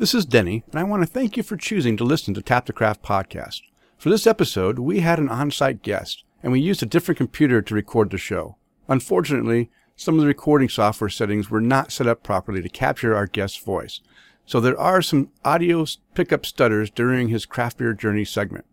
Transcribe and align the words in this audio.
This 0.00 0.14
is 0.14 0.24
Denny, 0.24 0.64
and 0.70 0.80
I 0.80 0.84
want 0.84 1.02
to 1.02 1.06
thank 1.06 1.36
you 1.36 1.42
for 1.42 1.58
choosing 1.58 1.98
to 1.98 2.04
listen 2.04 2.32
to 2.32 2.40
Tap 2.40 2.64
the 2.64 2.72
Craft 2.72 3.02
podcast. 3.02 3.60
For 3.98 4.08
this 4.08 4.26
episode, 4.26 4.78
we 4.78 5.00
had 5.00 5.18
an 5.18 5.28
on 5.28 5.50
site 5.50 5.82
guest, 5.82 6.24
and 6.42 6.50
we 6.50 6.58
used 6.58 6.82
a 6.82 6.86
different 6.86 7.18
computer 7.18 7.60
to 7.60 7.74
record 7.74 8.08
the 8.08 8.16
show. 8.16 8.56
Unfortunately, 8.88 9.70
some 9.96 10.14
of 10.14 10.22
the 10.22 10.26
recording 10.26 10.70
software 10.70 11.10
settings 11.10 11.50
were 11.50 11.60
not 11.60 11.92
set 11.92 12.06
up 12.06 12.22
properly 12.22 12.62
to 12.62 12.70
capture 12.70 13.14
our 13.14 13.26
guest's 13.26 13.58
voice, 13.58 14.00
so 14.46 14.58
there 14.58 14.80
are 14.80 15.02
some 15.02 15.32
audio 15.44 15.84
pickup 16.14 16.46
stutters 16.46 16.88
during 16.88 17.28
his 17.28 17.44
craft 17.44 17.76
beer 17.76 17.92
journey 17.92 18.24
segment. 18.24 18.64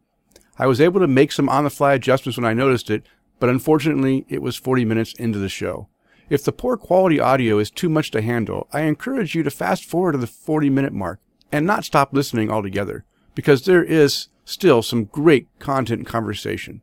I 0.57 0.65
was 0.65 0.79
able 0.79 1.01
to 1.01 1.07
make 1.07 1.33
some 1.33 1.49
on 1.49 1.65
the 1.65 1.69
fly 1.69 1.95
adjustments 1.95 2.37
when 2.37 2.45
I 2.45 2.53
noticed 2.53 2.89
it, 2.89 3.03
but 3.37 3.49
unfortunately, 3.49 4.25
it 4.29 4.41
was 4.41 4.55
40 4.55 4.85
minutes 4.85 5.13
into 5.15 5.39
the 5.39 5.49
show. 5.49 5.89
If 6.29 6.43
the 6.43 6.51
poor 6.51 6.75
quality 6.75 7.21
audio 7.21 7.57
is 7.57 7.71
too 7.71 7.87
much 7.87 8.11
to 8.11 8.21
handle, 8.21 8.67
I 8.73 8.81
encourage 8.81 9.33
you 9.33 9.43
to 9.43 9.51
fast 9.51 9.85
forward 9.85 10.11
to 10.11 10.17
the 10.17 10.27
40 10.27 10.69
minute 10.69 10.91
mark 10.91 11.19
and 11.53 11.65
not 11.65 11.85
stop 11.85 12.11
listening 12.11 12.51
altogether 12.51 13.05
because 13.33 13.63
there 13.63 13.83
is 13.83 14.27
still 14.43 14.81
some 14.81 15.05
great 15.05 15.47
content 15.59 15.99
and 15.99 16.07
conversation. 16.07 16.81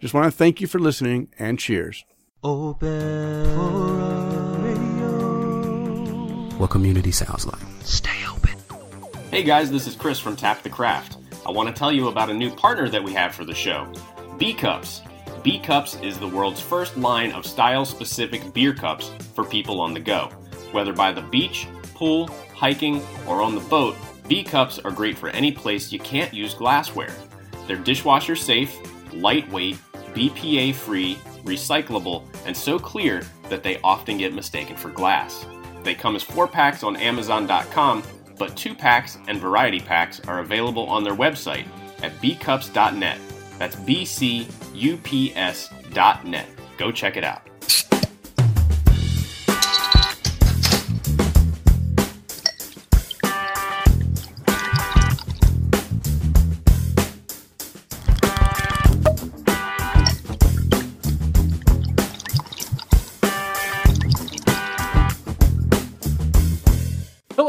Just 0.00 0.14
want 0.14 0.26
to 0.26 0.30
thank 0.30 0.60
you 0.60 0.68
for 0.68 0.78
listening 0.78 1.28
and 1.36 1.58
cheers. 1.58 2.04
Open 2.44 3.56
What 6.58 6.70
community 6.70 7.10
sounds 7.10 7.44
like. 7.44 7.62
Stay 7.82 8.24
open. 8.30 8.56
Hey 9.32 9.42
guys, 9.42 9.68
this 9.72 9.88
is 9.88 9.96
Chris 9.96 10.20
from 10.20 10.36
Tap 10.36 10.62
the 10.62 10.70
Craft. 10.70 11.16
I 11.44 11.50
want 11.50 11.68
to 11.68 11.74
tell 11.74 11.90
you 11.90 12.06
about 12.06 12.30
a 12.30 12.34
new 12.34 12.50
partner 12.52 12.88
that 12.90 13.02
we 13.02 13.12
have 13.14 13.34
for 13.34 13.44
the 13.44 13.54
show 13.54 13.92
B 14.38 14.54
Cups. 14.54 15.00
B 15.46 15.60
Cups 15.60 15.94
is 16.02 16.18
the 16.18 16.26
world's 16.26 16.60
first 16.60 16.96
line 16.96 17.30
of 17.30 17.46
style 17.46 17.84
specific 17.84 18.52
beer 18.52 18.74
cups 18.74 19.12
for 19.32 19.44
people 19.44 19.80
on 19.80 19.94
the 19.94 20.00
go. 20.00 20.28
Whether 20.72 20.92
by 20.92 21.12
the 21.12 21.22
beach, 21.22 21.68
pool, 21.94 22.26
hiking, 22.52 23.00
or 23.28 23.40
on 23.40 23.54
the 23.54 23.60
boat, 23.60 23.94
B 24.26 24.42
Cups 24.42 24.80
are 24.80 24.90
great 24.90 25.16
for 25.16 25.28
any 25.28 25.52
place 25.52 25.92
you 25.92 26.00
can't 26.00 26.34
use 26.34 26.52
glassware. 26.52 27.14
They're 27.68 27.76
dishwasher 27.76 28.34
safe, 28.34 28.76
lightweight, 29.12 29.76
BPA 30.14 30.74
free, 30.74 31.14
recyclable, 31.44 32.24
and 32.44 32.56
so 32.56 32.76
clear 32.76 33.22
that 33.48 33.62
they 33.62 33.78
often 33.84 34.18
get 34.18 34.34
mistaken 34.34 34.74
for 34.74 34.90
glass. 34.90 35.46
They 35.84 35.94
come 35.94 36.16
as 36.16 36.24
four 36.24 36.48
packs 36.48 36.82
on 36.82 36.96
Amazon.com, 36.96 38.02
but 38.36 38.56
two 38.56 38.74
packs 38.74 39.16
and 39.28 39.38
variety 39.38 39.78
packs 39.78 40.18
are 40.26 40.40
available 40.40 40.86
on 40.88 41.04
their 41.04 41.14
website 41.14 41.68
at 42.02 42.10
bcups.net. 42.20 43.20
That's 43.60 43.76
bcups.net. 44.76 46.48
Go 46.78 46.92
check 46.92 47.16
it 47.16 47.24
out. 47.24 47.55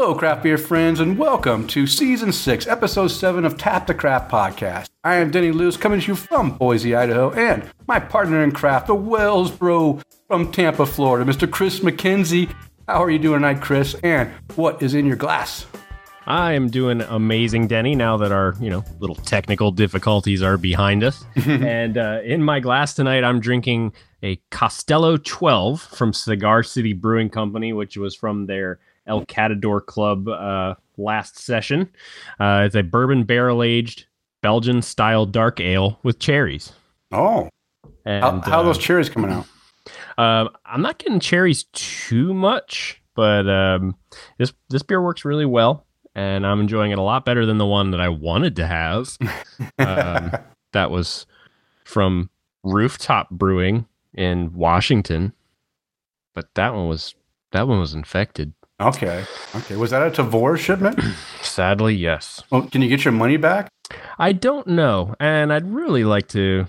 Hello, 0.08 0.18
craft 0.18 0.42
beer 0.42 0.56
friends, 0.56 1.00
and 1.00 1.18
welcome 1.18 1.66
to 1.66 1.86
season 1.86 2.32
six, 2.32 2.66
episode 2.66 3.08
seven 3.08 3.44
of 3.44 3.58
Tap 3.58 3.86
the 3.86 3.92
Craft 3.92 4.30
podcast. 4.30 4.88
I 5.04 5.16
am 5.16 5.30
Denny 5.30 5.52
Lewis, 5.52 5.76
coming 5.76 6.00
to 6.00 6.06
you 6.06 6.14
from 6.14 6.56
Boise, 6.56 6.94
Idaho, 6.94 7.30
and 7.32 7.70
my 7.86 8.00
partner 8.00 8.42
in 8.42 8.52
craft, 8.52 8.86
the 8.86 8.94
Wells 8.94 9.50
Bro 9.50 10.00
from 10.26 10.50
Tampa, 10.50 10.86
Florida, 10.86 11.30
Mr. 11.30 11.48
Chris 11.50 11.80
McKenzie. 11.80 12.50
How 12.86 13.04
are 13.04 13.10
you 13.10 13.18
doing 13.18 13.40
tonight, 13.40 13.60
Chris? 13.60 13.96
And 14.02 14.30
what 14.56 14.82
is 14.82 14.94
in 14.94 15.04
your 15.04 15.16
glass? 15.16 15.66
I 16.26 16.54
am 16.54 16.70
doing 16.70 17.02
amazing, 17.02 17.66
Denny. 17.66 17.94
Now 17.94 18.16
that 18.16 18.32
our 18.32 18.54
you 18.58 18.70
know 18.70 18.84
little 19.00 19.16
technical 19.16 19.72
difficulties 19.72 20.42
are 20.42 20.56
behind 20.56 21.04
us, 21.04 21.22
and 21.36 21.98
uh, 21.98 22.20
in 22.24 22.42
my 22.42 22.60
glass 22.60 22.94
tonight, 22.94 23.24
I'm 23.24 23.40
drinking 23.40 23.92
a 24.22 24.36
Costello 24.50 25.18
12 25.18 25.82
from 25.82 26.14
Cigar 26.14 26.62
City 26.62 26.94
Brewing 26.94 27.28
Company, 27.28 27.74
which 27.74 27.98
was 27.98 28.14
from 28.14 28.46
their 28.46 28.78
El 29.08 29.24
Catador 29.26 29.84
Club 29.84 30.28
uh, 30.28 30.74
last 30.96 31.38
session. 31.38 31.88
Uh, 32.38 32.62
it's 32.66 32.74
a 32.74 32.82
bourbon 32.82 33.24
barrel 33.24 33.62
aged 33.62 34.06
Belgian 34.42 34.82
style 34.82 35.26
dark 35.26 35.60
ale 35.60 35.98
with 36.02 36.18
cherries. 36.18 36.72
Oh, 37.12 37.48
And 38.04 38.22
how, 38.22 38.40
how 38.42 38.58
are 38.58 38.60
uh, 38.60 38.64
those 38.64 38.78
cherries 38.78 39.08
coming 39.08 39.32
out? 39.32 39.46
um, 40.18 40.50
I'm 40.64 40.82
not 40.82 40.98
getting 40.98 41.20
cherries 41.20 41.64
too 41.72 42.34
much, 42.34 43.02
but 43.14 43.48
um, 43.48 43.96
this 44.38 44.52
this 44.68 44.82
beer 44.82 45.02
works 45.02 45.24
really 45.24 45.46
well, 45.46 45.86
and 46.14 46.46
I'm 46.46 46.60
enjoying 46.60 46.90
it 46.92 46.98
a 46.98 47.02
lot 47.02 47.24
better 47.24 47.46
than 47.46 47.58
the 47.58 47.66
one 47.66 47.90
that 47.92 48.00
I 48.00 48.08
wanted 48.10 48.56
to 48.56 48.66
have. 48.66 49.16
um, 49.78 50.32
that 50.72 50.90
was 50.90 51.26
from 51.84 52.30
Rooftop 52.62 53.30
Brewing 53.30 53.86
in 54.14 54.52
Washington, 54.52 55.32
but 56.34 56.54
that 56.54 56.74
one 56.74 56.88
was 56.88 57.14
that 57.52 57.66
one 57.66 57.80
was 57.80 57.94
infected. 57.94 58.52
Okay, 58.80 59.24
okay. 59.56 59.76
Was 59.76 59.90
that 59.90 60.06
a 60.06 60.10
Tavour 60.10 60.56
shipment? 60.56 61.00
Sadly, 61.42 61.94
yes. 61.94 62.42
well, 62.50 62.62
can 62.62 62.80
you 62.80 62.88
get 62.88 63.04
your 63.04 63.12
money 63.12 63.36
back? 63.36 63.68
I 64.18 64.32
don't 64.32 64.68
know, 64.68 65.16
and 65.18 65.52
I'd 65.52 65.66
really 65.72 66.04
like 66.04 66.28
to. 66.28 66.66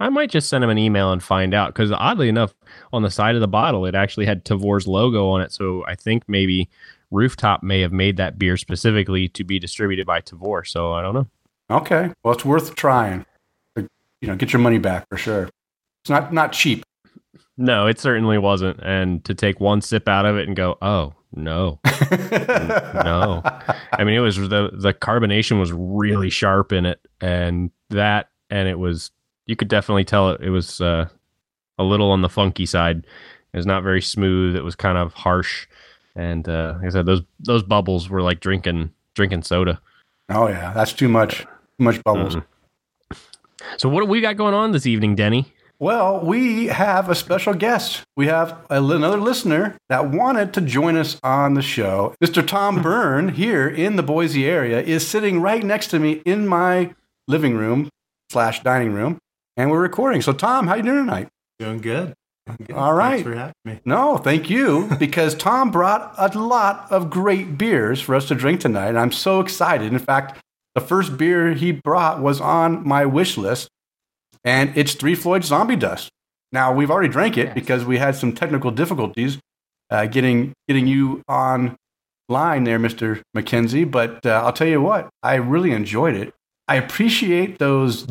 I 0.00 0.08
might 0.08 0.30
just 0.30 0.48
send 0.48 0.64
him 0.64 0.70
an 0.70 0.78
email 0.78 1.12
and 1.12 1.22
find 1.22 1.54
out 1.54 1.74
because 1.74 1.92
oddly 1.92 2.28
enough, 2.28 2.54
on 2.92 3.02
the 3.02 3.10
side 3.10 3.34
of 3.34 3.40
the 3.40 3.48
bottle, 3.48 3.86
it 3.86 3.94
actually 3.94 4.26
had 4.26 4.44
Tavour's 4.44 4.86
logo 4.86 5.28
on 5.28 5.40
it. 5.40 5.52
So 5.52 5.84
I 5.86 5.94
think 5.94 6.24
maybe 6.26 6.68
Rooftop 7.10 7.62
may 7.62 7.80
have 7.80 7.92
made 7.92 8.16
that 8.16 8.38
beer 8.38 8.56
specifically 8.56 9.28
to 9.28 9.44
be 9.44 9.58
distributed 9.58 10.06
by 10.06 10.20
Tavour. 10.20 10.66
So 10.66 10.92
I 10.92 11.02
don't 11.02 11.14
know. 11.14 11.26
Okay, 11.70 12.12
well, 12.22 12.34
it's 12.34 12.44
worth 12.44 12.74
trying. 12.74 13.24
You 13.76 14.28
know, 14.28 14.36
get 14.36 14.52
your 14.52 14.60
money 14.60 14.78
back 14.78 15.06
for 15.10 15.18
sure. 15.18 15.50
It's 16.02 16.10
not 16.10 16.32
not 16.32 16.52
cheap. 16.52 16.82
No, 17.56 17.86
it 17.86 18.00
certainly 18.00 18.38
wasn't. 18.38 18.80
And 18.82 19.24
to 19.24 19.34
take 19.34 19.60
one 19.60 19.80
sip 19.80 20.08
out 20.08 20.26
of 20.26 20.36
it 20.36 20.46
and 20.48 20.56
go, 20.56 20.76
oh 20.82 21.14
no, 21.34 21.78
no. 22.10 23.42
I 23.92 24.04
mean, 24.04 24.14
it 24.14 24.20
was 24.20 24.36
the 24.36 24.70
the 24.72 24.92
carbonation 24.94 25.58
was 25.60 25.72
really 25.72 26.30
sharp 26.30 26.72
in 26.72 26.86
it, 26.86 27.00
and 27.20 27.70
that, 27.90 28.30
and 28.50 28.68
it 28.68 28.78
was 28.78 29.10
you 29.46 29.56
could 29.56 29.68
definitely 29.68 30.04
tell 30.04 30.30
it, 30.30 30.40
it 30.40 30.50
was 30.50 30.80
uh, 30.80 31.08
a 31.78 31.82
little 31.84 32.10
on 32.10 32.22
the 32.22 32.28
funky 32.28 32.66
side. 32.66 32.98
It 33.52 33.56
was 33.56 33.66
not 33.66 33.82
very 33.82 34.00
smooth. 34.02 34.56
It 34.56 34.64
was 34.64 34.74
kind 34.74 34.98
of 34.98 35.12
harsh, 35.14 35.66
and 36.16 36.48
uh, 36.48 36.74
like 36.78 36.86
I 36.86 36.90
said, 36.90 37.06
those 37.06 37.22
those 37.40 37.62
bubbles 37.62 38.08
were 38.08 38.22
like 38.22 38.40
drinking 38.40 38.90
drinking 39.14 39.42
soda. 39.42 39.80
Oh 40.28 40.48
yeah, 40.48 40.72
that's 40.72 40.92
too 40.92 41.08
much. 41.08 41.40
Too 41.40 41.46
much 41.84 42.02
bubbles. 42.04 42.36
Mhm. 42.36 42.44
So 43.78 43.88
what 43.88 44.00
do 44.00 44.06
we 44.06 44.20
got 44.20 44.36
going 44.36 44.54
on 44.54 44.72
this 44.72 44.86
evening, 44.86 45.14
Denny? 45.16 45.52
Well, 45.80 46.20
we 46.20 46.66
have 46.66 47.10
a 47.10 47.14
special 47.14 47.52
guest. 47.52 48.04
We 48.16 48.26
have 48.28 48.64
a, 48.70 48.82
another 48.82 49.18
listener 49.18 49.76
that 49.88 50.10
wanted 50.10 50.54
to 50.54 50.60
join 50.60 50.96
us 50.96 51.18
on 51.22 51.54
the 51.54 51.62
show. 51.62 52.14
Mr. 52.22 52.46
Tom 52.46 52.80
Byrne 52.82 53.30
here 53.30 53.68
in 53.68 53.96
the 53.96 54.02
Boise 54.02 54.46
area 54.46 54.80
is 54.80 55.06
sitting 55.06 55.40
right 55.40 55.64
next 55.64 55.88
to 55.88 55.98
me 55.98 56.22
in 56.24 56.46
my 56.46 56.94
living 57.26 57.56
room 57.56 57.88
slash 58.30 58.62
dining 58.62 58.92
room, 58.92 59.18
and 59.56 59.70
we're 59.70 59.80
recording. 59.80 60.22
So, 60.22 60.32
Tom, 60.32 60.68
how 60.68 60.76
you 60.76 60.82
doing 60.82 61.04
tonight? 61.04 61.28
Doing 61.58 61.80
good. 61.80 62.14
I'm. 62.46 62.58
All 62.74 62.92
right. 62.92 63.24
Thanks 63.24 63.28
for 63.28 63.34
having 63.34 63.54
me. 63.64 63.80
No, 63.84 64.18
thank 64.18 64.50
you, 64.50 64.90
because 64.98 65.34
Tom 65.34 65.70
brought 65.70 66.14
a 66.18 66.38
lot 66.38 66.86
of 66.90 67.10
great 67.10 67.56
beers 67.58 68.00
for 68.00 68.14
us 68.14 68.28
to 68.28 68.34
drink 68.34 68.60
tonight, 68.60 68.88
and 68.88 68.98
I'm 68.98 69.12
so 69.12 69.40
excited. 69.40 69.92
In 69.92 69.98
fact, 69.98 70.40
the 70.74 70.80
first 70.80 71.16
beer 71.16 71.54
he 71.54 71.72
brought 71.72 72.20
was 72.20 72.40
on 72.40 72.86
my 72.86 73.06
wish 73.06 73.36
list, 73.36 73.68
and 74.44 74.76
it's 74.76 74.94
Three 74.94 75.14
Floyd 75.14 75.44
Zombie 75.44 75.76
Dust. 75.76 76.10
Now 76.52 76.72
we've 76.72 76.90
already 76.90 77.08
drank 77.08 77.36
it 77.38 77.46
Yes. 77.46 77.54
because 77.54 77.84
we 77.84 77.98
had 77.98 78.14
some 78.14 78.32
technical 78.32 78.70
difficulties 78.70 79.38
uh, 79.90 80.06
getting 80.06 80.52
getting 80.68 80.86
you 80.86 81.22
on 81.28 81.76
line 82.28 82.64
there, 82.64 82.78
Mister 82.78 83.22
McKenzie. 83.36 83.90
But 83.90 84.24
uh, 84.24 84.42
I'll 84.44 84.52
tell 84.52 84.66
you 84.68 84.80
what, 84.80 85.08
I 85.22 85.34
really 85.34 85.72
enjoyed 85.72 86.14
it. 86.14 86.32
I 86.68 86.76
appreciate 86.76 87.58
those, 87.58 88.06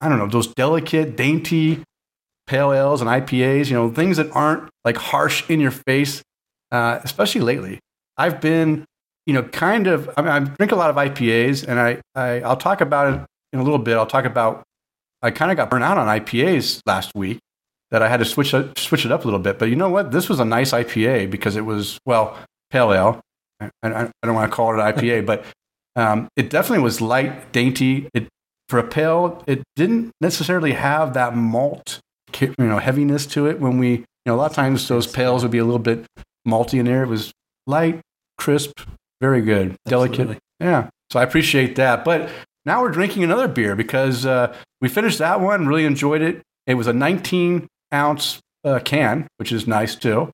I 0.00 0.08
don't 0.08 0.18
know, 0.18 0.26
those 0.26 0.48
delicate, 0.54 1.16
dainty 1.16 1.82
pale 2.46 2.72
ales 2.72 3.00
and 3.00 3.08
IPAs, 3.08 3.68
you 3.68 3.74
know, 3.74 3.90
things 3.90 4.16
that 4.18 4.30
aren't 4.32 4.68
like 4.84 4.96
harsh 4.96 5.48
in 5.48 5.60
your 5.60 5.70
face, 5.70 6.20
uh, 6.72 6.98
especially 7.04 7.40
lately. 7.40 7.78
I've 8.18 8.40
been, 8.40 8.84
you 9.24 9.32
know, 9.32 9.44
kind 9.44 9.86
of, 9.86 10.10
I 10.16 10.22
mean, 10.22 10.30
I 10.30 10.40
drink 10.40 10.72
a 10.72 10.76
lot 10.76 10.90
of 10.90 10.96
IPAs 10.96 11.66
and 11.66 11.78
I, 11.80 12.00
I, 12.14 12.40
I'll 12.42 12.56
talk 12.56 12.80
about 12.82 13.14
it 13.14 13.20
in 13.54 13.60
a 13.60 13.62
little 13.62 13.78
bit. 13.78 13.96
I'll 13.96 14.04
talk 14.06 14.24
about, 14.24 14.62
I 15.22 15.30
kind 15.30 15.50
of 15.50 15.56
got 15.56 15.70
burnt 15.70 15.84
out 15.84 15.98
on 15.98 16.06
IPAs 16.06 16.80
last 16.86 17.12
week 17.14 17.38
that 17.90 18.02
I 18.02 18.08
had 18.08 18.18
to 18.18 18.24
switch, 18.24 18.54
it- 18.54 18.78
switch 18.78 19.04
it 19.04 19.12
up 19.12 19.22
a 19.22 19.24
little 19.24 19.40
bit. 19.40 19.58
But 19.58 19.68
you 19.68 19.76
know 19.76 19.88
what? 19.88 20.12
This 20.12 20.28
was 20.28 20.40
a 20.40 20.44
nice 20.44 20.72
IPA 20.72 21.30
because 21.30 21.56
it 21.56 21.64
was, 21.64 21.98
well, 22.06 22.38
pale 22.70 22.92
ale. 22.92 23.20
I, 23.60 23.70
I, 23.82 24.02
I 24.04 24.10
don't 24.22 24.34
want 24.34 24.50
to 24.50 24.54
call 24.54 24.72
it 24.72 24.80
an 24.82 24.92
IPA, 24.94 25.26
but 25.32 25.44
um, 25.96 26.28
it 26.36 26.50
definitely 26.50 26.84
was 26.84 27.00
light, 27.00 27.52
dainty. 27.52 28.08
It, 28.14 28.28
for 28.68 28.78
a 28.78 28.86
pale, 28.86 29.42
it 29.46 29.62
didn't 29.74 30.12
necessarily 30.20 30.72
have 30.72 31.14
that 31.14 31.36
malt 31.36 32.00
you 32.40 32.54
know 32.58 32.78
heaviness 32.78 33.26
to 33.26 33.46
it 33.48 33.58
when 33.58 33.76
we 33.78 33.90
you 33.90 34.04
know 34.26 34.36
a 34.36 34.36
lot 34.36 34.48
of 34.50 34.54
times 34.54 34.86
those 34.86 35.06
pails 35.08 35.42
would 35.42 35.50
be 35.50 35.58
a 35.58 35.64
little 35.64 35.80
bit 35.80 36.06
malty 36.46 36.78
in 36.78 36.86
there 36.86 37.02
it 37.02 37.08
was 37.08 37.32
light 37.66 38.00
crisp 38.38 38.78
Very 39.20 39.42
good. 39.42 39.74
Delicate. 39.86 40.38
Yeah. 40.60 40.88
So 41.10 41.18
I 41.20 41.24
appreciate 41.24 41.74
that. 41.76 42.04
But 42.04 42.30
now 42.64 42.82
we're 42.82 42.90
drinking 42.90 43.24
another 43.24 43.48
beer 43.48 43.74
because 43.74 44.26
uh, 44.26 44.54
we 44.80 44.88
finished 44.88 45.18
that 45.18 45.40
one, 45.40 45.66
really 45.66 45.84
enjoyed 45.84 46.22
it. 46.22 46.42
It 46.66 46.74
was 46.74 46.86
a 46.86 46.92
19 46.92 47.66
ounce 47.92 48.40
uh, 48.64 48.80
can, 48.80 49.26
which 49.38 49.52
is 49.52 49.66
nice 49.66 49.94
too. 49.94 50.30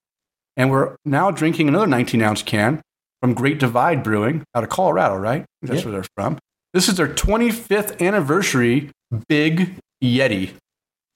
And 0.57 0.71
we're 0.71 0.97
now 1.05 1.31
drinking 1.31 1.69
another 1.69 1.87
19 1.87 2.23
ounce 2.23 2.43
can 2.43 2.81
from 3.21 3.35
Great 3.35 3.59
Divide 3.59 4.03
Brewing 4.03 4.45
out 4.55 4.65
of 4.65 4.71
Colorado, 4.71 5.17
right? 5.17 5.45
That's 5.63 5.85
where 5.85 5.93
they're 5.93 6.07
from. 6.17 6.39
This 6.73 6.89
is 6.89 6.97
their 6.97 7.09
25th 7.09 8.01
anniversary 8.01 8.91
Big 9.29 9.79
Yeti. 10.03 10.53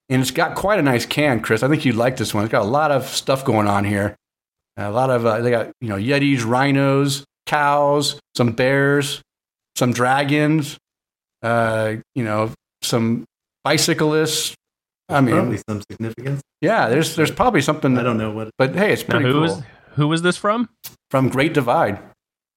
And 0.09 0.21
it's 0.21 0.31
got 0.31 0.57
quite 0.57 0.79
a 0.79 0.83
nice 0.83 1.07
can, 1.07 1.41
Chris. 1.41 1.63
I 1.63 1.69
think 1.69 1.85
you'd 1.85 1.95
like 1.95 2.17
this 2.17 2.35
one. 2.35 2.45
It's 2.45 2.53
got 2.53 2.63
a 2.63 2.69
lot 2.69 2.91
of 2.91 3.07
stuff 3.07 3.45
going 3.45 3.69
on 3.69 3.85
here. 3.85 4.17
A 4.77 4.91
lot 4.91 5.11
of, 5.11 5.27
uh, 5.27 5.41
they 5.41 5.51
got, 5.51 5.71
you 5.81 5.89
know, 5.89 5.97
Yetis, 5.97 6.45
rhinos, 6.45 7.25
cows, 7.47 8.19
some 8.37 8.53
bears, 8.53 9.21
some 9.77 9.93
dragons, 9.93 10.79
uh, 11.43 11.95
you 12.15 12.25
know, 12.25 12.53
some 12.83 13.25
bicyclists. 13.65 14.55
I 15.09 15.21
mean, 15.21 15.35
Probably 15.35 15.59
some 15.69 15.83
significance. 15.91 16.41
yeah, 16.61 16.89
there's 16.89 17.17
there's 17.17 17.31
probably 17.33 17.61
something. 17.63 17.99
I 17.99 18.03
don't 18.03 18.19
know 18.19 18.31
what. 18.31 18.51
but 18.59 18.75
hey, 18.75 18.93
it's 18.93 19.03
Now, 19.03 19.15
pretty 19.17 19.27
who 19.27 19.33
cool. 19.33 19.41
was 19.43 19.63
who 19.97 20.09
was 20.09 20.23
this 20.23 20.37
from? 20.37 20.69
From 21.11 21.29
Great 21.29 21.53
Divide. 21.55 21.99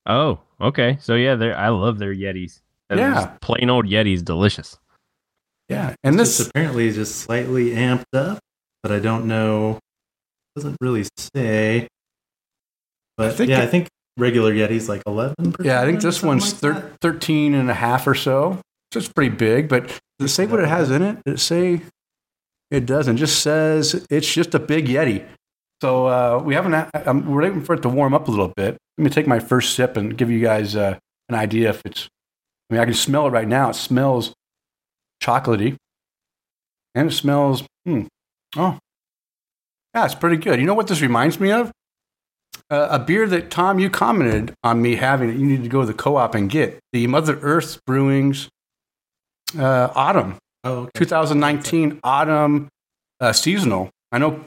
Oh, 0.05 0.39
okay. 0.61 0.97
So 1.01 1.15
yeah, 1.15 1.35
they're 1.35 1.57
I 1.57 1.69
love 1.69 1.97
their 1.97 2.13
Yetis. 2.13 2.59
They're 2.89 2.99
Yeah. 2.99 3.31
plain 3.41 3.69
old 3.71 3.85
Yetis, 3.87 4.23
delicious. 4.23 4.77
Yeah, 5.69 5.95
and 6.03 6.19
This 6.19 6.37
this, 6.37 6.47
apparently 6.49 6.87
is 6.87 6.95
just 6.95 7.15
slightly 7.21 7.71
amped 7.71 8.03
up, 8.13 8.37
but 8.83 8.91
I 8.91 8.99
don't 8.99 9.25
know. 9.25 9.79
Doesn't 10.55 10.77
really 10.81 11.05
say. 11.33 11.87
But 13.17 13.33
think 13.35 13.49
yeah, 13.49 13.61
it- 13.61 13.63
I 13.63 13.67
think 13.67 13.87
regular 14.17 14.53
Yeti's 14.53 14.87
like 14.89 15.01
eleven. 15.07 15.55
yeah, 15.63 15.81
I 15.81 15.85
think 15.85 16.01
this 16.01 16.21
one's 16.21 16.53
thir- 16.53 16.91
13 17.01 17.55
and 17.55 17.69
a 17.71 17.73
half 17.73 18.05
or 18.05 18.13
so. 18.13 18.59
So 18.93 18.99
it's 18.99 19.11
pretty 19.11 19.35
big. 19.35 19.69
But 19.69 19.87
does 20.19 20.29
it 20.29 20.33
say 20.35 20.45
what 20.45 20.59
it 20.59 20.69
has 20.69 20.91
in 20.91 21.01
it? 21.01 21.17
It 21.25 21.39
say? 21.39 21.81
It 22.69 22.85
doesn't. 22.85 23.15
It 23.15 23.19
just 23.19 23.41
says 23.41 24.05
it's 24.07 24.31
just 24.31 24.53
a 24.53 24.59
big 24.59 24.85
Yeti. 24.85 25.25
So 25.81 26.05
uh, 26.05 26.41
we 26.45 26.53
haven't. 26.53 26.89
I'm, 26.93 27.25
waiting 27.33 27.63
for 27.63 27.73
it 27.73 27.81
to 27.81 27.89
warm 27.89 28.13
up 28.13 28.27
a 28.27 28.31
little 28.31 28.53
bit. 28.55 28.77
Let 28.97 29.03
me 29.03 29.09
take 29.09 29.25
my 29.25 29.39
first 29.39 29.73
sip 29.73 29.97
and 29.97 30.15
give 30.15 30.29
you 30.29 30.39
guys 30.39 30.75
uh, 30.75 30.99
an 31.27 31.35
idea 31.35 31.71
if 31.71 31.81
it's. 31.85 32.07
I 32.69 32.75
mean, 32.75 32.81
I 32.81 32.85
can 32.85 32.93
smell 32.93 33.25
it 33.25 33.31
right 33.31 33.47
now. 33.47 33.71
It 33.71 33.75
smells 33.75 34.35
chocolatey, 35.23 35.75
and 36.93 37.09
it 37.09 37.13
smells. 37.13 37.63
Hmm, 37.87 38.03
oh, 38.55 38.77
yeah, 39.95 40.05
it's 40.05 40.15
pretty 40.15 40.37
good. 40.37 40.59
You 40.59 40.67
know 40.67 40.75
what 40.75 40.85
this 40.85 41.01
reminds 41.01 41.39
me 41.39 41.51
of? 41.51 41.71
Uh, 42.69 42.89
a 42.91 42.99
beer 42.99 43.27
that 43.27 43.49
Tom 43.49 43.79
you 43.79 43.89
commented 43.89 44.53
on 44.63 44.83
me 44.83 44.95
having 44.95 45.29
that 45.29 45.37
you 45.37 45.47
need 45.47 45.63
to 45.63 45.69
go 45.69 45.81
to 45.81 45.87
the 45.87 45.93
co-op 45.93 46.35
and 46.35 46.47
get 46.47 46.79
the 46.91 47.07
Mother 47.07 47.39
Earth 47.41 47.79
Brewing's 47.85 48.49
uh, 49.57 49.91
Autumn 49.95 50.35
Oh, 50.65 50.83
okay. 50.83 50.91
2019 50.99 51.99
Autumn 52.03 52.69
uh, 53.19 53.33
seasonal. 53.33 53.89
I 54.11 54.17
know, 54.19 54.43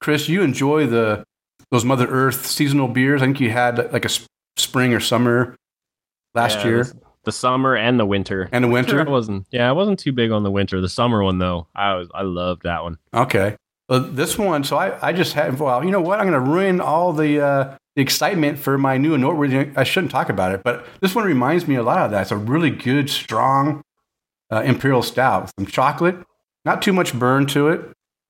Chris, 0.00 0.28
you 0.28 0.42
enjoy 0.42 0.86
the 0.86 1.24
those 1.70 1.84
Mother 1.84 2.06
Earth 2.08 2.46
seasonal 2.46 2.88
beers. 2.88 3.22
I 3.22 3.26
think 3.26 3.40
you 3.40 3.50
had 3.50 3.92
like 3.92 4.04
a 4.04 4.08
s- 4.10 4.26
spring 4.56 4.92
or 4.94 5.00
summer 5.00 5.54
last 6.34 6.58
Yeah, 6.60 6.64
year 6.66 6.84
The, 6.84 7.00
the 7.24 7.32
summer 7.32 7.76
and 7.76 7.98
the 7.98 8.06
winter. 8.06 8.48
and 8.52 8.64
the 8.64 8.68
winter. 8.68 9.00
I 9.00 9.10
wasn't. 9.10 9.46
Yeah, 9.50 9.68
I 9.68 9.72
wasn't 9.72 9.98
too 9.98 10.12
big 10.12 10.30
on 10.30 10.42
the 10.42 10.50
winter. 10.50 10.80
The 10.80 10.88
summer 10.88 11.22
one 11.22 11.38
though, 11.38 11.66
I 11.74 11.94
was. 11.94 12.08
I 12.14 12.22
loved 12.22 12.62
that 12.64 12.82
one. 12.82 12.98
Okay. 13.14 13.56
Well, 13.88 14.00
this 14.00 14.38
one, 14.38 14.64
so 14.64 14.76
I, 14.78 15.08
I 15.08 15.12
just 15.12 15.34
had, 15.34 15.60
well, 15.60 15.84
you 15.84 15.90
know 15.90 16.00
what? 16.00 16.18
I'm 16.18 16.26
going 16.26 16.42
to 16.42 16.50
ruin 16.50 16.80
all 16.80 17.12
the, 17.12 17.38
uh, 17.44 17.76
the 17.96 18.00
excitement 18.02 18.58
for 18.58 18.78
my 18.78 18.96
new 18.96 19.12
and 19.12 19.22
noteworthy. 19.22 19.68
I 19.76 19.84
shouldn't 19.84 20.10
talk 20.10 20.30
about 20.30 20.52
it, 20.52 20.62
but 20.64 20.86
this 21.02 21.14
one 21.14 21.26
reminds 21.26 21.68
me 21.68 21.74
a 21.74 21.82
lot 21.82 21.98
of 21.98 22.10
that. 22.12 22.22
It's 22.22 22.30
a 22.30 22.36
really 22.36 22.70
good, 22.70 23.10
strong 23.10 23.82
uh, 24.50 24.62
Imperial 24.64 25.02
Stout 25.02 25.42
with 25.42 25.52
some 25.58 25.66
chocolate, 25.66 26.16
not 26.64 26.82
too 26.82 26.92
much 26.92 27.14
burn 27.18 27.46
to 27.46 27.68
it. 27.68 27.80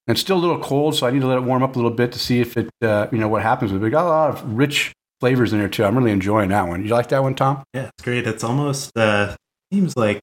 And 0.06 0.18
still 0.18 0.36
a 0.36 0.38
little 0.38 0.58
cold, 0.58 0.94
so 0.94 1.06
I 1.06 1.10
need 1.10 1.20
to 1.22 1.26
let 1.26 1.38
it 1.38 1.44
warm 1.44 1.62
up 1.62 1.76
a 1.76 1.78
little 1.78 1.90
bit 1.90 2.12
to 2.12 2.18
see 2.18 2.38
if 2.42 2.58
it, 2.58 2.68
uh, 2.82 3.06
you 3.10 3.16
know, 3.16 3.26
what 3.26 3.40
happens 3.42 3.72
with 3.72 3.80
it. 3.80 3.86
But 3.86 3.90
got 3.90 4.04
a 4.04 4.08
lot 4.08 4.30
of 4.30 4.44
rich 4.54 4.92
flavors 5.20 5.54
in 5.54 5.58
there, 5.58 5.68
too. 5.70 5.82
I'm 5.82 5.96
really 5.96 6.10
enjoying 6.10 6.50
that 6.50 6.68
one. 6.68 6.82
You 6.84 6.90
like 6.90 7.08
that 7.08 7.22
one, 7.22 7.34
Tom? 7.34 7.64
Yeah, 7.72 7.88
it's 7.88 8.04
great. 8.04 8.26
It's 8.26 8.44
almost 8.44 8.94
uh, 8.98 9.34
seems 9.72 9.96
like 9.96 10.20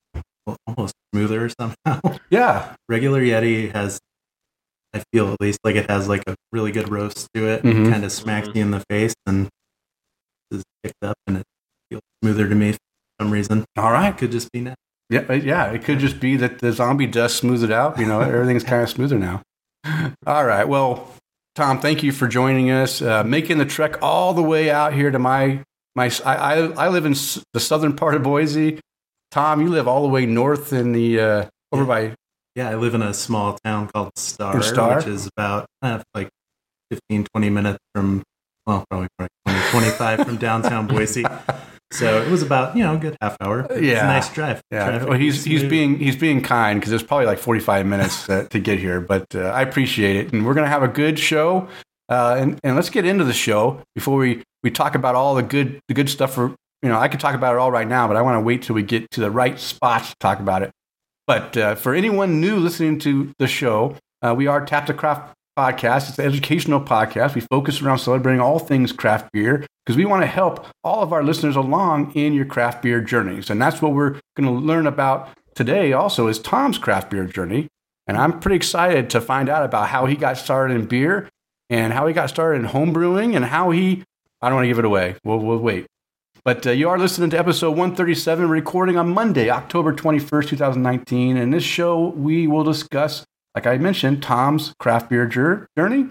almost 0.67 0.93
smoother 1.11 1.49
somehow. 1.59 1.99
Yeah. 2.29 2.75
regular 2.89 3.21
Yeti 3.23 3.71
has, 3.73 3.99
I 4.93 5.01
feel 5.11 5.33
at 5.33 5.41
least 5.41 5.57
like 5.63 5.75
it 5.75 5.89
has 5.89 6.07
like 6.07 6.21
a 6.27 6.35
really 6.51 6.71
good 6.71 6.89
roast 6.89 7.27
to 7.33 7.47
it. 7.47 7.63
Mhm. 7.63 7.89
Kind 7.91 8.05
of 8.05 8.11
smacks 8.11 8.49
you 8.53 8.61
in 8.61 8.69
the 8.69 8.83
face 8.88 9.15
and 9.25 9.49
is 10.51 10.63
picked 10.83 11.03
up, 11.03 11.15
and 11.25 11.38
it 11.38 11.43
feels 11.89 12.03
smoother 12.23 12.47
to 12.47 12.53
me 12.53 12.73
for 12.73 12.77
some 13.19 13.31
reason. 13.31 13.65
All 13.77 13.91
right. 13.91 14.15
Could 14.15 14.31
just 14.31 14.51
be 14.51 14.61
that. 14.61 14.75
Yeah, 15.12 15.25
uh, 15.30 15.34
yeah. 15.34 15.72
It 15.72 15.84
could 15.84 16.00
just 16.00 16.19
be 16.19 16.38
that 16.38 16.60
the 16.60 16.72
zombie 16.72 17.06
dust 17.06 17.36
smooths 17.38 17.62
it 17.63 17.72
out. 17.72 18.00
You 18.00 18.06
know, 18.08 18.22
everything's 18.22 18.63
kind 18.63 18.81
of 18.81 18.90
smoother 18.90 19.19
now. 19.19 19.42
All 20.25 20.46
right. 20.46 20.68
Well, 20.68 21.13
Tom, 21.56 21.80
thank 21.80 22.02
you 22.02 22.12
for 22.12 22.28
joining 22.28 22.72
us, 22.72 23.02
uh, 23.02 23.24
making 23.24 23.58
the 23.58 23.66
trek 23.66 23.98
all 24.02 24.34
the 24.34 24.42
way 24.42 24.72
out 24.72 24.94
here 24.94 25.12
to 25.12 25.19
my 25.19 25.63
my. 25.96 26.10
I 26.25 26.36
I, 26.36 26.56
I 26.86 26.90
live 26.90 27.06
in 27.06 27.12
s- 27.12 27.44
the 27.54 27.60
southern 27.60 27.96
part 27.96 28.16
of 28.16 28.24
Boise. 28.24 28.80
Tom, 29.31 29.62
you 29.62 29.68
live 29.69 29.88
all 29.88 30.02
the 30.02 30.08
way 30.10 30.25
north 30.25 30.72
in 30.74 30.94
the 30.94 31.19
uh, 31.19 31.46
over 31.72 31.86
by. 31.86 32.13
Yeah, 32.56 32.69
I 32.69 32.75
live 32.75 32.96
in 32.96 33.02
a 33.02 33.13
small 33.13 33.58
town 33.63 33.90
called 33.94 34.12
Star, 34.18 34.62
Star? 34.62 34.98
which 34.98 35.08
is 35.08 35.30
about 35.38 35.68
uh, 35.81 36.02
like 36.13 36.30
15, 36.92 37.28
20 37.34 37.50
minutes 37.50 37.80
from, 37.96 38.24
well, 38.66 38.84
probably, 38.90 39.08
probably 39.18 39.30
20, 39.46 39.60
25 39.72 40.25
from 40.25 40.36
downtown 40.38 40.86
Boise. 40.88 41.24
So 41.91 42.21
it 42.21 42.29
was 42.31 42.41
about, 42.41 42.75
you 42.77 42.83
know, 42.83 42.95
a 42.95 42.97
good 42.97 43.17
half 43.21 43.35
hour. 43.41 43.67
It's 43.69 43.81
Yeah. 43.81 44.05
a 44.05 44.07
nice 44.07 44.31
drive. 44.33 44.61
Yeah, 44.71 44.89
Traffic 44.89 45.09
well, 45.09 45.17
he's 45.19 45.43
he's 45.43 45.63
being 45.63 45.99
he's 45.99 46.15
being 46.15 46.41
kind 46.41 46.79
because 46.79 46.93
it's 46.93 47.03
probably 47.03 47.25
like 47.25 47.38
forty 47.39 47.59
five 47.59 47.85
minutes 47.85 48.29
uh, 48.29 48.47
to 48.49 48.59
get 48.59 48.79
here, 48.79 49.01
but 49.01 49.25
uh, 49.35 49.39
I 49.41 49.61
appreciate 49.61 50.15
it, 50.15 50.31
and 50.33 50.45
we're 50.45 50.53
gonna 50.53 50.67
have 50.67 50.83
a 50.83 50.88
good 50.88 51.19
show, 51.19 51.67
uh, 52.09 52.35
and 52.39 52.59
and 52.63 52.75
let's 52.75 52.89
get 52.89 53.05
into 53.05 53.23
the 53.25 53.33
show 53.33 53.81
before 53.95 54.17
we 54.17 54.41
we 54.63 54.71
talk 54.71 54.95
about 54.95 55.15
all 55.15 55.35
the 55.35 55.43
good 55.43 55.79
the 55.89 55.93
good 55.93 56.09
stuff. 56.09 56.33
For 56.35 56.55
you 56.81 56.89
know, 56.89 56.97
I 56.97 57.09
could 57.09 57.19
talk 57.19 57.35
about 57.35 57.53
it 57.55 57.59
all 57.59 57.71
right 57.71 57.88
now, 57.88 58.07
but 58.07 58.15
I 58.15 58.21
want 58.21 58.35
to 58.38 58.41
wait 58.41 58.61
till 58.63 58.73
we 58.75 58.83
get 58.83 59.11
to 59.11 59.19
the 59.21 59.29
right 59.29 59.59
spots 59.59 60.09
to 60.11 60.15
talk 60.19 60.39
about 60.39 60.63
it. 60.63 60.71
But 61.27 61.55
uh, 61.57 61.75
for 61.75 61.93
anyone 61.93 62.39
new 62.41 62.57
listening 62.57 62.99
to 62.99 63.31
the 63.38 63.47
show, 63.47 63.95
uh, 64.21 64.33
we 64.35 64.47
are 64.47 64.65
Tap 64.65 64.88
the 64.88 64.93
Craft 64.93 65.33
podcast. 65.62 66.10
It's 66.10 66.18
an 66.18 66.25
educational 66.25 66.81
podcast. 66.81 67.36
We 67.36 67.42
focus 67.42 67.81
around 67.81 68.00
celebrating 68.00 68.42
all 68.42 68.58
things 68.58 68.92
craft 68.92 69.31
beer 69.31 69.68
because 69.86 69.96
we 69.96 70.06
want 70.06 70.24
to 70.24 70.28
help 70.28 70.66
all 70.84 71.04
of 71.04 71.13
our 71.13 71.24
listeners 71.24 71.56
along 71.56 72.13
in 72.13 72.34
your 72.34 72.46
craft 72.46 72.81
beer 72.81 73.00
journeys. 73.00 73.50
And 73.50 73.62
that's 73.62 73.80
what 73.81 73.94
we're 73.94 74.20
going 74.36 74.48
to 74.48 74.51
learn 74.51 74.88
about 74.88 75.30
today 75.53 75.94
also 75.94 76.27
is 76.27 76.39
Tom's 76.39 76.80
craft 76.80 77.12
beer 77.12 77.25
journey. 77.25 77.68
And 78.08 78.18
I'm 78.18 78.39
pretty 78.39 78.56
excited 78.56 79.12
to 79.12 79.22
find 79.22 79.50
out 79.50 79.63
about 79.63 79.89
how 79.89 80.08
he 80.08 80.15
got 80.15 80.38
started 80.38 80.74
in 80.74 80.88
beer 80.88 81.30
and 81.70 81.94
how 81.94 82.08
he 82.08 82.13
got 82.13 82.30
started 82.30 82.60
in 82.60 82.65
home 82.65 82.91
brewing 82.91 83.36
and 83.36 83.46
how 83.46 83.70
he, 83.70 84.03
I 84.41 84.50
don't 84.50 84.56
want 84.56 84.65
to 84.65 84.70
give 84.70 84.80
it 84.80 84.86
away. 84.86 85.15
We'll, 85.24 85.39
we'll 85.39 85.60
wait. 85.60 85.86
But 86.44 86.65
uh, 86.65 86.72
you 86.72 86.89
are 86.89 86.98
listening 86.98 87.30
to 87.30 87.38
episode 87.38 87.77
137, 87.77 88.50
recording 88.50 88.98
on 88.98 89.13
Monday, 89.13 89.51
October 89.51 89.94
21st, 89.94 90.48
2019. 90.48 91.38
And 91.38 91.53
this 91.53 91.63
show, 91.63 92.08
we 92.08 92.48
will 92.48 92.63
discuss, 92.63 93.24
like 93.55 93.67
I 93.67 93.77
mentioned, 93.77 94.24
Tom's 94.24 94.74
craft 94.79 95.10
beer 95.10 95.25
journey. 95.25 96.10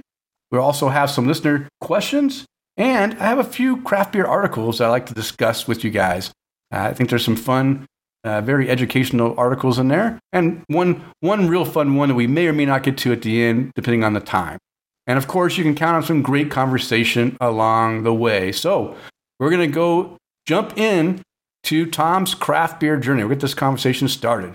We'll 0.50 0.62
also 0.62 0.88
have 0.88 1.10
some 1.10 1.26
listener 1.26 1.68
questions. 1.80 2.44
And 2.76 3.14
I 3.14 3.24
have 3.24 3.38
a 3.38 3.44
few 3.44 3.82
craft 3.82 4.12
beer 4.12 4.26
articles 4.26 4.78
that 4.78 4.86
I 4.86 4.90
like 4.90 5.06
to 5.06 5.14
discuss 5.14 5.68
with 5.68 5.84
you 5.84 5.90
guys. 5.90 6.30
Uh, 6.72 6.88
I 6.90 6.94
think 6.94 7.10
there's 7.10 7.24
some 7.24 7.36
fun, 7.36 7.86
uh, 8.24 8.40
very 8.40 8.70
educational 8.70 9.34
articles 9.38 9.78
in 9.78 9.88
there. 9.88 10.18
And 10.32 10.62
one, 10.68 11.04
one 11.20 11.48
real 11.48 11.64
fun 11.64 11.96
one 11.96 12.08
that 12.08 12.14
we 12.14 12.26
may 12.26 12.46
or 12.46 12.52
may 12.52 12.66
not 12.66 12.82
get 12.82 12.96
to 12.98 13.12
at 13.12 13.22
the 13.22 13.42
end, 13.42 13.72
depending 13.74 14.04
on 14.04 14.14
the 14.14 14.20
time. 14.20 14.58
And 15.06 15.18
of 15.18 15.26
course, 15.26 15.56
you 15.56 15.64
can 15.64 15.74
count 15.74 15.96
on 15.96 16.02
some 16.02 16.22
great 16.22 16.50
conversation 16.50 17.36
along 17.40 18.04
the 18.04 18.14
way. 18.14 18.52
So 18.52 18.96
we're 19.38 19.50
going 19.50 19.68
to 19.68 19.74
go 19.74 20.16
jump 20.46 20.78
in 20.78 21.22
to 21.64 21.86
Tom's 21.86 22.34
craft 22.34 22.80
beer 22.80 22.96
journey. 22.96 23.22
We'll 23.22 23.30
get 23.30 23.40
this 23.40 23.54
conversation 23.54 24.08
started. 24.08 24.54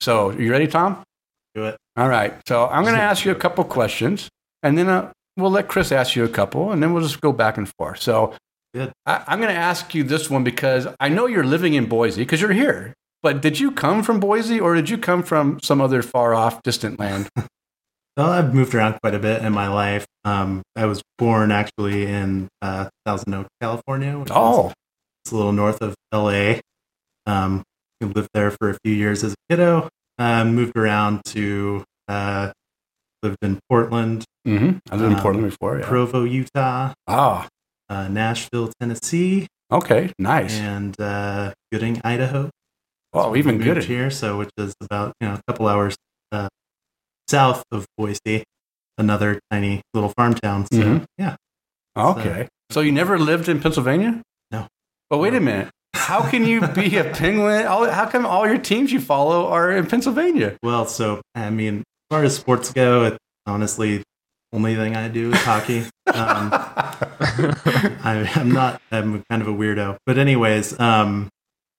So, 0.00 0.30
are 0.30 0.40
you 0.40 0.50
ready, 0.50 0.66
Tom? 0.66 1.02
Do 1.54 1.64
it. 1.64 1.76
All 1.96 2.08
right. 2.08 2.34
So, 2.46 2.66
I'm 2.66 2.82
going 2.82 2.94
to 2.96 3.00
ask 3.00 3.24
you 3.24 3.32
a 3.32 3.36
couple 3.36 3.64
questions, 3.64 4.28
and 4.62 4.76
then 4.76 4.88
uh, 4.88 5.12
we'll 5.36 5.50
let 5.50 5.68
Chris 5.68 5.92
ask 5.92 6.16
you 6.16 6.24
a 6.24 6.28
couple, 6.28 6.72
and 6.72 6.82
then 6.82 6.92
we'll 6.92 7.02
just 7.02 7.20
go 7.20 7.32
back 7.32 7.56
and 7.56 7.68
forth. 7.78 8.00
So, 8.00 8.34
Good. 8.74 8.92
I, 9.06 9.24
I'm 9.26 9.40
going 9.40 9.54
to 9.54 9.60
ask 9.60 9.94
you 9.94 10.02
this 10.02 10.28
one 10.28 10.42
because 10.42 10.88
I 10.98 11.08
know 11.08 11.26
you're 11.26 11.44
living 11.44 11.74
in 11.74 11.86
Boise 11.86 12.22
because 12.22 12.40
you're 12.40 12.52
here. 12.52 12.94
But 13.22 13.40
did 13.40 13.58
you 13.58 13.70
come 13.70 14.02
from 14.02 14.20
Boise, 14.20 14.60
or 14.60 14.74
did 14.74 14.90
you 14.90 14.98
come 14.98 15.22
from 15.22 15.58
some 15.62 15.80
other 15.80 16.02
far 16.02 16.34
off, 16.34 16.62
distant 16.62 16.98
land? 16.98 17.28
Well, 18.16 18.30
I've 18.30 18.54
moved 18.54 18.74
around 18.76 19.00
quite 19.00 19.14
a 19.14 19.18
bit 19.18 19.42
in 19.42 19.52
my 19.52 19.66
life. 19.66 20.06
Um, 20.24 20.62
I 20.76 20.86
was 20.86 21.02
born 21.18 21.50
actually 21.50 22.06
in 22.06 22.48
uh, 22.62 22.88
Thousand 23.04 23.34
Oaks, 23.34 23.48
California. 23.60 24.16
Which 24.16 24.30
is 24.30 24.36
oh, 24.36 24.72
it's 25.24 25.32
a 25.32 25.36
little 25.36 25.50
north 25.52 25.82
of 25.82 25.96
LA. 26.12 26.60
Um, 27.26 27.64
I 28.00 28.06
lived 28.06 28.28
there 28.32 28.52
for 28.52 28.70
a 28.70 28.78
few 28.84 28.94
years 28.94 29.24
as 29.24 29.32
a 29.32 29.36
kiddo. 29.50 29.88
Um, 30.18 30.54
moved 30.54 30.76
around 30.76 31.22
to 31.26 31.82
uh, 32.08 32.52
lived 33.22 33.38
in 33.42 33.58
Portland, 33.68 34.24
mm-hmm. 34.46 34.78
I 34.90 34.96
lived 34.96 35.10
in 35.10 35.16
Um, 35.16 35.22
Portland 35.22 35.50
before. 35.50 35.80
Yeah. 35.80 35.86
Provo, 35.86 36.22
Utah, 36.24 36.92
Ah, 37.08 37.48
uh, 37.88 38.08
Nashville, 38.08 38.70
Tennessee, 38.78 39.46
Okay, 39.72 40.12
nice. 40.18 40.54
and 40.54 40.94
uh, 41.00 41.52
Gooding, 41.72 42.00
Idaho. 42.04 42.50
Oh, 43.12 43.34
even 43.34 43.56
moved 43.58 43.64
good. 43.64 43.84
here, 43.84 44.10
so 44.10 44.38
which 44.38 44.50
is 44.56 44.74
about 44.80 45.14
you 45.20 45.26
know 45.28 45.34
a 45.34 45.40
couple 45.48 45.66
hours 45.66 45.96
uh, 46.30 46.48
south 47.28 47.64
of 47.72 47.86
Boise, 47.98 48.44
another 48.98 49.40
tiny 49.50 49.82
little 49.94 50.12
farm 50.16 50.34
town. 50.34 50.66
So 50.72 50.78
Mhm. 50.78 51.04
yeah, 51.18 51.36
Okay. 51.96 52.48
So 52.70 52.80
you 52.80 52.92
never 52.92 53.18
lived 53.18 53.48
in 53.48 53.60
Pennsylvania? 53.60 54.22
No. 54.50 54.66
But 55.10 55.18
wait 55.18 55.34
a 55.34 55.40
minute. 55.40 55.70
How 55.94 56.28
can 56.28 56.44
you 56.44 56.66
be 56.68 56.96
a 56.96 57.04
penguin? 57.04 57.64
How 57.64 58.06
come 58.06 58.26
all 58.26 58.46
your 58.46 58.58
teams 58.58 58.92
you 58.92 59.00
follow 59.00 59.46
are 59.48 59.72
in 59.72 59.86
Pennsylvania? 59.86 60.56
well, 60.62 60.86
so 60.86 61.22
I 61.34 61.50
mean, 61.50 61.78
as 61.78 61.84
far 62.10 62.24
as 62.24 62.36
sports 62.36 62.72
go, 62.72 63.04
it's 63.04 63.18
honestly 63.46 64.02
only 64.52 64.76
thing 64.76 64.94
I 64.96 65.08
do 65.08 65.32
is 65.32 65.40
hockey. 65.40 65.80
Um, 65.80 66.50
I, 66.52 68.30
I'm 68.34 68.52
not. 68.52 68.80
I'm 68.92 69.22
kind 69.30 69.42
of 69.42 69.48
a 69.48 69.52
weirdo. 69.52 69.96
But 70.06 70.18
anyways, 70.18 70.78
um, 70.78 71.28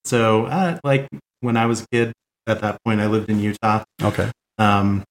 so 0.04 0.46
uh, 0.46 0.80
like 0.84 1.08
when 1.42 1.58
I 1.58 1.66
was 1.68 1.82
a 1.82 1.86
kid, 1.92 2.14
at 2.48 2.62
that 2.62 2.84
point, 2.84 3.00
I 3.02 3.08
lived 3.08 3.30
in 3.30 3.40
Utah. 3.40 3.84
okay. 4.02 4.32
Um, 4.58 5.04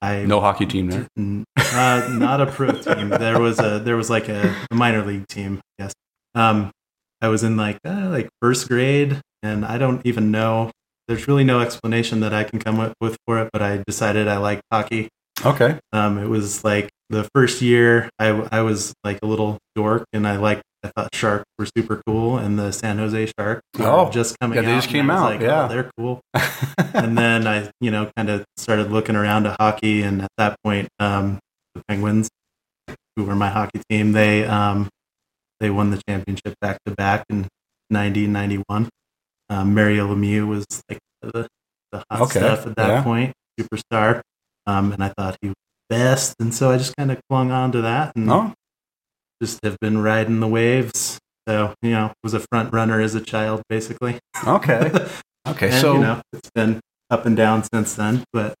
I 0.00 0.24
No 0.24 0.40
hockey 0.40 0.66
team 0.66 0.88
there. 0.88 1.08
Uh, 1.16 2.08
not 2.12 2.40
a 2.40 2.46
pro 2.46 2.72
team. 2.72 3.08
There 3.08 3.40
was 3.40 3.58
a 3.58 3.78
there 3.80 3.96
was 3.96 4.08
like 4.08 4.28
a, 4.28 4.54
a 4.70 4.74
minor 4.74 5.04
league 5.04 5.26
team. 5.28 5.60
Yes. 5.78 5.92
Um, 6.34 6.70
I 7.20 7.28
was 7.28 7.42
in 7.42 7.56
like 7.56 7.78
uh, 7.84 8.08
like 8.10 8.28
first 8.40 8.68
grade, 8.68 9.20
and 9.42 9.64
I 9.64 9.78
don't 9.78 10.04
even 10.06 10.30
know. 10.30 10.70
There's 11.08 11.26
really 11.26 11.44
no 11.44 11.60
explanation 11.60 12.20
that 12.20 12.34
I 12.34 12.44
can 12.44 12.58
come 12.58 12.78
up 12.80 12.92
with 13.00 13.16
for 13.26 13.38
it, 13.42 13.50
but 13.52 13.62
I 13.62 13.82
decided 13.86 14.28
I 14.28 14.36
liked 14.36 14.62
hockey. 14.70 15.08
Okay. 15.44 15.78
Um, 15.92 16.18
it 16.18 16.28
was 16.28 16.64
like 16.64 16.90
the 17.10 17.26
first 17.34 17.62
year 17.62 18.10
I, 18.18 18.28
I 18.52 18.60
was 18.60 18.92
like 19.04 19.18
a 19.22 19.26
little 19.26 19.58
dork, 19.74 20.04
and 20.12 20.26
I 20.28 20.36
liked 20.36 20.62
I 20.84 20.90
thought 20.94 21.12
sharks 21.14 21.44
were 21.58 21.66
super 21.76 22.02
cool, 22.06 22.38
and 22.38 22.56
the 22.58 22.70
San 22.72 22.98
Jose 22.98 23.32
Sharks 23.38 23.62
Oh, 23.80 24.10
just 24.10 24.38
coming 24.38 24.56
yeah, 24.56 24.62
they 24.62 24.72
out. 24.72 24.76
just 24.76 24.88
came 24.90 25.10
out, 25.10 25.24
Like, 25.32 25.40
yeah. 25.40 25.64
oh, 25.64 25.68
they're 25.68 25.90
cool 25.98 26.20
and 26.94 27.18
then 27.18 27.48
I, 27.48 27.68
you 27.80 27.90
know, 27.90 28.10
kind 28.16 28.28
of 28.30 28.44
started 28.56 28.92
looking 28.92 29.16
around 29.16 29.46
at 29.46 29.56
hockey, 29.60 30.02
and 30.02 30.22
at 30.22 30.28
that 30.36 30.56
point, 30.62 30.88
um, 31.00 31.40
the 31.74 31.82
Penguins, 31.88 32.28
who 33.16 33.24
were 33.24 33.34
my 33.34 33.48
hockey 33.48 33.80
team, 33.90 34.12
they 34.12 34.44
um, 34.44 34.88
they 35.60 35.70
won 35.70 35.90
the 35.90 36.00
championship 36.08 36.54
back 36.60 36.78
to 36.86 36.94
back 36.94 37.24
in 37.30 37.46
90 37.90 38.26
91. 38.26 38.88
Um, 39.50 39.74
Mario 39.74 40.14
Lemieux 40.14 40.46
was 40.46 40.66
like 40.88 40.98
the, 41.22 41.48
the 41.92 42.04
hot 42.10 42.20
Okay, 42.22 42.38
stuff 42.40 42.66
at 42.66 42.76
that 42.76 42.88
yeah. 42.88 43.02
point, 43.02 43.32
superstar, 43.58 44.20
um, 44.66 44.92
and 44.92 45.02
I 45.02 45.08
thought 45.16 45.36
he 45.40 45.48
was 45.48 45.56
best, 45.88 46.34
and 46.38 46.54
so 46.54 46.70
I 46.70 46.76
just 46.76 46.94
kind 46.96 47.10
of 47.10 47.18
clung 47.30 47.50
on 47.50 47.72
to 47.72 47.80
that, 47.82 48.14
and 48.14 48.30
oh, 48.30 48.52
just 49.42 49.58
have 49.64 49.78
been 49.80 49.98
riding 50.02 50.40
the 50.40 50.48
waves. 50.48 51.18
So 51.48 51.72
you 51.80 51.92
know, 51.92 52.12
was 52.22 52.34
a 52.34 52.40
front 52.52 52.74
runner 52.74 53.00
as 53.00 53.14
a 53.14 53.22
child, 53.22 53.62
basically. 53.68 54.18
okay. 54.46 54.90
Okay. 55.48 55.68
And, 55.70 55.80
so, 55.80 55.94
you 55.94 56.00
know, 56.00 56.20
it's 56.34 56.50
been 56.54 56.78
up 57.08 57.24
and 57.24 57.34
down 57.34 57.64
since 57.72 57.94
then, 57.94 58.22
but 58.34 58.52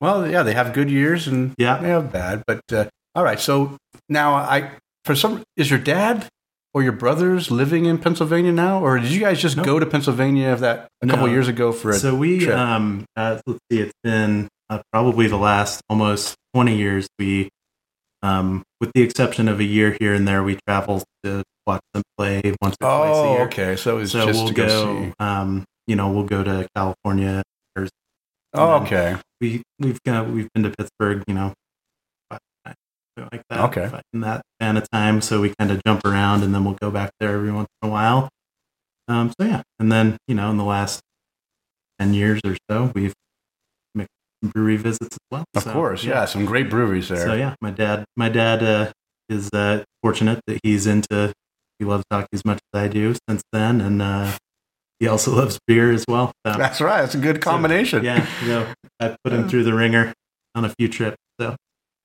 well, 0.00 0.26
yeah, 0.26 0.42
they 0.42 0.54
have 0.54 0.72
good 0.72 0.90
years 0.90 1.28
and 1.28 1.52
Yeah. 1.58 1.76
they 1.82 1.88
have 1.90 2.10
bad. 2.10 2.44
But 2.46 2.62
uh, 2.72 2.86
all 3.14 3.22
right. 3.22 3.38
So 3.38 3.76
now 4.08 4.32
I, 4.34 4.70
for 5.04 5.14
some, 5.14 5.42
is 5.56 5.70
your 5.70 5.78
dad 5.80 6.28
or 6.74 6.82
your 6.82 6.92
brothers 6.92 7.50
living 7.50 7.84
in 7.86 7.98
Pennsylvania 7.98 8.52
now? 8.52 8.80
Or 8.80 8.98
did 8.98 9.10
you 9.10 9.20
guys 9.20 9.40
just 9.40 9.56
Nope. 9.56 9.66
go 9.66 9.78
to 9.78 9.86
Pennsylvania 9.86 10.48
of 10.50 10.60
that 10.60 10.88
a 11.02 11.06
couple 11.06 11.26
No. 11.26 11.32
years 11.32 11.48
ago 11.48 11.72
for 11.72 11.90
a 11.90 11.94
so 11.94 12.14
we 12.14 12.38
trip? 12.40 12.56
um 12.56 13.04
uh, 13.16 13.38
let's 13.46 13.58
see 13.70 13.80
it's 13.80 13.92
been 14.02 14.48
uh, 14.70 14.80
probably 14.92 15.26
the 15.26 15.36
last 15.36 15.82
almost 15.90 16.34
20 16.54 16.76
years 16.76 17.06
we 17.18 17.48
um 18.22 18.62
with 18.80 18.90
the 18.94 19.02
exception 19.02 19.48
of 19.48 19.60
a 19.60 19.64
year 19.64 19.96
here 20.00 20.14
and 20.14 20.26
there 20.26 20.42
we 20.42 20.58
travel 20.66 21.02
to 21.24 21.42
watch 21.66 21.82
them 21.92 22.02
play 22.16 22.40
once 22.62 22.76
or 22.80 22.86
twice 22.86 23.16
a 23.16 23.18
Oh, 23.20 23.32
year 23.34 23.42
okay. 23.42 23.76
So 23.76 23.96
it 23.98 24.00
was 24.00 24.12
so 24.12 24.26
just 24.26 24.38
we'll 24.38 24.48
to 24.48 24.54
go, 24.54 25.12
go, 25.18 25.24
um 25.24 25.64
you 25.86 25.96
know 25.96 26.10
we'll 26.10 26.24
go 26.24 26.42
to 26.42 26.66
california 26.74 27.42
Oh, 28.54 28.82
okay. 28.82 29.16
we 29.40 29.62
we've 29.78 29.98
got 30.04 30.28
we've 30.28 30.48
been 30.52 30.62
to 30.64 30.70
pittsburgh 30.70 31.24
you 31.26 31.32
know 31.34 31.52
five 31.52 31.52
times, 31.52 31.52
something 31.52 31.61
like 33.16 33.42
that 33.50 33.60
Okay. 33.60 33.90
In 34.12 34.20
that 34.20 34.42
span 34.56 34.76
of 34.76 34.88
time 34.90 35.20
so 35.20 35.40
we 35.40 35.54
kind 35.58 35.70
of 35.70 35.80
jump 35.86 36.04
around 36.04 36.42
and 36.42 36.54
then 36.54 36.64
we'll 36.64 36.74
go 36.80 36.90
back 36.90 37.10
there 37.20 37.34
every 37.34 37.52
once 37.52 37.68
in 37.82 37.88
a 37.88 37.92
while 37.92 38.28
um 39.08 39.32
so 39.38 39.46
yeah 39.46 39.62
and 39.78 39.90
then 39.92 40.16
you 40.26 40.34
know 40.34 40.50
in 40.50 40.56
the 40.56 40.64
last 40.64 41.00
10 42.00 42.14
years 42.14 42.40
or 42.44 42.56
so 42.70 42.90
we've 42.94 43.12
made 43.94 44.06
brewery 44.42 44.76
visits 44.76 45.08
as 45.12 45.18
well 45.30 45.44
Of 45.54 45.62
So, 45.64 45.72
course. 45.72 46.04
Yeah. 46.04 46.24
Some 46.24 46.44
great 46.46 46.70
breweries 46.70 47.08
there. 47.08 47.18
so 47.26 47.34
yeah 47.34 47.54
my 47.60 47.70
dad 47.70 48.04
my 48.16 48.28
dad 48.28 48.62
uh 48.62 48.92
is 49.28 49.50
uh 49.52 49.84
fortunate 50.02 50.40
that 50.46 50.58
he's 50.62 50.86
into 50.86 51.32
he 51.78 51.84
loves 51.84 52.04
hockey 52.10 52.28
as 52.32 52.44
much 52.44 52.58
as 52.74 52.80
i 52.80 52.88
do 52.88 53.14
since 53.28 53.42
then 53.52 53.80
and 53.80 54.00
uh 54.02 54.32
he 55.00 55.08
also 55.08 55.34
loves 55.40 55.58
beer 55.66 55.90
as 55.92 56.04
well 56.08 56.32
so, 56.46 56.54
That's 56.56 56.80
right. 56.80 57.00
That's 57.02 57.14
a 57.14 57.18
good 57.18 57.40
combination. 57.40 58.04
yeah 58.04 58.26
you 58.42 58.48
know 58.48 58.66
i 59.00 59.16
put 59.24 59.32
him 59.32 59.48
through 59.48 59.64
the 59.64 59.74
ringer 59.74 60.12
on 60.54 60.64
a 60.64 60.68
few 60.78 60.88
trips 60.88 61.16
so 61.40 61.56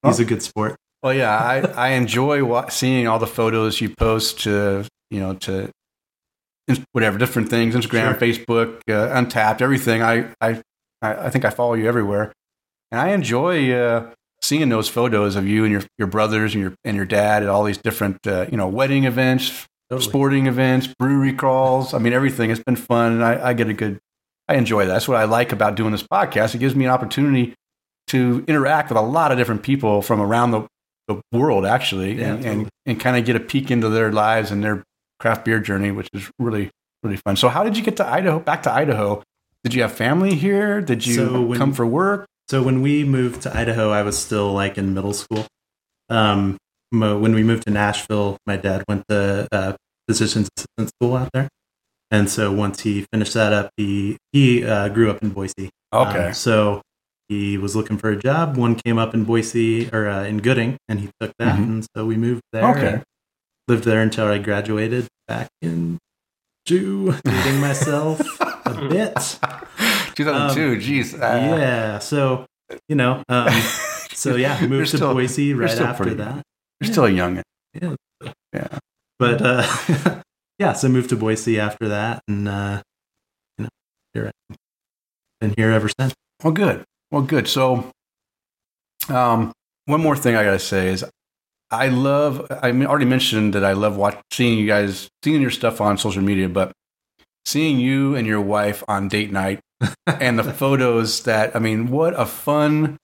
he's 0.03 0.19
a 0.19 0.25
good 0.25 0.41
sport 0.43 0.75
Well, 1.03 1.13
yeah, 1.13 1.37
I, 1.37 1.59
I 1.59 1.87
enjoy 1.89 2.43
wa- 2.43 2.69
seeing 2.69 3.07
all 3.07 3.19
the 3.19 3.27
photos 3.27 3.79
you 3.81 3.89
post 3.97 4.41
to, 4.41 4.85
you 5.11 5.19
know, 5.19 5.35
to 5.35 5.69
whatever, 6.91 7.17
different 7.17 7.49
things, 7.49 7.75
Instagram, 7.75 8.17
Sure. 8.19 8.45
Facebook, 8.45 8.77
uh, 8.89 9.15
Untappd, 9.15 9.61
everything. 9.61 10.01
I, 10.01 10.33
I, 10.41 10.61
I 11.01 11.29
think 11.29 11.45
I 11.45 11.49
follow 11.49 11.75
you 11.75 11.87
everywhere. 11.87 12.33
And 12.91 12.99
I 12.99 13.09
enjoy 13.09 13.71
uh, 13.71 14.09
seeing 14.41 14.69
those 14.69 14.89
photos 14.89 15.35
of 15.35 15.47
you 15.47 15.63
and 15.63 15.71
your, 15.71 15.83
your 15.97 16.07
brothers 16.07 16.53
and 16.55 16.61
your, 16.61 16.73
and 16.83 16.95
your 16.97 17.05
dad 17.05 17.43
at 17.43 17.49
all 17.49 17.63
these 17.63 17.77
different, 17.77 18.25
uh, 18.27 18.47
you 18.51 18.57
know, 18.57 18.67
wedding 18.67 19.05
events, 19.05 19.65
Totally. 19.89 20.09
sporting 20.09 20.47
events, 20.47 20.87
brewery 20.99 21.31
crawls. 21.33 21.93
I 21.93 21.99
mean, 21.99 22.11
everything. 22.13 22.49
It's 22.51 22.63
been 22.63 22.75
fun. 22.75 23.13
And 23.13 23.23
I, 23.23 23.49
I 23.49 23.53
get 23.53 23.69
a 23.69 23.73
good, 23.73 23.99
I 24.49 24.55
enjoy 24.55 24.85
that. 24.85 24.91
That's 24.93 25.07
what 25.07 25.17
I 25.17 25.25
like 25.25 25.51
about 25.53 25.75
doing 25.75 25.91
this 25.91 26.03
podcast. 26.03 26.55
It 26.55 26.57
gives 26.57 26.75
me 26.75 26.85
an 26.85 26.91
opportunity 26.91 27.53
to 28.07 28.43
interact 28.47 28.89
with 28.89 28.97
a 28.97 29.01
lot 29.01 29.31
of 29.31 29.37
different 29.37 29.63
people 29.63 30.01
from 30.01 30.19
around 30.21 30.51
the, 30.51 30.65
the 31.07 31.21
world, 31.31 31.65
actually, 31.65 32.19
Yeah, 32.19 32.27
and, 32.33 32.35
and, 32.35 32.43
totally. 32.45 32.69
and 32.85 32.99
kind 32.99 33.17
of 33.17 33.25
get 33.25 33.35
a 33.35 33.39
peek 33.39 33.71
into 33.71 33.89
their 33.89 34.11
lives 34.11 34.51
and 34.51 34.63
their 34.63 34.83
craft 35.19 35.45
beer 35.45 35.59
journey, 35.59 35.91
which 35.91 36.09
is 36.13 36.29
really, 36.39 36.69
really 37.03 37.17
fun. 37.17 37.35
So, 37.35 37.49
how 37.49 37.63
did 37.63 37.77
you 37.77 37.83
get 37.83 37.97
to 37.97 38.05
Idaho, 38.07 38.39
back 38.39 38.63
to 38.63 38.71
Idaho? 38.71 39.23
Did 39.63 39.73
you 39.73 39.81
have 39.81 39.91
family 39.91 40.35
here? 40.35 40.81
Did 40.81 41.05
you 41.05 41.15
So 41.15 41.41
when- 41.41 41.57
come 41.59 41.73
for 41.73 41.85
work? 41.85 42.25
So 42.49 42.63
when 42.63 42.81
we 42.81 43.03
moved 43.03 43.41
to 43.41 43.57
Idaho, 43.57 43.89
I 43.91 44.03
was 44.03 44.17
still 44.17 44.53
like 44.53 44.77
in 44.77 44.93
middle 44.93 45.11
school. 45.13 45.45
Um, 46.09 46.57
when 46.91 47.33
we 47.35 47.43
moved 47.43 47.63
to 47.63 47.71
Nashville, 47.71 48.37
my 48.45 48.55
dad 48.55 48.85
went 48.87 49.03
to 49.09 49.47
uh, 49.51 49.73
physician's 50.07 50.47
assistant 50.55 50.89
school 50.95 51.17
out 51.17 51.29
there, 51.33 51.49
and 52.09 52.29
so 52.29 52.53
once 52.53 52.79
he 52.81 53.05
finished 53.11 53.33
that 53.33 53.51
up, 53.51 53.71
he 53.75 54.15
he 54.31 54.63
uh, 54.65 54.87
grew 54.87 55.09
up 55.11 55.21
in 55.21 55.31
Boise. 55.31 55.69
Okay. 55.91 56.27
Um, 56.27 56.33
so 56.33 56.81
he 57.29 57.57
was 57.57 57.75
looking 57.75 57.97
for 57.97 58.09
a 58.09 58.15
job. 58.15 58.55
One 58.57 58.75
came 58.75 58.97
up 58.97 59.13
in 59.13 59.23
Boise 59.23 59.89
or 59.91 60.07
uh, 60.07 60.23
in 60.23 60.37
Gooding, 60.39 60.77
and 60.87 60.99
he 60.99 61.09
took 61.19 61.33
that, 61.39 61.57
Mhm. 61.59 61.63
and 61.63 61.85
so 61.95 62.05
we 62.05 62.15
moved 62.17 62.41
there. 62.53 62.65
Okay. 62.71 62.93
and 62.93 63.03
lived 63.67 63.83
there 63.83 64.01
until 64.01 64.27
I 64.27 64.37
graduated 64.37 65.07
back 65.27 65.49
in 65.61 65.97
June, 66.65 67.19
dating 67.25 67.59
myself 67.59 68.21
a 68.65 68.87
bit. 68.89 69.39
2002, 70.15 70.79
geez. 70.79 71.13
uh, 71.13 71.17
yeah. 71.19 71.99
So 71.99 72.45
you 72.89 72.95
know, 72.95 73.23
um, 73.29 73.49
so 74.13 74.35
yeah, 74.35 74.59
You're 74.59 74.69
moved 74.69 74.91
to 74.91 74.97
still- 74.97 75.13
Boise 75.13 75.53
right 75.53 75.69
after 75.69 76.03
pretty 76.03 76.17
that. 76.17 76.43
You're 76.79 76.91
still 76.91 77.05
a 77.05 77.09
youngin. 77.09 77.43
Yeah. 77.73 77.95
Yeah. 78.53 78.79
But 79.19 79.41
uh, 79.41 80.21
yeah, 80.59 80.73
so 80.73 80.87
moved 80.89 81.09
to 81.09 81.15
Boise 81.15 81.59
after 81.59 81.87
that, 81.89 82.21
and 82.27 82.47
uh, 82.47 82.81
you 83.57 83.63
know, 83.65 83.69
here 84.13 84.31
I 84.51 84.55
been 85.41 85.53
here 85.57 85.71
ever 85.71 85.89
since. 85.99 86.13
Well, 86.43 86.53
good. 86.53 86.83
Well, 87.11 87.21
good. 87.21 87.47
So, 87.47 87.91
um, 89.09 89.53
one 89.85 90.01
more 90.01 90.17
thing 90.17 90.35
I 90.35 90.43
got 90.43 90.51
to 90.51 90.59
say 90.59 90.89
is 90.89 91.05
I 91.71 91.87
love, 91.89 92.47
I 92.49 92.71
already 92.71 93.05
mentioned 93.05 93.53
that 93.53 93.63
I 93.63 93.73
love 93.73 93.97
watching 93.97 94.21
seeing 94.31 94.59
you 94.59 94.67
guys, 94.67 95.09
seeing 95.23 95.41
your 95.41 95.51
stuff 95.51 95.81
on 95.81 95.97
social 95.97 96.21
media, 96.21 96.47
but 96.47 96.71
seeing 97.45 97.79
you 97.79 98.15
and 98.15 98.27
your 98.27 98.41
wife 98.41 98.83
on 98.87 99.07
date 99.07 99.31
night 99.31 99.59
and 100.07 100.39
the 100.39 100.43
photos 100.43 101.23
that, 101.23 101.55
I 101.55 101.59
mean, 101.59 101.89
what 101.89 102.19
a 102.19 102.25
fun 102.25 102.97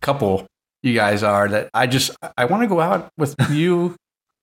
couple 0.00 0.46
you 0.82 0.94
guys 0.94 1.22
are 1.22 1.48
that 1.48 1.68
I 1.74 1.86
just, 1.86 2.10
I 2.38 2.46
want 2.46 2.62
to 2.62 2.68
go 2.68 2.80
out 2.80 3.08
with 3.18 3.34
you, 3.50 3.96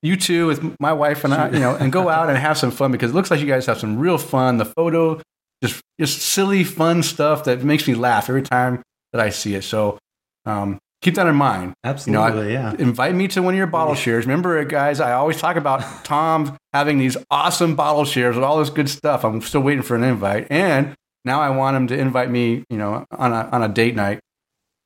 you 0.03 0.17
two, 0.17 0.47
with 0.47 0.75
my 0.79 0.93
wife 0.93 1.23
and 1.23 1.33
I, 1.33 1.49
you 1.49 1.59
know, 1.59 1.75
and 1.75 1.91
go 1.91 2.09
out 2.17 2.29
and 2.29 2.37
have 2.37 2.57
some 2.57 2.71
fun 2.71 2.91
because 2.91 3.11
it 3.11 3.15
looks 3.15 3.31
like 3.31 3.39
you 3.39 3.47
guys 3.47 3.65
have 3.67 3.79
some 3.79 3.97
real 3.97 4.17
fun. 4.17 4.57
The 4.57 4.65
photo, 4.65 5.19
just, 5.63 5.81
just 5.99 6.21
silly, 6.21 6.63
fun 6.63 7.01
stuff 7.01 7.43
that 7.45 7.63
makes 7.63 7.87
me 7.87 7.95
laugh 7.95 8.29
every 8.29 8.43
time 8.43 8.83
that 9.17 9.25
I 9.25 9.29
see 9.29 9.55
it. 9.55 9.63
So, 9.63 9.97
um, 10.45 10.79
keep 11.01 11.15
that 11.15 11.27
in 11.27 11.35
mind 11.35 11.73
Absolutely, 11.83 12.53
yeah. 12.53 12.73
invite 12.79 13.13
me 13.13 13.27
to 13.29 13.41
one 13.41 13.53
of 13.53 13.57
your 13.57 13.67
bottle 13.67 13.95
shares. 13.95 14.25
Remember, 14.25 14.63
guys, 14.65 14.99
I 14.99 15.13
always 15.13 15.37
talk 15.37 15.55
about 15.55 15.81
Tom 16.03 16.57
having 16.73 16.97
these 16.97 17.17
awesome 17.29 17.75
bottle 17.75 18.05
shares 18.05 18.35
with 18.35 18.43
all 18.43 18.59
this 18.59 18.69
good 18.69 18.89
stuff. 18.89 19.23
I'm 19.23 19.41
still 19.41 19.61
waiting 19.61 19.83
for 19.83 19.95
an 19.95 20.03
invite, 20.03 20.47
and 20.49 20.95
now 21.25 21.41
I 21.41 21.49
want 21.49 21.75
him 21.75 21.87
to 21.87 21.97
invite 21.97 22.29
me, 22.29 22.63
you 22.69 22.77
know, 22.77 23.05
on 23.11 23.33
a 23.33 23.49
on 23.51 23.63
a 23.63 23.67
date 23.67 23.95
night 23.95 24.19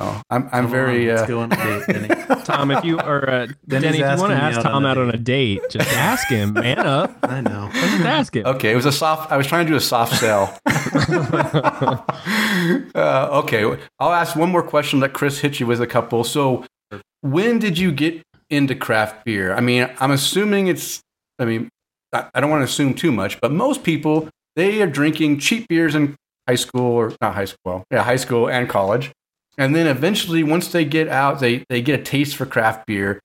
Oh, 0.03 0.19
I'm 0.31 0.45
I'm 0.45 0.63
Come 0.63 0.71
very. 0.71 1.09
on, 1.11 1.15
let's 1.15 1.21
Uh, 1.23 1.27
go 1.27 1.39
on 1.41 1.51
a 1.51 1.55
date, 1.55 1.85
Denny. 1.87 2.41
Tom, 2.45 2.71
if 2.71 2.83
you 2.83 2.99
or 2.99 3.29
uh, 3.29 3.47
Denny, 3.67 3.87
if 3.87 3.95
you 3.97 4.01
want 4.03 4.31
to 4.31 4.35
ask 4.35 4.57
out 4.59 4.63
Tom 4.63 4.85
out 4.85 4.97
on 4.97 5.09
a 5.11 5.17
date, 5.17 5.61
just 5.69 5.87
ask 5.93 6.27
him. 6.27 6.53
Man 6.53 6.79
up. 6.79 7.15
I 7.23 7.41
know. 7.41 7.69
Just 7.71 8.03
ask 8.05 8.35
him. 8.35 8.45
okay, 8.47 8.71
it 8.71 8.75
was 8.75 8.85
a 8.87 8.91
soft. 8.91 9.31
I 9.31 9.37
was 9.37 9.45
trying 9.45 9.65
to 9.67 9.71
do 9.71 9.75
a 9.77 9.81
soft 9.81 10.15
sell. 10.19 10.57
uh, 12.95 13.41
okay, 13.43 13.63
I'll 13.99 14.13
ask 14.13 14.35
one 14.35 14.49
more 14.49 14.63
question. 14.63 14.99
Let 14.99 15.13
Chris 15.13 15.39
hit 15.39 15.59
you 15.59 15.67
with 15.67 15.81
a 15.81 15.87
couple. 15.87 16.23
So, 16.23 16.65
when 17.21 17.59
did 17.59 17.77
you 17.77 17.91
get 17.91 18.21
into 18.49 18.75
craft 18.75 19.25
beer? 19.25 19.53
I 19.53 19.61
mean, 19.61 19.89
I'm 19.99 20.11
assuming 20.11 20.67
it's. 20.67 21.01
I 21.39 21.45
mean, 21.45 21.69
I, 22.13 22.27
I 22.33 22.39
don't 22.41 22.49
want 22.49 22.61
to 22.61 22.65
assume 22.65 22.93
too 22.93 23.11
much, 23.11 23.39
but 23.41 23.51
most 23.51 23.83
people 23.83 24.29
they 24.55 24.81
are 24.81 24.87
drinking 24.87 25.39
cheap 25.39 25.67
beers 25.67 25.95
in 25.95 26.15
high 26.47 26.55
school 26.55 26.91
or 26.93 27.13
not 27.21 27.35
high 27.35 27.45
school. 27.45 27.59
Well, 27.65 27.83
yeah, 27.91 28.03
high 28.03 28.15
school 28.17 28.49
and 28.49 28.67
college, 28.69 29.11
and 29.57 29.75
then 29.75 29.87
eventually, 29.87 30.43
once 30.43 30.67
they 30.71 30.85
get 30.85 31.07
out, 31.07 31.39
they 31.39 31.63
they 31.69 31.81
get 31.81 31.99
a 31.99 32.03
taste 32.03 32.35
for 32.35 32.45
craft 32.45 32.85
beer. 32.85 33.19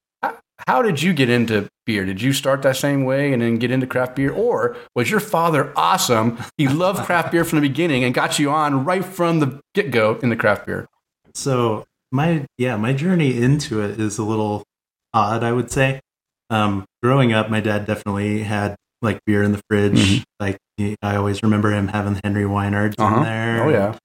How- 0.66 0.83
did 0.83 1.02
you 1.02 1.12
get 1.12 1.28
into 1.28 1.68
beer? 1.85 2.04
Did 2.06 2.23
you 2.23 2.33
start 2.33 2.62
that 2.62 2.76
same 2.76 3.04
way 3.04 3.33
and 3.33 3.42
then 3.42 3.59
get 3.59 3.71
into 3.71 3.87
craft 3.87 4.16
beer, 4.16 4.33
or 4.33 4.75
was 4.95 5.11
your 5.11 5.21
father 5.21 5.71
awesome? 5.76 6.38
He 6.56 6.66
loved 6.66 7.04
craft 7.04 7.30
beer 7.30 7.45
from 7.45 7.61
the 7.61 7.68
beginning 7.68 8.02
and 8.04 8.14
got 8.14 8.38
you 8.38 8.50
on 8.50 8.85
right 8.85 9.04
from 9.04 9.40
the 9.40 9.61
get 9.75 9.90
go 9.90 10.18
in 10.23 10.30
the 10.30 10.37
craft 10.37 10.64
beer. 10.66 10.88
So 11.35 11.85
my 12.11 12.47
yeah, 12.59 12.76
my 12.76 12.92
journey 12.95 13.40
into 13.40 13.80
it 13.83 14.00
is 14.00 14.16
a 14.18 14.25
little 14.25 14.64
odd, 15.12 15.45
I 15.45 15.52
would 15.52 15.71
say. 15.71 16.00
Um, 16.49 16.85
growing 17.02 17.33
up, 17.33 17.50
my 17.50 17.61
dad 17.61 17.85
definitely 17.87 18.42
had 18.42 18.76
like 19.02 19.18
beer 19.26 19.42
in 19.42 19.52
the 19.52 19.61
fridge. 19.68 20.21
Mhm. 20.21 20.25
Like 20.40 20.56
he, 20.78 20.97
I 21.02 21.16
always 21.16 21.42
remember 21.42 21.71
him 21.71 21.88
having 21.88 22.18
Henry 22.25 22.45
Weinhard's 22.45 22.97
Uh-huh. 22.99 23.16
in 23.18 23.23
there. 23.25 23.62
Oh 23.64 23.68
yeah, 23.68 23.99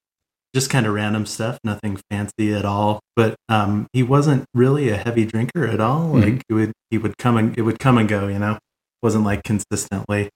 just 0.54 0.70
kind 0.70 0.86
of 0.86 0.94
random 0.94 1.26
stuff, 1.26 1.58
nothing 1.64 2.00
fancy 2.10 2.54
at 2.54 2.66
all. 2.66 3.00
But 3.16 3.36
um, 3.50 3.88
he 3.94 4.04
wasn't 4.04 4.46
really 4.54 4.90
a 4.90 4.98
heavy 4.98 5.26
drinker 5.26 5.66
at 5.66 5.80
all. 5.80 6.10
Mhm. 6.10 6.24
Like 6.24 6.44
it 6.50 6.54
would, 6.54 6.72
he 6.90 6.98
would 6.98 7.18
come 7.18 7.38
and 7.38 7.58
it 7.58 7.62
would 7.62 7.80
come 7.80 7.98
and 7.98 8.08
go. 8.10 8.28
You 8.28 8.40
know, 8.40 8.58
wasn't 9.02 9.24
like 9.24 9.44
consistently. 9.44 10.30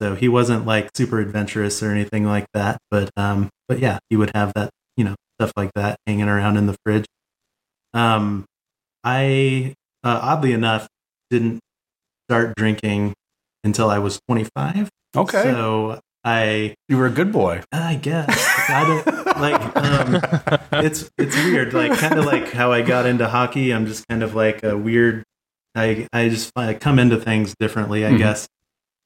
So 0.00 0.14
he 0.14 0.28
wasn't 0.28 0.64
like 0.64 0.90
super 0.94 1.18
adventurous 1.20 1.82
or 1.82 1.90
anything 1.90 2.24
like 2.24 2.46
that. 2.54 2.78
But 2.90 3.10
um, 3.16 3.50
but 3.66 3.78
yeah, 3.80 3.98
he 4.10 4.16
would 4.16 4.30
have 4.34 4.52
that 4.54 4.70
you 4.96 5.04
know 5.04 5.14
stuff 5.40 5.52
like 5.56 5.70
that 5.74 5.96
hanging 6.06 6.28
around 6.28 6.56
in 6.56 6.66
the 6.66 6.76
fridge. 6.84 7.06
Um, 7.94 8.44
I 9.04 9.74
uh, 10.04 10.20
oddly 10.22 10.52
enough 10.52 10.88
didn't 11.30 11.60
start 12.28 12.54
drinking 12.56 13.14
until 13.64 13.90
I 13.90 13.98
was 13.98 14.20
25. 14.28 14.88
okay. 15.16 15.42
So 15.42 16.00
I 16.24 16.74
you 16.88 16.96
were 16.98 17.06
a 17.06 17.10
good 17.10 17.32
boy. 17.32 17.62
I 17.72 17.94
guess 17.96 18.28
I 18.68 18.84
don't 18.84 19.26
like. 19.40 19.76
Um, 19.76 20.84
it's 20.84 21.10
it's 21.18 21.36
weird. 21.36 21.72
Like 21.74 21.96
kind 21.98 22.18
of 22.18 22.24
like 22.24 22.50
how 22.50 22.72
I 22.72 22.82
got 22.82 23.06
into 23.06 23.28
hockey. 23.28 23.72
I'm 23.72 23.86
just 23.86 24.06
kind 24.08 24.22
of 24.22 24.34
like 24.34 24.62
a 24.62 24.76
weird. 24.76 25.24
I 25.74 26.06
I 26.12 26.28
just 26.28 26.50
I 26.56 26.74
come 26.74 26.98
into 26.98 27.18
things 27.18 27.54
differently. 27.60 28.04
I 28.04 28.10
Mhm. 28.10 28.18
guess. 28.18 28.46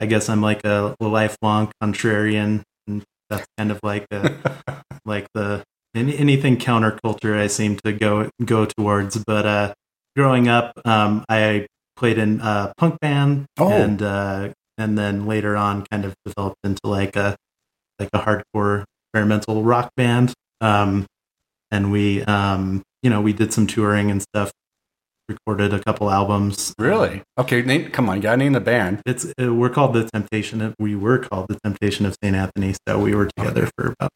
I 0.00 0.06
guess 0.06 0.28
I'm 0.28 0.40
like 0.40 0.64
a 0.64 0.96
lifelong 1.00 1.70
contrarian, 1.80 2.62
and 2.88 3.04
that's 3.30 3.46
kind 3.56 3.70
of 3.70 3.78
like 3.84 4.04
a, 4.10 4.34
like 5.04 5.28
the 5.32 5.62
any, 5.94 6.18
anything 6.18 6.56
counterculture 6.56 7.38
I 7.38 7.46
seem 7.46 7.76
to 7.84 7.92
go 7.92 8.28
go 8.44 8.64
towards. 8.66 9.22
But 9.24 9.46
uh, 9.46 9.74
growing 10.16 10.48
up, 10.48 10.72
um, 10.84 11.24
I 11.28 11.66
played 11.96 12.18
in 12.18 12.40
a 12.40 12.72
punk 12.78 12.98
band, 13.00 13.46
Oh. 13.58 13.68
and 13.70 14.02
uh, 14.02 14.48
and 14.78 14.98
then 14.98 15.26
later 15.26 15.56
on, 15.56 15.86
kind 15.90 16.04
of 16.04 16.14
developed 16.24 16.58
into 16.64 16.80
like 16.84 17.16
a 17.16 17.36
like 17.98 18.10
a 18.12 18.18
hardcore 18.18 18.84
experimental 19.06 19.62
rock 19.62 19.90
band. 19.96 20.32
Um, 20.60 21.06
and 21.70 21.90
we, 21.90 22.22
um, 22.24 22.82
you 23.02 23.10
know, 23.10 23.20
we 23.20 23.32
did 23.32 23.52
some 23.52 23.66
touring 23.66 24.10
and 24.10 24.22
stuff. 24.22 24.52
Recorded 25.28 25.72
a 25.72 25.78
couple 25.82 26.10
albums. 26.10 26.74
Really? 26.78 27.22
Okay, 27.38 27.62
name, 27.62 27.90
come 27.90 28.08
on, 28.08 28.16
you 28.16 28.22
gotta 28.22 28.36
name 28.36 28.52
the 28.52 28.60
band. 28.60 29.00
It's 29.06 29.32
uh, 29.40 29.54
we're 29.54 29.70
called 29.70 29.94
the 29.94 30.08
Temptation. 30.12 30.60
Of, 30.60 30.74
we 30.78 30.96
were 30.96 31.18
called 31.18 31.46
the 31.48 31.58
Temptation 31.64 32.04
of 32.04 32.16
Saint 32.22 32.36
Anthony. 32.36 32.74
So 32.86 32.98
we 32.98 33.14
were 33.14 33.30
together 33.36 33.70
for 33.76 33.94
about 33.98 34.10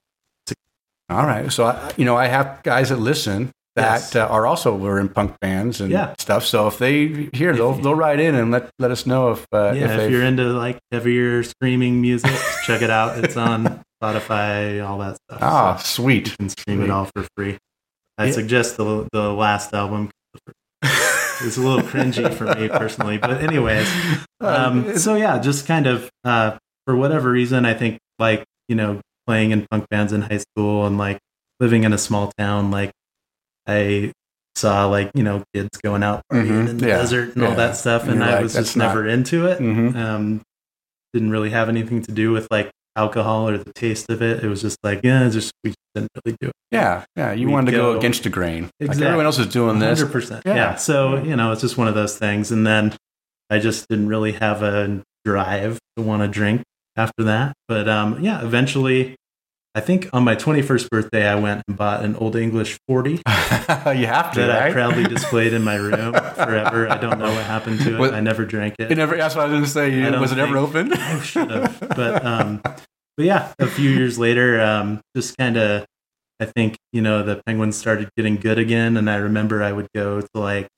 All 1.09 1.25
right. 1.25 1.51
So, 1.53 1.65
I, 1.67 1.93
you 1.97 2.05
know, 2.05 2.17
I 2.17 2.27
have 2.27 2.63
guys 2.65 2.89
that 2.89 2.99
listen 2.99 3.53
that 3.77 4.01
Yes. 4.01 4.17
uh, 4.17 4.27
are 4.27 4.47
also 4.47 4.75
were 4.75 4.99
in 4.99 5.09
punk 5.09 5.39
bands 5.41 5.81
and 5.81 5.91
Yeah. 5.91 6.15
stuff. 6.19 6.45
So 6.45 6.67
if 6.67 6.79
they 6.79 7.29
hear, 7.33 7.55
they'll 7.55 7.73
they'll 7.83 7.95
write 7.95 8.21
in 8.21 8.35
and 8.35 8.51
let 8.51 8.71
let 8.79 8.91
us 8.91 9.07
know 9.07 9.31
if 9.33 9.47
uh, 9.53 9.73
yeah. 9.75 9.85
if, 9.95 10.01
If, 10.01 10.11
you're 10.11 10.25
into 10.25 10.45
like 10.53 10.79
heavier 10.91 11.43
screaming 11.43 12.01
music, 12.01 12.33
check 12.67 12.83
it 12.83 12.91
out. 12.91 13.23
It's 13.23 13.37
on 13.37 13.85
Spotify, 14.03 14.87
all 14.87 14.99
that 14.99 15.17
stuff. 15.17 15.39
ah 15.43 15.77
So 15.77 16.03
sweet. 16.03 16.29
you 16.31 16.37
can 16.37 16.49
stream 16.49 16.83
it 16.83 16.91
all 16.91 17.09
for 17.15 17.27
free. 17.37 17.59
I 18.19 18.27
Yeah. 18.27 18.33
suggest 18.33 18.77
the 18.77 19.07
the 19.13 19.33
last 19.33 19.73
album. 19.75 20.11
It's 21.43 21.59
a 21.59 21.61
little 21.61 21.83
cringy 21.83 22.33
for 22.33 22.45
me 22.55 22.69
personally, 22.69 23.19
but 23.19 23.43
anyways, 23.43 23.87
um, 24.41 24.97
so 24.97 25.17
yeah, 25.17 25.39
just 25.39 25.67
kind 25.67 25.87
of 25.87 26.09
uh, 26.25 26.57
for 26.87 26.97
whatever 26.97 27.31
reason, 27.31 27.67
I 27.67 27.75
think 27.75 27.99
like 28.19 28.43
you 28.69 28.75
know 28.75 29.03
playing 29.27 29.51
in 29.51 29.67
punk 29.71 29.85
bands 29.91 30.15
in 30.15 30.23
high 30.23 30.39
school 30.39 30.87
and 30.87 30.97
like 30.97 31.19
living 31.61 31.85
in 31.85 31.93
a 31.93 31.99
small 31.99 32.33
town, 32.39 32.71
like 32.71 32.91
I 33.67 34.13
saw 34.55 34.87
like 34.87 35.11
you 35.15 35.23
know 35.23 35.43
kids 35.55 35.79
going 35.83 36.03
out 36.03 36.23
Mhm, 36.33 36.69
in 36.71 36.77
the 36.79 36.89
yeah, 36.89 36.97
desert 36.99 37.35
and 37.37 37.45
all 37.45 37.55
that 37.57 37.77
stuff, 37.77 38.03
And 38.05 38.13
and 38.13 38.25
I 38.25 38.35
like, 38.35 38.43
was 38.45 38.55
just 38.55 38.77
not- 38.77 38.89
never 38.89 39.07
into 39.07 39.47
it. 39.47 39.59
Mhm. 39.61 39.95
Um, 39.97 40.41
didn't 41.13 41.31
really 41.31 41.51
have 41.51 41.69
anything 41.69 42.03
to 42.03 42.13
do 42.13 42.31
with 42.33 42.47
like 42.51 42.71
alcohol 42.97 43.49
or 43.49 43.59
the 43.59 43.73
taste 43.75 44.09
of 44.11 44.23
it. 44.23 44.43
It 44.43 44.49
was 44.49 44.63
just 44.63 44.79
like 44.83 45.01
yeah, 45.03 45.29
just 45.29 45.53
we 45.63 45.71
just 45.71 45.79
didn't 45.95 46.11
really 46.25 46.37
do 46.41 46.49
it. 46.49 46.53
Yeah, 46.71 47.05
yeah. 47.17 47.33
You 47.33 47.47
we 47.47 47.53
wanted 47.53 47.71
to 47.73 47.77
go, 47.77 47.93
go- 47.93 47.99
against 47.99 48.23
the 48.23 48.31
grain. 48.31 48.71
Like 48.81 48.99
everyone 49.01 49.27
else 49.27 49.39
is 49.39 49.47
doing 49.49 49.79
this. 49.79 49.99
Hundred 50.01 50.13
percent. 50.13 50.43
Yeah. 50.47 50.55
Yeah. 50.55 50.75
So 50.77 51.17
you 51.23 51.37
know, 51.37 51.53
it's 51.53 51.61
just 51.61 51.77
one 51.79 51.89
of 51.89 51.95
those 51.95 52.17
things. 52.19 52.51
And 52.51 52.67
then 52.67 52.95
I 53.51 53.59
just 53.59 53.89
didn't 53.89 54.09
really 54.09 54.33
have 54.33 54.63
a 54.63 55.03
drive 55.25 55.79
to 55.97 56.03
want 56.03 56.23
to 56.23 56.29
drink 56.29 56.63
after 56.97 57.25
that. 57.25 57.53
But 57.69 57.89
um, 57.89 58.23
yeah, 58.23 58.43
eventually, 58.43 59.17
I 59.77 59.81
think 59.81 60.09
on 60.15 60.25
my 60.25 60.35
twenty 60.35 60.63
first 60.63 60.89
birthday, 60.89 61.27
I 61.29 61.35
went 61.35 61.63
and 61.69 61.77
bought 61.77 62.03
an 62.03 62.17
Old 62.17 62.35
English 62.35 62.79
forty 62.89 63.11
you 63.27 64.07
have 64.07 64.33
to, 64.33 64.41
that 64.41 64.51
I 64.63 64.73
proudly 64.73 65.05
displayed 65.17 65.53
in 65.53 65.63
my 65.63 65.75
room 65.77 66.15
forever. 66.15 66.89
I 66.91 66.97
don't 66.97 67.19
know 67.19 67.31
what 67.33 67.45
happened 67.45 67.81
to 67.81 67.97
it. 67.97 67.99
What- 67.99 68.15
I 68.15 68.21
never 68.21 68.47
drank 68.47 68.77
it. 68.79 68.91
It 68.91 68.97
never. 68.97 69.17
That's 69.19 69.35
what 69.37 69.43
I 69.43 69.49
was 69.49 69.53
going 69.53 69.65
to 69.65 69.71
say. 69.71 70.19
Was 70.19 70.33
it 70.33 70.39
ever 70.39 70.55
think- 70.67 70.91
open? 70.91 70.93
I 70.95 71.21
should 71.21 71.51
have. 71.51 71.79
But 71.95 72.25
um, 72.25 72.63
but 72.65 73.27
yeah, 73.27 73.53
a 73.59 73.67
few 73.67 73.91
years 73.91 74.19
later, 74.19 74.61
um, 74.63 75.03
just 75.15 75.37
kind 75.37 75.59
of, 75.59 75.85
I 76.41 76.47
think 76.47 76.79
you 76.93 77.03
know 77.03 77.23
the 77.23 77.43
Penguins 77.45 77.77
started 77.77 78.09
getting 78.17 78.37
good 78.37 78.59
again, 78.59 78.97
and 78.97 79.11
I 79.11 79.17
remember 79.17 79.63
I 79.63 79.73
would 79.73 79.89
go 79.95 80.23
to 80.23 80.29
like, 80.35 80.69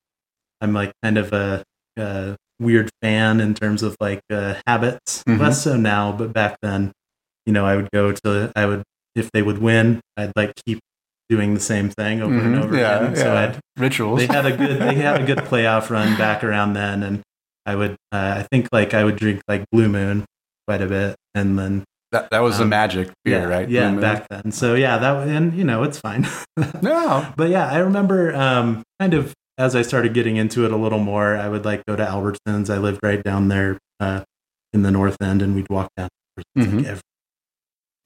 I'm 0.61 0.73
like 0.75 0.91
kind 1.05 1.19
of 1.19 1.33
a, 1.33 1.63
a 1.97 2.37
weird 2.59 2.91
fan 3.01 3.41
in 3.41 3.55
terms 3.55 3.85
of 3.85 3.97
like 4.01 4.21
uh, 4.29 4.57
habits. 4.67 5.23
Mhm. 5.23 5.39
Less 5.39 5.63
so 5.63 5.77
now, 5.77 6.11
but 6.11 6.33
back 6.33 6.57
then, 6.63 6.91
you 7.47 7.53
know, 7.53 7.65
I 7.65 7.77
would 7.77 7.91
go 7.93 8.11
to, 8.11 8.53
I 8.57 8.67
would 8.67 8.83
if 9.15 9.31
they 9.33 9.43
would 9.43 9.59
win, 9.59 10.01
I'd 10.17 10.33
like 10.37 10.53
keep 10.67 10.79
doing 11.29 11.55
the 11.55 11.61
same 11.61 11.91
thing 11.91 12.23
over 12.23 12.35
and 12.35 12.55
Mhm. 12.57 12.63
over 12.65 12.77
Yeah, 12.77 12.99
again. 13.01 13.17
So. 13.17 13.35
I'd 13.37 13.59
Rituals. 13.77 14.19
they 14.21 14.27
had 14.27 14.47
a 14.47 14.57
good 14.57 14.81
they 14.81 14.95
had 14.95 15.21
a 15.21 15.25
good 15.27 15.39
playoff 15.39 15.91
run 15.91 16.17
back 16.17 16.43
around 16.43 16.73
then 16.73 17.03
and 17.03 17.23
i 17.67 17.77
would 17.77 17.93
uh, 18.13 18.35
i 18.39 18.47
think 18.51 18.67
like 18.73 18.93
i 18.95 19.05
would 19.05 19.15
drink 19.17 19.41
like 19.47 19.63
blue 19.71 19.89
moon 19.89 20.25
quite 20.67 20.81
a 20.83 20.87
bit 20.87 21.15
and 21.37 21.57
then 21.59 21.85
that, 22.11 22.29
that 22.31 22.41
was 22.41 22.57
the 22.57 22.63
um, 22.65 22.71
magic 22.71 23.11
beer, 23.25 23.41
yeah, 23.41 23.45
right? 23.45 23.69
yeah 23.69 23.95
back 23.95 24.27
then 24.31 24.51
so 24.51 24.75
yeah 24.75 24.97
that 24.99 25.29
and 25.29 25.53
you 25.55 25.63
know 25.65 25.83
it's 25.85 25.99
fine 26.01 26.27
No. 26.83 27.31
but 27.37 27.51
yeah 27.51 27.69
i 27.71 27.79
remember 27.79 28.35
um 28.35 28.83
kind 28.99 29.13
of 29.15 29.33
as 29.59 29.77
i 29.77 29.83
started 29.83 30.15
getting 30.15 30.37
into 30.37 30.65
it 30.65 30.73
a 30.73 30.77
little 30.77 30.99
more 30.99 31.37
i 31.37 31.47
would 31.49 31.65
like 31.67 31.85
go 31.87 31.95
to 31.95 32.05
albertsons 32.05 32.69
i 32.73 32.79
lived 32.79 32.99
right 33.03 33.23
down 33.23 33.47
there 33.49 33.79
uh 34.01 34.23
in 34.73 34.83
the 34.83 34.91
north 34.91 35.17
end 35.23 35.41
and 35.43 35.55
we'd 35.55 35.69
walk 35.71 35.89
down 35.97 36.09
Mhm. 36.57 36.77
like, 36.79 36.87
every- 36.87 37.01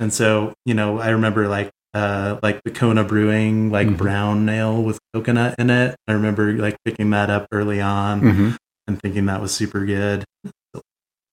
and 0.02 0.12
so 0.12 0.52
you 0.66 0.74
know 0.74 0.98
i 0.98 1.08
remember 1.10 1.46
like 1.48 1.70
uh 1.94 2.38
like 2.42 2.60
the 2.64 2.70
kona 2.70 3.04
brewing 3.04 3.70
like 3.70 3.86
Mhm. 3.88 3.96
brown 3.96 4.48
ale 4.48 4.82
with 4.82 4.98
coconut 5.14 5.54
in 5.58 5.70
it 5.70 5.94
i 6.08 6.12
remember 6.12 6.52
like 6.54 6.76
picking 6.84 7.10
that 7.10 7.30
up 7.30 7.46
early 7.52 7.80
on 7.80 8.20
Mhm. 8.20 8.56
and 8.86 9.00
thinking 9.00 9.26
that 9.26 9.40
was 9.40 9.52
super 9.54 9.84
good. 9.86 10.24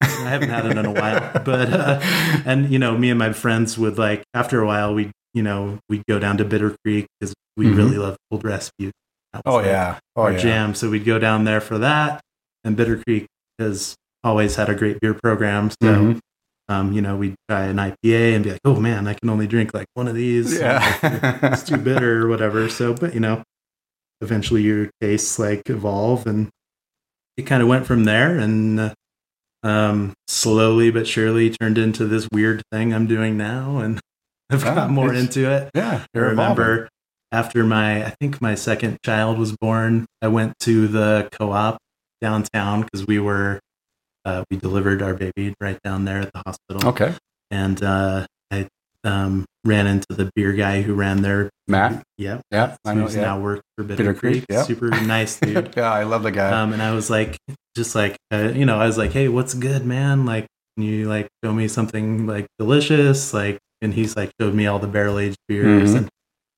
I 0.02 0.08
haven't 0.34 0.50
had 0.50 0.66
it 0.66 0.78
in 0.78 0.86
a 0.86 0.92
while, 0.92 1.32
but 1.44 1.74
uh, 1.74 2.00
and 2.46 2.70
you 2.72 2.78
know, 2.80 2.96
me 2.98 3.10
and 3.10 3.18
my 3.20 3.34
friends 3.34 3.78
would 3.78 3.98
like 3.98 4.24
after 4.34 4.62
a 4.62 4.66
while 4.68 4.94
we 4.94 5.12
you 5.34 5.44
know 5.44 5.80
we'd 5.90 6.04
go 6.08 6.20
down 6.20 6.38
to 6.38 6.46
Bitter 6.46 6.76
Creek 6.86 7.08
because 7.20 7.34
we 7.58 7.66
Mhm. 7.68 7.78
really 7.78 7.98
love 7.98 8.16
Old 8.32 8.44
was 8.44 9.44
Oh 9.46 9.56
like 9.56 9.66
yeah. 9.66 10.00
Oh 10.16 10.22
our 10.24 10.32
yeah. 10.34 10.38
jam. 10.38 10.76
So 10.76 10.90
we'd 10.90 11.06
go 11.06 11.20
down 11.20 11.44
there 11.44 11.60
for 11.62 11.78
that, 11.80 12.22
and 12.64 12.76
Bitter 12.78 13.02
Creek 13.06 13.26
has 13.60 13.96
always 14.24 14.56
had 14.56 14.70
a 14.70 14.76
great 14.76 15.00
beer 15.02 15.14
program. 15.16 15.70
So 15.82 15.88
Mhm. 15.96 16.20
Um, 16.70 16.94
you 16.94 17.02
know, 17.02 17.18
we'd 17.18 17.36
try 17.50 17.66
an 17.66 17.78
IPA 17.78 18.36
and 18.36 18.44
be 18.44 18.52
like, 18.52 18.62
oh 18.64 18.80
man, 18.80 19.08
I 19.08 19.14
can 19.16 19.30
only 19.30 19.48
drink 19.48 19.74
like 19.74 19.88
one 19.96 20.08
of 20.08 20.16
these. 20.16 20.58
Yeah. 20.58 20.80
it's 21.52 21.64
too 21.64 21.78
bitter 21.78 22.24
or 22.26 22.30
whatever. 22.30 22.70
So, 22.70 22.94
but 22.94 23.14
you 23.14 23.20
know, 23.20 23.44
eventually 24.22 24.62
your 24.62 24.90
tastes 25.02 25.40
like 25.40 25.70
evolve 25.70 26.28
and 26.28 26.50
it 27.38 27.44
kind 27.44 27.62
of 27.64 27.68
went 27.68 27.88
from 27.88 28.04
there 28.04 28.38
and 28.38 28.80
uh, 28.80 28.94
um, 29.64 30.14
slowly 30.28 30.92
but 30.92 31.08
surely 31.08 31.50
turned 31.50 31.78
into 31.78 32.06
this 32.06 32.28
weird 32.32 32.62
thing 32.72 32.94
I'm 32.94 33.08
doing 33.08 33.36
now. 33.38 33.80
And 33.80 34.00
I've 34.52 34.64
Wow, 34.64 34.76
got 34.76 34.90
more 34.92 35.14
into 35.14 35.50
it. 35.50 35.70
yeah. 35.76 36.04
I 36.04 36.06
You're 36.14 36.32
evolving. 36.32 36.64
remember 36.66 36.90
after 37.32 37.64
my 37.64 38.06
I 38.06 38.10
think 38.20 38.42
my 38.42 38.56
second 38.56 38.98
child 39.06 39.38
was 39.38 39.56
born, 39.58 40.06
I 40.22 40.28
went 40.28 40.54
to 40.62 40.88
the 40.88 41.30
co-op 41.32 41.78
downtown 42.22 42.82
because 42.82 43.08
we 43.08 43.20
were 43.20 43.60
uh, 44.30 44.44
we 44.52 44.58
delivered 44.58 45.02
our 45.02 45.14
baby 45.14 45.54
right 45.60 45.80
down 45.84 46.06
there 46.06 46.22
at 46.22 46.32
the 46.34 46.42
hospital. 46.46 46.90
Okay. 46.90 47.14
and 47.52 47.82
uh, 47.84 48.26
I 48.52 48.68
um, 49.04 49.46
ran 49.66 49.88
into 49.88 50.08
the 50.12 50.30
beer 50.36 50.54
guy 50.54 50.82
who 50.82 50.94
ran 50.94 51.22
there. 51.22 51.50
Matt? 51.68 52.04
Yep. 52.18 52.42
Yeah, 52.52 52.76
I 52.86 52.94
know. 52.94 53.04
Who's 53.04 53.16
Yeah. 53.16 53.22
now 53.22 53.40
worked 53.40 53.64
for 53.78 53.84
Bitter, 53.84 54.04
Bitter 54.04 54.14
Creek. 54.14 54.46
Creek. 54.48 54.60
Super 54.66 54.90
nice 54.90 55.40
dude. 55.42 55.74
yeah, 55.78 55.92
I 55.92 56.04
love 56.04 56.24
the 56.24 56.32
guy. 56.32 56.52
um, 56.52 56.74
and 56.74 56.82
I 56.82 56.92
was 56.94 57.10
like, 57.10 57.38
just 57.76 57.96
like, 57.96 58.18
uh, 58.34 58.52
you 58.54 58.66
know, 58.66 58.78
I 58.80 58.86
was 58.88 58.98
like, 58.98 59.12
hey, 59.12 59.28
what's 59.30 59.54
good, 59.54 59.86
man? 59.86 60.26
Like, 60.26 60.48
can 60.78 60.86
you 60.86 61.08
like 61.08 61.28
show 61.44 61.54
me 61.54 61.68
something 61.68 62.26
like 62.28 62.48
delicious? 62.60 63.34
Like, 63.34 63.58
and 63.82 63.94
he's 63.94 64.16
like 64.18 64.32
showed 64.42 64.54
me 64.54 64.68
all 64.68 64.80
the 64.80 64.88
barrel 64.88 65.18
aged 65.20 65.38
beers. 65.48 65.92
Mhm. 65.94 65.98
And 65.98 66.10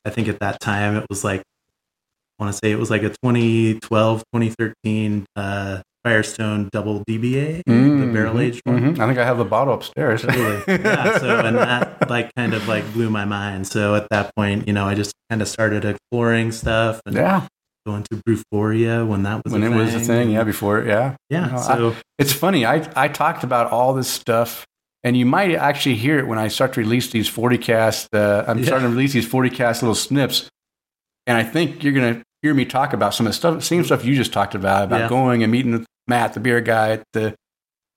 I 0.06 0.10
think 0.10 0.28
at 0.28 0.40
that 0.40 0.60
time 0.60 0.96
it 0.98 1.06
was 1.10 1.24
like, 1.24 1.42
I 1.42 2.44
want 2.44 2.54
to 2.54 2.60
say 2.62 2.72
it 2.72 2.80
was 2.80 2.90
like 2.90 3.04
a 3.04 3.10
2012, 3.24 4.24
2013 4.34 5.26
uh, 5.36 5.82
Firestone 6.04 6.70
double 6.72 7.04
DBA, 7.08 7.62
the 7.66 7.72
Mhm, 7.72 8.14
barrel 8.14 8.40
aged 8.40 8.62
one. 8.66 8.96
mhm. 8.96 9.00
I 9.00 9.06
think 9.08 9.20
I 9.20 9.26
have 9.26 9.38
the 9.38 9.46
bottle 9.46 9.74
upstairs. 9.74 10.22
Totally. 10.24 10.64
Yeah. 10.68 11.18
So, 11.20 11.40
and 11.40 11.58
that 11.58 12.10
like 12.10 12.34
kind 12.36 12.54
of 12.54 12.68
like 12.68 12.92
blew 12.94 13.10
my 13.10 13.26
mind. 13.26 13.68
So 13.68 13.96
at 13.96 14.08
that 14.10 14.36
point, 14.36 14.68
you 14.68 14.74
know, 14.74 14.86
I 14.88 14.96
just 14.96 15.14
kind 15.30 15.42
of 15.42 15.48
started 15.48 15.86
exploring 15.86 16.52
stuff 16.52 17.02
and 17.06 17.16
yeah, 17.16 17.46
going 17.86 18.04
to 18.12 18.22
Brewforia 18.28 19.06
when 19.08 19.24
that 19.24 19.44
was 19.44 19.54
when 19.54 19.62
a 19.64 19.68
it 19.68 19.70
thing. 19.70 19.78
was 19.78 19.94
a 19.96 20.00
thing. 20.00 20.32
Yeah, 20.32 20.44
before. 20.44 20.84
Yeah. 20.84 21.16
Yeah. 21.30 21.48
No, 21.48 21.58
I- 21.58 21.62
so 21.78 21.96
It's 22.18 22.34
funny. 22.34 22.66
I, 22.66 22.88
I 22.96 23.08
talked 23.08 23.44
about 23.44 23.72
all 23.72 23.94
this 23.94 24.08
stuff, 24.08 24.66
and 25.04 25.16
you 25.16 25.26
might 25.28 25.54
actually 25.56 25.96
hear 25.96 26.18
it 26.20 26.28
when 26.28 26.40
I 26.40 26.48
start 26.48 26.74
to 26.74 26.80
release 26.80 27.12
these 27.12 27.28
40 27.28 27.58
cast. 27.60 28.14
Uh, 28.14 28.44
I'm 28.48 28.60
Yeah. 28.60 28.66
starting 28.66 28.88
to 28.88 28.92
release 28.92 29.14
these 29.14 29.28
40 29.28 29.50
cast 29.52 29.84
little 29.84 29.96
snips. 29.96 30.50
And 31.28 31.38
I 31.38 31.44
think 31.44 31.84
you're 31.84 31.94
going 31.94 32.16
to 32.16 32.24
hear 32.42 32.54
me 32.54 32.66
talk 32.66 32.94
about 32.94 33.14
some 33.14 33.26
of 33.28 33.32
the 33.32 33.36
stuff, 33.38 33.64
same 33.64 33.84
stuff 33.84 34.04
you 34.06 34.16
just 34.16 34.34
talked 34.34 34.56
about, 34.56 34.86
about 34.86 35.02
Yeah. 35.02 35.10
going 35.10 35.44
and 35.44 35.52
meeting 35.52 35.86
Matt, 36.08 36.34
the 36.34 36.40
beer 36.40 36.62
guy 36.62 36.92
at 36.92 37.04
the 37.14 37.36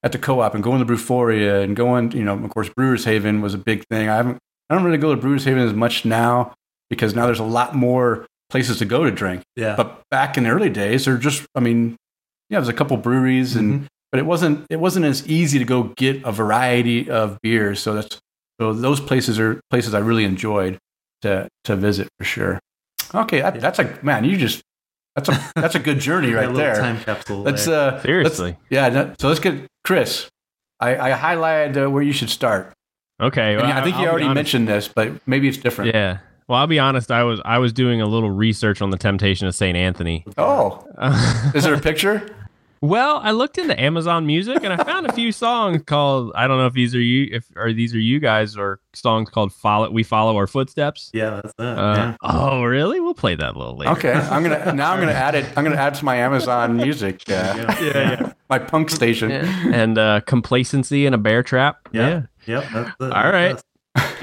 at 0.03 0.13
the 0.13 0.19
co-op 0.19 0.55
and 0.55 0.63
going 0.63 0.81
to 0.81 0.85
Brewforia 0.85 1.63
and 1.63 1.75
going, 1.75 2.13
you 2.13 2.23
know, 2.25 2.35
of 2.35 2.51
course, 2.51 2.69
Brewers 2.69 3.07
Haven 3.07 3.41
was 3.41 3.55
a 3.55 3.59
big 3.59 3.85
thing. 3.91 4.09
I 4.11 4.17
haven't, 4.17 4.39
I 4.69 4.75
don't 4.75 4.85
really 4.85 4.99
go 4.99 5.15
to 5.15 5.21
Brewers 5.21 5.45
Haven 5.45 5.67
as 5.67 5.73
much 5.73 6.05
now 6.05 6.53
because 6.91 7.15
now 7.15 7.25
there's 7.25 7.39
a 7.39 7.43
lot 7.45 7.75
more 7.75 8.27
places 8.51 8.79
to 8.81 8.85
go 8.85 9.05
to 9.05 9.11
drink. 9.11 9.43
yeah. 9.57 9.75
But 9.77 10.03
back 10.11 10.37
in 10.37 10.45
the 10.45 10.51
early 10.51 10.69
days, 10.69 11.07
there 11.07 11.17
just, 11.17 11.47
I 11.55 11.61
mean, 11.61 11.97
yeah, 12.51 12.59
there's 12.59 12.69
a 12.69 12.75
couple 12.75 12.97
breweries, 12.99 13.57
and 13.57 13.73
Mm-hmm. 13.75 13.87
but 14.13 14.19
it 14.21 14.27
wasn't 14.27 14.67
it 14.69 14.79
wasn't 14.79 15.07
as 15.07 15.27
easy 15.27 15.59
to 15.59 15.65
go 15.65 15.85
get 15.97 16.23
a 16.25 16.31
variety 16.33 17.09
of 17.11 17.39
beers. 17.43 17.81
So 17.81 17.95
that's 17.95 18.19
so 18.61 18.75
those 18.75 19.01
places 19.01 19.41
are 19.41 19.59
places 19.71 19.95
I 19.95 20.01
really 20.01 20.25
enjoyed 20.25 20.77
to 21.23 21.49
to 21.65 21.77
visit 21.77 22.09
for 22.19 22.25
sure. 22.25 22.61
Okay, 23.15 23.41
that, 23.41 23.61
that's 23.61 23.79
a 23.79 23.99
man. 24.03 24.25
You 24.25 24.37
just 24.37 24.63
that's 25.17 25.29
a 25.29 25.53
that's 25.55 25.75
a 25.75 25.79
good 25.79 26.01
journey 26.01 26.31
Got 26.33 26.45
a 26.45 26.47
right 26.49 26.57
there. 26.57 26.75
Time 26.77 27.01
capsule. 27.01 27.43
Let's 27.43 27.67
there. 27.67 27.95
uh, 27.95 28.03
Seriously. 28.03 28.57
let's- 28.71 28.95
yeah. 28.95 29.15
So 29.19 29.29
let's 29.29 29.41
get 29.41 29.67
Chris. 29.85 30.29
I, 30.81 31.13
I 31.13 31.17
highlighted 31.17 31.85
uh, 31.87 31.91
where 31.91 32.03
you 32.03 32.13
should 32.13 32.31
start. 32.31 32.73
Okay. 33.23 33.53
And 33.55 33.63
well, 33.63 33.73
I 33.73 33.83
think 33.85 33.97
you 33.97 34.07
I'll 34.07 34.17
be 34.17 34.25
already 34.25 34.35
mentioned 34.35 34.67
this, 34.69 34.89
but 34.89 35.13
maybe 35.27 35.49
it's 35.49 35.57
different. 35.59 35.95
Yeah. 35.95 36.19
Well, 36.49 36.59
I'll 36.59 36.67
be 36.67 36.79
honest. 36.81 37.11
I 37.11 37.23
was 37.23 37.41
I 37.45 37.59
was 37.59 37.73
doing 37.73 38.01
a 38.01 38.07
little 38.07 38.31
research 38.31 38.83
on 38.83 38.91
the 38.91 38.99
Temptation 38.99 39.47
of 39.47 39.55
Saint 39.55 39.77
Anthony. 39.77 40.27
Oh, 40.37 40.85
is 41.55 41.65
there 41.65 41.75
a 41.75 41.81
picture? 41.81 42.29
Well, 42.87 43.21
I 43.23 43.31
looked 43.33 43.57
into 43.59 43.79
Amazon 43.81 44.27
Music 44.27 44.63
and 44.63 44.73
I 44.73 44.83
found 44.85 45.07
a 45.07 45.13
few 45.13 45.33
songs 45.45 45.83
called 45.87 46.33
I 46.35 46.47
don't 46.47 46.59
know 46.59 46.67
if 46.67 46.75
these 46.75 46.95
are 46.95 47.01
you 47.01 47.29
if 47.33 47.45
or 47.57 47.73
these 47.73 47.95
are 47.95 47.99
you 48.01 48.21
guys 48.21 48.57
or 48.57 48.81
songs 48.93 49.31
called 49.31 49.53
"Follow 49.53 49.91
We 49.91 50.03
Follow 50.03 50.37
Our 50.37 50.47
Footsteps." 50.47 51.11
yeah, 51.15 51.31
that's 51.43 51.55
it. 51.59 51.65
Uh, 51.65 51.95
yeah. 51.97 52.17
Oh, 52.23 52.63
really? 52.63 53.01
We'll 53.01 53.15
play 53.15 53.35
that 53.35 53.55
a 53.55 53.59
little 53.59 53.77
later. 53.77 53.93
Okay, 53.93 54.13
I'm 54.13 54.43
gonna 54.43 54.73
now. 54.75 54.93
I'm 54.93 55.01
gonna 55.01 55.13
add 55.13 55.35
it. 55.35 55.47
I'm 55.57 55.65
gonna 55.65 55.77
add 55.77 55.95
to 55.95 56.05
my 56.05 56.17
Amazon 56.17 56.77
Music. 56.77 57.23
Uh, 57.29 57.33
Yeah. 57.33 57.81
yeah. 57.81 58.33
my 58.51 58.59
punk 58.59 58.91
station. 58.91 59.31
Yeah. 59.31 59.65
And 59.73 59.97
uh, 59.99 60.21
complacency 60.27 61.07
in 61.07 61.15
a 61.15 61.19
bear 61.19 61.43
trap. 61.43 61.89
Yeah. 61.93 62.23
Yep. 62.47 62.65
That's 62.73 62.91
it. 63.01 63.13
All 63.13 63.31
right. 63.31 63.57
That's- 63.57 63.65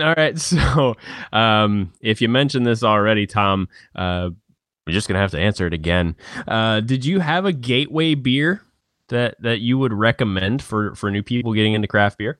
All 0.01 0.13
right. 0.17 0.37
So, 0.37 0.95
um, 1.31 1.93
if 2.01 2.21
you 2.21 2.27
mentioned 2.27 2.65
this 2.67 2.83
already, 2.83 3.25
Tom, 3.25 3.69
uh, 3.95 4.31
we're 4.87 4.93
just 4.93 5.07
gonna 5.07 5.19
have 5.19 5.31
to 5.31 5.39
answer 5.39 5.67
it 5.67 5.73
again. 5.73 6.15
Uh, 6.47 6.79
did 6.79 7.05
you 7.05 7.19
have 7.19 7.45
a 7.45 7.53
gateway 7.53 8.15
beer 8.15 8.61
that 9.09 9.35
that 9.41 9.59
you 9.59 9.77
would 9.77 9.93
recommend 9.93 10.61
for 10.61 10.95
for 10.95 11.11
new 11.11 11.23
people 11.23 11.53
getting 11.53 11.73
into 11.73 11.87
craft 11.87 12.17
beer? 12.17 12.39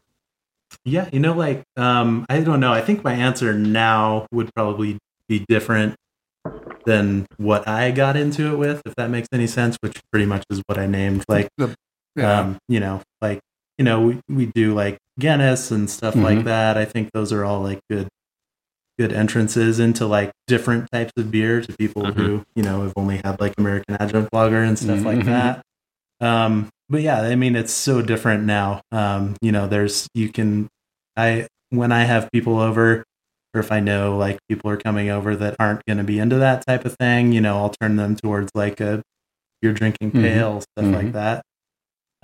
Yeah, 0.86 1.10
you 1.12 1.20
know, 1.20 1.34
like 1.34 1.64
um, 1.78 2.26
I 2.30 2.42
don't 2.42 2.60
know. 2.60 2.72
I 2.74 2.82
think 2.82 3.04
my 3.04 3.14
answer 3.14 3.54
now 3.54 4.26
would 4.32 4.50
probably 4.56 4.98
be 5.28 5.46
different 5.48 5.96
than 6.86 7.28
what 7.38 7.68
I 7.68 7.92
got 7.92 8.16
into 8.18 8.52
it 8.52 8.58
with, 8.58 8.82
if 8.86 8.96
that 8.96 9.10
makes 9.10 9.28
any 9.32 9.48
sense. 9.48 9.78
Which 9.82 10.00
pretty 10.12 10.26
much 10.26 10.44
is 10.50 10.62
what 10.68 10.78
I 10.78 10.88
named. 10.88 11.24
Like, 11.28 11.50
Yeah. 12.16 12.40
um, 12.40 12.58
you 12.68 12.80
know, 12.80 13.02
like 13.22 13.40
you 13.78 13.86
know, 13.86 14.02
we 14.02 14.20
we 14.30 14.46
do 14.48 14.74
like 14.74 14.98
Guinness 15.20 15.72
and 15.72 15.90
stuff 15.90 16.16
like 16.16 16.40
Mhm. 16.40 16.44
that. 16.46 16.78
I 16.78 16.86
think 16.86 17.12
those 17.14 17.32
are 17.34 17.44
all 17.46 17.62
like 17.62 17.80
good 17.90 18.08
good 19.02 19.12
entrances 19.14 19.80
into 19.80 20.06
like 20.06 20.32
different 20.48 20.88
types 20.92 21.12
of 21.18 21.32
beer 21.32 21.62
to 21.62 21.74
people 21.78 22.04
Mhm. 22.04 22.14
who 22.14 22.44
you 22.56 22.62
know 22.64 22.84
have 22.84 22.94
only 22.96 23.18
had 23.24 23.40
like 23.42 23.54
American 23.58 23.96
Adjunct 24.00 24.30
Lager 24.34 24.62
and 24.64 24.78
stuff 24.78 25.04
like 25.04 25.20
Mhm. 25.20 25.26
that. 25.26 25.62
Um, 26.20 26.70
but 26.90 27.02
yeah, 27.02 27.22
I 27.22 27.36
mean, 27.36 27.56
it's 27.56 27.72
so 27.74 28.02
different 28.02 28.44
now. 28.44 28.82
Um, 28.92 29.36
you 29.42 29.52
know, 29.52 29.68
there's 29.68 30.08
you 30.14 30.30
can 30.30 30.68
I 31.18 31.48
when 31.72 31.92
I 31.92 32.04
have 32.04 32.30
people 32.32 32.60
over, 32.60 33.04
or 33.54 33.60
if 33.60 33.72
I 33.72 33.80
know 33.80 34.18
like 34.18 34.38
people 34.50 34.70
are 34.70 34.78
coming 34.78 35.10
over 35.10 35.36
that 35.36 35.56
aren't 35.60 35.84
going 35.86 35.98
to 35.98 36.04
be 36.04 36.20
into 36.20 36.36
that 36.38 36.64
type 36.68 36.86
of 36.86 36.96
thing, 37.00 37.32
you 37.32 37.42
know, 37.42 37.58
I'll 37.58 37.74
turn 37.82 37.96
them 37.96 38.16
towards 38.16 38.52
like 38.54 38.80
a 38.80 39.02
you're 39.62 39.74
drinking 39.74 40.12
pale 40.12 40.62
stuff 40.62 40.86
Mhm. 40.86 40.94
like 40.96 41.12
that. 41.14 41.42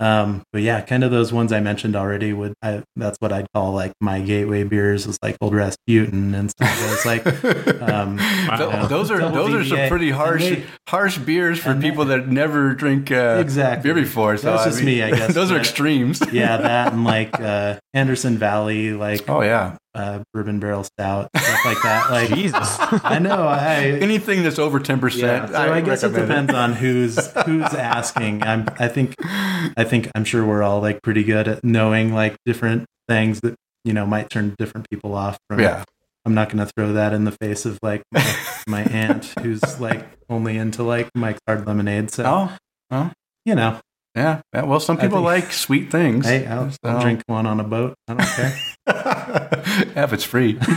Um, 0.00 0.42
but 0.52 0.62
yeah, 0.62 0.80
kind 0.80 1.02
of 1.02 1.10
those 1.10 1.32
ones 1.32 1.52
I 1.52 1.60
mentioned 1.60 1.96
already 1.96 2.32
would 2.32 2.54
I 2.62 2.82
that's 2.96 3.16
what 3.20 3.32
I'd 3.32 3.46
call 3.52 3.72
like 3.72 3.92
my 4.00 4.20
gateway 4.20 4.62
beers 4.64 5.06
was 5.06 5.18
like 5.22 5.36
Old 5.40 5.54
Rasputin 5.54 6.34
and 6.34 6.50
stuff. 6.50 6.70
It's 6.92 7.04
like 7.04 7.26
um, 7.82 8.18
Th- 8.18 8.60
wow. 8.60 8.86
those 8.86 9.10
are 9.10 9.18
Double 9.18 9.34
those 9.48 9.54
are 9.54 9.64
some 9.64 9.88
pretty 9.88 10.10
harsh 10.10 10.42
they- 10.44 10.64
harsh 10.88 11.18
beers 11.18 11.58
for 11.58 11.74
people 11.74 12.04
that 12.06 12.28
never 12.28 12.74
drink 12.74 13.10
uh, 13.10 13.38
Exactly. 13.40 13.82
beer 13.92 13.94
before. 14.00 14.36
So 14.36 14.52
That's 14.52 14.62
I 14.62 14.64
just 14.66 14.78
mean, 14.78 14.86
me, 14.86 15.02
I 15.02 15.10
guess, 15.10 15.34
those 15.34 15.50
are 15.50 15.58
extremes. 15.58 16.22
yeah, 16.32 16.56
that 16.58 16.92
and 16.92 17.04
like 17.16 17.38
uh, 17.40 17.78
Anderson 17.92 18.38
Valley, 18.38 18.92
like 18.92 19.28
Oh 19.28 19.42
yeah. 19.42 19.76
Uh, 19.98 20.22
bourbon 20.32 20.60
barrel 20.60 20.84
stout, 20.84 21.28
stuff 21.36 21.64
like 21.64 21.82
that. 21.82 22.10
Like 22.10 22.28
Jesus. 22.30 22.76
I 23.04 23.18
know. 23.18 23.46
I 23.46 23.74
Anything 24.00 24.42
that's 24.42 24.58
over 24.58 24.78
ten 24.78 24.96
yeah. 24.96 25.00
percent. 25.00 25.50
So 25.50 25.72
I, 25.72 25.80
guess 25.80 26.02
it 26.02 26.14
depends 26.14 26.54
on 26.54 26.72
who's 26.72 27.16
who's 27.44 27.62
asking. 27.74 28.42
I'm. 28.42 28.68
I 28.78 28.88
think. 28.88 29.14
I 29.20 29.84
think 29.84 30.10
I'm 30.14 30.24
sure 30.24 30.46
we're 30.46 30.62
all 30.62 30.80
like 30.80 31.02
pretty 31.02 31.24
good 31.24 31.48
at 31.48 31.64
knowing 31.64 32.14
like 32.14 32.36
different 32.46 32.86
things 33.08 33.40
that 33.40 33.56
you 33.84 33.92
know 33.92 34.06
might 34.06 34.30
turn 34.30 34.54
different 34.58 34.88
people 34.88 35.14
off 35.14 35.38
from. 35.48 35.60
Yeah. 35.60 35.84
I'm 36.24 36.34
not 36.34 36.50
going 36.50 36.58
to 36.64 36.70
throw 36.76 36.92
that 36.92 37.14
in 37.14 37.24
the 37.24 37.32
face 37.32 37.64
of 37.64 37.78
like 37.80 38.02
my, 38.12 38.36
my 38.66 38.82
aunt 38.82 39.32
who's 39.40 39.80
like 39.80 40.06
only 40.28 40.58
into 40.58 40.82
like 40.82 41.08
Mike's 41.14 41.40
Hard 41.46 41.66
Lemonade. 41.66 42.10
So 42.10 42.50
Oh 42.90 43.10
you 43.44 43.54
know, 43.54 43.80
yeah. 44.14 44.40
Well, 44.52 44.80
some 44.80 44.98
people 44.98 45.18
think- 45.18 45.24
like 45.24 45.52
sweet 45.52 45.90
things. 45.90 46.26
hey, 46.26 46.46
I'll, 46.46 46.70
I'll 46.84 47.00
drink 47.00 47.22
one 47.26 47.46
on 47.46 47.60
a 47.60 47.64
boat. 47.64 47.94
I 48.08 48.14
don't 48.14 48.26
care. 48.26 48.58
yeah, 49.94 50.04
if 50.04 50.12
it's 50.12 50.24
free. 50.24 50.58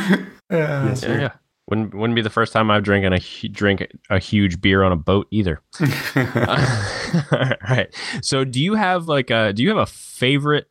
yeah. 0.51 0.85
Yes, 0.87 1.03
Yeah, 1.03 1.19
yeah. 1.19 1.31
Wouldn't 1.69 1.93
wouldn't 1.95 2.15
be 2.15 2.21
the 2.21 2.29
first 2.29 2.51
time 2.51 2.69
I've 2.69 2.83
drinking 2.83 3.13
a 3.13 3.47
drink 3.49 3.87
a 4.09 4.19
huge 4.19 4.59
beer 4.59 4.83
on 4.83 4.91
a 4.91 4.95
boat 4.97 5.27
either. 5.31 5.61
All 6.15 7.47
right. 7.69 7.87
So, 8.21 8.43
do 8.43 8.61
you 8.61 8.73
have 8.75 9.07
like 9.07 9.29
a 9.29 9.53
do 9.53 9.63
you 9.63 9.69
have 9.69 9.77
a 9.77 9.85
favorite 9.85 10.67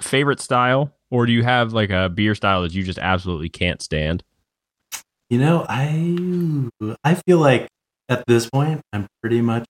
favorite 0.00 0.40
style, 0.40 0.92
or 1.10 1.26
do 1.26 1.32
you 1.32 1.44
have 1.44 1.72
like 1.72 1.90
a 1.90 2.08
beer 2.08 2.34
style 2.34 2.62
that 2.62 2.72
you 2.72 2.82
just 2.82 2.98
absolutely 2.98 3.48
can't 3.48 3.80
stand? 3.80 4.24
You 5.28 5.38
know, 5.38 5.64
I 5.68 6.68
I 7.04 7.14
feel 7.14 7.38
like 7.38 7.68
at 8.08 8.24
this 8.26 8.50
point 8.50 8.80
I'm 8.92 9.06
pretty 9.22 9.40
much 9.42 9.66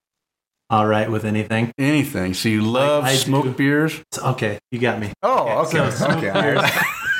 all 0.70 0.86
right 0.86 1.10
with 1.10 1.24
anything. 1.26 1.72
Anything. 1.76 2.32
So 2.32 2.48
you 2.48 2.62
love 2.62 3.04
I 3.04 3.10
do. 3.12 3.16
smoked 3.18 3.56
beers? 3.58 4.00
Okay, 4.16 4.58
you 4.70 4.78
got 4.78 4.98
me. 4.98 5.12
Oh, 5.22 5.66
Okay, 5.66 5.80
okay. 5.80 5.90
so 5.90 6.06
smoked 6.06 6.24
okay. 6.24 6.70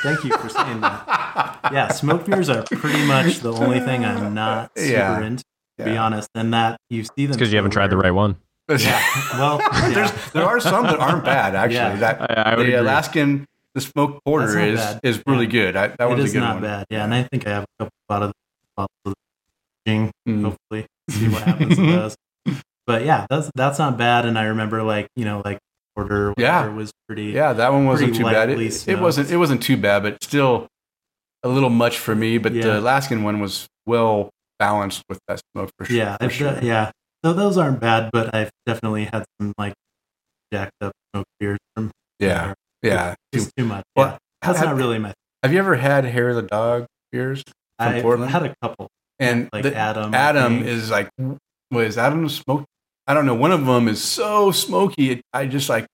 Beers. 0.03 0.21
Thank 0.21 0.25
you 0.25 0.39
for 0.39 0.49
saying 0.49 0.81
that. 0.81 1.71
Yeah, 1.73 1.89
smoked 1.89 2.27
beers 2.27 2.49
are 2.49 2.63
pretty 2.65 3.05
much 3.07 3.41
the 3.41 3.53
only 3.53 3.81
thing 3.81 4.05
I'm 4.05 4.35
not 4.35 4.73
super 4.77 4.91
Yeah. 4.93 5.21
into, 5.23 5.45
to 5.79 5.85
be 5.85 5.97
honest. 5.97 6.29
And 6.35 6.53
that 6.55 6.79
you 6.91 7.05
see 7.05 7.27
them 7.27 7.33
because 7.37 7.53
you 7.53 7.57
haven't 7.57 7.71
tried 7.73 7.89
the 7.91 7.97
right 7.97 8.11
one. 8.11 8.37
Yeah. 8.69 9.03
Well, 9.35 9.59
There's, 9.93 10.11
yeah. 10.11 10.19
there 10.33 10.45
are 10.45 10.61
some 10.61 10.85
that 10.85 10.99
aren't 11.01 11.25
bad 11.25 11.55
actually. 11.55 11.75
Yeah. 11.77 11.97
That 11.97 12.21
I, 12.39 12.51
I 12.53 12.57
would 12.57 12.67
the 12.67 12.73
agree. 12.75 12.75
Alaskan 12.75 13.47
the 13.75 13.81
smoked 13.81 14.25
porter 14.25 14.59
is 14.61 14.79
bad. 14.81 15.01
is 15.03 15.23
really 15.27 15.47
Yeah. 15.47 15.51
good. 15.51 15.77
I, 15.77 15.89
that 15.89 16.01
it 16.01 16.07
one's 16.09 16.25
is 16.25 16.31
a 16.31 16.35
good 16.35 16.41
not 16.41 16.55
one. 16.57 16.63
bad. 16.63 16.87
Yeah, 16.91 17.05
and 17.05 17.15
I 17.15 17.23
think 17.25 17.47
I 17.47 17.51
have 17.51 17.63
a 17.65 17.67
couple 17.85 17.93
bottles 18.09 18.33
bottles 18.77 18.91
of 19.07 19.15
Jing, 19.87 20.11
Mm. 20.29 20.43
hopefully. 20.45 20.87
See 21.11 21.29
what 21.29 21.43
happens 21.43 21.79
with 21.79 21.89
those. 22.47 22.57
But 22.87 23.05
yeah, 23.05 23.27
that's 23.31 23.51
that's 23.55 23.79
not 23.79 23.97
bad. 23.97 24.27
And 24.27 24.39
I 24.39 24.45
remember 24.45 24.83
like, 24.83 25.09
you 25.17 25.25
know, 25.25 25.43
like 25.45 25.59
Yeah. 26.39 26.69
was 26.69 26.91
pretty 27.09 27.25
Yeah, 27.27 27.53
that 27.53 27.73
one 27.73 27.87
wasn't 27.87 28.15
too 28.17 28.25
bad. 28.25 28.51
It, 28.51 28.89
it 28.89 28.99
wasn't 29.01 29.31
it 29.31 29.37
wasn't 29.37 29.63
too 29.63 29.77
bad, 29.77 30.03
but 30.03 30.23
still 30.23 30.67
a 31.43 31.49
little 31.49 31.71
much 31.71 31.99
for 31.99 32.15
me. 32.15 32.39
But 32.39 32.53
Yeah. 32.53 32.63
the 32.65 32.79
Alaskan 32.81 33.23
one 33.23 33.41
was 33.41 33.67
well 33.87 34.31
balanced 34.59 35.03
with 35.09 35.19
that 35.29 35.41
smoke 35.55 35.71
for 35.79 35.87
sure. 35.87 35.97
yeah, 35.97 36.17
for 36.19 36.31
sure. 36.31 36.59
yeah. 36.63 36.91
So 37.25 37.33
those 37.33 37.59
aren't 37.59 37.81
bad, 37.81 38.11
but 38.13 38.35
I've 38.35 38.51
definitely 38.67 39.05
had 39.05 39.25
some 39.41 39.53
like 39.59 39.75
jacked 40.53 40.73
up 40.81 40.93
smoke 41.13 41.27
beers 41.39 41.59
from 41.75 41.91
yeah, 42.19 42.55
yeah. 42.83 43.15
Just 43.35 43.53
too 43.57 43.65
much. 43.65 43.85
Well, 43.97 44.09
yeah. 44.09 44.19
That's 44.43 44.59
have- 44.59 44.69
not 44.69 44.77
really 44.77 44.99
my. 44.99 45.13
Have 45.43 45.53
you 45.55 45.59
ever 45.59 45.77
had 45.77 46.05
hair 46.05 46.31
of 46.31 46.37
the 46.37 46.43
dog 46.43 46.87
beers 47.13 47.43
from 47.79 47.89
I've 47.95 48.03
Portland? 48.03 48.31
had 48.31 48.43
a 48.45 48.55
couple. 48.63 48.89
and 49.19 49.49
like 49.53 49.63
the- 49.63 49.75
Adam, 49.75 50.15
Adam 50.15 50.63
is 50.63 50.91
like, 50.91 51.09
was 51.71 51.97
Adam 51.97 52.29
smoke? 52.29 52.65
I 53.11 53.15
don't 53.15 53.27
know. 53.27 53.35
One 53.35 53.51
of 53.51 53.67
them 53.67 53.89
is 53.89 54.01
so 54.01 54.53
smoky. 54.53 55.11
It, 55.11 55.23
I 55.33 55.47
just 55.47 55.69
like, 55.69 55.87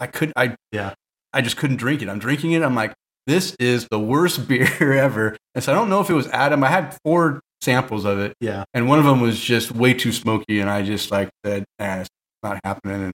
I 0.00 0.08
could, 0.08 0.32
I 0.34 0.56
Yeah. 0.72 0.94
I 1.32 1.40
just 1.40 1.56
couldn't 1.56 1.76
drink 1.76 2.02
it. 2.02 2.08
I'm 2.08 2.18
drinking 2.18 2.50
it. 2.52 2.62
I'm 2.62 2.74
like, 2.74 2.92
this 3.28 3.54
is 3.60 3.86
the 3.92 3.98
worst 4.00 4.48
beer 4.48 4.92
ever. 4.92 5.36
And 5.54 5.62
so 5.62 5.70
I 5.72 5.74
don't 5.76 5.88
know 5.88 6.00
if 6.00 6.10
it 6.10 6.14
was 6.14 6.26
Adam. 6.28 6.64
I 6.64 6.68
had 6.68 6.96
four 7.04 7.40
samples 7.60 8.04
of 8.04 8.18
it, 8.18 8.34
Yeah. 8.40 8.64
and 8.74 8.88
one 8.88 8.98
of 8.98 9.04
them 9.04 9.20
was 9.20 9.38
just 9.40 9.70
way 9.72 9.94
too 9.94 10.10
smoky, 10.12 10.58
and 10.60 10.68
I 10.68 10.82
just 10.82 11.10
like 11.10 11.30
said, 11.46 11.64
"Man, 11.78 12.00
it's 12.00 12.10
not 12.42 12.60
happening." 12.64 13.02
And 13.04 13.12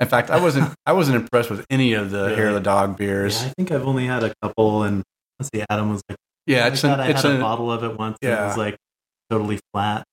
in 0.00 0.06
fact, 0.08 0.30
I 0.30 0.40
wasn't, 0.40 0.72
I 0.86 0.92
wasn't 0.92 1.16
impressed 1.16 1.50
with 1.50 1.66
any 1.68 1.92
of 1.94 2.10
the 2.10 2.34
hair 2.34 2.48
of 2.48 2.54
the 2.54 2.60
dog 2.60 2.96
beers. 2.96 3.42
Yeah, 3.42 3.48
I 3.48 3.52
think 3.58 3.70
I've 3.72 3.86
only 3.86 4.06
had 4.06 4.22
a 4.22 4.32
couple, 4.40 4.84
and 4.84 5.02
let's 5.38 5.50
see, 5.54 5.62
Adam 5.68 5.90
was 5.90 6.00
like, 6.08 6.16
Yeah, 6.46 6.64
I 6.64 6.68
it's 6.68 6.80
thought 6.80 6.98
an, 6.98 7.06
I 7.06 7.10
it's 7.10 7.22
had 7.22 7.32
a 7.32 7.36
a, 7.38 7.40
bottle 7.40 7.70
of 7.70 7.84
it 7.84 7.98
once. 7.98 8.16
and 8.22 8.30
Yeah. 8.30 8.44
it 8.44 8.46
was 8.48 8.56
like 8.56 8.76
totally 9.28 9.60
flat. 9.74 10.04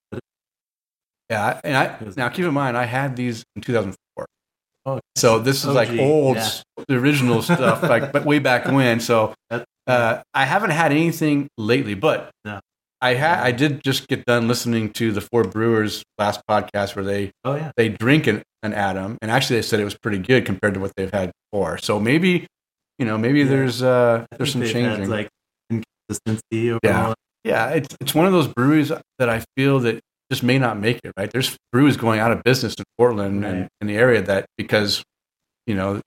Yeah. 1.29 1.59
And 1.63 1.75
I 1.75 1.97
now 2.15 2.29
keep 2.29 2.45
in 2.45 2.53
mind, 2.53 2.77
I 2.77 2.85
had 2.85 3.15
these 3.15 3.43
in 3.55 3.61
2004. 3.61 4.25
oh, 4.85 4.99
So 5.15 5.39
this 5.39 5.63
is 5.63 5.69
like 5.73 5.89
old, 5.99 6.37
yeah. 6.37 6.49
the 6.87 6.95
original 6.97 7.41
stuff, 7.41 7.83
like 7.83 8.11
but 8.11 8.25
way 8.25 8.39
back 8.39 8.65
when. 8.71 8.99
So 8.99 9.33
uh, 9.87 10.21
I 10.33 10.45
haven't 10.45 10.69
had 10.71 10.91
anything 10.91 11.47
lately, 11.57 11.93
but 11.95 12.31
No. 12.45 12.59
I 13.01 13.13
had 13.13 13.39
I 13.39 13.51
did 13.51 13.83
just 13.83 14.07
get 14.07 14.25
done 14.25 14.47
listening 14.47 14.89
to 14.93 15.11
the 15.11 15.21
Four 15.21 15.43
Brewers 15.43 16.03
last 16.17 16.41
podcast 16.49 16.95
where 16.95 17.05
they 17.05 17.31
oh 17.45 17.55
yeah, 17.55 17.71
they 17.77 17.89
drink 17.89 18.25
an, 18.25 18.41
an 18.63 18.73
Adam, 18.73 19.19
and 19.21 19.29
actually 19.29 19.57
they 19.57 19.61
said 19.61 19.79
it 19.79 19.83
was 19.85 19.95
pretty 19.95 20.17
good 20.17 20.45
compared 20.47 20.73
to 20.73 20.79
what 20.79 20.93
they've 20.97 21.13
had 21.13 21.31
before. 21.51 21.77
So 21.77 21.99
maybe 21.99 22.47
you 22.97 23.05
know 23.05 23.15
maybe 23.17 23.41
Yeah. 23.41 23.49
there's 23.49 23.83
uh 23.83 24.25
I 24.31 24.37
there's 24.37 24.51
some 24.51 24.63
changing. 24.65 25.09
like 25.11 25.29
inconsistency 25.69 26.77
Yeah. 26.83 27.13
yeah, 27.43 27.69
it's 27.69 27.95
it's 28.01 28.15
one 28.15 28.25
of 28.25 28.31
those 28.31 28.47
breweries 28.47 28.91
that 29.19 29.29
I 29.29 29.43
feel 29.55 29.79
that 29.81 29.99
just 30.31 30.43
may 30.43 30.57
not 30.59 30.79
make 30.79 30.99
it. 31.03 31.11
Right, 31.17 31.29
there's 31.31 31.57
breweries 31.71 31.97
going 31.97 32.19
out 32.19 32.31
of 32.31 32.43
business 32.43 32.75
in 32.77 32.83
Portland 32.97 33.45
and 33.45 33.67
in 33.81 33.87
the 33.87 33.95
area 33.97 34.21
that 34.21 34.45
because 34.57 35.03
you 35.65 35.75
know 35.75 36.01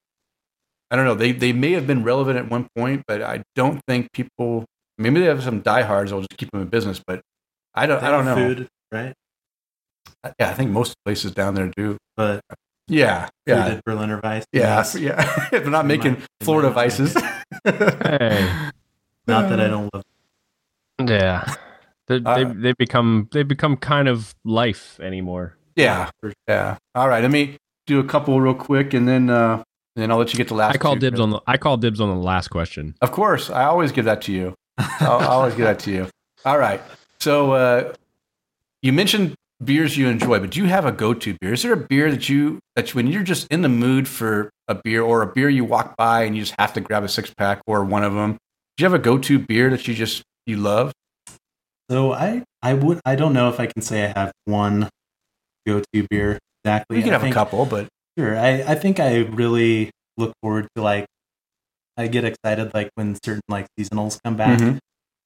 I 0.91 0.97
don't 0.97 1.05
know 1.05 1.15
they 1.15 1.33
they 1.33 1.53
may 1.53 1.73
have 1.73 1.87
been 1.87 2.03
relevant 2.05 2.39
at 2.39 2.51
one 2.51 2.69
point, 2.77 3.03
but 3.07 3.23
I 3.23 3.43
don't 3.55 3.81
think 3.89 4.13
people 4.13 4.65
maybe 4.99 5.21
they 5.21 5.27
have 5.27 5.43
some 5.43 5.61
diehards. 5.61 6.13
I'll 6.13 6.21
just 6.21 6.37
keep 6.37 6.51
them 6.51 6.63
in 6.63 6.69
business, 6.69 7.01
but 7.07 7.21
I 7.75 7.87
don't 7.87 8.01
They 8.01 8.07
I 8.07 8.11
don't 8.11 8.25
know. 8.25 8.35
Food, 8.35 8.69
right? 8.93 9.15
Uh, 10.25 10.33
yeah, 10.39 10.51
I 10.51 10.55
think 10.55 10.71
most 10.71 10.95
places 11.05 11.33
down 11.33 11.55
there 11.55 11.71
do. 11.77 11.97
But 12.17 12.41
Yeah, 12.89 13.29
yeah, 13.47 13.65
fruited 13.65 13.85
Berliner 13.85 14.21
Weiss. 14.23 14.45
yeah, 14.53 14.75
nice. 14.77 14.95
yeah. 14.99 15.49
They're 15.51 15.65
not 15.71 15.83
In 15.85 15.89
making 15.89 16.13
my- 16.13 16.17
in 16.19 16.23
my 16.41 16.45
Florida 16.45 16.71
vices. 16.71 17.15
Hey. 17.65 18.71
Not 19.27 19.49
that 19.51 19.61
I 19.61 19.69
don't 19.69 19.89
love. 19.95 20.03
Yeah. 21.07 21.55
They, 22.11 22.19
they, 22.19 22.45
Uh, 22.45 22.53
they 22.57 22.73
become 22.73 23.29
they 23.31 23.45
become 23.45 23.77
kind 23.77 24.09
of 24.09 24.35
life 24.45 24.99
anymore. 24.99 25.55
Yeah, 25.77 26.11
yeah. 26.49 26.77
All 26.97 27.09
right, 27.09 27.23
let 27.23 27.31
me 27.31 27.57
do 27.87 28.01
a 28.01 28.05
couple 28.05 28.41
real 28.41 28.53
quick, 28.53 28.95
and 28.95 29.07
then 29.07 29.31
uh, 29.31 29.63
and 29.95 30.03
then 30.03 30.11
I'll 30.11 30.19
let 30.19 30.33
you 30.33 30.37
get 30.37 30.49
the 30.49 30.55
last. 30.55 30.75
I 30.75 30.79
call 30.79 30.97
dibs 30.97 31.21
on 31.21 31.31
the 31.31 31.41
I 31.47 31.57
call 31.57 31.77
dibs 31.77 32.01
on 32.01 32.09
the 32.09 32.21
last 32.21 32.49
question. 32.49 32.97
Of 33.01 33.13
course, 33.13 33.49
I 33.49 33.63
always 33.65 33.93
give 33.93 34.07
that 34.07 34.23
to 34.23 34.33
you. 34.33 34.55
I'll, 34.79 35.21
I'll 35.21 35.29
always 35.29 35.55
give 35.55 35.67
that 35.67 35.79
to 35.81 35.93
you. 35.93 36.09
All 36.45 36.59
right. 36.59 36.83
So 37.21 37.53
uh, 37.53 37.95
you 38.83 38.93
mentioned 38.93 39.37
beers 39.63 39.97
you 39.97 40.09
enjoy, 40.09 40.41
but 40.41 40.51
do 40.51 40.59
you 40.59 40.67
have 40.67 40.87
a 40.87 40.93
go-to 40.93 41.37
beer? 41.41 41.53
Is 41.53 41.63
there 41.63 41.75
a 41.75 41.77
beer 41.77 42.11
that 42.11 42.29
you 42.29 42.59
that 42.75 42.93
when 42.93 43.07
you're 43.07 43.23
just 43.23 43.47
in 43.53 43.63
the 43.63 43.69
mood 43.69 44.09
for 44.09 44.51
a 44.67 44.75
beer, 44.75 45.01
or 45.01 45.23
a 45.23 45.27
beer 45.29 45.49
you 45.49 45.65
walk 45.65 45.97
by 45.97 46.25
and 46.25 46.35
you 46.35 46.43
just 46.43 46.57
have 46.59 46.73
to 46.73 46.81
grab 46.81 47.05
a 47.05 47.09
six 47.09 47.33
pack 47.33 47.61
or 47.69 47.85
one 47.85 48.03
of 48.03 48.15
them? 48.15 48.33
Do 48.77 48.83
you 48.83 48.91
have 48.91 48.95
a 48.95 49.03
go-to 49.03 49.39
beer 49.39 49.71
that 49.71 49.87
you 49.87 49.95
just 49.95 50.25
you 50.45 50.57
love? 50.57 50.93
So 51.91 52.13
I 52.13 52.45
I 52.63 52.75
would 52.75 53.01
I 53.05 53.17
don't 53.17 53.33
know 53.33 53.49
if 53.49 53.59
I 53.59 53.67
can 53.67 53.83
say 53.83 54.05
I 54.05 54.13
have 54.19 54.33
one 54.45 54.89
go 55.67 55.83
to 55.93 56.07
beer 56.09 56.39
exactly. 56.65 56.99
You 56.99 57.03
can 57.03 57.11
I 57.11 57.15
have 57.15 57.23
think- 57.23 57.35
a 57.35 57.39
couple, 57.39 57.67
but 57.67 57.89
Sure. 58.19 58.37
I, 58.37 58.63
I 58.67 58.75
think 58.75 59.01
I 59.01 59.19
really 59.19 59.91
look 60.19 60.33
forward 60.43 60.69
to 60.77 60.83
like 60.83 61.07
I 61.97 62.07
get 62.09 62.25
excited 62.25 62.73
like 62.75 62.91
when 62.95 63.17
certain 63.25 63.41
like 63.49 63.67
seasonals 63.79 64.19
come 64.25 64.37
back, 64.37 64.59
Mhm. 64.59 64.79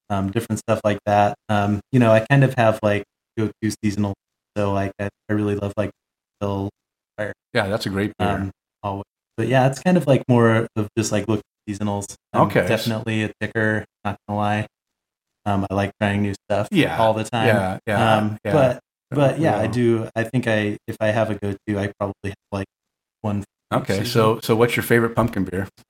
um, 0.09 0.31
different 0.31 0.59
stuff 0.59 0.79
like 0.83 0.99
that. 1.05 1.35
Um, 1.49 1.81
you 1.91 1.99
know, 1.99 2.11
I 2.11 2.25
kind 2.29 2.43
of 2.43 2.53
have 2.55 2.79
like 2.83 3.03
go 3.37 3.49
to 3.61 3.71
seasonal. 3.83 4.13
So 4.57 4.71
like 4.71 4.91
I, 4.99 5.09
I 5.29 5.33
really 5.33 5.55
love 5.55 5.73
like 5.77 5.91
Bill 6.39 6.69
Fire. 7.17 7.33
yeah, 7.53 7.67
that's 7.67 7.85
a 7.85 7.89
great 7.89 8.13
beer. 8.17 8.29
um 8.29 8.51
always. 8.83 9.03
But 9.37 9.47
yeah, 9.49 9.67
it's 9.67 9.79
kind 9.81 9.97
of 9.97 10.07
like 10.07 10.23
more 10.29 10.67
of 10.75 10.87
just 10.97 11.11
like 11.11 11.27
look 11.27 11.41
seasonals. 11.69 12.15
I'm 12.33 12.43
Okay. 12.47 12.67
Definitely 12.67 13.23
a 13.23 13.31
ticker, 13.41 13.83
not 14.05 14.15
gonna 14.27 14.37
lie. 14.39 14.67
Um, 15.45 15.65
I 15.69 15.73
like 15.73 15.91
trying 16.01 16.23
new 16.23 16.33
stuff 16.49 16.67
Yeah. 16.71 16.97
all 16.97 17.13
the 17.13 17.23
time. 17.23 17.47
yeah, 17.47 17.79
yeah, 17.87 18.17
um, 18.17 18.37
yeah. 18.43 18.53
But 18.53 18.79
but 19.11 19.39
yeah, 19.39 19.57
I 19.59 19.67
do. 19.67 20.09
I 20.15 20.23
think 20.23 20.47
I 20.47 20.77
if 20.87 20.97
I 20.99 21.07
have 21.07 21.29
a 21.29 21.35
go 21.35 21.55
to, 21.67 21.79
I 21.79 21.91
probably 21.99 22.31
have 22.31 22.35
like 22.51 22.67
one. 23.21 23.43
Okay, 23.73 23.99
season. 23.99 24.05
so 24.05 24.39
so 24.41 24.55
what's 24.55 24.75
your 24.75 24.83
favorite 24.83 25.15
pumpkin 25.15 25.43
beer? 25.45 25.67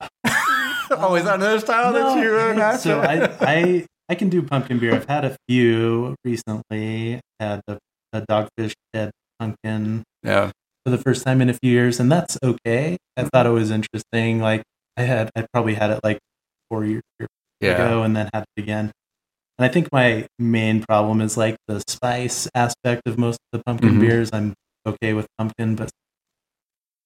oh, 0.90 1.14
is 1.14 1.24
that 1.24 1.36
another 1.36 1.60
style 1.60 1.92
that 1.92 2.22
you 2.22 2.34
uh, 2.34 2.54
got? 2.54 2.80
so 2.80 3.00
I, 3.00 3.36
I 3.40 3.86
I 4.08 4.14
can 4.14 4.28
do 4.28 4.42
pumpkin 4.42 4.78
beer. 4.78 4.94
I've 4.94 5.08
had 5.08 5.24
a 5.24 5.36
few 5.48 6.14
recently. 6.24 7.20
Had 7.40 7.60
a, 7.68 7.78
a 8.12 8.22
dogfish 8.22 8.74
head 8.94 9.10
pumpkin 9.38 10.04
yeah, 10.22 10.50
for 10.84 10.90
the 10.90 10.98
first 10.98 11.24
time 11.24 11.40
in 11.40 11.50
a 11.50 11.54
few 11.54 11.70
years, 11.70 12.00
and 12.00 12.10
that's 12.10 12.38
okay. 12.42 12.96
I 13.16 13.24
thought 13.24 13.46
it 13.46 13.50
was 13.50 13.70
interesting. 13.70 14.40
Like 14.40 14.62
I 14.96 15.02
had, 15.02 15.30
I 15.36 15.46
probably 15.52 15.74
had 15.74 15.90
it 15.90 16.00
like 16.02 16.18
four 16.70 16.84
years 16.84 17.02
yeah, 17.60 17.74
ago, 17.74 18.02
and 18.02 18.16
then 18.16 18.30
had 18.32 18.44
it 18.56 18.60
again. 18.62 18.92
And 19.58 19.64
I 19.64 19.68
think 19.68 19.88
my 19.92 20.26
main 20.38 20.82
problem 20.82 21.20
is 21.20 21.36
like 21.36 21.56
the 21.66 21.82
spice 21.88 22.48
aspect 22.54 23.02
of 23.06 23.16
most 23.18 23.38
of 23.52 23.58
the 23.58 23.64
pumpkin 23.64 23.94
Mhm. 23.96 24.00
beers. 24.00 24.30
I'm 24.32 24.54
okay 24.86 25.14
with 25.14 25.26
pumpkin, 25.38 25.76
but 25.76 25.88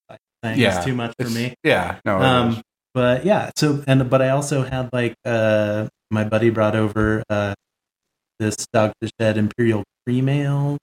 spice 0.08 0.18
thing 0.42 0.58
Yeah, 0.58 0.78
is 0.78 0.84
too 0.84 0.94
much 0.94 1.14
for 1.18 1.26
It's- 1.26 1.34
me. 1.34 1.54
Yeah, 1.62 2.00
no. 2.04 2.18
Um, 2.20 2.60
but 2.94 3.24
yeah, 3.24 3.50
so 3.56 3.84
and 3.86 4.08
but 4.10 4.20
I 4.22 4.30
also 4.30 4.64
had 4.64 4.90
like 4.92 5.14
uh 5.24 5.86
my 6.10 6.24
buddy 6.24 6.50
brought 6.50 6.74
over 6.74 7.22
uh 7.30 7.54
this 8.40 8.56
Dogfish 8.74 9.10
Head 9.18 9.36
Imperial 9.36 9.84
Cream 10.06 10.28
Ale. 10.28 10.78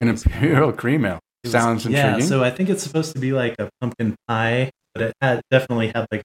an 0.00 0.08
imperial 0.08 0.72
cream 0.72 1.04
ale 1.04 1.20
was- 1.44 1.52
sounds 1.52 1.84
Yeah, 1.84 2.06
intriguing. 2.16 2.26
so 2.28 2.42
I 2.42 2.50
think 2.50 2.68
it's 2.70 2.82
supposed 2.82 3.12
to 3.14 3.20
be 3.20 3.32
like 3.32 3.54
a 3.58 3.68
pumpkin 3.80 4.16
pie, 4.26 4.70
but 4.94 5.02
it 5.02 5.12
had 5.20 5.42
definitely 5.50 5.92
had 5.94 6.06
like 6.10 6.22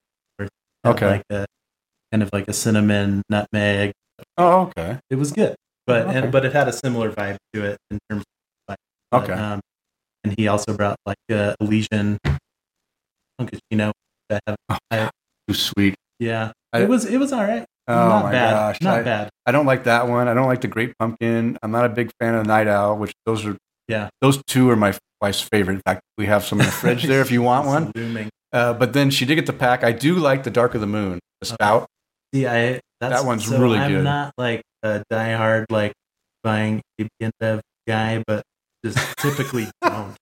Okay. 0.86 1.08
like 1.08 1.24
a 1.30 1.46
kind 2.12 2.24
of 2.24 2.30
like 2.32 2.48
a 2.48 2.54
cinnamon 2.54 3.22
nutmeg. 3.30 3.92
Oh, 4.38 4.62
okay, 4.68 5.00
It 5.10 5.16
was 5.16 5.32
good, 5.32 5.56
but 5.88 6.08
Okay. 6.08 6.18
and 6.20 6.32
but 6.32 6.46
it 6.46 6.54
had 6.54 6.68
a 6.68 6.74
similar 6.74 7.12
vibe 7.12 7.38
to 7.54 7.64
it 7.66 7.78
in 7.92 8.00
terms 8.10 8.22
of 8.22 8.26
like 8.70 8.78
but, 9.12 9.24
okay, 9.24 9.34
um, 9.34 9.60
and 10.24 10.34
he 10.38 10.48
also 10.48 10.76
brought 10.76 10.98
like 11.06 11.18
a 11.30 11.56
Elysian 11.62 12.18
Pumpkino. 13.40 13.92
that 14.30 14.42
have- 14.92 15.12
too 15.48 15.54
sweet. 15.54 15.94
Yeah, 16.20 16.52
I- 16.74 16.82
it 16.82 16.90
was 16.90 17.06
it 17.06 17.18
was 17.18 17.32
all 17.32 17.44
right. 17.44 17.66
Oh 17.88 17.94
not 17.94 18.24
my 18.26 18.32
bad. 18.32 18.52
gosh, 18.52 18.82
not 18.82 19.00
I, 19.00 19.04
bad. 19.04 19.30
I 19.46 19.52
don't 19.52 19.68
like 19.68 19.84
that 19.84 20.08
one. 20.08 20.28
I 20.28 20.34
don't 20.34 20.48
like 20.48 20.62
the 20.62 20.68
Great 20.68 20.98
Pumpkin. 20.98 21.56
I'm 21.62 21.70
not 21.70 21.86
a 21.86 21.90
big 21.90 22.10
fan 22.20 22.34
of 22.34 22.48
Night 22.48 22.68
Owl, 22.68 22.98
which 22.98 23.14
those 23.28 23.46
are 23.46 23.56
Yeah. 23.88 24.10
those 24.22 24.42
two 24.48 24.68
are 24.72 24.76
my 24.76 24.98
wife's 25.22 25.42
favorite. 25.42 25.76
In 25.76 25.82
fact, 25.86 26.02
we 26.18 26.26
have 26.26 26.44
some 26.44 26.60
in 26.60 26.66
the 26.66 26.72
fridge 26.72 27.04
there 27.04 27.22
if 27.22 27.30
you 27.30 27.44
want 27.44 27.68
one. 27.68 27.92
Uh, 28.52 28.74
but 28.74 28.94
then 28.94 29.12
she 29.12 29.26
did 29.26 29.36
get 29.36 29.46
the 29.46 29.54
pack. 29.54 29.84
I 29.84 29.92
do 29.92 30.16
like 30.16 30.44
the 30.44 30.50
Dark 30.50 30.74
of 30.74 30.82
the 30.82 30.88
Moon, 30.88 31.20
the 31.42 31.46
stout. 31.46 31.86
See, 32.34 32.48
I 32.48 32.80
that's, 33.10 33.22
That 33.22 33.28
one's 33.28 33.46
so 33.48 33.60
really 33.60 33.78
I'm 33.80 33.92
good. 33.92 34.04
not 34.04 34.34
like 34.38 34.62
a 34.84 35.04
diehard 35.12 35.66
like 35.70 35.94
buying 36.44 36.82
AB 37.00 37.10
InBev 37.22 37.62
guy, 37.88 38.24
but 38.28 38.44
just 38.86 38.98
typically 39.18 39.68
don't. 39.84 40.16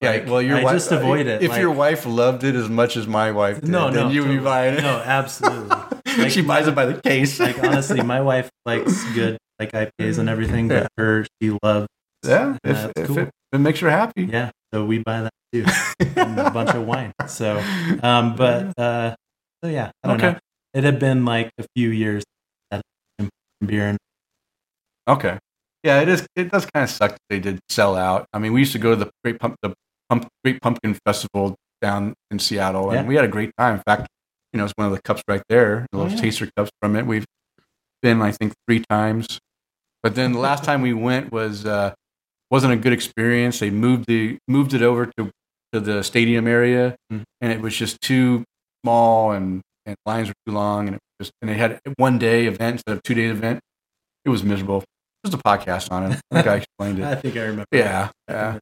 Yeah, 0.00 0.10
Like, 0.10 0.26
well, 0.26 0.40
your 0.42 0.58
I 0.58 0.62
wife 0.64 0.74
just 0.76 0.92
avoid 0.92 1.26
it, 1.26 1.42
If 1.42 1.56
your 1.58 1.72
wife 1.72 2.06
loved 2.06 2.44
it 2.44 2.54
as 2.54 2.68
much 2.68 2.96
as 2.96 3.06
my 3.08 3.32
wife 3.32 3.60
did, 3.60 3.68
No, 3.70 3.90
then 3.90 4.06
no, 4.06 4.10
you 4.10 4.22
would 4.22 4.30
be 4.30 4.38
buying 4.38 4.74
it. 4.78 4.82
No, 4.82 4.98
absolutely. 5.04 5.76
Like, 6.18 6.30
she 6.32 6.40
buys 6.42 6.66
it 6.66 6.74
by 6.74 6.86
the 6.86 7.00
case. 7.00 7.38
like 7.38 7.62
honestly, 7.62 8.00
my 8.02 8.20
wife 8.20 8.48
likes 8.66 9.04
good 9.12 9.38
like 9.60 9.70
IPAs 9.70 10.18
and 10.18 10.28
everything, 10.28 10.66
but 10.66 10.88
her 10.96 11.24
she 11.40 11.56
loves 11.62 11.86
yeah, 12.26 12.56
if, 12.64 12.76
that's 12.76 12.92
if, 12.96 13.06
cool. 13.06 13.18
it, 13.18 13.30
it 13.52 13.58
makes 13.58 13.78
her 13.80 13.90
happy. 13.90 14.24
yeah. 14.24 14.50
So 14.74 14.84
we 14.84 14.98
buy 14.98 15.22
that 15.22 15.32
too, 15.52 15.64
and 16.16 16.38
a 16.40 16.50
bunch 16.50 16.70
of 16.70 16.84
wine. 16.86 17.12
So, 17.28 17.62
um, 18.02 18.34
but 18.34 18.76
uh, 18.76 19.14
so 19.62 19.70
yeah, 19.70 19.92
I 20.02 20.08
don't 20.08 20.16
Okay. 20.16 20.32
know. 20.32 20.38
It 20.74 20.84
had 20.84 20.98
been 20.98 21.24
like 21.24 21.50
a 21.58 21.64
few 21.74 21.90
years 21.90 22.24
that 22.70 22.82
beer 23.64 23.86
and 23.88 23.98
Okay. 25.08 25.38
Yeah, 25.82 26.00
it 26.02 26.08
is. 26.08 26.26
It 26.36 26.50
does 26.50 26.66
kind 26.66 26.84
of 26.84 26.90
suck 26.90 27.12
that 27.12 27.18
they 27.30 27.40
did 27.40 27.60
sell 27.70 27.96
out. 27.96 28.26
I 28.32 28.38
mean, 28.38 28.52
we 28.52 28.60
used 28.60 28.72
to 28.72 28.78
go 28.78 28.90
to 28.90 28.96
the 28.96 29.10
Great 29.24 29.38
Pump, 29.40 29.56
the 29.62 29.72
Pump, 30.10 30.28
Great 30.44 30.60
Pumpkin 30.60 30.98
Festival 31.06 31.54
down 31.80 32.14
in 32.30 32.38
Seattle, 32.38 32.90
and 32.90 33.02
Yeah. 33.04 33.08
we 33.08 33.14
had 33.14 33.24
a 33.24 33.28
great 33.28 33.52
time. 33.56 33.76
In 33.76 33.82
fact, 33.86 34.08
you 34.52 34.58
know, 34.58 34.64
it's 34.64 34.74
one 34.76 34.86
of 34.88 34.92
the 34.92 35.00
cups 35.02 35.22
right 35.28 35.42
there, 35.48 35.86
the 35.92 35.98
Oh, 35.98 36.02
little 36.02 36.16
yeah. 36.16 36.22
taster 36.22 36.50
cups 36.56 36.70
from 36.82 36.96
it. 36.96 37.06
We've 37.06 37.24
been, 38.02 38.20
I 38.20 38.32
think, 38.32 38.52
three 38.66 38.84
times 38.90 39.38
But 40.02 40.14
then 40.14 40.32
the 40.32 40.38
last 40.38 40.62
time 40.68 40.82
we 40.82 40.92
went 40.92 41.32
was 41.32 41.66
uh, 41.66 41.92
wasn't 42.50 42.72
a 42.72 42.76
good 42.76 42.92
experience. 42.92 43.58
They 43.58 43.70
moved 43.70 44.06
the 44.06 44.38
moved 44.46 44.72
it 44.74 44.82
over 44.82 45.06
to 45.16 45.30
to 45.72 45.80
the 45.80 46.02
stadium 46.04 46.46
area, 46.46 46.96
Mhm. 47.12 47.24
and 47.40 47.52
it 47.52 47.60
was 47.60 47.76
just 47.76 48.00
too 48.00 48.44
small, 48.84 49.32
and 49.32 49.60
and 49.88 49.96
lines 50.06 50.28
were 50.28 50.34
too 50.46 50.52
long, 50.52 50.86
and 50.86 50.96
it 50.96 51.00
was 51.18 51.28
just 51.28 51.32
and 51.42 51.50
they 51.50 51.54
had 51.54 51.80
one 51.96 52.18
day 52.18 52.46
event 52.46 52.74
instead 52.74 52.96
of 52.96 53.02
two 53.02 53.14
day 53.14 53.24
event. 53.26 53.60
It 54.24 54.28
was 54.30 54.42
miserable. 54.44 54.84
There's 55.24 55.34
a 55.34 55.38
podcast 55.38 55.90
on 55.90 56.12
it. 56.12 56.20
I 56.30 56.34
think 56.34 56.46
I 56.46 56.56
explained 56.56 56.98
it. 57.00 57.04
I 57.12 57.14
think 57.16 57.36
I 57.36 57.40
remember. 57.42 57.66
Yeah, 57.72 58.10
yeah. 58.28 58.58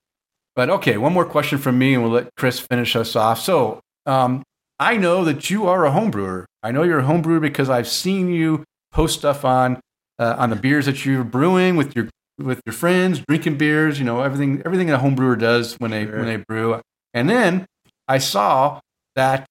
But 0.55 0.71
okay, 0.71 0.97
one 0.97 1.13
more 1.13 1.27
question 1.27 1.59
from 1.59 1.79
me, 1.79 1.95
and 1.95 2.03
we'll 2.03 2.13
let 2.13 2.29
Chris 2.37 2.59
finish 2.59 2.97
us 2.97 3.15
off. 3.15 3.41
So, 3.41 3.81
um, 4.07 4.43
I 4.79 4.97
know 4.97 5.25
that 5.25 5.51
you 5.51 5.67
are 5.67 5.85
a 5.85 5.91
home 5.91 6.11
brewer. 6.11 6.47
I 6.63 6.71
know 6.73 6.83
you're 6.83 7.01
a 7.01 7.05
home 7.05 7.23
brewer 7.23 7.41
because 7.41 7.69
I've 7.69 7.89
seen 7.89 8.31
you 8.31 8.65
post 8.93 9.19
stuff 9.19 9.45
on 9.45 9.81
uh, 10.19 10.37
on 10.39 10.51
the 10.51 10.57
beers 10.57 10.87
that 10.87 11.05
you're 11.05 11.25
brewing 11.25 11.77
with 11.77 11.95
your 11.95 12.09
with 12.39 12.61
your 12.65 12.73
friends, 12.73 13.23
drinking 13.29 13.59
beers. 13.59 13.99
You 13.99 14.05
know 14.07 14.23
everything 14.23 14.63
everything 14.65 14.91
a 14.91 14.99
home 14.99 15.15
brewer 15.15 15.37
does 15.37 15.75
when 15.75 15.91
they 15.91 16.05
Sure. 16.07 16.17
when 16.19 16.27
they 16.27 16.37
brew. 16.37 16.81
And 17.13 17.29
then 17.29 17.67
I 18.09 18.19
saw 18.19 18.81
that 19.15 19.47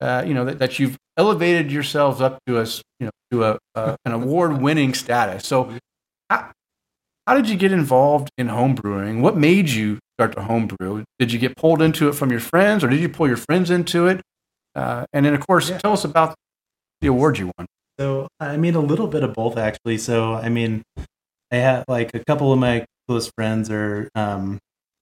uh, 0.00 0.22
you 0.26 0.32
know 0.34 0.44
that, 0.46 0.58
that 0.60 0.78
you've 0.78 0.96
elevated 1.18 1.70
yourselves 1.70 2.20
up 2.22 2.38
to 2.46 2.58
a 2.60 2.64
you 3.00 3.06
know 3.06 3.10
to 3.32 3.44
a, 3.44 3.96
an 4.04 4.12
award 4.12 4.60
winning 4.62 4.94
status. 4.94 5.46
So. 5.46 5.72
How, 6.30 6.50
how 7.26 7.34
did 7.34 7.48
you 7.48 7.56
get 7.56 7.72
involved 7.72 8.30
in 8.38 8.48
home 8.48 8.74
brewing? 8.74 9.20
What 9.22 9.36
made 9.36 9.68
you 9.70 9.98
start 10.18 10.34
to 10.36 10.42
home 10.42 10.66
brew? 10.66 11.04
Did 11.18 11.32
you 11.32 11.38
get 11.38 11.56
pulled 11.56 11.80
into 11.82 12.08
it 12.08 12.14
from 12.14 12.30
your 12.30 12.40
friends, 12.40 12.82
or 12.84 12.88
did 12.88 13.00
you 13.00 13.08
pull 13.08 13.26
your 13.28 13.36
friends 13.38 13.70
into 13.70 14.06
it? 14.06 14.20
Uh, 14.74 15.04
and 15.12 15.24
then, 15.26 15.34
of 15.34 15.46
course, 15.46 15.68
Yeah. 15.70 15.78
tell 15.78 15.92
us 15.92 16.04
about 16.04 16.34
the 17.00 17.08
award 17.08 17.38
you 17.38 17.50
won. 17.58 17.66
So 17.98 18.28
I 18.40 18.56
mean, 18.58 18.74
a 18.74 18.80
little 18.80 19.08
bit 19.08 19.22
of 19.24 19.34
both 19.34 19.56
actually. 19.56 19.98
So 19.98 20.34
I 20.34 20.48
mean, 20.50 20.82
I 21.50 21.56
have 21.56 21.84
like 21.88 22.14
a 22.14 22.22
couple 22.24 22.52
of 22.52 22.58
my 22.58 22.84
close 23.08 23.30
friends 23.36 23.70
are, 23.70 24.08
um, 24.14 24.58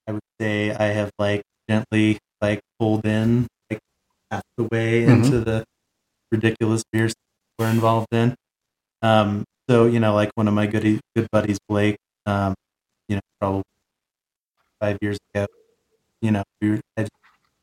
I 0.08 0.12
would 0.12 0.22
say, 0.40 0.70
I 0.70 0.84
have 0.86 1.10
like 1.18 1.42
gently 1.68 2.18
like 2.40 2.60
pulled 2.78 3.04
in 3.04 3.46
like 3.70 3.80
half 4.30 4.42
the 4.56 4.64
way 4.70 5.04
Mhm. 5.04 5.08
into 5.24 5.40
the 5.40 5.64
ridiculous 6.30 6.82
beers 6.92 7.14
we're 7.58 7.70
involved 7.70 8.08
in. 8.12 8.34
Um, 9.02 9.44
so 9.68 9.86
you 9.86 10.00
know, 10.00 10.14
like 10.14 10.30
one 10.34 10.48
of 10.48 10.54
my 10.54 10.66
good 10.66 11.00
good 11.14 11.28
buddies, 11.32 11.58
Blake, 11.68 11.96
um, 12.26 12.54
you 13.08 13.16
know, 13.16 13.22
probably 13.40 13.62
five 14.80 14.98
years 15.00 15.18
ago, 15.34 15.46
you 16.20 16.30
know, 16.30 16.42
we 16.60 16.70
were, 16.70 16.80
I 16.96 17.06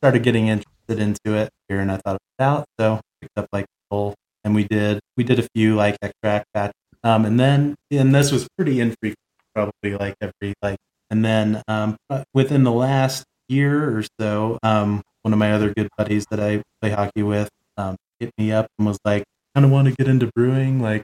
started 0.01 0.23
getting 0.23 0.47
interested 0.47 0.99
into 0.99 1.37
it 1.37 1.49
here, 1.67 1.79
and 1.79 1.91
I 1.91 1.97
thought 1.97 2.17
about 2.37 2.39
it 2.39 2.43
out. 2.43 2.65
So 2.79 3.01
picked 3.21 3.37
up 3.37 3.47
like 3.53 3.65
whole 3.89 4.15
and 4.43 4.53
we 4.53 4.63
did 4.65 4.99
we 5.15 5.23
did 5.23 5.39
a 5.39 5.47
few 5.55 5.75
like 5.75 5.95
extract 6.01 6.45
batch 6.53 6.71
um 7.03 7.25
and 7.25 7.39
then 7.39 7.75
and 7.91 8.13
this 8.13 8.31
was 8.31 8.47
pretty 8.57 8.79
infrequent 8.81 9.17
probably 9.53 9.95
like 9.95 10.15
every 10.21 10.53
like 10.61 10.77
and 11.09 11.23
then 11.23 11.61
um 11.67 11.95
within 12.33 12.63
the 12.63 12.71
last 12.71 13.23
year 13.47 13.97
or 13.97 14.03
so 14.19 14.57
um 14.63 15.01
one 15.21 15.33
of 15.33 15.39
my 15.39 15.53
other 15.53 15.73
good 15.73 15.87
buddies 15.97 16.25
that 16.31 16.39
i 16.39 16.61
play 16.81 16.91
hockey 16.91 17.23
with 17.23 17.49
um 17.77 17.95
hit 18.23 18.31
me 18.37 18.51
up 18.51 18.67
and 18.77 18.87
was 18.87 18.97
like 19.05 19.23
kind 19.55 19.65
of 19.65 19.71
want 19.71 19.87
to 19.87 19.93
get 19.95 20.07
into 20.07 20.29
brewing 20.35 20.81
like 20.81 21.03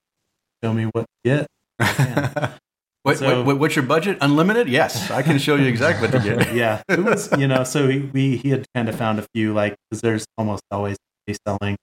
show 0.63 0.73
me 0.73 0.86
what 0.86 1.05
to 1.05 1.17
get 1.23 1.47
what, 3.03 3.17
So- 3.17 3.38
what, 3.38 3.45
what- 3.45 3.60
what's 3.60 3.75
your 3.75 3.86
budget? 3.86 4.17
Unlimited? 4.21 4.67
Yes, 4.67 5.10
I 5.12 5.21
can 5.21 5.38
show 5.39 5.55
you 5.55 5.67
exactly 5.67 6.08
what 6.08 6.12
to 6.17 6.23
get. 6.36 6.53
yeah 6.62 6.82
it 6.89 6.99
was 7.03 7.29
you 7.38 7.47
know 7.47 7.63
so 7.63 7.88
he, 7.88 7.99
we 7.99 8.38
he 8.38 8.49
had 8.49 8.65
kind 8.75 8.89
of 8.89 8.95
found 8.95 9.19
a 9.19 9.25
few 9.34 9.53
like 9.53 9.75
because 9.89 10.01
there's 10.01 10.25
almost 10.38 10.63
always 10.71 10.97
a 11.29 11.36
selling 11.47 11.75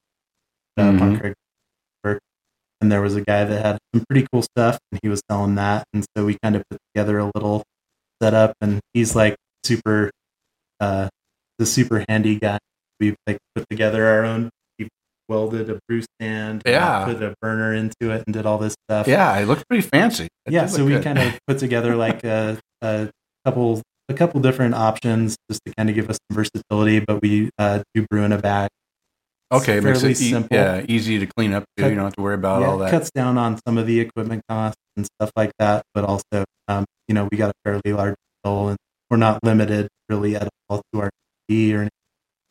uh, 0.77 0.83
Mhm. 0.83 1.23
rock 2.05 2.19
and 2.83 2.93
there 2.93 3.01
was 3.01 3.17
a 3.17 3.23
guy 3.23 3.43
that 3.45 3.65
had 3.65 3.79
some 3.95 4.05
pretty 4.09 4.27
cool 4.31 4.43
stuff 4.43 4.79
and 4.93 5.01
he 5.03 5.09
was 5.09 5.23
selling 5.31 5.55
that 5.55 5.85
and 5.95 6.05
so 6.17 6.27
we 6.27 6.37
kind 6.43 6.57
of 6.57 6.63
put 6.71 6.79
together 6.95 7.19
a 7.19 7.31
little 7.35 7.63
setup 8.23 8.53
and 8.61 8.81
he's 8.93 9.17
like 9.17 9.35
super 9.65 10.11
uh 10.81 11.09
the 11.59 11.65
super 11.65 12.05
handy 12.09 12.39
guy 12.39 12.59
we 13.01 13.15
like 13.27 13.39
put 13.55 13.65
together 13.71 14.07
our 14.07 14.25
own 14.27 14.51
welded 15.29 15.69
a 15.71 15.79
brew 15.89 16.03
stand 16.21 16.63
and 16.65 16.73
Yeah. 16.75 17.05
put 17.05 17.23
a 17.23 17.35
burner 17.41 17.73
into 17.75 18.11
it 18.13 18.23
and 18.27 18.35
did 18.35 18.47
all 18.47 18.59
this 18.59 18.75
stuff 18.89 19.07
Yeah, 19.09 19.39
it 19.39 19.47
looked 19.47 19.67
pretty 19.69 19.87
fancy. 19.87 20.29
It 20.47 20.53
yeah 20.53 20.67
so 20.67 20.85
we 20.85 20.93
good. 20.93 21.05
kind 21.05 21.19
of 21.19 21.39
put 21.47 21.59
together 21.59 21.97
like 21.97 22.25
a, 22.25 22.59
a 22.83 23.09
couple 23.45 23.83
a 24.09 24.15
couple 24.15 24.41
different 24.41 24.75
options 24.75 25.37
just 25.51 25.61
to 25.67 25.73
kind 25.77 25.89
of 25.89 25.95
give 25.97 26.09
us 26.09 26.19
some 26.31 26.37
versatility 26.37 27.01
but 27.01 27.21
we 27.23 27.51
uh, 27.59 27.83
do 27.95 28.07
brew 28.11 28.23
in 28.25 28.33
a 28.33 28.39
bag 28.39 28.69
okay, 29.53 29.77
it's 29.77 29.85
makes 29.85 30.03
it 30.03 30.11
e- 30.11 30.15
simple. 30.31 30.57
yeah, 30.57 30.85
easy 30.89 31.19
to 31.21 31.27
clean 31.27 31.53
up 31.53 31.65
too. 31.77 31.83
Cut- 31.85 31.89
you 31.91 31.95
don't 31.97 32.05
have 32.05 32.17
to 32.17 32.23
worry 32.23 32.35
about 32.35 32.63
yeah, 32.63 32.67
all 32.69 32.79
that. 32.79 32.91
cuts 32.91 33.11
down 33.13 33.39
on 33.39 33.59
some 33.67 33.79
of 33.79 33.87
the 33.87 34.01
equipment 34.01 34.43
costs 34.49 34.81
and 34.97 35.07
stuff 35.07 35.31
like 35.37 35.53
that 35.59 35.83
but 35.95 36.05
also 36.05 36.45
um, 36.69 36.85
you 37.09 37.15
know 37.15 37.29
we 37.31 37.37
got 37.37 37.51
a 37.51 37.55
fairly 37.65 37.93
large 37.93 38.15
bill 38.45 38.69
and 38.69 38.77
we're 39.11 39.17
not 39.17 39.39
limited 39.45 39.89
really 40.09 40.35
at 40.37 40.49
all 40.69 40.83
to 40.93 41.01
our 41.01 41.11
D 41.49 41.73
or 41.75 41.79
anything. 41.79 41.91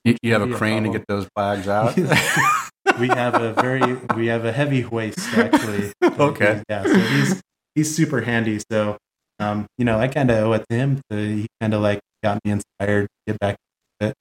You, 0.06 0.16
you 0.22 0.34
have 0.34 0.42
a 0.50 0.54
crane 0.56 0.84
to 0.84 0.90
get 0.90 1.04
those 1.08 1.28
bags 1.36 1.68
out. 1.68 1.98
we 3.00 3.08
have 3.10 3.36
a 3.36 3.54
very 3.54 3.94
we 4.16 4.28
have 4.28 4.46
a 4.46 4.52
heavy 4.52 4.82
hoist 4.82 5.34
actually 5.34 5.92
Okay. 6.20 6.62
yeah 6.70 6.86
so 6.86 7.00
he's 7.00 7.42
he's 7.76 7.94
super 7.94 8.22
handy 8.22 8.60
so 8.72 8.98
um 9.40 9.66
you 9.78 9.86
know 9.86 10.00
i 10.00 10.08
kind 10.08 10.32
of 10.32 10.38
owe 10.38 10.54
it 10.54 10.64
to 10.70 10.76
him 10.76 11.02
to 11.10 11.18
he 11.18 11.48
kind 11.60 11.74
of 11.74 11.82
like 11.82 12.00
got 12.24 12.40
me 12.46 12.52
inspired 12.52 13.04
to 13.08 13.34
get 13.34 13.40
back 13.40 13.58
to 14.00 14.08
it 14.08 14.14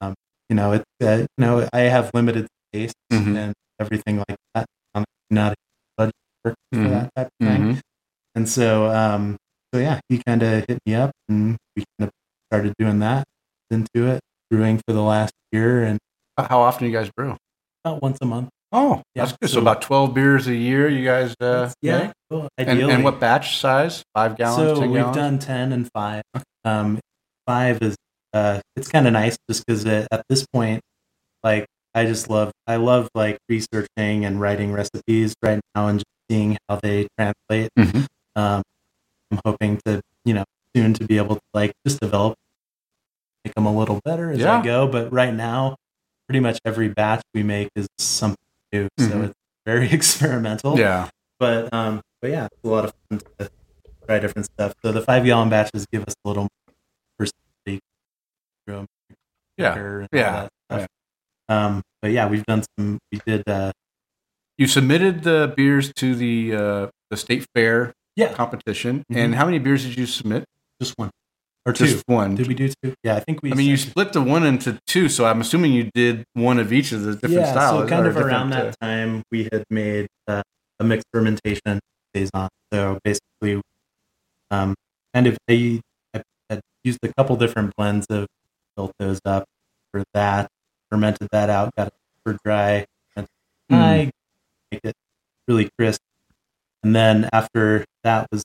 um 0.00 0.14
you 0.48 0.56
know 0.56 0.72
it's 0.72 0.84
uh, 1.02 1.16
you 1.20 1.26
know 1.38 1.66
i 1.72 1.80
have 1.80 2.10
limited 2.14 2.46
space 2.72 2.92
Mhm. 3.12 3.36
and 3.36 3.54
everything 3.80 4.18
like 4.28 4.36
that 4.54 4.66
i'm 4.94 5.04
not 5.30 5.52
a 5.52 5.56
budget 5.96 6.14
for 6.44 6.54
Mhm. 6.74 6.90
that 6.90 7.10
type 7.16 7.26
of 7.28 7.46
thing 7.46 7.62
Mhm. 7.62 7.80
and 8.34 8.48
so 8.48 8.86
um 8.90 9.36
so 9.72 9.80
yeah 9.80 10.00
he 10.08 10.20
kind 10.26 10.42
of 10.42 10.64
hit 10.68 10.78
me 10.86 10.94
up 10.94 11.10
and 11.28 11.56
we 11.76 11.84
kind 11.98 12.08
of 12.08 12.10
started 12.50 12.74
doing 12.78 12.98
that 13.00 13.24
into 13.70 14.06
it 14.06 14.20
brewing 14.50 14.78
for 14.86 14.92
the 14.92 15.00
last 15.02 15.32
year 15.52 15.82
and 15.82 15.98
How 16.38 16.60
often 16.60 16.84
do 16.84 16.90
you 16.92 16.96
guys 16.98 17.10
brew? 17.16 17.36
About 17.84 18.02
once 18.02 18.18
a 18.22 18.24
month 18.26 18.48
Oh, 18.74 19.02
Yeah, 19.14 19.26
that's 19.26 19.36
good. 19.36 19.50
So, 19.50 19.54
so- 19.56 19.60
about 19.60 19.82
twelve 19.82 20.14
beers 20.14 20.46
a 20.46 20.54
year. 20.54 20.88
You 20.88 21.04
guys, 21.04 21.34
uh, 21.40 21.70
yeah 21.82 22.10
cool. 22.30 22.48
And, 22.56 22.70
Ideally. 22.70 22.94
and 22.94 23.04
what 23.04 23.20
batch 23.20 23.58
size? 23.58 24.02
Five 24.14 24.38
gallons, 24.38 24.78
so 24.78 24.80
we've 24.86 24.94
gallons. 24.94 25.16
done 25.16 25.38
10 25.38 25.72
and 25.72 25.90
5 25.92 26.22
um 26.64 26.98
5 27.46 27.82
is 27.82 27.96
uh 28.32 28.60
it's 28.76 28.88
kind 28.88 29.06
of 29.06 29.12
nice 29.12 29.36
just 29.50 29.66
because 29.66 29.84
at 29.84 30.22
this 30.30 30.46
point 30.54 30.80
like 31.44 31.66
i 31.94 32.06
just 32.06 32.30
love 32.30 32.50
i 32.66 32.76
love 32.76 33.08
like 33.14 33.36
researching 33.50 34.24
and 34.24 34.40
writing 34.40 34.72
recipes 34.72 35.34
right 35.42 35.60
now 35.74 35.88
and 35.88 35.98
just 35.98 36.06
seeing 36.30 36.56
how 36.68 36.76
they 36.76 37.06
translate 37.18 37.68
Mhm. 37.78 38.06
um 38.36 38.62
i'm 39.32 39.40
hoping 39.44 39.78
to 39.84 40.00
you 40.24 40.32
know 40.32 40.44
soon 40.74 40.94
to 40.94 41.04
be 41.04 41.18
able 41.18 41.34
to 41.34 41.42
like 41.52 41.72
just 41.86 42.00
develop 42.00 42.36
make 43.44 43.54
them 43.54 43.66
a 43.66 43.76
little 43.76 44.00
better 44.04 44.30
as 44.30 44.38
Yeah. 44.38 44.60
i 44.60 44.62
go 44.62 44.86
but 44.86 45.12
right 45.12 45.34
now 45.34 45.76
pretty 46.32 46.40
much 46.42 46.58
every 46.64 46.88
batch 46.88 47.20
we 47.34 47.42
make 47.42 47.68
is 47.76 47.86
something 47.98 48.38
new 48.72 48.88
so 48.98 49.04
Mhm. 49.06 49.24
it's 49.24 49.34
very 49.66 49.90
experimental 49.98 50.78
Yeah. 50.78 51.10
but 51.38 51.70
um, 51.74 52.00
but 52.22 52.30
yeah, 52.30 52.46
it's 52.46 52.64
a 52.64 52.68
lot 52.68 52.84
of 52.86 52.92
fun 53.10 53.20
to 53.38 53.50
try 54.06 54.18
different 54.18 54.46
stuff. 54.46 54.72
So 54.82 54.92
the 54.92 55.02
five 55.02 55.24
gallon 55.26 55.50
batches 55.50 55.84
give 55.92 56.04
us 56.04 56.14
a 56.24 56.28
little 56.28 56.48
personality. 57.18 57.80
room, 58.66 58.86
Yeah. 59.58 60.06
Yeah. 60.12 60.48
stuff. 60.70 60.86
Um, 61.50 61.82
but 62.00 62.12
yeah, 62.12 62.28
we've 62.28 62.46
done 62.46 62.62
some. 62.78 62.98
We 63.12 63.20
did. 63.26 63.42
Uh, 63.46 63.72
You 64.56 64.66
submitted 64.68 65.24
the 65.24 65.52
beers 65.56 65.92
to 66.00 66.14
the 66.14 66.54
uh, 66.54 66.86
the 67.10 67.16
state 67.18 67.44
fair 67.54 67.92
yeah, 68.16 68.32
competition, 68.32 69.02
Mhm. 69.10 69.16
and 69.18 69.34
how 69.34 69.44
many 69.44 69.58
beers 69.58 69.82
did 69.84 69.98
you 69.98 70.06
submit? 70.06 70.44
just 70.80 70.94
one 70.96 71.10
or 71.66 71.72
two. 71.72 71.86
Just 71.86 72.04
one. 72.06 72.34
Did 72.34 72.48
we 72.48 72.54
do 72.54 72.68
two? 72.82 72.94
Yeah, 73.02 73.16
I 73.16 73.20
think 73.20 73.42
we. 73.42 73.52
I 73.52 73.54
mean, 73.54 73.68
you 73.68 73.76
split 73.76 74.12
the 74.12 74.22
one 74.22 74.44
into 74.44 74.78
two, 74.86 75.08
so 75.08 75.24
I'm 75.24 75.40
assuming 75.40 75.72
you 75.72 75.90
did 75.94 76.24
one 76.34 76.58
of 76.58 76.72
each 76.72 76.92
of 76.92 77.02
the 77.02 77.12
different 77.14 77.34
yeah, 77.34 77.52
styles. 77.52 77.82
so 77.82 77.88
kind 77.88 78.06
of 78.06 78.16
around 78.16 78.50
different, 78.50 78.76
that 78.80 78.86
time, 78.86 79.22
we 79.30 79.44
had 79.52 79.64
made 79.70 80.08
uh, 80.28 80.42
a 80.80 80.84
mixed 80.84 81.06
fermentation 81.12 81.80
saison. 82.14 82.48
So 82.72 82.98
basically, 83.04 83.60
um, 84.50 84.74
kind 85.14 85.26
of 85.26 85.36
I, 85.48 85.80
I 86.14 86.22
had 86.50 86.60
used 86.84 86.98
a 87.02 87.12
couple 87.14 87.36
different 87.36 87.74
blends 87.76 88.06
of 88.10 88.26
built 88.76 88.92
those 88.98 89.20
up 89.24 89.44
for 89.92 90.02
that, 90.14 90.48
fermented 90.90 91.28
that 91.32 91.50
out, 91.50 91.74
got 91.76 91.88
it 91.88 91.94
super 92.16 92.38
dry, 92.44 92.86
and 93.16 93.26
Hmm. 93.70 93.74
I 93.76 94.10
make 94.70 94.80
it 94.84 94.94
really 95.46 95.70
crisp. 95.78 96.00
And 96.82 96.94
then 96.96 97.28
after 97.32 97.84
that 98.02 98.26
was 98.32 98.42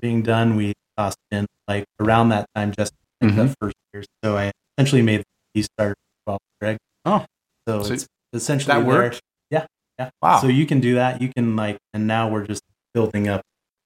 being 0.00 0.22
done, 0.22 0.56
we 0.56 0.74
tossed 0.96 1.18
in 1.30 1.46
like 1.68 1.84
around 2.00 2.30
that 2.30 2.46
time 2.54 2.72
just 2.72 2.92
like 3.20 3.32
Mhm. 3.32 3.36
the 3.48 3.54
first 3.60 3.74
year. 3.92 4.04
So 4.24 4.36
I 4.36 4.52
essentially 4.76 5.02
made 5.02 5.22
the 5.54 5.62
starter 5.62 5.94
well 6.26 6.38
Greg. 6.60 6.76
Oh. 7.04 7.24
so, 7.68 7.82
So 7.82 7.92
it's 7.94 8.06
essentially 8.32 8.74
that 8.74 8.86
worked? 8.86 9.20
Yeah, 9.50 9.66
yeah. 9.98 10.10
Wow. 10.22 10.40
So 10.40 10.48
you 10.48 10.66
can 10.66 10.80
do 10.80 10.94
that. 10.96 11.20
You 11.22 11.30
can 11.36 11.56
like, 11.56 11.78
and 11.94 12.06
now 12.06 12.28
we're 12.28 12.46
just 12.46 12.62
building 12.94 13.28
up 13.28 13.42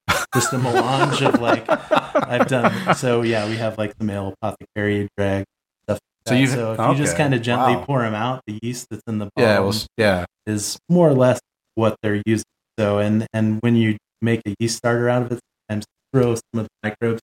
just 0.35 0.53
a 0.53 0.59
melange 0.59 1.23
of 1.23 1.41
like 1.41 1.65
I've 1.69 2.47
done. 2.49 2.95
So 2.95 3.23
yeah, 3.23 3.49
we 3.49 3.57
have 3.57 3.79
like 3.79 3.97
the 3.99 4.05
male 4.05 4.35
apothecary 4.41 5.09
drag 5.17 5.45
stuff. 5.85 5.99
Like 6.27 6.29
So 6.29 6.35
you- 6.35 6.47
so 6.47 6.73
if 6.75 6.79
you 6.79 6.95
just 7.05 7.17
kind 7.17 7.35
of 7.35 7.43
gently 7.43 7.77
Wow. 7.77 7.85
pour 7.85 8.03
them 8.03 8.15
out, 8.15 8.43
the 8.47 8.59
yeast 8.63 8.87
that's 8.91 9.03
in 9.07 9.19
the 9.19 9.29
yeah, 9.37 9.47
bottom 9.57 9.63
well, 9.65 9.73
s- 9.75 9.87
yeah. 9.97 10.25
is 10.47 10.79
more 10.89 11.09
or 11.09 11.15
less 11.15 11.41
what 11.75 11.97
they're 12.03 12.23
using. 12.27 12.45
So 12.79 12.99
and 12.99 13.27
and 13.33 13.59
when 13.63 13.77
you 13.77 13.97
make 14.23 14.41
a 14.47 14.55
yeast 14.61 14.77
starter 14.79 15.09
out 15.09 15.23
of 15.23 15.33
it. 15.33 15.41
Sometimes 15.71 15.87
throw 16.13 16.35
some 16.35 16.61
of 16.61 16.65
the 16.65 16.69
microbes 16.89 17.21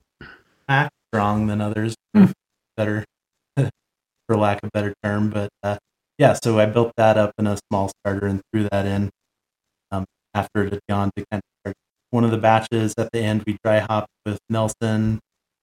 back 0.67 0.91
strong 1.13 1.47
than 1.47 1.61
others, 1.61 1.95
Mm. 2.15 2.31
better 2.75 3.05
for 4.27 4.37
lack 4.37 4.57
of 4.63 4.67
a 4.69 4.71
better 4.73 4.93
term. 5.03 5.29
But 5.29 5.49
uh, 5.63 5.77
yeah, 6.17 6.33
so 6.33 6.59
I 6.59 6.65
built 6.65 6.93
that 6.97 7.17
up 7.17 7.31
in 7.37 7.47
a 7.47 7.57
small 7.69 7.89
starter 8.01 8.25
and 8.27 8.41
threw 8.53 8.67
that 8.71 8.85
in 8.85 9.09
um, 9.91 10.05
after 10.33 10.63
it 10.65 10.73
had 10.73 10.81
gone 10.89 11.11
to 11.15 11.25
kind 11.31 11.39
of 11.39 11.61
start. 11.63 11.75
One 12.11 12.23
of 12.23 12.31
the 12.31 12.37
batches 12.37 12.93
at 12.97 13.09
the 13.11 13.19
end 13.19 13.43
we 13.45 13.57
dry 13.63 13.79
hopped 13.79 14.07
with 14.25 14.39
Nelson, 14.49 15.19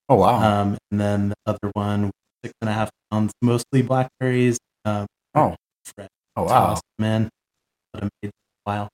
Oh 0.09 0.17
wow. 0.17 0.37
um, 0.63 0.79
and 0.91 1.01
then 1.01 1.29
the 1.31 1.35
other 1.47 1.71
one 1.73 2.11
six 2.45 2.53
and 2.61 2.69
a 2.69 2.73
half 2.75 2.91
pounds, 3.11 3.33
mostly 3.41 3.81
blackberries. 3.83 4.59
Um, 4.85 5.07
Oh. 5.35 5.57
fresh. 5.97 6.09
oh 6.37 6.43
wow. 6.45 6.65
awesome, 6.73 6.83
man. 6.99 7.29
But 7.93 8.05
I 8.05 8.09
made 8.23 8.29
a 8.29 8.33
while. 8.65 8.89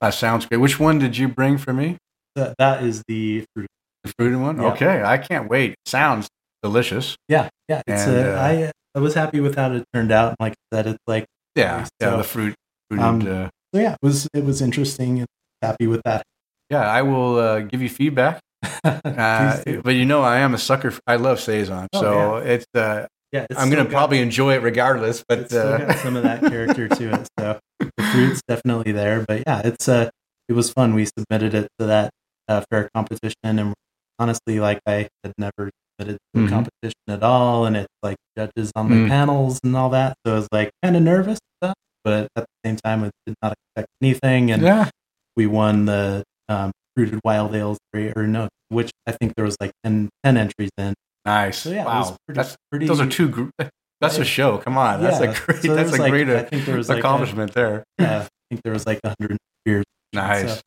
That 0.00 0.14
sounds 0.14 0.46
great. 0.46 0.58
Which 0.58 0.80
one 0.80 0.98
did 0.98 1.16
you 1.18 1.28
bring 1.28 1.58
for 1.58 1.72
me? 1.72 1.98
That, 2.36 2.54
that 2.58 2.82
is 2.82 3.02
the 3.08 3.44
fruit. 3.54 3.66
The 4.04 4.12
fruited 4.18 4.40
one. 4.40 4.60
Yeah. 4.60 4.72
Okay, 4.72 5.02
I 5.02 5.18
can't 5.18 5.48
wait. 5.48 5.76
Sounds 5.86 6.28
delicious. 6.62 7.16
Yeah, 7.28 7.48
yeah. 7.68 7.82
It's 7.86 8.02
And, 8.02 8.26
uh, 8.26 8.30
uh, 8.30 8.40
I 8.40 8.72
I 8.94 9.00
was 9.00 9.14
happy 9.14 9.40
with 9.40 9.54
how 9.56 9.72
it 9.72 9.84
turned 9.94 10.10
out. 10.12 10.34
Like 10.40 10.54
that, 10.70 10.86
it's 10.86 10.98
like 11.06 11.24
Yeah, 11.54 11.86
yeah. 12.00 12.10
So, 12.10 12.16
the 12.18 12.24
fruit. 12.24 12.54
Fruited, 12.90 13.04
um, 13.06 13.20
uh, 13.22 13.48
so 13.74 13.80
yeah, 13.80 13.92
it 13.92 13.98
was 14.02 14.28
it 14.34 14.44
was 14.44 14.60
interesting. 14.60 15.18
and 15.20 15.26
Happy 15.62 15.86
with 15.86 16.02
that. 16.04 16.24
yeah, 16.70 16.80
I 16.90 17.02
will 17.02 17.36
uh, 17.38 17.60
give 17.60 17.80
you 17.82 17.88
feedback. 17.88 18.40
Uh, 18.84 19.62
but 19.84 19.94
you 19.94 20.04
know, 20.04 20.22
I 20.22 20.38
am 20.38 20.54
a 20.54 20.58
sucker. 20.58 20.90
For, 20.90 21.00
I 21.06 21.14
love 21.16 21.38
saison, 21.40 21.86
Oh, 21.92 22.00
so 22.00 22.36
it's. 22.38 22.66
Uh, 22.74 23.06
Yeah, 23.32 23.46
it's 23.48 23.58
I'm 23.58 23.70
going 23.70 23.84
to 23.84 23.90
probably 23.90 24.18
enjoy 24.18 24.54
it 24.54 24.62
regardless. 24.62 25.24
But 25.26 25.52
uh, 25.52 25.94
some 26.02 26.16
of 26.16 26.24
that 26.24 26.40
character 26.42 26.88
to 26.88 27.14
it. 27.14 27.28
So 27.38 27.58
the 27.78 28.02
fruit's 28.12 28.42
definitely 28.48 28.92
there. 28.92 29.24
But 29.26 29.44
yeah, 29.46 29.62
it's 29.64 29.88
uh 29.88 30.10
it 30.48 30.52
was 30.52 30.70
fun. 30.70 30.94
We 30.94 31.06
submitted 31.16 31.54
it 31.54 31.68
to 31.78 31.86
that 31.86 32.10
uh, 32.52 32.64
fair 32.70 32.88
competition, 32.94 33.34
and 33.44 33.74
honestly, 34.18 34.60
like 34.60 34.80
I 34.86 35.08
had 35.24 35.32
never 35.38 35.70
submitted 35.98 36.18
to 36.34 36.40
a 36.40 36.44
Mhm. 36.46 36.48
competition 36.50 37.04
at 37.08 37.22
all, 37.22 37.66
and 37.66 37.76
it's 37.76 37.88
like 38.02 38.16
judges 38.36 38.70
on 38.76 38.88
the 38.90 38.96
Mm. 38.96 39.08
panels 39.08 39.60
and 39.64 39.76
all 39.76 39.90
that. 39.90 40.14
So 40.26 40.32
I 40.32 40.36
was 40.36 40.48
like 40.52 40.70
kind 40.82 40.96
of 40.96 41.02
nervous, 41.02 41.38
stuff, 41.62 41.74
but 42.04 42.28
at 42.36 42.44
the 42.44 42.46
same 42.64 42.76
time, 42.76 43.04
I 43.04 43.10
did 43.26 43.34
not 43.42 43.52
expect 43.54 43.88
anything, 44.02 44.50
and 44.50 44.62
yeah, 44.62 44.90
we 45.36 45.46
won 45.46 45.86
the 45.86 46.22
um, 46.48 46.70
fruited 46.94 47.20
wild 47.24 47.54
ales 47.54 47.78
or 47.94 48.26
no, 48.26 48.48
which 48.68 48.90
I 49.06 49.12
think 49.12 49.32
there 49.36 49.44
was 49.44 49.56
like 49.60 49.70
10, 49.84 50.10
10 50.24 50.36
entries 50.36 50.70
in. 50.76 50.92
nice. 51.24 51.58
So 51.58 51.70
yeah, 51.70 51.82
it 51.82 51.86
wow, 51.86 52.00
was 52.00 52.16
pretty, 52.26 52.36
that's 52.36 52.56
pretty. 52.70 52.86
those 52.86 53.00
are 53.00 53.06
two. 53.08 53.28
Gr- 53.28 53.48
that's 54.00 54.18
a 54.18 54.24
show. 54.24 54.58
Come 54.58 54.76
on, 54.76 55.00
that's 55.00 55.20
a 55.20 55.28
great. 55.28 55.62
so 55.62 55.74
that's 55.74 55.92
a 55.94 55.96
like- 56.02 56.10
great 56.10 56.28
I 56.28 56.42
think 56.42 56.66
there 56.66 56.76
was 56.76 56.88
like 56.88 56.96
a- 56.96 57.00
accomplishment 57.00 57.54
there. 57.54 57.84
Yeah, 57.98 58.22
I 58.24 58.28
think 58.50 58.62
there 58.64 58.72
was 58.74 58.84
like 58.86 59.00
a 59.04 59.14
hundred 59.18 59.38
beers. 59.64 59.84
Nice. 60.12 60.56
So 60.56 60.60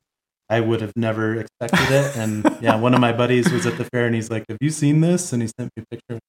I 0.49 0.59
would 0.59 0.81
have 0.81 0.93
never 0.95 1.39
expected 1.41 1.91
it. 1.91 2.15
And 2.17 2.57
yeah, 2.61 2.75
one 2.75 2.93
of 2.93 2.99
my 2.99 3.11
buddies 3.11 3.51
was 3.51 3.65
at 3.65 3.77
the 3.77 3.85
fair 3.85 4.05
and 4.05 4.13
he's 4.15 4.29
like, 4.29 4.45
Have 4.49 4.57
you 4.61 4.69
seen 4.69 5.01
this? 5.01 5.33
And 5.33 5.41
he 5.41 5.47
sent 5.59 5.71
me 5.75 5.83
a 5.83 5.95
picture. 5.95 6.19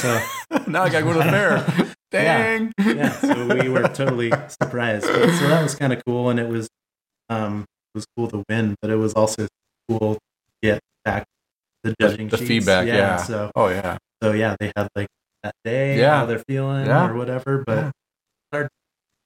So 0.00 0.20
now 0.70 0.82
I 0.84 0.88
got 0.90 1.00
to 1.00 1.04
go 1.04 1.12
to 1.12 1.18
the 1.18 1.24
fair. 1.24 1.94
Dang. 2.12 2.72
yeah, 2.78 3.10
so 3.10 3.46
we 3.48 3.68
were 3.68 3.82
totally 3.88 4.30
surprised. 4.62 5.06
But, 5.06 5.32
so 5.38 5.48
that 5.48 5.62
was 5.62 5.74
kind 5.74 5.92
of 5.92 6.02
cool 6.06 6.30
and 6.30 6.38
it 6.38 6.48
was 6.48 6.68
um 7.28 7.64
it 7.94 7.98
was 7.98 8.06
cool 8.16 8.28
to 8.28 8.44
win, 8.48 8.76
but 8.80 8.90
it 8.90 8.96
was 8.96 9.12
also 9.14 9.48
cool 9.88 10.14
to 10.14 10.20
get 10.62 10.80
back 11.04 11.24
the 11.82 11.90
The- 11.90 11.96
judging 12.08 12.28
the 12.28 12.36
sheets. 12.36 12.48
feedback, 12.48 12.86
yeah. 12.86 13.16
So 13.16 13.50
Oh 13.56 13.68
yeah. 13.68 13.98
so 14.22 14.32
yeah, 14.32 14.54
they 14.60 14.72
had 14.76 14.88
like 14.94 15.08
that 15.42 15.54
day, 15.64 15.98
Yeah. 15.98 16.18
how 16.20 16.26
they're 16.26 16.44
feeling 16.48 16.86
Yeah. 16.86 17.08
or 17.10 17.14
whatever. 17.14 17.64
But 17.66 17.90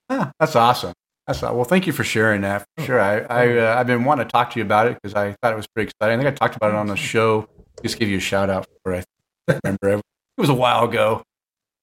Ah, 0.09 0.32
that's 0.40 0.57
awesome. 0.57 0.92
That's 1.31 1.45
aw- 1.45 1.53
well. 1.53 1.62
Thank 1.62 1.87
you 1.87 1.93
for 1.93 2.03
sharing 2.03 2.41
that. 2.41 2.66
For 2.76 2.85
sure. 2.85 3.01
I, 3.01 3.20
I 3.20 3.59
uh, 3.59 3.78
I've 3.78 3.87
been 3.87 4.03
wanting 4.03 4.26
to 4.26 4.33
talk 4.33 4.51
to 4.51 4.59
you 4.59 4.64
about 4.64 4.89
it 4.89 4.95
because 5.01 5.14
I 5.14 5.37
thought 5.41 5.53
it 5.53 5.57
was 5.57 5.68
pretty 5.68 5.89
exciting. 5.89 6.18
I 6.18 6.22
think 6.24 6.35
I 6.35 6.37
talked 6.37 6.57
about 6.57 6.70
it 6.70 6.74
on 6.74 6.89
the 6.89 6.97
show. 6.97 7.49
Just 7.85 8.01
give 8.01 8.09
you 8.09 8.16
a 8.16 8.20
shout 8.20 8.51
out 8.51 8.66
for 8.83 8.95
it. 8.95 9.05
I 9.49 9.61
remember 9.62 9.91
it 9.91 10.03
was 10.37 10.49
a 10.49 10.55
while 10.55 10.83
ago. 10.85 11.22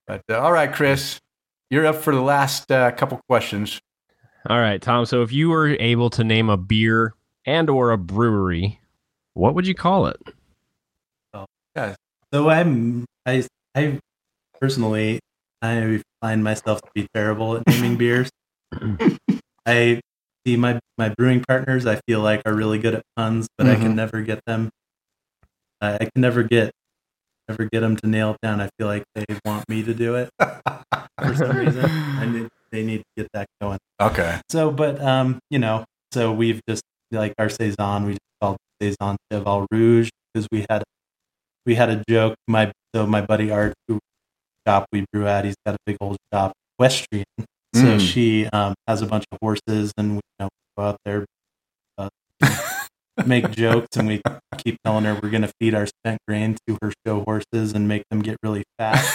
But 0.05 0.21
uh, 0.29 0.39
all 0.39 0.51
right, 0.51 0.71
Chris, 0.73 1.21
you're 1.69 1.85
up 1.85 1.95
for 1.95 2.13
the 2.13 2.21
last 2.21 2.69
uh, 2.69 2.91
couple 2.91 3.21
questions. 3.29 3.79
All 4.49 4.59
right, 4.59 4.81
Tom. 4.81 5.05
So 5.05 5.21
if 5.21 5.31
you 5.31 5.47
were 5.47 5.77
able 5.79 6.09
to 6.09 6.25
name 6.25 6.49
a 6.49 6.57
beer 6.57 7.13
and 7.45 7.69
or 7.69 7.91
a 7.91 7.97
brewery, 7.97 8.81
what 9.33 9.55
would 9.55 9.65
you 9.65 9.75
call 9.75 10.07
it? 10.07 10.21
So 12.33 12.49
I'm 12.49 13.05
I 13.25 13.45
I 13.73 13.99
personally 14.59 15.21
I 15.61 16.01
find 16.19 16.43
myself 16.43 16.81
to 16.81 16.89
be 16.93 17.07
terrible 17.13 17.55
at 17.55 17.63
naming 17.67 17.95
beers. 17.95 18.29
I 19.65 19.99
see 20.45 20.55
my 20.57 20.79
my 20.97 21.09
brewing 21.09 21.43
partners 21.47 21.85
I 21.85 21.99
feel 22.07 22.21
like 22.21 22.41
are 22.45 22.53
really 22.53 22.79
good 22.79 22.95
at 22.95 23.03
puns, 23.15 23.47
but 23.57 23.67
I 23.67 23.75
Mhm. 23.75 23.81
can 23.81 23.95
never 23.95 24.21
get 24.21 24.39
them. 24.45 24.69
I 25.81 25.95
I 25.95 25.97
can 25.99 26.21
never 26.21 26.43
get 26.43 26.71
never 27.47 27.65
get 27.65 27.79
them 27.81 27.95
to 27.97 28.07
nail 28.07 28.31
it 28.31 28.37
down. 28.41 28.59
I 28.61 28.69
feel 28.77 28.87
like 28.87 29.03
they 29.15 29.25
want 29.45 29.67
me 29.69 29.83
to 29.83 29.93
do 29.93 30.15
it 30.15 30.29
for 30.39 31.35
some 31.35 31.55
reason. 31.55 31.89
I 32.19 32.25
need, 32.25 32.47
they 32.71 32.83
need 32.83 32.97
to 32.99 33.03
get 33.15 33.27
that 33.33 33.47
going. 33.61 33.79
Okay. 34.01 34.41
So, 34.49 34.71
but 34.71 35.01
um, 35.01 35.39
you 35.49 35.59
know, 35.59 35.85
so 36.13 36.33
we've 36.33 36.59
just 36.67 36.81
like 37.11 37.33
our 37.37 37.49
saison, 37.49 38.05
we 38.05 38.11
just 38.13 38.19
called 38.41 38.57
saison 38.81 39.15
Cheval 39.31 39.65
Rouge 39.71 40.09
because 40.33 40.47
we 40.51 40.65
had 40.69 40.83
we 41.65 41.75
had 41.75 41.89
a 41.89 42.03
joke. 42.09 42.35
My 42.47 42.71
so 42.95 43.05
my 43.05 43.21
buddy 43.21 43.49
Art, 43.51 43.73
who 43.87 43.99
shop 44.67 44.87
we 44.91 45.05
brew 45.13 45.27
at, 45.27 45.45
he's 45.45 45.55
got 45.65 45.75
a 45.75 45.77
big 45.85 45.97
old 46.01 46.17
shop, 46.33 46.53
Westrian. 46.81 47.23
So 47.77 47.97
Mm. 47.97 47.99
she 47.99 48.45
um, 48.47 48.73
has 48.87 49.01
a 49.03 49.05
bunch 49.05 49.25
of 49.31 49.37
horses, 49.41 49.91
and 49.97 50.13
we 50.13 50.15
you 50.17 50.21
know, 50.39 50.49
go 50.77 50.83
out 50.83 50.97
there, 51.05 51.25
uh, 51.99 52.09
make 53.25 53.51
jokes, 53.63 53.95
and 53.97 54.07
we 54.07 54.21
keep 54.57 54.77
telling 54.83 55.03
her 55.05 55.13
we're 55.21 55.29
going 55.29 55.43
to 55.43 55.51
feed 55.59 55.75
our 55.75 55.85
spent 55.85 56.17
grain 56.27 56.57
to 56.67 56.77
her 56.81 56.91
show 57.05 57.23
horses 57.23 57.73
and 57.73 57.87
make 57.87 58.03
them 58.09 58.21
get 58.21 58.37
really 58.43 58.63
fat. 58.79 59.05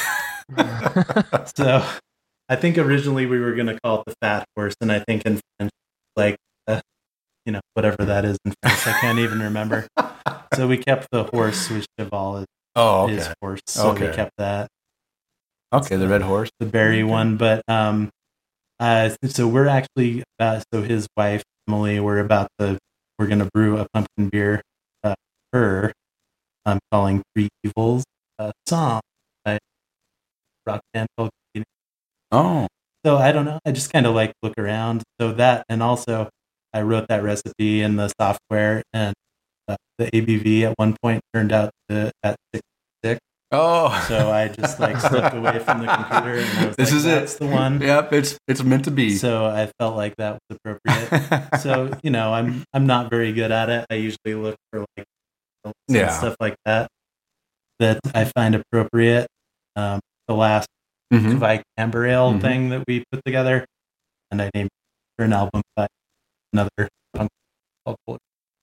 So 1.56 1.84
I 2.48 2.56
think 2.56 2.78
originally 2.78 3.26
we 3.26 3.38
were 3.40 3.52
going 3.54 3.66
to 3.66 3.78
call 3.82 4.00
it 4.00 4.04
the 4.06 4.14
fat 4.20 4.44
horse, 4.56 4.74
and 4.80 4.92
I 4.92 5.00
think 5.00 5.24
in 5.26 5.40
French, 5.58 5.72
like, 6.16 6.36
uh, 6.68 6.80
you 7.46 7.52
know, 7.52 7.60
whatever 7.74 8.04
that 8.04 8.24
is 8.24 8.38
in 8.44 8.52
French, 8.62 8.86
I 8.86 8.92
can't 9.00 9.18
even 9.18 9.40
remember. 9.42 9.86
So 10.54 10.68
we 10.68 10.76
kept 10.76 11.08
the 11.10 11.24
horse, 11.24 11.70
which 11.70 11.86
Cheval 11.98 12.36
is 12.38 12.46
Oh, 12.76 13.06
his 13.06 13.26
horse. 13.40 13.62
So 13.68 13.94
we 13.94 14.02
Okay. 14.02 14.14
kept 14.14 14.32
that, 14.36 14.68
Okay, 15.72 15.96
the 15.96 16.06
red 16.06 16.20
horse. 16.20 16.50
the 16.60 16.66
berry 16.66 17.02
one. 17.02 17.38
But 17.38 17.62
um, 17.68 18.10
uh, 18.82 19.10
so 19.26 19.46
we're 19.46 19.68
actually, 19.68 20.24
uh, 20.40 20.60
so 20.72 20.82
his 20.82 21.06
wife, 21.16 21.44
Emily, 21.68 22.00
we're 22.00 22.18
about 22.18 22.48
to, 22.58 22.78
we're 23.18 23.28
going 23.28 23.38
to 23.38 23.48
brew 23.54 23.78
a 23.78 23.86
pumpkin 23.94 24.28
beer, 24.28 24.62
uh, 25.04 25.14
her, 25.52 25.92
I'm 26.66 26.80
calling 26.90 27.22
Three 27.34 27.48
Evils, 27.64 28.04
uh, 28.38 28.52
song 28.68 29.00
by 29.44 29.58
rock 30.66 30.80
band 30.92 31.08
called 31.16 31.30
Oh, 32.32 32.66
So 33.04 33.18
I 33.18 33.30
don't 33.32 33.44
know. 33.44 33.58
I 33.64 33.72
just 33.72 33.92
kind 33.92 34.06
of 34.06 34.14
like 34.14 34.32
look 34.42 34.54
around. 34.58 35.02
So 35.20 35.32
that, 35.34 35.64
and 35.68 35.82
also 35.82 36.30
I 36.72 36.82
wrote 36.82 37.08
that 37.08 37.22
recipe 37.22 37.82
in 37.82 37.96
the 37.96 38.10
software, 38.20 38.82
and 38.92 39.14
uh, 39.68 39.76
the 39.98 40.06
ABV 40.06 40.62
at 40.62 40.74
one 40.76 40.96
point 41.02 41.20
turned 41.34 41.52
out 41.52 41.70
to 41.90 42.10
at 42.22 42.36
six. 42.54 42.62
Oh. 43.52 44.04
So 44.08 44.30
I 44.30 44.48
just 44.48 44.80
like 44.80 44.98
slipped 44.98 45.34
away 45.34 45.58
from 45.58 45.80
the 45.82 45.86
computer, 45.94 46.38
and 46.38 46.58
I 46.58 46.66
was 46.68 46.76
This 46.76 46.90
like, 46.90 46.96
is 46.98 47.06
it. 47.06 47.08
"That's 47.10 47.34
the 47.36 47.46
one." 47.46 47.80
Yep, 47.80 48.12
it's 48.14 48.38
it's 48.48 48.62
meant 48.64 48.84
to 48.86 48.90
be. 48.90 49.14
So 49.14 49.44
I 49.44 49.70
felt 49.78 49.94
like 49.96 50.16
that 50.16 50.38
was 50.48 50.58
appropriate. 50.64 51.60
so 51.60 51.90
you 52.02 52.10
know, 52.10 52.32
I'm 52.32 52.64
I'm 52.72 52.86
not 52.86 53.10
very 53.10 53.32
good 53.32 53.52
at 53.52 53.68
it. 53.68 53.86
I 53.90 53.94
usually 53.94 54.34
look 54.34 54.56
for 54.72 54.84
like 54.96 55.06
Yeah. 55.88 56.08
stuff 56.10 56.36
like 56.40 56.56
that 56.64 56.88
that 57.78 58.00
I 58.14 58.24
find 58.24 58.54
appropriate. 58.54 59.26
Um, 59.76 60.00
the 60.28 60.34
last 60.34 60.66
Mhm. 61.12 61.38
Kveik 61.38 61.62
Amber 61.76 62.06
Ale 62.06 62.32
Mhm. 62.32 62.40
thing 62.40 62.68
that 62.70 62.84
we 62.88 63.04
put 63.12 63.22
together, 63.24 63.66
and 64.30 64.40
I 64.40 64.50
named 64.54 64.68
it 64.68 65.18
for 65.18 65.24
an 65.26 65.32
album 65.34 65.60
by 65.76 65.86
another 66.54 66.88
punk 67.14 67.28
called 67.84 67.96
Polar. 68.06 68.18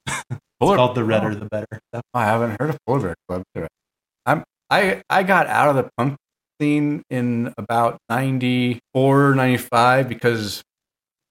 It's 0.07 0.39
called 0.59 0.95
The 0.95 1.01
oh. 1.01 1.05
Redder 1.05 1.35
the 1.35 1.45
Better. 1.45 1.79
So, 1.93 2.01
I 2.13 2.25
haven't 2.25 2.59
heard 2.59 2.69
of 2.71 2.77
Polar 2.87 2.99
Bear 3.01 3.15
Club. 3.27 3.67
I'm 4.25 4.43
I 4.69 5.01
I 5.09 5.23
got 5.23 5.47
out 5.47 5.69
of 5.69 5.75
the 5.75 5.89
punk 5.97 6.15
scene 6.61 7.01
in 7.09 7.53
about 7.57 7.97
94, 8.09 9.35
95 9.35 10.09
because 10.09 10.61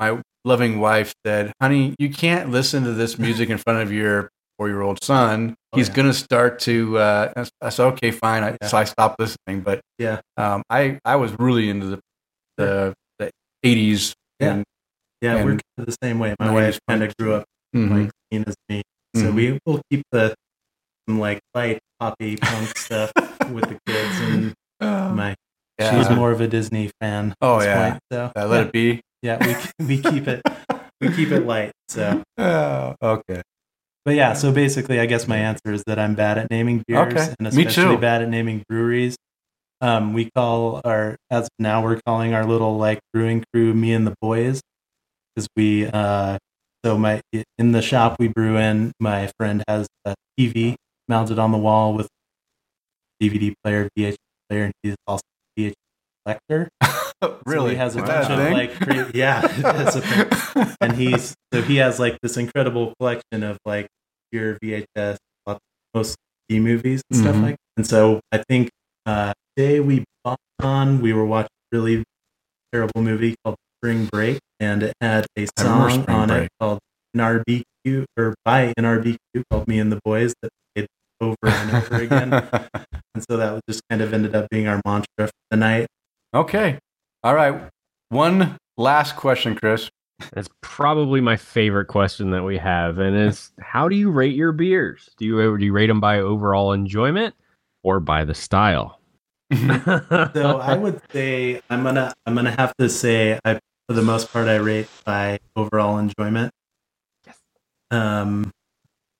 my 0.01 0.21
loving 0.45 0.81
wife 0.81 1.13
said, 1.27 1.53
"Honey, 1.61 1.95
you 1.99 2.11
can't 2.11 2.51
listen 2.51 2.85
to 2.85 2.93
this 2.93 3.19
music 3.19 3.51
in 3.51 3.59
front 3.59 3.81
of 3.83 3.93
your 3.93 4.31
four-year-old 4.59 5.03
son. 5.05 5.55
Oh, 5.73 5.77
He's 5.77 5.89
yeah. 5.89 5.95
gonna 5.95 6.15
start 6.15 6.59
to." 6.61 6.99
Uh, 6.99 7.45
I 7.63 7.69
said, 7.71 7.85
"Okay, 7.95 8.11
fine." 8.11 8.43
I, 8.43 8.57
Yeah. 8.61 8.69
So 8.69 8.77
I 8.79 8.85
stopped 8.85 9.19
listening. 9.21 9.61
But 9.63 9.81
Yeah. 9.99 10.21
um, 10.37 10.63
I 10.71 10.99
I 11.05 11.17
was 11.17 11.33
really 11.39 11.69
into 11.71 11.87
the 11.87 12.01
the, 12.57 12.95
the 13.19 13.31
80s. 13.65 14.15
Yeah. 14.41 14.53
And, 14.55 14.65
yeah, 15.21 15.45
we're 15.45 15.51
kind 15.53 15.61
of 15.79 15.87
the 15.87 15.97
same 16.03 16.19
way. 16.19 16.35
My 16.41 16.53
wife 16.53 16.79
kind 16.89 17.03
of 17.05 17.17
grew 17.19 17.35
up 17.35 17.45
Mhm. 17.77 17.91
like 18.33 18.47
as 18.49 18.55
me, 18.69 18.83
so 19.17 19.31
Mhm. 19.31 19.35
we 19.35 19.59
will 19.67 19.81
keep 19.91 20.03
the 20.13 20.35
some 21.09 21.19
like 21.19 21.41
light 21.55 21.79
poppy 21.99 22.37
punk 22.37 22.69
stuff 22.79 23.11
with 23.51 23.65
the 23.69 23.79
kids, 23.87 24.21
and 24.21 24.55
Oh, 24.81 25.11
my 25.11 25.35
yeah. 25.81 25.91
she's 26.07 26.15
more 26.17 26.31
of 26.31 26.41
a 26.41 26.47
Disney 26.47 26.91
fan. 27.01 27.35
Oh, 27.41 27.61
yeah. 27.61 27.91
point, 27.91 28.03
so 28.13 28.33
Uh, 28.37 28.47
let 28.47 28.59
yeah. 28.61 28.67
it 28.67 28.73
be. 28.73 29.01
Yeah, 29.23 29.65
we 29.79 29.85
we 29.87 30.01
keep 30.03 30.29
it 30.29 30.41
we 31.01 31.13
keep 31.15 31.33
it 31.33 31.45
light. 31.47 31.73
So, 31.89 32.23
Oh, 32.39 32.95
okay. 33.03 33.43
but 34.05 34.15
yeah. 34.15 34.35
So 34.35 34.53
basically, 34.53 35.01
I 35.01 35.07
guess 35.07 35.27
my 35.27 35.39
answer 35.39 35.73
is 35.73 35.83
that 35.89 35.99
I'm 35.99 36.15
bad 36.15 36.39
at 36.39 36.51
naming 36.51 36.85
beers, 36.87 37.13
Okay. 37.13 37.35
and 37.41 37.53
Me 37.55 37.65
especially 37.65 37.97
too. 37.97 38.01
bad 38.01 38.23
at 38.23 38.29
naming 38.29 38.63
breweries. 38.69 39.17
Um, 39.81 40.13
we 40.13 40.31
call 40.37 40.81
our 40.85 41.17
as 41.31 41.45
of 41.45 41.49
now 41.59 41.83
we're 41.83 42.01
calling 42.07 42.35
our 42.35 42.45
little 42.45 42.77
like 42.79 42.99
brewing 43.13 43.45
crew 43.53 43.73
me 43.75 43.93
and 43.93 44.07
the 44.07 44.15
boys 44.21 44.61
because 45.35 45.49
we 45.57 45.87
uh 45.87 46.37
so 46.85 46.99
my 46.99 47.21
in 47.59 47.71
the 47.73 47.81
shop 47.83 48.17
we 48.19 48.27
brew 48.27 48.57
in 48.57 48.91
my 48.99 49.31
friend 49.39 49.63
has 49.69 49.87
a 50.05 50.17
TV 50.39 50.75
mounted 51.09 51.39
on 51.39 51.53
the 51.53 51.59
wall 51.59 51.95
with 51.95 52.09
DVD 53.23 53.55
player 53.65 53.89
VHS 53.99 54.17
player 54.49 54.65
and 54.65 54.73
he's 54.83 54.97
also 55.07 55.23
a 55.59 55.61
VHS 55.61 55.73
collector 56.25 56.69
So 57.23 57.41
really? 57.47 57.71
he 57.73 57.77
has 57.77 57.97
a 57.97 58.03
that 58.03 58.29
bunch 58.29 58.31
of 58.31 58.53
like 58.53 58.75
cra- 58.81 59.11
yeah 59.13 59.41
it's 59.85 59.97
a 59.97 60.01
thing. 60.01 60.77
and 60.81 60.93
he's 60.93 61.35
so 61.53 61.63
he 61.63 61.77
has 61.77 61.99
like 61.99 62.17
this 62.23 62.37
incredible 62.37 62.95
collection 62.99 63.43
of 63.43 63.59
like 63.65 63.89
your 64.31 64.57
VHS 64.63 65.17
most 65.95 66.17
B 66.49 66.61
movies 66.61 67.03
and 67.11 67.19
stuff 67.19 67.35
Mhm. 67.37 67.43
like 67.43 67.57
and 67.77 67.87
so 67.87 68.21
I 68.31 68.43
think 68.49 68.71
uh 69.07 69.33
today 69.57 69.81
we 69.81 70.05
bought 70.23 70.39
on 70.61 71.01
we 71.01 71.13
were 71.13 71.25
watching 71.25 71.49
a 71.73 71.77
really 71.77 72.05
terrible 72.73 73.03
movie 73.03 73.35
called 73.43 73.57
Spring 73.81 74.05
Break 74.13 74.39
and 74.61 74.83
it 74.85 74.93
had 75.01 75.27
a 75.37 75.47
song 75.59 76.05
on 76.09 76.29
Break. 76.29 76.45
it 76.45 76.49
called 76.61 76.79
NRBQ 77.17 78.05
or 78.17 78.35
by 78.45 78.73
NRBQ 78.79 79.17
called 79.51 79.67
Me 79.67 79.79
and 79.81 79.91
the 79.91 79.99
Boys 80.05 80.35
that 80.43 80.51
played 80.75 80.87
over 81.21 81.37
and 81.43 81.71
over 81.77 81.97
again 81.97 82.33
and 83.15 83.25
so 83.29 83.37
that 83.37 83.53
was 83.53 83.63
just 83.69 83.83
kind 83.91 84.01
of 84.03 84.13
ended 84.15 84.35
up 84.35 84.49
being 84.51 84.69
our 84.69 84.81
mantra 84.85 85.27
for 85.27 85.31
the 85.51 85.57
night 85.57 85.87
okay. 86.35 86.79
All 87.25 87.35
right. 87.35 87.69
One 88.11 88.57
last 88.77 89.17
question, 89.17 89.55
Chris. 89.55 89.91
It's 90.37 90.49
probably 90.63 91.21
my 91.21 91.37
favorite 91.37 91.87
question 91.87 92.31
that 92.31 92.43
we 92.43 92.59
have, 92.59 92.99
and 92.99 93.17
it's 93.17 93.53
how 93.61 93.89
do 93.89 93.97
you 93.97 94.11
rate 94.11 94.35
your 94.35 94.53
beers? 94.53 95.09
Do 95.17 95.25
you 95.25 95.59
do 95.59 95.65
you 95.65 95.73
rate 95.73 95.87
them 95.87 96.01
by 96.01 96.19
overall 96.21 96.73
enjoyment 96.73 97.35
or 97.83 98.01
by 98.01 98.25
the 98.25 98.35
style? 98.35 99.01
So 100.35 100.59
I 100.61 100.77
would 100.77 101.01
say 101.13 101.63
I'm 101.71 101.83
gonna 101.83 102.13
I'm 102.27 102.35
gonna 102.35 102.51
have 102.51 102.75
to 102.79 102.89
say 102.89 103.39
I 103.45 103.55
for 103.89 103.95
the 103.95 104.03
most 104.03 104.31
part 104.33 104.49
I 104.49 104.57
rate 104.57 104.89
by 105.05 105.39
overall 105.57 105.99
enjoyment. 105.99 106.53
Yes. 107.27 107.39
Um, 107.91 108.51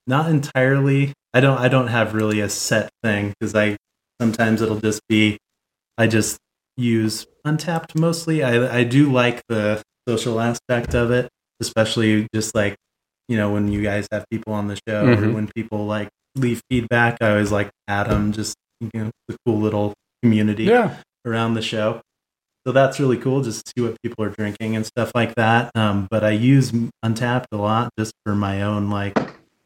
not 0.09 0.29
entirely. 0.29 1.13
I 1.33 1.39
don't 1.39 1.57
I 1.59 1.67
don't 1.69 1.87
have 1.87 2.13
really 2.15 2.39
a 2.41 2.49
set 2.49 2.89
thing 3.03 3.33
because 3.39 3.53
I 3.55 3.77
sometimes 4.19 4.61
it'll 4.61 4.79
just 4.79 5.01
be 5.07 5.37
I 5.97 6.07
just 6.07 6.37
use 6.75 7.27
Untappd 7.45 7.97
mostly. 7.97 8.43
I 8.43 8.79
I 8.79 8.83
do 8.83 9.11
like 9.11 9.43
the 9.47 9.81
social 10.07 10.39
aspect 10.41 10.95
of 10.95 11.11
it, 11.11 11.29
especially 11.61 12.27
just 12.33 12.55
like 12.55 12.75
you 13.27 13.37
know 13.37 13.51
when 13.53 13.71
you 13.71 13.81
guys 13.83 14.07
have 14.11 14.25
people 14.31 14.53
on 14.53 14.67
the 14.67 14.79
show 14.87 15.05
or 15.05 15.15
Mhm. 15.15 15.33
when 15.35 15.47
people 15.55 15.85
like 15.85 16.09
leave 16.35 16.61
feedback. 16.69 17.17
I 17.21 17.29
always 17.29 17.51
like 17.51 17.69
Adam 17.87 18.31
just 18.31 18.55
you 18.81 18.89
know 18.95 19.11
the 19.27 19.37
cool 19.45 19.59
little 19.59 19.93
community 20.23 20.63
yeah. 20.63 20.97
around 21.25 21.53
the 21.53 21.61
show. 21.61 22.01
So 22.65 22.73
that's 22.73 22.99
really 22.99 23.17
cool 23.17 23.41
just 23.41 23.65
to 23.65 23.71
see 23.75 23.81
what 23.87 23.95
people 24.03 24.25
are 24.25 24.29
drinking 24.29 24.75
and 24.75 24.85
stuff 24.85 25.11
like 25.15 25.35
that. 25.35 25.71
Um, 25.75 26.07
but 26.11 26.23
I 26.23 26.31
use 26.31 26.71
Untappd 27.05 27.45
a 27.51 27.57
lot 27.57 27.89
just 27.97 28.13
for 28.25 28.35
my 28.35 28.61
own 28.63 28.89
like 28.89 29.13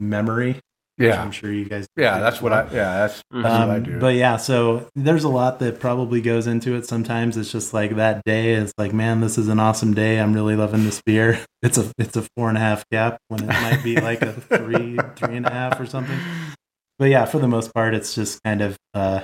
memory. 0.10 0.60
Yeah. 0.99 1.20
I'm 1.24 1.32
sure 1.32 1.51
you 1.51 1.66
guys. 1.66 1.88
Yeah. 1.97 2.20
That's 2.20 2.39
what. 2.39 2.54
I. 2.54 2.64
Yeah. 2.66 2.97
That's, 2.97 3.22
that's 3.32 3.45
Um, 3.54 3.68
what 3.68 3.76
I 3.78 3.80
do. 3.80 3.99
But 3.99 4.14
yeah, 4.16 4.38
so 4.38 4.88
there's 4.93 5.24
a 5.24 5.30
lot 5.30 5.58
that 5.60 5.80
probably 5.80 6.22
goes 6.22 6.45
into 6.45 6.76
it. 6.76 6.86
Sometimes 6.86 7.36
it's 7.36 7.51
just 7.51 7.74
like 7.74 7.95
that 7.95 8.24
day. 8.26 8.54
It's 8.54 8.74
like, 8.78 8.93
man, 8.93 9.20
this 9.20 9.39
is 9.39 9.47
an 9.47 9.60
awesome 9.60 9.95
day. 9.95 10.20
I'm 10.20 10.34
really 10.34 10.56
loving 10.56 10.84
this 10.84 11.01
beer. 11.06 11.39
It's 11.64 11.78
a 11.78 11.89
it's 11.97 12.18
a 12.18 12.24
four 12.36 12.49
and 12.49 12.58
a 12.58 12.62
half 12.62 12.84
cap 12.91 13.20
when 13.30 13.41
it 13.41 13.47
might 13.47 13.82
be 13.86 13.95
like 13.95 14.22
a 14.22 14.34
three 14.58 14.97
three 15.16 15.38
and 15.38 15.45
a 15.45 15.49
half 15.49 15.80
or 15.80 15.86
something. 15.86 16.20
But 16.99 17.06
yeah, 17.06 17.24
for 17.24 17.39
the 17.39 17.47
most 17.47 17.74
part, 17.74 17.93
it's 17.95 18.14
just 18.14 18.43
kind 18.43 18.62
of 18.62 18.76
uh, 18.93 19.24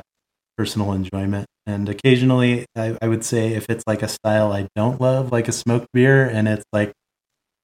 personal 0.57 0.93
enjoyment. 0.93 1.47
And 1.67 1.89
occasionally, 1.89 2.65
I, 2.77 2.97
I 3.01 3.09
would 3.09 3.25
say 3.25 3.53
if 3.55 3.69
it's 3.69 3.83
like 3.85 4.01
a 4.01 4.07
style 4.07 4.53
I 4.53 4.69
don't 4.73 5.01
love, 5.01 5.33
like 5.33 5.49
a 5.49 5.51
smoked 5.51 5.87
beer, 5.93 6.25
and 6.29 6.47
it's 6.47 6.63
like 6.71 6.93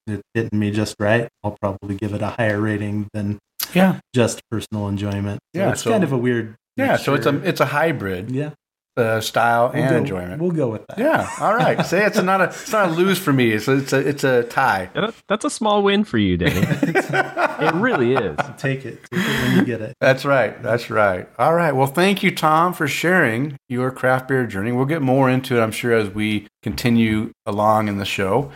it's 0.08 0.24
hitting 0.34 0.60
me 0.60 0.72
just 0.72 0.96
right, 1.00 1.28
I'll 1.44 1.58
probably 1.62 1.96
give 1.96 2.14
it 2.14 2.22
a 2.22 2.28
higher 2.30 2.60
rating 2.60 3.08
than 3.14 3.40
yeah. 3.74 4.00
just 4.14 4.42
personal 4.52 4.88
enjoyment. 4.88 5.40
So 5.56 5.62
Yeah, 5.62 5.72
it's 5.72 5.84
so- 5.84 5.92
kind 5.92 6.04
of 6.04 6.12
a 6.12 6.18
weird. 6.18 6.56
Yeah. 6.78 6.98
So 6.98 7.14
it's 7.14 7.26
a 7.26 7.36
it's 7.48 7.62
a 7.62 7.66
hybrid 7.68 8.32
yeah 8.32 8.50
uh, 8.98 9.20
style 9.22 9.72
we'll 9.74 9.82
and 9.84 9.90
go- 9.92 9.98
enjoyment. 9.98 10.42
We'll 10.42 10.52
go 10.52 10.68
with 10.70 10.86
that. 10.88 10.98
yeah. 10.98 11.30
All 11.40 11.54
right. 11.56 11.86
Say 11.86 12.06
it's 12.06 12.22
not 12.22 12.42
a 12.42 12.46
it's 12.46 12.72
not 12.72 12.90
a 12.90 12.92
lose 12.92 13.18
for 13.18 13.32
me. 13.34 13.52
It's 13.52 13.68
a, 13.70 13.78
it's 13.78 13.94
a 13.94 14.00
it's 14.08 14.24
a 14.26 14.44
tie. 14.44 14.90
Yeah, 14.94 15.12
that's 15.30 15.46
a 15.46 15.50
small 15.50 15.84
win 15.84 16.04
for 16.04 16.18
you, 16.18 16.36
Danny. 16.36 16.62
it 16.82 17.74
really 17.76 18.14
is. 18.14 18.38
Take 18.58 18.86
it. 18.86 19.00
Take 19.10 19.22
it 19.22 19.42
when 19.44 19.56
you 19.58 19.64
get 19.66 19.82
it. 19.82 19.96
That's 20.02 20.26
right. 20.26 20.62
That's 20.62 20.90
right. 20.90 21.30
All 21.40 21.54
right. 21.56 21.74
Well, 21.74 21.88
thank 21.88 22.24
you, 22.24 22.32
Tom, 22.36 22.74
for 22.74 22.88
sharing 22.90 23.58
your 23.70 23.90
craft 23.92 24.28
beer 24.28 24.46
journey. 24.46 24.72
We'll 24.74 24.86
get 24.86 25.02
more 25.02 25.30
into 25.30 25.58
it, 25.58 25.62
I'm 25.62 25.72
sure, 25.72 25.94
as 25.94 26.10
we 26.10 26.48
continue 26.62 27.32
along 27.46 27.88
in 27.88 27.98
the 28.00 28.06
show. 28.06 28.52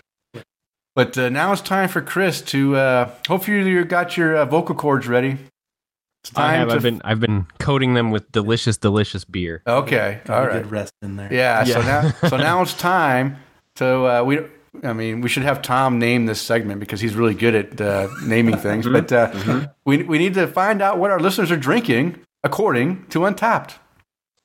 But 0.99 1.17
uh, 1.17 1.29
now 1.29 1.53
it's 1.53 1.61
time 1.61 1.87
for 1.87 2.01
Chris 2.01 2.41
to. 2.41 2.75
Uh, 2.75 3.11
hopefully, 3.29 3.69
you 3.69 3.85
got 3.85 4.17
your 4.17 4.35
uh, 4.35 4.43
vocal 4.43 4.75
cords 4.75 5.07
ready. 5.07 5.37
It's 6.25 6.35
I 6.35 6.55
have. 6.55 6.67
to. 6.67 6.75
I've 6.75 6.81
been 6.81 7.01
I've 7.05 7.21
been 7.21 7.47
coating 7.57 7.93
them 7.93 8.11
with 8.11 8.29
delicious, 8.33 8.75
delicious 8.75 9.23
beer. 9.23 9.63
okay. 9.65 10.19
Got 10.25 10.49
All. 10.49 10.53
Good 10.57 10.69
rest 10.69 10.91
in 11.01 11.15
there. 11.15 11.33
Yeah. 11.33 11.63
So 11.63 11.81
now, 11.81 12.11
so 12.27 12.35
now 12.49 12.61
it's 12.61 12.73
time 12.73 13.37
to. 13.75 13.87
Uh, 14.07 14.23
we. 14.25 14.39
I 14.83 14.91
mean, 14.91 15.21
we 15.21 15.29
should 15.29 15.43
have 15.43 15.61
Tom 15.61 15.99
name 15.99 16.25
this 16.25 16.41
segment 16.41 16.81
because 16.81 16.99
he's 16.99 17.15
really 17.15 17.33
good 17.33 17.55
at 17.55 17.79
uh, 17.79 18.09
naming 18.25 18.57
things. 18.67 18.85
But 18.85 19.09
uh, 19.09 19.67
we 19.85 20.03
we 20.03 20.17
need 20.17 20.33
to 20.33 20.47
find 20.47 20.81
out 20.81 20.97
what 20.97 21.11
our 21.11 21.19
listeners 21.21 21.49
are 21.49 21.55
drinking 21.55 22.19
according 22.43 23.05
to 23.11 23.19
Untappd. 23.19 23.75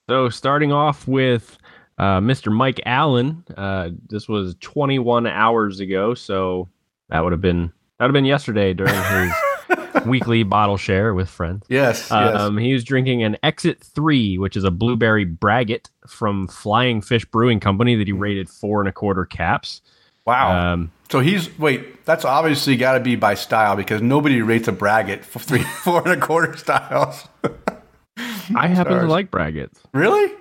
So 0.09 0.29
starting 0.29 0.71
off 0.71 1.09
with 1.09 1.59
uh, 1.99 2.21
Mr. 2.21 2.53
Mike 2.53 2.81
Allen. 2.87 3.45
Uh, 3.57 3.91
this 4.09 4.29
was 4.29 4.57
21 4.61 5.27
hours 5.27 5.81
ago, 5.81 6.15
so 6.15 6.69
that 7.09 7.21
would 7.23 7.33
have 7.33 7.41
been 7.41 7.73
that 7.99 8.05
would 8.05 8.09
have 8.09 8.13
been 8.15 8.25
yesterday 8.25 8.75
during 8.75 8.95
his 8.95 10.05
weekly 10.07 10.43
bottle 10.43 10.77
share 10.77 11.15
with 11.15 11.29
friends. 11.29 11.65
Yes. 11.69 12.09
yes. 12.11 12.35
Um, 12.37 12.59
he 12.59 12.73
was 12.73 12.83
drinking 12.85 13.23
an 13.23 13.37
Exit 13.43 13.81
3, 13.83 14.39
which 14.39 14.57
is 14.57 14.65
a 14.65 14.71
blueberry 14.71 15.25
braggot 15.25 15.89
from 16.07 16.49
Flying 16.49 17.01
Fish 17.01 17.25
Brewing 17.27 17.61
Company 17.61 17.95
that 17.95 18.07
he 18.09 18.13
rated 18.13 18.49
four 18.51 18.81
and 18.81 18.89
a 18.89 18.93
quarter 18.93 19.25
caps. 19.25 19.81
wow. 20.27 20.73
Um, 20.73 20.91
so 21.11 21.21
he's 21.21 21.57
wait. 21.59 22.05
That's 22.05 22.25
obviously 22.25 22.77
got 22.77 22.95
to 22.95 23.01
be 23.01 23.15
by 23.15 23.35
style 23.35 23.77
because 23.77 24.03
nobody 24.03 24.43
rates 24.43 24.67
a 24.67 24.73
braggot 24.73 25.23
for 25.25 25.39
three, 25.39 25.63
four 25.83 26.03
and 26.03 26.21
a 26.21 26.27
quarter 26.27 26.57
styles. 26.57 27.29
I 28.57 28.67
happen 28.67 28.93
Stars. 28.93 29.03
to 29.05 29.09
like 29.09 29.31
braggots. 29.31 29.77
really? 29.93 30.33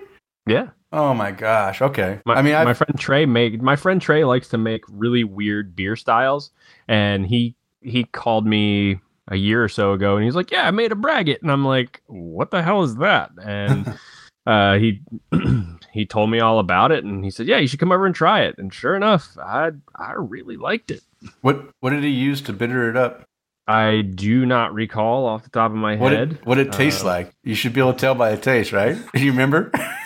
Yeah. 0.46 0.68
Oh 0.96 1.12
my 1.12 1.32
gosh. 1.32 1.82
Okay. 1.82 2.20
My, 2.24 2.34
I 2.34 2.42
mean, 2.42 2.52
my 2.54 2.70
I've, 2.70 2.78
friend 2.78 2.96
Trey 2.96 3.26
make 3.26 3.60
my 3.60 3.74
friend 3.74 4.00
Trey 4.00 4.22
likes 4.24 4.46
to 4.50 4.58
make 4.58 4.82
really 4.88 5.24
weird 5.24 5.74
beer 5.74 5.96
styles, 5.96 6.50
and 6.86 7.26
he 7.26 7.56
he 7.80 8.04
called 8.04 8.46
me 8.46 9.00
a 9.28 9.34
year 9.36 9.64
or 9.64 9.68
so 9.68 9.92
ago, 9.92 10.14
and 10.16 10.24
he's 10.24 10.36
like, 10.36 10.52
"Yeah, 10.52 10.68
I 10.68 10.70
made 10.70 10.92
a 10.92 10.94
braggot," 10.94 11.42
and 11.42 11.50
I'm 11.50 11.64
like, 11.64 12.00
"What 12.06 12.52
the 12.52 12.62
hell 12.62 12.84
is 12.84 12.94
that?" 12.96 13.30
And 13.42 13.98
uh, 14.46 14.74
he 14.78 15.00
he 15.92 16.06
told 16.06 16.30
me 16.30 16.38
all 16.38 16.60
about 16.60 16.92
it, 16.92 17.02
and 17.02 17.24
he 17.24 17.30
said, 17.32 17.48
"Yeah, 17.48 17.58
you 17.58 17.66
should 17.66 17.80
come 17.80 17.90
over 17.90 18.06
and 18.06 18.14
try 18.14 18.42
it." 18.42 18.54
And 18.58 18.72
sure 18.72 18.94
enough, 18.94 19.36
I 19.42 19.72
I 19.96 20.12
really 20.16 20.56
liked 20.56 20.92
it. 20.92 21.02
what 21.40 21.70
what 21.80 21.90
did 21.90 22.04
he 22.04 22.10
use 22.10 22.40
to 22.42 22.52
bitter 22.52 22.88
it 22.88 22.96
up? 22.96 23.24
I 23.66 24.02
do 24.02 24.44
not 24.46 24.74
recall 24.74 25.26
off 25.26 25.42
the 25.42 25.48
top 25.50 25.70
of 25.72 25.76
my 25.78 25.96
What 25.96 26.12
head. 26.12 26.32
it 26.34 26.46
what 26.46 26.58
it 26.58 26.70
tastes 26.70 27.02
Uh, 27.02 27.06
like? 27.06 27.32
You 27.42 27.54
should 27.56 27.72
be 27.72 27.80
able 27.80 27.94
to 27.94 27.98
tell 27.98 28.14
by 28.14 28.30
the 28.30 28.40
taste, 28.40 28.72
right? 28.72 28.96
Do 29.14 29.20
you 29.24 29.32
remember? 29.32 29.72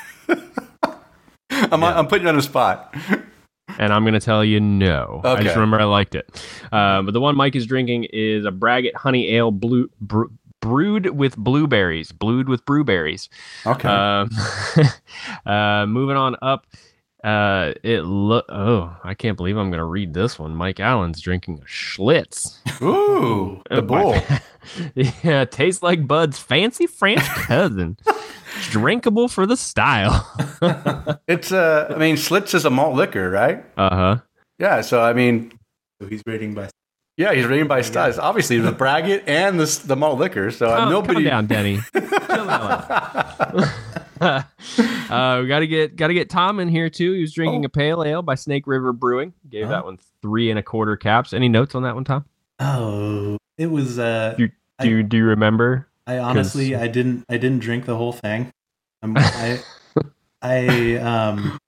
I'm 1.73 1.83
I'm 1.85 2.07
putting 2.07 2.25
you 2.25 2.29
on 2.31 2.37
the 2.37 2.43
spot. 2.43 2.95
and 3.79 3.93
I'm 3.93 4.03
going 4.03 4.15
to 4.15 4.21
tell 4.21 4.45
you 4.45 4.61
no. 4.61 5.21
I 5.25 5.43
just 5.43 5.55
remember 5.57 5.81
I 5.81 5.85
liked 5.85 6.15
it. 6.15 6.29
Um, 6.73 7.05
but 7.07 7.13
the 7.13 7.21
one 7.21 7.37
Mike 7.37 7.55
is 7.57 7.67
drinking 7.67 8.05
is 8.13 8.45
a 8.45 8.51
Braggot 8.51 8.95
Honey 8.95 9.35
Ale 9.35 9.51
blue, 9.51 9.91
brew, 10.01 10.31
brewed 10.61 11.17
with 11.17 11.37
blueberries, 11.37 12.13
brewed 12.13 12.49
with 12.49 12.65
blueberries. 12.65 13.29
Okay. 13.67 13.89
Um, 13.89 14.31
uh, 15.47 15.87
moving 15.87 16.17
on 16.17 16.37
up. 16.43 16.67
Uh, 17.25 17.75
it 17.83 18.03
look. 18.03 18.45
Oh, 18.49 18.97
I 19.03 19.15
can't 19.15 19.37
believe 19.37 19.57
I'm 19.57 19.71
going 19.71 19.79
to 19.79 19.85
read 19.85 20.15
this 20.15 20.39
one. 20.39 20.55
Mike 20.55 20.79
Allen's 20.79 21.21
drinking 21.21 21.59
a 21.59 21.65
Schlitz. 21.67 22.59
Ooh, 22.81 23.61
the 23.69 23.79
Oh, 23.79 23.83
bull. 23.83 24.17
yeah, 25.25 25.45
tastes 25.45 25.83
like 25.83 26.07
Bud's 26.07 26.39
fancy 26.39 26.87
French 26.87 27.25
cousin. 27.25 27.97
Drinkable 28.71 29.29
for 29.29 29.47
the 29.47 29.57
style. 29.57 30.25
It's 31.29 31.53
uh, 31.53 31.93
I 31.95 31.99
mean, 31.99 32.17
Schlitz 32.17 32.55
is 32.55 32.65
a 32.65 32.71
malt 32.71 32.95
liquor, 32.95 33.31
right? 33.31 33.65
uh 33.77 33.95
huh. 33.95 34.17
Yeah. 34.59 34.81
So 34.81 35.01
I 35.03 35.13
mean, 35.13 35.53
So 36.01 36.09
he's 36.09 36.23
rating 36.27 36.55
by. 36.55 36.71
yeah, 37.17 37.33
he's 37.35 37.45
rated 37.47 37.69
by 37.69 37.83
style. 37.83 38.09
It's 38.09 38.19
obviously 38.19 38.59
the 38.59 38.73
braggot 38.73 39.25
and 39.29 39.61
the 39.61 39.67
the 39.87 39.95
malt 39.97 40.19
liquor. 40.19 40.51
So 40.51 40.67
Calm, 40.69 40.91
nobody. 40.91 41.25
calm 41.29 41.47
down, 41.47 41.47
Denny. 41.47 41.79
Uh, 45.11 45.39
we 45.43 45.49
gotta 45.49 45.67
get 45.67 45.97
gotta 45.97 46.13
get 46.13 46.29
Tom 46.29 46.61
in 46.61 46.69
here 46.69 46.91
too. 46.91 47.13
He 47.13 47.21
was 47.21 47.33
drinking 47.33 47.65
Oh. 47.65 47.67
a 47.67 47.69
pale 47.69 48.03
ale 48.05 48.21
by 48.23 48.35
Snake 48.35 48.67
River 48.67 48.93
Brewing. 48.93 49.33
Gave 49.49 49.67
Oh. 49.67 49.71
that 49.71 49.85
one 49.85 49.99
three 50.23 50.51
and 50.51 50.59
a 50.59 50.63
quarter 50.63 50.97
caps. 50.97 51.33
Any 51.33 51.49
notes 51.49 51.75
on 51.75 51.83
that 51.85 51.95
one, 51.95 52.05
Tom? 52.05 52.25
Oh, 52.59 53.39
it 53.57 53.69
was. 53.69 53.99
Uh, 53.99 54.35
You- 54.39 54.51
Do 54.81 54.89
you, 54.91 55.03
do 55.03 55.17
you 55.17 55.25
remember? 55.25 55.87
I 56.09 56.19
honestly, 56.19 56.75
I 56.75 56.89
didn't, 56.89 57.25
I 57.29 57.37
didn't 57.37 57.59
drink 57.61 57.85
the 57.85 57.97
whole 57.97 58.13
thing. 58.13 58.51
Um, 59.03 59.15
I, 59.17 59.61
I, 60.43 60.97
um, 60.97 61.59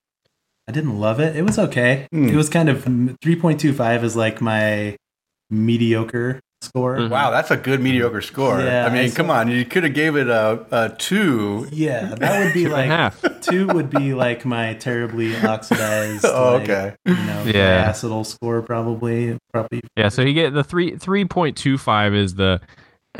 I 0.67 0.73
didn't 0.73 0.99
love 0.99 1.21
it. 1.21 1.37
It 1.37 1.43
was 1.43 1.59
okay. 1.59 2.09
Hmm. 2.11 2.29
It 2.29 2.35
was 2.37 2.49
kind 2.49 2.69
of 2.69 2.83
three 3.23 3.37
point 3.37 3.61
two 3.61 3.73
five 3.73 4.03
is 4.03 4.17
like 4.17 4.41
my 4.41 4.97
mediocre 5.51 6.41
score. 6.63 6.97
Mhm. 6.97 7.11
Wow, 7.11 7.31
that's 7.31 7.51
a 7.51 7.57
good 7.57 7.81
mediocre 7.81 8.21
score. 8.21 8.61
Yeah, 8.61 8.87
I 8.87 8.91
mean, 8.93 9.11
I 9.11 9.15
come 9.15 9.31
on, 9.31 9.51
you 9.51 9.65
could 9.65 9.83
have 9.85 9.95
gave 9.95 10.17
it 10.17 10.29
a, 10.29 10.65
a 10.71 10.89
two. 10.97 11.67
Yeah, 11.73 12.15
that 12.15 12.45
would 12.45 12.55
be 12.55 12.65
Two 12.65 12.67
and 12.67 12.75
a 12.75 12.77
like 12.77 12.87
half. 12.87 13.41
two 13.41 13.67
would 13.69 13.91
be 13.91 14.15
like 14.15 14.45
my 14.45 14.75
terribly 14.75 15.37
oxidized. 15.37 16.25
Oh, 16.29 16.55
like, 16.59 16.69
okay. 16.69 16.95
You 17.07 17.15
know, 17.15 17.45
Yeah. 17.47 17.91
acetal 17.91 18.25
score 18.25 18.63
probably. 18.63 19.39
Probably. 19.53 19.81
Yeah, 19.97 20.09
so 20.09 20.23
you 20.23 20.35
get 20.35 20.53
the 20.55 20.65
three 20.65 20.97
three 20.97 21.25
point 21.25 21.57
two 21.57 21.79
five 21.79 22.15
is 22.15 22.35
the 22.35 22.61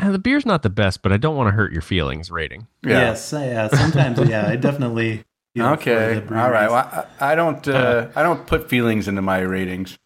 the 0.09 0.19
beer's 0.19 0.45
not 0.45 0.63
the 0.63 0.69
best, 0.69 1.01
but 1.03 1.11
I 1.11 1.17
don't 1.17 1.35
want 1.35 1.47
to 1.47 1.51
hurt 1.51 1.71
your 1.71 1.81
feelings 1.81 2.31
rating. 2.31 2.67
Yeah. 2.83 2.91
Yes. 3.11 3.31
Yeah. 3.33 3.67
Sometimes. 3.67 4.19
yeah. 4.27 4.47
I 4.47 4.55
definitely. 4.55 5.23
feel 5.55 5.65
for 5.67 5.73
Okay. 5.73 6.15
All 6.29 6.49
right. 6.49 6.69
Well, 6.71 7.07
I, 7.19 7.31
I 7.31 7.35
don't. 7.35 7.67
Uh, 7.67 8.07
I 8.15 8.23
don't 8.23 8.47
put 8.47 8.69
feelings 8.69 9.07
into 9.07 9.21
my 9.21 9.39
ratings. 9.39 9.97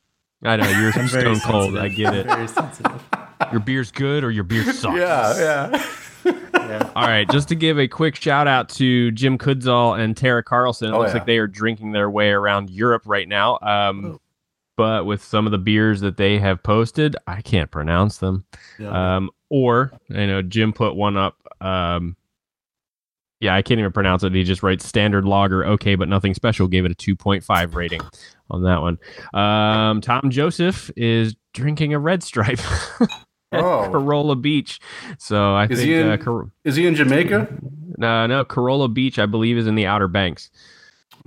I 0.43 0.57
know 0.57 0.67
you're 0.69 0.91
I'm 0.95 1.07
stone 1.07 1.39
cold. 1.39 1.73
sensitive. 1.73 1.81
I 1.83 1.87
get 1.89 2.13
it. 2.15 2.27
I'm 2.27 2.35
very 2.35 2.47
sensitive. 2.47 3.03
Your 3.51 3.59
beer's 3.61 3.91
good 3.91 4.23
or 4.23 4.31
your 4.31 4.43
beer 4.45 4.63
sucks. 4.73 4.97
Yeah. 4.97 5.37
Yeah. 5.37 5.85
Yeah. 6.53 6.89
All 6.95 7.03
right, 7.05 7.29
just 7.29 7.49
to 7.49 7.55
give 7.55 7.77
a 7.77 7.87
quick 7.87 8.15
shout 8.15 8.47
out 8.47 8.69
to 8.69 9.11
Jim 9.11 9.37
Kudzall 9.37 9.99
and 9.99 10.15
Tara 10.17 10.41
Carlson. 10.41 10.89
It 10.89 10.93
Oh, 10.95 10.99
looks 10.99 11.09
yeah. 11.11 11.17
like 11.17 11.27
they 11.27 11.37
are 11.37 11.45
drinking 11.45 11.91
their 11.91 12.09
way 12.09 12.31
around 12.31 12.69
Europe 12.71 13.03
right 13.05 13.27
now. 13.27 13.59
Um, 13.61 14.19
but 14.77 15.05
with 15.05 15.21
some 15.23 15.45
of 15.45 15.51
the 15.51 15.57
beers 15.59 15.99
that 16.01 16.17
they 16.17 16.39
have 16.39 16.63
posted, 16.63 17.15
I 17.27 17.41
can't 17.41 17.69
pronounce 17.69 18.17
them. 18.17 18.45
Yeah. 18.79 19.15
Um, 19.17 19.29
or 19.55 19.91
you 20.09 20.27
know, 20.27 20.41
Jim 20.41 20.73
put 20.73 20.95
one 20.95 21.15
up. 21.17 21.37
Um, 21.61 22.15
yeah, 23.39 23.55
I 23.55 23.61
can't 23.61 23.79
even 23.79 23.91
pronounce 23.91 24.23
it. 24.23 24.33
He 24.33 24.43
just 24.43 24.63
writes 24.63 24.85
standard 24.87 25.25
logger, 25.25 25.65
okay, 25.65 25.95
but 25.95 26.07
nothing 26.09 26.33
special. 26.33 26.67
Gave 26.67 26.85
it 26.85 26.91
a 26.91 26.95
two 26.95 27.15
point 27.15 27.43
five 27.43 27.75
rating 27.75 28.01
on 28.49 28.63
that 28.63 28.81
one. 28.81 28.97
Um, 29.33 30.01
Tom 30.01 30.29
Joseph 30.29 30.89
is 30.97 31.35
drinking 31.53 31.93
a 31.93 31.99
red 31.99 32.23
stripe. 32.23 32.59
at 33.51 33.63
Oh. 33.63 33.89
Corolla 33.91 34.35
Beach. 34.35 34.79
So 35.19 35.53
I 35.53 35.65
Is 35.65 35.69
think 35.79 35.81
he 35.81 35.93
in- 35.95 36.09
uh, 36.09 36.17
Cor- 36.17 36.51
Is 36.65 36.75
he 36.75 36.87
in 36.87 36.95
Jamaica? 36.95 37.47
no, 37.97 38.25
no, 38.27 38.43
Corolla 38.43 38.89
Beach, 38.89 39.19
I 39.19 39.25
believe, 39.27 39.57
is 39.57 39.67
in 39.67 39.75
the 39.75 39.85
Outer 39.85 40.07
Banks. 40.09 40.49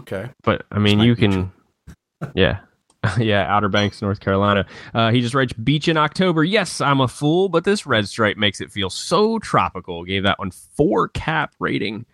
Okay. 0.01 0.29
But 0.43 0.67
I 0.71 0.79
mean, 0.79 0.99
you 1.01 1.15
can, 1.17 1.53
yeah, 2.35 2.59
yeah, 3.19 3.47
Outer 3.49 3.69
Banks, 3.69 4.03
North 4.03 4.21
Carolina. 4.21 4.67
Uh, 4.95 5.11
he 5.11 5.21
just 5.21 5.35
writes 5.35 5.53
beach 5.53 5.89
in 5.89 5.97
October. 5.97 6.45
Yes, 6.45 6.81
I'm 6.81 7.01
a 7.01 7.09
fool, 7.09 7.49
but 7.49 7.65
this 7.65 7.87
red 7.87 8.09
stripe 8.09 8.37
makes 8.37 8.61
it 8.61 8.71
feel 8.71 8.91
so 8.91 9.39
tropical. 9.39 10.05
Gave 10.05 10.23
that 10.25 10.39
one 10.39 10.51
four 10.51 11.09
cap 11.09 11.55
rating 11.59 12.07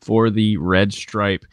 for 0.00 0.30
the 0.30 0.56
red 0.56 0.92
stripe. 0.92 1.44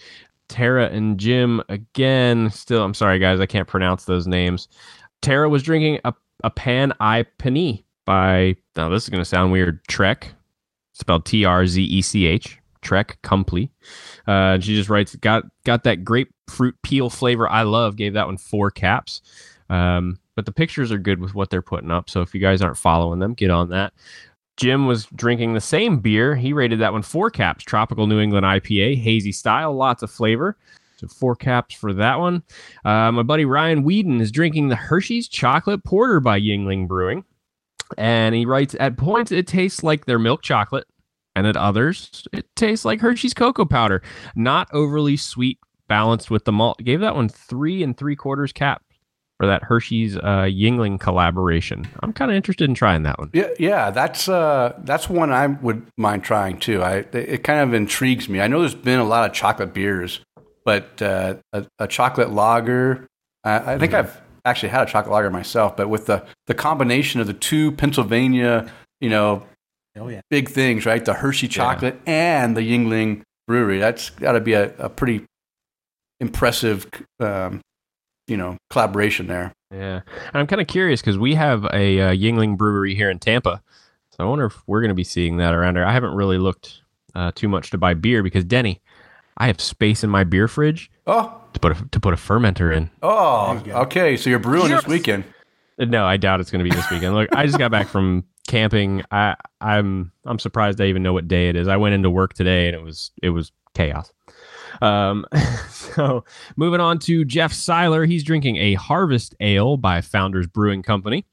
Tara 0.48 0.88
and 0.88 1.20
Jim 1.20 1.62
again. 1.70 2.50
Still, 2.52 2.84
I'm 2.84 2.94
sorry 2.94 3.20
guys, 3.20 3.40
I 3.40 3.46
can't 3.46 3.68
pronounce 3.68 4.06
those 4.06 4.28
names. 4.28 4.68
Tara 5.22 5.50
was 5.50 5.64
drinking 5.64 6.00
a 6.06 6.14
a 6.44 6.52
pan 6.52 6.94
i 7.00 7.24
penny 7.40 7.84
by 8.06 8.56
now 8.76 8.90
this 8.90 9.04
is 9.04 9.10
going 9.10 9.22
to 9.22 9.26
sound 9.26 9.52
weird. 9.52 9.84
Trek, 9.88 10.34
spelled 10.94 11.26
T 11.26 11.46
R 11.46 11.66
Z 11.66 11.82
E 11.82 12.02
C 12.02 12.26
H. 12.26 12.60
Trek 12.82 13.18
Complete. 13.22 13.72
Uh, 14.28 14.60
she 14.60 14.76
just 14.76 14.90
writes, 14.90 15.16
got 15.16 15.44
got 15.66 15.84
that 15.84 16.04
grapefruit 16.48 16.82
peel 16.82 17.10
flavor 17.10 17.50
I 17.50 17.64
love. 17.64 17.96
Gave 17.96 18.14
that 18.14 18.28
one 18.28 18.38
four 18.38 18.72
caps. 18.72 19.22
Um, 19.70 20.20
but 20.36 20.46
the 20.46 20.52
pictures 20.52 20.92
are 20.92 20.98
good 20.98 21.20
with 21.20 21.36
what 21.36 21.50
they're 21.50 21.62
putting 21.62 21.92
up. 21.92 22.10
So 22.10 22.22
if 22.22 22.34
you 22.34 22.40
guys 22.40 22.62
aren't 22.62 22.78
following 22.78 23.20
them, 23.20 23.34
get 23.34 23.50
on 23.50 23.70
that. 23.70 23.94
Jim 24.56 24.88
was 24.88 25.06
drinking 25.16 25.54
the 25.54 25.62
same 25.62 26.00
beer. 26.00 26.36
He 26.36 26.54
rated 26.54 26.80
that 26.80 26.94
one 26.94 27.04
four 27.04 27.30
caps. 27.30 27.64
Tropical 27.64 28.08
New 28.08 28.20
England 28.20 28.46
IPA, 28.46 28.98
hazy 29.02 29.32
style, 29.32 29.74
lots 29.74 30.04
of 30.04 30.12
flavor. 30.12 30.58
So 30.98 31.08
four 31.08 31.36
caps 31.36 31.76
for 31.76 31.94
that 31.94 32.20
one. 32.20 32.42
Uh, 32.84 33.12
my 33.12 33.22
buddy 33.22 33.46
Ryan 33.46 33.84
Whedon 33.84 34.20
is 34.20 34.32
drinking 34.32 34.70
the 34.70 34.76
Hershey's 34.76 35.28
Chocolate 35.28 35.84
Porter 35.84 36.20
by 36.20 36.40
Yuengling 36.40 36.88
Brewing. 36.88 37.24
And 37.98 38.34
he 38.34 38.46
writes, 38.46 38.76
at 38.80 38.98
points 38.98 39.32
it 39.32 39.48
tastes 39.48 39.84
like 39.84 40.06
their 40.06 40.20
milk 40.20 40.42
chocolate, 40.42 40.88
and 41.36 41.46
at 41.46 41.56
others 41.56 42.28
it 42.34 42.48
tastes 42.56 42.84
like 42.84 43.00
Hershey's 43.00 43.36
cocoa 43.36 43.64
powder. 43.64 44.02
Not 44.36 44.68
overly 44.74 45.18
sweet, 45.18 45.60
balanced 45.88 46.30
with 46.32 46.46
the 46.46 46.52
malt. 46.52 46.80
Gave 46.84 47.00
that 47.02 47.16
one 47.16 47.30
three 47.30 47.84
and 47.84 47.96
three 47.98 48.16
quarters 48.16 48.52
cap 48.52 48.82
for 49.40 49.46
that 49.48 49.64
Hershey's 49.64 50.18
uh, 50.18 50.48
Yuengling 50.50 51.00
collaboration. 51.00 51.88
I'm 52.02 52.12
kind 52.14 52.32
of 52.32 52.36
interested 52.38 52.68
in 52.70 52.74
trying 52.76 53.04
that 53.04 53.20
one. 53.20 53.30
Yeah, 53.34 53.50
yeah, 53.60 53.92
that's 53.92 54.28
uh, 54.28 54.74
that's 54.80 55.10
one 55.10 55.32
I 55.32 55.48
would 55.48 55.86
mind 55.98 56.24
trying 56.24 56.60
too. 56.60 56.82
I 56.82 57.06
it 57.14 57.44
kind 57.44 57.60
of 57.60 57.74
intrigues 57.74 58.28
me. 58.30 58.42
I 58.42 58.48
know 58.48 58.60
there's 58.60 58.76
been 58.76 59.00
a 59.00 59.04
lot 59.04 59.30
of 59.30 59.36
chocolate 59.36 59.74
beers, 59.74 60.22
but 60.66 61.02
uh, 61.02 61.36
a, 61.54 61.66
a 61.80 61.88
chocolate 61.88 62.32
lager. 62.32 63.08
I, 63.44 63.74
I 63.74 63.78
think 63.78 63.94
I've 63.94 64.20
actually 64.44 64.70
had 64.70 64.88
a 64.88 64.92
chocolate 64.92 65.12
lager 65.14 65.30
myself, 65.30 65.78
but 65.78 65.88
with 65.90 66.08
the 66.08 66.26
the 66.48 66.54
combination 66.54 67.22
of 67.22 67.28
the 67.28 67.34
two 67.34 67.72
Pennsylvania, 67.74 68.72
you 69.00 69.10
know, 69.10 69.46
Oh 70.00 70.08
yeah. 70.10 70.22
big 70.30 70.50
things, 70.50 70.86
right? 70.86 71.04
The 71.04 71.14
Hershey 71.14 71.48
chocolate 71.48 72.00
and 72.06 72.56
the 72.58 72.62
Yuengling 72.62 73.22
Brewery. 73.48 73.80
That's 73.80 74.10
got 74.10 74.34
to 74.34 74.42
be 74.42 74.54
a, 74.54 74.76
a 74.78 74.90
pretty 74.90 75.26
impressive, 76.20 76.86
um, 77.20 77.62
you 78.28 78.38
know, 78.38 78.58
collaboration 78.70 79.28
there. 79.28 79.54
Yeah, 79.72 80.02
and 80.28 80.36
I'm 80.36 80.48
kind 80.48 80.62
of 80.62 80.68
curious 80.68 81.02
because 81.02 81.18
we 81.18 81.36
have 81.36 81.66
a 81.74 82.00
uh, 82.02 82.12
Yuengling 82.14 82.58
brewery 82.58 82.96
here 82.96 83.10
in 83.10 83.20
Tampa, 83.20 83.62
so 84.12 84.16
I 84.20 84.24
wonder 84.26 84.46
if 84.46 84.62
we're 84.68 84.82
going 84.82 84.90
to 84.90 84.96
be 84.96 85.04
seeing 85.04 85.38
that 85.38 85.54
around 85.54 85.76
here. 85.76 85.86
I 85.86 85.92
haven't 85.94 86.16
really 86.16 86.38
looked 86.38 86.82
uh, 87.16 87.32
too 87.36 87.48
much 87.50 87.70
to 87.72 87.78
buy 87.78 87.94
beer 87.94 88.24
because 88.24 88.46
Denny, 88.46 88.82
I 89.38 89.48
have 89.48 89.60
space 89.60 90.04
in 90.04 90.10
my 90.10 90.24
beer 90.24 90.48
fridge 90.48 90.90
Oh, 91.06 91.40
to 91.54 91.60
put 91.60 91.72
a, 91.80 91.86
to 91.92 92.00
put 92.00 92.14
a 92.14 92.18
fermenter 92.18 92.76
in. 92.76 92.90
oh, 93.04 93.56
There 93.56 93.66
you 93.68 93.72
go. 93.74 93.80
okay. 93.82 94.18
So 94.18 94.30
you're 94.30 94.40
brewing 94.40 94.70
Yes. 94.70 94.84
this 94.84 94.90
weekend. 94.90 95.26
No, 95.80 96.06
I 96.06 96.18
doubt 96.18 96.40
it's 96.40 96.50
going 96.50 96.64
to 96.66 96.70
be 96.70 96.76
this 96.76 96.90
weekend. 96.90 97.14
Look, 97.14 97.30
I 97.36 97.46
just 97.46 97.60
got 97.60 97.70
back 97.70 97.88
from 97.88 98.24
camping. 98.48 99.04
I 99.12 99.36
I'm 99.62 100.12
I'm 100.26 100.40
surprised 100.40 100.80
I 100.82 100.86
even 100.86 101.04
know 101.04 101.14
what 101.14 101.28
day 101.28 101.50
it 101.50 101.56
is. 101.56 101.68
I 101.68 101.78
went 101.78 101.94
into 101.94 102.10
work 102.10 102.34
today 102.34 102.68
and 102.68 102.76
it 102.76 102.82
was 102.82 103.12
it 103.22 103.30
was 103.30 103.52
chaos. 103.76 104.12
Um, 104.82 105.26
so 105.70 106.24
moving 106.56 106.80
on 106.80 107.00
to 107.00 107.26
Jeff 107.26 107.54
Seiler, 107.54 108.06
he's 108.06 108.24
drinking 108.24 108.58
a 108.58 108.74
Harvest 108.76 109.36
Ale 109.40 109.78
by 109.78 110.02
Founders 110.02 110.48
Brewing 110.48 110.84
Company. 110.84 111.26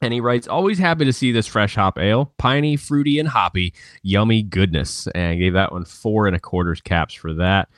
And 0.00 0.12
he 0.12 0.20
writes, 0.20 0.46
always 0.46 0.78
happy 0.78 1.04
to 1.06 1.12
see 1.12 1.32
this 1.32 1.46
fresh 1.46 1.76
hop 1.76 1.98
ale, 1.98 2.32
piney, 2.36 2.76
fruity, 2.76 3.18
and 3.18 3.28
hoppy, 3.28 3.72
yummy 4.02 4.42
goodness. 4.42 5.06
And 5.14 5.32
I 5.32 5.34
gave 5.36 5.54
that 5.54 5.72
one 5.72 5.84
four 5.84 6.26
and 6.26 6.36
a 6.36 6.40
quarters 6.40 6.80
caps 6.80 7.14
for 7.14 7.32
that. 7.34 7.68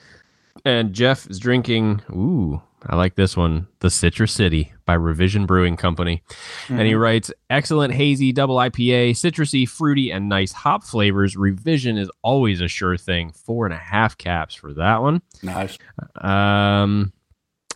And 0.64 0.92
Jeff 0.92 1.30
is 1.30 1.38
drinking, 1.38 2.02
ooh, 2.10 2.60
I 2.86 2.96
like 2.96 3.14
this 3.14 3.36
one, 3.36 3.68
The 3.80 3.90
Citrus 3.90 4.32
City 4.32 4.72
by 4.86 4.94
Revision 4.94 5.46
Brewing 5.46 5.76
Company. 5.76 6.22
And 6.68 6.82
he 6.82 6.94
writes, 6.94 7.30
excellent 7.50 7.92
hazy 7.92 8.32
double 8.32 8.56
IPA, 8.56 9.10
citrusy, 9.10 9.68
fruity, 9.68 10.10
and 10.10 10.28
nice 10.28 10.52
hop 10.52 10.84
flavors. 10.84 11.36
Revision 11.36 11.98
is 11.98 12.10
always 12.22 12.60
a 12.60 12.68
sure 12.68 12.96
thing. 12.96 13.32
Four 13.32 13.66
and 13.66 13.74
a 13.74 13.78
half 13.78 14.16
caps 14.16 14.54
for 14.54 14.72
that 14.74 15.02
one. 15.02 15.20
Nice. 15.42 15.76
Um, 16.16 17.12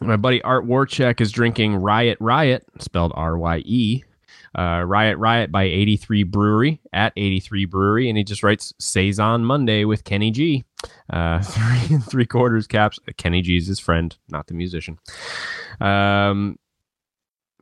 my 0.00 0.16
buddy 0.16 0.40
Art 0.42 0.66
Warcheck 0.66 1.20
is 1.20 1.32
drinking 1.32 1.76
Riot 1.76 2.16
Riot, 2.20 2.64
spelled 2.78 3.12
R 3.14 3.36
Y 3.36 3.58
E. 3.66 4.04
Uh, 4.58 4.82
Riot 4.84 5.18
Riot 5.18 5.52
by 5.52 5.62
83 5.64 6.24
Brewery 6.24 6.80
at 6.92 7.12
83 7.16 7.66
Brewery, 7.66 8.08
and 8.08 8.18
he 8.18 8.24
just 8.24 8.42
writes 8.42 8.72
Saison 8.80 9.44
Monday 9.44 9.84
with 9.84 10.02
Kenny 10.02 10.32
G. 10.32 10.64
Uh, 11.08 11.40
three 11.42 11.94
and 11.94 12.04
three 12.04 12.26
quarters 12.26 12.66
caps. 12.66 12.98
Kenny 13.16 13.42
G's 13.42 13.66
his 13.66 13.78
friend, 13.78 14.16
not 14.28 14.48
the 14.48 14.54
musician. 14.54 14.98
Um, 15.80 16.58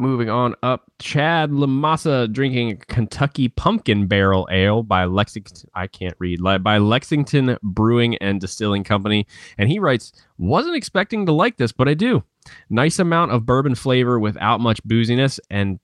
moving 0.01 0.31
on 0.31 0.55
up, 0.63 0.91
Chad 0.99 1.51
Lamassa 1.51 2.33
drinking 2.33 2.83
Kentucky 2.89 3.49
Pumpkin 3.49 4.07
Barrel 4.07 4.49
Ale 4.51 4.83
by 4.83 5.05
Lexington. 5.05 5.69
I 5.75 5.87
can't 5.87 6.15
read 6.19 6.41
by 6.43 6.79
Lexington 6.79 7.57
Brewing 7.63 8.17
and 8.17 8.41
Distilling 8.41 8.85
Company, 8.85 9.27
and 9.57 9.69
he 9.69 9.79
writes, 9.79 10.13
"Wasn't 10.39 10.77
expecting 10.77 11.27
to 11.27 11.33
like 11.33 11.57
this, 11.57 11.73
but 11.73 11.89
I 11.89 11.95
do. 11.95 12.23
Nice 12.71 12.99
amount 12.99 13.33
of 13.33 13.47
bourbon 13.47 13.75
flavor 13.75 14.19
without 14.19 14.61
much 14.61 14.83
booziness, 14.85 15.39
and 15.51 15.79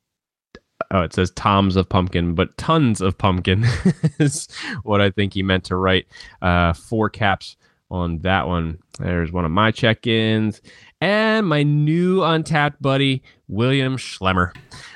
oh, 0.91 1.03
it 1.03 1.13
says 1.13 1.31
toms 1.33 1.77
of 1.77 1.89
pumpkin, 1.89 2.35
but 2.35 2.57
tons 2.57 3.01
of 3.01 3.19
pumpkin 3.19 3.65
is 4.19 4.49
what 4.83 5.01
I 5.01 5.11
think 5.11 5.35
he 5.35 5.43
meant 5.43 5.65
to 5.65 5.77
write. 5.77 6.07
Uh, 6.43 6.73
four 6.73 7.11
caps 7.11 7.57
on 7.91 8.19
that 8.21 8.47
one. 8.49 8.79
There's 8.99 9.33
one 9.33 9.45
of 9.45 9.51
my 9.51 9.71
check-ins, 9.71 10.61
and 11.01 11.47
my 11.47 11.63
new 11.63 12.21
Untappd 12.21 12.75
buddy 12.81 13.23
William 13.49 13.97
Schlemmer 13.97 14.53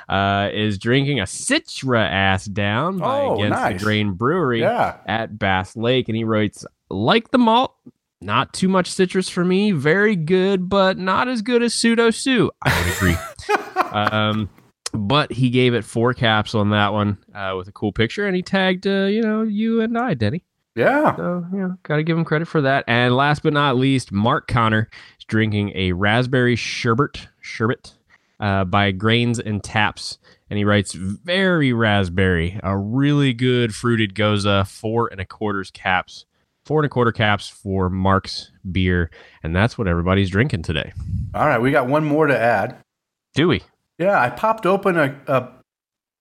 uh, 0.08 0.48
is 0.52 0.78
drinking 0.78 1.20
a 1.20 1.24
Citra 1.24 2.00
ass 2.08 2.46
down 2.46 2.98
by 2.98 3.20
Oh, 3.20 3.34
Against 3.36 3.50
nice. 3.60 3.78
the 3.80 3.84
Grain 3.84 4.12
Brewery 4.12 4.60
Yeah. 4.60 4.96
at 5.06 5.38
Bass 5.38 5.76
Lake, 5.76 6.08
and 6.08 6.16
he 6.16 6.24
writes, 6.24 6.64
"Like 6.90 7.30
the 7.30 7.38
malt." 7.38 7.74
Not 8.20 8.52
too 8.52 8.68
much 8.68 8.90
citrus 8.90 9.28
for 9.28 9.44
me. 9.44 9.70
Very 9.70 10.16
good, 10.16 10.68
but 10.68 10.98
not 10.98 11.28
as 11.28 11.40
good 11.40 11.62
as 11.62 11.72
pseudo 11.72 12.10
Sue. 12.10 12.50
I 12.62 12.82
would 12.82 12.96
agree. 12.96 13.16
um, 13.92 14.48
but 14.92 15.30
he 15.30 15.50
gave 15.50 15.72
it 15.72 15.84
four 15.84 16.14
caps 16.14 16.52
on 16.54 16.70
that 16.70 16.92
one 16.92 17.18
uh, 17.32 17.54
with 17.56 17.68
a 17.68 17.72
cool 17.72 17.92
picture, 17.92 18.26
and 18.26 18.34
he 18.34 18.42
tagged 18.42 18.86
uh, 18.88 19.04
you 19.04 19.22
know 19.22 19.42
you 19.42 19.80
and 19.82 19.96
I, 19.96 20.14
Denny. 20.14 20.42
Yeah. 20.74 21.14
So 21.16 21.46
you 21.52 21.58
know, 21.58 21.78
got 21.84 21.96
to 21.96 22.02
give 22.02 22.16
him 22.18 22.24
credit 22.24 22.48
for 22.48 22.60
that. 22.62 22.84
And 22.88 23.14
last 23.14 23.42
but 23.44 23.52
not 23.52 23.76
least, 23.76 24.10
Mark 24.10 24.48
Connor 24.48 24.88
is 25.18 25.24
drinking 25.24 25.72
a 25.76 25.92
raspberry 25.92 26.56
sherbet 26.56 27.28
sherbet 27.40 27.94
uh, 28.40 28.64
by 28.64 28.90
Grains 28.92 29.38
and 29.38 29.62
Taps, 29.62 30.18
and 30.50 30.56
he 30.58 30.64
writes 30.64 30.92
very 30.94 31.72
raspberry, 31.72 32.58
a 32.62 32.76
really 32.76 33.32
good 33.32 33.74
fruited 33.74 34.14
gose, 34.14 34.66
four 34.66 35.08
and 35.08 35.20
a 35.20 35.24
quarters 35.24 35.70
caps, 35.70 36.24
four 36.64 36.80
and 36.80 36.86
a 36.86 36.88
quarter 36.88 37.12
caps 37.12 37.48
for 37.48 37.88
Mark's 37.90 38.50
beer, 38.70 39.10
and 39.42 39.54
that's 39.56 39.76
what 39.78 39.88
everybody's 39.88 40.30
drinking 40.30 40.62
today. 40.62 40.92
All 41.34 41.46
right, 41.46 41.60
we 41.60 41.70
got 41.70 41.86
one 41.88 42.04
more 42.04 42.26
to 42.26 42.38
add. 42.38 42.76
Do 43.34 43.48
we? 43.48 43.62
Yeah, 43.98 44.20
I 44.20 44.30
popped 44.30 44.64
open 44.66 44.96
a, 44.96 45.20
a 45.26 45.48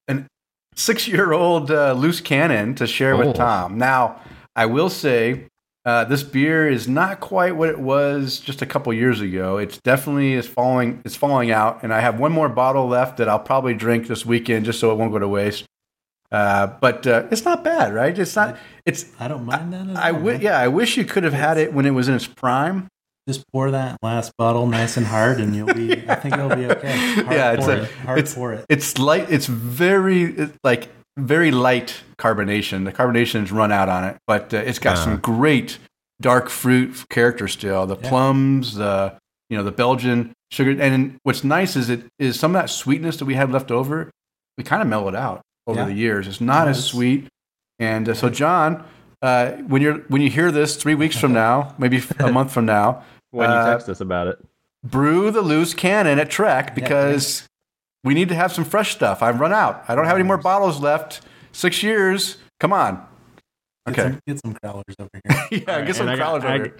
an 0.07 0.27
six 0.75 1.07
year 1.07 1.31
old 1.33 1.69
uh, 1.71 1.93
loose 1.93 2.21
cannon 2.21 2.73
to 2.75 2.87
share 2.87 3.13
Oh. 3.13 3.27
with 3.27 3.35
Tom. 3.35 3.77
Now, 3.77 4.19
I 4.55 4.65
will 4.65 4.89
say 4.89 5.47
uh, 5.87 6.03
this 6.03 6.21
beer 6.21 6.67
is 6.69 6.87
not 6.87 7.19
quite 7.21 7.55
what 7.55 7.69
it 7.69 7.79
was 7.79 8.39
just 8.39 8.61
a 8.61 8.65
couple 8.65 8.93
years 8.93 9.21
ago. 9.21 9.57
It's 9.57 9.77
definitely 9.79 10.33
is 10.33 10.45
falling. 10.47 11.01
It's 11.05 11.15
falling 11.15 11.49
out, 11.49 11.81
and 11.81 11.93
I 11.93 12.01
have 12.01 12.19
one 12.19 12.31
more 12.33 12.49
bottle 12.49 12.87
left 12.87 13.17
that 13.17 13.29
I'll 13.29 13.39
probably 13.39 13.73
drink 13.73 14.07
this 14.07 14.25
weekend 14.25 14.65
just 14.65 14.79
so 14.79 14.91
it 14.91 14.95
won't 14.95 15.11
go 15.13 15.19
to 15.19 15.27
waste. 15.27 15.63
Uh, 16.29 16.67
but 16.81 17.07
uh, 17.07 17.25
it's 17.31 17.45
not 17.45 17.63
bad, 17.63 17.93
right? 17.93 18.17
It's 18.19 18.35
not. 18.35 18.57
It's. 18.85 19.05
I 19.17 19.29
don't 19.29 19.45
mind 19.45 19.71
that. 19.71 19.89
At 19.89 19.95
I 19.95 20.11
wi- 20.11 20.33
man. 20.33 20.41
yeah, 20.41 20.59
I 20.59 20.67
wish 20.67 20.97
you 20.97 21.05
could 21.05 21.23
have 21.23 21.31
had 21.33 21.57
it 21.57 21.71
when 21.73 21.85
it 21.85 21.91
was 21.91 22.09
in 22.09 22.15
its 22.15 22.27
prime. 22.27 22.87
Just 23.29 23.43
pour 23.53 23.71
that 23.71 23.97
last 24.01 24.31
bottle 24.37 24.67
nice 24.67 24.97
and 24.97 25.05
hard, 25.05 25.39
and 25.39 25.55
you'll 25.55 25.73
be. 25.73 25.93
I 26.09 26.15
think 26.15 26.33
it'll 26.35 26.53
be 26.55 26.65
okay. 26.65 26.97
Hard 26.97 27.31
Yeah, 27.31 27.51
it's 27.53 27.65
pour 27.65 27.73
a- 27.75 27.81
it. 27.83 27.91
hard 27.91 28.19
it's- 28.19 28.35
pour 28.35 28.53
it. 28.53 28.65
It's 28.67 28.97
light. 28.97 29.31
It's 29.31 29.45
very 29.47 30.23
it's 30.23 30.57
like 30.65 30.89
very 31.17 31.51
light 31.51 32.01
carbonation. 32.19 32.85
The 32.85 32.91
carbonation's 32.91 33.51
run 33.51 33.71
out 33.71 33.89
on 33.89 34.03
it, 34.03 34.17
but 34.27 34.53
uh, 34.53 34.57
it's 34.57 34.79
got 34.79 34.95
Uh-huh. 34.95 35.03
some 35.05 35.17
great 35.17 35.77
dark 36.21 36.49
fruit 36.49 37.05
character 37.09 37.47
still. 37.47 37.85
The 37.85 37.97
Yeah. 38.01 38.09
plums, 38.09 38.75
the 38.75 39.13
you 39.49 39.57
know 39.57 39.63
the 39.63 39.71
Belgian 39.71 40.33
sugar, 40.51 40.81
and 40.81 41.17
what's 41.23 41.43
nice 41.43 41.75
is 41.75 41.89
it 41.89 42.05
is 42.19 42.39
some 42.39 42.55
of 42.55 42.61
that 42.61 42.69
sweetness 42.69 43.17
that 43.17 43.25
we 43.25 43.35
had 43.35 43.51
left 43.51 43.71
over. 43.71 44.09
We 44.57 44.63
kind 44.63 44.81
of 44.81 44.87
mellowed 44.87 45.15
out 45.15 45.41
over 45.67 45.81
Yeah. 45.81 45.85
the 45.85 45.93
years. 45.93 46.27
It's 46.27 46.41
not 46.41 46.67
as 46.67 46.83
sweet, 46.83 47.27
and 47.79 48.09
uh, 48.09 48.13
so 48.13 48.29
John. 48.29 48.83
Uh, 49.19 49.53
when 49.67 49.81
you're 49.81 49.97
when 50.09 50.21
you 50.21 50.29
hear 50.29 50.51
this 50.51 50.75
three 50.75 50.93
weeks 50.93 51.17
from 51.17 51.33
now, 51.33 51.73
maybe 51.79 52.03
a 52.19 52.31
month 52.31 52.51
from 52.51 52.65
now, 52.65 53.03
When 53.31 53.49
you 53.49 53.55
Uh, 53.55 53.65
text 53.65 53.89
us 53.89 53.99
about 53.99 54.27
it. 54.27 54.37
brew 54.85 55.31
the 55.31 55.41
loose 55.41 55.73
cannon 55.73 56.19
at 56.19 56.29
Trek 56.29 56.75
because 56.75 57.47
we 58.03 58.13
need 58.13 58.29
to 58.29 58.35
have 58.35 58.51
some 58.53 58.63
fresh 58.63 58.91
stuff. 58.91 59.23
I've 59.23 59.39
run 59.39 59.51
out. 59.53 59.83
I 59.87 59.95
don't 59.95 60.05
have 60.05 60.15
any 60.15 60.23
more 60.23 60.37
bottles 60.37 60.79
left. 60.79 61.21
Six 61.57 61.81
years. 61.81 62.37
Come 62.59 62.71
on. 62.71 63.03
Get 63.87 63.99
Okay. 63.99 64.01
some, 64.11 64.21
get 64.27 64.39
some 64.41 64.53
crowlers 64.53 64.93
over 64.99 65.09
here. 65.49 65.63
yeah, 65.67 65.81
get 65.85 65.95
some 65.95 66.07
and 66.07 66.11
I 66.11 66.23
got- 66.23 66.35
over 66.35 66.47
I- 66.47 66.57
here. 66.57 66.77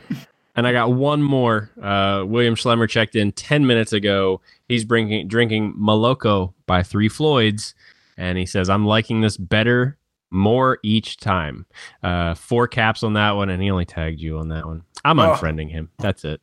And 0.55 0.65
I 0.67 0.71
got 0.71 0.91
one 0.91 1.21
more. 1.23 1.69
Uh, 1.81 2.23
William 2.27 2.55
Schlemmer 2.55 2.87
checked 2.89 3.15
in 3.15 3.31
10 3.31 3.65
minutes 3.67 3.93
ago. 3.93 4.41
He's 4.67 4.85
bringing, 4.85 5.27
drinking 5.27 5.73
Moloko 5.79 6.53
by 6.65 6.81
Three 6.83 7.09
Floyds. 7.09 7.73
And 8.17 8.37
he 8.39 8.45
says, 8.47 8.67
I'm 8.69 8.83
liking 8.85 9.21
this 9.21 9.37
better, 9.37 9.97
more 10.31 10.79
each 10.83 11.17
time. 11.17 11.65
Uh, 12.03 12.33
four 12.35 12.67
caps 12.67 13.01
on 13.03 13.13
that 13.13 13.31
one. 13.35 13.49
And 13.49 13.61
he 13.61 13.69
only 13.71 13.85
tagged 13.85 14.19
you 14.19 14.37
on 14.39 14.49
that 14.49 14.65
one. 14.65 14.83
I'm 15.05 15.19
Oh. 15.19 15.33
unfriending 15.35 15.69
him. 15.71 15.89
That's 15.99 16.23
it. 16.25 16.39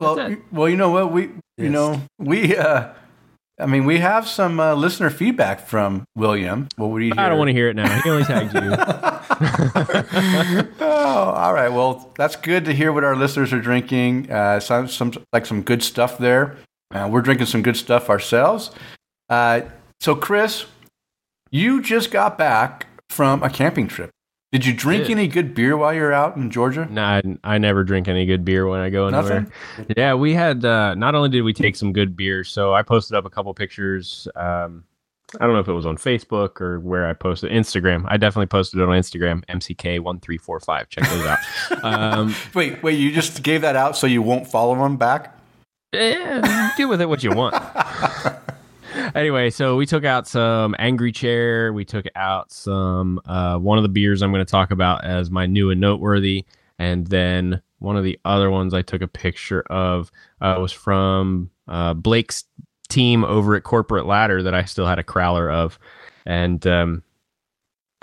Well, 0.00 0.14
That's 0.16 0.34
it. 0.34 0.38
well, 0.52 0.68
you 0.68 0.76
know 0.76 0.90
what? 0.90 1.10
We, 1.12 1.22
you 1.22 1.32
Yes. 1.58 1.72
know, 1.72 2.00
we, 2.18 2.56
uh, 2.56 2.92
I 3.58 3.64
mean, 3.64 3.86
we 3.86 4.00
have 4.00 4.28
some 4.28 4.60
uh, 4.60 4.74
listener 4.74 5.08
feedback 5.08 5.66
from 5.66 6.04
William. 6.14 6.68
What 6.76 6.90
would 6.90 7.02
you 7.02 7.12
hear? 7.14 7.20
I 7.20 7.30
don't 7.30 7.38
want 7.38 7.48
to 7.48 7.54
hear 7.54 7.70
it 7.70 7.76
now. 7.76 7.88
He 8.02 8.10
only 8.10 8.24
tagged 8.24 8.52
you. 8.52 8.60
oh, 10.80 11.32
all 11.34 11.54
right. 11.54 11.70
Well, 11.70 12.12
that's 12.18 12.36
good 12.36 12.66
to 12.66 12.74
hear 12.74 12.92
what 12.92 13.02
our 13.02 13.16
listeners 13.16 13.54
are 13.54 13.60
drinking. 13.60 14.30
Uh, 14.30 14.60
sounds 14.60 14.94
some 14.94 15.12
like 15.32 15.46
some 15.46 15.62
good 15.62 15.82
stuff 15.82 16.18
there. 16.18 16.58
Uh, 16.94 17.08
we're 17.10 17.22
drinking 17.22 17.46
some 17.46 17.62
good 17.62 17.78
stuff 17.78 18.10
ourselves. 18.10 18.72
Uh, 19.30 19.62
so, 20.00 20.14
Chris, 20.14 20.66
you 21.50 21.80
just 21.80 22.10
got 22.10 22.36
back 22.36 22.86
from 23.08 23.42
a 23.42 23.48
camping 23.48 23.88
trip. 23.88 24.10
Did 24.56 24.64
you 24.64 24.72
drink 24.72 25.02
Did. 25.04 25.10
any 25.10 25.28
good 25.28 25.54
beer 25.54 25.76
while 25.76 25.92
you're 25.92 26.14
out 26.14 26.36
in 26.36 26.50
Georgia? 26.50 26.88
No, 26.90 27.02
I, 27.02 27.22
I 27.44 27.58
never 27.58 27.84
drink 27.84 28.08
any 28.08 28.24
good 28.24 28.42
beer 28.42 28.66
when 28.66 28.80
I 28.80 28.88
go 28.88 29.06
anywhere. 29.06 29.46
Nothing. 29.76 29.92
Yeah, 29.94 30.14
we 30.14 30.32
had. 30.32 30.64
Uh, 30.64 30.94
not 30.94 31.14
only 31.14 31.28
did 31.28 31.42
we 31.42 31.52
take 31.52 31.76
some 31.76 31.92
good 31.92 32.16
beer, 32.16 32.42
so 32.42 32.72
I 32.72 32.82
posted 32.82 33.18
up 33.18 33.26
a 33.26 33.28
couple 33.28 33.52
pictures. 33.52 34.26
Um, 34.34 34.84
I 35.38 35.44
don't 35.44 35.52
know 35.52 35.58
if 35.58 35.68
it 35.68 35.74
was 35.74 35.84
on 35.84 35.98
Facebook 35.98 36.62
or 36.62 36.80
where 36.80 37.06
I 37.06 37.12
posted 37.12 37.52
Instagram. 37.52 38.06
I 38.08 38.16
definitely 38.16 38.46
posted 38.46 38.80
it 38.80 38.84
on 38.84 38.98
Instagram. 38.98 39.44
MCK 39.44 40.00
one 40.00 40.20
three 40.20 40.38
four 40.38 40.58
five. 40.58 40.88
Check 40.88 41.06
those 41.06 41.26
out. 41.26 41.38
um, 41.84 42.34
Wait, 42.54 42.82
wait. 42.82 42.98
You 42.98 43.12
just 43.12 43.42
gave 43.42 43.60
that 43.60 43.76
out 43.76 43.94
so 43.94 44.06
you 44.06 44.22
won't 44.22 44.46
follow 44.46 44.74
them 44.74 44.96
back? 44.96 45.38
Yeah, 45.92 46.70
do 46.78 46.88
with 46.88 47.02
it 47.02 47.10
what 47.10 47.22
you 47.22 47.32
want. 47.32 47.54
anyway, 49.14 49.50
so 49.50 49.76
we 49.76 49.86
took 49.86 50.04
out 50.04 50.26
some 50.26 50.74
Angry 50.78 51.12
Chair. 51.12 51.72
We 51.72 51.84
took 51.84 52.06
out 52.14 52.52
some 52.52 53.20
uh, 53.26 53.58
one 53.58 53.78
of 53.78 53.82
the 53.82 53.88
beers 53.88 54.22
I'm 54.22 54.32
going 54.32 54.44
to 54.44 54.50
talk 54.50 54.70
about 54.70 55.04
as 55.04 55.30
my 55.30 55.46
new 55.46 55.70
and 55.70 55.80
noteworthy, 55.80 56.44
and 56.78 57.06
then 57.06 57.62
one 57.78 57.96
of 57.96 58.04
the 58.04 58.18
other 58.24 58.50
ones 58.50 58.74
I 58.74 58.82
took 58.82 59.02
a 59.02 59.08
picture 59.08 59.62
of 59.70 60.10
uh, 60.40 60.56
was 60.58 60.72
from 60.72 61.50
uh, 61.68 61.94
Blake's 61.94 62.44
team 62.88 63.24
over 63.24 63.54
at 63.56 63.64
Corporate 63.64 64.06
Ladder 64.06 64.42
that 64.42 64.54
I 64.54 64.64
still 64.64 64.86
had 64.86 64.98
a 64.98 65.04
crowler 65.04 65.52
of, 65.52 65.78
and 66.24 66.66
um, 66.66 67.02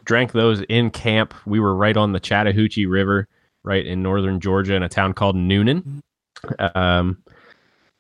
drank 0.03 0.31
those 0.31 0.61
in 0.69 0.89
camp. 0.89 1.33
We 1.45 1.59
were 1.59 1.75
right 1.75 1.97
on 1.97 2.11
the 2.11 2.19
Chattahoochee 2.19 2.85
River, 2.85 3.27
right 3.63 3.85
in 3.85 4.03
northern 4.03 4.39
Georgia, 4.39 4.75
in 4.75 4.83
a 4.83 4.89
town 4.89 5.13
called 5.13 5.35
Newnan. 5.35 6.01
Um, 6.75 7.23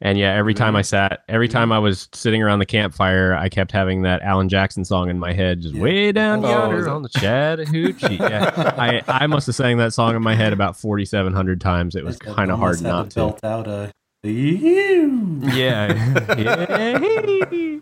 and 0.03 0.17
yeah, 0.19 0.33
every 0.33 0.53
time 0.53 0.75
I 0.75 0.83
sat, 0.83 1.23
every 1.27 1.47
time 1.47 1.71
I 1.71 1.79
was 1.79 2.07
sitting 2.13 2.43
around 2.43 2.59
the 2.59 2.65
campfire, 2.67 3.33
I 3.35 3.49
kept 3.49 3.71
having 3.71 4.03
that 4.03 4.21
Alan 4.21 4.49
Jackson 4.49 4.85
song 4.85 5.09
in 5.09 5.17
my 5.17 5.33
head, 5.33 5.61
just 5.61 5.73
Yeah. 5.73 5.81
way 5.81 6.11
down 6.11 6.45
Oh, 6.45 6.49
yonder 6.49 6.87
on 6.89 7.01
the 7.01 7.09
Chattahoochee. 7.09 8.17
yeah, 8.19 8.73
I, 8.77 9.01
I 9.07 9.25
must 9.27 9.47
have 9.47 9.55
sang 9.55 9.77
that 9.77 9.93
song 9.93 10.15
in 10.15 10.21
my 10.21 10.35
head 10.35 10.53
about 10.53 10.77
forty 10.77 11.05
seven 11.05 11.33
hundred 11.33 11.59
times. 11.59 11.95
It 11.95 12.05
was 12.05 12.17
kind 12.19 12.51
of 12.51 12.59
hard 12.59 12.81
not 12.83 13.09
to. 13.11 13.15
belt 13.15 13.43
out 13.43 13.67
a. 13.67 13.91
Yeah. 14.25 15.07
yeah. 16.37 17.79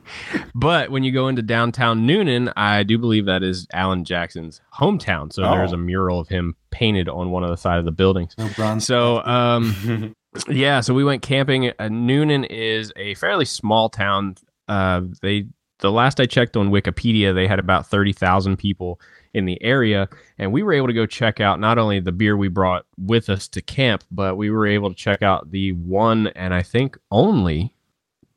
but 0.55 0.89
when 0.89 1.03
you 1.03 1.11
go 1.11 1.28
into 1.28 1.41
downtown 1.41 2.07
Newnan, 2.07 2.51
I 2.55 2.84
do 2.84 2.97
believe 2.97 3.26
that 3.26 3.43
is 3.43 3.67
Alan 3.74 4.03
Jackson's 4.05 4.61
hometown. 4.74 5.32
So 5.32 5.43
Oh. 5.43 5.51
there's 5.55 5.72
a 5.74 5.78
mural 5.78 6.19
of 6.19 6.28
him 6.30 6.55
painted 6.72 7.07
on 7.09 7.32
one 7.32 7.43
of 7.43 7.49
the 7.49 7.57
side 7.57 7.80
of 7.80 7.86
the 7.86 7.91
buildings. 7.91 8.34
No. 8.38 8.80
So, 8.80 9.24
um, 9.24 10.15
yeah, 10.48 10.80
so 10.82 10.94
we 10.94 11.04
went 11.04 11.22
camping. 11.22 11.70
Uh, 11.70 11.74
Newnan 11.82 12.46
is 12.50 12.92
a 12.96 13.16
fairly 13.16 13.46
small 13.46 13.90
town. 13.90 14.36
Uh, 14.68 15.02
they 15.22 15.48
the 15.80 15.92
last 15.92 16.20
I 16.20 16.26
checked 16.28 16.56
on 16.56 16.70
Wikipedia, 16.70 17.34
they 17.34 17.48
had 17.48 17.60
about 17.60 17.88
thirty 17.88 18.14
thousand 18.14 18.58
people 18.58 19.00
in 19.34 19.46
the 19.46 19.62
area, 19.62 20.10
and 20.38 20.52
we 20.52 20.62
were 20.64 20.74
able 20.74 20.88
to 20.88 20.94
go 20.94 21.06
check 21.06 21.40
out 21.40 21.60
not 21.60 21.78
only 21.78 22.00
the 22.00 22.12
beer 22.12 22.36
we 22.36 22.50
brought 22.50 22.86
with 22.98 23.30
us 23.30 23.48
to 23.50 23.62
camp, 23.62 24.04
but 24.12 24.36
we 24.36 24.50
were 24.52 24.68
able 24.68 24.90
to 24.90 24.96
check 24.96 25.22
out 25.22 25.52
the 25.52 25.72
one 25.72 26.28
and 26.28 26.54
I 26.54 26.62
think 26.64 26.98
only 27.12 27.74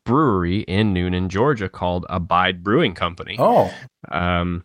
brewery 0.05 0.61
in 0.61 0.95
Newnan, 0.95 1.29
Georgia, 1.29 1.69
called 1.69 2.07
Abide 2.09 2.63
Brewing 2.63 2.95
Company. 2.95 3.37
Oh, 3.39 3.73
Um, 4.11 4.65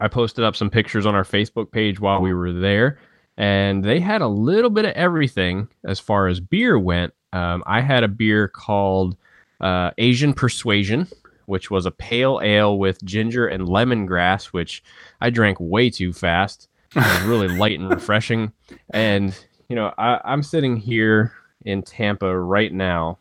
I 0.00 0.08
posted 0.08 0.44
up 0.44 0.56
some 0.56 0.70
pictures 0.70 1.06
on 1.06 1.14
our 1.14 1.24
Facebook 1.24 1.70
page 1.70 2.00
while 2.00 2.20
we 2.20 2.32
were 2.32 2.52
there, 2.52 2.98
and 3.40 3.82
they 3.82 4.00
had 4.00 4.20
a 4.20 4.28
little 4.28 4.68
bit 4.68 4.84
of 4.84 4.92
everything 4.92 5.66
as 5.82 5.98
far 5.98 6.28
as 6.28 6.40
beer 6.40 6.78
went. 6.78 7.14
Um, 7.32 7.62
I 7.66 7.80
had 7.80 8.04
a 8.04 8.08
beer 8.08 8.48
called 8.48 9.16
uh, 9.62 9.92
Asian 9.96 10.34
Persuasion, 10.34 11.08
which 11.46 11.70
was 11.70 11.86
a 11.86 11.90
pale 11.90 12.38
ale 12.42 12.78
with 12.78 13.02
ginger 13.02 13.46
and 13.46 13.66
lemongrass, 13.66 14.46
which 14.46 14.84
I 15.22 15.30
drank 15.30 15.56
way 15.58 15.88
too 15.88 16.12
fast. 16.12 16.68
It 16.94 16.98
was 16.98 17.22
really 17.22 17.48
light 17.48 17.80
and 17.80 17.88
refreshing. 17.88 18.52
And, 18.90 19.34
you 19.70 19.76
know, 19.76 19.94
I, 19.96 20.20
I'm 20.22 20.42
sitting 20.42 20.76
here 20.76 21.32
in 21.64 21.80
Tampa 21.80 22.38
right 22.38 22.74
now, 22.74 23.16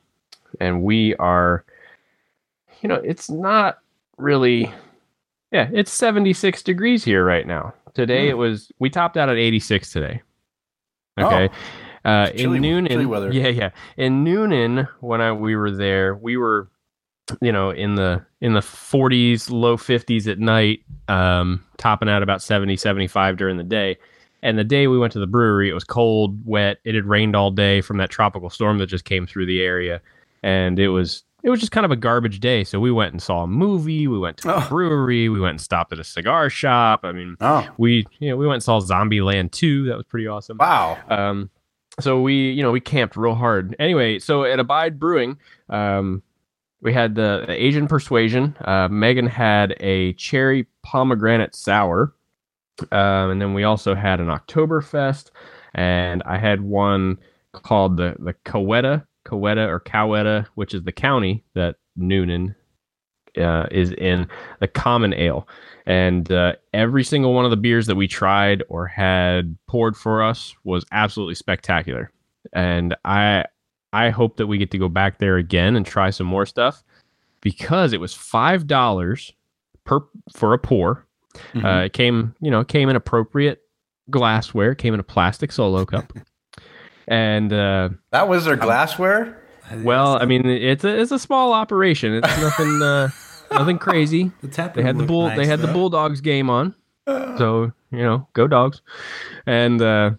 and 0.59 0.83
we 0.83 1.15
are, 1.15 1.63
you 2.81 2.89
know, 2.89 2.95
it's 2.95 3.29
not 3.29 3.79
really 4.17 4.73
yeah, 5.51 5.69
it's 5.73 5.91
76 5.91 6.61
degrees 6.61 7.03
here 7.03 7.25
right 7.25 7.47
now. 7.47 7.73
Today 7.99 8.25
Hmm. 8.25 8.31
it 8.31 8.37
was 8.37 8.71
we 8.79 8.89
topped 8.89 9.17
out 9.17 9.29
at 9.29 9.37
86 9.37 9.91
today. 9.91 10.21
Okay. 11.19 11.49
Uh 12.05 12.27
It's 12.29 12.41
chilly- 12.41 12.57
in 12.57 12.63
Newnan 12.63 12.87
chilly 12.89 13.05
weather. 13.05 13.31
Yeah, 13.31 13.49
yeah. 13.49 13.69
In 13.97 14.23
Newnan 14.23 14.87
when 15.01 15.19
I 15.21 15.31
we 15.33 15.55
were 15.55 15.71
there, 15.71 16.15
we 16.15 16.37
were 16.37 16.69
you 17.41 17.51
know, 17.51 17.69
in 17.69 17.95
the 17.95 18.25
in 18.41 18.53
the 18.53 18.61
40s, 18.61 19.51
low 19.51 19.77
50s 19.77 20.27
at 20.27 20.39
night, 20.39 20.79
um 21.09 21.63
topping 21.77 22.09
out 22.09 22.23
about 22.23 22.41
70, 22.41 22.75
75 22.77 23.37
during 23.37 23.57
the 23.57 23.63
day. 23.63 23.97
And 24.41 24.57
the 24.57 24.63
day 24.63 24.87
we 24.87 24.97
went 24.97 25.11
to 25.13 25.19
the 25.19 25.27
brewery, 25.27 25.69
it 25.69 25.73
was 25.73 25.83
cold, 25.83 26.39
wet. 26.45 26.77
It 26.85 26.95
had 26.95 27.05
rained 27.05 27.35
all 27.35 27.51
day 27.51 27.81
from 27.81 27.97
that 27.97 28.09
tropical 28.09 28.49
storm 28.49 28.77
that 28.77 28.87
just 28.87 29.03
came 29.05 29.27
through 29.27 29.45
the 29.47 29.61
area. 29.61 30.01
And 30.41 30.79
it 30.79 30.87
was 30.89 31.23
it 31.43 31.49
was 31.49 31.59
just 31.59 31.71
kind 31.71 31.85
of 31.85 31.91
a 31.91 31.95
garbage 31.95 32.39
day. 32.39 32.63
So 32.63 32.79
we 32.79 32.91
went 32.91 33.13
and 33.13 33.21
saw 33.21 33.43
a 33.43 33.47
movie. 33.47 34.07
We 34.07 34.19
went 34.19 34.37
to 34.37 34.49
a 34.49 34.63
Oh. 34.63 34.69
brewery. 34.69 35.29
We 35.29 35.39
went 35.39 35.51
and 35.51 35.61
stopped 35.61 35.93
at 35.93 35.99
a 35.99 36.03
cigar 36.03 36.49
shop. 36.49 37.01
I 37.03 37.11
mean, 37.11 37.35
Oh, 37.41 37.67
we 37.77 38.05
you 38.19 38.29
know 38.29 38.37
we 38.37 38.45
went 38.45 38.55
and 38.55 38.63
saw 38.63 38.79
Zombie 38.79 39.21
Land 39.21 39.51
2. 39.51 39.85
That 39.85 39.97
was 39.97 40.05
pretty 40.05 40.27
awesome. 40.27 40.57
wow. 40.57 40.97
Um, 41.09 41.49
so 41.99 42.21
we, 42.21 42.51
you 42.51 42.63
know, 42.63 42.71
we 42.71 42.79
camped 42.79 43.17
real 43.17 43.35
hard. 43.35 43.75
Anyway, 43.79 44.19
so 44.19 44.43
at 44.45 44.59
Abide 44.59 44.99
Brewing, 44.99 45.37
um, 45.69 46.23
we 46.81 46.93
had 46.93 47.15
the, 47.15 47.43
the 47.45 47.61
Asian 47.61 47.87
Persuasion. 47.89 48.55
Uh, 48.61 48.87
Megan 48.89 49.27
had 49.27 49.75
a 49.81 50.13
cherry 50.13 50.65
pomegranate 50.81 51.55
sour, 51.55 52.13
um, 52.93 53.31
and 53.31 53.41
then 53.41 53.53
we 53.53 53.65
also 53.65 53.95
had 53.95 54.21
an 54.21 54.27
Oktoberfest, 54.27 55.31
and 55.75 56.23
I 56.25 56.37
had 56.37 56.61
one 56.61 57.17
called 57.51 57.97
the 57.97 58.15
the 58.19 58.33
Coweta, 58.45 59.05
Coweta 59.29 59.67
or 59.67 59.79
Coweta, 59.79 60.45
which 60.55 60.73
is 60.73 60.83
the 60.83 60.91
county 60.91 61.43
that 61.55 61.75
Newnan 61.97 62.55
uh, 63.37 63.67
is 63.71 63.91
in, 63.91 64.27
the 64.59 64.67
common 64.67 65.13
ale. 65.13 65.47
And 65.85 66.31
uh, 66.31 66.53
every 66.73 67.03
single 67.03 67.33
one 67.33 67.45
of 67.45 67.51
the 67.51 67.57
beers 67.57 67.87
that 67.87 67.95
we 67.95 68.07
tried 68.07 68.63
or 68.69 68.87
had 68.87 69.57
poured 69.67 69.95
for 69.95 70.23
us 70.23 70.55
was 70.63 70.85
absolutely 70.91 71.35
spectacular. 71.35 72.11
And 72.53 72.95
i 73.05 73.43
i 73.91 74.09
hope 74.11 74.37
that 74.37 74.47
we 74.47 74.57
get 74.59 74.69
to 74.71 74.77
go 74.77 74.87
back 74.87 75.17
there 75.17 75.37
again 75.37 75.75
and 75.75 75.83
try 75.85 76.09
some 76.11 76.27
more 76.27 76.45
stuff 76.45 76.83
because 77.41 77.91
it 77.91 77.99
was 77.99 78.13
five 78.13 78.65
dollars 78.67 79.33
per 79.83 79.99
for 80.31 80.53
a 80.53 80.57
pour. 80.59 81.05
Mhm. 81.53 81.65
uh, 81.65 81.85
it 81.85 81.93
came 81.93 82.33
you 82.39 82.49
know 82.51 82.63
came 82.63 82.87
in 82.89 82.95
appropriate 82.95 83.61
glassware. 84.09 84.71
It 84.71 84.77
came 84.77 84.93
in 84.93 84.99
a 84.99 85.03
plastic 85.03 85.51
solo 85.51 85.85
cup 85.85 86.13
and 87.09 87.51
uh, 87.51 87.89
that 88.11 88.29
was 88.29 88.45
their 88.45 88.55
glassware. 88.55 89.41
well 89.83 90.17
i 90.21 90.25
mean 90.25 90.45
it's 90.45 90.83
a 90.83 90.99
it's 90.99 91.11
a 91.11 91.19
small 91.19 91.53
operation 91.53 92.13
it's 92.13 92.41
nothing 92.41 92.81
uh, 92.81 93.09
nothing 93.51 93.77
crazy 93.77 94.31
the 94.41 94.47
tap 94.47 94.73
they 94.73 94.81
had 94.81 94.97
the 94.97 95.05
bull. 95.05 95.27
nice, 95.27 95.37
they 95.37 95.45
had 95.45 95.59
the. 95.59 95.67
Bulldogs 95.67 96.21
game 96.21 96.49
on, 96.49 96.73
so 97.05 97.71
you 97.91 97.99
know, 98.03 98.27
go 98.33 98.47
dogs. 98.47 98.81
And 99.45 99.81
uh, 99.81 100.11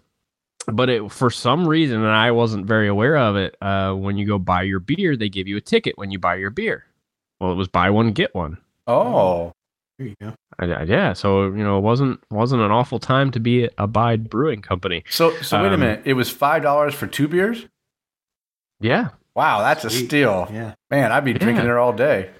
but 0.71 0.89
it 0.89 1.11
for 1.11 1.29
some 1.29 1.67
reason, 1.67 1.97
and 1.97 2.07
I 2.07 2.31
wasn't 2.31 2.65
very 2.65 2.87
aware 2.87 3.17
of 3.17 3.35
it. 3.35 3.55
Uh, 3.61 3.93
when 3.93 4.17
you 4.17 4.25
go 4.25 4.37
buy 4.37 4.63
your 4.63 4.79
beer, 4.79 5.15
they 5.15 5.29
give 5.29 5.47
you 5.47 5.57
a 5.57 5.61
ticket 5.61 5.97
when 5.97 6.11
you 6.11 6.19
buy 6.19 6.35
your 6.35 6.49
beer. 6.49 6.85
Well, 7.39 7.51
it 7.51 7.55
was 7.55 7.67
buy 7.67 7.89
one 7.89 8.11
get 8.11 8.35
one. 8.35 8.57
Oh, 8.87 9.53
There 10.01 10.07
you 10.09 10.15
go. 10.19 10.33
I, 10.59 10.65
I- 10.65 10.83
yeah, 10.83 11.13
so 11.13 11.45
you 11.45 11.63
know, 11.63 11.77
it 11.77 11.81
wasn't 11.81 12.19
wasn't 12.31 12.61
an 12.63 12.71
awful 12.71 12.99
time 12.99 13.29
to 13.31 13.39
be 13.39 13.65
a 13.65 13.69
Abide 13.77 14.29
Brewing 14.29 14.61
Company. 14.61 15.03
so 15.09 15.31
so 15.41 15.61
wait 15.61 15.69
a 15.71 15.73
Um, 15.75 15.79
minute. 15.79 16.01
It 16.05 16.13
was 16.13 16.29
five 16.29 16.63
dollars 16.63 16.93
for 16.95 17.05
two 17.07 17.27
beers. 17.27 17.67
Yeah, 18.79 19.09
Wow, 19.35 19.59
that's 19.61 19.85
a 19.85 19.89
steal. 19.89 20.49
Yeah. 20.51 20.73
Man, 20.89 21.11
I'd 21.11 21.23
be 21.23 21.33
drinking 21.33 21.57
Yeah. 21.57 21.63
there 21.63 21.79
all 21.79 21.93
day. 21.93 22.31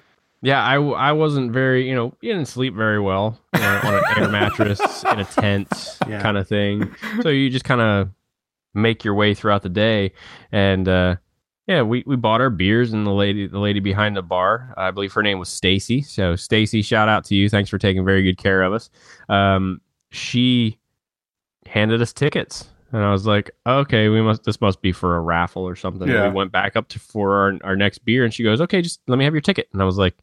yeah. 0.42 0.62
I, 0.62 0.74
I 0.74 1.12
wasn't 1.12 1.52
very 1.52 1.88
you 1.88 1.94
know 1.94 2.14
you 2.20 2.32
didn't 2.32 2.48
sleep 2.48 2.74
very 2.74 3.00
well 3.00 3.38
you 3.54 3.60
know, 3.60 3.80
on 3.84 3.94
an 3.94 4.02
air 4.16 4.28
mattress 4.40 4.80
in 5.04 5.20
a 5.20 5.24
tent 5.24 5.68
Yeah. 6.08 6.20
kind 6.20 6.36
of 6.36 6.48
thing. 6.48 6.92
So 7.22 7.28
you 7.28 7.48
just 7.48 7.64
kind 7.64 7.80
of 7.80 8.10
make 8.74 9.04
your 9.04 9.14
way 9.14 9.34
throughout 9.34 9.62
the 9.62 9.68
day, 9.68 10.12
and 10.50 10.88
uh, 10.88 11.16
yeah, 11.66 11.82
we, 11.82 12.02
we 12.06 12.16
bought 12.16 12.40
our 12.40 12.50
beers, 12.50 12.92
and 12.92 13.06
the 13.06 13.10
lady 13.12 13.46
the 13.46 13.58
lady 13.58 13.80
behind 13.80 14.16
the 14.16 14.22
bar, 14.22 14.74
I 14.76 14.90
believe 14.90 15.12
her 15.12 15.22
name 15.22 15.38
was 15.38 15.48
Stacy. 15.48 16.02
So 16.02 16.36
Stacy, 16.36 16.82
shout 16.82 17.08
out 17.08 17.24
to 17.26 17.34
you. 17.34 17.48
Thanks 17.48 17.70
for 17.70 17.78
taking 17.78 18.04
very 18.04 18.22
good 18.22 18.36
care 18.38 18.62
of 18.62 18.72
us. 18.72 18.90
Um, 19.28 19.80
she 20.10 20.78
handed 21.66 22.02
us 22.02 22.12
tickets. 22.12 22.68
And 22.94 23.02
I 23.02 23.10
was 23.10 23.24
like, 23.26 23.50
okay, 23.66 24.10
we 24.10 24.20
must. 24.20 24.44
This 24.44 24.60
must 24.60 24.82
be 24.82 24.92
for 24.92 25.16
a 25.16 25.20
raffle 25.20 25.62
or 25.62 25.74
something. 25.76 26.02
And 26.02 26.12
Yeah. 26.12 26.28
We 26.28 26.34
went 26.34 26.52
back 26.52 26.76
up 26.76 26.88
to 26.88 26.98
for 26.98 27.34
our, 27.36 27.54
our 27.64 27.76
next 27.76 28.04
beer, 28.04 28.22
and 28.24 28.34
she 28.34 28.42
goes, 28.42 28.60
okay, 28.60 28.82
just 28.82 29.00
let 29.06 29.16
me 29.18 29.24
have 29.24 29.32
your 29.32 29.40
ticket. 29.40 29.68
And 29.72 29.80
I 29.80 29.86
was 29.86 29.96
like, 29.96 30.14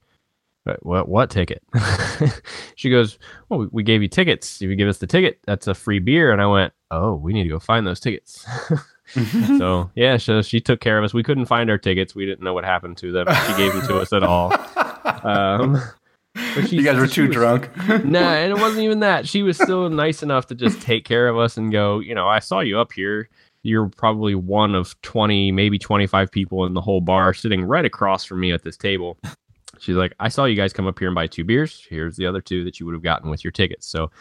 "What- 0.66 0.86
what 0.86 1.10
what 1.10 1.30
ticket? 1.32 1.64
she 2.76 2.92
goes, 2.92 3.18
well, 3.50 3.62
we, 3.62 3.68
we 3.72 3.84
gave 3.84 4.04
you 4.04 4.08
tickets. 4.08 4.62
If 4.62 4.70
you 4.70 4.76
give 4.76 4.88
us 4.90 5.00
the 5.00 5.08
ticket, 5.08 5.40
that's 5.48 5.66
a 5.68 5.74
free 5.74 5.98
beer. 5.98 6.32
And 6.32 6.40
I 6.42 6.46
went, 6.46 6.74
oh, 6.92 7.16
we 7.16 7.34
need 7.34 7.44
to 7.44 7.50
go 7.50 7.58
find 7.60 7.88
those 7.88 8.00
tickets. 8.00 8.46
so 9.14 9.90
yeah, 9.96 10.18
so 10.18 10.42
she 10.42 10.60
took 10.60 10.80
care 10.82 10.98
of 10.98 11.04
us. 11.04 11.14
We 11.14 11.24
couldn't 11.24 11.46
find 11.46 11.70
our 11.70 11.78
tickets. 11.78 12.16
We 12.16 12.26
didn't 12.26 12.44
know 12.44 12.54
what 12.54 12.64
happened 12.66 12.98
to 12.98 13.12
them. 13.12 13.28
She 13.48 13.58
gave 13.58 13.74
them 13.74 13.86
to 13.88 14.00
us 14.00 14.14
at 14.14 14.24
all. 14.24 14.54
Um, 15.24 15.82
but 16.56 16.68
she- 16.68 16.78
you 16.78 16.84
guys 16.84 16.98
were 16.98 17.08
too 17.08 17.28
was- 17.28 17.34
drunk. 17.36 17.70
nah, 18.06 18.34
and 18.34 18.52
it 18.52 18.60
wasn't 18.60 18.84
even 18.84 19.00
that. 19.00 19.28
She 19.28 19.42
was 19.44 19.58
still 19.58 19.90
nice 19.90 20.22
enough 20.24 20.48
to 20.48 20.56
just 20.56 20.82
take 20.82 21.06
care 21.06 21.28
of 21.28 21.38
us 21.38 21.58
and 21.58 21.72
go, 21.72 22.00
you 22.00 22.14
know, 22.16 22.28
I 22.28 22.40
saw 22.40 22.60
you 22.60 22.80
up 22.80 22.92
here. 22.94 23.30
You're 23.64 23.90
probably 23.90 24.36
one 24.36 24.74
of 24.76 25.00
20, 25.02 25.52
maybe 25.52 25.78
25 25.78 26.32
people 26.32 26.66
in 26.66 26.74
the 26.74 26.82
whole 26.82 27.02
bar 27.02 27.34
sitting 27.34 27.64
right 27.66 27.84
across 27.84 28.24
from 28.24 28.40
me 28.40 28.54
at 28.54 28.64
this 28.64 28.78
table. 28.78 29.18
She's 29.80 29.96
like, 29.96 30.14
I 30.20 30.30
saw 30.30 30.46
you 30.46 30.56
guys 30.56 30.72
come 30.72 30.88
up 30.88 30.98
here 31.00 31.08
and 31.10 31.16
buy 31.16 31.28
two 31.28 31.44
beers. 31.44 31.86
Here's 31.90 32.16
the 32.16 32.26
other 32.26 32.42
two 32.42 32.64
that 32.66 32.80
you 32.80 32.86
would 32.86 32.94
have 32.94 33.04
gotten 33.04 33.30
with 33.30 33.44
your 33.44 33.52
tickets. 33.52 33.88
So 33.88 34.12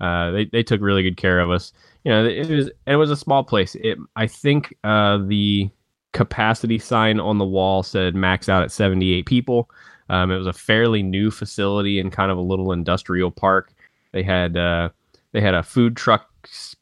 uh, 0.00 0.30
they, 0.30 0.44
they 0.46 0.62
took 0.62 0.80
really 0.80 1.02
good 1.02 1.16
care 1.16 1.40
of 1.40 1.50
us. 1.50 1.72
You 2.04 2.12
know, 2.12 2.24
it 2.24 2.48
was 2.48 2.70
it 2.86 2.96
was 2.96 3.10
a 3.10 3.16
small 3.16 3.44
place. 3.44 3.74
It 3.76 3.98
I 4.16 4.26
think 4.26 4.74
uh, 4.82 5.18
the 5.18 5.70
capacity 6.12 6.78
sign 6.78 7.20
on 7.20 7.38
the 7.38 7.44
wall 7.44 7.82
said 7.82 8.14
max 8.14 8.48
out 8.48 8.62
at 8.62 8.72
78 8.72 9.26
people. 9.26 9.70
Um, 10.08 10.30
it 10.30 10.36
was 10.36 10.46
a 10.46 10.52
fairly 10.52 11.02
new 11.02 11.30
facility 11.30 11.98
in 11.98 12.10
kind 12.10 12.30
of 12.30 12.38
a 12.38 12.42
little 12.42 12.72
industrial 12.72 13.30
park. 13.30 13.72
They 14.12 14.22
had 14.22 14.56
uh, 14.56 14.90
they 15.32 15.40
had 15.40 15.54
a 15.54 15.62
food 15.62 15.96
truck. 15.96 16.28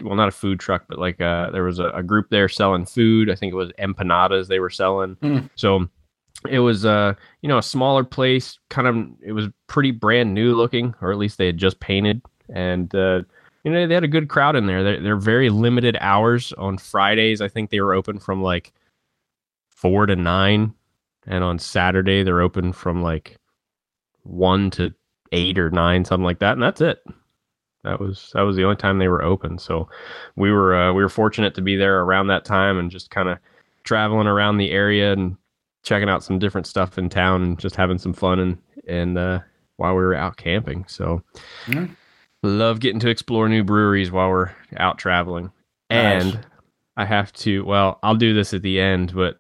Well, 0.02 0.16
not 0.16 0.28
a 0.28 0.32
food 0.32 0.58
truck, 0.58 0.84
but 0.88 0.98
like 0.98 1.20
uh, 1.20 1.50
there 1.50 1.64
was 1.64 1.78
a, 1.78 1.90
a 1.90 2.02
group 2.02 2.28
there 2.30 2.48
selling 2.48 2.86
food. 2.86 3.30
I 3.30 3.34
think 3.34 3.52
it 3.52 3.56
was 3.56 3.72
empanadas 3.78 4.48
they 4.48 4.58
were 4.58 4.70
selling. 4.70 5.16
Mm. 5.16 5.50
So 5.54 5.88
it 6.48 6.60
was 6.60 6.86
uh 6.86 7.14
you 7.42 7.48
know 7.48 7.58
a 7.58 7.62
smaller 7.62 8.04
place. 8.04 8.58
Kind 8.68 8.88
of 8.88 9.06
it 9.22 9.32
was 9.32 9.46
pretty 9.66 9.90
brand 9.90 10.34
new 10.34 10.54
looking, 10.54 10.94
or 11.00 11.12
at 11.12 11.18
least 11.18 11.38
they 11.38 11.46
had 11.46 11.58
just 11.58 11.80
painted. 11.80 12.22
And 12.52 12.94
uh, 12.94 13.22
you 13.64 13.70
know 13.70 13.86
they 13.86 13.94
had 13.94 14.04
a 14.04 14.08
good 14.08 14.28
crowd 14.28 14.56
in 14.56 14.66
there. 14.66 14.82
They're, 14.82 15.00
they're 15.00 15.16
very 15.16 15.50
limited 15.50 15.96
hours 16.00 16.52
on 16.54 16.78
Fridays. 16.78 17.40
I 17.40 17.48
think 17.48 17.70
they 17.70 17.80
were 17.80 17.94
open 17.94 18.18
from 18.18 18.42
like 18.42 18.72
four 19.68 20.06
to 20.06 20.16
nine 20.16 20.74
and 21.26 21.44
on 21.44 21.58
Saturday 21.58 22.22
they're 22.22 22.40
open 22.40 22.72
from 22.72 23.02
like 23.02 23.36
one 24.22 24.70
to 24.72 24.92
eight 25.32 25.58
or 25.58 25.70
nine, 25.70 26.04
something 26.04 26.24
like 26.24 26.40
that, 26.40 26.54
and 26.54 26.62
that's 26.62 26.80
it. 26.80 27.02
That 27.84 28.00
was 28.00 28.30
that 28.34 28.42
was 28.42 28.56
the 28.56 28.64
only 28.64 28.76
time 28.76 28.98
they 28.98 29.08
were 29.08 29.22
open. 29.22 29.58
So 29.58 29.88
we 30.36 30.50
were 30.50 30.74
uh, 30.74 30.92
we 30.92 31.02
were 31.02 31.08
fortunate 31.08 31.54
to 31.54 31.62
be 31.62 31.76
there 31.76 32.00
around 32.00 32.26
that 32.26 32.44
time 32.44 32.78
and 32.78 32.90
just 32.90 33.10
kind 33.10 33.28
of 33.28 33.38
traveling 33.84 34.26
around 34.26 34.58
the 34.58 34.70
area 34.70 35.12
and 35.12 35.36
checking 35.82 36.10
out 36.10 36.22
some 36.22 36.38
different 36.38 36.66
stuff 36.66 36.98
in 36.98 37.08
town 37.08 37.42
and 37.42 37.58
just 37.58 37.76
having 37.76 37.98
some 37.98 38.12
fun 38.12 38.38
and 38.38 38.58
and 38.86 39.16
uh, 39.16 39.40
while 39.76 39.94
we 39.94 40.02
were 40.02 40.14
out 40.14 40.36
camping. 40.36 40.84
So 40.88 41.22
Yeah. 41.68 41.86
Love 42.42 42.80
getting 42.80 43.00
to 43.00 43.08
explore 43.08 43.48
new 43.48 43.64
breweries 43.64 44.10
while 44.10 44.28
we're 44.30 44.50
out 44.76 44.98
traveling. 44.98 45.50
Nice. 45.90 46.24
And 46.24 46.46
I 46.96 47.04
have 47.04 47.32
to 47.34 47.64
well, 47.64 47.98
I'll 48.02 48.16
do 48.16 48.34
this 48.34 48.54
at 48.54 48.62
the 48.62 48.80
end, 48.80 49.14
but 49.14 49.38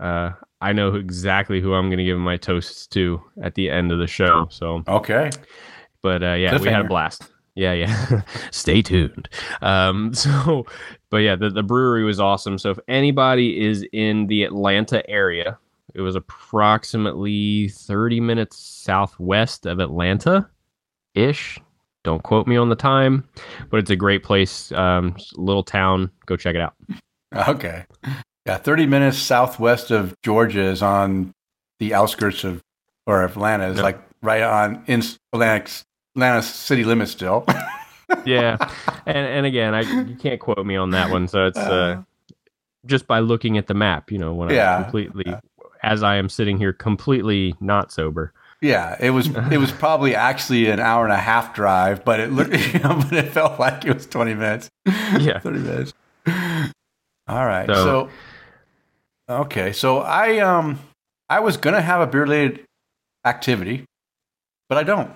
uh, 0.00 0.32
I 0.60 0.72
know 0.72 0.94
exactly 0.94 1.60
who 1.60 1.74
I'm 1.74 1.88
going 1.88 1.98
to 1.98 2.04
give 2.04 2.18
my 2.18 2.36
toasts 2.36 2.86
to 2.88 3.22
at 3.42 3.54
the 3.54 3.70
end 3.70 3.92
of 3.92 3.98
the 3.98 4.06
show. 4.06 4.48
So, 4.50 4.82
Okay. 4.88 5.30
but 6.02 6.22
uh, 6.22 6.34
yeah, 6.34 6.58
we 6.58 6.68
had 6.68 6.84
a 6.84 6.88
blast. 6.88 7.30
Yeah, 7.54 7.72
yeah. 7.72 8.22
Stay 8.50 8.82
tuned. 8.82 9.28
Um, 9.62 10.12
so, 10.14 10.66
but 11.10 11.18
yeah, 11.18 11.36
the, 11.36 11.50
the 11.50 11.62
brewery 11.62 12.04
was 12.04 12.20
awesome. 12.20 12.58
So 12.58 12.70
if 12.70 12.78
anybody 12.88 13.64
is 13.66 13.84
in 13.92 14.26
the 14.26 14.44
Atlanta 14.44 15.08
area, 15.08 15.58
it 15.94 16.02
was 16.02 16.16
approximately 16.16 17.68
30 17.68 18.20
minutes 18.20 18.58
southwest 18.58 19.64
of 19.64 19.80
Atlanta 19.80 20.48
ish. 21.14 21.58
Don't 22.06 22.22
quote 22.22 22.46
me 22.46 22.56
on 22.56 22.68
the 22.68 22.76
time, 22.76 23.28
but 23.68 23.78
it's 23.80 23.90
a 23.90 23.96
great 23.96 24.22
place. 24.22 24.70
Um, 24.70 25.16
little 25.34 25.64
town. 25.64 26.08
Go 26.26 26.36
check 26.36 26.54
it 26.54 26.60
out. 26.60 26.74
Okay. 27.48 27.84
Yeah, 28.46 28.58
30 28.58 28.86
minutes 28.86 29.18
southwest 29.18 29.90
of 29.90 30.14
Georgia 30.22 30.62
is 30.62 30.82
on 30.82 31.32
the 31.80 31.94
outskirts 31.94 32.44
of, 32.44 32.62
or 33.08 33.24
Atlanta 33.24 33.66
is 33.66 33.74
Yep. 33.78 33.82
like 33.84 34.00
right 34.22 34.42
on 34.42 34.84
in 34.86 35.02
Atlanta, 35.32 35.68
Atlanta 36.14 36.42
city 36.42 36.84
limits 36.84 37.10
still. 37.10 37.44
yeah 38.24 38.56
and 39.04 39.16
and 39.26 39.46
again 39.46 39.74
i 39.74 39.80
you 39.80 40.14
can't 40.14 40.38
quote 40.40 40.64
me 40.64 40.76
on 40.76 40.90
that 40.90 41.10
one 41.10 41.26
so 41.26 41.44
it's 41.46 41.58
uh 41.58 42.00
just 42.86 43.08
by 43.08 43.18
looking 43.18 43.58
at 43.58 43.66
the 43.66 43.74
map 43.74 44.12
you 44.12 44.16
know 44.18 44.32
when 44.32 44.48
Yeah. 44.50 44.76
i'm 44.76 44.82
completely 44.84 45.34
as 45.82 46.04
i 46.04 46.14
am 46.14 46.28
sitting 46.28 46.56
here 46.56 46.72
completely 46.72 47.56
not 47.60 47.90
sober 47.90 48.32
yeah, 48.62 48.96
it 49.00 49.10
was 49.10 49.28
it 49.50 49.58
was 49.58 49.70
probably 49.72 50.14
actually 50.14 50.68
an 50.68 50.80
hour 50.80 51.04
and 51.04 51.12
a 51.12 51.18
half 51.18 51.54
drive, 51.54 52.04
but 52.04 52.20
it 52.20 52.32
looked, 52.32 52.52
you 52.74 52.80
know, 52.80 52.96
but 53.02 53.12
it 53.12 53.32
felt 53.32 53.58
like 53.60 53.84
it 53.84 53.94
was 53.94 54.06
20 54.06 54.34
minutes. 54.34 54.68
Yeah. 54.86 55.38
30 55.40 55.58
minutes. 55.60 55.92
All 57.28 57.44
right. 57.46 57.66
So- 57.68 58.08
So, 59.28 59.34
okay, 59.42 59.72
so 59.72 59.98
I 59.98 60.38
um 60.38 60.78
I 61.28 61.40
was 61.40 61.56
gonna 61.56 61.80
have 61.82 62.00
a 62.00 62.06
beer 62.06 62.22
related 62.22 62.64
activity, 63.24 63.84
but 64.68 64.78
I 64.78 64.84
don't. 64.84 65.10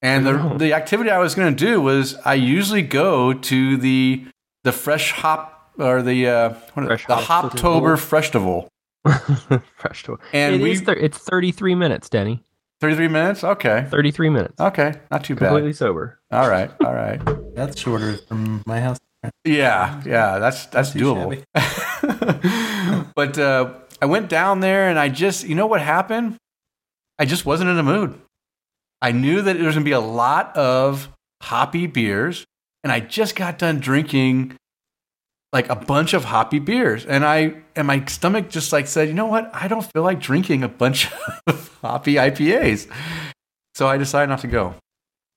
And 0.00 0.26
the 0.26 0.32
No. 0.32 0.56
the 0.58 0.72
activity 0.74 1.10
I 1.10 1.18
was 1.18 1.34
gonna 1.34 1.50
do 1.52 1.80
was 1.80 2.14
I 2.24 2.34
usually 2.34 2.82
go 2.82 3.32
to 3.32 3.76
the 3.76 4.24
the 4.64 4.72
fresh 4.72 5.10
hop 5.12 5.72
or 5.78 6.02
the 6.02 6.28
uh? 6.28 6.50
Fresh 6.74 7.06
the 7.06 7.16
Hop 7.16 7.52
Hoptober 7.52 7.98
Festival 7.98 8.68
Fresh 9.76 10.04
to 10.04 10.18
And 10.32 10.56
It 10.56 10.60
we 10.62 10.72
is 10.72 10.82
thir- 10.82 10.92
it's 10.94 11.18
33 11.18 11.74
minutes, 11.74 12.08
Denny. 12.08 12.44
33 12.80 13.08
minutes. 13.08 13.44
Okay. 13.44 13.86
33 13.90 14.28
minutes. 14.28 14.60
Okay. 14.60 14.94
Not 15.10 15.24
too 15.24 15.34
bad. 15.34 15.48
Completely 15.48 15.72
sober. 15.72 16.18
All 16.30 16.48
right. 16.48 16.70
All 16.84 16.94
right. 16.94 17.20
That's 17.54 17.80
shorter 17.80 18.16
from 18.28 18.62
my 18.66 18.80
house. 18.80 18.98
Yeah, 19.44 20.02
yeah, 20.04 20.40
that's 20.40 20.66
that's 20.66 20.90
Too 20.92 21.14
doable. 21.14 21.44
but 23.14 23.38
uh, 23.38 23.74
I 24.00 24.06
went 24.06 24.28
down 24.28 24.58
there 24.58 24.88
and 24.88 24.98
I 24.98 25.10
just, 25.10 25.46
you 25.46 25.54
know 25.54 25.66
what 25.66 25.80
happened? 25.80 26.38
I 27.20 27.24
just 27.24 27.46
wasn't 27.46 27.70
in 27.70 27.76
the 27.76 27.84
mood. 27.84 28.20
I 29.00 29.12
knew 29.12 29.42
that 29.42 29.56
there 29.56 29.66
was 29.66 29.76
going 29.76 29.84
to 29.84 29.88
be 29.88 29.92
a 29.92 30.00
lot 30.00 30.56
of 30.56 31.08
hoppy 31.40 31.86
beers, 31.86 32.44
and 32.82 32.92
I 32.92 32.98
just 32.98 33.36
got 33.36 33.58
done 33.58 33.78
drinking 33.78 34.56
like 35.52 35.68
a 35.68 35.76
bunch 35.76 36.14
of 36.14 36.24
hoppy 36.24 36.58
beers, 36.58 37.04
and 37.04 37.24
I 37.24 37.54
and 37.76 37.86
my 37.86 38.04
stomach 38.06 38.48
just 38.48 38.72
like 38.72 38.86
said, 38.86 39.08
you 39.08 39.14
know 39.14 39.26
what? 39.26 39.50
I 39.54 39.68
don't 39.68 39.84
feel 39.92 40.02
like 40.02 40.18
drinking 40.20 40.62
a 40.62 40.68
bunch 40.68 41.10
of 41.46 41.76
hoppy 41.82 42.14
IPAs, 42.14 42.88
so 43.74 43.86
I 43.86 43.98
decided 43.98 44.28
not 44.30 44.40
to 44.40 44.46
go. 44.48 44.74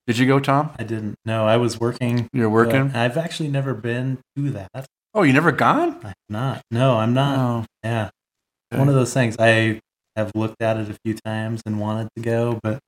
Did 0.07 0.17
you 0.19 0.27
go, 0.27 0.39
Tom? 0.39 0.69
I 0.77 0.83
didn't 0.83 1.15
know 1.25 1.47
I 1.47 1.57
was 1.57 1.79
working. 1.79 2.27
You're 2.31 2.49
working. 2.49 2.91
I've 2.93 3.17
actually 3.17 3.49
never 3.49 3.73
been 3.73 4.19
to 4.37 4.51
that. 4.51 4.85
Oh, 5.15 5.23
you 5.23 5.33
never 5.33 5.51
gone? 5.51 5.99
I'm 6.03 6.13
not. 6.29 6.61
No, 6.69 6.97
I'm 6.97 7.13
not. 7.13 7.39
Oh, 7.39 7.65
Yeah. 7.83 8.09
Okay. 8.71 8.79
One 8.79 8.87
of 8.89 8.95
those 8.95 9.13
things. 9.13 9.35
I 9.39 9.79
have 10.15 10.31
looked 10.35 10.61
at 10.61 10.77
it 10.77 10.89
a 10.89 10.95
few 11.03 11.15
times 11.25 11.61
and 11.65 11.79
wanted 11.79 12.09
to 12.17 12.21
go, 12.21 12.59
but 12.61 12.79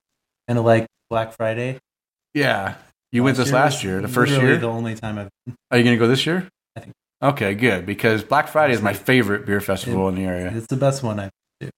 kind 0.48 0.60
of 0.60 0.66
like 0.66 0.86
Black 1.10 1.34
Friday. 1.34 1.80
Yeah. 2.34 2.76
You 3.12 3.24
went 3.24 3.38
this 3.38 3.48
year 3.48 3.56
last 3.56 3.84
year, 3.84 4.02
the 4.02 4.08
first 4.08 4.34
year. 4.34 4.58
The 4.58 4.68
only 4.68 4.94
time 4.96 5.18
I've. 5.18 5.30
Are 5.72 5.78
you 5.78 5.84
going 5.84 5.96
to 5.96 6.00
go 6.00 6.08
this 6.08 6.26
year? 6.26 6.48
I 7.22 7.28
Okay, 7.30 7.56
good. 7.56 7.86
Because 7.86 8.24
Black 8.24 8.48
Friday 8.48 8.74
is 8.74 8.82
my 8.82 8.94
favorite 8.94 9.46
beer 9.46 9.62
festival 9.62 10.08
in 10.10 10.16
the 10.16 10.24
area. 10.26 10.52
It's 10.56 10.68
the 10.68 10.78
best 10.78 11.04
one 11.04 11.20
I've. 11.20 11.32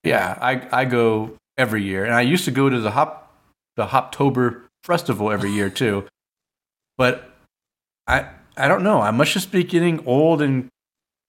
Yeah, 0.04 0.38
I, 0.42 0.82
I 0.82 0.86
go 0.86 1.38
every 1.58 1.84
year, 1.84 2.04
and 2.04 2.14
I 2.14 2.22
used 2.22 2.46
to 2.46 2.52
go 2.52 2.70
to 2.70 2.80
the 2.80 2.92
hop 2.92 3.34
the 3.78 3.88
Hoptober 3.88 4.64
festival 4.84 5.32
every 5.32 5.52
year 5.52 5.70
too. 5.70 6.06
But 6.98 7.32
I 8.08 8.28
I 8.58 8.68
don't 8.68 8.84
know. 8.84 9.00
I 9.00 9.12
must 9.12 9.32
just 9.32 9.54
be 9.54 9.64
getting 9.64 10.06
old, 10.06 10.42
and 10.42 10.68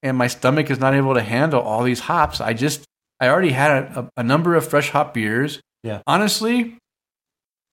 and 0.02 0.18
my 0.18 0.26
stomach 0.26 0.68
is 0.68 0.80
not 0.80 0.94
able 0.94 1.14
to 1.14 1.22
handle 1.22 1.61
all 1.61 1.84
these 1.84 2.00
hops. 2.00 2.40
I 2.40 2.54
just 2.54 2.84
I 3.20 3.28
already 3.28 3.50
had 3.50 3.70
a, 3.70 4.00
a, 4.00 4.08
a 4.16 4.22
number 4.24 4.56
of 4.56 4.66
fresh 4.66 4.90
hop 4.90 5.14
beers. 5.14 5.61
Yeah. 5.84 6.02
honestly, 6.08 6.76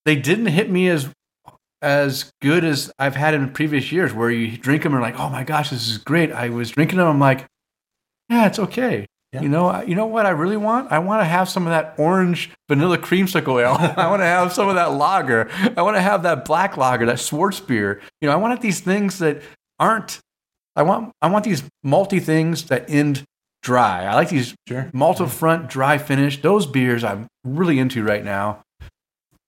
they 0.05 0.15
didn't 0.15 0.45
hit 0.45 0.69
me 0.69 0.89
as 0.89 1.09
as 1.82 2.32
good 2.41 2.63
as 2.63 2.91
I've 2.97 3.15
had 3.15 3.34
in 3.34 3.51
previous 3.51 3.91
years, 3.91 4.13
where 4.13 4.32
you 4.32 4.57
drink 4.57 4.84
them 4.84 4.93
and 4.93 5.01
like, 5.01 5.19
oh 5.19 5.30
my 5.30 5.43
gosh, 5.43 5.69
this 5.69 5.88
is 5.88 5.97
great. 5.97 6.32
I 6.32 6.49
was 6.49 6.71
drinking 6.71 6.97
them, 6.97 7.07
I'm 7.07 7.19
like, 7.19 7.45
yeah, 8.30 8.47
it's 8.47 8.59
okay. 8.59 9.05
Yeah. 9.34 9.41
You 9.41 9.49
know, 9.49 9.82
you 9.82 9.93
know 9.93 10.05
what 10.05 10.25
I 10.25 10.30
really 10.30 10.55
want? 10.57 10.91
I 10.91 10.99
want 10.99 11.21
to 11.21 11.25
have 11.25 11.49
some 11.49 11.67
of 11.67 11.71
that 11.71 11.95
orange 11.97 12.49
vanilla 12.69 12.97
creamsicle 12.97 13.61
ale. 13.61 13.75
I 13.97 14.07
want 14.09 14.21
to 14.21 14.25
have 14.25 14.53
some 14.53 14.69
of 14.69 14.75
that 14.75 14.93
lager. 14.93 15.49
I 15.75 15.82
want 15.82 15.97
to 15.97 16.01
have 16.01 16.23
that 16.23 16.45
black 16.45 16.78
lager, 16.78 17.05
that 17.05 17.17
Schwarzbier. 17.17 17.99
You 18.21 18.28
know, 18.30 18.32
I 18.34 18.38
want 18.38 18.59
these 18.61 18.80
things 18.80 19.19
that 19.19 19.41
aren't. 19.80 20.19
I 20.78 20.84
want. 20.84 21.11
I 21.21 21.28
want 21.30 21.43
these 21.43 21.63
malty 21.86 22.21
things 22.21 22.63
that 22.65 22.89
end 22.89 23.23
dry. 23.63 24.05
I 24.05 24.13
like 24.15 24.30
these 24.30 24.55
Sure. 24.67 24.89
malted 24.93 25.30
front, 25.32 25.69
dry 25.69 25.97
finish. 25.97 26.41
Those 26.41 26.65
beers 26.65 27.03
I'm 27.03 27.28
really 27.43 27.80
into 27.80 28.03
right 28.03 28.23
now. 28.23 28.63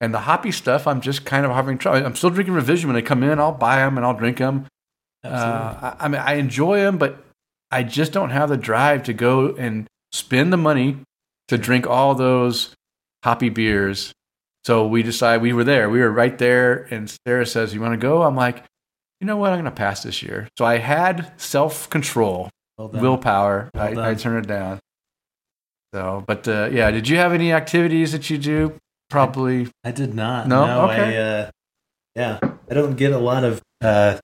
And 0.02 0.14
the 0.14 0.20
hoppy 0.20 0.52
stuff, 0.52 0.88
I'm 0.88 1.02
just 1.02 1.26
kind 1.26 1.46
of 1.46 1.52
having 1.52 1.78
trouble. 1.78 2.06
I'm 2.06 2.16
still 2.16 2.30
drinking 2.30 2.54
Revision 2.54 2.88
when 2.88 2.96
they 2.96 3.02
come 3.02 3.22
in. 3.22 3.40
I'll 3.40 3.52
buy 3.52 3.78
them 3.78 3.98
and 3.98 4.06
I'll 4.06 4.14
drink 4.14 4.38
them. 4.38 4.66
Uh, 5.24 5.94
I, 6.00 6.06
I 6.06 6.08
mean, 6.08 6.22
I 6.22 6.36
enjoy 6.36 6.80
them, 6.80 6.98
but 6.98 7.22
I 7.72 7.84
just 7.84 8.14
don't 8.14 8.30
have 8.30 8.50
the 8.50 8.58
drive 8.58 9.04
to 9.04 9.14
go 9.14 9.56
and 9.56 9.88
spend 10.12 10.54
the 10.54 10.58
money 10.58 10.98
to 11.50 11.58
drink 11.58 11.86
all 11.86 12.16
those 12.16 12.74
hoppy 13.24 13.50
beers. 13.50 14.14
So 14.66 14.88
we 14.88 15.04
decided 15.04 15.42
we 15.42 15.54
were 15.54 15.64
there. 15.64 15.90
We 15.90 16.00
were 16.00 16.12
right 16.12 16.38
there, 16.38 16.88
and 16.92 17.10
Sarah 17.26 17.46
says, 17.46 17.74
"You 17.74 17.82
want 17.82 17.94
to 17.94 17.98
go?" 17.98 18.24
I'm 18.24 18.36
like, 18.36 18.64
"You 19.20 19.28
know 19.28 19.38
what? 19.38 19.52
I'm 19.52 19.56
going 19.56 19.66
to 19.66 19.72
pass 19.72 20.04
this 20.04 20.22
year." 20.22 20.48
So 20.58 20.66
I 20.66 20.78
had 20.78 21.32
self 21.38 21.90
control, 21.90 22.50
well 22.78 22.90
willpower. 22.90 23.70
Well 23.74 24.00
I, 24.00 24.12
I 24.12 24.14
turned 24.16 24.46
it 24.46 24.48
down. 24.48 24.80
So, 25.94 26.24
but 26.28 26.48
uh, 26.48 26.70
yeah, 26.72 26.92
did 26.92 27.08
you 27.08 27.18
have 27.18 27.34
any 27.34 27.52
activities 27.52 28.12
that 28.12 28.30
you 28.30 28.38
do? 28.38 28.78
Probably. 29.10 29.70
I 29.84 29.92
did 29.92 30.14
not. 30.14 30.48
No? 30.48 30.64
I, 30.64 30.94
Okay. 30.94 31.18
uh, 31.18 31.52
yeah, 32.16 32.40
I 32.70 32.74
don't 32.74 32.96
get 32.96 33.12
a 33.12 33.18
lot 33.18 33.44
of 33.44 33.62
uh, 33.82 34.20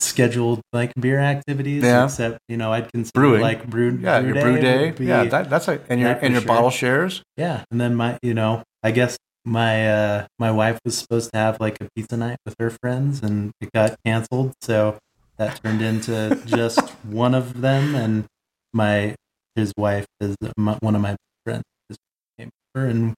scheduled 0.00 0.60
like 0.72 0.92
beer 0.98 1.18
activities. 1.20 1.82
Yeah. 1.82 2.04
Except 2.04 2.38
you 2.48 2.56
know, 2.56 2.72
I'd 2.72 2.90
consider 2.92 3.12
Brewing. 3.20 3.40
like 3.42 3.66
brew. 3.66 3.98
Yeah, 4.00 4.20
your 4.20 4.34
brew 4.34 4.58
day. 4.60 4.90
be- 4.92 5.06
Yeah, 5.06 5.24
that, 5.24 5.50
that's 5.50 5.68
a 5.68 5.80
and 5.88 6.00
your 6.00 6.10
and 6.12 6.32
your 6.32 6.42
sure. 6.42 6.48
bottle 6.48 6.70
shares. 6.70 7.22
yeah. 7.36 7.64
And 7.70 7.80
then 7.80 7.94
my, 7.94 8.18
you 8.22 8.34
know, 8.34 8.62
I 8.82 8.90
guess 8.90 9.16
my 9.44 9.88
uh, 9.88 10.26
my 10.38 10.50
wife 10.50 10.78
was 10.84 10.98
supposed 10.98 11.32
to 11.32 11.38
have 11.38 11.58
like 11.60 11.78
a 11.80 11.88
pizza 11.94 12.16
night 12.16 12.38
with 12.44 12.54
her 12.58 12.70
friends, 12.70 13.22
and 13.22 13.52
it 13.60 13.70
got 13.72 13.96
canceled. 14.04 14.52
So 14.62 14.98
that 15.38 15.60
turned 15.62 15.82
into 15.82 16.40
just 16.46 16.80
one 17.04 17.34
of 17.34 17.60
them, 17.60 17.94
and 17.94 18.24
my 18.72 19.14
his 19.54 19.72
wife 19.76 20.06
is 20.20 20.36
my, 20.56 20.76
one 20.80 20.94
of 20.94 21.00
my 21.00 21.16
friends. 21.44 21.62
And 22.74 23.14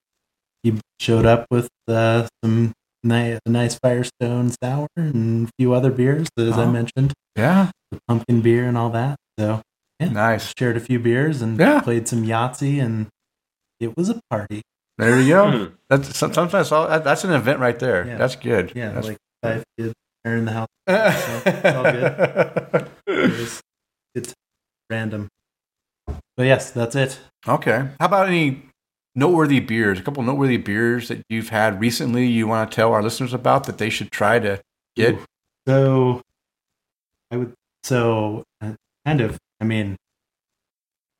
he 0.63 0.79
showed 0.99 1.25
up 1.25 1.45
with 1.51 1.69
uh, 1.87 2.27
some 2.43 2.73
nice, 3.03 3.39
nice 3.45 3.77
Firestone 3.79 4.51
sour 4.61 4.87
and 4.95 5.47
a 5.47 5.51
few 5.57 5.73
other 5.73 5.91
beers, 5.91 6.27
as 6.37 6.57
I 6.57 6.63
Oh. 6.63 6.71
mentioned, 6.71 7.13
Yeah, 7.35 7.71
the 7.91 7.99
pumpkin 8.07 8.41
beer 8.41 8.67
and 8.67 8.77
all 8.77 8.89
that. 8.89 9.15
So 9.39 9.61
Yeah. 9.99 10.09
nice. 10.09 10.53
shared 10.57 10.75
a 10.77 10.79
few 10.81 10.99
beers 10.99 11.41
and 11.41 11.57
Yeah. 11.59 11.79
played 11.81 12.07
some 12.07 12.23
Yahtzee, 12.25 12.81
and 12.83 13.07
it 13.79 13.95
was 13.95 14.09
a 14.09 14.19
party. 14.29 14.61
There 14.97 15.19
you 15.21 15.29
go. 15.29 15.51
Hmm. 15.51 15.73
That's 15.89 16.17
some- 16.17 16.33
sometimes 16.33 16.71
all, 16.73 16.87
that's 16.87 17.23
an 17.23 17.31
event 17.31 17.59
right 17.59 17.79
there. 17.79 18.05
Yeah. 18.05 18.17
That's 18.17 18.35
good. 18.35 18.73
Yeah, 18.75 18.91
That's, 18.91 19.07
like 19.07 19.17
five 19.41 19.63
kids 19.77 19.93
are 20.25 20.35
in 20.35 20.43
the 20.45 20.51
house. 20.51 20.67
it's 20.87 21.75
all 21.75 21.83
good. 21.83 22.89
It 23.07 23.39
was 23.39 23.61
it's 24.15 24.33
random. 24.89 25.29
But 26.35 26.43
yes, 26.47 26.71
that's 26.71 26.95
it. 26.95 27.19
okay. 27.47 27.89
How 27.99 28.05
about 28.07 28.27
any 28.27 28.63
noteworthy 29.19 29.59
beers? 29.59 29.99
A 29.99 30.01
couple 30.01 30.23
noteworthy 30.23 30.57
beers 30.57 31.09
that 31.09 31.21
you've 31.29 31.49
had 31.49 31.79
recently 31.79 32.25
you 32.25 32.47
want 32.47 32.71
to 32.71 32.75
tell 32.75 32.93
our 32.93 33.03
listeners 33.03 33.33
about 33.33 33.65
that 33.65 33.77
they 33.77 33.89
should 33.89 34.11
try 34.11 34.39
to 34.39 34.59
get? 34.95 35.17
So 35.67 36.21
I 37.31 37.37
would 37.37 37.53
so 37.83 38.43
uh, 38.61 38.73
kind 39.05 39.21
of. 39.21 39.37
I 39.61 39.65
mean, 39.65 39.97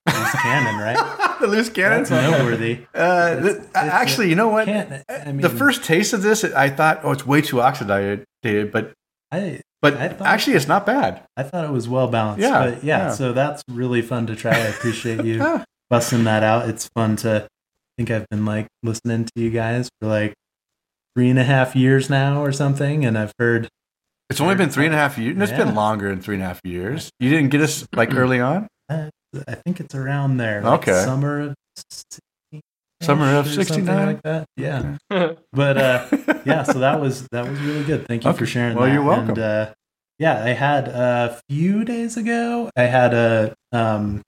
loose 0.07 0.31
cannon, 0.41 0.79
right? 0.79 1.37
the 1.41 1.47
loose 1.47 1.69
cannon. 1.69 2.03
That's 2.03 2.09
noteworthy. 2.11 2.85
Uh, 2.95 3.35
It's- 3.37 3.45
it's- 3.55 3.65
actually, 3.75 4.29
you 4.29 4.35
know 4.35 4.47
what? 4.47 4.67
I 4.69 5.03
mean, 5.27 5.41
the 5.41 5.49
first 5.49 5.83
taste 5.83 6.13
of 6.13 6.21
this, 6.21 6.43
I 6.43 6.69
thought, 6.69 7.01
oh, 7.03 7.11
it's 7.11 7.25
way 7.27 7.41
too 7.41 7.57
oxidated, 7.57 8.23
but 8.71 8.93
I 9.31 9.61
but 9.81 9.95
I 9.97 10.07
thought- 10.09 10.27
actually, 10.27 10.55
it's 10.55 10.67
not 10.67 10.85
bad. 10.85 11.23
I 11.37 11.43
thought 11.43 11.65
it 11.65 11.71
was 11.71 11.87
well 11.87 12.07
balanced. 12.07 12.41
Yeah, 12.41 12.71
but 12.71 12.83
yeah, 12.83 13.07
yeah. 13.07 13.11
So 13.13 13.33
that's 13.33 13.61
really 13.69 14.01
fun 14.01 14.25
to 14.27 14.35
try. 14.35 14.51
I 14.53 14.67
appreciate 14.67 15.23
you 15.25 15.63
busting 15.89 16.23
that 16.23 16.43
out. 16.43 16.67
It's 16.69 16.89
fun 16.95 17.15
to. 17.17 17.47
I 17.99 18.01
think 18.01 18.11
I've 18.11 18.29
been 18.29 18.45
like 18.45 18.67
listening 18.81 19.25
to 19.25 19.31
you 19.35 19.49
guys 19.49 19.89
for 19.99 20.07
like 20.07 20.33
three 21.17 21.29
and 21.29 21.37
a 21.37 21.43
half 21.43 21.75
years 21.75 22.09
now 22.09 22.41
or 22.41 22.53
something, 22.53 23.03
and 23.03 23.17
I've 23.17 23.33
heard 23.37 23.67
It's 24.29 24.39
only 24.39 24.55
been 24.55 24.69
three 24.69 24.85
and 24.85 24.95
a 24.95 24.97
half 24.97 25.17
years. 25.17 25.35
It's 25.37 25.51
been 25.51 25.75
longer 25.75 26.07
than 26.07 26.21
three 26.21 26.35
and 26.35 26.43
a 26.43 26.47
half 26.47 26.61
years. 26.63 27.09
You 27.19 27.29
didn't 27.29 27.49
get 27.49 27.59
us 27.59 27.85
like 27.93 28.15
early 28.15 28.39
on. 28.39 28.69
uh, 28.87 29.09
I 29.49 29.55
think 29.55 29.81
it's 29.81 29.93
around 29.95 30.37
there. 30.37 30.61
Like 30.61 30.87
Okay. 30.87 31.03
summer 31.03 31.41
of 31.41 31.55
69 31.75 32.61
Summer 33.01 33.35
of 33.35 33.47
or 33.47 33.49
something 33.49 33.65
69? 33.85 34.05
like 34.07 34.21
that. 34.23 34.45
Yeah, 34.55 34.97
but 35.51 35.77
uh, 35.77 36.07
yeah. 36.45 36.63
So 36.63 36.79
that 36.79 37.01
was 37.01 37.27
that 37.33 37.49
was 37.49 37.59
really 37.59 37.83
good. 37.83 38.07
Thank 38.07 38.23
you 38.23 38.29
Okay. 38.29 38.39
for 38.39 38.45
sharing. 38.45 38.77
Well, 38.77 38.85
that. 38.87 38.93
you're 38.93 39.03
welcome. 39.03 39.31
And, 39.31 39.39
uh, 39.39 39.73
yeah, 40.19 40.41
I 40.41 40.51
had 40.51 40.87
a 40.87 41.37
few 41.49 41.83
days 41.83 42.15
ago. 42.15 42.69
I 42.77 42.83
had 42.83 43.13
a 43.13 43.53
um, 43.73 44.21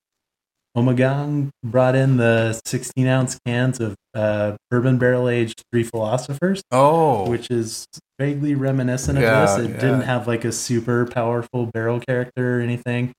Ommegang 0.77 1.49
brought 1.63 1.95
in 1.95 2.17
the 2.17 2.59
16 2.65 3.05
ounce 3.07 3.37
cans 3.45 3.79
of 3.79 3.95
uh, 4.13 4.55
bourbon 4.69 4.97
barrel 4.97 5.27
aged 5.27 5.61
Three 5.71 5.83
Philosophers, 5.83 6.61
oh, 6.71 7.29
which 7.29 7.49
is 7.51 7.85
vaguely 8.19 8.55
reminiscent 8.55 9.17
of 9.17 9.23
Yeah, 9.23 9.45
this. 9.45 9.65
It 9.65 9.71
yeah. 9.71 9.79
didn't 9.79 10.01
have 10.01 10.27
like 10.27 10.45
a 10.45 10.51
super 10.51 11.05
powerful 11.05 11.65
barrel 11.65 11.99
character 11.99 12.59
or 12.59 12.61
anything. 12.61 13.11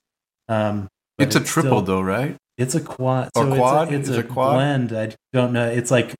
Um, 0.48 0.88
it's 1.18 1.36
a 1.36 1.40
triple 1.40 1.78
still- 1.78 1.82
though, 1.82 2.00
right? 2.02 2.36
It's 2.58 2.74
a 2.74 2.80
quad. 2.80 3.30
Or 3.34 3.44
so 3.44 3.54
quad? 3.56 3.92
It's 3.92 4.08
a, 4.08 4.12
it's 4.12 4.18
it 4.20 4.24
a 4.26 4.28
quad? 4.28 4.54
blend. 4.54 4.92
I 4.92 5.14
don't 5.32 5.52
know. 5.52 5.68
It's 5.68 5.90
like 5.90 6.14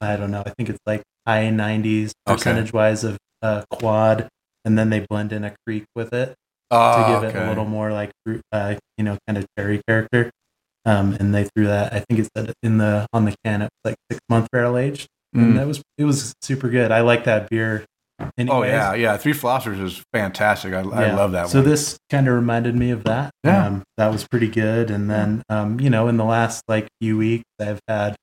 I 0.00 0.16
don't 0.16 0.30
know. 0.30 0.42
I 0.44 0.50
think 0.56 0.68
it's 0.70 0.78
like 0.86 1.02
high 1.26 1.44
90s 1.44 2.12
Okay. 2.28 2.34
percentage 2.36 2.72
wise 2.72 3.04
of 3.04 3.16
uh, 3.42 3.62
quad, 3.70 4.28
and 4.64 4.78
then 4.78 4.90
they 4.90 5.04
blend 5.08 5.32
in 5.32 5.44
a 5.44 5.54
kriek 5.66 5.84
with 5.94 6.12
it 6.12 6.28
to 6.28 6.34
Oh, 6.70 7.20
give 7.20 7.30
it 7.34 7.36
a 7.38 7.48
little 7.48 7.64
more 7.66 7.92
like 7.92 8.10
uh, 8.52 8.74
you 8.98 9.04
know 9.04 9.16
kind 9.26 9.38
of 9.38 9.46
cherry 9.58 9.80
character. 9.86 10.30
Um, 10.86 11.16
and 11.18 11.34
they 11.34 11.44
threw 11.54 11.66
that. 11.66 11.92
I 11.92 12.00
think 12.00 12.20
it 12.20 12.28
said 12.36 12.54
in 12.62 12.78
the 12.78 13.06
on 13.12 13.24
the 13.26 13.34
can 13.44 13.60
it 13.62 13.64
was 13.64 13.90
like 13.90 13.96
six 14.10 14.20
month 14.28 14.48
barrel 14.52 14.78
aged, 14.78 15.08
and 15.34 15.52
Mm. 15.52 15.56
that 15.56 15.66
was 15.66 15.82
it 15.98 16.04
was 16.04 16.32
super 16.42 16.68
good. 16.70 16.92
I 16.92 17.00
like 17.00 17.24
that 17.24 17.50
beer 17.50 17.84
anyways. 18.38 18.56
Oh 18.56 18.62
yeah, 18.62 18.94
yeah. 18.94 19.16
Three 19.16 19.32
Flossers 19.32 19.82
is 19.82 20.02
fantastic. 20.12 20.72
I, 20.72 20.78
I 20.78 21.12
love 21.12 21.32
that 21.32 21.42
one. 21.42 21.50
So 21.50 21.58
one. 21.60 21.68
this 21.68 21.98
kind 22.08 22.28
of 22.28 22.34
reminded 22.34 22.76
me 22.76 22.90
of 22.92 23.02
that. 23.04 23.32
Yeah. 23.44 23.66
Um, 23.66 23.82
that 23.98 24.12
was 24.12 24.26
pretty 24.28 24.48
good. 24.48 24.90
And 24.90 25.10
then, 25.10 25.42
um, 25.48 25.80
you 25.80 25.90
know, 25.90 26.06
in 26.08 26.16
the 26.16 26.24
last 26.24 26.62
like 26.68 26.86
few 27.00 27.18
weeks, 27.18 27.44
I've 27.60 27.80
had. 27.88 28.14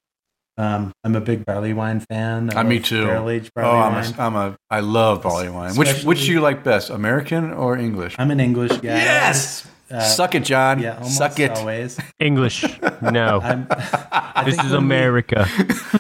Um, 0.56 0.92
I'm 1.04 1.16
a 1.16 1.20
big 1.22 1.46
barley 1.46 1.74
wine 1.74 2.00
fan. 2.00 2.56
Uh, 2.56 2.64
me 2.64 2.80
too. 2.80 3.08
Barrel 3.08 3.30
aged 3.32 3.50
oh, 3.58 3.62
barley 3.64 3.80
I'm 3.80 3.94
wine. 3.94 4.14
a, 4.14 4.22
I'm 4.22 4.36
a 4.36 4.56
I 4.70 4.80
love 4.82 5.24
barley 5.24 5.50
wine. 5.50 5.76
Which 5.76 6.04
which 6.04 6.26
do 6.26 6.32
you 6.32 6.42
like 6.42 6.64
best, 6.64 6.92
American 6.92 7.52
or 7.52 7.76
English? 7.76 8.16
I'm 8.20 8.30
an 8.30 8.40
English 8.40 8.72
guy. 8.74 8.82
Yes! 9.04 9.68
Uh, 9.94 10.02
Suck 10.02 10.34
it, 10.36 10.44
John. 10.44 10.80
Yeah, 10.80 10.96
almost 10.96 11.18
Suck 11.18 11.40
it. 11.40 11.52
always. 11.52 12.00
English. 12.20 12.66
No. 13.02 13.40
I'm, 13.44 13.68
I 13.70 14.44
this 14.46 14.56
think 14.56 14.66
is 14.66 14.72
when 14.72 14.82
we- 14.82 14.96
America. 14.96 15.48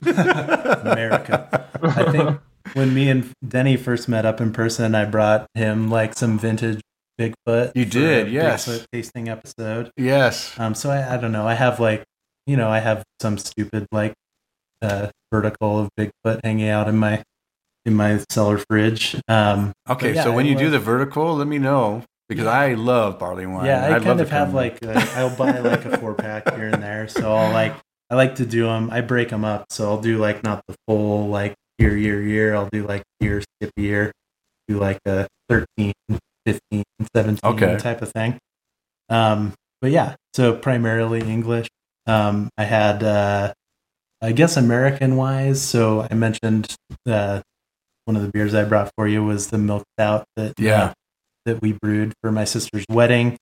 America. 0.84 1.68
I 1.84 2.12
think 2.12 2.39
when 2.74 2.94
me 2.94 3.10
and 3.10 3.32
Denny 3.48 3.78
first 3.78 4.08
met 4.10 4.26
up 4.26 4.41
in 4.41 4.52
person, 4.54 4.96
I 4.96 5.06
brought 5.06 5.48
him 5.54 5.89
like 5.89 6.16
some 6.16 6.39
vintage 6.39 6.82
Bigfoot. 7.20 7.74
You 7.76 7.86
did, 7.86 8.28
a 8.28 8.32
yes. 8.32 8.68
Bigfoot 8.68 8.86
tasting 8.91 9.30
episode. 9.30 9.91
Yes. 9.98 10.58
Um, 10.60 10.74
so 10.74 10.89
I, 10.89 11.14
I 11.14 11.18
don't 11.18 11.32
know. 11.32 11.48
I 11.48 11.54
have 11.54 11.80
like, 11.80 12.04
you 12.48 12.58
know, 12.58 12.70
I 12.70 12.80
have 12.80 13.04
some 13.22 13.38
stupid 13.38 13.86
like 13.91 14.14
uh, 14.82 15.10
vertical 15.32 15.80
of 15.80 15.89
Bigfoot 16.00 16.39
hanging 16.44 16.70
out 16.70 16.88
in 16.88 16.98
my 16.98 17.24
in 17.86 17.94
my 17.96 18.24
cellar 18.32 18.58
fridge. 18.70 19.16
Um, 19.28 19.74
Okay, 19.89 20.16
yeah, 20.16 20.24
so 20.24 20.32
when 20.34 20.46
I 20.46 20.50
you 20.50 20.56
do 20.58 20.70
the 20.70 20.80
vertical, 20.80 21.36
let 21.36 21.48
me 21.48 21.60
know 21.60 22.04
because 22.30 22.48
I 22.48 22.74
love 22.74 23.20
barley 23.20 23.46
wine. 23.46 23.66
yeah, 23.66 23.84
I 23.86 23.88
I'd 23.96 24.04
kind 24.04 24.06
love 24.06 24.20
of 24.22 24.30
have 24.32 24.54
like 24.54 24.84
uh, 24.86 25.06
I'll 25.16 25.36
buy 25.36 25.60
like 25.60 25.86
a 25.86 25.98
four 25.98 26.14
pack 26.16 26.54
here 26.56 26.68
and 26.70 26.82
there. 26.82 27.08
So 27.08 27.34
I'll 27.34 27.52
like 27.52 27.74
I 28.10 28.16
like 28.16 28.36
to 28.36 28.46
do 28.46 28.64
them. 28.66 28.90
I 28.92 29.02
break 29.02 29.30
them 29.30 29.44
up. 29.46 29.66
So 29.70 29.90
I'll 29.90 30.02
do 30.02 30.18
like 30.18 30.44
not 30.44 30.64
the 30.68 30.76
full 30.88 31.28
like 31.30 31.54
year 31.80 31.98
year 31.98 32.22
year. 32.22 32.56
I'll 32.56 32.70
do 32.72 32.86
like 32.86 33.04
year 33.20 33.42
skip 33.42 33.72
year. 33.78 34.12
Do 34.68 34.80
like 34.80 35.00
a 35.06 35.28
13, 35.50 35.94
15, 36.46 36.84
17 37.16 37.40
Okay. 37.44 37.78
type 37.78 38.02
of 38.02 38.12
thing. 38.12 38.38
Um, 39.10 39.54
but 39.82 39.92
yeah, 39.92 40.16
so 40.34 40.56
primarily 40.56 41.20
English. 41.22 41.68
Um, 42.08 42.50
I 42.58 42.64
had 42.64 43.04
uh, 43.04 43.54
I 44.22 44.32
guess 44.32 44.56
American 44.58 45.18
wise. 45.18 45.62
So 45.62 46.08
I 46.10 46.14
mentioned 46.14 46.76
uh, 47.08 47.42
one 48.06 48.16
of 48.16 48.22
the 48.22 48.30
beers 48.30 48.54
I 48.54 48.64
brought 48.64 48.92
for 48.98 49.08
you 49.08 49.24
was 49.24 49.48
the 49.50 49.58
milk 49.58 49.84
stout 49.98 50.24
that 50.38 50.54
Yeah. 50.58 50.84
uh, 50.84 50.94
that 51.46 51.62
we 51.62 51.74
brewed 51.74 52.14
for 52.22 52.32
my 52.32 52.46
sister's 52.46 52.86
wedding. 52.89 53.38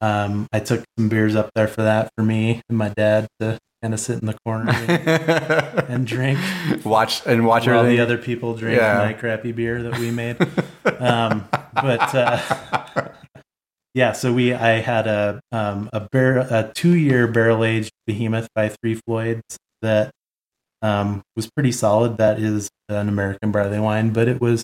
Um, 0.00 0.46
I 0.52 0.60
took 0.60 0.84
some 0.98 1.08
beers 1.08 1.36
up 1.36 1.50
there 1.54 1.68
for 1.68 1.82
that 1.82 2.10
for 2.16 2.24
me 2.24 2.60
and 2.68 2.76
my 2.76 2.88
dad 2.88 3.28
to 3.40 3.58
kind 3.82 3.94
of 3.94 4.00
sit 4.00 4.20
in 4.20 4.26
the 4.26 4.36
corner 4.44 4.70
and, 4.72 5.08
and 5.88 6.06
drink 6.06 6.38
watch 6.84 7.24
and 7.26 7.46
watch 7.46 7.66
all 7.68 7.84
the 7.84 8.00
other 8.00 8.18
people 8.18 8.54
drink 8.56 8.78
Yeah. 8.80 8.98
my 8.98 9.12
crappy 9.12 9.52
beer 9.52 9.82
that 9.82 9.98
we 9.98 10.10
made. 10.10 10.36
um, 11.00 11.48
but 11.74 12.14
uh, 12.14 13.08
yeah, 13.94 14.12
so 14.12 14.32
we 14.32 14.54
I 14.54 14.80
had 14.80 15.06
a 15.06 15.40
um, 15.52 15.90
a 15.92 16.00
bar- 16.10 16.38
a 16.38 16.72
two 16.74 16.94
year 16.96 17.26
barrel 17.28 17.64
aged 17.64 17.92
behemoth 18.06 18.48
by 18.54 18.70
Three 18.70 18.94
Floyds 19.06 19.42
that 19.82 20.10
um, 20.80 21.22
was 21.36 21.50
pretty 21.50 21.72
solid. 21.72 22.16
That 22.16 22.38
is 22.40 22.70
an 22.88 23.08
American 23.08 23.52
barley 23.52 23.78
wine, 23.78 24.12
but 24.12 24.28
it 24.28 24.40
was 24.40 24.62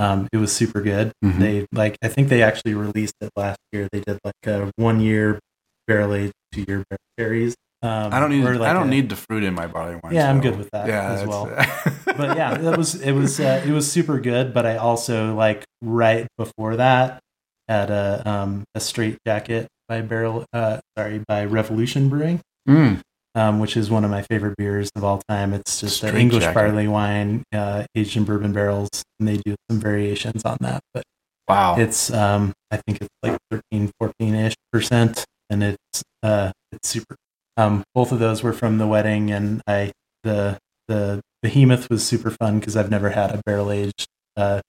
um, 0.00 0.26
it 0.32 0.38
was 0.38 0.50
super 0.52 0.80
good. 0.80 1.12
Mhm. 1.24 1.38
They 1.38 1.66
like 1.72 1.96
I 2.02 2.08
think 2.08 2.28
they 2.28 2.42
actually 2.42 2.74
released 2.74 3.14
it 3.20 3.30
last 3.36 3.58
year. 3.72 3.86
They 3.92 4.00
did 4.00 4.18
like 4.24 4.46
a 4.46 4.72
one 4.76 4.98
year 5.00 5.38
barrel 5.86 6.14
aged, 6.14 6.32
two 6.52 6.64
year 6.66 6.82
barrel 6.88 6.98
cherries. 7.18 7.54
Um, 7.82 8.12
I 8.12 8.18
don't 8.20 8.30
need 8.30 8.42
like 8.44 8.60
I 8.60 8.72
don't 8.72 8.88
a- 8.88 8.90
need 8.90 9.08
the 9.08 9.16
fruit 9.16 9.42
in 9.44 9.54
my 9.54 9.66
barley 9.66 9.96
wine. 10.02 10.12
Yeah, 10.14 10.28
I'm 10.30 10.40
good 10.40 10.56
with 10.58 10.70
that 10.72 10.86
yeah, 10.88 11.12
as 11.12 11.26
well. 11.26 11.46
but 12.04 12.36
yeah, 12.36 12.58
it 12.60 12.76
was 12.76 12.94
it 13.00 13.12
was 13.12 13.38
uh, 13.40 13.62
it 13.66 13.70
was 13.70 13.90
super 13.90 14.18
good. 14.20 14.52
But 14.52 14.66
I 14.66 14.76
also 14.76 15.34
like 15.34 15.64
right 15.82 16.26
before 16.36 16.76
that 16.76 17.20
had 17.68 17.90
a 17.90 18.22
um 18.28 18.64
a 18.74 18.80
straight 18.80 19.18
jacket 19.26 19.68
by 19.88 20.00
Barrel 20.02 20.44
uh 20.52 20.80
sorry 20.98 21.22
by 21.28 21.44
Revolution 21.44 22.08
Brewing, 22.08 22.40
Mm. 22.68 23.00
Um 23.34 23.60
which 23.60 23.76
is 23.76 23.90
one 23.90 24.04
of 24.04 24.10
my 24.10 24.22
favorite 24.22 24.56
beers 24.56 24.90
of 24.96 25.04
all 25.04 25.22
time. 25.28 25.52
It's 25.54 25.80
just 25.80 26.02
English 26.04 26.42
Jacket. 26.44 26.54
barley 26.54 26.88
wine 26.88 27.42
uh, 27.54 27.84
aged 27.94 28.16
in 28.16 28.24
bourbon 28.24 28.52
barrels, 28.52 28.88
and 29.18 29.28
they 29.28 29.36
do 29.38 29.54
some 29.70 29.80
variations 29.80 30.44
on 30.44 30.56
that. 30.60 30.80
But 30.94 31.04
Wow. 31.48 31.76
it's 31.78 32.12
um 32.12 32.52
I 32.70 32.76
think 32.86 32.98
it's 33.00 33.08
like 33.22 33.36
13 33.50 33.90
14 33.98 34.34
ish 34.34 34.54
percent, 34.72 35.24
and 35.48 35.62
it's 35.62 36.02
uh 36.22 36.52
it's 36.72 36.88
super. 36.88 37.16
Um, 37.56 37.82
both 37.94 38.12
of 38.12 38.20
those 38.20 38.42
were 38.42 38.52
from 38.52 38.78
the 38.78 38.86
wedding, 38.86 39.30
and 39.30 39.60
I 39.66 39.92
the 40.24 40.58
the 40.88 41.20
behemoth 41.42 41.88
was 41.90 42.04
super 42.06 42.30
fun 42.30 42.58
because 42.60 42.76
I've 42.76 42.90
never 42.90 43.10
had 43.10 43.30
a 43.32 43.40
barrel 43.44 43.70
aged 43.72 44.06
uh 44.36 44.60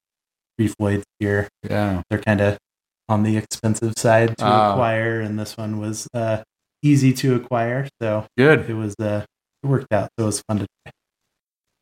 Three 0.58 0.68
Floyds 0.68 1.04
beer. 1.20 1.48
yeah. 1.68 2.02
They're 2.10 2.22
kind 2.22 2.42
of 2.42 2.58
on 3.10 3.24
the 3.24 3.38
expensive 3.38 3.94
side 3.98 4.38
to 4.38 4.46
Oh. 4.46 4.72
acquire, 4.72 5.20
and 5.22 5.38
this 5.40 5.58
one 5.58 5.80
was 5.80 6.08
uh 6.14 6.42
easy 6.84 7.14
to 7.14 7.36
acquire, 7.36 7.88
so 8.02 8.26
Good. 8.38 8.70
it 8.70 8.74
was 8.74 8.96
uh 9.00 9.26
it 9.64 9.68
worked 9.68 9.92
out. 9.94 10.10
So 10.18 10.24
it 10.24 10.28
was 10.28 10.42
fun 10.48 10.60
to 10.60 10.68
try. 10.86 10.92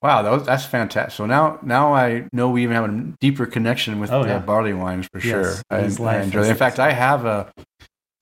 Wow, 0.02 0.22
that 0.22 0.32
was, 0.32 0.46
that's 0.46 0.64
fantastic. 0.66 1.16
So 1.18 1.26
now, 1.26 1.60
now 1.62 1.94
I 1.94 2.26
know 2.32 2.50
we 2.50 2.64
even 2.64 2.74
have 2.76 2.86
a 2.90 3.14
deeper 3.20 3.46
connection 3.46 4.00
with 4.00 4.12
Oh, 4.12 4.22
uh, 4.22 4.26
yeah. 4.28 4.40
barley 4.40 4.74
wines 4.74 5.08
for 5.12 5.20
Yes, 5.20 5.28
sure. 5.28 5.56
I, 5.70 5.80
I 5.80 6.22
enjoy. 6.22 6.44
It. 6.44 6.50
In 6.50 6.56
fact. 6.56 6.80
I 6.80 6.92
have 6.94 7.26
a 7.26 7.52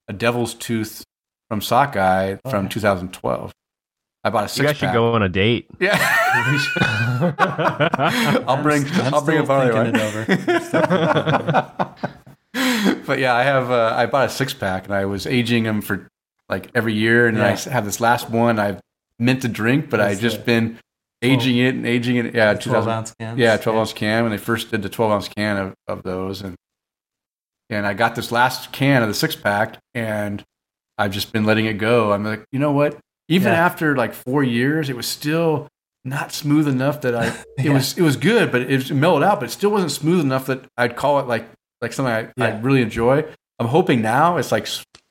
a 0.08 0.14
Devil's 0.14 0.54
Tooth 0.56 1.04
from 1.50 1.62
Sockeye 1.62 2.38
Oh, 2.46 2.50
from 2.50 2.64
yeah. 2.66 2.70
2012. 2.70 3.52
I 4.24 4.30
bought 4.32 4.46
a 4.46 4.48
six 4.48 4.58
You 4.58 4.64
guys 4.68 4.78
should 4.78 4.94
go 4.94 5.14
on 5.14 5.22
a 5.22 5.30
date. 5.30 5.68
Yeah. 5.80 5.98
I'll 7.38 8.50
I'm 8.58 8.64
bring. 8.64 8.86
I'm 8.86 9.14
I'll 9.14 9.22
bring 9.22 9.38
a 9.40 9.44
still 9.44 9.46
barley 9.46 9.72
thinking 9.72 10.02
over. 10.02 10.26
but 13.06 13.20
yeah, 13.20 13.36
I 13.36 13.44
have. 13.44 13.72
Uh, 13.72 13.94
I 13.96 14.06
bought 14.06 14.26
a 14.26 14.30
six 14.30 14.54
pack, 14.54 14.86
and 14.86 14.94
I 14.94 15.06
was 15.06 15.26
aging 15.28 15.64
them 15.64 15.82
for 15.82 16.08
like 16.50 16.70
every 16.76 16.93
year, 16.93 17.28
and 17.28 17.38
I 17.41 17.48
Yeah. 17.48 17.54
s- 17.54 17.66
have 17.66 17.86
this 17.86 18.00
last 18.00 18.30
one 18.30 18.58
I've 18.60 18.80
meant 19.20 19.41
to 19.41 19.48
drink, 19.48 19.89
but 19.89 20.00
I 20.00 20.10
That's 20.10 20.22
just 20.22 20.45
been 20.45 20.78
aging 21.22 21.58
it 21.58 21.76
and 21.76 21.86
aging 21.86 22.16
it. 22.18 22.36
Yeah, 22.36 22.54
12 22.54 22.88
ounce 22.88 23.14
cans. 23.20 23.39
yeah, 23.39 23.58
12 23.58 23.78
ounce 23.78 23.93
can 23.93 24.24
when 24.24 24.32
they 24.32 24.38
first 24.38 24.72
did 24.72 24.82
the 24.84 24.89
12 24.89 25.12
ounce 25.12 25.28
can 25.28 25.58
of, 25.58 25.74
of 25.88 26.04
those. 26.04 26.41
And, 26.41 26.56
and 27.70 27.86
I 27.86 27.93
got 27.93 28.16
this 28.16 28.32
last 28.32 28.72
can 28.72 29.02
of 29.02 29.08
the 29.08 29.14
six 29.14 29.36
pack 29.36 29.78
and 29.93 30.43
I've 30.98 31.12
just 31.12 31.34
been 31.34 31.43
letting 31.45 31.66
it 31.66 31.74
go. 31.74 32.12
I'm 32.14 32.24
like, 32.24 32.45
you 32.52 32.60
know 32.60 32.72
what? 32.72 32.98
Even 33.30 33.52
Yeah. 33.52 33.66
after 33.66 33.95
like 33.95 34.14
four 34.14 34.43
years, 34.43 34.89
it 34.89 34.95
was 34.95 35.08
still 35.08 35.68
not 36.06 36.32
smooth 36.32 36.68
enough 36.68 37.02
that 37.02 37.14
I, 37.16 37.28
it 37.58 37.66
Yeah. 37.66 37.74
was, 37.74 37.98
it 37.98 38.02
was 38.04 38.16
good, 38.16 38.52
but 38.52 38.62
it 38.62 38.91
mellowed 38.91 39.24
out, 39.24 39.39
but 39.39 39.50
it 39.50 39.52
still 39.52 39.72
wasn't 39.72 39.91
smooth 39.91 40.22
enough 40.22 40.45
that 40.45 40.64
I'd 40.78 40.95
call 40.95 41.20
it 41.20 41.28
like, 41.28 41.45
like 41.82 41.93
something 41.93 42.14
I, 42.14 42.20
I 42.43 42.50
Yeah. 42.50 42.60
really 42.62 42.82
enjoy. 42.82 43.26
I'm 43.60 43.68
hoping 43.68 44.02
now 44.02 44.38
it's 44.38 44.52
like 44.52 44.68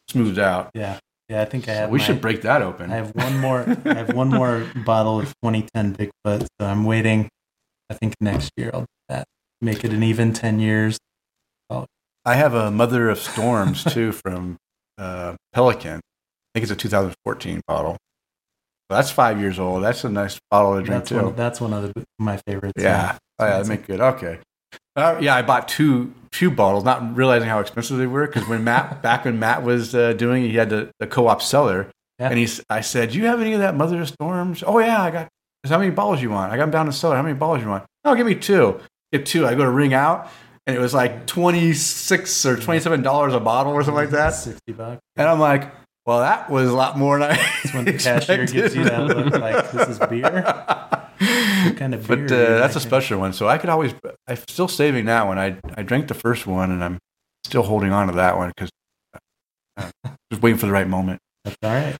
smoothed 0.09 0.39
out. 0.39 0.70
Yeah, 0.72 0.99
yeah. 1.29 1.43
I 1.43 1.45
think 1.45 1.68
I 1.68 1.72
have. 1.74 1.91
we 1.91 1.99
my- 1.99 2.05
should 2.05 2.20
break 2.20 2.43
that 2.43 2.62
open. 2.62 2.91
I 2.91 2.97
have 2.97 3.14
one 3.14 3.39
more. 3.39 3.64
I 3.85 3.95
have 3.95 4.14
one 4.14 4.29
more 4.29 4.66
bottle 4.87 5.18
of 5.20 5.27
2010 5.43 5.95
Bigfoot, 5.97 6.47
so 6.61 6.66
I'm 6.66 6.85
waiting. 6.85 7.29
I 7.91 7.95
think 7.95 8.14
next 8.20 8.51
year 8.57 8.70
I'll 8.74 8.81
do 8.81 8.87
that. 9.09 9.24
Make 9.61 9.85
it 9.85 9.93
an 9.93 10.03
even 10.03 10.33
10 10.33 10.59
years. 10.61 10.99
I 12.29 12.34
have 12.34 12.55
a 12.55 12.72
Mother 12.72 13.09
of 13.09 13.21
Storms 13.21 13.84
too 13.84 14.11
from 14.25 14.57
uh, 14.99 15.37
Pelican. 15.53 15.99
I 15.99 16.59
think 16.59 16.64
it's 16.64 16.72
a 16.72 16.76
2014 16.76 17.61
bottle. 17.68 17.96
That's 18.91 19.13
five 19.13 19.41
years 19.41 19.61
old. 19.61 19.84
That's 19.84 20.03
a 20.03 20.09
nice 20.09 20.38
bottle 20.50 20.75
to 20.76 20.83
drink 20.83 21.03
That's 21.05 21.09
too. 21.11 21.22
one. 21.26 21.37
That's 21.37 21.61
one 21.61 21.72
of 21.72 21.95
the, 21.95 22.05
my 22.18 22.38
favorites. 22.46 22.83
yeah. 22.83 23.18
Oh, 23.38 23.46
yeah, 23.46 23.63
make 23.68 23.87
good. 23.87 24.00
Okay. 24.00 24.38
Uh, 24.97 25.18
yeah, 25.21 25.35
I 25.37 25.43
bought 25.43 25.68
two 25.68 26.13
two 26.33 26.51
bottles, 26.51 26.85
not 26.85 27.17
realizing 27.17 27.49
how 27.49 27.61
expensive 27.61 27.99
they 27.99 28.07
were. 28.07 28.27
Because 28.27 28.49
when 28.49 28.64
Matt, 28.64 29.03
back 29.03 29.25
when 29.25 29.39
Matt 29.39 29.63
was 29.63 29.95
uh, 29.95 30.13
doing, 30.14 30.43
he 30.45 30.57
had 30.57 30.71
the, 30.71 30.91
the 30.99 31.07
co-op 31.07 31.43
seller, 31.43 31.91
Yeah. 32.18 32.29
and 32.31 32.39
he's. 32.39 32.63
I 32.71 32.81
said, 32.81 33.11
"Do 33.11 33.18
you 33.18 33.27
have 33.27 33.41
any 33.41 33.53
of 33.53 33.61
that 33.61 33.77
Mother 33.77 34.01
of 34.01 34.09
Storms?" 34.09 34.64
Oh 34.67 34.79
yeah, 34.79 35.03
I 35.03 35.11
got. 35.11 35.29
How 35.68 35.79
many 35.79 35.91
bottles 35.91 36.23
you 36.23 36.31
want? 36.31 36.53
I 36.53 36.57
got 36.57 36.63
them 36.63 36.71
down 36.71 36.83
in 36.83 36.87
the 36.89 36.93
cellar. 36.93 37.17
How 37.17 37.23
many 37.23 37.35
bottles 37.35 37.63
you 37.63 37.68
want? 37.68 37.85
Oh, 38.05 38.14
give 38.14 38.25
me 38.27 38.37
two. 38.37 38.79
Get 39.13 39.27
two. 39.27 39.47
I 39.47 39.55
go 39.57 39.64
to 39.64 39.71
ring 39.71 39.93
out, 39.95 40.31
and 40.67 40.77
it 40.77 40.81
was 40.81 40.95
like 40.95 41.27
twenty 41.27 41.73
six 41.75 42.47
or 42.47 42.57
twenty 42.57 42.81
seven 42.81 43.03
dollars 43.03 43.35
a 43.35 43.41
bottle 43.41 43.73
or 43.73 43.83
something 43.83 43.95
like 44.03 44.11
that. 44.11 44.31
60 44.31 44.73
bucks. 44.73 45.01
And 45.17 45.29
I'm 45.29 45.41
like, 45.41 45.73
well, 46.07 46.20
that 46.20 46.49
was 46.49 46.70
a 46.70 46.74
lot 46.74 46.96
more 46.96 47.18
than 47.18 47.30
I. 47.33 47.37
That's 47.37 47.74
when 47.74 47.84
the 47.84 47.92
cashier 47.95 48.46
gives 48.46 48.74
you 48.74 48.84
that 48.84 49.07
look 49.07 49.34
like, 49.34 49.70
"This 49.72 49.88
is 49.88 49.99
beer?" 49.99 50.42
What 51.64 51.76
kind 51.76 51.95
of 51.95 52.07
beer 52.07 52.16
But 52.16 52.33
uh, 52.33 52.58
that's 52.58 52.76
a 52.76 52.78
drinking? 52.78 52.80
special 52.80 53.18
one. 53.20 53.33
So 53.33 53.49
I 53.49 53.58
could 53.58 53.70
always. 53.70 53.95
I'm 54.28 54.37
still 54.49 54.68
saving 54.68 55.07
that 55.07 55.26
one. 55.26 55.38
I 55.38 55.58
I 55.74 55.83
drank 55.83 56.08
the 56.08 56.14
first 56.14 56.46
one, 56.46 56.70
and 56.70 56.83
I'm 56.84 56.99
still 57.45 57.62
holding 57.62 57.92
on 57.92 58.07
to 58.08 58.14
that 58.14 58.37
one 58.37 58.53
because 58.54 58.70
uh, 59.76 59.91
just 60.30 60.42
waiting 60.42 60.58
for 60.58 60.66
the 60.66 60.72
right 60.72 60.88
moment. 60.88 61.20
That's 61.45 61.57
all 61.62 61.70
right. 61.72 61.96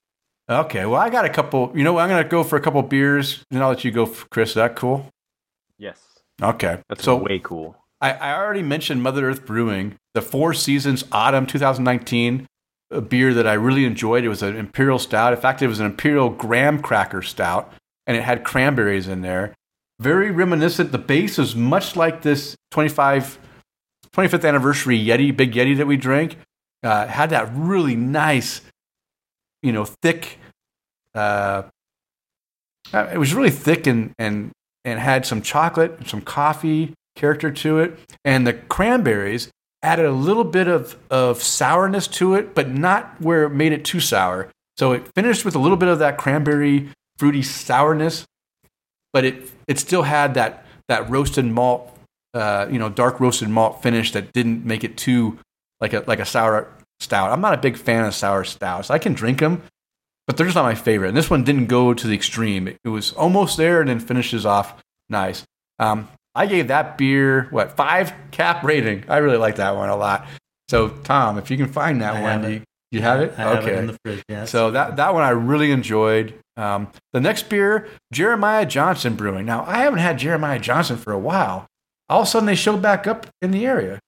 Okay, 0.48 0.86
well, 0.86 1.00
I 1.00 1.10
got 1.10 1.24
a 1.24 1.28
couple. 1.28 1.72
You 1.74 1.82
know, 1.82 1.94
what? 1.94 2.02
I'm 2.02 2.08
gonna 2.08 2.28
go 2.28 2.44
for 2.44 2.56
a 2.56 2.60
couple 2.60 2.80
beers, 2.82 3.44
and 3.50 3.62
I'll 3.62 3.70
let 3.70 3.84
you 3.84 3.90
go, 3.90 4.06
Chris. 4.30 4.50
Is 4.50 4.54
that 4.56 4.76
cool? 4.76 5.10
Yes. 5.78 5.98
Okay. 6.40 6.78
That's 6.88 7.02
so 7.02 7.16
way 7.16 7.40
cool. 7.42 7.76
I, 8.00 8.12
I 8.12 8.34
already 8.36 8.62
mentioned 8.62 9.02
Mother 9.02 9.28
Earth 9.28 9.46
Brewing, 9.46 9.96
the 10.14 10.20
Four 10.20 10.52
Seasons 10.54 11.02
Autumn 11.10 11.46
2019 11.46 12.46
a 12.90 13.00
beer 13.00 13.34
that 13.34 13.46
I 13.46 13.54
really 13.54 13.84
enjoyed. 13.84 14.24
It 14.24 14.28
was 14.28 14.42
an 14.42 14.56
imperial 14.56 14.98
stout. 14.98 15.32
In 15.32 15.40
fact, 15.40 15.62
it 15.62 15.68
was 15.68 15.80
an 15.80 15.86
imperial 15.86 16.30
graham 16.30 16.80
cracker 16.80 17.22
stout, 17.22 17.72
and 18.06 18.16
it 18.16 18.22
had 18.22 18.44
cranberries 18.44 19.08
in 19.08 19.22
there. 19.22 19.54
very 19.98 20.30
reminiscent. 20.30 20.92
The 20.92 20.98
base 20.98 21.38
is 21.38 21.56
much 21.56 21.96
like 21.96 22.22
this 22.22 22.54
25, 22.70 23.38
25th 24.14 24.46
anniversary 24.46 24.98
Yeti, 25.02 25.34
big 25.34 25.52
Yeti 25.52 25.76
that 25.78 25.86
we 25.86 25.96
drank. 25.96 26.36
Uh, 26.82 27.06
had 27.06 27.30
that 27.30 27.48
really 27.54 27.96
nice, 27.96 28.60
you 29.62 29.72
know, 29.72 29.86
thick. 29.86 30.38
Uh, 31.14 31.62
uh, 32.92 33.08
it 33.12 33.18
was 33.18 33.34
really 33.34 33.50
thick 33.50 33.86
and 33.86 34.12
and 34.18 34.52
and 34.84 35.00
had 35.00 35.26
some 35.26 35.42
chocolate, 35.42 36.06
some 36.06 36.20
coffee 36.20 36.94
character 37.16 37.50
to 37.50 37.78
it, 37.78 37.98
and 38.24 38.46
the 38.46 38.52
cranberries 38.52 39.50
added 39.86 40.04
a 40.04 40.10
little 40.10 40.44
bit 40.44 40.66
of 40.66 40.96
of 41.10 41.42
sourness 41.42 42.08
to 42.08 42.34
it, 42.34 42.54
but 42.54 42.68
not 42.68 43.20
where 43.20 43.44
it 43.44 43.50
made 43.50 43.72
it 43.72 43.84
too 43.84 44.00
sour. 44.00 44.50
So 44.76 44.92
it 44.92 45.06
finished 45.14 45.44
with 45.44 45.54
a 45.54 45.58
little 45.58 45.76
bit 45.76 45.88
of 45.88 46.00
that 46.00 46.18
cranberry 46.18 46.88
fruity 47.18 47.42
sourness, 47.42 48.26
but 49.12 49.24
it 49.24 49.50
it 49.68 49.78
still 49.78 50.02
had 50.02 50.34
that 50.34 50.66
that 50.88 51.08
roasted 51.08 51.44
malt, 51.44 51.96
uh, 52.34 52.66
you 52.70 52.78
know, 52.78 52.88
dark 52.88 53.20
roasted 53.20 53.48
malt 53.48 53.82
finish 53.82 54.12
that 54.12 54.32
didn't 54.32 54.64
make 54.64 54.82
it 54.82 54.96
too 54.96 55.38
like 55.80 55.92
a 55.92 56.02
like 56.06 56.18
a 56.18 56.26
sour 56.26 56.68
stout. 56.98 57.30
I'm 57.30 57.40
not 57.40 57.54
a 57.54 57.58
big 57.58 57.76
fan 57.76 58.04
of 58.04 58.14
sour 58.14 58.42
stouts. 58.42 58.90
I 58.90 58.98
can 58.98 59.14
drink 59.14 59.38
them, 59.38 59.62
but 60.26 60.36
they're 60.36 60.46
just 60.46 60.56
not 60.56 60.64
my 60.64 60.74
favorite. 60.74 61.08
And 61.08 61.16
this 61.16 61.30
one 61.30 61.44
didn't 61.44 61.66
go 61.66 61.94
to 61.94 62.06
the 62.06 62.14
extreme. 62.14 62.66
It, 62.66 62.78
it 62.84 62.88
was 62.88 63.12
almost 63.12 63.56
there 63.56 63.80
and 63.80 63.88
then 63.88 64.00
finishes 64.00 64.44
off 64.44 64.82
nice. 65.08 65.44
Um, 65.78 66.08
I 66.36 66.46
gave 66.46 66.68
that 66.68 66.98
beer 66.98 67.48
what 67.50 67.76
five 67.76 68.12
cap 68.30 68.62
rating. 68.62 69.04
I 69.08 69.18
really 69.18 69.38
like 69.38 69.56
that 69.56 69.74
one 69.74 69.88
a 69.88 69.96
lot. 69.96 70.26
So 70.68 70.88
Tom, 70.88 71.38
if 71.38 71.50
you 71.50 71.56
can 71.56 71.68
find 71.72 72.02
that 72.02 72.16
I 72.16 72.22
one, 72.22 72.52
you, 72.52 72.62
you 72.90 73.00
have 73.02 73.20
it. 73.20 73.34
I 73.38 73.42
have 73.42 73.62
okay. 73.64 73.72
it 73.72 73.78
in 73.78 73.86
the 73.86 73.96
fridge. 74.04 74.22
Yes. 74.28 74.50
So 74.50 74.70
that 74.72 74.96
that 74.96 75.14
one 75.14 75.22
I 75.22 75.30
really 75.30 75.70
enjoyed. 75.72 76.34
Um, 76.56 76.88
the 77.12 77.20
next 77.20 77.48
beer, 77.48 77.88
Jeremiah 78.12 78.66
Johnson 78.66 79.14
Brewing. 79.14 79.46
Now 79.46 79.64
I 79.66 79.78
haven't 79.78 79.98
had 80.00 80.18
Jeremiah 80.18 80.58
Johnson 80.58 80.96
for 80.96 81.12
a 81.12 81.18
while. 81.18 81.66
All 82.08 82.22
of 82.22 82.26
a 82.28 82.30
sudden 82.30 82.46
they 82.46 82.54
showed 82.54 82.80
back 82.82 83.06
up 83.06 83.26
in 83.42 83.50
the 83.50 83.66
area. 83.66 83.98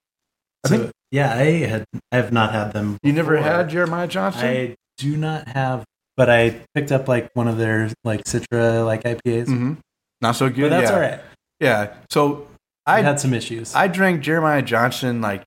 I 0.64 0.68
So, 0.68 0.76
think 0.78 0.90
yeah, 1.10 1.34
I 1.34 1.44
had 1.66 1.84
I 2.12 2.16
have 2.16 2.32
not 2.32 2.52
had 2.52 2.72
them. 2.72 2.98
you 3.02 3.12
never 3.12 3.36
had 3.38 3.70
Jeremiah 3.70 4.06
Johnson. 4.08 4.44
I 4.44 4.76
do 4.98 5.16
not 5.16 5.48
have, 5.48 5.84
but 6.16 6.28
I 6.28 6.60
picked 6.74 6.92
up 6.92 7.08
like 7.08 7.30
one 7.34 7.48
of 7.48 7.56
their 7.58 7.90
like 8.04 8.24
Citra 8.24 8.84
like 8.84 9.04
IPAs. 9.04 9.46
hmm 9.46 9.74
Not 10.20 10.32
so 10.36 10.48
good. 10.50 10.70
But 10.70 10.80
that's 10.80 10.90
yeah. 10.90 10.94
all 10.96 11.00
right. 11.00 11.20
Yeah. 11.60 11.94
So 12.10 12.46
I 12.86 13.02
had 13.02 13.20
some 13.20 13.34
issues. 13.34 13.74
I 13.74 13.88
drank 13.88 14.22
Jeremiah 14.22 14.62
Johnson 14.62 15.20
like 15.20 15.42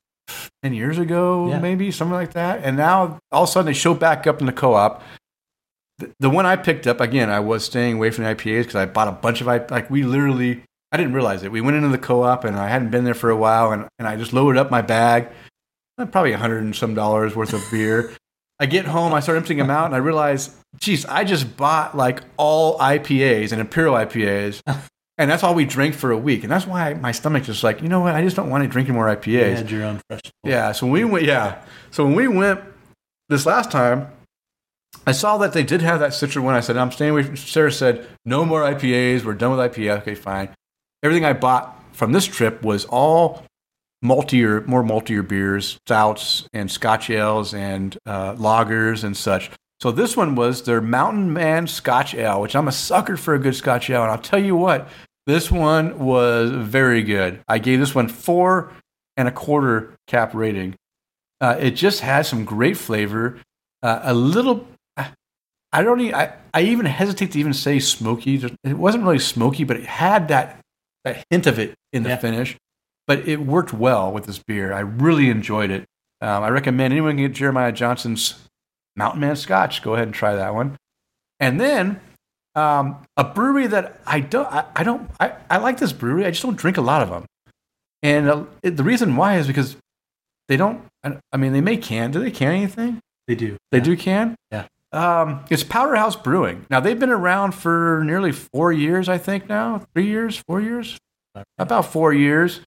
ten 0.63 0.73
years 0.73 0.97
ago, 0.97 1.49
Yeah. 1.49 1.59
maybe 1.59 1.91
something 1.91 2.13
like 2.13 2.33
that, 2.33 2.61
and 2.63 2.77
now 2.77 3.19
all 3.31 3.43
of 3.43 3.49
a 3.49 3.51
sudden 3.51 3.65
they 3.65 3.73
show 3.73 3.93
back 3.93 4.27
up 4.27 4.39
in 4.39 4.45
the 4.45 4.53
co-op. 4.53 5.01
The, 5.99 6.11
the 6.19 6.29
one 6.29 6.45
I 6.45 6.55
picked 6.55 6.87
up 6.87 6.99
again, 7.01 7.29
I 7.29 7.39
was 7.39 7.63
staying 7.65 7.95
away 7.95 8.11
from 8.11 8.23
the 8.23 8.33
IPAs 8.35 8.61
because 8.61 8.75
I 8.75 8.85
bought 8.85 9.07
a 9.07 9.11
bunch 9.11 9.41
of 9.41 9.47
I 9.47 9.65
like 9.69 9.89
we 9.89 10.03
literally 10.03 10.63
I 10.91 10.97
didn't 10.97 11.13
realize 11.13 11.43
it. 11.43 11.51
We 11.51 11.61
went 11.61 11.77
into 11.77 11.89
the 11.89 11.97
co-op 11.97 12.43
and 12.43 12.57
I 12.57 12.67
hadn't 12.67 12.89
been 12.91 13.03
there 13.05 13.13
for 13.13 13.29
a 13.29 13.35
while, 13.37 13.71
and, 13.71 13.87
and 13.97 14.07
I 14.07 14.15
just 14.17 14.33
loaded 14.33 14.59
up 14.59 14.69
my 14.71 14.81
bag, 14.81 15.29
uh, 15.97 16.05
probably 16.05 16.33
a 16.33 16.37
hundred 16.37 16.63
and 16.63 16.75
some 16.75 16.93
dollars 16.95 17.35
worth 17.35 17.53
of 17.53 17.63
beer. 17.71 18.11
I 18.59 18.65
get 18.67 18.85
home, 18.85 19.13
I 19.13 19.21
start 19.21 19.37
emptying 19.37 19.57
them 19.57 19.71
out, 19.71 19.85
and 19.87 19.95
I 19.95 19.97
realize, 19.99 20.55
geez, 20.79 21.03
I 21.05 21.23
just 21.23 21.57
bought 21.57 21.97
like 21.97 22.21
all 22.37 22.77
IPAs 22.77 23.51
and 23.51 23.59
Imperial 23.59 23.95
IPAs. 23.95 24.61
And 25.21 25.29
that's 25.29 25.43
all 25.43 25.53
we 25.53 25.65
drank 25.65 25.93
for 25.93 26.09
a 26.09 26.17
week. 26.17 26.41
And 26.41 26.51
that's 26.51 26.65
why 26.65 26.95
my 26.95 27.11
stomach 27.11 27.43
just 27.43 27.63
like, 27.63 27.83
you 27.83 27.87
know 27.87 27.99
what? 27.99 28.15
I 28.15 28.23
just 28.23 28.35
don't 28.35 28.49
want 28.49 28.63
to 28.63 28.67
drink 28.67 28.89
any 28.89 28.95
more 28.95 29.07
you 29.07 29.15
IPAs. 29.15 29.55
had 29.55 29.69
your 29.69 29.83
own 29.83 30.01
fresh. 30.09 30.21
Yeah. 30.43 30.71
So 30.71 30.87
when 30.87 30.93
we 30.93 31.03
went, 31.03 31.25
yeah. 31.25 31.61
So 31.91 32.05
when 32.05 32.15
we 32.15 32.27
went 32.27 32.59
this 33.29 33.45
last 33.45 33.69
time, 33.69 34.07
I 35.05 35.11
saw 35.11 35.37
that 35.37 35.53
they 35.53 35.61
did 35.61 35.81
have 35.81 35.99
that 35.99 36.11
Citra 36.11 36.41
one. 36.41 36.55
I 36.55 36.59
said, 36.59 36.75
I'm 36.75 36.91
staying 36.91 37.11
away 37.11 37.21
from, 37.21 37.37
Sarah 37.37 37.71
said, 37.71 38.07
no 38.25 38.45
more 38.45 38.61
IPAs. 38.63 39.23
We're 39.23 39.35
done 39.35 39.55
with 39.55 39.59
IPA. 39.59 39.99
Okay, 39.99 40.15
fine. 40.15 40.49
Everything 41.03 41.23
I 41.23 41.33
bought 41.33 41.79
from 41.93 42.13
this 42.13 42.25
trip 42.25 42.63
was 42.63 42.85
all 42.85 43.43
maltier, 44.03 44.65
more 44.65 44.81
maltier 44.81 45.27
beers, 45.27 45.77
stouts 45.85 46.49
and 46.51 46.71
Scotch 46.71 47.11
ales 47.11 47.53
and 47.53 47.95
uh, 48.07 48.33
lagers 48.37 49.03
and 49.03 49.15
such. 49.15 49.51
So 49.79 49.91
this 49.91 50.17
one 50.17 50.33
was 50.33 50.63
their 50.63 50.81
Mountain 50.81 51.31
Man 51.31 51.67
Scotch 51.67 52.15
Ale, 52.15 52.41
which 52.41 52.55
I'm 52.55 52.67
a 52.67 52.71
sucker 52.71 53.17
for 53.17 53.35
a 53.35 53.39
good 53.39 53.55
Scotch 53.55 53.87
Ale. 53.91 54.01
And 54.01 54.11
I'll 54.11 54.17
tell 54.17 54.43
you 54.43 54.55
what, 54.55 54.87
this 55.27 55.51
one 55.51 55.99
was 55.99 56.49
very 56.51 57.03
good. 57.03 57.41
I 57.47 57.59
gave 57.59 57.79
this 57.79 57.93
one 57.95 58.07
four 58.07 58.71
and 59.17 59.27
a 59.27 59.31
quarter 59.31 59.93
cap 60.07 60.33
rating. 60.33 60.75
Uh, 61.39 61.57
it 61.59 61.71
just 61.71 62.01
has 62.01 62.27
some 62.27 62.45
great 62.45 62.77
flavor. 62.77 63.39
Uh, 63.83 63.99
a 64.03 64.13
little, 64.13 64.67
I 65.73 65.83
don't 65.83 66.01
even, 66.01 66.15
I, 66.15 66.33
I 66.53 66.61
even 66.63 66.85
hesitate 66.85 67.31
to 67.31 67.39
even 67.39 67.53
say 67.53 67.79
smoky. 67.79 68.35
It 68.63 68.73
wasn't 68.77 69.03
really 69.05 69.19
smoky, 69.19 69.63
but 69.63 69.77
it 69.77 69.85
had 69.85 70.27
that, 70.27 70.59
that 71.05 71.23
hint 71.29 71.47
of 71.47 71.57
it 71.59 71.75
in 71.93 72.03
the 72.03 72.09
Yeah. 72.09 72.17
finish. 72.17 72.57
But 73.07 73.27
it 73.27 73.37
worked 73.41 73.73
well 73.73 74.11
with 74.11 74.25
this 74.25 74.37
beer. 74.39 74.73
I 74.73 74.81
really 74.81 75.29
enjoyed 75.29 75.71
it. 75.71 75.85
Um, 76.21 76.43
I 76.43 76.49
recommend 76.49 76.93
anyone 76.93 77.15
get 77.17 77.33
Jeremiah 77.33 77.71
Johnson's 77.71 78.47
Mountain 78.95 79.21
Man 79.21 79.35
Scotch. 79.35 79.81
Go 79.81 79.95
ahead 79.95 80.07
and 80.07 80.13
try 80.13 80.35
that 80.35 80.53
one. 80.53 80.77
And 81.39 81.59
then 81.59 81.99
um, 82.55 82.97
a 83.17 83.23
brewery 83.23 83.67
that 83.67 84.01
I 84.05 84.19
don't, 84.19 84.47
I, 84.51 84.65
I 84.75 84.83
don't, 84.83 85.09
I, 85.19 85.33
I 85.49 85.57
like 85.57 85.77
this 85.79 85.93
brewery. 85.93 86.25
I 86.25 86.31
just 86.31 86.43
don't 86.43 86.57
drink 86.57 86.77
a 86.77 86.81
lot 86.81 87.01
of 87.01 87.09
them. 87.09 87.25
And 88.03 88.29
uh, 88.29 88.43
it, 88.63 88.77
the 88.77 88.83
reason 88.83 89.15
why 89.15 89.37
is 89.37 89.47
because 89.47 89.77
they 90.47 90.57
don't. 90.57 90.83
I, 91.03 91.17
I 91.31 91.37
mean, 91.37 91.53
they 91.53 91.61
make 91.61 91.81
can. 91.83 92.11
Do 92.11 92.19
they 92.19 92.31
can 92.31 92.49
anything? 92.53 92.99
They 93.27 93.35
do. 93.35 93.57
They 93.71 93.77
Yeah. 93.77 93.83
do 93.83 93.97
can. 93.97 94.35
Yeah. 94.51 94.65
Um, 94.91 95.45
it's 95.49 95.63
Powderhaus 95.63 96.21
Brewing. 96.21 96.65
Now 96.69 96.81
they've 96.81 96.99
been 96.99 97.11
around 97.11 97.53
for 97.53 98.03
nearly 98.03 98.33
four 98.33 98.73
years, 98.73 99.07
I 99.07 99.17
think. 99.17 99.47
Now 99.47 99.85
three 99.93 100.07
years, 100.07 100.41
four 100.47 100.59
years, 100.59 100.97
about 101.57 101.85
four 101.85 102.11
years. 102.13 102.59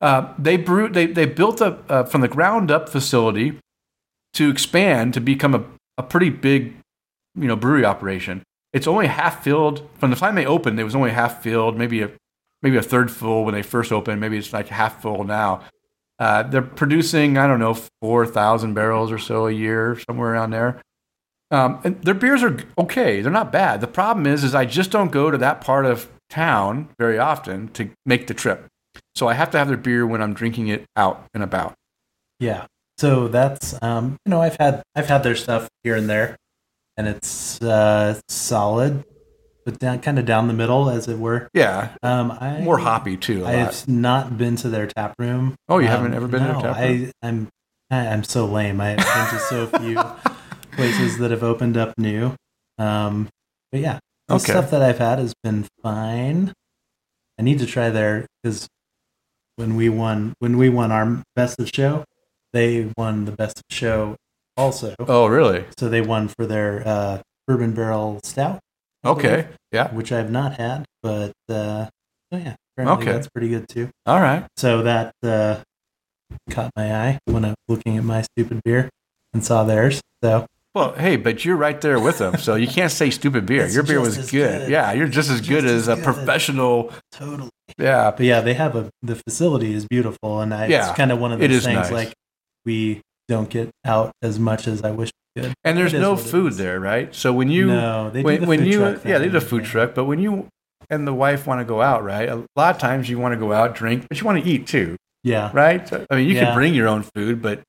Uh, 0.00 0.32
they 0.38 0.56
brew. 0.56 0.88
They 0.88 1.06
they 1.06 1.24
built 1.26 1.60
a 1.60 1.78
uh, 1.88 2.04
from 2.04 2.20
the 2.22 2.28
ground 2.28 2.70
up 2.72 2.88
facility 2.88 3.58
to 4.34 4.50
expand 4.50 5.14
to 5.14 5.20
become 5.20 5.54
a, 5.54 5.64
a 5.98 6.02
pretty 6.02 6.30
big, 6.30 6.74
you 7.36 7.46
know, 7.46 7.56
brewery 7.56 7.84
operation. 7.84 8.42
It's 8.72 8.86
only 8.86 9.06
half 9.06 9.42
filled 9.42 9.88
from 9.98 10.10
the 10.10 10.16
time 10.16 10.34
they 10.34 10.46
opened. 10.46 10.78
It 10.78 10.84
was 10.84 10.94
only 10.94 11.10
half 11.10 11.42
filled, 11.42 11.76
maybe 11.76 12.02
a 12.02 12.10
maybe 12.62 12.76
a 12.76 12.82
third 12.82 13.10
full 13.10 13.44
when 13.44 13.54
they 13.54 13.62
first 13.62 13.92
opened. 13.92 14.20
Maybe 14.20 14.36
it's 14.36 14.52
like 14.52 14.68
half 14.68 15.00
full 15.02 15.24
now. 15.24 15.62
Uh, 16.18 16.42
they're 16.42 16.62
producing 16.62 17.38
I 17.38 17.46
don't 17.46 17.60
know 17.60 17.74
four 18.02 18.26
thousand 18.26 18.74
barrels 18.74 19.10
or 19.12 19.18
so 19.18 19.46
a 19.46 19.52
year, 19.52 19.98
somewhere 20.08 20.32
around 20.32 20.50
there. 20.50 20.82
Um, 21.50 21.80
and 21.84 22.02
their 22.02 22.14
beers 22.14 22.42
are 22.42 22.58
okay; 22.76 23.20
they're 23.20 23.32
not 23.32 23.52
bad. 23.52 23.80
The 23.80 23.86
problem 23.86 24.26
is, 24.26 24.44
is 24.44 24.54
I 24.54 24.66
just 24.66 24.90
don't 24.90 25.12
go 25.12 25.30
to 25.30 25.38
that 25.38 25.60
part 25.60 25.86
of 25.86 26.08
town 26.28 26.88
very 26.98 27.18
often 27.18 27.68
to 27.68 27.90
make 28.04 28.26
the 28.26 28.34
trip. 28.34 28.66
So 29.14 29.28
I 29.28 29.34
have 29.34 29.50
to 29.52 29.58
have 29.58 29.68
their 29.68 29.76
beer 29.76 30.06
when 30.06 30.20
I'm 30.20 30.34
drinking 30.34 30.68
it 30.68 30.84
out 30.94 31.24
and 31.32 31.42
about. 31.42 31.74
Yeah. 32.38 32.66
So 32.98 33.28
that's 33.28 33.80
um, 33.80 34.16
you 34.26 34.30
know 34.30 34.42
I've 34.42 34.56
had 34.56 34.82
I've 34.94 35.06
had 35.06 35.22
their 35.22 35.36
stuff 35.36 35.68
here 35.84 35.94
and 35.94 36.10
there, 36.10 36.36
and 36.98 37.06
it's 37.06 37.62
uh, 37.62 38.20
solid, 38.28 39.04
but 39.64 39.78
down 39.78 40.00
kind 40.00 40.18
of 40.18 40.26
down 40.26 40.48
the 40.48 40.52
middle 40.52 40.90
as 40.90 41.08
it 41.08 41.18
were. 41.18 41.48
Yeah, 41.54 41.94
Um, 42.02 42.32
I 42.32 42.60
more 42.60 42.78
hoppy 42.78 43.16
too. 43.16 43.42
lot. 43.44 43.50
I've 43.52 43.88
not 43.88 44.36
been 44.36 44.56
to 44.56 44.68
their 44.68 44.86
tap 44.88 45.14
room. 45.18 45.54
Oh, 45.68 45.78
you 45.78 45.86
Um, 45.86 45.90
haven't 45.92 46.14
ever 46.14 46.26
been 46.28 46.40
to 46.42 46.46
their 46.52 46.60
tap 46.74 46.78
room? 46.84 47.12
I, 47.22 47.26
I'm 47.26 47.48
I'm 47.90 48.24
so 48.24 48.44
lame. 48.44 48.80
I've 48.80 48.96
been 48.96 49.06
to 49.06 49.38
so 49.48 49.66
few 49.66 49.94
places 50.72 51.16
that 51.18 51.30
have 51.30 51.42
opened 51.42 51.76
up 51.76 51.94
new. 51.96 52.34
Um, 52.78 53.28
but 53.72 53.80
yeah, 53.80 53.98
the 54.26 54.34
Okay. 54.34 54.42
stuff 54.52 54.70
that 54.72 54.82
I've 54.82 54.98
had 54.98 55.18
has 55.18 55.32
been 55.42 55.66
fine. 55.82 56.52
I 57.38 57.42
need 57.42 57.60
to 57.60 57.66
try 57.66 57.88
there 57.90 58.26
because 58.42 58.66
when 59.56 59.76
we 59.76 59.88
won 59.88 60.34
when 60.40 60.58
we 60.58 60.68
won 60.68 60.90
our 60.92 61.22
best 61.36 61.58
of 61.60 61.70
show, 61.72 62.04
they 62.52 62.92
won 62.98 63.24
the 63.24 63.32
best 63.32 63.58
of 63.58 63.64
show 63.70 64.16
also. 64.58 64.94
Oh, 65.00 65.26
really? 65.26 65.64
So 65.78 65.88
they 65.88 66.02
won 66.02 66.28
for 66.28 66.44
their 66.44 66.82
uh, 66.86 67.22
bourbon 67.46 67.72
barrel 67.72 68.20
stout. 68.24 68.60
I 69.04 69.12
believe, 69.14 69.24
Okay. 69.26 69.48
Yeah. 69.72 69.94
which 69.94 70.10
I've 70.12 70.30
not 70.30 70.54
had, 70.58 70.84
but 71.02 71.32
uh, 71.48 71.86
oh 72.32 72.36
yeah, 72.36 72.56
apparently 72.76 73.04
Okay. 73.06 73.12
that's 73.12 73.28
pretty 73.28 73.48
good 73.48 73.68
too. 73.68 73.88
All 74.04 74.20
right. 74.20 74.44
So 74.56 74.82
that 74.82 75.12
uh, 75.22 75.60
caught 76.50 76.70
my 76.76 76.94
eye 76.94 77.18
when 77.26 77.44
I 77.44 77.48
was 77.50 77.56
looking 77.68 77.96
at 77.96 78.04
my 78.04 78.22
stupid 78.22 78.60
beer 78.64 78.90
and 79.32 79.44
saw 79.44 79.62
theirs. 79.64 80.00
So 80.22 80.46
Well, 80.74 80.94
hey, 80.94 81.16
but 81.16 81.44
you're 81.44 81.56
right 81.56 81.80
there 81.80 82.00
with 82.00 82.18
them, 82.18 82.36
so 82.38 82.54
you 82.56 82.66
can't 82.66 82.90
say 82.92 83.10
stupid 83.10 83.46
beer. 83.46 83.66
Your 83.68 83.82
beer 83.84 84.00
was 84.00 84.16
good. 84.16 84.30
good. 84.62 84.70
Yeah, 84.70 84.92
you're 84.92 85.06
just 85.08 85.30
as 85.30 85.38
Just 85.38 85.48
good 85.48 85.64
as 85.64 85.88
as 85.88 85.98
a 85.98 86.02
professional. 86.02 86.92
totally. 87.12 87.50
Yeah. 87.78 88.10
But 88.10 88.26
yeah, 88.26 88.40
they 88.40 88.54
have 88.54 88.74
a 88.76 88.90
the 89.02 89.14
facility 89.14 89.72
is 89.74 89.86
beautiful, 89.86 90.40
and 90.40 90.52
I, 90.52 90.66
Yeah, 90.66 90.88
it's 90.88 90.96
kind 90.96 91.12
of 91.12 91.20
one 91.20 91.32
of 91.32 91.38
those 91.38 91.48
things 91.64 91.64
nice. 91.64 91.92
like 91.92 92.12
we 92.66 93.00
don't 93.28 93.48
get 93.50 93.70
out 93.84 94.12
as 94.22 94.38
much 94.38 94.66
as 94.66 94.82
I 94.82 94.90
wish 94.90 95.10
we 95.36 95.42
could. 95.42 95.54
And 95.64 95.76
there's 95.78 95.92
no 95.92 96.16
food 96.16 96.54
there, 96.54 96.80
right? 96.80 97.14
So 97.14 97.32
when 97.32 97.50
you 97.50 97.66
no, 97.66 98.10
they 98.10 98.20
do 98.22 98.24
when, 98.26 98.40
the 98.40 98.46
when 98.46 98.58
food 98.60 98.68
you 98.68 98.78
truck 98.78 99.04
yeah, 99.04 99.18
they 99.18 99.28
do 99.28 99.36
a 99.36 99.40
food 99.40 99.64
yeah. 99.64 99.70
truck, 99.70 99.94
but 99.94 100.04
when 100.04 100.18
you 100.18 100.48
and 100.90 101.06
the 101.06 101.12
wife 101.14 101.46
want 101.46 101.60
to 101.60 101.64
go 101.66 101.82
out, 101.82 102.02
right? 102.02 102.28
A 102.28 102.44
lot 102.56 102.74
of 102.74 102.80
times 102.80 103.08
you 103.10 103.18
want 103.18 103.32
to 103.34 103.38
go 103.38 103.52
out, 103.52 103.74
drink, 103.74 104.06
but 104.08 104.18
you 104.20 104.26
want 104.26 104.42
to 104.42 104.48
eat 104.50 104.66
too, 104.66 104.96
Yeah, 105.22 105.50
right? 105.52 105.90
I 106.10 106.16
mean, 106.16 106.26
you 106.28 106.34
Yeah. 106.34 106.46
can 106.46 106.54
bring 106.54 106.74
your 106.74 106.88
own 106.88 107.04
food, 107.14 107.42
but 107.42 107.60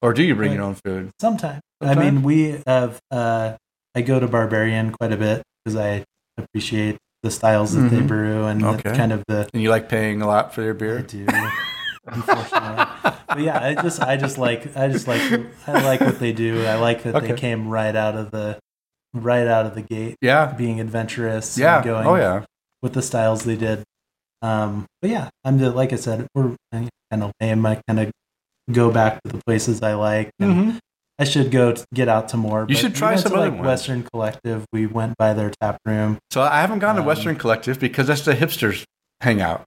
or 0.00 0.12
do 0.14 0.22
you 0.22 0.34
bring 0.34 0.50
Right. 0.50 0.56
your 0.56 0.64
own 0.64 0.76
food? 0.84 1.10
sometimes. 1.20 1.60
I 1.80 1.94
mean, 1.96 2.22
we 2.22 2.60
have. 2.66 3.00
Uh, 3.10 3.54
I 3.94 4.02
go 4.02 4.20
to 4.20 4.28
Barbarian 4.28 4.92
quite 4.92 5.12
a 5.12 5.16
bit 5.16 5.42
because 5.64 5.76
I 5.76 6.04
appreciate 6.38 6.96
the 7.24 7.30
styles 7.30 7.74
that 7.74 7.90
they 7.90 8.00
Mhm. 8.00 8.06
brew 8.08 8.44
and 8.46 8.60
the, 8.62 8.68
Okay. 8.68 8.96
kind 8.96 9.12
of 9.12 9.22
the 9.28 9.48
And 9.52 9.62
you 9.62 9.68
like 9.70 9.88
paying 9.88 10.22
a 10.22 10.26
lot 10.26 10.54
for 10.54 10.60
their 10.62 10.70
I 10.74 10.76
beer? 10.76 11.02
do. 11.02 11.26
Unfortunately, 12.06 12.84
but 13.28 13.40
yeah, 13.40 13.58
I 13.62 13.74
just 13.80 14.00
I 14.02 14.16
just 14.16 14.38
like 14.38 14.76
I 14.76 14.88
just 14.88 15.06
like 15.06 15.20
I 15.66 15.82
like 15.84 16.00
what 16.00 16.18
they 16.18 16.32
do. 16.32 16.64
I 16.64 16.74
like 16.76 17.02
that 17.04 17.14
Okay. 17.16 17.28
they 17.28 17.34
came 17.34 17.68
right 17.68 17.94
out 17.94 18.16
of 18.16 18.30
the 18.30 18.58
right 19.14 19.46
out 19.46 19.66
of 19.66 19.74
the 19.74 19.82
gate, 19.82 20.16
Yeah. 20.20 20.46
being 20.52 20.80
adventurous. 20.80 21.56
Yeah. 21.58 21.76
and 21.76 21.84
going 21.84 22.06
Oh, 22.06 22.14
yeah. 22.16 22.44
with 22.82 22.94
the 22.94 23.02
styles 23.02 23.44
they 23.44 23.56
did. 23.56 23.84
Um, 24.40 24.86
but 25.00 25.10
yeah, 25.10 25.28
I'm 25.44 25.58
just, 25.58 25.76
like 25.76 25.92
I 25.92 25.96
said, 25.96 26.26
we're 26.34 26.56
kind 26.72 26.88
of 27.12 27.30
lame. 27.40 27.64
I 27.66 27.80
kind 27.86 28.00
of 28.00 28.10
go 28.72 28.90
back 28.90 29.22
to 29.22 29.30
the 29.32 29.40
places 29.46 29.82
I 29.82 29.94
like. 29.94 30.30
And 30.40 30.54
Mhm. 30.74 30.78
I 31.18 31.24
should 31.24 31.50
go 31.52 31.74
get 31.94 32.08
out 32.08 32.28
to 32.30 32.36
more. 32.36 32.66
You 32.68 32.74
should 32.74 32.92
we 32.94 32.98
try 32.98 33.10
went 33.10 33.20
some 33.20 33.32
to, 33.32 33.38
other 33.38 33.50
like 33.50 33.58
ones. 33.58 33.66
Western 33.66 34.02
Collective. 34.02 34.64
We 34.72 34.86
went 34.86 35.16
by 35.18 35.34
their 35.34 35.52
tap 35.60 35.78
room. 35.84 36.18
So 36.30 36.40
I 36.42 36.60
haven't 36.62 36.78
gone 36.80 36.94
to 36.96 37.02
Um, 37.02 37.06
Western 37.06 37.36
Collective 37.36 37.78
because 37.78 38.06
that's 38.08 38.24
the 38.24 38.32
hipsters 38.34 38.82
hangout. 39.20 39.62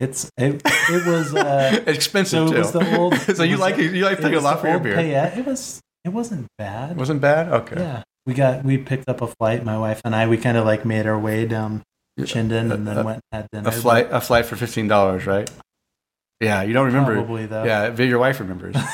It's 0.00 0.30
it, 0.36 0.60
it 0.64 1.06
was 1.06 1.34
uh, 1.34 1.82
Expensive 1.86 2.48
so 2.48 2.52
too. 2.52 2.56
it 2.56 2.58
was 2.58 2.72
the 2.72 2.96
old. 2.98 3.14
so 3.36 3.42
you 3.42 3.56
like 3.56 3.76
the- 3.76 3.84
you 3.84 4.04
like 4.04 4.20
paying 4.20 4.34
a 4.34 4.40
lot 4.40 4.60
for 4.60 4.68
your 4.68 4.78
beer. 4.80 4.96
Payette. 4.96 5.38
It 5.38 5.46
was 5.46 5.80
it 6.04 6.10
wasn't 6.10 6.48
bad. 6.58 6.92
It 6.92 6.96
Wasn't 6.96 7.20
bad. 7.20 7.48
Okay. 7.48 7.76
Yeah, 7.78 8.02
we 8.26 8.34
got 8.34 8.64
we 8.64 8.76
picked 8.78 9.08
up 9.08 9.22
a 9.22 9.26
flight. 9.28 9.64
My 9.64 9.78
wife 9.78 10.00
and 10.04 10.14
I 10.14 10.26
we 10.26 10.36
kind 10.36 10.56
of 10.56 10.64
like 10.64 10.84
made 10.84 11.06
our 11.06 11.18
way 11.18 11.46
down 11.46 11.82
Chinden 12.20 12.72
and 12.72 12.86
then 12.86 12.98
a- 12.98 13.04
went 13.04 13.20
and 13.32 13.42
had 13.42 13.48
dinner. 13.52 13.68
A 13.68 13.72
flight 13.72 14.08
a 14.10 14.20
flight 14.20 14.46
for 14.46 14.56
fifteen 14.56 14.88
dollars, 14.88 15.26
right? 15.26 15.48
Yeah, 16.40 16.62
you 16.62 16.72
don't 16.74 16.86
remember. 16.86 17.14
Probably 17.14 17.46
though. 17.46 17.64
Yeah, 17.64 17.94
your 17.94 18.18
wife 18.18 18.40
remembers. 18.40 18.74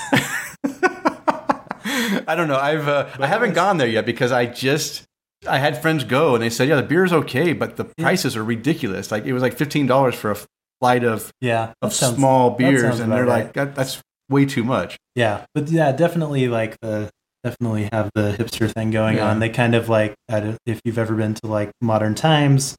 I 2.27 2.35
don't 2.36 2.48
know. 2.48 2.59
I've 2.59 2.86
uh, 2.86 3.09
I 3.18 3.27
haven't 3.27 3.55
gone 3.55 3.78
there 3.78 3.89
yet 3.89 4.05
because 4.06 4.32
I 4.32 4.47
just 4.47 5.05
I 5.48 5.59
had 5.59 5.81
friends 5.81 6.05
go 6.05 6.35
and 6.35 6.43
they 6.43 6.51
said, 6.51 6.68
yeah, 6.68 6.77
the 6.77 6.82
beer 6.82 7.05
is 7.05 7.12
okay, 7.12 7.52
but 7.52 7.77
the 7.77 7.85
prices 7.98 8.36
are 8.36 8.44
ridiculous. 8.44 9.10
Like 9.10 9.24
it 9.24 9.32
was 9.32 9.43
like 9.43 9.56
fifteen 9.56 9.86
dollars 9.86 10.14
for 10.14 10.31
a 10.32 10.36
flight 10.81 11.05
of 11.05 11.31
yeah. 11.40 11.73
of 11.82 11.93
sounds- 11.93 12.16
small 12.16 12.51
beers, 12.51 13.01
and 13.01 13.12
they're 13.12 13.24
about 13.24 13.32
like 13.44 13.52
that, 13.55 13.74
that's 13.74 14.01
way 14.28 14.47
too 14.47 14.65
much. 14.65 14.97
Yeah, 15.15 15.44
but 15.55 15.69
yeah, 15.69 15.93
definitely 15.93 16.48
like 16.48 16.77
the 16.81 17.11
definitely 17.44 17.89
have 17.93 18.11
the 18.15 18.35
hipster 18.39 18.70
thing 18.73 18.90
going 18.90 19.16
Yeah. 19.16 19.31
on. 19.31 19.40
They 19.40 19.48
kind 19.48 19.74
of 19.74 19.89
like 19.89 20.15
I 20.28 20.40
don't- 20.40 20.59
if 20.66 20.81
you've 20.85 20.98
ever 20.98 21.15
been 21.15 21.35
to 21.35 21.47
like 21.47 21.70
Modern 21.81 22.15
Times, 22.15 22.77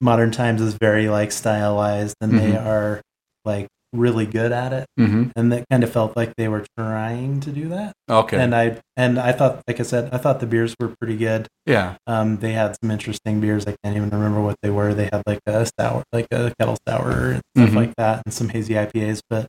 Modern 0.00 0.30
Times 0.30 0.60
is 0.60 0.74
very 0.74 1.08
like 1.08 1.32
stylized, 1.32 2.16
and 2.20 2.38
they 2.38 2.52
Mhm. 2.52 2.66
are 2.66 3.00
like 3.44 3.66
really 3.94 4.26
good 4.26 4.52
at 4.52 4.72
it. 4.72 4.86
Mm-hmm. 4.98 5.30
And 5.36 5.52
that 5.52 5.64
kind 5.70 5.84
of 5.84 5.90
felt 5.92 6.16
like 6.16 6.34
they 6.36 6.48
were 6.48 6.64
trying 6.76 7.40
to 7.40 7.50
do 7.50 7.68
that. 7.68 7.92
Okay. 8.10 8.36
And 8.38 8.54
I 8.54 8.80
and 8.96 9.18
I 9.18 9.32
thought, 9.32 9.62
like 9.68 9.80
I 9.80 9.84
said, 9.84 10.10
I 10.12 10.18
thought 10.18 10.40
the 10.40 10.46
beers 10.46 10.74
were 10.80 10.94
pretty 11.00 11.16
good. 11.16 11.46
yeah. 11.66 11.96
Um, 12.06 12.38
they 12.38 12.52
had 12.52 12.76
some 12.82 12.90
interesting 12.90 13.40
beers. 13.40 13.66
I 13.66 13.74
can't 13.82 13.96
even 13.96 14.10
remember 14.10 14.40
what 14.42 14.56
they 14.62 14.70
were. 14.70 14.92
They 14.94 15.04
had 15.12 15.22
like 15.26 15.40
a 15.46 15.66
sour, 15.78 16.02
like 16.12 16.26
a 16.32 16.52
kettle 16.58 16.76
sour 16.86 17.30
and 17.32 17.42
stuff 17.56 17.70
Mhm. 17.70 17.76
like 17.76 17.94
that, 17.96 18.22
and 18.26 18.34
some 18.34 18.48
hazy 18.50 18.74
IPAs, 18.74 19.20
but 19.30 19.46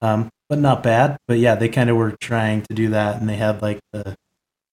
um, 0.00 0.28
but 0.48 0.58
not 0.58 0.82
bad. 0.82 1.16
But 1.26 1.38
yeah, 1.38 1.54
they 1.56 1.68
kind 1.68 1.90
of 1.90 1.96
were 1.96 2.14
trying 2.20 2.62
to 2.62 2.74
do 2.74 2.88
that, 2.90 3.20
and 3.20 3.28
they 3.28 3.36
had 3.36 3.60
like 3.62 3.80
the, 3.92 4.14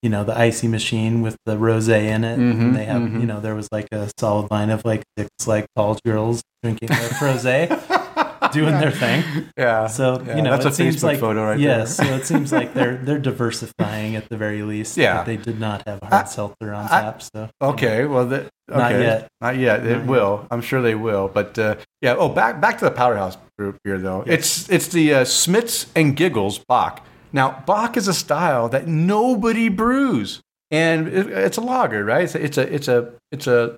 you 0.04 0.10
know, 0.10 0.24
the 0.24 0.38
icy 0.38 0.68
machine 0.68 1.22
with 1.24 1.36
the 1.48 1.56
rosé 1.58 2.04
in 2.04 2.24
it. 2.24 2.38
Mhm, 2.38 2.62
And 2.62 2.76
they 2.76 2.86
have, 2.86 3.02
mhm. 3.02 3.20
you 3.22 3.26
know, 3.26 3.40
there 3.40 3.56
was 3.56 3.68
like 3.72 3.88
a 3.92 4.10
solid 4.20 4.52
line 4.52 4.70
of 4.70 4.86
like 4.86 5.02
six 5.18 5.30
like 5.48 5.66
tall 5.76 5.98
girls 6.06 6.44
drinking 6.62 6.90
their 6.90 6.98
rosé, 7.26 7.68
doing 8.52 8.74
their 8.80 8.92
thing. 8.92 9.24
Yeah. 9.58 9.88
So 9.88 10.22
Yeah, 10.22 10.36
you 10.38 10.42
know, 10.42 10.52
that's 10.52 10.66
it 10.66 10.72
a 10.72 10.76
seems 10.76 10.96
Facebook 10.98 11.04
like 11.04 11.20
photo 11.20 11.44
right 11.46 11.60
yes, 11.60 11.98
there. 11.98 12.08
so 12.08 12.14
it 12.16 12.26
seems 12.26 12.52
like 12.52 12.74
they're 12.74 12.98
they're 13.04 13.20
diversifying 13.20 14.16
at 14.16 14.30
the 14.30 14.38
very 14.38 14.62
least. 14.64 14.98
Yeah. 14.98 15.24
they 15.24 15.38
did 15.38 15.60
not 15.60 15.88
have 15.88 16.00
I- 16.04 16.08
hard 16.08 16.30
seltzer 16.30 16.74
on 16.74 16.86
I- 16.86 17.02
tap. 17.02 17.22
So 17.22 17.50
Okay, 17.62 18.06
well, 18.06 18.26
the, 18.26 18.36
okay. 18.72 18.78
Not 18.78 18.92
yet. 18.92 19.28
Not 19.42 19.58
yet. 19.58 19.80
It 19.86 19.90
Not 19.90 19.98
yet. 20.00 20.06
will. 20.08 20.48
I'm 20.52 20.62
sure 20.62 20.82
they 20.82 20.96
will. 20.96 21.28
But 21.28 21.58
uh, 21.60 21.76
yeah. 22.02 22.16
Oh, 22.18 22.30
back 22.30 22.62
back 22.62 22.78
to 22.80 22.86
the 22.86 22.92
powerhouse 22.92 23.38
group 23.58 23.78
here, 23.84 23.98
though. 23.98 24.24
Yes. 24.26 24.34
It's 24.36 24.70
it's 24.70 24.88
the 24.90 25.14
uh, 25.16 25.22
Smits 25.24 25.88
and 25.96 26.16
Giggles 26.16 26.60
Bock. 26.60 27.06
Now, 27.34 27.64
Bock 27.66 27.98
is 27.98 28.08
a 28.08 28.14
style 28.14 28.70
that 28.70 28.88
nobody 28.88 29.68
brews, 29.68 30.42
and 30.72 31.08
it, 31.10 31.28
it's 31.28 31.58
a 31.58 31.62
lager, 31.62 32.06
right? 32.06 32.24
It's 32.24 32.36
a, 32.36 32.42
it's 32.44 32.58
a 32.58 32.62
it's 32.74 32.88
a 32.88 33.14
it's 33.32 33.48
a 33.48 33.78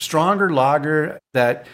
stronger 0.00 0.50
lager 0.52 1.18
that 1.34 1.66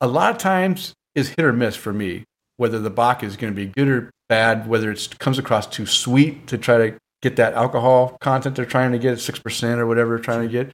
a 0.00 0.06
lot 0.06 0.30
of 0.30 0.38
times 0.38 0.94
is 1.16 1.30
hit 1.30 1.40
or 1.40 1.52
miss 1.52 1.74
for 1.74 1.92
me. 1.92 2.22
Whether 2.58 2.78
the 2.78 2.90
Bock 2.90 3.24
is 3.24 3.36
going 3.36 3.52
to 3.52 3.56
be 3.56 3.66
good 3.66 3.88
or 3.88 4.10
bad, 4.28 4.68
whether 4.68 4.90
it 4.90 5.18
comes 5.18 5.38
across 5.38 5.66
too 5.66 5.86
sweet 5.86 6.46
to 6.46 6.56
try 6.56 6.78
to 6.78 6.98
get 7.22 7.36
that 7.36 7.54
alcohol 7.54 8.16
content 8.20 8.54
they're 8.54 8.64
trying 8.64 8.92
to 8.92 8.98
get, 8.98 9.18
six 9.18 9.38
percent 9.38 9.80
or 9.80 9.86
whatever, 9.86 10.16
they're 10.16 10.24
trying 10.24 10.42
to 10.42 10.52
get. 10.52 10.70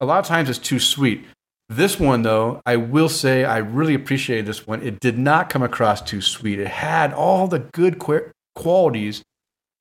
A 0.00 0.06
lot 0.06 0.18
of 0.18 0.26
times 0.26 0.50
it's 0.50 0.58
too 0.58 0.78
sweet. 0.78 1.24
This 1.68 2.00
one, 2.00 2.22
though, 2.22 2.60
I 2.66 2.76
will 2.76 3.08
say 3.08 3.44
I 3.44 3.58
really 3.58 3.94
appreciated 3.94 4.46
this 4.46 4.66
one. 4.66 4.82
It 4.82 4.98
did 4.98 5.16
not 5.16 5.48
come 5.48 5.62
across 5.62 6.02
too 6.02 6.20
sweet. 6.20 6.58
It 6.58 6.66
had 6.66 7.12
all 7.12 7.46
the 7.46 7.60
good 7.60 7.98
qu- 7.98 8.30
qualities 8.56 9.22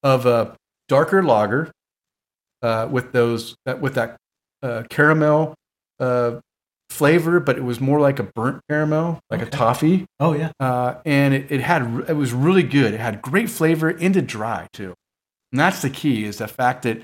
of 0.03 0.25
a 0.25 0.55
darker 0.87 1.23
lager 1.23 1.71
uh, 2.61 2.87
with 2.91 3.11
those 3.11 3.55
that 3.65 3.81
with 3.81 3.95
that 3.95 4.17
uh, 4.61 4.83
caramel 4.89 5.55
uh, 5.99 6.39
flavor, 6.89 7.39
but 7.39 7.57
it 7.57 7.63
was 7.63 7.79
more 7.79 7.99
like 7.99 8.19
a 8.19 8.23
burnt 8.23 8.61
caramel, 8.69 9.19
like 9.29 9.41
a 9.41 9.45
toffee 9.45 10.05
oh 10.19 10.33
yeah, 10.33 10.51
uh, 10.59 10.95
and 11.05 11.33
it, 11.33 11.51
it 11.51 11.61
had 11.61 12.05
it 12.07 12.15
was 12.15 12.33
really 12.33 12.63
good. 12.63 12.93
It 12.93 12.99
had 12.99 13.21
great 13.21 13.49
flavor 13.49 13.89
and 13.89 14.01
into 14.01 14.21
dry 14.21 14.67
too, 14.73 14.93
and 15.51 15.59
that's 15.59 15.81
the 15.81 15.89
key 15.89 16.25
is 16.25 16.37
the 16.37 16.47
fact 16.47 16.83
that 16.83 17.01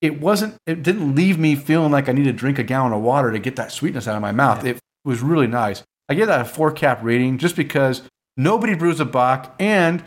it 0.00 0.20
wasn't. 0.20 0.56
It 0.66 0.82
didn't 0.82 1.14
leave 1.14 1.38
me 1.38 1.54
feeling 1.54 1.92
like 1.92 2.08
I 2.08 2.12
need 2.12 2.24
to 2.24 2.32
drink 2.32 2.58
a 2.58 2.64
gallon 2.64 2.92
of 2.92 3.00
water 3.02 3.32
to 3.32 3.38
get 3.38 3.56
that 3.56 3.72
sweetness 3.72 4.06
out 4.06 4.16
of 4.16 4.22
my 4.22 4.32
mouth. 4.32 4.64
It 4.64 4.78
was 5.04 5.20
really 5.20 5.46
nice. 5.46 5.82
I 6.08 6.14
give 6.14 6.26
that 6.26 6.40
a 6.40 6.44
four 6.44 6.72
cap 6.72 7.00
rating 7.02 7.38
just 7.38 7.56
because 7.56 8.02
nobody 8.36 8.74
brews 8.74 9.00
a 9.00 9.04
Bock, 9.04 9.54
and 9.58 10.02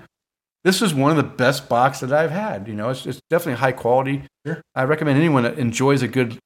this 0.63 0.81
is 0.81 0.93
one 0.93 1.11
of 1.11 1.17
the 1.17 1.23
best 1.23 1.69
Bocks 1.69 1.99
that 2.01 2.11
I've 2.11 2.31
had. 2.31 2.67
You 2.67 2.73
know, 2.73 2.89
it's, 2.89 3.05
it's 3.05 3.21
definitely 3.29 3.59
high 3.59 3.71
quality. 3.71 4.23
Sure. 4.45 4.61
I 4.75 4.83
recommend 4.83 5.17
anyone 5.17 5.43
that 5.43 5.57
enjoys 5.57 6.01
a 6.01 6.07
good 6.07 6.37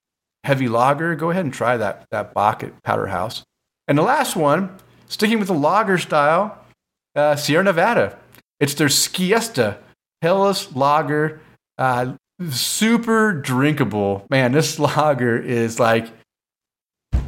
heavy 0.44 0.68
lager, 0.68 1.16
go 1.16 1.30
ahead 1.30 1.45
and 1.45 1.53
try 1.53 1.78
that 1.78 2.06
that 2.11 2.34
Bock 2.34 2.64
at 2.64 2.82
Powderhaus. 2.84 3.44
And 3.88 3.98
the 3.98 4.03
last 4.03 4.36
one, 4.36 4.78
sticking 5.07 5.40
with 5.40 5.48
the 5.48 5.53
lager 5.53 5.98
style, 5.98 6.57
uh, 7.16 7.36
Sierra 7.36 7.64
Nevada. 7.64 8.18
It's 8.60 8.74
their 8.74 8.88
Skiesta 8.88 9.78
Helles 10.22 10.74
Lager. 10.76 11.40
Uh, 11.78 12.14
super 12.49 13.34
drinkable. 13.34 14.26
Man, 14.30 14.52
this 14.52 14.80
lager 14.98 15.38
is 15.38 15.80
like 15.80 16.07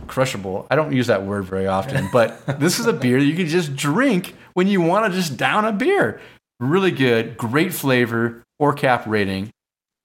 crushable. 0.07 0.67
I 0.69 0.75
don't 0.75 0.93
use 0.93 1.07
that 1.07 1.23
word 1.23 1.45
very 1.45 1.67
often, 1.67 2.09
but 2.11 2.45
this 2.59 2.79
is 2.79 2.85
a 2.85 2.93
beer 2.93 3.17
you 3.17 3.35
can 3.35 3.47
just 3.47 3.75
drink 3.75 4.35
when 4.53 4.67
you 4.67 4.81
want 4.81 5.11
to 5.11 5.17
just 5.17 5.37
down 5.37 5.65
a 5.65 5.71
beer. 5.71 6.19
Really 6.59 6.91
good, 6.91 7.37
great 7.37 7.73
flavor, 7.73 8.43
or 8.59 8.73
cap 8.73 9.03
rating. 9.07 9.49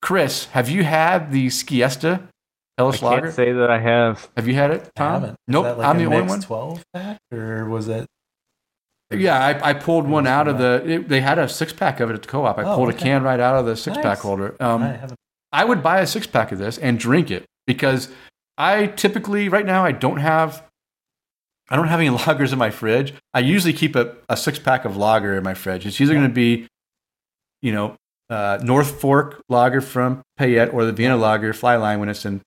Chris, 0.00 0.46
have 0.46 0.70
you 0.70 0.84
had 0.84 1.30
the 1.30 1.48
Skiesta 1.48 2.22
I 2.78 2.82
Helles 2.82 2.98
can't 3.00 3.32
say 3.32 3.52
that 3.52 3.70
I 3.70 3.78
have. 3.78 4.28
Have 4.36 4.46
you 4.46 4.54
had 4.54 4.70
it, 4.70 4.82
I 4.96 4.98
Tom? 4.98 5.12
haven't. 5.12 5.30
Is 5.30 5.36
Nope, 5.48 5.64
that 5.64 5.78
like 5.78 5.86
I'm 5.88 5.96
a 5.96 5.98
the 6.00 6.06
only 6.06 6.22
one. 6.28 6.40
Twelve 6.40 6.84
pack, 6.92 7.18
or 7.32 7.64
was 7.68 7.88
it? 7.88 8.06
Yeah, 9.10 9.38
I, 9.38 9.70
I 9.70 9.72
pulled 9.72 10.08
one 10.08 10.26
out 10.26 10.48
of 10.48 10.58
the. 10.58 10.82
It, 10.84 11.08
they 11.08 11.20
had 11.20 11.38
a 11.38 11.48
six 11.48 11.72
pack 11.72 12.00
of 12.00 12.10
it 12.10 12.14
at 12.14 12.22
the 12.22 12.28
co-op. 12.28 12.58
I 12.58 12.64
Oh, 12.64 12.74
pulled 12.76 12.88
a 12.90 12.92
can 12.92 13.22
right 13.22 13.38
out 13.40 13.56
of 13.56 13.64
the 13.64 13.76
six 13.76 13.96
pack 13.98 14.18
holder. 14.18 14.56
Um, 14.60 14.82
I 14.82 14.88
haven't. 14.88 15.18
I 15.52 15.64
would 15.64 15.82
buy 15.82 16.00
a 16.00 16.06
six 16.06 16.26
pack 16.26 16.50
of 16.52 16.58
this 16.58 16.76
and 16.76 16.98
drink 16.98 17.30
it 17.30 17.44
because 17.66 18.08
I 18.58 18.88
typically 18.88 19.48
right 19.48 19.64
now 19.64 19.84
I 19.84 19.92
don't 19.92 20.18
have 20.18 20.62
I 21.70 21.76
don't 21.76 21.88
have 21.88 22.00
any 22.00 22.08
lagers 22.18 22.52
in 22.52 22.58
my 22.58 22.70
fridge. 22.70 23.14
I 23.32 23.38
usually 23.40 23.72
keep 23.72 23.94
a, 23.96 24.16
a 24.28 24.36
six 24.36 24.58
pack 24.58 24.84
of 24.84 24.96
lager 24.96 25.36
in 25.36 25.44
my 25.44 25.54
fridge. 25.54 25.86
It's 25.86 26.00
either 26.00 26.12
going 26.14 26.26
to 26.26 26.32
be, 26.34 26.66
you 27.62 27.72
know, 27.72 27.94
uh, 28.28 28.58
North 28.62 29.00
Fork 29.00 29.40
lager 29.48 29.80
from 29.80 30.22
Payette 30.36 30.74
or 30.74 30.84
the 30.84 30.92
Vienna 30.92 31.16
lager 31.16 31.52
Fly 31.52 31.76
Line 31.76 32.00
when 32.00 32.08
it's 32.08 32.24
in 32.26 32.40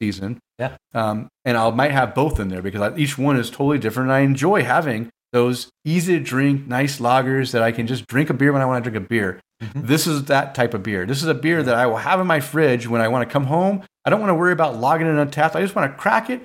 season. 0.00 0.38
Yeah. 0.58 0.76
Um, 0.94 1.28
and 1.44 1.56
I 1.56 1.70
might 1.70 1.90
have 1.90 2.14
both 2.14 2.40
in 2.40 2.48
there 2.48 2.62
because 2.62 2.80
I, 2.80 2.96
each 2.96 3.16
one 3.18 3.36
is 3.36 3.50
totally 3.50 3.78
different. 3.78 4.08
And 4.10 4.14
I 4.14 4.20
enjoy 4.20 4.62
having 4.64 5.10
those 5.32 5.68
easy 5.84 6.18
to 6.18 6.24
drink, 6.24 6.66
nice 6.66 6.98
lagers 6.98 7.52
that 7.52 7.62
I 7.62 7.72
can 7.72 7.86
just 7.86 8.06
drink 8.06 8.30
a 8.30 8.34
beer 8.34 8.52
when 8.52 8.62
I 8.62 8.66
want 8.66 8.82
to 8.84 8.90
drink 8.90 9.04
a 9.04 9.08
beer. 9.08 9.40
Mhm. 9.62 9.86
This 9.86 10.06
is 10.06 10.24
that 10.24 10.54
type 10.54 10.74
of 10.74 10.82
beer. 10.82 11.06
This 11.06 11.22
is 11.22 11.28
a 11.28 11.34
beer 11.34 11.62
that 11.62 11.74
I 11.74 11.86
will 11.86 11.98
have 11.98 12.18
in 12.18 12.26
my 12.26 12.40
fridge 12.40 12.88
when 12.88 13.00
I 13.00 13.08
want 13.08 13.28
to 13.28 13.32
come 13.32 13.44
home. 13.44 13.82
I 14.04 14.10
don't 14.10 14.20
want 14.20 14.30
to 14.30 14.34
worry 14.34 14.52
about 14.52 14.76
logging 14.78 15.06
it 15.06 15.18
on 15.18 15.30
tap. 15.30 15.54
I 15.54 15.60
just 15.60 15.74
want 15.74 15.92
to 15.92 15.98
crack 15.98 16.30
it, 16.30 16.42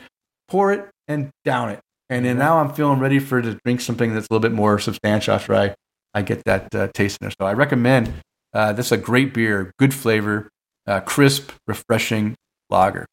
pour 0.50 0.72
it, 0.74 0.88
and 1.08 1.30
down 1.46 1.70
it. 1.70 1.80
And 2.10 2.26
then 2.26 2.38
now 2.38 2.60
I'm 2.60 2.74
feeling 2.74 3.00
ready 3.00 3.20
for 3.20 3.42
to 3.42 3.58
drink 3.66 3.82
something 3.82 4.14
that's 4.14 4.28
a 4.30 4.34
little 4.34 4.42
bit 4.48 4.52
more 4.52 4.78
substantial 4.78 5.34
after 5.34 5.56
I, 5.56 5.74
I 6.14 6.22
get 6.22 6.44
that 6.46 6.76
uh, 6.76 6.88
taste 6.94 7.18
in 7.22 7.26
there. 7.26 7.34
So 7.40 7.48
I 7.48 7.54
recommend 7.54 8.14
uh, 8.54 8.74
this 8.74 8.88
is 8.88 8.92
a 8.92 8.98
great 8.98 9.34
beer, 9.34 9.72
good 9.80 9.94
flavor, 9.94 10.50
uh, 10.86 11.00
crisp, 11.00 11.52
refreshing 11.68 12.36
lager. 12.70 13.06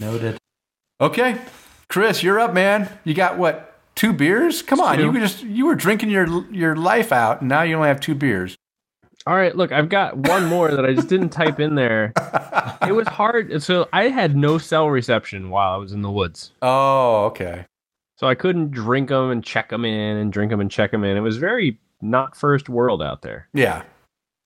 Noted. 0.00 0.38
Okay, 1.00 1.36
Chris, 1.88 2.22
you're 2.22 2.40
up, 2.40 2.52
man. 2.54 2.88
You 3.04 3.14
got 3.14 3.38
what? 3.38 3.78
Two 3.94 4.12
beers? 4.12 4.62
Come 4.62 4.80
on, 4.80 4.96
Two. 4.96 5.04
you 5.04 5.12
were 5.12 5.20
just 5.20 5.42
you 5.42 5.66
were 5.66 5.74
drinking 5.74 6.10
your 6.10 6.50
your 6.50 6.74
life 6.74 7.12
out, 7.12 7.40
and 7.40 7.48
now 7.48 7.62
you 7.62 7.76
only 7.76 7.88
have 7.88 8.00
two 8.00 8.14
beers. 8.14 8.56
All 9.26 9.36
right, 9.36 9.54
look, 9.54 9.70
I've 9.70 9.90
got 9.90 10.16
one 10.16 10.46
more 10.46 10.70
that 10.70 10.86
I 10.86 10.94
just 10.94 11.08
didn't 11.08 11.28
type 11.28 11.60
in 11.60 11.74
there. 11.74 12.12
It 12.86 12.92
was 12.92 13.06
hard. 13.08 13.62
So 13.62 13.88
I 13.92 14.04
had 14.04 14.34
no 14.34 14.56
cell 14.56 14.88
reception 14.88 15.50
while 15.50 15.74
I 15.74 15.76
was 15.76 15.92
in 15.92 16.00
the 16.00 16.10
woods. 16.10 16.52
Oh, 16.62 17.26
okay. 17.26 17.66
So 18.16 18.26
I 18.26 18.34
couldn't 18.34 18.70
drink 18.70 19.10
them 19.10 19.30
and 19.30 19.44
check 19.44 19.68
them 19.68 19.84
in 19.84 20.16
and 20.16 20.32
drink 20.32 20.50
them 20.50 20.60
and 20.60 20.70
check 20.70 20.90
them 20.90 21.04
in. 21.04 21.14
It 21.14 21.20
was 21.20 21.36
very 21.36 21.78
not 22.00 22.34
first 22.34 22.70
world 22.70 23.02
out 23.02 23.20
there. 23.20 23.48
Yeah. 23.52 23.82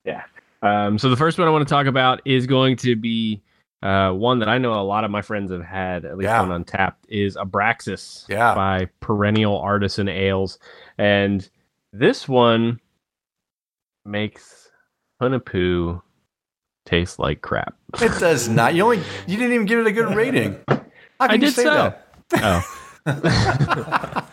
Yeah. 0.05 0.25
Um, 0.63 0.99
so 0.99 1.09
the 1.11 1.17
first 1.17 1.39
one 1.39 1.47
I 1.47 1.51
want 1.53 1.67
to 1.67 1.73
talk 1.73 1.87
about 1.87 2.21
is 2.25 2.47
going 2.49 2.77
to 2.79 2.97
be 2.97 3.41
uh, 3.85 4.11
one 4.12 4.39
that 4.40 4.48
I 4.48 4.59
know 4.59 4.73
a 4.74 4.82
lot 4.82 5.05
of 5.05 5.11
my 5.11 5.23
friends 5.23 5.52
have 5.52 5.62
had, 5.62 6.05
at 6.05 6.16
least 6.16 6.24
Yeah. 6.24 6.40
one 6.44 6.65
Untappd, 6.65 6.94
is 7.09 7.36
Abraxas 7.36 8.27
Yeah. 8.28 8.55
by 8.55 8.89
Perennial 9.01 9.59
Artisan 9.59 10.09
Ales. 10.09 10.59
And 10.98 11.48
this 11.93 12.27
one 12.27 12.81
makes 14.05 14.70
Hunahpu 15.23 16.01
taste 16.86 17.19
like 17.19 17.40
crap. 17.43 17.74
It 18.01 18.19
does 18.19 18.48
not. 18.48 18.74
You 18.74 18.85
only 18.85 18.98
you 19.27 19.36
didn't 19.36 19.52
even 19.52 19.66
give 19.66 19.81
it 19.81 19.86
a 19.86 19.93
good 19.93 20.15
rating. 20.16 20.59
How 20.69 20.77
can 21.28 21.31
I 21.31 21.35
you 21.35 21.40
did 21.40 21.55
say 21.55 21.62
so. 21.65 21.94
that? 22.31 22.65
Oh. 23.06 24.27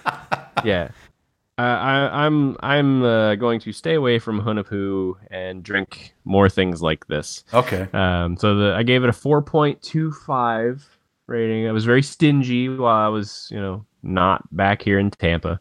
yeah. 0.66 0.90
Uh, 1.62 1.78
I, 1.78 2.26
I'm 2.26 2.58
I'm 2.62 3.04
uh, 3.04 3.36
going 3.36 3.60
to 3.60 3.72
stay 3.72 3.94
away 3.94 4.18
from 4.18 4.42
Hunahpu 4.42 5.14
and 5.30 5.62
drink 5.62 6.16
more 6.26 6.50
things 6.50 6.82
like 6.82 7.06
this. 7.06 7.44
Okay. 7.54 7.88
Um, 7.94 8.36
so 8.36 8.56
the 8.56 8.74
I 8.74 8.82
gave 8.82 9.04
it 9.04 9.10
a 9.10 9.14
4.25 9.14 10.84
rating. 11.28 11.68
I 11.68 11.72
was 11.72 11.86
very 11.86 12.02
stingy 12.02 12.68
while 12.68 13.06
I 13.06 13.10
was, 13.10 13.48
you 13.52 13.60
know, 13.60 13.86
not 14.02 14.44
back 14.56 14.82
here 14.82 14.98
in 14.98 15.12
Tampa, 15.12 15.60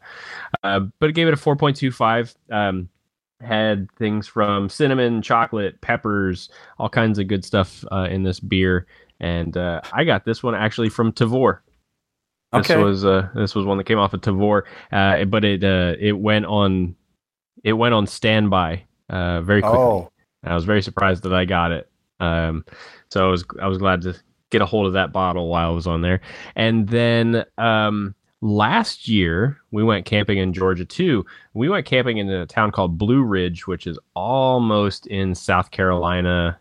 uh, 0.62 0.80
but 1.00 1.10
it 1.10 1.12
gave 1.12 1.28
it 1.28 1.34
a 1.34 1.36
4.25. 1.36 2.34
Um, 2.50 2.88
had 3.42 3.90
things 3.98 4.26
from 4.26 4.70
cinnamon, 4.70 5.20
chocolate, 5.20 5.82
peppers, 5.82 6.48
all 6.78 6.88
kinds 6.88 7.18
of 7.18 7.26
good 7.26 7.44
stuff 7.44 7.84
uh, 7.92 8.08
in 8.10 8.22
this 8.22 8.40
beer, 8.40 8.86
and 9.20 9.54
uh, 9.58 9.82
I 9.92 10.04
got 10.04 10.24
this 10.24 10.42
one 10.42 10.54
actually 10.54 10.88
from 10.88 11.12
Tavour. 11.12 11.58
This 12.52 12.68
was 12.68 13.04
uh, 13.04 13.28
this 13.34 13.54
was 13.54 13.64
one 13.64 13.78
that 13.78 13.84
came 13.84 13.98
off 13.98 14.12
of 14.12 14.22
Tavour, 14.22 14.62
uh, 14.90 15.24
but 15.26 15.44
it 15.44 15.62
uh, 15.62 15.94
it 16.00 16.12
went 16.12 16.46
on 16.46 16.96
it 17.62 17.74
went 17.74 17.94
on 17.94 18.06
standby 18.06 18.84
uh, 19.08 19.40
very 19.42 19.62
quickly. 19.62 19.78
Oh. 19.78 20.10
I 20.42 20.54
was 20.54 20.64
very 20.64 20.82
surprised 20.82 21.22
that 21.24 21.34
I 21.34 21.44
got 21.44 21.70
it. 21.70 21.88
Um, 22.18 22.64
so 23.10 23.26
I 23.26 23.30
was 23.30 23.44
I 23.62 23.68
was 23.68 23.78
glad 23.78 24.02
to 24.02 24.16
get 24.50 24.62
a 24.62 24.66
hold 24.66 24.86
of 24.86 24.94
that 24.94 25.12
bottle 25.12 25.48
while 25.48 25.70
I 25.70 25.72
was 25.72 25.86
on 25.86 26.02
there. 26.02 26.20
And 26.56 26.88
then 26.88 27.44
um, 27.56 28.16
last 28.40 29.06
year 29.06 29.60
we 29.70 29.84
went 29.84 30.06
camping 30.06 30.38
in 30.38 30.52
Georgia 30.52 30.84
too. 30.84 31.24
We 31.54 31.68
went 31.68 31.86
camping 31.86 32.18
in 32.18 32.28
a 32.28 32.46
town 32.46 32.72
called 32.72 32.98
Blue 32.98 33.22
Ridge, 33.22 33.68
which 33.68 33.86
is 33.86 33.98
almost 34.14 35.06
in 35.06 35.34
South 35.34 35.70
Carolina. 35.70 36.58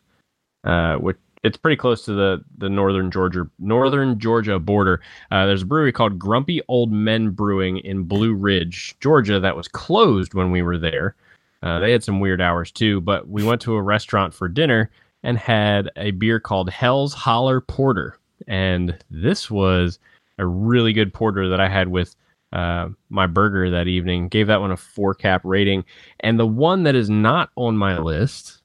Uh, 0.66 0.98
which 0.98 1.16
it's 1.44 1.58
pretty 1.58 1.76
close 1.76 2.04
to 2.06 2.14
the 2.14 2.44
the 2.58 2.70
northern 2.70 3.12
Georgia 3.12 3.48
northern 3.60 4.20
Georgia 4.20 4.60
border. 4.60 5.02
Uh, 5.32 5.46
there's 5.46 5.62
a 5.62 5.66
brewery 5.66 5.92
called 5.92 6.20
Grumpy 6.20 6.62
Old 6.68 6.92
Men 6.92 7.30
Brewing 7.30 7.78
in 7.80 8.04
Blue 8.04 8.34
Ridge, 8.34 8.96
Georgia, 9.00 9.40
that 9.40 9.56
was 9.56 9.68
closed 9.68 10.34
when 10.34 10.52
we 10.52 10.62
were 10.62 10.78
there. 10.78 11.16
Uh, 11.62 11.80
they 11.80 11.92
had 11.92 12.04
some 12.04 12.20
weird 12.20 12.42
hours 12.42 12.72
too, 12.72 13.02
but 13.02 13.28
we 13.28 13.44
went 13.44 13.62
to 13.62 13.76
a 13.76 13.82
restaurant 13.82 14.34
for 14.34 14.48
dinner 14.48 14.90
and 15.24 15.38
had 15.38 15.90
a 15.98 16.12
beer 16.12 16.40
called 16.40 16.70
Hell's 16.70 17.14
Holler 17.14 17.62
Porter. 17.62 18.18
And 18.48 18.98
this 19.12 19.52
was 19.52 20.00
a 20.38 20.46
really 20.46 20.94
good 20.94 21.14
porter 21.14 21.50
that 21.50 21.60
I 21.60 21.68
had 21.68 21.90
with 21.90 22.16
uh, 22.54 22.90
my 23.10 23.28
burger 23.28 23.70
that 23.70 23.88
evening. 23.88 24.30
Gave 24.30 24.48
that 24.48 24.62
one 24.62 24.72
a 24.72 24.78
four 24.78 25.14
cap 25.14 25.42
rating. 25.44 25.84
And 26.22 26.40
the 26.40 26.48
one 26.48 26.84
that 26.84 26.96
is 26.96 27.10
not 27.10 27.50
on 27.56 27.78
my 27.78 27.98
list 27.98 28.62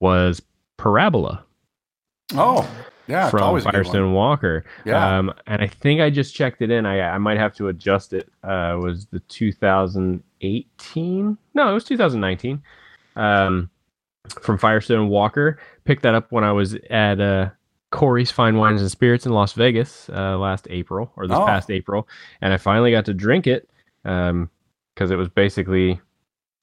was 0.00 0.40
Parabola 0.78 1.45
Oh. 2.34 2.68
Yeah. 3.08 3.22
It's 3.24 3.30
from 3.30 3.42
always 3.44 3.62
a 3.64 3.66
good 3.66 3.74
one. 3.76 3.84
Firestone 3.84 4.12
Walker. 4.14 4.64
Yeah. 4.84 5.18
Um, 5.18 5.32
and 5.46 5.62
I 5.62 5.68
think 5.68 6.00
I 6.00 6.10
just 6.10 6.34
checked 6.34 6.60
it 6.60 6.70
in. 6.72 6.84
I, 6.86 7.00
I 7.00 7.18
might 7.18 7.38
have 7.38 7.54
to 7.56 7.68
adjust 7.68 8.12
it. 8.12 8.28
Uh, 8.42 8.74
it 8.76 8.82
was 8.82 9.06
the 9.06 9.20
2018? 9.20 11.38
No, 11.54 11.70
it 11.70 11.74
was 11.74 11.84
2019. 11.84 12.60
Um, 13.14 13.70
from 14.42 14.58
Firestone 14.58 15.08
Walker. 15.08 15.58
Picked 15.84 16.02
that 16.02 16.14
up 16.14 16.32
when 16.32 16.42
I 16.44 16.50
was 16.52 16.74
at 16.90 17.20
uh, 17.20 17.50
Corey's 17.90 18.30
Fine 18.32 18.56
Wines 18.56 18.80
and 18.80 18.90
Spirits 18.90 19.24
in 19.24 19.32
Las 19.32 19.52
Vegas 19.52 20.08
uh, 20.10 20.36
last 20.36 20.66
April 20.70 21.12
or 21.16 21.26
this 21.28 21.36
Oh. 21.36 21.46
past 21.46 21.70
April, 21.70 22.08
and 22.40 22.52
I 22.52 22.56
finally 22.56 22.90
got 22.90 23.04
to 23.06 23.14
drink 23.14 23.46
it 23.46 23.70
because 24.02 25.10
it 25.10 25.16
was 25.16 25.28
basically 25.28 26.00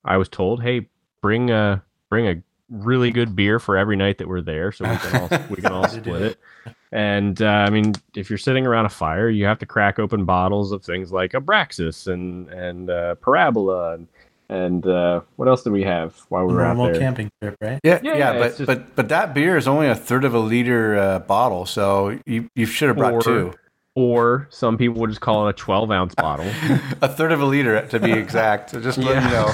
I 0.03 0.17
was 0.17 0.27
told, 0.27 0.61
hey, 0.61 0.89
bring 1.21 1.51
a 1.51 1.81
bring 2.09 2.27
a 2.27 2.35
really 2.69 3.11
good 3.11 3.35
beer 3.35 3.59
for 3.59 3.77
every 3.77 3.95
night 3.95 4.17
that 4.19 4.27
we're 4.27 4.41
there, 4.41 4.71
so 4.71 4.89
we 4.89 4.97
can 4.97 5.21
all 5.21 5.29
we 5.49 5.55
can 5.57 5.71
all 5.71 5.87
split 5.87 6.21
it. 6.21 6.39
it. 6.65 6.75
And 6.91 7.41
uh, 7.41 7.45
I 7.47 7.69
mean, 7.69 7.93
if 8.15 8.29
you're 8.29 8.37
sitting 8.37 8.65
around 8.67 8.85
a 8.85 8.89
fire, 8.89 9.29
you 9.29 9.45
have 9.45 9.59
to 9.59 9.65
crack 9.65 9.99
open 9.99 10.25
bottles 10.25 10.71
of 10.71 10.83
things 10.83 11.11
like 11.11 11.31
Abraxas 11.31 12.11
and 12.11 12.49
and 12.49 12.89
uh, 12.89 13.15
Parabola 13.15 13.93
and 13.95 14.07
and 14.49 14.85
uh, 14.85 15.21
what 15.37 15.47
else 15.47 15.63
did 15.63 15.71
we 15.73 15.83
have 15.83 16.15
while 16.29 16.45
we 16.45 16.53
were 16.53 16.63
out 16.63 16.77
there? 16.77 16.99
camping 16.99 17.31
trip, 17.41 17.55
right? 17.61 17.79
Yeah, 17.83 17.99
Yeah, 18.03 18.11
yeah, 18.11 18.17
yeah, 18.33 18.39
but 18.39 18.47
just- 18.57 18.65
but 18.67 18.95
but 18.95 19.09
that 19.09 19.33
beer 19.33 19.57
is 19.57 19.67
only 19.67 19.87
a 19.87 19.95
third 19.95 20.23
of 20.25 20.33
a 20.35 20.39
liter 20.39 20.95
uh, 20.97 21.19
bottle, 21.19 21.65
so 21.65 22.19
you 22.25 22.49
you 22.55 22.65
should 22.65 22.89
have 22.89 22.97
brought 22.97 23.13
Or- 23.13 23.21
two. 23.21 23.53
Or 23.95 24.47
some 24.49 24.75
people 24.79 24.99
would 25.01 25.11
just 25.11 25.21
call 25.21 25.45
it 25.47 25.51
a 25.51 25.53
12 25.53 25.91
ounce 25.91 26.15
bottle. 26.15 26.47
a 27.03 27.07
third 27.07 27.31
of 27.31 27.41
a 27.41 27.45
liter 27.45 27.79
to 27.89 27.99
be 27.99 28.11
exact. 28.23 28.71
So 28.71 28.79
just 28.81 28.97
let 28.97 29.21
you 29.23 29.29
know. 29.29 29.45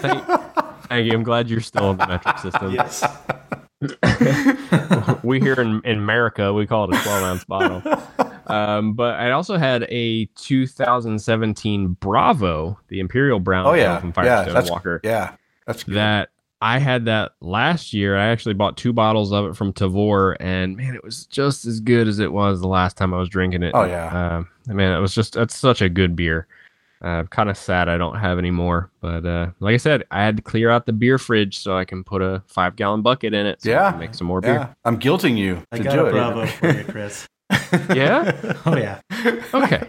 thank, 0.00 0.26
thank 0.90 1.06
you. 1.06 1.12
I'm 1.12 1.22
glad 1.22 1.48
you're 1.48 1.60
still 1.60 1.90
in 1.92 1.96
the 1.96 2.06
metric 2.06 2.38
system. 2.40 2.72
Yes. 2.72 3.02
we 5.24 5.40
here 5.40 5.54
in, 5.54 5.80
in 5.84 5.96
America, 5.98 6.52
we 6.52 6.66
call 6.66 6.84
it 6.90 6.94
a 6.96 7.02
12 7.02 7.22
ounce 7.22 7.44
bottle. 7.44 7.82
Um, 8.46 8.92
but 8.94 9.14
I 9.14 9.30
also 9.30 9.56
had 9.56 9.86
a 9.88 10.26
2017 10.36 11.96
Bravo, 12.00 12.78
the 12.88 13.00
Imperial 13.00 13.40
Brown 13.40 13.66
Oh 13.66 13.72
yeah, 13.74 13.98
from 14.00 14.08
yeah, 14.08 14.12
Firestone 14.12 14.54
that's 14.54 14.70
Walker. 14.70 15.00
yeah, 15.04 15.36
that's 15.66 15.84
good. 15.84 15.94
That 15.94 16.28
I 16.60 16.78
had 16.78 17.06
that 17.06 17.32
last 17.40 17.94
year. 17.94 18.18
I 18.18 18.26
actually 18.26 18.54
bought 18.54 18.76
two 18.76 18.92
bottles 18.92 19.32
of 19.32 19.46
it 19.46 19.56
from 19.56 19.72
Tavour, 19.72 20.36
and 20.40 20.76
man, 20.76 20.94
it 20.94 21.02
was 21.02 21.24
just 21.26 21.64
as 21.64 21.80
good 21.80 22.06
as 22.06 22.18
it 22.18 22.32
was 22.32 22.60
the 22.60 22.68
last 22.68 22.98
time 22.98 23.14
I 23.14 23.18
was 23.18 23.30
drinking 23.30 23.62
it. 23.62 23.72
Oh, 23.74 23.84
yeah. 23.84 24.36
um, 24.36 24.48
I 24.68 24.74
mean, 24.74 24.88
it 24.90 24.98
was 24.98 25.14
just 25.14 25.34
that's 25.34 25.56
such 25.56 25.80
a 25.80 25.88
good 25.88 26.14
beer. 26.14 26.46
Uh, 27.02 27.22
kind 27.24 27.48
of 27.48 27.56
sad 27.56 27.88
I 27.88 27.96
don't 27.96 28.16
have 28.18 28.38
any 28.38 28.50
more, 28.50 28.90
but 29.00 29.24
uh, 29.24 29.46
like 29.60 29.72
I 29.72 29.78
said, 29.78 30.04
I 30.10 30.22
had 30.22 30.36
to 30.36 30.42
clear 30.42 30.68
out 30.68 30.84
the 30.84 30.92
beer 30.92 31.16
fridge 31.16 31.58
so 31.58 31.74
I 31.76 31.86
can 31.86 32.04
put 32.04 32.20
a 32.20 32.42
five 32.46 32.76
gallon 32.76 33.00
bucket 33.00 33.32
in 33.32 33.46
it. 33.46 33.62
So 33.62 33.70
I 33.70 33.74
Yeah. 33.74 33.90
can 33.92 34.00
make 34.00 34.14
some 34.14 34.26
more 34.26 34.42
beer. 34.42 34.52
yeah, 34.54 34.74
I'm 34.84 34.98
guilting 35.00 35.38
you 35.38 35.62
I 35.72 35.78
to 35.78 35.82
got 35.84 35.92
do 35.94 36.00
a 36.00 36.08
it. 36.08 36.12
Bravo 36.12 36.46
for 36.46 36.70
you, 36.76 36.84
Chris. 36.88 37.26
Yeah? 37.94 38.54
Oh 38.66 38.76
yeah. 38.76 39.00
Okay. 39.54 39.86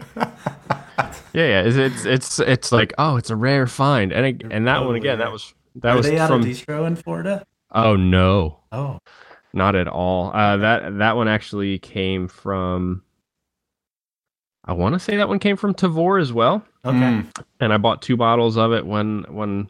Yeah, 1.34 1.46
yeah. 1.46 1.62
It's, 1.62 1.76
it's 1.76 2.04
it's 2.06 2.38
it's 2.40 2.72
like 2.72 2.92
oh, 2.98 3.16
it's 3.16 3.30
a 3.30 3.36
rare 3.36 3.66
find, 3.66 4.12
and 4.12 4.26
it, 4.26 4.42
and 4.50 4.66
that 4.66 4.78
one 4.78 4.88
Totally 4.94 4.98
again, 5.00 5.18
that 5.18 5.32
was 5.32 5.54
that 5.76 5.92
Are 5.92 5.96
was 5.96 6.06
they 6.06 6.18
out 6.18 6.28
from 6.28 6.40
of 6.42 6.46
distro 6.46 6.86
in 6.86 6.96
Florida? 6.96 7.44
oh 7.72 7.96
no, 7.96 8.60
Oh, 8.72 8.98
not 9.52 9.74
at 9.74 9.88
all. 9.88 10.30
Uh, 10.34 10.56
that 10.58 10.98
that 10.98 11.16
one 11.16 11.28
actually 11.28 11.78
came 11.78 12.28
from. 12.28 13.02
I 14.64 14.72
want 14.72 14.94
to 14.94 14.98
say 14.98 15.16
that 15.16 15.28
one 15.28 15.38
came 15.38 15.56
from 15.56 15.74
Tavour 15.74 16.20
as 16.20 16.32
well, 16.32 16.64
okay. 16.84 16.96
Mm. 16.96 17.44
and 17.60 17.72
I 17.72 17.78
bought 17.78 18.00
two 18.00 18.16
bottles 18.16 18.56
of 18.56 18.72
it 18.72 18.86
when 18.86 19.24
when 19.28 19.68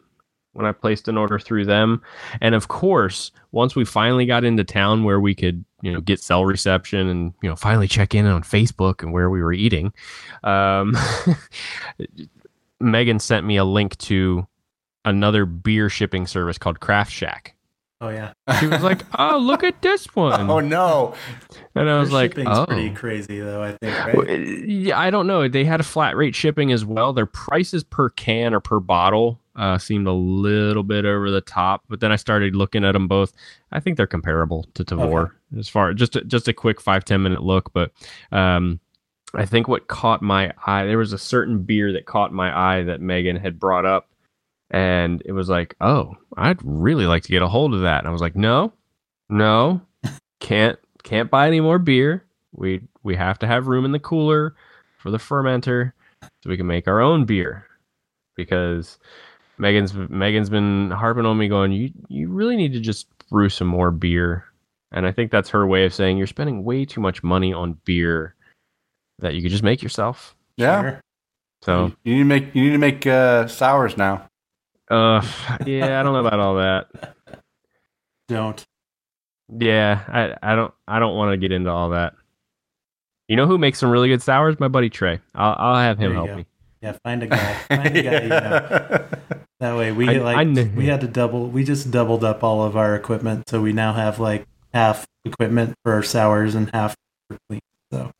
when 0.53 0.65
I 0.65 0.71
placed 0.71 1.07
an 1.07 1.17
order 1.17 1.39
through 1.39 1.65
them. 1.65 2.01
And 2.39 2.55
of 2.55 2.67
course, 2.67 3.31
once 3.51 3.75
we 3.75 3.85
finally 3.85 4.25
got 4.25 4.43
into 4.43 4.63
town 4.63 5.03
where 5.03 5.19
we 5.19 5.33
could, 5.33 5.65
you 5.81 5.91
know, 5.91 5.99
get 5.99 6.19
cell 6.21 6.45
reception 6.45 7.07
and 7.07 7.33
you 7.41 7.49
know 7.49 7.55
finally 7.55 7.87
check 7.87 8.15
in 8.15 8.25
on 8.25 8.43
Facebook 8.43 9.01
and 9.01 9.11
where 9.11 9.29
we 9.29 9.41
were 9.41 9.53
eating, 9.53 9.93
um, 10.43 10.95
Megan 12.79 13.19
sent 13.19 13.45
me 13.45 13.57
a 13.57 13.65
link 13.65 13.97
to 13.97 14.47
another 15.05 15.45
beer 15.45 15.89
shipping 15.89 16.27
service 16.27 16.57
called 16.57 16.79
Craft 16.79 17.11
Shack. 17.11 17.52
Oh 18.03 18.09
yeah. 18.09 18.33
She 18.59 18.67
was 18.67 18.83
like, 18.83 19.01
"Oh, 19.17 19.37
look 19.37 19.63
at 19.63 19.81
this 19.81 20.05
one," 20.15 20.49
Oh 20.49 20.59
no! 20.59 21.15
and 21.73 21.89
I 21.89 21.99
was 21.99 22.09
Their 22.09 22.19
like, 22.19 22.37
"Oh." 22.37 22.65
pretty 22.65 22.89
crazy 22.89 23.39
though. 23.39 23.63
I 23.63 23.77
think. 23.77 24.13
Well, 24.13 24.25
Right? 24.25 24.67
Yeah, 24.67 24.99
I 24.99 25.09
don't 25.09 25.25
know. 25.25 25.47
They 25.47 25.63
had 25.63 25.79
a 25.79 25.83
flat 25.83 26.17
rate 26.17 26.35
shipping 26.35 26.73
as 26.73 26.83
well. 26.83 27.13
Their 27.13 27.25
prices 27.25 27.85
per 27.85 28.09
can 28.09 28.53
or 28.53 28.59
per 28.59 28.81
bottle 28.81 29.39
uh, 29.55 29.77
seemed 29.77 30.07
a 30.07 30.11
little 30.11 30.83
bit 30.83 31.05
over 31.05 31.31
the 31.31 31.39
top, 31.39 31.83
but 31.87 32.01
then 32.01 32.11
I 32.11 32.17
started 32.17 32.57
looking 32.57 32.83
at 32.83 32.91
them 32.91 33.07
both. 33.07 33.31
I 33.71 33.79
think 33.79 33.95
they're 33.95 34.05
comparable 34.05 34.65
to 34.73 34.83
Tavour 34.83 35.31
as 35.57 35.69
far 35.69 35.93
just 35.93 36.17
a, 36.17 36.25
just 36.25 36.49
a 36.49 36.53
quick 36.53 36.81
five 36.81 37.05
ten 37.05 37.23
minute 37.23 37.41
look. 37.41 37.71
But 37.71 37.91
um, 38.33 38.81
I 39.33 39.45
think 39.45 39.69
what 39.69 39.87
caught 39.87 40.21
my 40.21 40.51
eye 40.67 40.85
there 40.85 40.97
was 40.97 41.13
a 41.13 41.17
certain 41.17 41.59
beer 41.63 41.93
that 41.93 42.05
caught 42.05 42.33
my 42.33 42.53
eye 42.79 42.83
that 42.83 42.99
Megan 42.99 43.37
had 43.37 43.59
brought 43.59 43.85
up, 43.85 44.09
and 44.73 45.21
it 45.23 45.31
was 45.31 45.47
like, 45.47 45.75
oh, 45.79 46.17
I'd 46.35 46.59
really 46.63 47.05
like 47.05 47.21
to 47.23 47.31
get 47.31 47.43
a 47.43 47.47
hold 47.47 47.75
of 47.75 47.81
that. 47.81 47.99
And 47.99 48.07
I 48.07 48.11
was 48.11 48.21
like, 48.21 48.35
no, 48.35 48.73
no, 49.29 49.81
can't 50.39 50.77
can't 51.03 51.29
buy 51.29 51.47
any 51.47 51.61
more 51.61 51.79
beer. 51.79 52.25
We 52.51 52.81
we 53.03 53.15
have 53.15 53.39
to 53.39 53.47
have 53.47 53.67
room 53.67 53.85
in 53.85 53.91
the 53.91 53.99
cooler 53.99 54.55
for 54.97 55.11
the 55.11 55.17
fermenter 55.17 55.93
so 56.23 56.49
we 56.49 56.57
can 56.57 56.67
make 56.67 56.87
our 56.87 56.99
own 56.99 57.25
beer 57.25 57.67
because 58.35 58.97
Megan's 59.59 59.93
Megan's 59.93 60.49
been 60.49 60.89
harping 60.91 61.25
on 61.25 61.37
me, 61.37 61.47
going, 61.47 61.71
"You 61.71 61.91
you 62.09 62.29
really 62.29 62.55
need 62.55 62.73
to 62.73 62.79
just 62.79 63.07
brew 63.29 63.49
some 63.49 63.67
more 63.67 63.91
beer," 63.91 64.45
and 64.91 65.05
I 65.05 65.11
think 65.11 65.31
that's 65.31 65.49
her 65.49 65.67
way 65.67 65.85
of 65.85 65.93
saying 65.93 66.17
you're 66.17 66.27
spending 66.27 66.63
way 66.63 66.83
too 66.85 67.01
much 67.01 67.21
money 67.21 67.53
on 67.53 67.77
beer 67.85 68.35
that 69.19 69.35
you 69.35 69.43
could 69.43 69.51
just 69.51 69.63
make 69.63 69.83
yourself. 69.83 70.35
Yeah. 70.57 70.81
Sure. 70.81 71.01
So, 71.61 71.93
You 72.03 72.15
need 72.15 72.19
to 72.19 72.25
make 72.25 72.55
you 72.55 72.63
need 72.63 72.71
to 72.71 72.77
make 72.77 73.07
uh, 73.07 73.47
sours 73.47 73.95
now. 73.97 74.27
Uh, 74.93 75.21
yeah, 75.65 75.99
I 75.99 76.03
don't 76.03 76.13
know 76.13 76.25
about 76.25 76.39
all 76.39 76.55
that. 76.55 76.87
Don't. 78.27 78.63
Yeah, 79.57 80.03
I 80.07 80.51
I 80.51 80.55
don't 80.55 80.73
I 80.87 80.99
don't 80.99 81.15
want 81.15 81.31
to 81.33 81.37
get 81.37 81.51
into 81.51 81.69
all 81.69 81.89
that. 81.89 82.13
You 83.27 83.35
know 83.35 83.45
who 83.47 83.57
makes 83.57 83.79
some 83.79 83.89
really 83.89 84.09
good 84.09 84.21
sours? 84.21 84.59
My 84.59 84.67
buddy 84.67 84.89
Trey. 84.89 85.19
I'll 85.35 85.55
I'll 85.57 85.75
have 85.75 85.97
him 85.97 86.13
help 86.13 86.27
go. 86.27 86.35
me. 86.37 86.45
Yeah, 86.81 86.97
find 87.03 87.23
a 87.23 87.27
guy. 87.27 87.53
Find 87.69 87.97
a 87.97 88.01
guy. 88.03 88.21
You 88.21 88.27
know. 88.29 89.05
That 89.59 89.77
way, 89.77 89.93
we 89.93 90.09
I- 90.09 90.17
like 90.17 90.35
I 90.57 90.63
we 90.75 90.87
had 90.87 90.99
to 91.01 91.07
double. 91.07 91.47
We 91.47 91.63
just 91.63 91.89
doubled 91.89 92.25
up 92.25 92.43
all 92.43 92.63
of 92.63 92.75
our 92.75 92.95
equipment, 92.95 93.47
so 93.47 93.61
we 93.61 93.71
now 93.71 93.93
have 93.93 94.19
like 94.19 94.45
half 94.73 95.05
equipment 95.23 95.75
for 95.83 95.93
our 95.93 96.03
sours 96.03 96.53
and 96.53 96.69
half 96.73 96.97
for 97.29 97.37
clean. 97.47 97.61
So, 97.89 98.11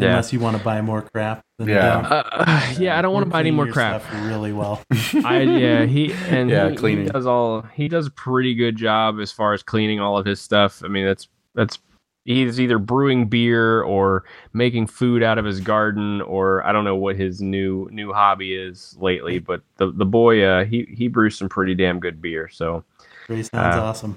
Yeah. 0.00 0.08
unless 0.08 0.32
you 0.32 0.40
want 0.40 0.56
to 0.56 0.62
buy 0.62 0.80
more 0.80 1.02
crap, 1.02 1.42
then 1.58 1.68
Yeah. 1.68 2.02
don't. 2.02 2.04
Uh, 2.12 2.72
yeah, 2.78 2.98
I 2.98 3.02
don't 3.02 3.12
want 3.12 3.26
to 3.26 3.30
buy 3.30 3.40
any 3.40 3.50
more 3.50 3.66
crap. 3.66 4.02
stuff 4.02 4.26
Really 4.26 4.52
well. 4.52 4.82
I 5.24 5.42
yeah 5.42 5.84
he 5.84 6.12
and 6.28 6.48
Yeah, 6.50 6.70
he, 6.70 6.76
cleaning. 6.76 7.04
he 7.06 7.10
does 7.10 7.26
all 7.26 7.62
he 7.74 7.88
does 7.88 8.06
a 8.06 8.10
pretty 8.10 8.54
good 8.54 8.76
job 8.76 9.18
as 9.20 9.30
far 9.32 9.52
as 9.52 9.62
cleaning 9.62 10.00
all 10.00 10.16
of 10.18 10.26
his 10.26 10.40
stuff. 10.40 10.82
I 10.84 10.88
mean 10.88 11.06
that's 11.06 11.28
that's 11.54 11.78
he's 12.26 12.60
either 12.60 12.78
brewing 12.78 13.26
beer 13.28 13.82
or 13.82 14.24
making 14.52 14.86
food 14.86 15.22
out 15.22 15.38
of 15.38 15.44
his 15.44 15.58
garden 15.60 16.20
or 16.22 16.64
I 16.66 16.70
don't 16.72 16.84
know 16.84 16.96
what 16.96 17.16
his 17.16 17.40
new 17.40 17.88
new 17.90 18.12
hobby 18.12 18.54
is 18.54 18.96
lately, 19.00 19.38
but 19.38 19.62
the 19.78 19.90
the 19.90 20.04
boy 20.06 20.42
uh, 20.44 20.64
he 20.64 20.86
he 20.96 21.08
brews 21.08 21.36
some 21.38 21.48
pretty 21.48 21.74
damn 21.74 21.98
good 21.98 22.20
beer. 22.22 22.48
So 22.48 22.84
Trey 23.26 23.42
sounds 23.42 23.76
Uh, 23.76 23.82
awesome. 23.82 24.16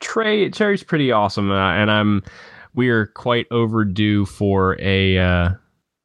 Trey 0.00 0.48
Terry's 0.50 0.82
pretty 0.82 1.12
awesome, 1.12 1.50
uh, 1.50 1.72
and 1.72 1.90
I'm 1.90 2.22
we 2.74 2.88
are 2.88 3.06
quite 3.06 3.46
overdue 3.50 4.26
for 4.26 4.76
a 4.80 5.18
uh, 5.18 5.50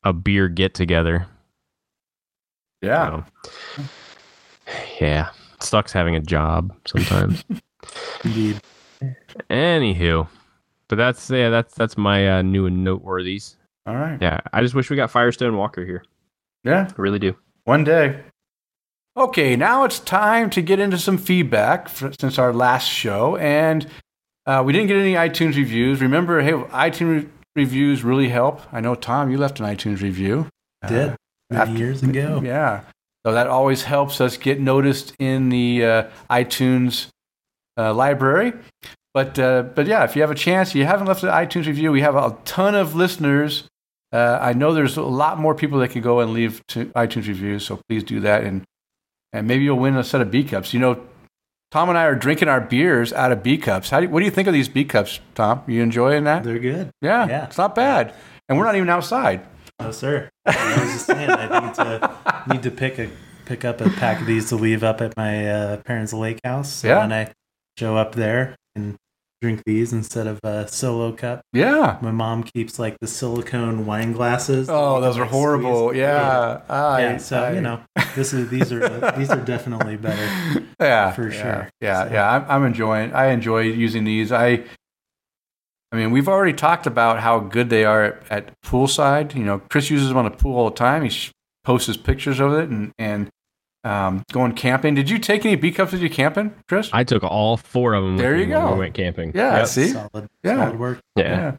a 0.04 0.14
beer 0.14 0.48
get 0.48 0.74
together. 0.74 1.28
yeah. 2.82 3.24
So, 3.48 3.84
yeah, 5.00 5.30
it 5.54 5.64
sucks 5.64 5.92
having 5.92 6.16
a 6.16 6.22
job 6.22 6.74
sometimes. 6.86 7.44
Indeed. 8.24 8.62
Anywho, 9.50 10.28
but 10.88 10.96
that's 10.96 11.30
yeah, 11.30 11.50
that's 11.50 11.74
that's 11.76 11.98
my 11.98 12.40
uh, 12.40 12.42
new 12.42 12.66
and 12.66 12.86
noteworthies. 12.86 13.56
All 13.86 13.96
right. 13.96 14.18
Yeah, 14.22 14.40
I 14.54 14.62
just 14.62 14.76
wish 14.76 14.90
we 14.90 14.96
got 14.96 15.12
Firestone 15.12 15.58
Walker 15.58 15.86
here. 15.86 16.04
Yeah. 16.64 16.88
I 16.90 17.02
really 17.02 17.20
do. 17.20 17.36
One 17.66 17.84
day. 17.84 18.22
Okay, 19.16 19.56
now 19.56 19.84
it's 19.84 20.00
time 20.00 20.50
to 20.52 20.62
get 20.62 20.80
into 20.80 20.98
some 20.98 21.18
feedback 21.18 21.88
for, 21.88 22.12
since 22.20 22.40
our 22.40 22.52
last 22.52 22.88
show, 22.88 23.36
and 23.38 23.86
uh, 24.46 24.62
we 24.66 24.74
didn't 24.74 24.88
get 24.88 24.98
any 24.98 25.14
iTunes 25.14 25.56
reviews. 25.56 26.02
Remember, 26.02 26.42
hey, 26.42 26.52
iTunes 26.54 27.24
re- 27.24 27.30
reviews 27.56 28.04
really 28.04 28.30
help. 28.30 28.62
I 28.74 28.82
know 28.82 28.96
Tom, 28.96 29.30
you 29.32 29.38
left 29.38 29.60
an 29.60 29.66
iTunes 29.66 30.02
review. 30.02 30.48
Did 30.88 31.10
Uh, 31.12 31.16
many 31.50 31.62
after- 31.62 31.78
years 31.78 32.04
ago. 32.04 32.42
Yeah. 32.44 32.82
So 33.26 33.32
that 33.32 33.48
always 33.48 33.84
helps 33.84 34.20
us 34.20 34.36
get 34.36 34.60
noticed 34.60 35.14
in 35.18 35.48
the 35.50 35.86
uh, 35.86 36.04
iTunes 36.30 37.08
uh, 37.78 37.94
library. 37.94 38.52
But 39.14 39.38
uh, 39.40 39.62
but 39.76 39.88
yeah, 39.88 40.04
if 40.04 40.16
you 40.16 40.22
have 40.24 40.32
a 40.32 40.36
chance, 40.36 40.76
you 40.76 40.86
haven't 40.86 41.08
left 41.08 41.24
an 41.24 41.30
iTunes 41.30 41.66
review. 41.68 41.92
We 41.92 42.02
have 42.02 42.16
a 42.16 42.36
ton 42.46 42.76
of 42.76 42.96
listeners. 42.96 43.64
Uh, 44.12 44.38
I 44.42 44.54
know 44.54 44.74
there's 44.74 44.98
a 44.98 45.02
lot 45.04 45.40
more 45.40 45.56
people 45.56 45.80
that 45.80 45.90
can 45.92 46.02
go 46.02 46.20
and 46.20 46.34
leave 46.34 46.62
to 46.70 46.86
iTunes 46.88 47.28
reviews. 47.28 47.66
So 47.66 47.80
please 47.88 48.04
do 48.04 48.20
that, 48.22 48.44
and 48.44 48.64
and 49.32 49.48
maybe 49.48 49.64
you'll 49.64 49.80
win 49.80 49.96
a 49.96 50.04
set 50.04 50.20
of 50.22 50.30
B 50.30 50.44
cups. 50.44 50.74
You 50.74 50.80
know, 50.82 51.00
Tom 51.74 51.90
and 51.90 51.98
I 51.98 52.04
are 52.04 52.14
drinking 52.14 52.50
our 52.50 52.62
beers 52.62 53.12
out 53.14 53.32
of 53.32 53.42
B 53.42 53.58
cups. 53.58 53.90
How 53.90 54.00
do 54.00 54.06
you, 54.06 54.12
what 54.12 54.20
do 54.20 54.26
you 54.26 54.32
think 54.32 54.48
of 54.48 54.54
these 54.54 54.70
B 54.70 54.86
cups, 54.86 55.20
Tom? 55.34 55.64
You 55.66 55.82
enjoying 55.82 56.26
that? 56.26 56.44
They're 56.44 56.60
good. 56.60 56.92
Yeah, 57.02 57.28
Yeah. 57.28 57.46
it's 57.46 57.58
not 57.58 57.74
bad, 57.74 58.14
and 58.48 58.60
we're 58.60 58.66
not 58.66 58.76
even 58.76 58.90
outside. 58.90 59.42
No, 59.82 59.92
sir. 59.92 60.30
I 60.46 60.80
was 60.80 60.94
just 60.94 61.08
saying, 61.08 61.32
I 61.32 61.60
need 61.66 61.74
to 61.74 62.44
need 62.54 62.62
to 62.62 62.70
pick 62.70 63.00
a 63.00 63.10
pick 63.46 63.66
up 63.66 63.82
a 63.82 63.90
pack 63.90 64.22
of 64.22 64.28
these 64.28 64.50
to 64.50 64.56
leave 64.56 64.84
up 64.84 65.02
at 65.02 65.18
my 65.18 65.50
uh, 65.50 65.78
parents' 65.78 66.14
lake 66.14 66.40
house. 66.46 66.72
So 66.72 66.90
Yeah. 66.90 67.00
when 67.00 67.12
I 67.12 67.32
show 67.80 67.98
up 67.98 68.14
there 68.14 68.56
and 68.76 68.96
drink 69.44 69.62
these 69.66 69.92
instead 69.92 70.26
of 70.26 70.40
a 70.46 70.66
solo 70.70 71.12
cup. 71.12 71.42
Yeah. 71.52 71.98
My 72.02 72.12
mom 72.12 72.44
keeps 72.44 72.80
like 72.80 72.96
the 73.02 73.08
silicone 73.08 73.86
wine 73.86 74.14
glasses. 74.14 74.70
Oh, 74.70 75.02
those 75.02 75.18
are 75.18 75.26
horrible. 75.26 75.90
squeeze. 75.90 76.00
Yeah. 76.00 76.62
I, 76.70 77.02
yeah. 77.02 77.18
So 77.18 77.44
I- 77.44 77.52
you 77.52 77.60
know, 77.62 77.82
this 78.16 78.32
is 78.32 78.50
these 78.50 78.72
are 78.72 79.12
these 79.18 79.30
are 79.30 79.42
definitely 79.42 79.98
better. 79.98 80.64
yeah, 80.80 81.12
for 81.12 81.30
yeah, 81.30 81.42
sure. 81.42 81.70
Yeah, 81.82 82.08
So- 82.08 82.14
yeah. 82.14 82.32
I'm, 82.32 82.46
I'm 82.50 82.66
enjoying. 82.66 83.12
I 83.14 83.28
enjoy 83.32 83.64
using 83.64 84.06
these. 84.06 84.32
I, 84.32 84.64
I 85.92 85.96
mean, 85.98 86.12
we've 86.12 86.30
already 86.30 86.54
talked 86.54 86.88
about 86.88 87.20
how 87.20 87.40
good 87.40 87.70
they 87.70 87.84
are 87.84 88.04
at, 88.06 88.32
at 88.32 88.62
poolside. 88.66 89.36
You 89.36 89.44
know, 89.44 89.60
Chris 89.70 89.90
uses 89.90 90.08
them 90.08 90.18
on 90.18 90.24
the 90.26 90.32
pool 90.32 90.58
all 90.58 90.70
the 90.70 90.76
time. 90.76 91.04
He 91.04 91.10
sh- 91.10 91.32
posts 91.66 91.88
his 91.88 91.98
pictures 91.98 92.40
of 92.40 92.54
it 92.54 92.70
and 92.70 92.94
and 92.98 93.28
um, 93.84 94.24
going 94.32 94.54
camping. 94.54 94.96
Did 94.96 95.10
you 95.10 95.20
take 95.20 95.46
any 95.46 95.56
B 95.56 95.72
cups 95.72 95.92
with 95.92 96.02
you 96.02 96.10
camping, 96.10 96.54
Chris? 96.68 96.90
I 96.94 97.04
took 97.04 97.24
all 97.24 97.58
four 97.58 97.94
of 97.94 98.04
them. 98.04 98.18
There 98.18 98.36
you 98.38 98.46
me 98.48 98.54
when 98.54 98.62
go. 98.66 98.74
We 98.74 98.80
went 98.80 98.94
camping. 98.94 99.32
yeah. 99.36 99.58
Yep. 99.60 99.68
See. 99.68 99.88
Solid, 99.90 100.30
Yeah. 100.44 100.56
solid 100.58 100.80
work. 100.80 101.00
Yeah. 101.16 101.58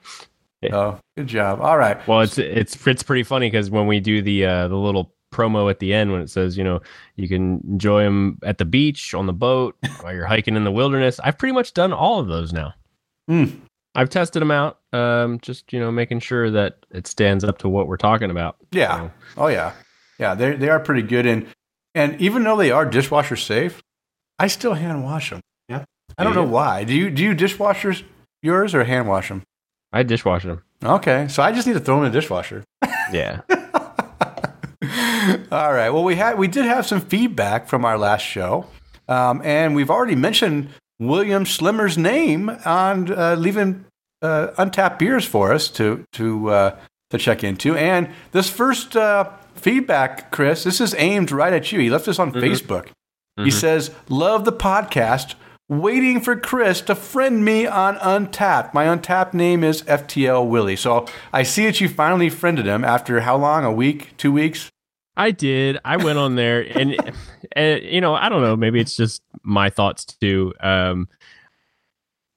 Yeah. 0.63 0.71
So 0.71 1.01
good 1.17 1.27
job. 1.27 1.61
All 1.61 1.77
right. 1.77 2.07
Well, 2.09 2.23
it's 2.23 2.39
it's 2.39 2.87
it's 2.87 3.03
pretty 3.03 3.23
funny 3.25 3.49
because 3.51 3.71
when 3.71 3.87
we 3.87 4.01
do 4.01 4.23
the 4.23 4.47
uh, 4.47 4.69
the 4.69 4.77
little 4.77 5.13
promo 5.33 5.69
at 5.69 5.81
the 5.81 5.93
end 5.93 6.13
when 6.13 6.21
it 6.23 6.31
says 6.31 6.57
you 6.57 6.63
know 6.63 6.81
you 7.17 7.29
can 7.29 7.61
enjoy 7.69 8.05
them 8.05 8.39
at 8.45 8.57
the 8.59 8.65
beach 8.65 9.13
on 9.15 9.27
the 9.27 9.33
boat 9.33 9.77
while 10.01 10.15
you're 10.15 10.25
hiking 10.27 10.57
in 10.57 10.65
the 10.65 10.71
wilderness, 10.73 11.21
I've 11.23 11.37
pretty 11.37 11.53
much 11.53 11.75
done 11.75 11.93
all 11.93 12.19
of 12.21 12.29
those 12.29 12.53
now. 12.53 12.73
Hmm. 13.29 13.45
I've 13.97 14.09
tested 14.11 14.41
them 14.41 14.51
out, 14.51 14.79
um, 14.93 15.39
just 15.41 15.73
you 15.73 15.79
know 15.81 15.93
making 15.93 16.21
sure 16.21 16.51
that 16.51 16.79
it 16.91 17.07
stands 17.07 17.45
up 17.45 17.59
to 17.59 17.69
what 17.69 17.87
we're 17.87 17.97
talking 17.99 18.31
about. 18.31 18.57
Yeah. 18.73 18.97
So, 18.97 19.11
Oh 19.37 19.47
yeah. 19.49 19.73
Yeah. 20.19 20.35
They 20.35 20.57
they 20.57 20.69
are 20.71 20.81
pretty 20.81 21.03
good 21.03 21.27
and 21.27 21.47
and 21.95 22.21
even 22.21 22.43
though 22.45 22.57
they 22.57 22.71
are 22.71 22.85
dishwasher 22.85 23.37
safe, 23.37 23.83
I 24.39 24.49
still 24.49 24.75
hand 24.75 25.05
wash 25.05 25.31
them. 25.31 25.41
Yeah. 25.69 25.85
I 26.19 26.25
don't 26.25 26.35
Do 26.35 26.41
know 26.43 26.49
why. 26.51 26.85
Do 26.85 26.95
you 26.95 27.11
do 27.11 27.23
you 27.23 27.35
dishwashers 27.35 28.03
yours 28.43 28.75
or 28.75 28.85
hand 28.85 29.09
wash 29.09 29.29
them? 29.29 29.43
I 29.93 30.03
dishwash 30.03 30.43
them. 30.43 30.62
Okay, 30.83 31.29
so 31.29 31.43
I 31.43 31.53
just 31.53 31.66
need 31.66 31.75
to 31.75 31.81
throw 31.81 31.97
them 31.97 32.07
in 32.07 32.12
the 32.12 32.21
dishwasher. 32.21 32.65
Yeah. 33.12 33.43
All 35.53 35.73
right. 35.73 35.91
Well, 35.91 36.05
we 36.05 36.16
had 36.16 36.39
we 36.39 36.49
did 36.49 36.65
have 36.65 36.87
some 36.87 37.01
feedback 37.01 37.69
from 37.69 37.85
our 37.85 37.97
last 37.99 38.23
show, 38.23 38.66
um, 39.09 39.41
and 39.45 39.75
we've 39.75 39.91
already 39.91 40.16
mentioned 40.16 40.71
William 40.99 41.45
Slimmer's 41.45 41.97
name 41.97 42.51
on 42.65 43.12
uh, 43.12 43.37
leaving 43.39 43.85
uh, 44.23 44.49
Untappd 44.59 44.99
beers 44.99 45.25
for 45.27 45.53
us 45.53 45.69
to 45.71 46.05
to 46.15 46.51
uh, 46.51 46.77
to 47.11 47.19
check 47.19 47.45
into. 47.45 47.77
And 47.77 48.09
this 48.33 48.51
first 48.51 48.97
uh, 48.97 49.31
feedback, 49.55 50.31
Chris, 50.31 50.64
this 50.64 50.81
is 50.81 50.94
aimed 50.98 51.31
right 51.32 51.52
at 51.52 51.72
you. 51.72 51.81
He 51.81 51.90
left 51.90 52.06
this 52.06 52.18
on 52.18 52.32
Facebook. 52.32 52.89
He 53.36 53.51
says, 53.51 53.90
"Love 54.09 54.44
the 54.44 54.52
podcast." 54.52 55.35
Waiting 55.66 56.20
for 56.20 56.36
Chris 56.36 56.82
to 56.82 56.94
friend 56.94 57.43
me 57.43 57.66
on 57.66 57.97
Untappd. 57.97 58.74
My 58.74 58.85
Untappd 58.85 59.32
name 59.32 59.64
is 59.64 59.81
FTL 59.85 60.47
Willie. 60.47 60.76
So 60.76 61.06
I 61.32 61.43
see 61.43 61.64
that 61.64 61.81
you 61.81 61.89
finally 61.89 62.28
friended 62.28 62.66
him 62.66 62.85
after 62.85 63.20
how 63.20 63.39
long? 63.39 63.64
A 63.64 63.72
week? 63.72 64.14
Two 64.18 64.31
weeks? 64.31 64.70
I 65.16 65.31
did. 65.31 65.78
I 65.82 65.97
went 65.97 66.18
on 66.18 66.35
there, 66.36 66.60
and, 66.60 66.97
and 67.56 67.82
you 67.82 68.02
know, 68.02 68.14
I 68.14 68.28
don't 68.28 68.43
know. 68.43 68.56
Maybe 68.56 68.78
it's 68.78 68.94
just 68.94 69.22
my 69.43 69.70
thoughts 69.70 70.05
too. 70.05 70.52
Um, 70.60 71.09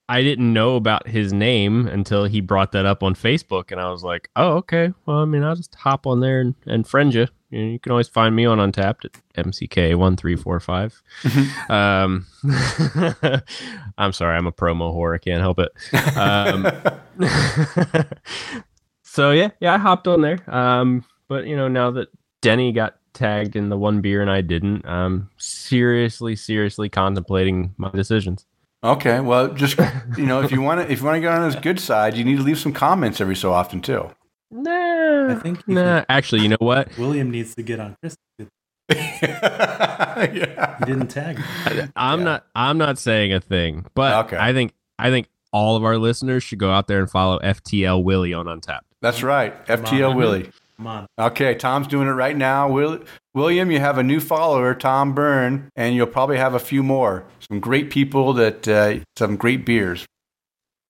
I 0.10 0.22
didn't 0.22 0.54
know 0.54 0.76
about 0.76 1.08
his 1.08 1.34
name 1.34 1.88
until 1.88 2.26
he 2.26 2.40
brought 2.40 2.72
that 2.72 2.86
up 2.86 3.04
on 3.04 3.14
Facebook, 3.14 3.72
and 3.72 3.82
I 3.82 3.92
was 3.92 4.04
like, 4.04 4.30
"Oh, 4.36 4.54
okay. 4.58 4.94
Well, 5.06 5.18
I 5.18 5.26
mean, 5.26 5.44
I'll 5.44 5.56
just 5.56 5.76
hop 5.76 6.08
on 6.08 6.22
there 6.22 6.40
and, 6.40 6.56
and 6.66 6.88
friend 6.88 7.14
you. 7.14 7.28
You, 7.50 7.66
know, 7.66 7.72
you 7.72 7.80
can 7.80 7.92
always 7.92 8.08
find 8.08 8.36
me 8.36 8.46
on 8.46 8.58
Untappd 8.58 9.06
at 9.06 9.46
MCK 9.46 9.96
one 9.96 10.16
three 10.16 10.36
four 10.36 10.60
five. 10.60 11.02
Um, 11.70 12.26
I'm 13.98 14.14
sorry, 14.14 14.38
I'm 14.38 14.48
a 14.48 14.52
promo 14.52 14.94
whore. 14.94 15.16
I 15.16 15.18
can't 15.18 15.42
help 15.42 15.60
it. 15.60 15.72
Um, 16.18 16.72
so 19.04 19.32
yeah, 19.32 19.50
yeah, 19.60 19.74
I 19.74 19.78
hopped 19.78 20.08
on 20.08 20.22
there. 20.22 20.40
Um, 20.48 21.06
but 21.28 21.48
you 21.48 21.56
know, 21.56 21.68
now 21.68 21.92
that 21.92 22.10
Denny 22.42 22.72
got 22.72 22.98
tagged 23.14 23.56
in 23.56 23.70
the 23.70 23.78
one 23.78 24.02
beer 24.02 24.22
and 24.22 24.30
I 24.30 24.42
didn't, 24.42 24.86
I'm 24.86 25.30
seriously, 25.38 26.36
seriously 26.36 26.88
contemplating 26.90 27.74
my 27.78 27.90
decisions. 27.90 28.46
Okay, 28.88 29.20
well, 29.20 29.50
just 29.54 29.78
you 30.18 30.26
know, 30.26 30.42
if 30.42 30.52
you 30.52 30.62
want 30.62 30.82
to, 30.82 30.92
if 30.92 31.00
you 31.00 31.06
want 31.06 31.18
to 31.18 31.22
get 31.22 31.34
on 31.34 31.44
his 31.46 31.56
good 31.56 31.80
side, 31.80 32.16
you 32.16 32.24
need 32.24 32.38
to 32.38 32.44
leave 32.44 32.58
some 32.60 32.72
comments 32.74 33.20
every 33.22 33.36
so 33.36 33.52
often 33.54 33.82
too. 33.82 34.10
Nah, 34.50 35.32
I 35.32 35.36
think 35.36 35.62
you 35.68 35.76
nah. 35.76 36.06
Actually, 36.10 36.42
you 36.44 36.50
know 36.50 36.58
what? 36.60 36.98
William 36.98 37.30
needs 37.30 37.54
to 37.56 37.64
get 37.64 37.80
on 37.80 37.96
Chris. 38.02 38.16
He 38.90 40.40
yeah. 40.40 40.78
didn't 40.86 41.08
tag. 41.08 41.38
me. 41.38 41.44
I'm 41.96 42.20
Yeah. 42.20 42.26
not. 42.26 42.46
I'm 42.56 42.78
not 42.78 42.98
saying 42.98 43.34
a 43.34 43.40
thing, 43.42 43.86
but 43.94 44.26
Okay. 44.26 44.38
I 44.38 44.54
think 44.54 44.74
I 44.98 45.10
think 45.12 45.28
all 45.52 45.76
of 45.76 45.84
our 45.84 45.98
listeners 45.98 46.44
should 46.44 46.58
go 46.60 46.72
out 46.72 46.88
there 46.88 47.00
and 47.00 47.10
follow 47.10 47.40
FTL 47.40 48.04
Willie 48.04 48.34
on 48.34 48.46
Untappd. 48.48 48.82
That's 49.02 49.22
right, 49.22 49.54
FTL 49.68 50.12
on. 50.12 50.16
Willie. 50.18 50.50
Come 50.78 50.88
on. 50.88 51.08
Okay, 51.20 51.56
Tom's 51.56 51.88
doing 51.88 52.08
it 52.08 52.12
right 52.12 52.38
now. 52.38 52.70
Will, 52.70 53.00
William, 53.34 53.72
you 53.72 53.80
have 53.80 53.98
a 53.98 54.04
new 54.04 54.20
follower, 54.20 54.76
Tom 54.76 55.16
Byrne, 55.16 55.70
and 55.76 55.96
you'll 55.96 56.06
probably 56.06 56.38
have 56.38 56.54
a 56.54 56.60
few 56.60 56.84
more. 56.84 57.26
Some 57.50 57.60
great 57.60 57.90
people 57.90 58.34
that 58.34 58.68
uh, 58.68 59.00
some 59.16 59.38
great 59.38 59.66
beers. 59.66 60.06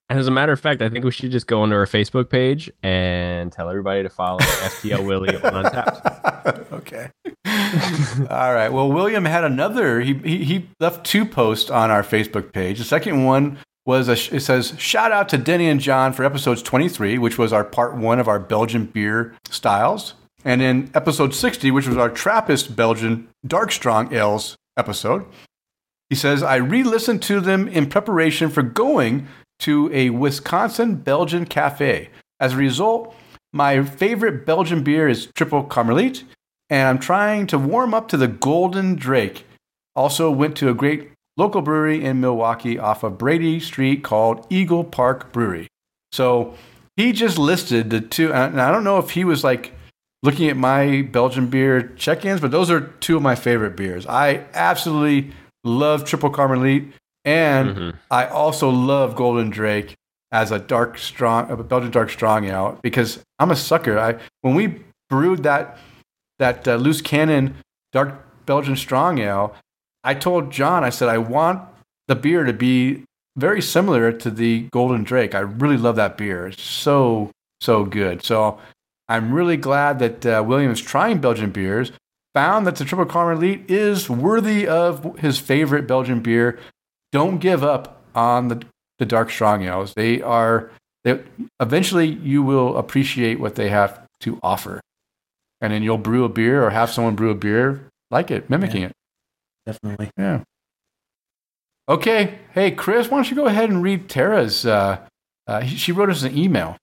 And 0.10 0.20
as 0.20 0.28
a 0.28 0.32
matter 0.32 0.54
of 0.54 0.60
fact, 0.60 0.82
I 0.82 0.90
think 0.90 1.04
we 1.04 1.12
should 1.12 1.32
just 1.32 1.48
go 1.48 1.62
onto 1.62 1.76
our 1.76 1.86
Facebook 1.86 2.30
page 2.30 2.72
and 2.82 3.52
tell 3.52 3.70
everybody 3.70 4.04
to 4.04 4.10
follow 4.10 4.40
FTL 4.40 5.06
Willie 5.06 5.36
on 5.36 5.66
Untappd. 5.66 6.72
okay. 6.72 7.12
All 8.30 8.54
right. 8.54 8.70
Well, 8.70 8.90
William 8.92 9.26
had 9.26 9.44
another. 9.44 10.00
He, 10.02 10.14
he 10.14 10.44
he 10.44 10.70
left 10.80 11.06
two 11.06 11.26
posts 11.26 11.70
on 11.70 11.92
our 11.92 12.04
Facebook 12.04 12.54
page. 12.54 12.78
The 12.78 12.86
second 12.86 13.26
one 13.26 13.58
was 13.88 14.10
a, 14.10 14.36
it 14.36 14.42
says 14.42 14.74
shout 14.78 15.14
out 15.14 15.30
to 15.30 15.38
Denny 15.38 15.70
and 15.70 15.80
John 15.80 16.12
for 16.12 16.26
episodes 16.26 16.62
23, 16.62 17.18
which 17.18 17.38
was 17.38 17.54
our 17.54 17.64
part 17.64 17.96
one 17.96 18.20
of 18.20 18.28
our 18.28 18.38
Belgian 18.38 18.86
beer 18.86 19.34
styles, 19.50 20.14
and 20.44 20.62
in 20.62 20.92
episode 20.94 21.34
60, 21.34 21.72
which 21.72 21.88
was 21.88 21.96
our 21.96 22.10
Trappist 22.10 22.76
Belgian 22.76 23.30
dark 23.46 23.72
strong 23.72 24.14
ales 24.14 24.58
episode. 24.76 25.26
He 26.10 26.16
says 26.16 26.44
I 26.44 26.58
re-listened 26.58 27.24
to 27.24 27.40
them 27.40 27.70
in 27.70 27.88
preparation 27.88 28.50
for 28.50 28.62
going 28.62 29.28
to 29.60 29.90
a 29.94 30.10
Wisconsin 30.10 30.98
Belgian 30.98 31.46
cafe. 31.46 32.10
As 32.42 32.54
a 32.54 32.58
result, 32.58 33.16
my 33.54 33.82
favorite 33.84 34.46
Belgian 34.46 34.84
beer 34.84 35.08
is 35.08 35.28
Tripel 35.28 35.68
Karmeliet, 35.68 36.24
and 36.70 36.90
I'm 36.90 37.00
trying 37.00 37.48
to 37.48 37.58
warm 37.58 37.94
up 37.94 38.10
to 38.10 38.18
the 38.18 38.28
Golden 38.28 38.98
Draak. 38.98 39.44
Also, 39.96 40.30
went 40.30 40.58
to 40.58 40.70
a 40.70 40.76
great 40.76 41.12
local 41.38 41.62
brewery 41.62 42.04
in 42.04 42.20
Milwaukee 42.20 42.78
off 42.80 43.04
of 43.04 43.18
Brady 43.18 43.60
Street 43.60 44.04
called 44.04 44.46
Eagle 44.50 44.84
Park 44.84 45.32
Brewery. 45.32 45.68
So 46.12 46.56
he 46.96 47.12
just 47.12 47.38
listed 47.38 47.90
the 47.90 48.02
two, 48.02 48.34
and 48.34 48.60
I 48.60 48.72
don't 48.72 48.84
know 48.84 48.98
if 48.98 49.12
he 49.12 49.24
was 49.24 49.44
like 49.44 49.72
looking 50.24 50.50
at 50.50 50.58
my 50.58 51.08
Belgian 51.12 51.48
beer 51.48 51.94
check 51.96 52.26
ins, 52.26 52.42
but 52.42 52.52
those 52.52 52.72
are 52.72 52.82
two 52.82 53.18
of 53.18 53.22
my 53.22 53.36
favorite 53.36 53.76
beers. 53.76 54.08
I 54.08 54.46
absolutely 54.54 55.32
love 55.64 56.04
Tripel 56.04 56.34
Karmeliet, 56.34 56.92
and 57.24 57.76
Mhm. 57.76 57.94
I 58.10 58.26
also 58.26 58.70
love 58.70 59.16
Golden 59.16 59.52
Draak 59.52 59.94
as 60.32 60.52
a 60.52 60.60
dark 60.60 60.98
strong, 60.98 61.50
a 61.52 61.56
Belgian 61.58 61.92
dark 61.92 62.10
strong 62.10 62.46
ale 62.46 62.80
because 62.82 63.24
I'm 63.40 63.52
a 63.52 63.56
sucker. 63.56 63.98
I 64.00 64.16
when 64.42 64.56
we 64.56 64.82
brewed 65.10 65.44
that 65.44 65.78
that 66.40 66.68
uh, 66.68 66.76
loose 66.76 67.02
cannon 67.02 67.56
dark 67.94 68.14
Belgian 68.46 68.76
strong 68.76 69.20
ale, 69.20 69.54
I 70.08 70.14
told 70.14 70.52
John, 70.52 70.86
I 70.86 70.90
said 70.90 71.10
I 71.10 71.18
want 71.18 71.68
the 72.08 72.16
beer 72.16 72.46
to 72.46 72.54
be 72.54 73.04
very 73.36 73.62
similar 73.62 74.14
to 74.14 74.32
the 74.32 74.62
Golden 74.72 75.04
Draak. 75.04 75.36
I 75.36 75.40
really 75.40 75.76
love 75.76 75.98
that 75.98 76.18
beer. 76.18 76.48
It's 76.48 76.64
so 76.64 77.32
so 77.60 77.84
good. 77.84 78.24
So 78.24 78.58
I'm 79.10 79.34
really 79.34 79.58
glad 79.58 80.00
that 80.00 80.26
uh, 80.26 80.44
William 80.48 80.72
is 80.72 80.80
trying 80.80 81.20
Belgian 81.20 81.52
beers. 81.52 81.92
Found 82.36 82.66
that 82.68 82.78
the 82.78 82.86
Tripel 82.86 83.06
Karmeliet 83.06 83.70
is 83.70 84.10
worthy 84.10 84.66
of 84.66 85.18
his 85.20 85.40
favorite 85.40 85.88
Belgian 85.88 86.22
beer. 86.22 86.58
Don't 87.12 87.40
give 87.40 87.62
up 87.62 88.02
on 88.16 88.48
the 88.48 88.64
the 89.00 89.06
dark 89.06 89.30
strong 89.30 89.64
ales. 89.64 89.94
They 89.94 90.22
are 90.22 90.72
they, 91.04 91.20
eventually 91.60 92.08
you 92.08 92.44
will 92.44 92.78
appreciate 92.78 93.42
what 93.42 93.56
they 93.56 93.68
have 93.70 94.00
to 94.22 94.40
offer, 94.42 94.80
and 95.60 95.74
then 95.74 95.84
you'll 95.84 95.98
brew 95.98 96.24
a 96.24 96.30
beer 96.30 96.64
or 96.64 96.70
have 96.70 96.92
someone 96.92 97.16
brew 97.16 97.32
a 97.32 97.36
beer 97.36 97.90
like 98.10 98.32
it, 98.32 98.50
mimicking 98.50 98.84
it. 98.84 98.94
Definitely. 99.68 100.10
Yeah. 100.18 100.44
Okay. 101.90 102.40
Hey, 102.54 102.72
Chris, 102.72 103.10
why 103.12 103.18
don't 103.18 103.30
you 103.30 103.36
go 103.36 103.46
ahead 103.46 103.70
and 103.70 103.84
read 103.84 104.10
Tara's? 104.10 104.66
Uh, 104.66 105.06
uh, 105.46 105.64
she 105.66 105.92
wrote 105.92 106.10
us 106.10 106.24
an 106.24 106.36
email. 106.38 106.78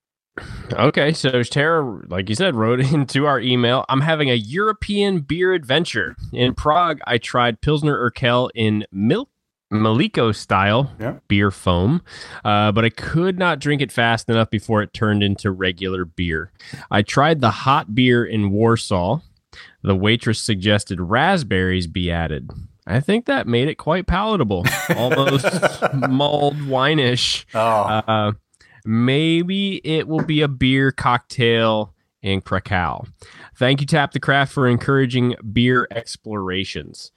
Okay, 0.72 1.12
so 1.12 1.42
Tara, 1.44 2.02
like 2.08 2.28
you 2.28 2.34
said, 2.34 2.54
wrote 2.56 2.80
into 2.92 3.26
our 3.26 3.40
email. 3.40 3.84
I'm 3.88 4.00
having 4.02 4.30
a 4.30 4.34
European 4.34 5.20
beer 5.20 5.52
adventure 5.54 6.14
in 6.32 6.54
Prague. 6.54 7.00
I 7.06 7.18
tried 7.18 7.60
Pilsner 7.60 7.96
Urquell 8.10 8.50
in 8.54 8.84
milk. 8.92 9.28
Maliko 9.72 10.32
style 10.32 10.92
Yeah. 11.00 11.14
beer 11.26 11.50
foam, 11.50 12.00
uh, 12.44 12.70
but 12.70 12.84
I 12.84 12.90
could 12.90 13.38
not 13.40 13.58
drink 13.58 13.82
it 13.82 13.90
fast 13.90 14.28
enough 14.28 14.48
before 14.48 14.82
it 14.82 14.92
turned 14.92 15.22
into 15.24 15.50
regular 15.50 16.04
beer. 16.04 16.52
I 16.92 17.02
tried 17.02 17.40
the 17.40 17.50
hot 17.50 17.92
beer 17.92 18.24
in 18.24 18.50
Warsaw. 18.52 19.20
The 19.82 19.96
waitress 19.96 20.38
suggested 20.38 21.00
raspberries 21.00 21.88
be 21.88 22.08
added. 22.08 22.50
I 22.86 23.00
think 23.00 23.26
that 23.26 23.46
made 23.46 23.68
it 23.68 23.76
quite 23.76 24.06
palatable, 24.06 24.64
almost 24.96 25.44
mulled 26.08 26.56
wineish. 26.56 27.44
Oh, 27.54 27.60
Uh, 27.60 28.32
maybe 28.84 29.80
it 29.84 30.06
will 30.06 30.22
be 30.24 30.42
a 30.42 30.48
beer 30.48 30.92
cocktail 30.92 31.94
in 32.22 32.40
Krakow. 32.40 33.04
Thank 33.56 33.80
you, 33.80 33.86
Tap 33.86 34.12
the 34.12 34.20
Craft, 34.20 34.52
for 34.52 34.66
encouraging 34.66 35.34
beer 35.52 35.86
explorations. 35.90 37.10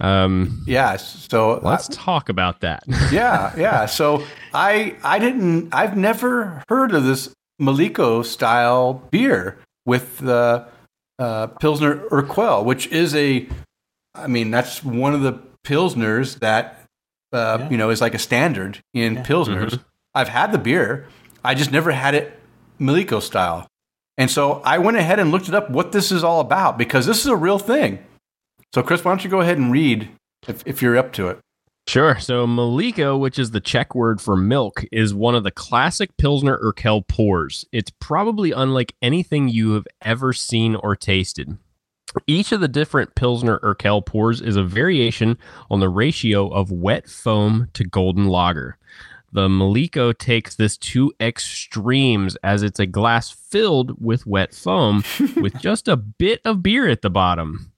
Um, 0.00 0.62
yeah. 0.66 0.96
So 0.96 1.60
let's 1.62 1.88
talk 1.88 2.28
about 2.28 2.60
that. 2.60 2.82
yeah, 3.12 3.54
yeah. 3.56 3.86
So 3.86 4.24
I 4.52 4.96
I 5.02 5.18
didn't 5.18 5.72
I've 5.74 5.96
never 5.96 6.62
heard 6.68 6.92
of 6.92 7.04
this 7.04 7.30
Maliko 7.60 8.22
style 8.24 9.02
beer 9.10 9.58
with 9.86 10.18
the 10.18 10.66
uh, 11.18 11.46
Pilsner 11.46 11.96
Urquell, 12.10 12.64
which 12.64 12.86
is 12.88 13.14
a 13.14 13.48
I 14.16 14.26
mean 14.26 14.50
that's 14.50 14.82
one 14.84 15.14
of 15.14 15.22
the 15.22 15.38
pilsners 15.64 16.38
that 16.40 16.82
uh, 17.32 17.58
Yeah. 17.60 17.70
you 17.70 17.76
know 17.76 17.90
is 17.90 18.00
like 18.00 18.14
a 18.14 18.18
standard 18.18 18.80
in 18.94 19.14
Yeah. 19.16 19.22
pilsners. 19.24 19.80
I've 20.14 20.28
had 20.28 20.52
the 20.52 20.58
beer, 20.58 21.06
I 21.44 21.54
just 21.54 21.70
never 21.72 21.90
had 21.90 22.14
it 22.14 22.38
Maliko 22.80 23.20
style. 23.20 23.66
And 24.18 24.30
so 24.30 24.62
I 24.64 24.78
went 24.78 24.96
ahead 24.96 25.18
and 25.18 25.30
looked 25.30 25.48
it 25.48 25.54
up 25.54 25.68
what 25.70 25.92
this 25.92 26.10
is 26.10 26.24
all 26.24 26.40
about 26.40 26.78
because 26.78 27.04
this 27.06 27.20
is 27.20 27.26
a 27.26 27.36
real 27.36 27.58
thing. 27.58 27.98
So 28.74 28.82
Chris, 28.82 29.04
why 29.04 29.10
don't 29.10 29.22
you 29.24 29.30
go 29.30 29.40
ahead 29.40 29.58
and 29.58 29.70
read 29.70 30.08
if, 30.48 30.62
if 30.66 30.80
you're 30.80 30.96
up 30.96 31.12
to 31.14 31.28
it? 31.28 31.38
Sure. 31.88 32.18
So 32.18 32.46
Maliko, 32.46 33.18
which 33.18 33.38
is 33.38 33.52
the 33.52 33.60
Czech 33.60 33.94
word 33.94 34.20
for 34.20 34.36
milk, 34.36 34.84
is 34.90 35.14
one 35.14 35.34
of 35.36 35.44
the 35.44 35.50
classic 35.52 36.16
Pilsner 36.16 36.58
Urquell 36.58 37.06
pours. 37.06 37.64
It's 37.72 37.92
probably 38.00 38.50
unlike 38.52 38.94
anything 39.02 39.48
you 39.48 39.72
have 39.74 39.86
ever 40.02 40.32
seen 40.32 40.74
or 40.76 40.96
tasted. 40.96 41.58
Each 42.26 42.52
of 42.52 42.60
the 42.60 42.68
different 42.68 43.14
Pilsner 43.14 43.58
Urquell 43.60 44.04
pours 44.04 44.40
is 44.40 44.56
a 44.56 44.62
variation 44.62 45.38
on 45.70 45.80
the 45.80 45.88
ratio 45.88 46.48
of 46.48 46.70
wet 46.70 47.08
foam 47.08 47.68
to 47.74 47.84
golden 47.84 48.26
lager. 48.26 48.78
The 49.32 49.48
Maliko 49.48 50.16
takes 50.16 50.54
this 50.54 50.78
to 50.78 51.12
extremes 51.20 52.36
as 52.36 52.62
it's 52.62 52.80
a 52.80 52.86
glass 52.86 53.30
filled 53.30 54.02
with 54.02 54.26
wet 54.26 54.54
foam 54.54 55.04
with 55.36 55.58
just 55.58 55.88
a 55.88 55.96
bit 55.96 56.40
of 56.44 56.62
beer 56.62 56.88
at 56.88 57.02
the 57.02 57.10
bottom. 57.10 57.72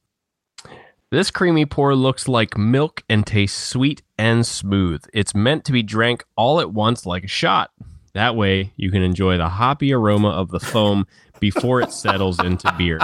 This 1.11 1.31
creamy 1.31 1.65
pour 1.65 1.95
looks 1.95 2.29
like 2.29 2.59
milk 2.59 3.03
and 3.09 3.27
tastes 3.27 3.61
sweet 3.61 4.03
and 4.19 4.47
smooth. 4.47 5.03
It's 5.15 5.35
meant 5.35 5.65
to 5.65 5.73
be 5.73 5.83
drank 5.83 6.25
all 6.37 6.61
at 6.61 6.73
once 6.73 7.07
like 7.07 7.25
a 7.25 7.29
shot. 7.29 7.71
That 8.15 8.37
way, 8.37 8.73
you 8.77 8.91
can 8.91 9.03
enjoy 9.03 9.39
the 9.39 9.49
hoppy 9.49 9.93
aroma 9.93 10.29
of 10.29 10.51
the 10.51 10.61
foam 10.61 11.07
before 11.41 11.81
it 11.81 11.93
settles 11.93 12.39
into 12.39 12.73
beer 12.77 12.99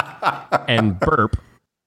and 0.69 0.99
burp 0.99 1.37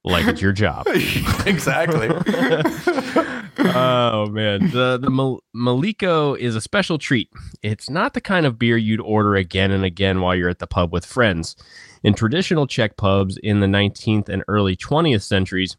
like 0.03 0.26
it's 0.28 0.41
your 0.41 0.53
job. 0.53 0.88
exactly. 1.45 2.07
oh 3.57 4.28
man, 4.28 4.69
the 4.72 4.98
the 5.02 5.10
Mal- 5.10 5.41
Maliko 5.56 6.38
is 6.38 6.56
a 6.56 6.61
special 6.61 6.98
treat. 6.98 7.30
It's 7.61 7.90
not 7.90 8.14
the 8.14 8.22
kind 8.22 8.45
of 8.45 8.57
beer 8.57 8.78
you'd 8.78 9.02
order 9.02 9.36
again 9.36 9.72
and 9.72 9.84
again 9.84 10.22
while 10.22 10.36
you're 10.36 10.49
at 10.49 10.60
the 10.60 10.68
pub 10.68 10.94
with 10.94 11.06
friends. 11.06 11.56
In 12.03 12.14
traditional 12.14 12.68
Czech 12.68 12.95
pubs 12.98 13.38
in 13.38 13.60
the 13.60 13.68
19th 13.68 14.30
and 14.30 14.44
early 14.48 14.76
20th 14.76 15.24
centuries, 15.24 15.76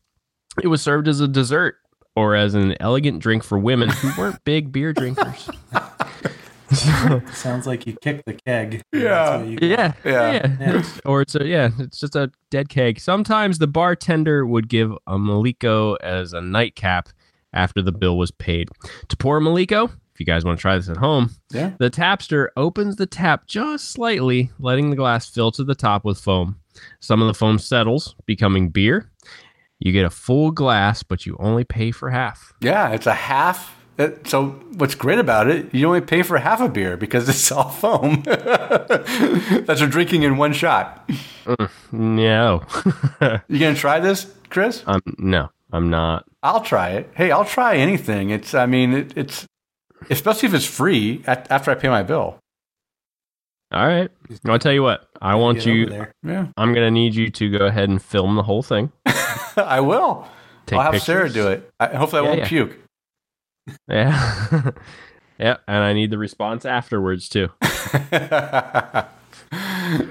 it 0.62 0.68
was 0.68 0.82
served 0.82 1.08
as 1.08 1.20
a 1.20 1.28
dessert 1.28 1.76
or 2.16 2.34
as 2.34 2.54
an 2.54 2.74
elegant 2.80 3.20
drink 3.20 3.44
for 3.44 3.58
women 3.58 3.88
who 3.88 4.10
weren't 4.20 4.42
big 4.44 4.72
beer 4.72 4.92
drinkers. 4.92 5.48
Sounds 7.32 7.66
like 7.66 7.86
you 7.86 7.96
kicked 8.02 8.24
the 8.26 8.34
keg. 8.34 8.82
Yeah. 8.92 9.02
That's 9.02 9.40
what 9.42 9.48
you- 9.62 9.68
Yeah, 9.68 9.92
Yeah. 10.04 10.56
yeah, 10.60 10.82
or 11.04 11.22
it's 11.22 11.34
a 11.34 11.46
yeah, 11.46 11.70
it's 11.78 12.00
just 12.00 12.14
a 12.16 12.30
dead 12.50 12.68
keg. 12.68 13.00
Sometimes 13.00 13.58
the 13.58 13.66
bartender 13.66 14.46
would 14.46 14.68
give 14.68 14.92
a 15.06 15.16
Maliko 15.16 15.96
as 16.02 16.32
a 16.32 16.40
nightcap 16.40 17.08
after 17.52 17.80
the 17.82 17.92
bill 17.92 18.18
was 18.18 18.30
paid. 18.30 18.68
To 19.08 19.16
pour 19.16 19.38
a 19.38 19.40
Maliko, 19.40 19.84
if 20.12 20.20
you 20.20 20.26
guys 20.26 20.44
want 20.44 20.58
to 20.58 20.60
try 20.62 20.76
this 20.76 20.88
at 20.88 20.96
home, 20.98 21.30
Yeah. 21.52 21.72
the 21.78 21.90
tapster 21.90 22.48
opens 22.56 22.96
the 22.96 23.06
tap 23.06 23.46
just 23.46 23.90
slightly, 23.90 24.50
letting 24.58 24.90
the 24.90 24.96
glass 24.96 25.28
fill 25.28 25.50
to 25.52 25.64
the 25.64 25.74
top 25.74 26.04
with 26.04 26.20
foam. 26.20 26.56
Some 27.00 27.22
of 27.22 27.28
the 27.28 27.34
foam 27.34 27.58
settles, 27.58 28.14
becoming 28.26 28.68
beer. 28.68 29.10
You 29.80 29.92
get 29.92 30.04
a 30.04 30.10
full 30.10 30.50
glass, 30.50 31.02
but 31.04 31.24
you 31.24 31.36
only 31.38 31.62
pay 31.64 31.92
for 31.92 32.10
half. 32.10 32.52
Yeah, 32.60 32.90
it's 32.90 33.06
a 33.06 33.14
half. 33.14 33.74
So 34.26 34.50
what's 34.76 34.94
great 34.94 35.18
about 35.18 35.48
it, 35.48 35.74
you 35.74 35.86
only 35.88 36.00
pay 36.00 36.22
for 36.22 36.38
half 36.38 36.60
a 36.60 36.68
beer 36.68 36.96
because 36.96 37.28
it's 37.28 37.50
all 37.52 37.68
foam 37.70 38.22
that 38.22 39.76
you're 39.80 39.88
drinking 39.88 40.22
in 40.22 40.36
one 40.36 40.52
shot. 40.52 41.08
No, 41.90 42.62
You 43.48 43.58
gonna 43.58 43.74
try 43.74 43.98
this, 43.98 44.32
Chris? 44.50 44.82
um, 44.86 45.00
no, 45.18 45.50
I'm 45.72 45.90
not. 45.90 46.26
I'll 46.42 46.60
try 46.60 46.90
it. 46.90 47.10
Hey, 47.16 47.30
I'll 47.32 47.44
try 47.44 47.76
anything. 47.76 48.30
It's, 48.30 48.54
I 48.54 48.66
mean, 48.66 48.92
it, 48.92 49.12
it's 49.16 49.46
especially 50.10 50.48
if 50.48 50.54
it's 50.54 50.66
free 50.66 51.22
at, 51.26 51.50
after 51.50 51.70
I 51.70 51.74
pay 51.74 51.88
my 51.88 52.02
bill. 52.04 52.38
All 53.72 53.86
right. 53.86 54.10
I'll 54.46 54.58
tell 54.60 54.72
you 54.72 54.82
what. 54.82 55.08
I 55.20 55.34
want 55.34 55.66
you. 55.66 56.06
Yeah, 56.22 56.46
I'm 56.56 56.72
gonna 56.72 56.90
need 56.92 57.14
you 57.14 57.30
to 57.30 57.50
go 57.58 57.66
ahead 57.66 57.88
and 57.88 58.00
film 58.00 58.36
the 58.36 58.42
whole 58.44 58.62
thing. 58.62 58.92
I 59.56 59.80
will. 59.80 60.26
Take 60.66 60.78
I'll 60.78 60.84
have 60.84 60.92
pictures. 60.92 61.06
Sarah 61.06 61.30
do 61.30 61.48
it. 61.48 61.68
I, 61.80 61.88
hopefully, 61.88 62.20
I 62.20 62.22
Yeah, 62.22 62.28
won't 62.28 62.40
yeah. 62.42 62.48
puke. 62.48 62.78
Yeah. 63.88 64.70
yeah, 65.38 65.56
and 65.66 65.84
I 65.84 65.92
need 65.92 66.10
the 66.10 66.18
response 66.18 66.64
afterwards 66.64 67.28
too. 67.28 67.48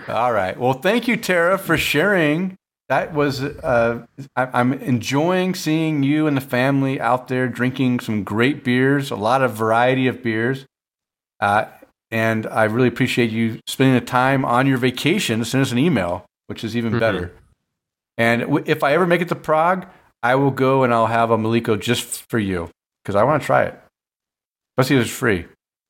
All 0.08 0.32
right. 0.34 0.58
Well, 0.58 0.74
thank 0.74 1.08
you, 1.08 1.18
Tara, 1.18 1.58
for 1.58 1.78
sharing. 1.78 2.56
That 2.90 3.14
was, 3.14 3.44
uh, 3.44 4.06
I, 4.36 4.48
I'm 4.54 4.74
enjoying 4.74 5.54
seeing 5.56 6.04
you 6.04 6.26
and 6.26 6.38
the 6.38 6.42
family 6.42 7.00
out 7.02 7.28
there 7.28 7.48
drinking 7.48 8.00
some 8.00 8.24
great 8.24 8.64
beers, 8.64 9.12
a 9.12 9.16
lot 9.16 9.42
of 9.42 9.54
variety 9.54 10.08
of 10.08 10.24
beers. 10.24 10.66
Uh, 11.40 11.66
and 12.10 12.48
I 12.48 12.64
really 12.64 12.88
appreciate 12.88 13.30
you 13.30 13.60
spending 13.68 13.94
the 13.96 14.02
time 14.06 14.46
on 14.46 14.66
your 14.68 14.78
vacation 14.78 15.40
to 15.40 15.46
send 15.46 15.62
us 15.64 15.72
an 15.74 15.78
email, 15.78 16.26
which 16.48 16.64
is 16.64 16.78
even 16.78 16.94
Mhm. 16.94 17.00
better. 17.00 17.32
And 18.18 18.42
w- 18.44 18.64
if 18.66 18.82
I 18.84 18.94
ever 18.94 19.06
make 19.06 19.22
it 19.22 19.28
to 19.30 19.36
Prague, 19.36 19.86
I 20.24 20.36
will 20.36 20.52
go 20.52 20.84
and 20.84 20.94
I'll 20.94 21.08
have 21.08 21.30
a 21.30 21.38
Maliko 21.38 21.80
just 21.80 22.28
for 22.30 22.40
you 22.40 22.70
because 23.08 23.16
I 23.16 23.24
want 23.24 23.42
to 23.42 23.46
try 23.46 23.64
it. 23.64 23.80
Especially 24.78 24.98
if 24.98 25.04
it's 25.04 25.12
free 25.18 25.46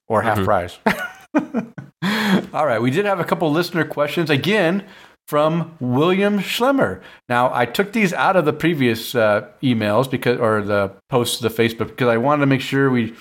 or 0.07 0.21
half 0.21 0.37
Mhm. 0.37 0.45
price. 0.45 0.77
All 2.53 2.67
right. 2.67 2.79
We 2.79 2.91
did 2.91 3.05
have 3.05 3.19
a 3.19 3.23
couple 3.23 3.51
listener 3.51 3.83
questions 3.83 4.29
again 4.29 4.83
from 5.27 5.75
William 5.79 6.37
Schlemmer. 6.39 7.01
Now, 7.27 7.51
I 7.51 7.65
took 7.65 7.91
these 7.91 8.13
out 8.13 8.35
of 8.35 8.45
the 8.45 8.53
previous 8.53 9.15
uh, 9.15 9.47
emails 9.63 10.09
because, 10.09 10.39
or 10.39 10.61
the 10.61 10.93
posts 11.09 11.37
to 11.39 11.49
the 11.49 11.53
Facebook 11.63 11.87
because 11.87 12.07
I 12.07 12.17
wanted 12.17 12.41
to 12.41 12.45
make 12.45 12.61
sure 12.61 12.91
we, 12.91 13.15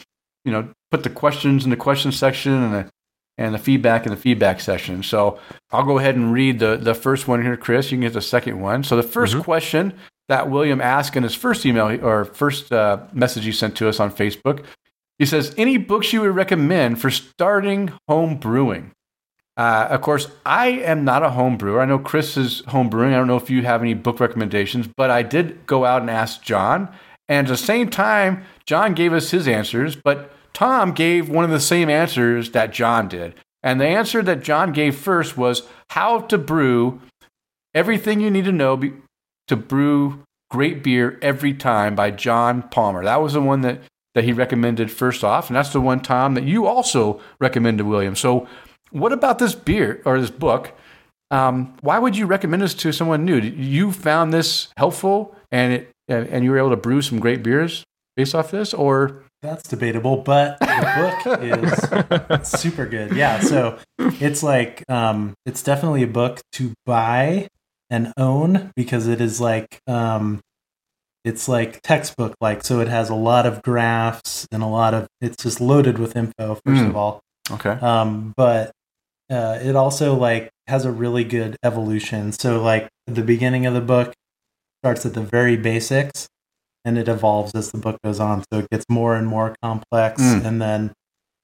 you 0.45 0.53
know, 0.53 0.69
put 0.91 1.03
the 1.03 1.11
questions 1.11 1.65
in 1.65 1.71
the 1.71 1.77
question 1.77 2.13
section 2.13 2.53
and 2.53 2.75
the 2.75 2.91
and 3.39 3.55
the 3.55 3.59
feedback 3.59 4.07
in 4.07 4.11
the 4.13 4.17
feedback 4.17 4.61
section. 4.61 5.03
So 5.03 5.39
I'll 5.71 5.85
go 5.85 5.99
ahead 5.99 6.17
and 6.17 6.33
read 6.33 6.59
the, 6.59 6.77
the 6.79 6.95
first 6.95 7.29
one 7.29 7.43
here, 7.43 7.57
Chris. 7.57 7.91
You 7.91 7.97
can 7.97 8.03
get 8.03 8.15
the 8.15 8.23
second 8.23 8.61
one. 8.61 8.83
So 8.83 8.97
the 8.97 9.07
1st 9.07 9.43
question 9.43 9.93
that 10.29 10.51
William 10.51 10.81
asked 10.81 11.17
in 11.17 11.23
his 11.23 11.35
first 11.35 11.65
email 11.65 12.05
or 12.05 12.25
first 12.25 12.73
uh, 12.73 12.99
message 13.13 13.45
he 13.45 13.53
sent 13.53 13.77
to 13.77 13.89
us 13.89 14.01
on 14.01 14.11
Facebook, 14.11 14.65
he 15.19 15.27
says, 15.27 15.55
"Any 15.57 15.77
books 15.77 16.13
you 16.13 16.23
would 16.23 16.35
recommend 16.35 17.01
for 17.01 17.11
starting 17.11 17.93
home 18.09 18.37
brewing?" 18.37 18.93
Uh, 19.57 19.89
of 19.91 20.03
course, 20.03 20.29
I 20.45 20.69
am 20.69 21.05
not 21.05 21.23
a 21.23 21.31
home 21.31 21.57
brewer. 21.57 21.81
I 21.81 21.87
know 21.87 21.99
Chris 21.99 22.37
is 22.37 22.61
home 22.69 22.91
brewing. 22.91 23.15
I 23.15 23.17
don't 23.17 23.27
know 23.27 23.39
if 23.39 23.49
you 23.49 23.63
have 23.63 23.81
any 23.81 23.95
book 23.95 24.21
recommendations, 24.21 24.87
but 24.87 25.11
I 25.11 25.23
did 25.23 25.65
go 25.67 25.87
out 25.87 26.03
and 26.03 26.11
ask 26.11 26.43
John. 26.43 26.91
And 27.29 27.47
at 27.47 27.51
the 27.51 27.57
same 27.57 27.89
time, 27.89 28.45
John 28.67 28.93
gave 28.95 29.13
us 29.13 29.31
his 29.31 29.49
answers, 29.49 29.97
but 29.97 30.31
Tom 30.53 30.93
gave 30.93 31.29
one 31.29 31.45
of 31.45 31.51
the 31.51 31.61
same 31.61 31.89
answers 31.89 32.51
that 32.51 32.73
John 32.73 33.09
did. 33.09 33.35
And 33.63 33.81
the 33.81 33.87
answer 33.87 34.23
that 34.23 34.43
John 34.43 34.73
gave 34.73 34.95
first 34.95 35.37
was 35.37 35.63
how 35.91 36.21
to 36.21 36.39
brew 36.39 37.01
everything 37.75 38.21
you 38.21 38.31
need 38.31 38.45
to 38.45 38.53
know 38.53 38.77
to 39.49 39.57
brew 39.57 40.23
great 40.51 40.83
beer 40.83 41.19
every 41.23 41.53
time 41.53 41.95
by 41.95 42.11
John 42.11 42.63
Palmer. 42.63 43.05
That 43.05 43.21
was 43.21 43.33
the 43.33 43.41
one 43.41 43.63
that, 43.63 43.81
that 44.15 44.25
he 44.25 44.33
recommended 44.33 44.91
first 44.91 45.25
off. 45.25 45.49
And 45.49 45.57
that's 45.57 45.73
the 45.73 45.81
one, 45.81 46.01
Tom, 46.01 46.35
that 46.35 46.45
you 46.45 46.67
also 46.67 47.21
recommended, 47.41 47.85
William. 47.85 48.17
So, 48.17 48.47
what 48.91 49.13
about 49.13 49.39
this 49.39 49.55
beer 49.55 50.01
or 50.05 50.21
this 50.21 50.31
book? 50.31 50.73
Um, 51.31 51.77
why 51.81 51.99
would 51.99 52.17
you 52.17 52.27
recommend 52.27 52.63
this 52.63 52.75
to 52.75 52.93
someone 52.93 53.25
new? 53.25 53.41
You 53.41 53.91
found 53.91 54.33
this 54.33 54.69
helpful, 54.77 55.35
and 55.51 55.73
it 55.73 55.91
and 56.09 56.45
you 56.45 56.53
were 56.53 56.59
able 56.59 56.71
to 56.71 56.77
brew 56.77 57.03
some 57.03 57.19
great 57.19 57.43
beers 57.43 57.85
based 58.17 58.35
off 58.35 58.53
this, 58.53 58.73
or 58.73 59.25
That's 59.43 59.69
debatable, 59.69 60.19
but 60.19 60.59
the 60.61 61.21
book 61.25 62.41
is 62.41 62.49
super 62.49 62.87
good. 62.87 63.13
Yeah, 63.13 63.41
so 63.41 63.79
it's 63.99 64.45
like 64.45 64.85
um, 64.89 65.35
it's 65.45 65.63
definitely 65.63 66.05
a 66.05 66.09
book 66.09 66.41
to 66.53 66.73
buy 66.87 67.49
and 67.91 68.13
own 68.17 68.73
because 68.77 69.07
it 69.07 69.21
is 69.21 69.41
like 69.41 69.79
um, 69.87 70.41
it's 71.25 71.49
like 71.49 71.81
textbook 71.83 72.35
like. 72.41 72.65
So 72.65 72.81
it 72.81 72.89
has 72.89 73.11
a 73.11 73.15
lot 73.15 73.47
of 73.47 73.63
graphs 73.63 74.47
and 74.53 74.63
a 74.63 74.67
lot 74.67 74.95
of 74.95 75.07
it's 75.21 75.43
just 75.43 75.61
loaded 75.61 75.99
with 75.99 76.17
info. 76.17 76.55
First 76.65 76.83
Mm. 76.83 76.89
of 76.91 76.97
all, 76.97 77.21
okay, 77.51 77.71
um, 77.71 78.33
but 78.37 78.71
uh, 79.31 79.59
it 79.63 79.75
also 79.77 80.15
like 80.15 80.51
has 80.69 80.85
a 80.85 80.93
really 80.93 81.25
good 81.25 81.57
evolution. 81.65 82.33
So 82.33 82.63
like 82.63 82.89
the 83.07 83.23
beginning 83.23 83.67
of 83.67 83.75
the 83.75 83.81
book 83.81 84.13
starts 84.83 85.05
at 85.07 85.15
the 85.15 85.23
very 85.23 85.57
basics, 85.57 86.29
and 86.85 86.97
it 86.99 87.09
evolves 87.09 87.55
as 87.55 87.73
the 87.73 87.79
book 87.79 87.99
goes 88.05 88.21
on. 88.21 88.45
So 88.53 88.61
it 88.61 88.71
gets 88.71 88.85
more 88.89 89.17
and 89.17 89.27
more 89.27 89.55
complex, 89.63 90.21
Mm. 90.23 90.45
and 90.45 90.63
then 90.63 90.93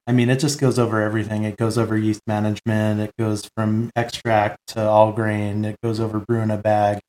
I 0.06 0.12
mean 0.12 0.30
it 0.30 0.40
just 0.40 0.60
goes 0.60 0.78
over 0.78 1.00
everything. 1.00 1.44
It 1.44 1.56
goes 1.56 1.78
over 1.78 1.96
yeast 1.96 2.22
management. 2.26 3.00
It 3.00 3.12
goes 3.18 3.48
from 3.56 3.90
extract 3.94 4.58
to 4.68 4.82
all 4.82 5.12
grain. 5.12 5.64
It 5.64 5.76
goes 5.82 6.00
over 6.00 6.18
brew 6.20 6.40
in 6.40 6.50
a 6.50 6.58
bag. 6.58 7.00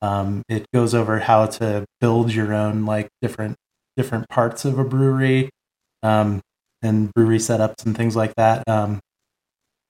Um, 0.00 0.42
it 0.48 0.66
goes 0.72 0.94
over 0.94 1.18
how 1.20 1.46
to 1.46 1.84
build 2.00 2.32
your 2.32 2.52
own 2.54 2.84
like 2.84 3.08
different 3.22 3.56
different 3.96 4.28
parts 4.28 4.64
of 4.64 4.78
a 4.78 4.84
brewery 4.84 5.50
um, 6.02 6.40
and 6.82 7.12
brewery 7.14 7.38
setups 7.38 7.84
and 7.84 7.96
things 7.96 8.14
like 8.14 8.34
that. 8.36 8.62
Um, 8.68 9.00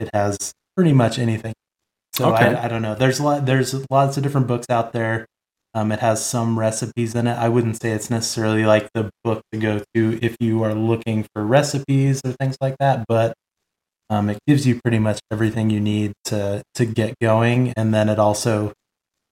it 0.00 0.08
has 0.14 0.52
pretty 0.76 0.92
much 0.92 1.18
anything. 1.18 1.52
So 2.14 2.34
Okay. 2.34 2.54
I, 2.54 2.64
I 2.64 2.68
don't 2.68 2.82
know. 2.82 2.94
There's 2.94 3.18
a 3.18 3.24
lot. 3.24 3.46
There's 3.46 3.74
lots 3.90 4.16
of 4.16 4.22
different 4.22 4.46
books 4.46 4.66
out 4.70 4.92
there. 4.92 5.26
Um, 5.74 5.92
it 5.92 6.00
has 6.00 6.24
some 6.24 6.58
recipes 6.58 7.14
in 7.14 7.26
it. 7.26 7.34
I 7.36 7.48
wouldn't 7.48 7.80
say 7.80 7.90
it's 7.90 8.10
necessarily 8.10 8.64
like 8.64 8.88
the 8.94 9.10
book 9.22 9.42
to 9.52 9.58
go 9.58 9.82
to 9.94 10.18
if 10.22 10.36
you 10.40 10.62
are 10.64 10.74
looking 10.74 11.26
for 11.34 11.44
recipes 11.44 12.20
or 12.24 12.32
things 12.32 12.56
like 12.60 12.76
that, 12.80 13.04
but 13.08 13.34
um, 14.10 14.30
it 14.30 14.38
gives 14.46 14.66
you 14.66 14.80
pretty 14.82 14.98
much 14.98 15.20
everything 15.30 15.68
you 15.70 15.80
need 15.80 16.12
to 16.24 16.62
to 16.74 16.86
get 16.86 17.14
going. 17.20 17.74
And 17.76 17.92
then 17.92 18.08
it 18.08 18.18
also, 18.18 18.72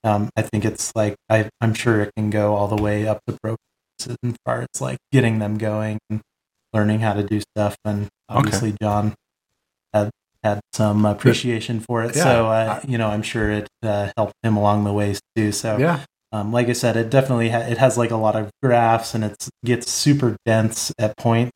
um, 0.03 0.29
I 0.37 0.43
think 0.43 0.63
it's 0.63 0.95
like 0.95 1.15
I, 1.29 1.49
I'm 1.59 1.73
sure 1.73 2.01
it 2.01 2.11
can 2.15 2.29
go 2.29 2.55
all 2.55 2.67
the 2.67 2.81
way 2.81 3.07
up 3.07 3.19
to 3.27 3.35
pro 3.41 3.55
as 3.99 4.15
far 4.45 4.61
as 4.61 4.79
like 4.79 4.99
getting 5.11 5.39
them 5.39 5.57
going 5.57 5.97
and 6.11 6.21
learning 6.71 6.99
how 6.99 7.13
to 7.13 7.23
do 7.23 7.39
stuff. 7.55 7.75
And 7.83 8.07
obviously, 8.29 8.75
John 8.79 9.15
had 9.91 10.11
had 10.43 10.59
some 10.73 11.03
appreciation 11.05 11.79
for 11.79 12.03
it, 12.03 12.15
Yeah. 12.15 12.23
so 12.23 12.47
uh, 12.47 12.79
you 12.87 12.99
know 12.99 13.07
I'm 13.09 13.23
sure 13.23 13.49
it 13.49 13.67
uh, 13.81 14.11
helped 14.15 14.35
him 14.43 14.55
along 14.55 14.83
the 14.83 14.93
ways 14.93 15.19
too. 15.35 15.51
So 15.51 15.77
yeah, 15.77 16.05
um, 16.31 16.51
like 16.51 16.67
I 16.67 16.73
said, 16.73 16.97
it 16.97 17.09
definitely 17.09 17.49
ha- 17.49 17.59
it 17.59 17.77
has 17.77 17.97
like 17.97 18.11
a 18.11 18.15
lot 18.17 18.35
of 18.35 18.49
graphs 18.61 19.13
and 19.13 19.23
it 19.23 19.47
gets 19.63 19.89
super 19.91 20.35
dense 20.45 20.91
at 20.99 21.15
point. 21.17 21.51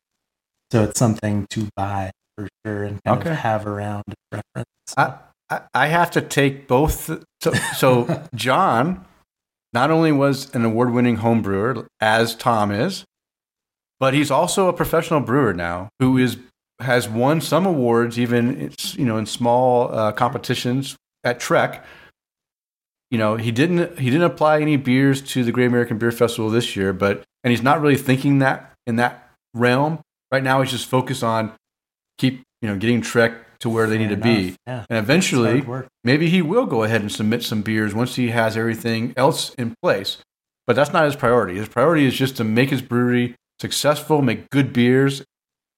So 0.70 0.84
it's 0.84 0.98
something 0.98 1.46
to 1.50 1.68
buy 1.76 2.10
for 2.36 2.48
sure 2.64 2.84
and 2.84 3.00
kind 3.04 3.20
Okay. 3.20 3.30
of 3.30 3.36
have 3.36 3.66
around 3.66 4.04
reference. 4.32 4.66
I, 4.96 5.14
I 5.50 5.60
I 5.74 5.86
have 5.88 6.10
to 6.12 6.20
take 6.22 6.66
both. 6.66 7.10
So, 7.42 7.52
so 7.76 8.22
John 8.34 9.04
not 9.74 9.90
only 9.90 10.12
was 10.12 10.54
an 10.54 10.64
award-winning 10.64 11.16
home 11.16 11.42
brewer 11.42 11.86
as 12.00 12.34
Tom 12.34 12.70
is, 12.70 13.04
but 14.00 14.14
he's 14.14 14.30
also 14.30 14.68
a 14.68 14.72
professional 14.72 15.20
brewer 15.20 15.52
now 15.52 15.88
who 16.00 16.16
is 16.18 16.38
has 16.80 17.08
won 17.08 17.40
some 17.40 17.64
awards, 17.66 18.18
even 18.18 18.60
it's 18.60 18.94
you 18.96 19.04
know 19.04 19.16
in 19.18 19.26
small 19.26 19.94
uh, 19.94 20.12
competitions 20.12 20.96
at 21.24 21.38
Trek. 21.38 21.84
You 23.12 23.18
know 23.18 23.36
he 23.36 23.52
didn't 23.52 23.98
he 23.98 24.06
didn't 24.10 24.24
apply 24.24 24.60
any 24.62 24.76
beers 24.76 25.20
to 25.32 25.44
the 25.44 25.52
Great 25.52 25.66
American 25.66 25.98
Beer 25.98 26.10
Festival 26.10 26.48
this 26.50 26.74
year, 26.74 26.92
but 26.94 27.22
and 27.44 27.50
he's 27.50 27.62
not 27.62 27.80
really 27.82 27.96
thinking 27.98 28.38
that 28.40 28.72
in 28.86 28.96
that 28.96 29.30
realm 29.54 30.00
right 30.32 30.42
now. 30.42 30.62
He's 30.62 30.70
just 30.72 30.88
focused 30.88 31.22
on 31.22 31.52
keep 32.18 32.42
you 32.62 32.68
know 32.70 32.76
getting 32.76 33.02
Trek 33.02 33.58
to 33.60 33.68
where 33.68 33.86
they 33.86 33.98
need 33.98 34.08
to 34.08 34.16
be. 34.16 34.56
Yeah. 34.66 34.86
And 34.90 34.98
eventually, 34.98 35.62
maybe 36.02 36.28
he 36.30 36.40
will 36.42 36.64
go 36.66 36.82
ahead 36.84 37.02
and 37.02 37.12
submit 37.12 37.42
some 37.44 37.60
beers 37.62 37.94
once 37.94 38.16
he 38.16 38.30
has 38.30 38.56
everything 38.56 39.12
else 39.16 39.54
in 39.54 39.74
place. 39.82 40.18
But 40.66 40.74
that's 40.74 40.92
not 40.92 41.04
his 41.04 41.14
priority. 41.14 41.56
His 41.56 41.68
priority 41.68 42.06
is 42.06 42.14
just 42.14 42.36
to 42.38 42.44
make 42.44 42.70
his 42.70 42.80
brewery 42.82 43.34
successful, 43.60 44.22
make 44.22 44.48
good 44.50 44.72
beers. 44.72 45.22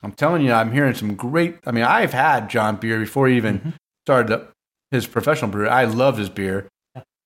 I'm 0.03 0.13
telling 0.13 0.43
you, 0.43 0.53
I'm 0.53 0.71
hearing 0.73 0.95
some 0.95 1.15
great. 1.17 1.57
I 1.67 1.73
mean, 1.73 1.85
I've 1.85 2.13
had 2.13 2.49
John 2.49 2.77
beer 2.77 3.01
before 3.01 3.27
he 3.27 3.37
even 3.37 3.59
Mhm. 3.59 3.73
started 4.07 4.47
his 4.93 5.07
professional 5.07 5.51
brewery. 5.51 5.69
I 5.71 5.85
loved 5.85 6.19
his 6.19 6.29
beer. 6.31 6.69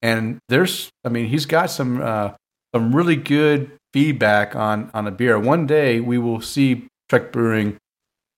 And 0.02 0.38
there's, 0.48 0.90
I 1.04 1.08
mean, 1.08 1.26
he's 1.26 1.46
got 1.46 1.70
some 1.70 2.00
uh, 2.00 2.32
some 2.74 2.94
really 2.94 3.16
good 3.16 3.70
feedback 3.92 4.54
on 4.54 4.90
on 4.94 5.04
the 5.04 5.10
beer. 5.10 5.38
One 5.38 5.66
day 5.66 6.00
we 6.00 6.18
will 6.18 6.40
see 6.40 6.86
Trek 7.08 7.32
Brewing 7.32 7.78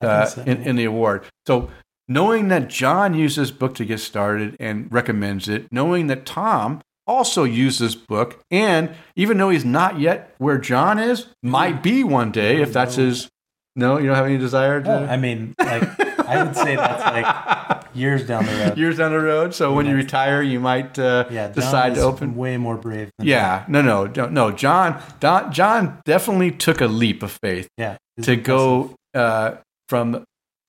uh, 0.01 0.27
so, 0.27 0.43
in, 0.43 0.63
in 0.63 0.77
the 0.77 0.85
award. 0.85 1.25
So 1.47 1.71
knowing 2.09 2.49
that 2.49 2.69
John 2.69 3.15
used 3.15 3.39
this 3.39 3.51
book 3.51 3.75
to 3.77 3.85
get 3.85 4.01
started 4.01 4.57
and 4.59 4.93
recommends 4.93 5.49
it, 5.49 5.67
knowing 5.71 6.07
that 6.09 6.27
Tom 6.27 6.81
also 7.07 7.45
used 7.45 7.81
this 7.81 7.95
book, 7.95 8.41
and 8.51 8.95
even 9.17 9.39
though 9.39 9.51
he's 9.51 9.65
not 9.65 9.99
yet 9.99 10.35
where 10.39 10.59
John 10.59 10.99
is, 10.99 11.27
might 11.43 11.83
be 11.83 12.05
one 12.05 12.31
day 12.31 12.61
if 12.61 12.73
that's 12.73 12.97
his. 12.97 13.29
No, 13.77 13.99
you 13.99 14.07
don't 14.07 14.17
have 14.17 14.27
any 14.27 14.39
desire 14.39 14.83
to. 14.83 14.91
Oh, 14.91 15.05
I 15.07 15.17
mean, 15.17 15.55
like 15.59 15.83
I 16.31 16.43
would 16.45 16.55
say 16.57 16.77
that's 16.77 17.03
like 17.05 17.85
years 17.95 18.27
down 18.27 18.47
the 18.47 18.53
road. 18.53 18.79
years 18.79 18.99
down 18.99 19.13
the 19.13 19.21
road. 19.21 19.55
So 19.55 19.73
when 19.75 19.87
you 19.87 19.95
retire, 19.97 20.43
you 20.43 20.61
might 20.61 20.99
uh, 20.99 21.27
yeah, 21.31 21.49
decide 21.49 21.95
to 21.97 22.03
open. 22.03 22.37
way 22.37 22.57
more 22.57 22.77
brave. 22.77 23.11
Than 23.19 23.27
Yeah, 23.27 23.65
no, 23.69 23.83
no, 23.83 24.07
don't, 24.07 24.33
no. 24.33 24.51
John, 24.53 25.03
Don, 25.21 25.53
John 25.53 26.01
definitely 26.05 26.51
took 26.53 26.81
a 26.81 26.87
leap 26.87 27.23
of 27.23 27.33
faith 27.43 27.69
yeah. 27.77 27.97
To 28.23 28.33
impressive. 28.33 28.45
go 28.45 28.95
uh, 29.15 29.57
from 29.89 30.25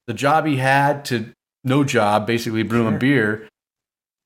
the 0.07 0.13
job 0.13 0.45
he 0.45 0.57
had 0.57 1.05
to 1.05 1.31
no 1.63 1.83
job, 1.83 2.25
basically 2.25 2.63
brewing 2.63 2.93
Sure. 2.93 2.99
beer 2.99 3.49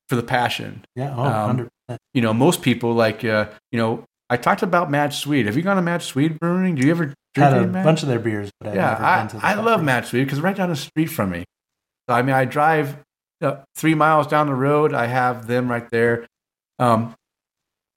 for 0.07 0.15
the 0.15 0.23
passion. 0.23 0.85
Yeah. 0.95 1.13
Oh, 1.17 1.23
Um, 1.23 1.69
100%. 1.89 1.97
You 2.13 2.21
know, 2.21 2.33
most 2.33 2.61
people 2.61 2.93
like, 2.93 3.23
uh, 3.25 3.47
you 3.71 3.77
know, 3.77 4.05
I 4.29 4.37
talked 4.37 4.63
about 4.63 4.89
Mad 4.89 5.13
Swede. 5.13 5.45
Have 5.45 5.55
you 5.57 5.61
gone 5.61 5.75
to 5.75 5.81
Mad 5.83 6.01
Swede 6.01 6.39
Brewing? 6.39 6.75
Do 6.75 6.85
you 6.85 6.91
ever 6.91 7.13
Had 7.35 7.53
a 7.53 7.67
bunch 7.67 8.01
of 8.03 8.09
their 8.09 8.19
beers, 8.19 8.49
but 8.59 8.69
I've 8.69 8.75
yeah, 8.75 8.91
never 8.91 9.03
I, 9.03 9.19
been 9.19 9.27
to 9.29 9.37
the 9.37 9.45
I 9.45 9.53
love. 9.55 9.83
Mad 9.83 10.05
Swede 10.05 10.25
because 10.25 10.41
right 10.41 10.55
down 10.55 10.69
the 10.69 10.75
street 10.75 11.07
from 11.07 11.31
me. 11.31 11.43
So, 12.09 12.15
I 12.15 12.21
mean, 12.21 12.35
I 12.35 12.45
drive 12.45 12.97
uh, 13.41 13.57
three 13.75 13.95
miles 13.95 14.27
down 14.27 14.47
the 14.47 14.53
road. 14.55 14.93
I 14.93 15.07
have 15.07 15.47
them 15.47 15.69
right 15.69 15.89
there. 15.89 16.25
Um, 16.79 17.15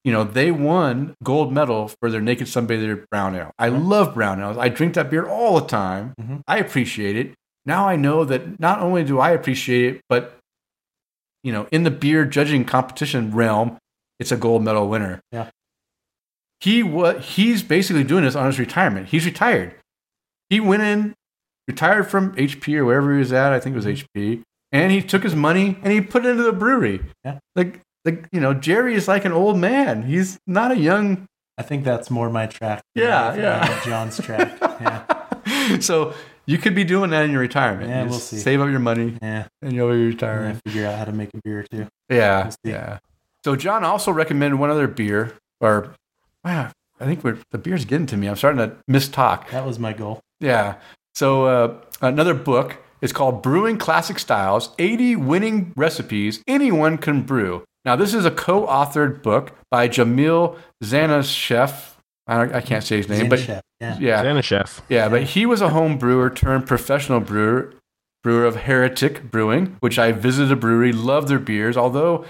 you 0.05 0.13
know, 0.13 0.25
they 0.25 0.51
won 0.51 1.15
gold 1.23 1.53
medal 1.53 1.89
for 2.01 2.11
their 2.11 2.21
Naked 2.21 2.47
Sunbather 2.47 3.05
Brown 3.11 3.35
Ale. 3.35 3.51
I 3.59 3.69
love 3.69 4.15
brown 4.15 4.41
ales. 4.41 4.57
I 4.57 4.69
drink 4.69 4.95
that 4.95 5.11
beer 5.11 5.27
all 5.27 5.61
the 5.61 5.67
time. 5.67 6.15
Mhm. 6.21 6.41
I 6.47 6.59
appreciate 6.59 7.17
it. 7.17 7.35
Now 7.67 7.87
I 7.87 7.97
know 7.97 8.25
that 8.25 8.59
not 8.59 8.81
only 8.81 9.05
do 9.05 9.19
I 9.21 9.31
appreciate 9.33 9.97
it, 9.97 10.01
but 10.09 10.39
you 11.43 11.53
know, 11.53 11.67
in 11.71 11.83
the 11.83 11.91
beer 11.91 12.25
judging 12.25 12.65
competition 12.65 13.35
realm, 13.35 13.77
it's 14.19 14.33
a 14.33 14.37
gold 14.37 14.63
medal 14.65 14.89
winner. 14.89 15.21
Yeah. 15.31 15.51
He 16.61 16.83
what 16.83 17.21
he's 17.21 17.63
basically 17.63 18.05
doing 18.05 18.25
this 18.25 18.35
on 18.35 18.47
his 18.47 18.59
retirement. 18.59 19.09
He's 19.09 19.25
retired. 19.27 19.75
He 20.51 20.61
went 20.61 20.83
in, 20.83 21.15
retired 21.69 22.11
from 22.11 22.35
HP 22.37 22.77
or 22.77 22.85
wherever 22.85 23.13
he 23.13 23.19
was 23.19 23.33
at. 23.33 23.53
I 23.53 23.61
think 23.61 23.75
it 23.75 23.77
was 23.77 23.87
HP, 23.87 24.43
and 24.73 24.91
he 24.93 25.03
took 25.03 25.23
his 25.23 25.35
money 25.37 25.79
and 25.83 25.93
he 25.93 26.01
put 26.01 26.25
it 26.27 26.31
into 26.31 26.43
the 26.43 26.53
brewery. 26.53 27.01
Yeah. 27.25 27.39
Like, 27.55 27.81
like 28.05 28.29
you 28.33 28.41
know, 28.41 28.55
Jerry 28.55 28.95
is 28.95 29.07
like 29.09 29.25
an 29.25 29.33
old 29.33 29.59
man. 29.59 30.03
He's 30.03 30.39
not 30.47 30.73
a 30.73 30.77
young 30.77 31.27
I 31.59 31.63
think 31.63 31.83
that's 31.83 32.09
more 32.09 32.31
my 32.31 32.47
track. 32.47 32.83
Yeah, 32.95 33.35
yeah. 33.35 33.81
John's 33.85 34.17
track. 34.21 34.57
Yeah. 34.81 35.79
so 35.81 36.15
you 36.47 36.57
could 36.57 36.77
be 36.77 36.85
doing 36.85 37.11
that 37.11 37.25
in 37.25 37.33
your 37.33 37.41
retirement. 37.41 37.89
Yeah, 37.91 38.05
You 38.05 38.11
we'll 38.11 38.21
see. 38.21 38.39
Save 38.39 38.61
up 38.61 38.71
your 38.71 38.79
money 38.79 39.19
Yeah. 39.21 39.49
and 39.61 39.73
you'll 39.73 39.91
be 39.91 40.07
retiring. 40.07 40.61
figure 40.65 40.87
out 40.87 40.97
how 40.99 41.05
to 41.05 41.13
make 41.13 41.31
a 41.35 41.41
beer 41.45 41.65
too. 41.69 41.89
Yeah, 42.09 42.45
We'll 42.63 42.73
yeah. 42.75 42.99
So 43.45 43.57
John 43.57 43.83
also 43.83 44.13
recommended 44.13 44.57
one 44.59 44.71
other 44.71 44.87
beer, 44.87 45.35
or 45.61 45.95
wow, 46.45 46.71
I 47.01 47.05
think 47.05 47.25
we're, 47.25 47.39
the 47.51 47.59
beer's 47.59 47.85
getting 47.85 48.07
to 48.07 48.17
me. 48.17 48.27
I'm 48.29 48.37
starting 48.37 48.59
to 48.59 48.77
mistalk. 48.91 49.51
That 49.51 49.67
was 49.67 49.79
my 49.79 49.93
goal. 49.93 50.21
Yeah. 50.41 50.77
So 51.15 51.45
uh, 51.47 51.75
another 52.01 52.35
book 52.35 52.77
is 53.01 53.13
called 53.13 53.43
Brewing 53.43 53.79
Classic 53.79 54.19
Styles: 54.19 54.71
80 54.79 55.17
Winning 55.17 55.73
Recipes 55.77 56.43
Anyone 56.47 56.99
Can 56.99 57.23
Brew. 57.23 57.65
Now 57.85 57.97
this 57.97 58.13
is 58.15 58.25
a 58.25 58.31
co-authored 58.31 59.23
book 59.23 59.53
by 59.71 59.89
Jamil 59.89 60.59
Zainasheff. 60.85 61.95
I, 62.27 62.37
don't- 62.37 62.55
I 62.55 62.61
can't 62.61 62.85
say 62.85 62.99
his 62.99 63.09
name, 63.09 63.29
but 63.29 63.39
Chef. 63.41 63.63
Yeah. 63.81 63.97
yeah, 64.01 64.23
Santa 64.23 64.43
chef. 64.43 64.83
yeah, 64.89 65.09
but 65.09 65.23
he 65.23 65.47
was 65.47 65.61
a 65.61 65.69
home 65.69 65.99
brewer 65.99 66.29
turned 66.31 66.67
professional 66.67 67.21
brewer, 67.21 67.73
brewer 68.25 68.45
of 68.45 68.57
Heretic 68.57 69.31
Brewing, 69.31 69.77
which 69.79 70.01
I 70.01 70.11
visited 70.11 70.51
a 70.51 70.57
brewery, 70.57 70.91
loved 70.93 71.29
their 71.29 71.39
beers. 71.39 71.77
Although 71.77 72.25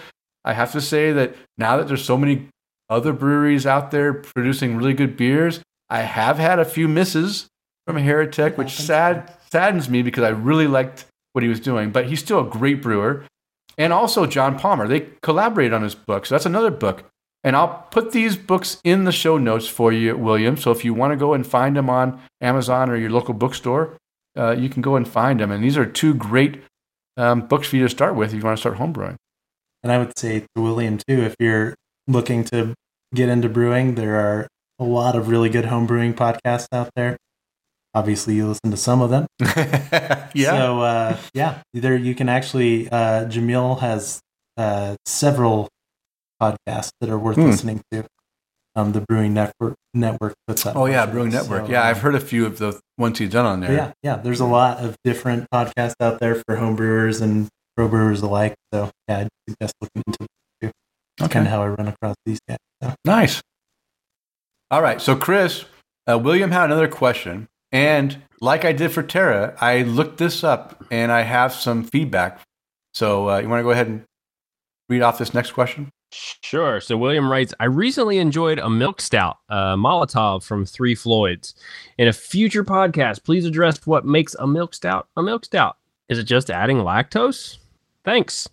I 0.45 0.53
have 0.53 0.73
to 0.73 0.81
say 0.83 1.11
that 1.13 1.35
now 1.57 1.79
that 1.79 1.89
there's 1.89 2.05
so 2.05 2.19
many 2.19 2.49
other 2.89 3.13
breweries 3.13 3.67
out 3.67 3.91
there 3.91 4.15
producing 4.15 4.77
really 4.77 4.95
good 4.95 5.17
beers, 5.17 5.61
I 5.91 6.03
have 6.03 6.39
had 6.39 6.59
a 6.59 6.65
few 6.65 6.89
misses 6.89 7.49
from 7.87 7.97
Heretic, 7.97 8.59
which 8.59 8.73
sad 8.73 9.33
saddens 9.51 9.89
me 9.89 10.03
because 10.03 10.25
I 10.25 10.31
really 10.31 10.67
liked 10.67 11.07
what 11.33 11.43
he 11.43 11.49
was 11.49 11.61
doing. 11.61 11.91
But 11.91 12.07
he's 12.07 12.21
still 12.21 12.41
a 12.41 12.49
great 12.49 12.83
brewer. 12.83 13.25
And 13.77 13.93
also 13.93 14.27
John 14.27 14.59
Palmer. 14.59 14.89
They 14.89 15.09
collaborated 15.23 15.73
on 15.73 15.83
his 15.83 15.95
book, 15.95 16.27
so 16.27 16.35
that's 16.35 16.47
another 16.47 16.71
book. 16.71 17.05
And 17.45 17.55
I'll 17.55 17.87
put 17.91 18.11
these 18.11 18.37
books 18.37 18.81
in 18.83 19.05
the 19.05 19.13
show 19.13 19.39
notes 19.39 19.69
for 19.69 19.93
you, 19.93 20.17
William. 20.17 20.57
So 20.57 20.73
if 20.73 20.85
you 20.85 20.93
want 20.93 21.13
to 21.13 21.17
go 21.17 21.35
and 21.35 21.47
find 21.47 21.77
them 21.77 21.89
on 21.89 22.21
Amazon 22.41 22.91
or 22.91 22.97
your 22.97 23.11
local 23.11 23.35
bookstore, 23.35 23.97
uh, 24.37 24.51
you 24.51 24.69
can 24.69 24.83
go 24.83 24.97
and 24.97 25.07
find 25.07 25.39
them. 25.39 25.53
And 25.53 25.63
these 25.63 25.77
are 25.77 25.87
two 25.87 26.15
great 26.15 26.63
um, 27.17 27.47
books 27.47 27.69
for 27.69 27.77
you 27.77 27.85
to 27.85 27.89
start 27.89 28.17
with 28.17 28.31
if 28.31 28.39
you 28.39 28.43
want 28.43 28.57
to 28.57 28.61
start 28.61 28.79
homebrewing. 28.79 29.17
And 29.83 29.93
I 29.93 29.99
would 29.99 30.19
say 30.19 30.41
to 30.41 30.61
William 30.61 30.99
too, 30.99 31.23
if 31.23 31.37
you're 31.39 31.75
looking 32.09 32.43
to 32.45 32.75
get 33.15 33.29
into 33.29 33.49
brewing, 33.49 33.95
there 33.95 34.17
are 34.17 34.49
a 34.81 34.85
lot 34.85 35.15
of 35.15 35.29
really 35.29 35.49
good 35.49 35.67
home 35.67 35.87
brewing 35.87 36.15
podcasts 36.15 36.67
out 36.73 36.91
there. 36.97 37.17
Obviously, 37.95 38.35
you 38.35 38.47
listen 38.49 38.71
to 38.71 38.77
some 38.77 39.01
of 39.01 39.11
them. 39.11 39.27
yeah. 40.35 40.51
So 40.57 40.81
uh, 40.81 41.17
yeah, 41.35 41.63
there 41.75 41.97
you 41.97 42.15
can 42.15 42.29
actually. 42.29 42.89
Uh, 42.89 43.25
Jamil 43.27 43.81
has 43.81 44.21
uh, 44.57 44.97
several 45.07 45.69
podcasts 46.41 46.91
that 47.01 47.11
are 47.11 47.19
worth 47.19 47.37
Hmm. 47.37 47.47
listening 47.47 47.81
to. 47.93 48.05
Um, 48.77 48.93
the 48.93 49.01
Brewing 49.01 49.35
Network 49.35 49.75
network 49.93 50.35
puts 50.47 50.65
up. 50.65 50.77
oh, 50.77 50.87
yeah. 50.87 51.05
Brewing. 51.05 51.31
Network. 51.33 51.67
So, 51.67 51.73
yeah, 51.73 51.83
I've 51.85 51.99
heard 51.99 52.15
a 52.15 52.21
few 52.21 52.47
of 52.47 52.59
the 52.59 52.79
ones 52.97 53.19
he's 53.19 53.31
done 53.31 53.45
on 53.45 53.59
there. 53.59 53.73
yeah, 53.73 53.93
yeah. 54.05 54.17
There's 54.17 54.39
a 54.39 54.45
lot 54.47 54.79
of 54.79 54.95
different 55.03 55.49
podcasts 55.53 55.95
out 56.01 56.21
there 56.21 56.37
for 56.47 56.55
home 56.57 56.77
brewers 56.77 57.21
and 57.21 57.49
pro 57.77 57.89
brewers 57.89 58.21
alike. 58.23 58.55
So 58.73 58.91
yeah, 59.09 59.21
I'd 59.21 59.29
suggest 59.49 59.75
looking 59.81 60.03
into 60.07 60.27
it 61.19 61.23
too. 61.23 61.25
That's 61.25 61.33
kind 61.33 61.47
of 61.47 61.53
how 61.53 61.63
I 61.63 61.69
run 61.69 61.89
across 61.89 62.17
these 62.25 62.41
guys. 62.49 62.59
So. 62.83 62.95
Nice. 63.05 63.43
All 64.71 64.83
right. 64.83 65.01
So, 65.01 65.17
Chris, 65.17 65.65
uh, 66.09 66.19
William 66.19 66.51
had 66.51 66.67
another 66.67 66.89
question. 66.89 67.49
And 67.71 68.23
like 68.41 68.65
I 68.65 68.73
did 68.73 68.93
for 68.93 69.03
Tara, 69.03 69.57
I 69.61 69.83
looked 69.83 70.19
this 70.19 70.43
up 70.43 70.85
and 70.91 71.13
I 71.13 71.23
have 71.23 71.53
some 71.53 71.85
feedback. 71.85 72.41
So, 72.95 73.29
uh, 73.31 73.39
you 73.39 73.49
want 73.49 73.61
to 73.61 73.65
go 73.65 73.71
ahead 73.71 73.89
and 73.89 74.05
read 74.89 75.03
off 75.03 75.19
this 75.19 75.35
next 75.35 75.53
question? 75.53 75.91
Sure. 76.11 76.81
So 76.81 76.97
William 76.97 77.31
writes, 77.31 77.53
I 77.61 77.67
recently 77.67 78.19
enjoyed 78.19 78.59
a 78.59 78.71
milk 78.71 79.01
stout, 79.01 79.39
uh, 79.51 79.77
Moloko 79.77 80.43
from 80.43 80.65
Three 80.65 80.95
Floyds. 80.95 81.55
In 81.99 82.09
a 82.09 82.13
future 82.13 82.65
podcast, 82.65 83.25
please 83.25 83.45
address 83.45 83.87
what 83.87 84.07
makes 84.07 84.35
a 84.37 84.47
milk 84.47 84.75
stout 84.75 85.09
a 85.17 85.23
milk 85.23 85.45
stout. 85.45 85.77
Is 86.09 86.19
it 86.19 86.25
just 86.25 86.51
adding 86.51 86.79
lactose? 86.79 87.59
Thanks. 88.09 88.49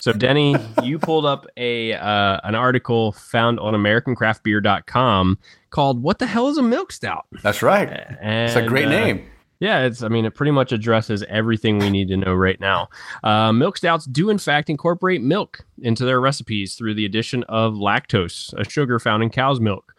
So 0.00 0.14
Denny, 0.14 0.56
you 0.82 0.98
pulled 0.98 1.26
up 1.26 1.46
a 1.58 1.92
uh, 1.92 2.40
an 2.42 2.54
article 2.54 3.12
found 3.12 3.60
on 3.60 3.74
AmericanCraftBeer.com 3.74 5.38
called 5.68 6.02
"What 6.02 6.20
the 6.20 6.26
hell 6.26 6.48
is 6.48 6.56
a 6.56 6.62
milk 6.62 6.90
stout?" 6.90 7.26
That's 7.42 7.60
right. 7.60 7.86
And, 8.22 8.48
It's 8.48 8.56
a 8.56 8.66
great 8.66 8.86
uh, 8.86 8.90
name. 8.90 9.26
yeah, 9.60 9.80
it's. 9.80 10.02
I 10.02 10.08
mean, 10.08 10.24
it 10.24 10.34
pretty 10.34 10.52
much 10.52 10.72
addresses 10.72 11.22
everything 11.24 11.80
we 11.80 11.90
need 11.90 12.08
to 12.08 12.16
know 12.16 12.32
right 12.32 12.58
now. 12.58 12.88
Uh, 13.22 13.52
milk 13.52 13.76
stouts 13.76 14.06
do, 14.06 14.30
in 14.30 14.38
fact, 14.38 14.70
incorporate 14.70 15.20
milk 15.20 15.66
into 15.82 16.06
their 16.06 16.18
recipes 16.18 16.74
through 16.74 16.94
the 16.94 17.04
addition 17.04 17.42
of 17.42 17.74
lactose, 17.74 18.54
a 18.54 18.64
sugar 18.68 18.98
found 18.98 19.22
in 19.22 19.28
cow's 19.28 19.60
milk. 19.60 19.93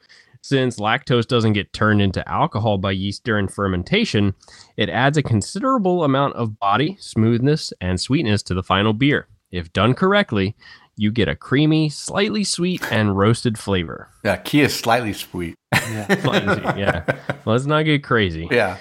Since 0.48 0.78
lactose 0.78 1.26
doesn't 1.26 1.54
get 1.54 1.74
turned 1.74 2.04
into 2.04 2.30
alcohol 2.30 2.78
by 2.78 2.92
yeast 2.92 3.24
during 3.24 3.48
fermentation, 3.48 4.36
it 4.78 4.90
adds 4.92 5.18
a 5.18 5.24
considerable 5.24 6.04
amount 6.04 6.36
of 6.36 6.60
body, 6.60 6.98
smoothness, 7.00 7.74
and 7.82 8.00
sweetness 8.00 8.44
to 8.44 8.54
the 8.54 8.62
final 8.62 8.94
beer. 8.94 9.28
If 9.50 9.74
done 9.74 9.96
correctly, 9.96 10.56
you 10.98 11.12
get 11.12 11.28
a 11.28 11.36
creamy, 11.36 11.90
slightly 11.90 12.44
sweet, 12.44 12.84
and 12.92 13.18
roasted 13.18 13.58
flavor. 13.58 14.12
Yeah, 14.24 14.36
key 14.36 14.62
is 14.62 14.76
slightly 14.76 15.14
sweet. 15.14 15.56
Yeah. 15.74 16.16
Slightly 16.22 16.54
sweet, 16.54 16.78
yeah. 16.78 17.06
Let's 17.46 17.66
not 17.66 17.82
get 17.82 18.04
crazy. 18.04 18.48
Yeah. 18.52 18.78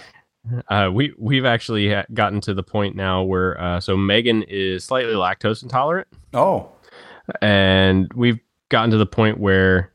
Uh, 0.69 0.91
we 0.93 1.15
we've 1.19 1.47
actually 1.47 1.91
ha- 1.95 2.05
gotten 2.13 2.43
to 2.43 2.53
the 2.53 2.63
point 2.63 2.95
now 2.95 3.23
where 3.23 3.59
uh, 3.59 3.81
so 3.81 3.97
Megan 3.97 4.43
is 4.43 4.85
slightly 4.85 5.15
lactose 5.15 5.63
intolerant, 5.63 6.09
Oh, 6.35 6.73
and 7.41 8.13
we've 8.15 8.39
gotten 8.69 8.91
to 8.91 8.99
the 8.99 9.07
point 9.07 9.41
where 9.41 9.94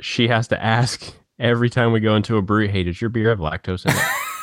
she 0.00 0.28
has 0.28 0.48
to 0.48 0.62
ask 0.62 1.14
every 1.38 1.70
time 1.70 1.92
we 1.92 2.00
go 2.00 2.16
into 2.16 2.36
a 2.36 2.42
brewery, 2.42 2.68
"Hey, 2.68 2.82
does 2.84 3.00
your 3.00 3.10
beer 3.10 3.28
have 3.30 3.38
lactose 3.38 3.84
in 3.86 3.92
it?" 3.92 3.98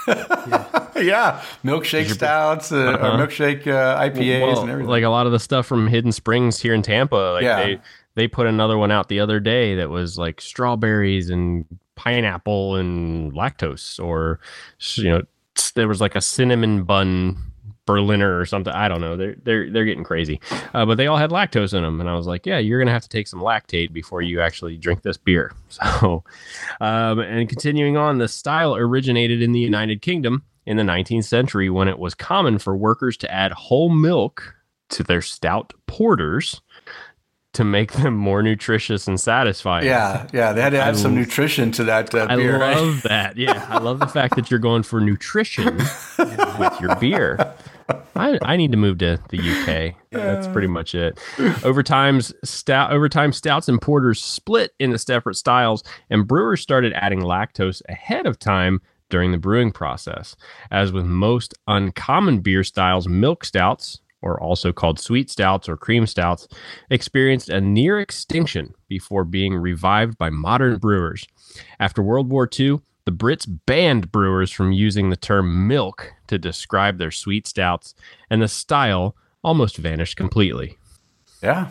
yeah. 1.06 1.42
Milkshake 1.64 2.06
Your- 2.06 2.16
stouts 2.16 2.72
uh, 2.72 2.78
Uh-huh. 2.78 3.08
or 3.08 3.28
milkshake 3.28 3.68
uh, 3.68 4.00
IPAs 4.02 4.42
Well, 4.42 4.62
and 4.62 4.72
everything. 4.72 4.90
like 4.90 5.04
a 5.04 5.10
lot 5.10 5.26
of 5.26 5.32
the 5.32 5.40
stuff 5.40 5.66
from 5.66 5.88
Hidden 5.88 6.12
Springs 6.12 6.60
here 6.60 6.74
in 6.74 6.82
Tampa, 6.82 7.16
like 7.34 7.44
Yeah. 7.44 7.64
they 7.64 7.80
they 8.16 8.28
put 8.28 8.48
another 8.48 8.78
one 8.78 8.90
out 8.92 9.10
the 9.10 9.20
other 9.20 9.40
day 9.40 9.76
that 9.76 9.90
was 9.90 10.18
like 10.18 10.42
strawberries 10.42 11.30
and 11.30 11.66
pineapple 11.96 12.76
and 12.76 13.32
lactose, 13.34 14.04
or 14.04 14.40
you 14.96 15.10
know, 15.10 15.22
there 15.76 15.88
was 15.88 16.02
like 16.02 16.16
a 16.16 16.22
cinnamon 16.22 16.84
bun 16.84 17.38
Berliner 17.88 18.40
or 18.40 18.46
something. 18.46 18.72
I 18.72 18.88
don't 18.88 19.02
know. 19.02 19.18
They're 19.18 19.36
they're 19.42 19.72
they're 19.72 19.86
getting 19.86 20.04
crazy, 20.04 20.40
uh, 20.76 20.86
but 20.86 20.98
they 20.98 21.08
all 21.08 21.18
had 21.18 21.32
lactose 21.32 21.74
in 21.74 21.82
them, 21.82 22.00
and 22.00 22.08
I 22.08 22.14
was 22.14 22.28
like, 22.28 22.46
yeah, 22.46 22.60
you're 22.60 22.80
gonna 22.80 22.92
have 22.92 23.02
to 23.02 23.10
take 23.10 23.28
some 23.28 23.40
lactate 23.40 23.92
before 23.92 24.22
you 24.22 24.42
actually 24.42 24.78
drink 24.78 25.02
this 25.02 25.18
beer. 25.18 25.52
So, 25.70 26.24
um, 26.82 27.20
and 27.20 27.50
continuing 27.50 27.98
on, 27.98 28.20
the 28.20 28.28
style 28.28 28.76
originated 28.76 29.42
in 29.42 29.52
the 29.54 29.60
United 29.60 30.02
Kingdom 30.02 30.44
in 30.66 30.78
the 30.78 30.84
19th 30.84 31.26
century 31.26 31.70
when 31.70 31.88
it 31.88 31.98
was 31.98 32.14
common 32.14 32.60
for 32.60 32.76
workers 32.76 33.16
to 33.18 33.32
add 33.34 33.52
whole 33.54 33.90
milk 33.90 34.56
to 34.90 35.04
their 35.04 35.22
stout 35.22 35.74
porters 35.88 36.62
to 37.54 37.64
make 37.64 37.94
them 37.94 38.14
more 38.16 38.44
nutritious 38.44 39.08
and 39.08 39.20
satisfying. 39.20 39.86
yeah, 39.86 40.28
yeah. 40.32 40.54
They 40.54 40.62
had 40.62 40.72
to 40.72 40.80
add 40.80 40.94
I 40.94 40.98
some 40.98 41.16
nutrition 41.16 41.72
to 41.74 41.86
that 41.86 42.14
uh, 42.14 42.28
I 42.30 42.36
beer. 42.36 42.60
right? 42.60 42.78
love 42.78 43.02
that. 43.04 43.36
Yeah, 43.38 43.66
I 43.70 43.80
love 43.80 44.00
the 44.00 44.08
fact 44.08 44.36
that 44.36 44.52
you're 44.52 44.60
going 44.60 44.84
for 44.84 45.00
nutrition 45.02 45.78
with 46.18 46.82
your 46.82 46.96
beer. 46.98 47.54
I, 48.16 48.40
I 48.42 48.58
need 48.58 48.72
to 48.72 48.78
move 48.78 48.98
to 49.00 49.20
the 49.30 49.38
UK. 49.40 49.96
That's 50.12 50.48
pretty 50.48 50.68
much 50.68 50.96
it. 50.96 51.20
Over 51.64 51.84
times, 51.84 52.34
stout 52.44 52.92
over 52.92 53.08
time, 53.10 53.32
stouts 53.32 53.70
and 53.70 53.82
porters 53.82 54.22
split 54.22 54.74
into 54.80 54.98
separate 54.98 55.36
styles, 55.36 55.84
and 56.10 56.28
brewers 56.28 56.62
started 56.62 56.94
adding 56.94 57.22
lactose 57.22 57.82
ahead 57.88 58.26
of 58.26 58.40
time 58.40 58.82
during 59.10 59.32
the 59.32 59.38
brewing 59.38 59.72
process. 59.72 60.36
As 60.72 60.92
with 60.92 61.06
most 61.06 61.54
uncommon 61.68 62.40
beer 62.40 62.64
styles, 62.64 63.08
milk 63.08 63.46
stouts 63.46 64.02
or 64.22 64.42
also 64.42 64.74
called 64.74 65.00
sweet 65.00 65.30
stouts 65.30 65.70
or 65.70 65.78
cream 65.78 66.06
stouts, 66.08 66.48
experienced 66.90 67.50
a 67.50 67.62
near 67.62 68.00
extinction 68.00 68.74
before 68.88 69.24
being 69.24 69.56
revived 69.56 70.18
by 70.18 70.30
modern 70.30 70.78
brewers. 70.80 71.26
After 71.80 72.02
World 72.02 72.30
War 72.32 72.50
II, 72.60 72.80
the 73.08 73.12
Brits 73.14 73.48
banned 73.66 74.12
brewers 74.12 74.52
from 74.52 74.74
using 74.74 75.10
the 75.10 75.16
term 75.16 75.66
milk 75.66 76.12
to 76.28 76.38
describe 76.38 76.98
their 76.98 77.10
sweet 77.10 77.48
stouts, 77.48 77.96
and 78.30 78.42
the 78.42 78.50
style 78.50 79.16
almost 79.42 79.78
vanished 79.78 80.18
completely. 80.18 80.78
Yeah. 81.42 81.70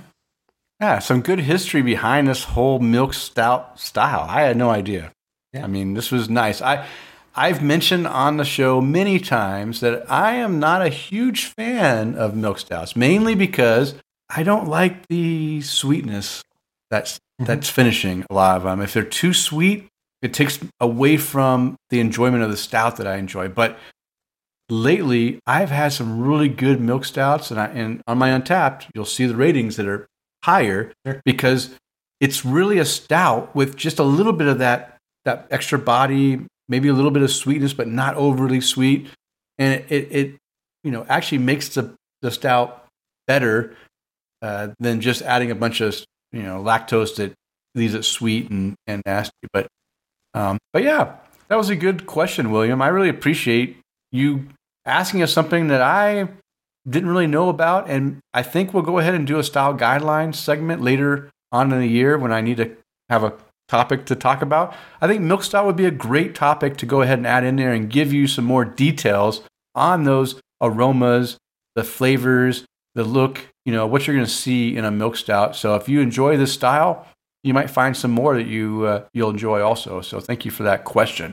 Yeah, 0.80 0.98
some 0.98 1.20
good 1.20 1.40
history 1.40 1.82
behind 1.82 2.26
this 2.26 2.44
whole 2.44 2.78
milk 2.78 3.12
stout 3.12 3.78
style. 3.78 4.24
I 4.30 4.40
had 4.40 4.56
no 4.56 4.70
idea. 4.70 5.12
Yeah. 5.52 5.64
I 5.64 5.66
mean, 5.66 5.92
this 5.92 6.10
was 6.10 6.30
nice. 6.30 6.62
I 6.62 6.86
I've 7.34 7.62
mentioned 7.62 8.06
on 8.06 8.38
the 8.38 8.44
show 8.46 8.80
many 8.80 9.20
times 9.20 9.80
that 9.80 10.10
I 10.10 10.36
am 10.36 10.58
not 10.58 10.80
a 10.80 10.88
huge 10.88 11.44
fan 11.44 12.14
of 12.14 12.34
milk 12.34 12.60
stouts, 12.60 12.96
mainly 12.96 13.34
because 13.34 13.94
I 14.30 14.42
don't 14.42 14.68
like 14.68 15.06
the 15.08 15.60
sweetness 15.60 16.42
that's 16.88 17.16
mm-hmm. 17.18 17.44
that's 17.44 17.68
finishing 17.68 18.24
a 18.30 18.32
lot 18.32 18.56
of 18.56 18.62
them. 18.62 18.80
If 18.80 18.94
they're 18.94 19.02
too 19.02 19.34
sweet, 19.34 19.90
it 20.22 20.32
takes 20.32 20.58
away 20.80 21.16
from 21.16 21.76
the 21.90 22.00
enjoyment 22.00 22.42
of 22.42 22.50
the 22.50 22.56
stout 22.56 22.96
that 22.96 23.06
I 23.06 23.16
enjoy. 23.16 23.48
But 23.48 23.78
lately, 24.68 25.38
I've 25.46 25.70
had 25.70 25.92
some 25.92 26.20
really 26.20 26.48
good 26.48 26.80
milk 26.80 27.04
stouts, 27.04 27.50
and 27.50 27.60
I, 27.60 27.66
and 27.66 28.02
on 28.06 28.18
my 28.18 28.30
Untappd, 28.30 28.86
you'll 28.94 29.04
see 29.04 29.26
the 29.26 29.36
ratings 29.36 29.76
that 29.76 29.86
are 29.86 30.06
higher 30.44 30.92
because 31.24 31.74
it's 32.20 32.44
really 32.44 32.78
a 32.78 32.84
stout 32.84 33.54
with 33.54 33.76
just 33.76 33.98
a 33.98 34.04
little 34.04 34.32
bit 34.32 34.48
of 34.48 34.58
that 34.58 34.98
that 35.24 35.48
extra 35.50 35.78
body, 35.78 36.40
maybe 36.68 36.88
a 36.88 36.92
little 36.92 37.10
bit 37.10 37.22
of 37.22 37.30
sweetness, 37.30 37.74
but 37.74 37.88
not 37.88 38.14
overly 38.14 38.60
sweet, 38.60 39.08
and 39.58 39.84
it 39.88 40.08
it, 40.10 40.36
you 40.84 40.90
know 40.90 41.04
actually 41.08 41.38
makes 41.38 41.68
the 41.70 41.94
the 42.22 42.30
stout 42.30 42.86
better 43.26 43.76
uh, 44.40 44.68
than 44.78 45.00
just 45.00 45.22
adding 45.22 45.50
a 45.50 45.54
bunch 45.54 45.80
of 45.80 45.96
you 46.32 46.42
know 46.42 46.62
lactose 46.62 47.16
that 47.16 47.34
leaves 47.74 47.94
it 47.94 48.04
sweet 48.04 48.50
and, 48.50 48.74
and 48.86 49.02
nasty. 49.04 49.32
But 49.52 49.66
um, 50.36 50.58
but 50.72 50.82
yeah, 50.82 51.16
that 51.48 51.56
was 51.56 51.70
a 51.70 51.76
good 51.76 52.06
question, 52.06 52.50
William. 52.50 52.82
I 52.82 52.88
really 52.88 53.08
appreciate 53.08 53.78
you 54.12 54.48
asking 54.84 55.22
us 55.22 55.32
something 55.32 55.68
that 55.68 55.80
I 55.80 56.28
didn't 56.88 57.08
really 57.08 57.26
know 57.26 57.48
about, 57.48 57.88
and 57.88 58.18
I 58.34 58.42
think 58.42 58.74
we'll 58.74 58.82
go 58.82 58.98
ahead 58.98 59.14
and 59.14 59.26
do 59.26 59.38
a 59.38 59.44
style 59.44 59.74
guidelines 59.74 60.34
segment 60.34 60.82
later 60.82 61.30
on 61.50 61.72
in 61.72 61.80
the 61.80 61.86
year 61.86 62.18
when 62.18 62.32
I 62.32 62.42
need 62.42 62.58
to 62.58 62.76
have 63.08 63.24
a 63.24 63.32
topic 63.66 64.04
to 64.06 64.14
talk 64.14 64.42
about. 64.42 64.74
I 65.00 65.08
think 65.08 65.22
milk 65.22 65.42
stout 65.42 65.64
would 65.64 65.74
be 65.74 65.86
a 65.86 65.90
great 65.90 66.34
topic 66.34 66.76
to 66.78 66.86
go 66.86 67.00
ahead 67.00 67.18
and 67.18 67.26
add 67.26 67.42
in 67.42 67.56
there 67.56 67.72
and 67.72 67.90
give 67.90 68.12
you 68.12 68.26
some 68.26 68.44
more 68.44 68.64
details 68.64 69.42
on 69.74 70.04
those 70.04 70.40
aromas, 70.60 71.38
the 71.74 71.82
flavors, 71.82 72.64
the 72.94 73.04
look, 73.04 73.40
you 73.64 73.72
know, 73.72 73.86
what 73.86 74.06
you're 74.06 74.16
going 74.16 74.26
to 74.26 74.30
see 74.30 74.76
in 74.76 74.84
a 74.84 74.90
milk 74.90 75.16
stout. 75.16 75.56
So 75.56 75.74
if 75.76 75.88
you 75.88 76.00
enjoy 76.00 76.36
this 76.36 76.52
style, 76.52 77.06
you 77.46 77.54
might 77.54 77.70
find 77.70 77.96
some 77.96 78.10
more 78.10 78.34
that 78.34 78.46
you 78.46 78.84
uh, 78.84 79.04
you'll 79.14 79.30
enjoy 79.30 79.62
also. 79.62 80.00
So 80.00 80.18
thank 80.18 80.44
you 80.44 80.50
for 80.50 80.64
that 80.64 80.84
question. 80.84 81.32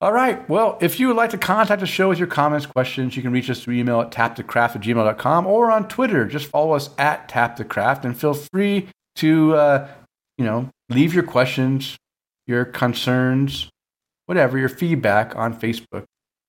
All 0.00 0.12
right. 0.12 0.48
Well, 0.48 0.78
if 0.80 1.00
you 1.00 1.08
would 1.08 1.16
like 1.16 1.30
to 1.30 1.38
contact 1.38 1.80
the 1.80 1.86
show 1.86 2.10
with 2.10 2.18
your 2.18 2.28
comments, 2.28 2.66
questions, 2.66 3.16
you 3.16 3.22
can 3.22 3.32
reach 3.32 3.50
us 3.50 3.60
through 3.60 3.74
email 3.74 4.00
at 4.00 4.12
tapthecraft 4.12 4.76
at 4.76 4.82
gmail.com 4.82 5.46
or 5.46 5.72
on 5.72 5.88
Twitter. 5.88 6.24
Just 6.26 6.46
follow 6.46 6.72
us 6.72 6.90
at 6.98 7.28
tapthecraft 7.28 8.04
and 8.04 8.16
feel 8.16 8.34
free 8.34 8.88
to, 9.16 9.56
uh, 9.56 9.88
you 10.36 10.44
know, 10.44 10.70
leave 10.88 11.14
your 11.14 11.24
questions, 11.24 11.96
your 12.46 12.64
concerns, 12.64 13.70
whatever, 14.26 14.56
your 14.56 14.68
feedback 14.68 15.34
on 15.34 15.58
Facebook 15.58 16.04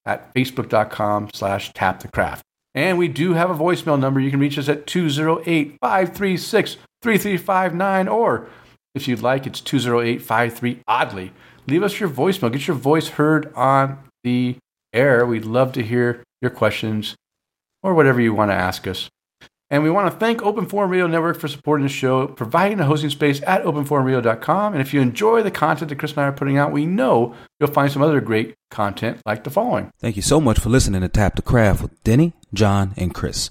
at 0.05 0.31
facebook.com 0.35 1.29
slash 1.33 1.71
tapthecraft. 1.73 2.41
And 2.75 2.99
we 2.99 3.07
do 3.07 3.33
have 3.33 3.49
a 3.49 3.55
voicemail 3.55 3.99
number. 3.99 4.19
You 4.19 4.29
can 4.29 4.39
reach 4.39 4.59
us 4.59 4.69
at 4.69 4.85
208 4.85 5.77
536 5.81 6.77
3359, 7.01 8.07
or 8.07 8.47
if 8.95 9.07
you'd 9.07 9.21
like, 9.21 9.47
it's 9.47 9.61
208 9.61 10.21
53 10.21 10.81
Oddly. 10.88 11.31
Leave 11.67 11.84
us 11.84 11.99
your 11.99 12.09
voicemail. 12.09 12.51
Get 12.51 12.67
your 12.67 12.76
voice 12.76 13.09
heard 13.09 13.53
on 13.53 13.99
the 14.23 14.57
air. 14.93 15.26
We'd 15.26 15.45
love 15.45 15.71
to 15.73 15.84
hear 15.84 16.23
your 16.41 16.51
questions 16.51 17.15
or 17.84 17.93
whatever 17.93 18.19
you 18.19 18.34
want 18.34 18.51
to 18.51 18.55
ask 18.55 18.88
us. 18.88 19.09
And 19.71 19.83
we 19.83 19.91
want 19.91 20.11
to 20.11 20.19
thank 20.19 20.41
Open 20.41 20.65
Forum 20.65 20.89
Radio 20.89 21.05
Network 21.05 21.39
for 21.39 21.47
supporting 21.47 21.85
the 21.85 21.93
show, 21.93 22.27
providing 22.27 22.79
a 22.79 22.85
hosting 22.85 23.11
space 23.11 23.41
at 23.45 23.63
openforumradio.com. 23.63 24.73
And 24.73 24.81
if 24.81 24.93
you 24.93 25.01
enjoy 25.01 25.43
the 25.43 25.51
content 25.51 25.89
that 25.89 25.99
Chris 25.99 26.11
and 26.11 26.21
I 26.21 26.23
are 26.23 26.31
putting 26.31 26.57
out, 26.57 26.71
we 26.71 26.87
know 26.87 27.35
you'll 27.59 27.71
find 27.71 27.91
some 27.91 28.01
other 28.01 28.19
great 28.19 28.55
content 28.71 29.21
like 29.25 29.43
the 29.43 29.49
following. 29.49 29.91
Thank 29.99 30.15
you 30.15 30.21
so 30.21 30.41
much 30.41 30.59
for 30.59 30.69
listening 30.69 31.01
to 31.01 31.07
Tap 31.09 31.35
the 31.35 31.41
Craft 31.41 31.81
with 31.83 32.03
Denny, 32.03 32.33
John, 32.53 32.93
and 32.97 33.13
Chris. 33.13 33.49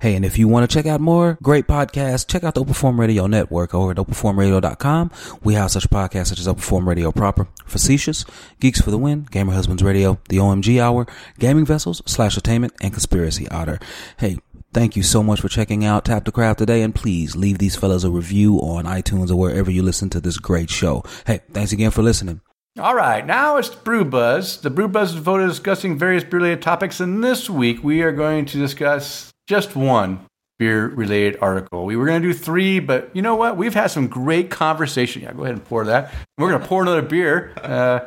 Hey, 0.00 0.14
and 0.14 0.24
if 0.24 0.38
you 0.38 0.48
want 0.48 0.68
to 0.68 0.74
check 0.74 0.86
out 0.86 1.00
more 1.00 1.38
great 1.42 1.66
podcasts, 1.66 2.26
check 2.26 2.44
out 2.44 2.54
the 2.54 2.60
Open 2.60 2.74
Forum 2.74 3.00
Radio 3.00 3.26
Network 3.26 3.74
over 3.74 3.90
at 3.90 3.96
openforumradio.com. 3.96 5.10
We 5.42 5.54
have 5.54 5.70
such 5.70 5.88
podcasts 5.90 6.28
such 6.28 6.38
as 6.38 6.48
Open 6.48 6.62
Forum 6.62 6.88
Radio 6.88 7.12
Proper, 7.12 7.48
Facetious, 7.66 8.24
Geeks 8.60 8.80
for 8.80 8.90
the 8.90 8.98
Win, 8.98 9.26
Gamer 9.30 9.52
Husbands 9.52 9.82
Radio, 9.82 10.18
The 10.28 10.38
OMG 10.38 10.80
Hour, 10.80 11.06
Gaming 11.38 11.66
Vessels, 11.66 12.02
Slash 12.06 12.36
Attainment, 12.36 12.72
and 12.80 12.92
Conspiracy 12.92 13.48
Otter. 13.48 13.78
Hey, 14.18 14.38
Thank 14.76 14.94
you 14.94 15.02
so 15.02 15.22
much 15.22 15.40
for 15.40 15.48
checking 15.48 15.86
out 15.86 16.04
Tap 16.04 16.26
the 16.26 16.30
Craft 16.30 16.58
today, 16.58 16.82
and 16.82 16.94
please 16.94 17.34
leave 17.34 17.56
these 17.56 17.74
fellas 17.74 18.04
a 18.04 18.10
review 18.10 18.58
on 18.58 18.84
iTunes 18.84 19.30
or 19.30 19.36
wherever 19.36 19.70
you 19.70 19.82
listen 19.82 20.10
to 20.10 20.20
this 20.20 20.36
great 20.36 20.68
show. 20.68 21.02
Hey, 21.26 21.40
thanks 21.52 21.72
again 21.72 21.90
for 21.90 22.02
listening. 22.02 22.42
All 22.78 22.94
right, 22.94 23.24
now 23.24 23.56
it's 23.56 23.70
Brew 23.70 24.04
Buzz. 24.04 24.60
The 24.60 24.68
Brew 24.68 24.86
Buzz 24.86 25.08
is 25.08 25.14
devoted 25.14 25.44
to 25.44 25.48
discussing 25.48 25.96
various 25.96 26.24
beer-related 26.24 26.60
topics, 26.60 27.00
and 27.00 27.24
this 27.24 27.48
week 27.48 27.82
we 27.82 28.02
are 28.02 28.12
going 28.12 28.44
to 28.44 28.58
discuss 28.58 29.32
just 29.46 29.74
one 29.76 30.26
beer-related 30.58 31.38
article. 31.40 31.86
We 31.86 31.96
were 31.96 32.04
going 32.04 32.20
to 32.20 32.28
do 32.28 32.34
three, 32.34 32.78
but 32.78 33.08
you 33.16 33.22
know 33.22 33.34
what? 33.34 33.56
We've 33.56 33.72
had 33.72 33.86
some 33.86 34.08
great 34.08 34.50
conversation. 34.50 35.22
Yeah, 35.22 35.32
go 35.32 35.44
ahead 35.44 35.54
and 35.54 35.64
pour 35.64 35.86
that. 35.86 36.12
We're 36.36 36.50
going 36.50 36.60
to 36.60 36.68
pour 36.68 36.82
another 36.82 37.00
beer 37.00 37.54
uh, 37.62 38.00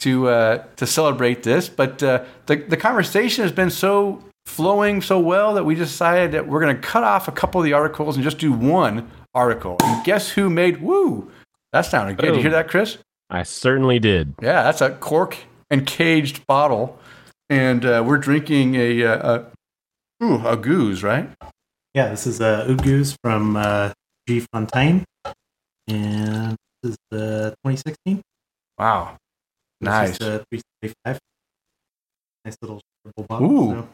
to 0.00 0.26
uh, 0.26 0.64
to 0.74 0.88
celebrate 0.88 1.44
this, 1.44 1.68
but 1.68 2.02
uh, 2.02 2.24
the 2.46 2.56
the 2.56 2.76
conversation 2.76 3.44
has 3.44 3.52
been 3.52 3.70
so 3.70 4.24
flowing 4.50 5.00
so 5.00 5.18
well 5.18 5.54
that 5.54 5.64
we 5.64 5.74
decided 5.74 6.32
that 6.32 6.48
we're 6.48 6.60
going 6.60 6.74
to 6.74 6.82
cut 6.82 7.04
off 7.04 7.28
a 7.28 7.32
couple 7.32 7.60
of 7.60 7.64
the 7.64 7.72
articles 7.72 8.16
and 8.16 8.24
just 8.24 8.38
do 8.38 8.52
one 8.52 9.10
article. 9.34 9.76
And 9.82 10.04
guess 10.04 10.28
who 10.30 10.50
made 10.50 10.82
woo? 10.82 11.30
That 11.72 11.82
sounded 11.82 12.16
good. 12.16 12.26
Did 12.26 12.36
you 12.36 12.42
hear 12.42 12.50
that, 12.50 12.68
Chris? 12.68 12.98
I 13.30 13.44
certainly 13.44 13.98
did. 14.00 14.34
Yeah, 14.42 14.62
that's 14.64 14.80
a 14.80 14.90
cork 14.90 15.36
and 15.70 15.86
caged 15.86 16.44
bottle, 16.48 16.98
and 17.48 17.84
uh, 17.84 18.02
we're 18.04 18.18
drinking 18.18 18.74
a, 18.74 19.04
uh, 19.04 19.44
a 20.20 20.24
ooh 20.24 20.46
a 20.46 20.56
goose, 20.56 21.04
right? 21.04 21.30
Yeah, 21.94 22.08
this 22.08 22.26
is 22.26 22.40
uh, 22.40 22.66
Oude 22.68 22.82
Geuze 22.82 23.14
from 23.22 23.56
uh, 23.56 23.92
G 24.28 24.44
Fontaine, 24.52 25.04
and 25.86 26.56
this 26.82 26.92
is 26.92 26.96
the 27.10 27.54
2016. 27.64 28.20
Wow, 28.78 29.16
nice. 29.80 30.10
This 30.10 30.10
nice. 30.10 30.10
is 30.10 30.18
the 30.18 30.44
375. 30.82 31.18
Nice 32.44 32.56
little 32.62 32.80
bottle. 33.28 33.52
Ooh. 33.52 33.70
so- 33.74 33.88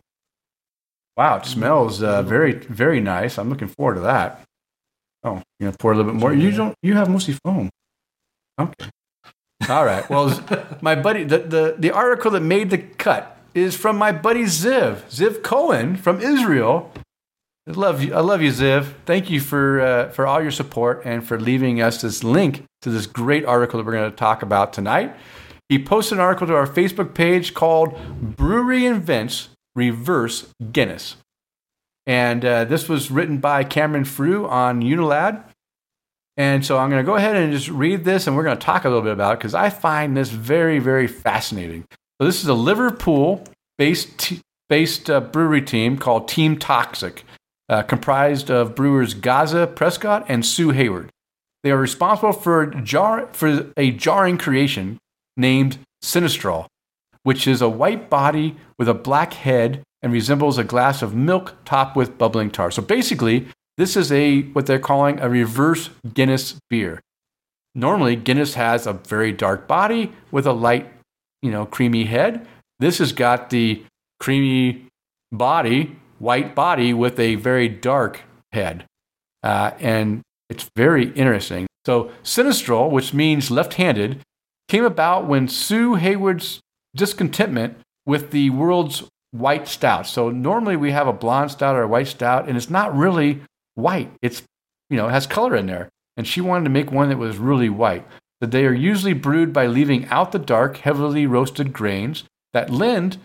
Wow, 1.16 1.38
it 1.38 1.46
smells 1.46 2.02
uh, 2.02 2.22
very 2.22 2.52
very 2.52 3.00
nice. 3.00 3.38
I'm 3.38 3.48
looking 3.48 3.68
forward 3.68 3.94
to 3.94 4.00
that. 4.00 4.42
Oh, 5.24 5.42
you 5.58 5.66
gonna 5.66 5.76
pour 5.78 5.92
a 5.92 5.96
little 5.96 6.12
bit 6.12 6.20
more? 6.20 6.34
You 6.34 6.50
don't. 6.50 6.74
You 6.82 6.94
have 6.94 7.08
mostly 7.08 7.34
foam. 7.44 7.70
Okay. 8.60 8.90
All 9.68 9.84
right. 9.84 10.08
Well, 10.08 10.44
my 10.80 10.94
buddy, 10.94 11.24
the, 11.24 11.38
the 11.38 11.76
the 11.78 11.90
article 11.90 12.30
that 12.32 12.40
made 12.40 12.70
the 12.70 12.78
cut 12.78 13.36
is 13.54 13.74
from 13.74 13.96
my 13.96 14.12
buddy 14.12 14.42
Ziv, 14.42 15.02
Ziv 15.08 15.42
Cohen 15.42 15.96
from 15.96 16.20
Israel. 16.20 16.92
I 17.68 17.72
love 17.72 18.04
you. 18.04 18.14
I 18.14 18.20
love 18.20 18.42
you, 18.42 18.50
Ziv. 18.50 18.92
Thank 19.06 19.30
you 19.30 19.40
for 19.40 19.80
uh, 19.80 20.08
for 20.10 20.26
all 20.26 20.42
your 20.42 20.52
support 20.52 21.02
and 21.04 21.26
for 21.26 21.40
leaving 21.40 21.80
us 21.80 22.02
this 22.02 22.22
link 22.22 22.64
to 22.82 22.90
this 22.90 23.06
great 23.06 23.44
article 23.44 23.78
that 23.78 23.86
we're 23.86 23.92
going 23.92 24.10
to 24.10 24.16
talk 24.16 24.42
about 24.42 24.72
tonight. 24.72 25.16
He 25.68 25.82
posted 25.82 26.18
an 26.18 26.22
article 26.22 26.46
to 26.46 26.54
our 26.54 26.66
Facebook 26.66 27.14
page 27.14 27.54
called 27.54 27.98
"Brewery 28.36 28.84
Invents 28.86 29.48
Reverse 29.76 30.52
Guinness," 30.72 31.16
and 32.06 32.44
uh, 32.44 32.64
this 32.64 32.88
was 32.88 33.12
written 33.12 33.38
by 33.38 33.62
Cameron 33.62 34.04
Frew 34.04 34.48
on 34.48 34.82
Unilad. 34.82 35.44
And 36.38 36.66
so 36.66 36.76
I'm 36.76 36.90
going 36.90 37.02
to 37.02 37.06
go 37.06 37.16
ahead 37.16 37.34
and 37.34 37.50
just 37.50 37.70
read 37.70 38.04
this, 38.04 38.26
and 38.26 38.36
we're 38.36 38.42
going 38.42 38.58
to 38.58 38.62
talk 38.64 38.84
a 38.84 38.88
little 38.88 39.02
bit 39.02 39.12
about 39.12 39.34
it 39.34 39.38
because 39.38 39.54
I 39.54 39.70
find 39.70 40.14
this 40.14 40.28
very, 40.28 40.78
very 40.78 41.06
fascinating. 41.06 41.86
So 42.20 42.26
this 42.26 42.42
is 42.42 42.48
a 42.48 42.54
Liverpool-based 42.54 44.18
t- 44.18 44.40
based 44.68 45.08
uh, 45.08 45.20
brewery 45.20 45.62
team 45.62 45.96
called 45.96 46.28
Team 46.28 46.58
Toxic, 46.58 47.24
uh, 47.68 47.82
comprised 47.82 48.50
of 48.50 48.74
brewers 48.74 49.14
Gaza 49.14 49.66
Prescott 49.66 50.26
and 50.28 50.44
Sue 50.44 50.70
Hayward. 50.70 51.10
They 51.62 51.70
are 51.70 51.78
responsible 51.78 52.32
for 52.32 52.66
jar 52.66 53.28
for 53.32 53.72
a 53.76 53.90
jarring 53.90 54.38
creation 54.38 54.98
named 55.36 55.78
Sinistral, 56.04 56.66
which 57.26 57.48
is 57.48 57.60
a 57.60 57.68
white 57.68 58.08
body 58.08 58.54
with 58.78 58.88
a 58.88 58.94
black 58.94 59.32
head 59.32 59.82
and 60.00 60.12
resembles 60.12 60.58
a 60.58 60.62
glass 60.62 61.02
of 61.02 61.12
milk 61.12 61.56
topped 61.64 61.96
with 61.96 62.16
bubbling 62.16 62.52
tar. 62.52 62.70
So 62.70 62.80
basically, 62.80 63.48
this 63.76 63.96
is 63.96 64.12
a 64.12 64.42
what 64.52 64.66
they're 64.66 64.78
calling 64.78 65.18
a 65.18 65.28
reverse 65.28 65.90
Guinness 66.14 66.54
beer. 66.70 67.00
Normally, 67.74 68.14
Guinness 68.14 68.54
has 68.54 68.86
a 68.86 68.92
very 68.92 69.32
dark 69.32 69.66
body 69.66 70.12
with 70.30 70.46
a 70.46 70.52
light, 70.52 70.88
you 71.42 71.50
know, 71.50 71.66
creamy 71.66 72.04
head. 72.04 72.46
This 72.78 72.98
has 72.98 73.12
got 73.12 73.50
the 73.50 73.82
creamy 74.20 74.86
body 75.32 75.96
white 76.20 76.54
body 76.54 76.94
with 76.94 77.18
a 77.18 77.34
very 77.34 77.68
dark 77.68 78.20
head. 78.52 78.84
Uh, 79.42 79.72
and 79.80 80.22
it's 80.48 80.70
very 80.76 81.10
interesting. 81.14 81.66
So, 81.84 82.12
Sinistral, 82.22 82.88
which 82.88 83.12
means 83.12 83.50
left 83.50 83.74
handed, 83.74 84.20
came 84.68 84.84
about 84.84 85.26
when 85.26 85.48
Sue 85.48 85.96
Hayward's 85.96 86.60
discontentment 86.96 87.76
with 88.04 88.30
the 88.30 88.50
world's 88.50 89.04
white 89.30 89.68
stout. 89.68 90.06
So, 90.06 90.30
normally 90.30 90.76
we 90.76 90.90
have 90.92 91.06
a 91.06 91.12
blonde 91.12 91.50
stout 91.50 91.76
or 91.76 91.82
a 91.82 91.88
white 91.88 92.08
stout, 92.08 92.48
and 92.48 92.56
it's 92.56 92.70
not 92.70 92.96
really 92.96 93.42
white. 93.74 94.10
It's, 94.22 94.42
you 94.90 94.96
know, 94.96 95.08
it 95.08 95.12
has 95.12 95.26
color 95.26 95.54
in 95.54 95.66
there. 95.66 95.88
And 96.16 96.26
she 96.26 96.40
wanted 96.40 96.64
to 96.64 96.70
make 96.70 96.90
one 96.90 97.10
that 97.10 97.18
was 97.18 97.36
really 97.36 97.68
white. 97.68 98.06
That 98.40 98.50
they 98.50 98.66
are 98.66 98.72
usually 98.72 99.12
brewed 99.12 99.52
by 99.52 99.66
leaving 99.66 100.06
out 100.06 100.32
the 100.32 100.38
dark, 100.38 100.78
heavily 100.78 101.26
roasted 101.26 101.72
grains 101.72 102.24
that 102.52 102.70
lend 102.70 103.18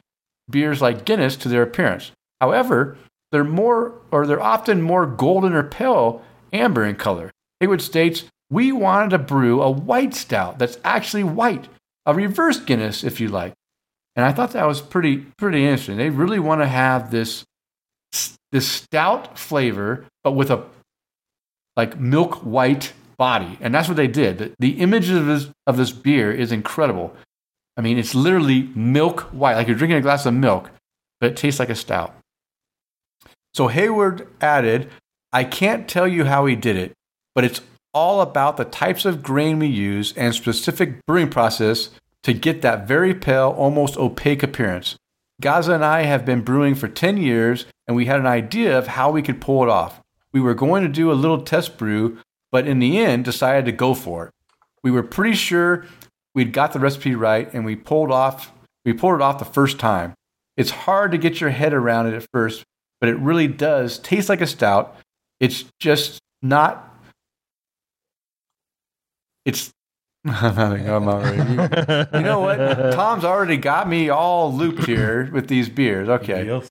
beers 0.50 0.82
like 0.82 1.06
Guinness 1.06 1.36
to 1.38 1.50
their 1.50 1.64
appearance. 1.64 2.12
However, 2.40 2.98
they're 3.32 3.44
more 3.44 3.94
or 4.12 4.28
they're 4.28 4.42
often 4.42 4.82
more 4.82 5.06
golden 5.06 5.54
or 5.54 5.64
pale 5.64 6.22
amber 6.52 6.84
in 6.84 6.96
color. 6.96 7.32
Hayward 7.60 7.82
states, 7.82 8.26
"We 8.50 8.72
wanted 8.72 9.12
to 9.12 9.20
brew 9.20 9.62
a 9.62 9.72
white 9.72 10.14
stout 10.14 10.60
that's 10.60 10.80
actually 10.84 11.24
white, 11.24 11.70
a 12.06 12.14
reverse 12.14 12.60
Guinness 12.60 13.04
if 13.04 13.22
you 13.22 13.30
like." 13.30 13.54
And 14.16 14.26
I 14.26 14.32
thought 14.32 14.52
that 14.52 14.68
was 14.68 14.82
pretty 14.82 15.18
pretty 15.38 15.64
interesting. 15.64 15.98
They 15.98 16.10
really 16.10 16.40
want 16.40 16.62
to 16.62 16.68
have 16.68 17.12
this 17.12 17.46
this 18.52 18.70
stout 18.70 19.40
flavor 19.40 20.06
but 20.24 20.34
with 20.34 20.52
a 20.52 20.66
like 21.78 22.00
milk 22.00 22.36
white 22.44 22.94
body. 23.18 23.58
And 23.62 23.74
that's 23.74 23.88
what 23.88 23.98
they 23.98 24.08
did. 24.08 24.38
The, 24.38 24.52
the 24.60 24.80
image 24.80 25.10
of 25.10 25.26
this 25.26 25.48
of 25.66 25.78
this 25.78 25.92
beer 25.92 26.32
is 26.32 26.52
incredible. 26.52 27.16
I 27.78 27.82
mean, 27.82 27.98
it's 27.98 28.14
literally 28.14 28.70
milk 28.76 29.22
white, 29.32 29.56
like 29.56 29.68
you're 29.68 29.78
drinking 29.78 29.98
a 29.98 30.02
glass 30.02 30.26
of 30.26 30.34
milk, 30.34 30.70
but 31.20 31.32
it 31.32 31.38
tastes 31.38 31.60
like 31.60 31.70
a 31.70 31.76
stout. 31.76 32.14
So 33.54 33.68
Hayward 33.68 34.28
added, 34.42 34.90
I 35.32 35.44
can't 35.44 35.88
tell 35.88 36.08
you 36.08 36.26
how 36.26 36.46
he 36.46 36.56
did 36.56 36.76
it, 36.76 36.94
but 37.34 37.44
it's 37.44 37.62
all 37.94 38.22
about 38.22 38.58
the 38.58 38.66
types 38.66 39.06
of 39.06 39.24
grain 39.24 39.60
we 39.60 39.68
use 39.68 40.14
and 40.16 40.34
specific 40.34 41.06
brewing 41.06 41.30
process 41.30 41.90
to 42.24 42.34
get 42.34 42.62
that 42.62 42.88
very 42.88 43.14
pale, 43.14 43.50
almost 43.50 43.98
opaque 43.98 44.44
appearance. 44.44 44.96
Gaza 45.42 45.74
and 45.74 45.86
I 45.86 46.04
have 46.04 46.26
been 46.26 46.42
brewing 46.42 46.76
for 46.76 46.88
10 46.88 47.18
years, 47.18 47.66
and 47.88 47.96
we 47.96 48.06
had 48.06 48.20
an 48.20 48.28
idea 48.28 48.78
of 48.78 48.88
how 48.88 49.10
we 49.10 49.22
could 49.22 49.42
pull 49.42 49.64
it 49.64 49.70
off. 49.70 50.02
We 50.32 50.40
were 50.40 50.54
going 50.54 50.84
to 50.84 50.90
do 50.90 51.12
a 51.12 51.14
little 51.14 51.42
test 51.42 51.78
brew, 51.78 52.20
but 52.52 52.68
in 52.68 52.80
the 52.80 53.00
end 53.00 53.26
decided 53.26 53.66
to 53.66 53.72
go 53.72 53.94
for 53.94 54.28
it. 54.28 54.34
We 54.84 54.92
were 54.92 55.04
pretty 55.04 55.36
sure 55.36 55.86
we'd 56.36 56.54
got 56.54 56.74
the 56.74 56.80
recipe 56.80 57.16
right, 57.16 57.52
and 57.54 57.66
we 57.66 57.76
pulled 57.76 58.12
off 58.12 58.52
we 58.86 58.94
pulled 58.94 59.16
it 59.16 59.22
off 59.22 59.40
the 59.40 59.46
first 59.46 59.80
time. 59.80 60.14
It's 60.58 60.72
hard 60.72 61.12
to 61.12 61.18
get 61.18 61.40
your 61.40 61.50
head 61.50 61.74
around 61.74 62.08
it 62.08 62.14
at 62.16 62.28
first, 62.32 62.64
but 63.00 63.10
it 63.10 63.18
really 63.18 63.48
does 63.48 64.00
taste 64.00 64.30
like 64.30 64.42
a 64.42 64.48
stout. 64.48 64.96
It's 65.40 65.66
just 65.80 66.20
not. 66.42 66.88
It's. 69.46 69.72
I'm 70.26 70.56
having. 70.56 70.88
I'm 70.88 71.08
already. 71.08 71.38
You 72.18 72.24
know 72.24 72.40
what? 72.42 72.58
Tom's 72.94 73.24
already 73.24 73.58
got 73.58 73.90
me 73.90 74.10
all 74.10 74.54
looped 74.54 74.86
here 74.86 75.30
with 75.32 75.48
these 75.48 75.68
beers. 75.70 76.10
Okay. 76.10 76.62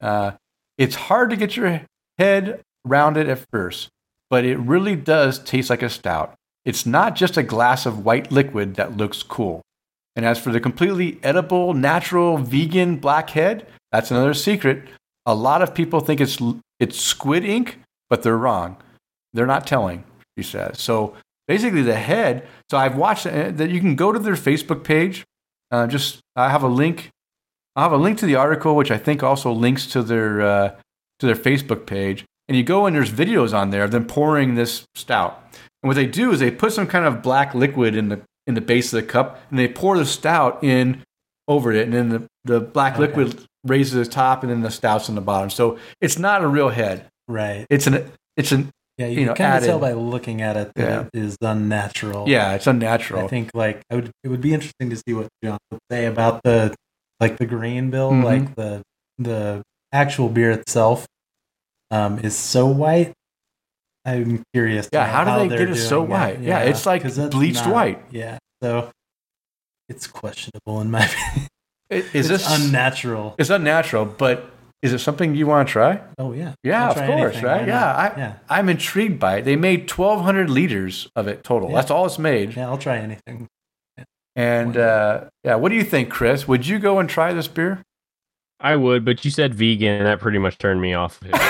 Uh, 0.00 0.32
it's 0.76 0.94
hard 0.94 1.30
to 1.30 1.36
get 1.36 1.56
your 1.56 1.82
head 2.18 2.60
around 2.86 3.16
it 3.16 3.28
at 3.28 3.44
first, 3.50 3.88
but 4.28 4.44
it 4.44 4.58
really 4.58 4.94
does 4.94 5.38
taste 5.38 5.70
like 5.70 5.82
a 5.82 5.88
stout. 5.88 6.34
It's 6.64 6.84
not 6.84 7.16
just 7.16 7.36
a 7.36 7.42
glass 7.42 7.86
of 7.86 8.04
white 8.04 8.30
liquid 8.30 8.74
that 8.74 8.96
looks 8.96 9.22
cool. 9.22 9.62
And 10.14 10.26
as 10.26 10.38
for 10.38 10.50
the 10.52 10.60
completely 10.60 11.18
edible, 11.22 11.74
natural, 11.74 12.38
vegan 12.38 12.96
blackhead, 12.96 13.66
that's 13.90 14.10
another 14.10 14.34
secret. 14.34 14.86
A 15.24 15.34
lot 15.34 15.62
of 15.62 15.74
people 15.74 16.00
think 16.00 16.20
it's 16.20 16.38
it's 16.78 17.00
squid 17.00 17.44
ink, 17.44 17.78
but 18.10 18.22
they're 18.22 18.36
wrong. 18.36 18.76
They're 19.32 19.46
not 19.46 19.66
telling, 19.66 20.04
she 20.36 20.44
says. 20.44 20.80
So 20.80 21.14
basically, 21.48 21.82
the 21.82 21.96
head. 21.96 22.46
So 22.70 22.78
I've 22.78 22.96
watched 22.96 23.26
uh, 23.26 23.50
that. 23.50 23.70
You 23.70 23.80
can 23.80 23.96
go 23.96 24.12
to 24.12 24.18
their 24.18 24.34
Facebook 24.34 24.84
page. 24.84 25.24
Uh, 25.72 25.86
just 25.88 26.20
I 26.36 26.50
have 26.50 26.62
a 26.62 26.68
link. 26.68 27.10
I 27.74 27.82
have 27.82 27.92
a 27.92 27.96
link 27.96 28.18
to 28.18 28.26
the 28.26 28.36
article, 28.36 28.76
which 28.76 28.90
I 28.90 28.98
think 28.98 29.22
also 29.22 29.50
links 29.50 29.86
to 29.88 30.02
their 30.02 30.40
uh, 30.40 30.68
to 31.18 31.26
their 31.26 31.34
Facebook 31.34 31.86
page. 31.86 32.24
And 32.48 32.56
you 32.56 32.62
go 32.62 32.86
and 32.86 32.96
there's 32.96 33.10
videos 33.10 33.52
on 33.52 33.70
there 33.70 33.84
of 33.84 33.90
them 33.90 34.06
pouring 34.06 34.54
this 34.54 34.84
stout. 34.94 35.42
And 35.82 35.88
what 35.88 35.96
they 35.96 36.06
do 36.06 36.32
is 36.32 36.40
they 36.40 36.50
put 36.50 36.72
some 36.72 36.86
kind 36.86 37.04
of 37.04 37.22
black 37.22 37.54
liquid 37.54 37.94
in 37.94 38.08
the 38.08 38.20
in 38.46 38.54
the 38.54 38.60
base 38.62 38.92
of 38.92 39.00
the 39.00 39.06
cup, 39.06 39.40
and 39.50 39.58
they 39.58 39.68
pour 39.68 39.98
the 39.98 40.06
stout 40.06 40.62
in 40.64 41.02
over 41.46 41.72
it, 41.72 41.84
and 41.84 41.92
then 41.92 42.08
the, 42.08 42.26
the 42.44 42.60
black 42.60 42.94
Okay. 42.94 43.02
liquid 43.02 43.44
raises 43.64 43.92
the 43.92 44.10
top, 44.10 44.42
and 44.42 44.50
then 44.50 44.62
the 44.62 44.70
stout's 44.70 45.08
on 45.08 45.14
the 45.14 45.20
bottom. 45.20 45.50
So 45.50 45.78
it's 46.00 46.18
not 46.18 46.42
a 46.42 46.46
real 46.48 46.70
head. 46.70 47.06
Right. 47.28 47.66
It's 47.68 47.86
an 47.86 48.10
it's 48.36 48.52
an 48.52 48.70
Yeah, 48.98 49.06
you, 49.06 49.20
you 49.20 49.26
know, 49.26 49.34
can 49.34 49.52
kind 49.52 49.62
of 49.64 49.68
tell 49.68 49.78
by 49.78 49.92
looking 49.92 50.42
at 50.42 50.56
it 50.56 50.72
that 50.74 50.82
Yeah. 50.88 51.00
it 51.02 51.10
is 51.18 51.36
unnatural. 51.40 52.28
yeah, 52.28 52.54
it's 52.54 52.66
unnatural. 52.66 53.24
I 53.24 53.28
think 53.28 53.50
like 53.54 53.82
I 53.90 53.94
would 53.94 54.10
it 54.24 54.28
would 54.28 54.40
be 54.40 54.52
interesting 54.52 54.90
to 54.90 54.96
see 54.96 55.14
what 55.14 55.28
John 55.42 55.58
would 55.70 55.80
say 55.90 56.06
about 56.06 56.42
the 56.42 56.74
like 57.20 57.36
the 57.38 57.46
grain 57.46 57.90
bill, 57.90 58.10
Mhm. 58.10 58.24
like 58.24 58.54
the 58.56 58.82
the 59.18 59.62
actual 59.92 60.28
beer 60.28 60.50
itself 60.50 61.06
um, 61.90 62.18
is 62.18 62.36
so 62.36 62.66
white. 62.66 63.12
I'm 64.04 64.42
curious. 64.52 64.88
Yeah, 64.92 65.06
know 65.06 65.12
how 65.12 65.38
do 65.42 65.48
they 65.48 65.56
get 65.56 65.70
it 65.70 65.76
so 65.76 66.02
white? 66.02 66.40
Yeah, 66.40 66.60
it's 66.60 66.84
like 66.86 67.02
bleached 67.30 67.64
not- 67.64 67.72
white. 67.72 68.02
Yeah, 68.10 68.38
so 68.62 68.90
it's 69.88 70.06
questionable 70.06 70.80
in 70.80 70.90
my 70.90 71.04
opinion. 71.04 71.48
I- 71.90 71.94
Is 71.94 72.14
it's 72.14 72.28
this 72.28 72.60
unnatural? 72.60 73.34
It's 73.38 73.50
unnatural, 73.50 74.04
but 74.06 74.50
is 74.82 74.92
it 74.92 74.98
something 75.00 75.34
you 75.34 75.46
want 75.46 75.68
to 75.68 75.72
try? 75.72 76.00
Oh 76.18 76.32
yeah, 76.32 76.54
Yeah, 76.62 76.90
of 76.90 76.96
course, 76.96 77.34
anything, 77.34 77.44
right? 77.44 77.66
Yeah. 77.66 77.94
I, 77.94 78.18
yeah, 78.18 78.34
I'm 78.48 78.68
intrigued 78.68 79.18
by 79.18 79.38
it. 79.38 79.44
They 79.44 79.56
made 79.56 79.90
1,200 79.90 80.48
liters 80.48 81.08
of 81.16 81.26
it 81.28 81.42
total. 81.44 81.70
Yeah. 81.70 81.76
That's 81.76 81.90
all 81.90 82.06
it's 82.06 82.18
made. 82.18 82.56
yeah. 82.56 82.68
I'll 82.68 82.78
try 82.78 82.98
anything. 82.98 83.48
And 84.36 84.76
uh, 84.76 85.24
yeah, 85.42 85.56
what 85.56 85.70
do 85.70 85.74
you 85.74 85.82
think, 85.82 86.10
Chris? 86.10 86.46
Would 86.46 86.64
you 86.66 86.78
go 86.78 87.00
and 87.00 87.08
try 87.10 87.32
this 87.32 87.48
beer? 87.48 87.82
I 88.60 88.76
would, 88.76 89.04
but 89.04 89.24
you 89.24 89.30
said 89.32 89.52
vegan, 89.54 89.94
and 89.94 90.06
that 90.06 90.20
pretty 90.20 90.38
much 90.38 90.58
turned 90.58 90.80
me 90.80 90.94
off. 90.94 91.20
of 91.22 91.30
it. 91.32 91.40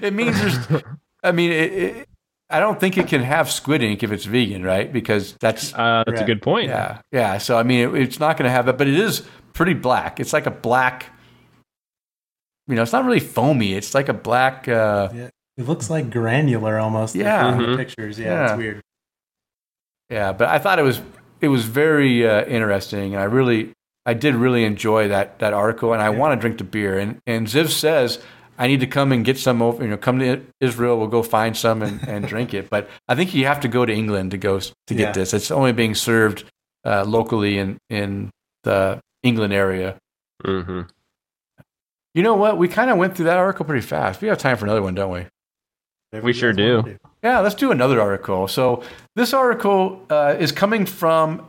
it 0.02 0.12
means 0.12 0.40
there's. 0.40 0.82
I 1.22 1.30
mean, 1.32 1.52
it, 1.52 1.72
it, 1.72 2.08
I 2.50 2.60
don't 2.60 2.80
think 2.80 2.96
it 2.98 3.08
can 3.08 3.22
have 3.22 3.50
squid 3.50 3.82
ink 3.82 4.02
if 4.02 4.10
it's 4.12 4.24
vegan, 4.24 4.62
right? 4.64 4.92
Because 4.92 5.34
that's 5.40 5.72
Uh, 5.74 6.02
that's 6.06 6.20
a 6.20 6.24
good 6.24 6.42
point. 6.42 6.68
yeah, 6.68 7.00
yeah. 7.12 7.38
So 7.38 7.58
I 7.58 7.62
mean, 7.62 7.88
it, 7.88 7.94
it's 8.02 8.20
not 8.20 8.36
going 8.36 8.48
to 8.48 8.52
have 8.52 8.66
that, 8.66 8.76
but 8.78 8.86
it 8.88 8.98
is 8.98 9.26
pretty 9.52 9.74
black. 9.74 10.18
It's 10.20 10.32
like 10.32 10.46
a 10.46 10.50
black. 10.50 11.06
You 12.68 12.74
know, 12.74 12.82
it's 12.82 12.92
not 12.92 13.04
really 13.04 13.20
foamy. 13.20 13.72
It's 13.74 13.94
like 13.94 14.08
a 14.08 14.14
black. 14.14 14.68
Uh, 14.68 15.08
Yeah, 15.14 15.28
it 15.56 15.66
looks 15.66 15.88
like 15.90 16.10
granular 16.10 16.78
almost. 16.78 17.16
like, 17.16 17.24
Yeah. 17.24 17.52
in 17.52 17.58
the 17.58 17.64
Mhm. 17.64 17.76
pictures. 17.76 18.18
Yeah, 18.18 18.26
Yeah. 18.26 18.44
it's 18.52 18.58
weird. 18.58 18.80
Yeah, 20.10 20.32
but 20.32 20.48
I 20.48 20.58
thought 20.58 20.78
it 20.78 20.82
was 20.82 21.00
it 21.40 21.48
was 21.48 21.64
very 21.64 22.28
uh, 22.28 22.44
interesting, 22.46 23.14
and 23.14 23.20
I 23.22 23.26
really 23.26 23.72
I 24.06 24.14
did 24.14 24.34
really 24.34 24.64
enjoy 24.64 25.08
that 25.08 25.38
that 25.38 25.52
article, 25.52 25.92
and 25.92 26.02
I 26.02 26.10
want 26.10 26.32
to 26.32 26.40
drink 26.40 26.58
the 26.58 26.64
beer. 26.64 26.98
And 26.98 27.18
and 27.26 27.46
Ziv 27.46 27.68
says 27.68 28.18
I 28.58 28.66
need 28.66 28.80
to 28.80 28.86
come 28.86 29.12
and 29.12 29.24
get 29.24 29.38
some 29.38 29.62
over. 29.62 29.82
You 29.84 29.90
know, 29.90 29.96
come 29.96 30.18
to 30.18 30.40
Israel. 30.60 30.98
We'll 30.98 31.06
go 31.08 31.22
find 31.22 31.56
some 31.56 31.80
and, 31.82 32.06
and 32.08 32.26
drink 32.34 32.54
it. 32.54 32.68
But 32.70 32.88
I 33.08 33.14
think 33.14 33.34
you 33.34 33.46
have 33.46 33.60
to 33.60 33.68
go 33.68 33.84
to 33.86 33.92
England 33.92 34.32
to 34.32 34.38
go 34.38 34.58
to 34.60 34.72
get 34.88 34.98
Yeah. 34.98 35.12
this. 35.12 35.32
It's 35.34 35.50
only 35.50 35.72
being 35.72 35.94
served 35.94 36.44
uh, 36.84 37.04
locally 37.06 37.58
in 37.58 37.78
in 37.90 38.30
the 38.64 39.00
England 39.22 39.52
area. 39.52 39.96
hmm 40.44 40.82
You 42.18 42.24
know 42.24 42.34
what? 42.34 42.58
We 42.58 42.66
kind 42.66 42.90
of 42.90 42.98
went 42.98 43.14
through 43.14 43.26
that 43.26 43.36
article 43.36 43.64
pretty 43.64 43.86
fast. 43.86 44.20
We 44.20 44.26
have 44.26 44.38
time 44.38 44.56
for 44.56 44.64
another 44.64 44.82
one, 44.82 44.92
don't 44.92 45.12
we? 45.12 45.26
Whatever 46.10 46.26
We 46.26 46.32
sure 46.32 46.52
guys 46.52 46.74
wanna 46.74 46.82
do. 46.82 46.98
Yeah, 47.22 47.38
let's 47.38 47.54
do 47.54 47.70
another 47.70 48.00
article. 48.00 48.48
So 48.48 48.82
this 49.14 49.32
article 49.32 50.04
uh, 50.10 50.34
is 50.36 50.50
coming 50.50 50.84
from 50.84 51.46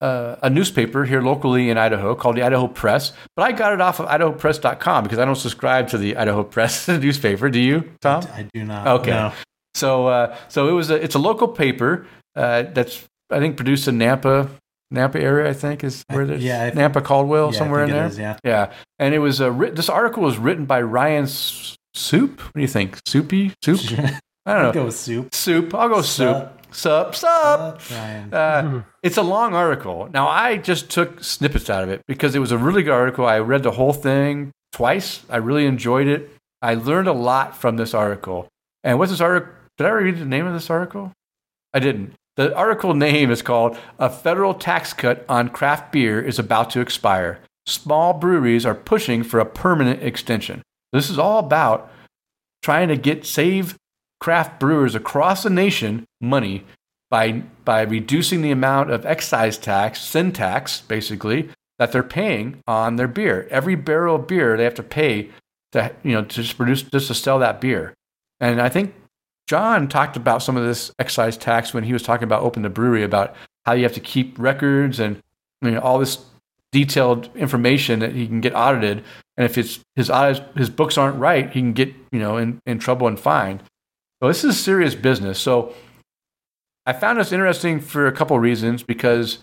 uh, 0.00 0.36
a 0.40 0.50
newspaper 0.50 1.04
here 1.04 1.20
locally 1.20 1.68
in 1.68 1.78
Idaho 1.78 2.14
called 2.14 2.36
the 2.36 2.42
Idaho 2.42 2.68
Press, 2.68 3.12
but 3.34 3.42
I 3.42 3.50
got 3.50 3.72
it 3.72 3.80
off 3.80 3.98
of 3.98 4.06
idahopress.com 4.06 5.02
because 5.02 5.18
I 5.18 5.24
don't 5.24 5.34
subscribe 5.34 5.88
to 5.88 5.98
the 5.98 6.16
Idaho 6.16 6.44
Press 6.44 6.86
newspaper. 6.88 7.50
Do 7.50 7.58
you, 7.58 7.92
Tom? 8.00 8.22
I 8.32 8.46
do 8.54 8.64
not. 8.64 8.86
Okay. 9.00 9.10
No. 9.10 9.32
So, 9.74 10.06
uh, 10.06 10.36
so 10.46 10.68
it 10.68 10.72
was 10.74 10.90
a, 10.90 11.02
it's 11.02 11.16
a 11.16 11.18
local 11.18 11.48
paper 11.48 12.06
uh, 12.36 12.62
that's 12.72 13.04
I 13.32 13.40
think 13.40 13.56
produced 13.56 13.88
in 13.88 13.98
Nampa, 13.98 14.48
Nampa 14.94 15.16
area. 15.16 15.48
I 15.50 15.52
think 15.52 15.84
is 15.84 16.04
where 16.10 16.22
I- 16.22 16.26
there's 16.26 16.44
yeah, 16.44 16.70
Nampa 16.70 17.02
Caldwell 17.04 17.52
Yeah, 17.52 17.58
somewhere 17.58 17.84
in 17.84 17.90
it 17.90 17.92
there. 17.92 18.06
is, 18.06 18.18
yeah. 18.18 18.36
Yeah, 18.44 18.72
and 18.98 19.14
it 19.14 19.18
was 19.18 19.40
a 19.40 19.50
writ- 19.50 19.76
this 19.76 19.88
article 19.88 20.22
was 20.22 20.38
written 20.38 20.64
by 20.64 20.80
Ryan 20.82 21.24
Suppe. 21.24 22.38
What 22.38 22.54
do 22.54 22.60
you 22.60 22.68
think? 22.68 22.98
Soupy 23.06 23.52
soup? 23.64 23.80
I 24.46 24.54
don't 24.54 24.62
know. 24.62 24.68
I'd 24.70 24.74
go 24.74 24.84
with 24.86 24.96
soup. 24.96 25.34
Soup. 25.34 25.74
I'll 25.74 25.88
go 25.88 26.00
soup. 26.02 26.52
Sup, 26.70 27.14
sup. 27.14 27.80
Sup, 27.80 27.90
Ryan. 27.90 28.32
Uh, 28.34 28.82
it's 29.02 29.16
a 29.16 29.22
long 29.22 29.54
article. 29.54 30.08
Now, 30.12 30.28
I 30.28 30.56
just 30.58 30.90
took 30.90 31.22
snippets 31.24 31.70
out 31.70 31.82
of 31.82 31.88
it 31.90 32.02
because 32.06 32.34
it 32.34 32.38
was 32.40 32.52
a 32.52 32.58
really 32.58 32.82
good 32.82 32.92
article. 32.92 33.24
I 33.26 33.38
read 33.38 33.62
the 33.62 33.70
whole 33.72 33.92
thing 33.94 34.52
twice. 34.72 35.22
I 35.30 35.38
really 35.38 35.64
enjoyed 35.66 36.06
it. 36.06 36.30
I 36.60 36.74
learned 36.74 37.08
a 37.08 37.12
lot 37.12 37.56
from 37.56 37.76
this 37.76 37.94
article. 37.94 38.48
And 38.84 38.98
what's 38.98 39.10
this 39.10 39.20
article? 39.20 39.52
Did 39.78 39.86
I 39.86 39.90
read 39.90 40.18
the 40.18 40.24
name 40.26 40.46
of 40.46 40.52
this 40.52 40.68
article? 40.70 41.12
I 41.72 41.78
didn't. 41.78 42.14
The 42.38 42.54
article 42.54 42.94
name 42.94 43.32
is 43.32 43.42
called 43.42 43.76
A 43.98 44.08
Federal 44.08 44.54
Tax 44.54 44.92
Cut 44.92 45.24
on 45.28 45.48
Craft 45.48 45.90
Beer 45.90 46.20
is 46.20 46.38
About 46.38 46.70
to 46.70 46.80
Expire. 46.80 47.40
small 47.66 48.14
breweries 48.14 48.64
are 48.64 48.76
pushing 48.76 49.24
for 49.24 49.40
a 49.40 49.44
permanent 49.44 50.04
extension. 50.04 50.62
This 50.92 51.10
is 51.10 51.18
all 51.18 51.40
about 51.40 51.90
trying 52.62 52.86
to 52.88 52.96
get 52.96 53.26
save 53.26 53.76
craft 54.20 54.60
brewers 54.60 54.94
across 54.94 55.42
the 55.42 55.50
nation 55.50 56.04
money 56.20 56.64
by 57.10 57.42
by 57.64 57.80
reducing 57.82 58.40
the 58.40 58.52
amount 58.52 58.92
of 58.92 59.04
excise 59.04 59.58
tax, 59.58 60.00
sin 60.00 60.30
tax, 60.30 60.80
basically, 60.80 61.50
that 61.80 61.90
they're 61.90 62.04
paying 62.04 62.60
on 62.68 62.94
their 62.94 63.08
beer. 63.08 63.48
Every 63.50 63.74
barrel 63.74 64.14
of 64.14 64.28
beer 64.28 64.56
they 64.56 64.64
have 64.64 64.74
to 64.74 64.84
pay 64.84 65.30
to 65.72 65.92
you 66.04 66.12
know 66.12 66.22
to 66.22 66.54
produce 66.54 66.82
just 66.82 67.08
to 67.08 67.14
sell 67.14 67.40
that 67.40 67.60
beer. 67.60 67.94
And 68.38 68.62
I 68.62 68.68
think 68.68 68.94
John 69.48 69.88
talked 69.88 70.16
about 70.16 70.42
some 70.42 70.56
of 70.58 70.64
this 70.64 70.92
excise 70.98 71.36
tax 71.38 71.72
when 71.72 71.82
he 71.82 71.94
was 71.94 72.02
talking 72.02 72.24
about 72.24 72.42
open 72.42 72.62
the 72.62 72.68
brewery 72.68 73.02
about 73.02 73.34
how 73.64 73.72
you 73.72 73.82
have 73.82 73.94
to 73.94 74.00
keep 74.00 74.38
records 74.38 75.00
and 75.00 75.22
you 75.62 75.70
know 75.70 75.80
all 75.80 75.98
this 75.98 76.18
detailed 76.70 77.34
information 77.34 78.00
that 78.00 78.14
he 78.14 78.26
can 78.26 78.42
get 78.42 78.54
audited. 78.54 79.02
And 79.38 79.46
if 79.46 79.56
it's 79.56 79.80
his 79.96 80.10
audits, 80.10 80.40
his 80.54 80.68
books 80.68 80.98
aren't 80.98 81.18
right, 81.18 81.46
he 81.50 81.60
can 81.60 81.72
get 81.72 81.94
you 82.12 82.18
know 82.18 82.36
in, 82.36 82.60
in 82.66 82.78
trouble 82.78 83.06
and 83.06 83.18
fined. 83.18 83.62
So 84.22 84.28
this 84.28 84.44
is 84.44 84.60
serious 84.60 84.94
business. 84.94 85.38
So 85.38 85.74
I 86.84 86.92
found 86.92 87.18
this 87.18 87.32
interesting 87.32 87.80
for 87.80 88.06
a 88.06 88.12
couple 88.12 88.36
of 88.36 88.42
reasons 88.42 88.82
because, 88.82 89.38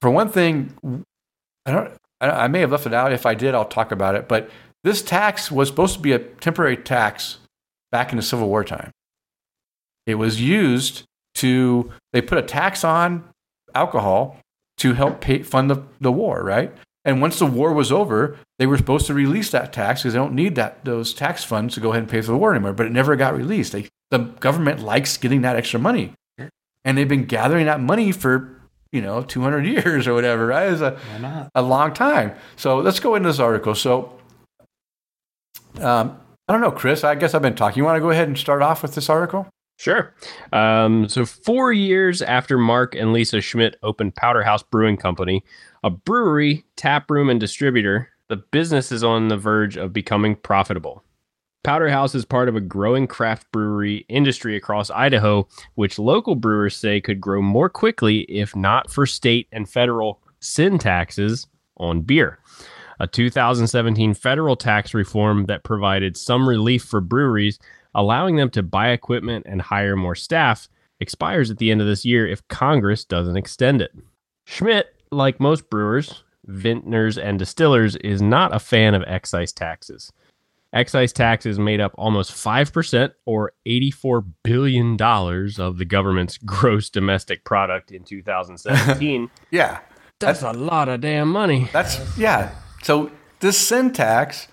for 0.00 0.10
one 0.10 0.28
thing, 0.28 1.04
I 1.66 1.72
don't. 1.72 1.92
I 2.20 2.48
may 2.48 2.60
have 2.60 2.70
left 2.70 2.86
it 2.86 2.92
out. 2.92 3.12
If 3.12 3.24
I 3.24 3.34
did, 3.34 3.54
I'll 3.54 3.64
talk 3.64 3.92
about 3.92 4.14
it. 4.14 4.28
But 4.28 4.50
this 4.84 5.00
tax 5.00 5.50
was 5.50 5.68
supposed 5.68 5.94
to 5.94 6.00
be 6.00 6.12
a 6.12 6.18
temporary 6.18 6.76
tax 6.76 7.38
back 7.90 8.10
in 8.10 8.16
the 8.16 8.22
Civil 8.22 8.46
War 8.46 8.62
time. 8.62 8.92
It 10.06 10.16
was 10.16 10.40
used 10.40 11.04
to. 11.36 11.90
They 12.12 12.20
put 12.20 12.38
a 12.38 12.42
tax 12.42 12.84
on 12.84 13.24
alcohol 13.74 14.38
to 14.78 14.94
help 14.94 15.20
pay, 15.20 15.42
fund 15.42 15.70
the, 15.70 15.82
the 16.00 16.10
war, 16.10 16.42
right? 16.42 16.74
And 17.04 17.20
once 17.20 17.38
the 17.38 17.46
war 17.46 17.72
was 17.72 17.90
over, 17.90 18.38
they 18.58 18.66
were 18.66 18.76
supposed 18.76 19.06
to 19.06 19.14
release 19.14 19.50
that 19.50 19.72
tax 19.72 20.02
because 20.02 20.12
they 20.12 20.18
don't 20.18 20.34
need 20.34 20.54
that 20.56 20.84
those 20.84 21.14
tax 21.14 21.44
funds 21.44 21.74
to 21.74 21.80
go 21.80 21.90
ahead 21.90 22.02
and 22.02 22.10
pay 22.10 22.20
for 22.20 22.32
the 22.32 22.36
war 22.38 22.52
anymore. 22.54 22.72
But 22.72 22.86
it 22.86 22.92
never 22.92 23.16
got 23.16 23.36
released. 23.36 23.72
They, 23.72 23.88
the 24.10 24.18
government 24.18 24.80
likes 24.80 25.16
getting 25.16 25.42
that 25.42 25.56
extra 25.56 25.80
money, 25.80 26.12
and 26.84 26.98
they've 26.98 27.08
been 27.08 27.24
gathering 27.24 27.66
that 27.66 27.80
money 27.80 28.12
for 28.12 28.60
you 28.92 29.00
know 29.00 29.22
200 29.22 29.66
years 29.66 30.06
or 30.06 30.14
whatever. 30.14 30.46
Right? 30.46 30.70
It's 30.70 30.82
a 30.82 30.98
a 31.54 31.62
long 31.62 31.94
time. 31.94 32.32
So 32.56 32.78
let's 32.78 33.00
go 33.00 33.14
into 33.14 33.28
this 33.28 33.38
article. 33.38 33.74
So 33.74 34.18
um, 35.80 36.20
I 36.48 36.52
don't 36.52 36.60
know, 36.60 36.72
Chris. 36.72 37.04
I 37.04 37.14
guess 37.14 37.34
I've 37.34 37.42
been 37.42 37.54
talking. 37.54 37.78
You 37.78 37.84
want 37.84 37.96
to 37.96 38.00
go 38.00 38.10
ahead 38.10 38.28
and 38.28 38.36
start 38.36 38.60
off 38.60 38.82
with 38.82 38.94
this 38.94 39.08
article? 39.08 39.46
Sure. 39.80 40.12
Um, 40.52 41.08
so, 41.08 41.24
four 41.24 41.72
years 41.72 42.20
after 42.20 42.58
Mark 42.58 42.94
and 42.94 43.14
Lisa 43.14 43.40
Schmidt 43.40 43.76
opened 43.82 44.14
Powderhaus 44.14 44.62
Brewing 44.70 44.98
Company, 44.98 45.42
a 45.82 45.88
brewery, 45.88 46.66
tap 46.76 47.10
room, 47.10 47.30
and 47.30 47.40
distributor, 47.40 48.10
the 48.28 48.36
business 48.36 48.92
is 48.92 49.02
on 49.02 49.28
the 49.28 49.38
verge 49.38 49.78
of 49.78 49.94
becoming 49.94 50.36
profitable. 50.36 51.02
Powderhaus 51.64 52.14
is 52.14 52.26
part 52.26 52.50
of 52.50 52.56
a 52.56 52.60
growing 52.60 53.06
craft 53.06 53.50
brewery 53.52 54.04
industry 54.10 54.54
across 54.54 54.90
Idaho, 54.90 55.48
which 55.76 55.98
local 55.98 56.34
brewers 56.34 56.76
say 56.76 57.00
could 57.00 57.18
grow 57.18 57.40
more 57.40 57.70
quickly 57.70 58.20
if 58.28 58.54
not 58.54 58.90
for 58.90 59.06
state 59.06 59.48
and 59.50 59.66
federal 59.66 60.20
sin 60.40 60.76
taxes 60.76 61.46
on 61.78 62.02
beer. 62.02 62.38
A 62.98 63.06
2017 63.06 64.12
federal 64.12 64.56
tax 64.56 64.92
reform 64.92 65.46
that 65.46 65.64
provided 65.64 66.18
some 66.18 66.46
relief 66.46 66.84
for 66.84 67.00
breweries 67.00 67.58
allowing 67.94 68.36
them 68.36 68.50
to 68.50 68.62
buy 68.62 68.90
equipment 68.90 69.46
and 69.48 69.60
hire 69.62 69.96
more 69.96 70.14
staff, 70.14 70.68
expires 71.00 71.50
at 71.50 71.58
the 71.58 71.70
end 71.70 71.80
of 71.80 71.86
this 71.86 72.04
year 72.04 72.26
if 72.26 72.46
Congress 72.48 73.04
doesn't 73.04 73.36
extend 73.36 73.80
it. 73.82 73.92
Schmidt, 74.46 74.94
like 75.10 75.40
most 75.40 75.70
brewers, 75.70 76.24
vintners, 76.46 77.18
and 77.18 77.38
distillers, 77.38 77.96
is 77.96 78.20
not 78.22 78.54
a 78.54 78.58
fan 78.58 78.94
of 78.94 79.02
excise 79.06 79.52
taxes. 79.52 80.12
Excise 80.72 81.12
taxes 81.12 81.58
made 81.58 81.80
up 81.80 81.92
almost 81.98 82.30
5% 82.32 83.10
or 83.26 83.52
$84 83.66 84.24
billion 84.44 84.96
of 85.00 85.78
the 85.78 85.84
government's 85.84 86.38
gross 86.44 86.88
domestic 86.90 87.44
product 87.44 87.90
in 87.90 88.04
2017. 88.04 89.30
Yeah, 89.50 89.80
That's 90.20 90.42
a 90.42 90.52
lot 90.52 90.88
of 90.88 91.00
damn 91.00 91.28
money. 91.28 91.68
that's 91.72 91.98
yeah. 92.16 92.54
So 92.82 93.10
this 93.40 93.58
sin 93.58 93.92
tax, 93.92 94.46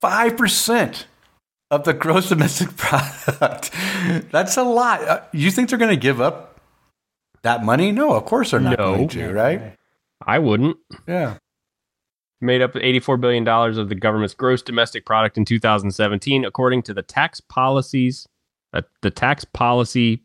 five 0.00 0.36
percent 0.36 1.06
of 1.70 1.84
the 1.84 1.92
gross 1.92 2.28
domestic 2.28 2.76
product. 2.76 3.70
That's 4.30 4.56
a 4.56 4.62
lot. 4.62 5.02
Uh, 5.02 5.20
you 5.32 5.50
think 5.50 5.68
they're 5.68 5.78
going 5.78 5.90
to 5.90 5.96
give 6.00 6.20
up 6.20 6.60
that 7.42 7.64
money? 7.64 7.92
No, 7.92 8.12
of 8.12 8.24
course 8.24 8.50
they're 8.52 8.60
not 8.60 8.78
No. 8.78 8.94
going 8.96 9.08
to. 9.08 9.32
Right? 9.32 9.76
I 10.24 10.38
wouldn't. 10.38 10.76
Yeah. 11.06 11.38
made 12.40 12.62
up 12.62 12.74
$84 12.74 13.20
billion 13.20 13.46
of 13.48 13.88
the 13.88 13.94
government's 13.94 14.34
gross 14.34 14.62
domestic 14.62 15.04
product 15.06 15.36
in 15.38 15.44
2017, 15.44 16.44
according 16.44 16.82
to 16.84 16.94
the 16.94 17.02
tax 17.02 17.40
policies, 17.40 18.26
uh, 18.72 18.82
the 19.02 19.10
tax 19.10 19.44
policy 19.44 20.22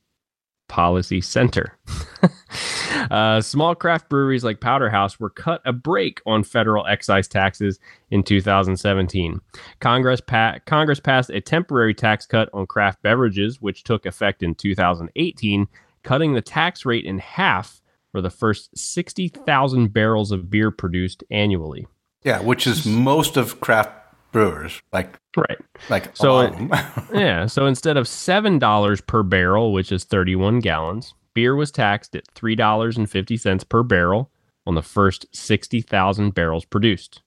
policy 0.72 1.20
center. 1.20 1.78
uh, 3.12 3.42
small 3.42 3.76
craft 3.76 4.08
breweries 4.08 4.46
like 4.46 4.62
Powderhaus 4.62 5.20
were 5.20 5.30
cut 5.30 5.62
a 5.66 5.74
break 5.74 6.22
on 6.26 6.46
federal 6.46 6.88
excise 6.88 7.28
taxes 7.28 7.78
in 8.10 8.24
2017. 8.24 9.42
Congress, 9.82 10.22
pa- 10.22 10.60
Congress 10.66 11.02
passed 11.02 11.30
a 11.30 11.42
temporary 11.42 11.94
tax 11.94 12.26
cut 12.26 12.48
on 12.54 12.66
craft 12.68 13.02
beverages, 13.02 13.62
which 13.62 13.84
took 13.84 14.06
effect 14.06 14.42
in 14.42 14.56
2018, 14.56 15.68
cutting 16.04 16.34
the 16.34 16.42
tax 16.42 16.86
rate 16.86 17.04
in 17.04 17.20
half 17.20 17.82
for 18.14 18.22
the 18.22 18.30
first 18.30 18.76
60,000 18.78 19.92
barrels 19.92 20.32
of 20.32 20.50
beer 20.50 20.72
produced 20.72 21.22
annually. 21.30 21.86
Yeah, 22.24 22.40
which 22.40 22.66
is 22.66 22.86
most 22.86 23.36
of 23.36 23.60
craft 23.60 24.01
brewers, 24.32 24.82
like 24.94 25.20
Right. 25.38 25.58
like 25.90 26.16
So 26.16 26.34
lot 26.34 26.46
it- 26.46 26.52
of 26.54 26.58
them. 26.70 27.08
Yeah. 27.14 27.46
So 27.46 27.66
instead 27.66 27.98
of 27.98 28.06
$7 28.06 29.06
per 29.08 29.24
barrel, 29.24 29.74
which 29.74 29.92
is 29.92 30.04
31 30.04 30.60
gallons, 30.60 31.14
beer 31.34 31.56
was 31.56 31.72
taxed 31.72 32.16
at 32.16 32.26
$3.50 32.36 33.70
per 33.70 33.84
barrel 33.84 34.32
on 34.68 34.76
the 34.76 34.82
first 34.82 35.26
60,000 35.34 36.34
barrels 36.34 36.66
produced. 36.66 37.22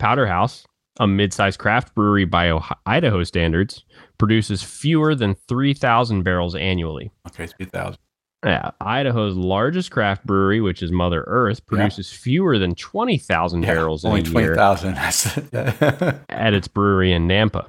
Powderhaus, 0.00 0.64
a 1.00 1.06
mid 1.06 1.32
sized 1.32 1.58
craft 1.58 1.94
brewery 1.94 2.24
by 2.24 2.50
Ohio- 2.50 2.78
Idaho 2.86 3.22
standards, 3.24 3.84
produces 4.18 4.62
fewer 4.62 5.14
than 5.14 5.34
3,000 5.48 6.22
barrels 6.22 6.54
annually. 6.54 7.10
okay, 7.28 7.46
three 7.46 7.66
thousand. 7.66 7.98
Yeah, 8.44 8.70
Idaho's 8.80 9.34
largest 9.34 9.90
craft 9.90 10.24
brewery, 10.24 10.60
which 10.60 10.80
is 10.80 10.92
Mother 10.92 11.24
Earth, 11.26 11.66
produces 11.66 12.12
fewer 12.12 12.56
than 12.58 12.76
20,000 12.76 13.62
barrels 13.62 14.04
only 14.04 14.20
in 14.20 14.26
a 14.26 14.30
twenty 14.30 14.46
year 14.46 14.54
thousand. 14.54 14.94
at 16.28 16.54
its 16.54 16.68
brewery 16.68 17.12
in 17.12 17.26
Nampa. 17.26 17.66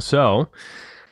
So, 0.00 0.48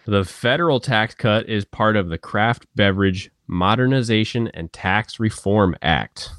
the 0.07 0.25
federal 0.25 0.81
tax 0.81 1.15
cut 1.15 1.49
is 1.49 1.65
part 1.65 1.97
of 1.97 2.09
the 2.09 2.19
Craft 2.19 2.67
Beverage 2.75 3.31
Modernization 3.47 4.49
and 4.49 4.73
Tax 4.73 5.21
Reform 5.21 5.77
Act. 5.81 6.31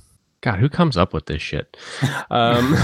God, 0.41 0.59
who 0.59 0.67
comes 0.67 0.97
up 0.97 1.13
with 1.13 1.25
this 1.27 1.41
shit? 1.41 1.77
Um, 2.29 2.75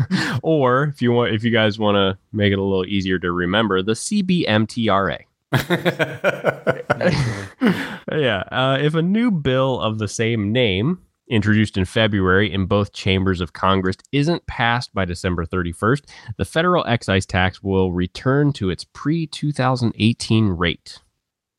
or 0.42 0.84
if 0.84 1.02
you 1.02 1.10
want, 1.10 1.34
if 1.34 1.42
you 1.42 1.50
guys 1.50 1.76
want 1.76 1.96
to 1.96 2.16
make 2.32 2.52
it 2.52 2.58
a 2.58 2.62
little 2.62 2.84
easier 2.86 3.18
to 3.18 3.32
remember, 3.32 3.82
the 3.82 3.92
CBMTRA. 3.92 5.24
yeah. 8.12 8.44
Uh, 8.50 8.78
if 8.80 8.94
a 8.94 9.02
new 9.02 9.30
bill 9.30 9.80
of 9.80 9.98
the 9.98 10.08
same 10.08 10.52
name, 10.52 10.98
introduced 11.28 11.76
in 11.76 11.84
February 11.84 12.52
in 12.52 12.66
both 12.66 12.92
chambers 12.92 13.40
of 13.40 13.52
Congress, 13.52 13.96
isn't 14.12 14.46
passed 14.46 14.94
by 14.94 15.04
December 15.04 15.44
31st, 15.44 16.04
the 16.36 16.44
federal 16.44 16.86
excise 16.86 17.26
tax 17.26 17.62
will 17.62 17.92
return 17.92 18.52
to 18.52 18.70
its 18.70 18.84
pre 18.84 19.26
2018 19.26 20.48
rate. 20.48 20.98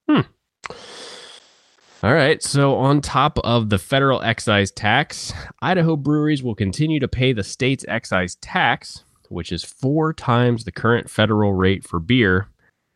Hmm. 0.09 0.21
All 2.03 2.13
right. 2.13 2.41
So, 2.43 2.75
on 2.75 3.01
top 3.01 3.39
of 3.39 3.69
the 3.69 3.79
federal 3.79 4.21
excise 4.21 4.71
tax, 4.71 5.33
Idaho 5.61 5.95
breweries 5.95 6.43
will 6.43 6.55
continue 6.55 6.99
to 6.99 7.07
pay 7.07 7.33
the 7.33 7.43
state's 7.43 7.85
excise 7.87 8.35
tax, 8.35 9.03
which 9.29 9.51
is 9.51 9.63
four 9.63 10.13
times 10.13 10.63
the 10.63 10.71
current 10.71 11.09
federal 11.09 11.53
rate 11.53 11.85
for 11.85 11.99
beer 11.99 12.47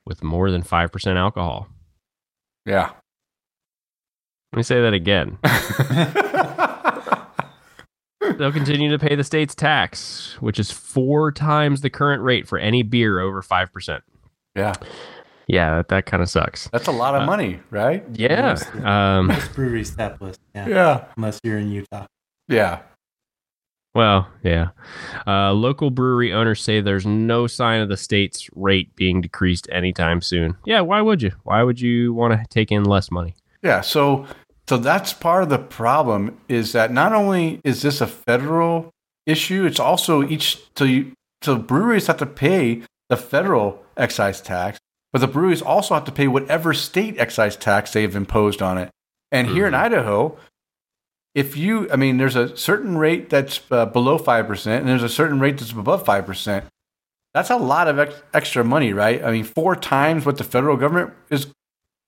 with 0.05 0.23
more 0.23 0.51
than 0.51 0.63
5% 0.63 1.15
alcohol. 1.17 1.67
yeah. 2.65 2.91
Let 4.53 4.57
me 4.57 4.63
say 4.63 4.81
that 4.81 4.93
again. 4.93 5.37
They'll 8.37 8.51
continue 8.51 8.89
to 8.91 8.99
pay 8.99 9.15
the 9.15 9.23
state's 9.23 9.55
tax, 9.55 10.35
which 10.41 10.59
is 10.59 10.71
four 10.71 11.31
times 11.31 11.81
the 11.81 11.89
current 11.89 12.21
rate 12.21 12.47
for 12.47 12.57
any 12.57 12.83
beer 12.83 13.19
over 13.19 13.41
5%. 13.41 14.01
yeah. 14.55 14.73
Yeah, 15.47 15.77
that, 15.77 15.89
that 15.89 16.05
kind 16.05 16.23
of 16.23 16.29
sucks. 16.29 16.69
That's 16.71 16.87
a 16.87 16.91
lot 16.93 17.13
of 17.15 17.23
Uh, 17.23 17.25
money, 17.25 17.59
right? 17.71 18.05
Yeah. 18.13 18.57
Um, 18.83 19.27
Most 19.27 19.53
breweries 19.53 19.93
tap 19.93 20.21
list. 20.21 20.39
Yeah. 20.55 20.67
Yeah. 20.69 21.05
Unless 21.17 21.41
you're 21.43 21.57
in 21.57 21.71
Utah. 21.71 22.05
Yeah. 22.47 22.79
Well, 23.93 24.29
yeah. 24.43 24.69
Uh, 25.27 25.53
local 25.53 25.89
brewery 25.89 26.33
owners 26.33 26.61
say 26.61 26.81
there's 26.81 27.05
no 27.05 27.47
sign 27.47 27.81
of 27.81 27.89
the 27.89 27.97
state's 27.97 28.49
rate 28.55 28.95
being 28.95 29.21
decreased 29.21 29.67
anytime 29.71 30.21
soon. 30.21 30.57
Yeah, 30.65 30.81
why 30.81 31.01
would 31.01 31.21
you? 31.21 31.31
Why 31.43 31.63
would 31.63 31.79
you 31.79 32.13
want 32.13 32.33
to 32.33 32.45
take 32.49 32.71
in 32.71 32.83
less 32.83 33.11
money? 33.11 33.35
Yeah, 33.61 33.81
so 33.81 34.25
so 34.67 34.77
that's 34.77 35.13
part 35.13 35.43
of 35.43 35.49
the 35.49 35.59
problem 35.59 36.39
is 36.47 36.71
that 36.71 36.91
not 36.91 37.13
only 37.13 37.59
is 37.63 37.81
this 37.81 38.01
a 38.01 38.07
federal 38.07 38.91
issue. 39.25 39.65
It's 39.65 39.79
also 39.79 40.23
each 40.23 40.59
so 40.75 40.85
you 40.85 41.13
so 41.41 41.57
breweries 41.57 42.07
have 42.07 42.17
to 42.17 42.25
pay 42.25 42.83
the 43.09 43.17
federal 43.17 43.83
excise 43.97 44.41
tax, 44.41 44.79
but 45.11 45.19
the 45.19 45.27
breweries 45.27 45.61
also 45.61 45.95
have 45.95 46.05
to 46.05 46.11
pay 46.11 46.27
whatever 46.27 46.73
state 46.73 47.17
excise 47.17 47.55
tax 47.55 47.93
they've 47.93 48.15
imposed 48.15 48.61
on 48.61 48.77
it. 48.77 48.89
And 49.31 49.47
here 49.47 49.65
in 49.65 49.73
Idaho, 49.73 50.37
if 51.33 51.55
you, 51.55 51.89
I 51.91 51.95
mean, 51.95 52.17
there's 52.17 52.35
a 52.35 52.55
certain 52.57 52.97
rate 52.97 53.29
that's 53.29 53.61
uh, 53.71 53.85
below 53.85 54.17
five 54.17 54.47
percent, 54.47 54.81
and 54.81 54.89
there's 54.89 55.03
a 55.03 55.09
certain 55.09 55.39
rate 55.39 55.57
that's 55.57 55.71
above 55.71 56.05
five 56.05 56.25
percent. 56.25 56.65
That's 57.33 57.49
a 57.49 57.57
lot 57.57 57.87
of 57.87 57.97
ex- 57.99 58.21
extra 58.33 58.63
money, 58.63 58.91
right? 58.91 59.23
I 59.23 59.31
mean, 59.31 59.45
four 59.45 59.75
times 59.75 60.25
what 60.25 60.37
the 60.37 60.43
federal 60.43 60.75
government 60.75 61.13
is 61.29 61.47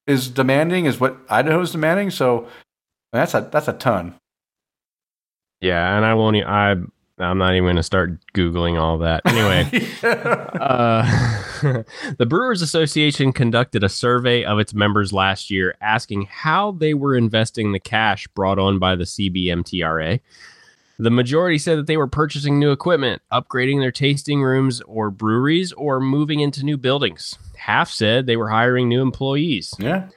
is 0.05 0.29
demanding 0.29 0.85
is 0.85 0.99
what 0.99 1.17
Idaho's 1.29 1.71
demanding. 1.71 2.11
So 2.11 2.47
that's 3.13 3.33
a 3.33 3.47
that's 3.51 3.67
a 3.67 3.73
ton. 3.73 4.15
Yeah, 5.61 5.95
and 5.95 6.05
I 6.05 6.13
won't. 6.13 6.35
I 6.35 6.75
I'm 7.23 7.37
not 7.37 7.53
even 7.53 7.65
going 7.65 7.75
to 7.77 7.83
start 7.83 8.19
googling 8.33 8.79
all 8.79 8.97
that. 8.99 9.21
Anyway, 9.25 9.87
uh, 10.03 11.83
the 12.17 12.25
Brewers 12.25 12.61
Association 12.61 13.31
conducted 13.33 13.83
a 13.83 13.89
survey 13.89 14.43
of 14.43 14.59
its 14.59 14.73
members 14.73 15.13
last 15.13 15.49
year, 15.49 15.75
asking 15.81 16.27
how 16.29 16.71
they 16.71 16.93
were 16.93 17.15
investing 17.15 17.71
the 17.71 17.79
cash 17.79 18.27
brought 18.29 18.59
on 18.59 18.79
by 18.79 18.95
the 18.95 19.05
CBMTRA. 19.05 20.19
The 20.99 21.09
majority 21.09 21.57
said 21.57 21.79
that 21.79 21.87
they 21.87 21.97
were 21.97 22.07
purchasing 22.07 22.59
new 22.59 22.71
equipment, 22.71 23.21
upgrading 23.31 23.79
their 23.79 23.91
tasting 23.91 24.43
rooms 24.43 24.81
or 24.81 25.09
breweries, 25.09 25.71
or 25.73 25.99
moving 25.99 26.39
into 26.39 26.63
new 26.63 26.77
buildings. 26.77 27.37
Half 27.57 27.89
said 27.89 28.25
they 28.25 28.37
were 28.37 28.49
hiring 28.49 28.89
new 28.89 29.01
employees. 29.01 29.73
yeah. 29.79 30.09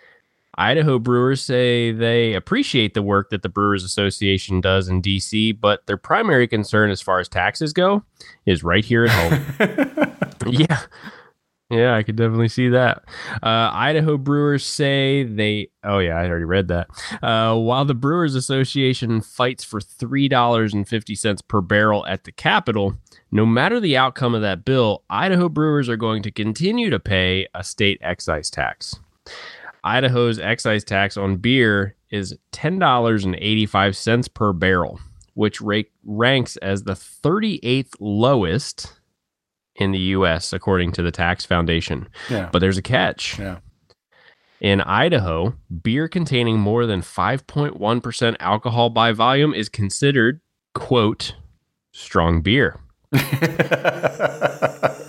Idaho 0.58 0.98
brewers 0.98 1.42
say 1.42 1.92
they 1.92 2.34
appreciate 2.34 2.94
the 2.94 3.02
work 3.02 3.30
that 3.30 3.42
the 3.42 3.48
Brewers 3.48 3.84
Association 3.84 4.60
does 4.60 4.88
in 4.88 5.02
DC, 5.02 5.58
but 5.60 5.86
their 5.86 5.96
primary 5.96 6.48
concern 6.48 6.90
as 6.90 7.00
far 7.00 7.20
as 7.20 7.28
taxes 7.28 7.72
go 7.72 8.02
is 8.46 8.64
right 8.64 8.84
here 8.84 9.04
at 9.04 9.10
home. 9.10 10.16
yeah. 10.46 10.80
Yeah, 11.68 11.96
I 11.96 12.04
could 12.04 12.14
definitely 12.14 12.48
see 12.48 12.68
that. 12.68 13.02
Uh, 13.42 13.70
Idaho 13.72 14.16
brewers 14.16 14.64
say 14.64 15.24
they. 15.24 15.70
Oh, 15.82 15.98
yeah, 15.98 16.14
I 16.14 16.28
already 16.28 16.44
read 16.44 16.68
that. 16.68 16.86
Uh, 17.20 17.56
while 17.56 17.84
the 17.84 17.94
Brewers 17.94 18.36
Association 18.36 19.20
fights 19.20 19.64
for 19.64 19.80
$3.50 19.80 21.48
per 21.48 21.60
barrel 21.60 22.06
at 22.06 22.22
the 22.22 22.30
Capitol, 22.30 22.96
no 23.32 23.44
matter 23.44 23.80
the 23.80 23.96
outcome 23.96 24.32
of 24.32 24.42
that 24.42 24.64
bill, 24.64 25.02
Idaho 25.10 25.48
brewers 25.48 25.88
are 25.88 25.96
going 25.96 26.22
to 26.22 26.30
continue 26.30 26.88
to 26.88 27.00
pay 27.00 27.48
a 27.52 27.64
state 27.64 27.98
excise 28.00 28.48
tax. 28.48 29.00
Idaho's 29.86 30.40
excise 30.40 30.82
tax 30.82 31.16
on 31.16 31.36
beer 31.36 31.94
is 32.10 32.36
$10.85 32.52 34.34
per 34.34 34.52
barrel, 34.52 34.98
which 35.34 35.60
ra- 35.60 35.82
ranks 36.04 36.56
as 36.56 36.82
the 36.82 36.94
38th 36.94 37.92
lowest 38.00 38.92
in 39.76 39.92
the 39.92 39.98
U.S., 39.98 40.52
according 40.52 40.90
to 40.92 41.02
the 41.02 41.12
Tax 41.12 41.44
Foundation. 41.44 42.08
Yeah. 42.28 42.48
But 42.50 42.58
there's 42.58 42.78
a 42.78 42.82
catch. 42.82 43.38
Yeah. 43.38 43.58
In 44.60 44.80
Idaho, 44.80 45.54
beer 45.82 46.08
containing 46.08 46.58
more 46.58 46.84
than 46.86 47.00
5.1% 47.02 48.36
alcohol 48.40 48.90
by 48.90 49.12
volume 49.12 49.54
is 49.54 49.68
considered, 49.68 50.40
quote, 50.74 51.36
strong 51.92 52.40
beer. 52.40 52.80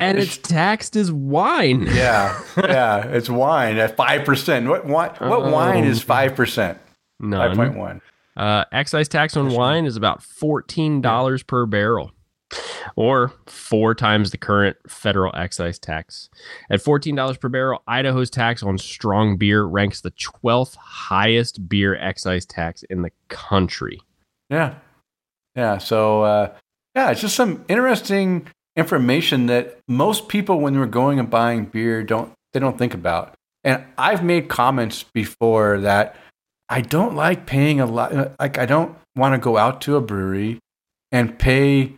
And 0.00 0.18
it's 0.18 0.36
taxed 0.38 0.96
as 0.96 1.10
wine. 1.12 1.82
yeah, 1.92 2.40
yeah, 2.56 3.06
it's 3.06 3.28
wine 3.30 3.76
at 3.78 3.96
five 3.96 4.24
percent. 4.24 4.68
What 4.68 4.86
wine? 4.86 5.10
What 5.18 5.42
Oh. 5.42 5.50
wine 5.50 5.84
is 5.84 6.02
five 6.02 6.34
percent? 6.34 6.78
Five 7.20 7.28
None. 7.30 7.56
point 7.56 7.76
one. 7.76 8.00
Uh, 8.36 8.64
excise 8.72 9.08
tax 9.08 9.36
on 9.36 9.50
wine 9.50 9.86
is 9.86 9.96
about 9.96 10.22
fourteen 10.22 11.00
dollars 11.00 11.42
per 11.42 11.64
barrel, 11.64 12.12
or 12.94 13.32
four 13.46 13.94
times 13.94 14.30
the 14.30 14.36
current 14.36 14.76
federal 14.88 15.34
excise 15.34 15.78
tax. 15.78 16.28
At 16.70 16.82
fourteen 16.82 17.14
dollars 17.14 17.38
per 17.38 17.48
barrel, 17.48 17.82
Idaho's 17.88 18.28
tax 18.28 18.62
on 18.62 18.76
strong 18.78 19.36
beer 19.38 19.64
ranks 19.64 20.02
the 20.02 20.10
twelfth 20.10 20.74
highest 20.76 21.68
beer 21.68 21.96
excise 21.96 22.44
tax 22.44 22.82
in 22.90 23.00
the 23.02 23.10
country. 23.28 24.00
Yeah, 24.50 24.74
yeah. 25.54 25.78
So 25.78 26.22
uh, 26.22 26.52
yeah, 26.94 27.10
it's 27.12 27.22
just 27.22 27.36
some 27.36 27.64
interesting 27.68 28.46
information 28.76 29.46
that 29.46 29.78
most 29.88 30.28
people, 30.28 30.60
when 30.60 30.74
they're 30.74 30.86
going 30.86 31.18
and 31.18 31.30
buying 31.30 31.64
beer, 31.64 32.02
don't 32.02 32.32
they 32.52 32.60
don't 32.60 32.78
think 32.78 32.94
about. 32.94 33.34
And 33.64 33.84
I've 33.98 34.22
made 34.22 34.48
comments 34.48 35.04
before 35.14 35.80
that 35.80 36.16
I 36.68 36.80
don't 36.80 37.14
like 37.14 37.46
paying 37.46 37.80
a 37.80 37.86
lot. 37.86 38.38
Like 38.38 38.58
I 38.58 38.66
don't 38.66 38.96
want 39.14 39.34
to 39.34 39.38
go 39.38 39.56
out 39.56 39.80
to 39.82 39.96
a 39.96 40.00
brewery 40.00 40.58
and 41.12 41.38
pay, 41.38 41.96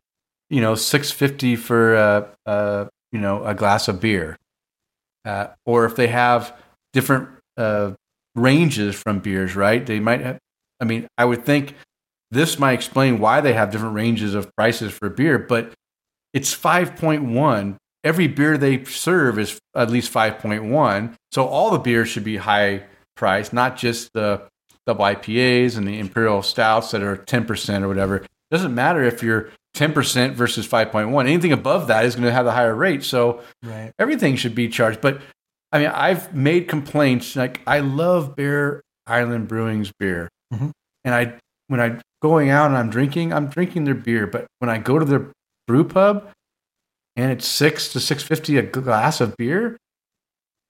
you 0.51 0.61
know, 0.61 0.75
six 0.75 1.11
fifty 1.11 1.57
for 1.57 1.95
a, 1.95 2.29
a 2.47 2.89
you 3.13 3.21
know 3.21 3.45
a 3.45 3.55
glass 3.55 3.89
of 3.89 4.01
beer, 4.01 4.37
uh, 5.25 5.49
or 5.67 5.85
if 5.85 5.97
they 5.97 6.09
have 6.09 6.55
different 6.93 7.29
uh, 7.57 7.93
ranges 8.35 8.95
from 8.95 9.21
beers, 9.21 9.57
right? 9.57 9.85
They 9.85 10.01
might 10.01 10.21
have. 10.21 10.39
I 10.81 10.85
mean, 10.85 11.09
I 11.19 11.25
would 11.25 11.45
think 11.45 11.75
this 12.31 12.59
might 12.59 12.75
explain 12.75 13.19
why 13.19 13.41
they 13.41 13.55
have 13.55 13.71
different 13.71 13.95
ranges 13.95 14.35
of 14.35 14.55
prices 14.55 14.93
for 14.93 15.09
beer, 15.09 15.39
but 15.39 15.73
it's 16.39 16.55
5.1. 16.55 17.77
Every 18.05 18.29
beer 18.29 18.57
they 18.57 18.85
serve 18.85 19.39
is 19.41 19.59
at 19.75 19.91
least 19.91 20.13
5.1. 20.13 21.15
So 21.33 21.47
all 21.47 21.73
the 21.73 21.79
beers 21.81 22.09
should 22.09 22.23
be 22.25 22.37
high 22.37 22.85
price, 23.17 23.53
not 23.53 23.77
just 23.77 24.13
the 24.15 24.43
double 24.87 25.05
IPAs 25.05 25.77
and 25.77 25.87
the 25.87 25.99
imperial 25.99 26.43
stouts 26.43 26.93
that 26.93 27.03
are 27.03 27.17
10% 27.17 27.83
or 27.83 27.89
whatever. 27.89 28.25
doesn't 28.51 28.75
matter 28.75 29.03
if 29.03 29.23
you're 29.23 29.51
10% 29.77 30.33
versus 30.33 30.67
5.1. 30.67 31.27
Anything 31.27 31.53
above 31.53 31.89
that 31.89 32.07
is 32.07 32.15
going 32.15 32.25
to 32.25 32.33
have 32.33 32.47
the 32.47 32.53
higher 32.53 32.75
rate. 32.75 33.05
So 33.05 33.43
Right. 33.63 33.93
everything 33.99 34.37
should 34.37 34.55
be 34.55 34.69
charged. 34.69 35.03
But 35.03 35.21
I 35.71 35.79
mean, 35.81 35.89
I've 35.89 36.35
made 36.35 36.67
complaints. 36.69 37.37
Like 37.37 37.61
I 37.67 37.81
love 37.81 38.35
Bear 38.37 38.81
Island 39.07 39.49
Brewing's 39.49 39.93
beer, 39.99 40.31
Mhm. 40.55 40.71
and 41.05 41.15
I 41.15 41.35
when 41.67 41.79
I 41.81 42.01
going 42.23 42.49
out 42.49 42.69
and 42.69 42.77
I'm 42.79 42.89
drinking, 42.89 43.35
I'm 43.35 43.49
drinking 43.49 43.85
their 43.85 43.95
beer. 43.95 44.27
But 44.27 44.47
when 44.61 44.71
I 44.71 44.79
go 44.79 44.99
to 44.99 45.05
their 45.05 45.27
brew 45.69 45.85
pub, 45.85 46.29
and 47.15 47.31
it's 47.31 47.47
six 47.47 47.93
to 47.93 48.01
six 48.01 48.25
fifty 48.25 48.57
a 48.57 48.63
glass 48.63 49.21
of 49.21 49.37
beer, 49.37 49.77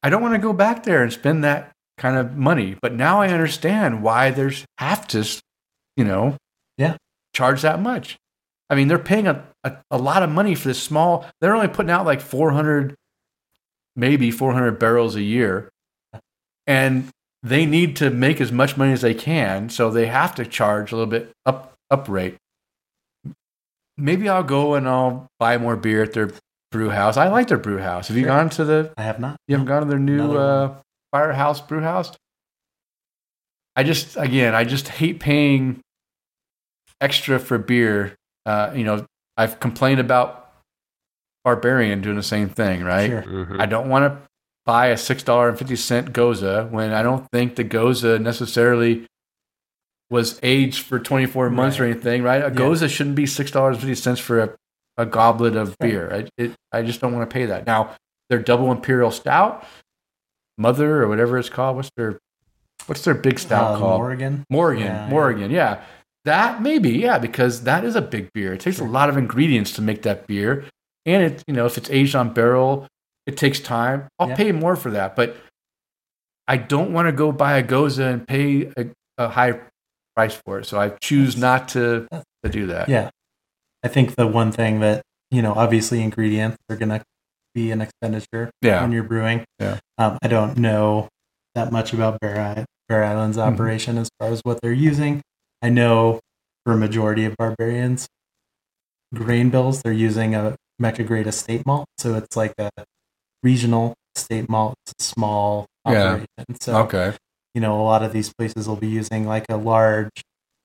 I 0.03 0.11
don't 0.11 0.21
want 0.23 0.35
to 0.35 0.39
go 0.39 0.53
back 0.53 0.83
there 0.83 1.03
and 1.03 1.11
spend 1.13 1.43
that 1.45 1.73
kind 1.97 2.17
of 2.19 2.37
money. 2.37 2.77
But 2.83 2.93
now 2.95 3.23
I 3.23 3.29
understand 3.29 4.03
why 4.03 4.31
there's 4.31 4.65
have 4.77 5.09
to, 5.09 5.27
you 5.97 6.05
know, 6.05 6.37
Yeah. 6.77 6.97
charge 7.35 7.63
that 7.63 7.81
much. 7.81 8.17
I 8.71 8.75
mean, 8.75 8.89
they're 8.89 8.99
paying 8.99 9.27
a, 9.27 9.45
a, 9.65 9.79
a 9.91 9.97
lot 9.99 10.23
of 10.23 10.29
money 10.31 10.55
for 10.55 10.69
this 10.69 10.83
small. 10.83 11.27
They're 11.41 11.55
only 11.57 11.69
putting 11.69 11.91
out 11.91 12.05
like 12.05 12.21
400, 12.21 12.95
maybe 13.97 14.31
400 14.31 14.79
barrels 14.79 15.17
a 15.17 15.23
year. 15.23 15.71
And 16.67 17.09
they 17.43 17.65
need 17.67 17.97
to 17.97 18.11
make 18.11 18.41
as 18.41 18.53
much 18.53 18.77
money 18.77 18.93
as 18.93 19.01
they 19.01 19.15
can. 19.15 19.71
So 19.71 19.91
they 19.91 20.07
have 20.07 20.35
to 20.35 20.45
charge 20.45 20.93
a 20.93 20.97
little 20.97 21.11
bit 21.11 21.33
up, 21.47 21.73
up 21.91 22.09
rate. 22.09 22.37
Maybe 23.99 24.29
I'll 24.29 24.43
go 24.45 24.75
and 24.75 24.89
I'll 24.89 25.27
buy 25.39 25.59
more 25.59 25.77
beer 25.77 26.03
at 26.05 26.13
their 26.13 26.31
brew 26.71 26.89
house. 26.91 27.17
I 27.17 27.29
like 27.29 27.49
their 27.49 27.59
brew 27.59 27.79
house. 27.79 28.09
Have 28.09 28.17
you 28.17 28.25
gone 28.25 28.49
to 28.51 28.65
the, 28.65 28.93
I 28.97 29.03
have 29.03 29.19
not. 29.19 29.37
you 29.49 29.55
haven't 29.57 29.67
gone 29.67 29.83
to 29.83 29.89
their 29.89 29.99
new 29.99 30.37
uh, 30.37 30.75
firehouse 31.13 31.61
brew 31.61 31.81
house? 31.81 32.13
I 33.75 33.83
just, 33.83 34.17
again, 34.17 34.55
I 34.55 34.65
just 34.65 34.89
hate 34.89 35.19
paying 35.21 35.81
extra 37.01 37.39
for 37.39 37.59
beer. 37.59 38.15
Uh, 38.47 38.71
you 38.75 38.85
know, 38.85 39.05
I've 39.37 39.61
complained 39.61 40.01
about 40.01 40.53
Barbarian 41.45 42.01
doing 42.01 42.17
the 42.17 42.23
same 42.23 42.49
thing, 42.49 42.83
right? 42.83 43.09
Sure. 43.09 43.23
Mhm. 43.23 43.61
I 43.61 43.67
don't 43.67 43.89
want 43.89 44.05
to 44.05 44.29
buy 44.67 44.89
a 44.89 44.97
six 44.97 45.23
dollar 45.23 45.49
and 45.49 45.59
fifty 45.59 45.77
cent 45.77 46.13
gose 46.13 46.71
when 46.71 46.93
I 46.93 47.03
don't 47.03 47.27
think 47.31 47.57
the 47.57 47.65
gose 47.65 48.21
necessarily 48.21 49.07
was 50.11 50.39
aged 50.43 50.83
for 50.85 50.99
twenty 50.99 51.27
four 51.27 51.51
months 51.51 51.79
or 51.79 51.85
anything, 51.85 52.23
right? 52.23 52.43
A 52.43 52.47
Yeah. 52.49 52.51
gose 52.51 52.89
shouldn't 52.89 53.17
be 53.17 53.27
six 53.27 53.51
dollars 53.51 53.77
fifty 53.77 53.95
cents 53.95 54.21
for 54.21 54.41
a, 54.41 54.55
a 54.97 55.07
goblet 55.07 55.55
of 55.57 55.69
Right. 55.81 55.91
beer. 55.91 56.11
I, 56.13 56.43
it, 56.43 56.53
I 56.73 56.83
just 56.83 57.01
don't 57.01 57.13
want 57.15 57.29
to 57.29 57.33
pay 57.33 57.47
that. 57.47 57.67
Now 57.67 57.95
their 58.31 58.39
double 58.39 58.71
imperial 58.73 59.11
stout, 59.11 59.65
Mother 60.57 61.03
or 61.03 61.09
whatever 61.09 61.39
it's 61.39 61.49
called. 61.49 61.77
What's 61.77 61.91
their 61.97 62.19
what's 62.87 63.05
their 63.05 63.15
big 63.15 63.39
stout 63.39 63.75
Uh, 63.75 63.79
called? 63.79 64.01
Morgan. 64.01 64.45
Morgan, 64.51 64.85
Yeah, 64.87 65.05
yeah. 65.05 65.11
Morgan, 65.11 65.51
yeah. 65.51 65.81
That 66.25 66.63
maybe, 66.63 66.91
yeah, 66.91 67.19
because 67.19 67.63
that 67.65 67.85
is 67.85 67.95
a 67.97 68.03
big 68.03 68.31
beer. 68.35 68.53
It 68.55 68.61
takes 68.61 68.79
Sure. 68.79 68.87
a 68.87 68.91
lot 68.91 69.09
of 69.09 69.17
ingredients 69.17 69.73
to 69.75 69.83
make 69.83 70.03
that 70.03 70.27
beer, 70.27 70.65
and 71.07 71.23
it, 71.23 71.43
you 71.47 71.55
know, 71.55 71.65
if 71.67 71.79
it's 71.79 71.89
aged 71.91 72.15
on 72.17 72.33
barrel, 72.35 72.87
it 73.27 73.37
takes 73.37 73.61
time. 73.61 74.09
I'll 74.19 74.29
Yeah. 74.29 74.37
pay 74.37 74.53
more 74.53 74.75
for 74.77 74.91
that, 74.91 75.15
but 75.17 75.37
I 76.47 76.57
don't 76.57 76.93
want 76.93 77.07
to 77.09 77.13
go 77.13 77.31
buy 77.31 77.57
a 77.59 77.63
gose 77.63 77.99
and 77.99 78.27
pay 78.27 78.73
a, 78.77 78.87
a 79.17 79.29
high 79.29 79.61
price 80.19 80.35
for 80.45 80.59
it. 80.59 80.67
So 80.67 80.81
I 80.81 80.89
choose 81.01 81.37
not 81.37 81.69
to 81.69 82.09
to 82.43 82.49
do 82.51 82.67
that. 82.67 82.89
Yeah. 82.89 83.11
I 83.85 83.89
think 83.89 84.17
the 84.17 84.27
one 84.27 84.51
thing 84.51 84.81
that, 84.81 85.03
you 85.31 85.43
know, 85.43 85.53
obviously 85.55 86.03
ingredients 86.03 86.57
are 86.69 86.75
going 86.75 86.89
to 86.89 87.03
be 87.55 87.71
an 87.71 87.81
expenditure 87.81 88.51
yeah, 88.61 88.83
when 88.83 88.91
you're 88.91 89.05
brewing. 89.05 89.45
Yeah. 89.61 89.79
Um, 89.97 90.19
I 90.21 90.27
don't 90.27 90.57
know 90.59 91.09
that 91.55 91.71
much 91.71 91.93
about 91.93 92.19
Bear, 92.21 92.65
Bear 92.89 93.05
Island's 93.05 93.37
Mhm. 93.37 93.53
operation 93.53 93.97
as 93.97 94.09
far 94.19 94.31
as 94.31 94.41
what 94.43 94.61
they're 94.61 94.73
using. 94.91 95.23
I 95.63 95.69
know 95.69 96.19
for 96.65 96.73
a 96.73 96.77
majority 96.77 97.25
of 97.25 97.37
barbarians, 97.37 98.09
grain 99.15 99.51
bills, 99.51 99.83
they're 99.83 99.93
using 99.93 100.35
a 100.35 100.57
Mecca 100.81 101.05
grade 101.05 101.27
estate 101.29 101.65
malt, 101.65 101.87
so 101.99 102.15
it's 102.15 102.37
like 102.37 102.55
a 102.59 102.71
regional 103.45 103.95
estate 104.17 104.49
malt. 104.49 104.75
It's 104.87 105.07
a 105.07 105.15
small 105.15 105.67
Yeah. 105.87 105.93
operation. 105.93 106.27
So 106.61 106.77
Okay. 106.85 107.17
You 107.55 107.61
know, 107.61 107.81
a 107.81 107.83
lot 107.83 108.03
of 108.03 108.13
these 108.13 108.33
places 108.37 108.69
will 108.69 108.77
be 108.77 108.89
using 108.89 109.27
like 109.27 109.45
a 109.49 109.57
large, 109.57 110.11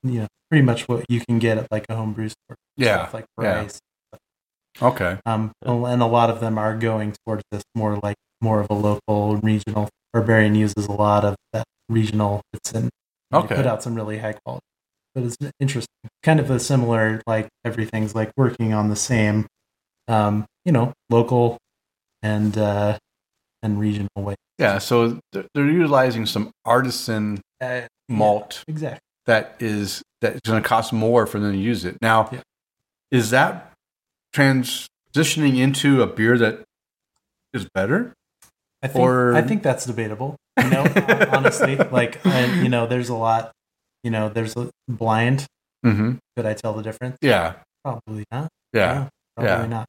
you 0.02 0.20
know, 0.20 0.26
pretty 0.50 0.64
much 0.64 0.86
what 0.88 1.04
you 1.08 1.20
can 1.20 1.38
get 1.38 1.58
at 1.58 1.66
like 1.70 1.86
a 1.88 1.96
home 1.96 2.12
brew 2.12 2.28
store. 2.28 2.56
Yeah. 2.76 3.08
Like 3.12 3.24
Yeah. 3.40 3.62
rice. 3.62 3.78
Okay. 4.82 5.18
Um, 5.24 5.52
and 5.64 6.02
a 6.02 6.06
lot 6.06 6.30
of 6.30 6.40
them 6.40 6.58
are 6.58 6.76
going 6.76 7.14
towards 7.24 7.42
this 7.50 7.62
more 7.74 7.98
like 8.02 8.16
more 8.40 8.60
of 8.60 8.66
a 8.70 8.74
local 8.74 9.36
regional. 9.36 9.88
Barbarian 10.12 10.54
uses 10.54 10.86
a 10.86 10.92
lot 10.92 11.24
of 11.24 11.36
that 11.52 11.64
regional. 11.88 12.40
It's 12.52 12.72
in. 12.72 12.90
Okay. 13.32 13.54
Put 13.56 13.66
out 13.66 13.82
some 13.82 13.94
really 13.94 14.18
high 14.18 14.34
quality, 14.44 14.64
but 15.14 15.24
it's 15.24 15.36
interesting. 15.58 15.88
Kind 16.22 16.38
of 16.40 16.50
a 16.50 16.60
similar 16.60 17.20
like 17.26 17.48
everything's 17.64 18.14
like 18.14 18.30
working 18.36 18.72
on 18.74 18.90
the 18.90 18.96
same, 18.96 19.46
um, 20.06 20.44
you 20.64 20.70
know, 20.72 20.92
local 21.10 21.56
and 22.22 22.56
uh, 22.56 22.98
and 23.64 23.80
regional 23.80 24.08
way. 24.16 24.34
Yeah. 24.58 24.78
So 24.78 25.18
they're, 25.32 25.46
they're 25.54 25.66
utilizing 25.70 26.26
some 26.26 26.50
artisan 26.64 27.40
Uh, 27.60 27.82
malt 28.08 28.62
exactly. 28.68 29.00
that 29.26 29.56
is 29.58 30.02
that's 30.20 30.40
going 30.40 30.62
to 30.62 30.68
cost 30.68 30.92
more 30.92 31.26
for 31.26 31.38
them 31.40 31.52
to 31.52 31.58
use 31.58 31.84
it. 31.84 31.96
Now, 32.02 32.28
Yeah. 32.30 32.40
is 33.10 33.30
that 33.30 33.72
transitioning 34.34 35.58
into 35.58 36.02
a 36.02 36.06
beer 36.06 36.36
that 36.38 36.62
is 37.52 37.66
better? 37.74 38.12
I 38.82 38.88
think 38.88 39.02
Or- 39.04 39.34
I 39.34 39.42
think 39.42 39.62
that's 39.62 39.84
debatable. 39.86 40.36
You 40.62 40.70
know, 40.70 40.84
honestly, 41.32 41.76
like 41.76 42.24
and 42.26 42.62
you 42.62 42.68
know, 42.68 42.86
there's 42.86 43.08
a 43.08 43.14
lot. 43.14 43.50
You 44.04 44.10
know, 44.10 44.28
there's 44.28 44.54
a 44.56 44.70
blind. 44.88 45.46
Mm-hmm. 45.84 46.12
Could 46.36 46.46
I 46.46 46.54
tell 46.54 46.74
the 46.74 46.82
difference? 46.82 47.16
Yeah. 47.22 47.54
Probably 47.82 48.24
not. 48.30 48.48
Yeah. 48.72 49.08
probably 49.36 49.52
yeah. 49.52 49.66
not. 49.66 49.86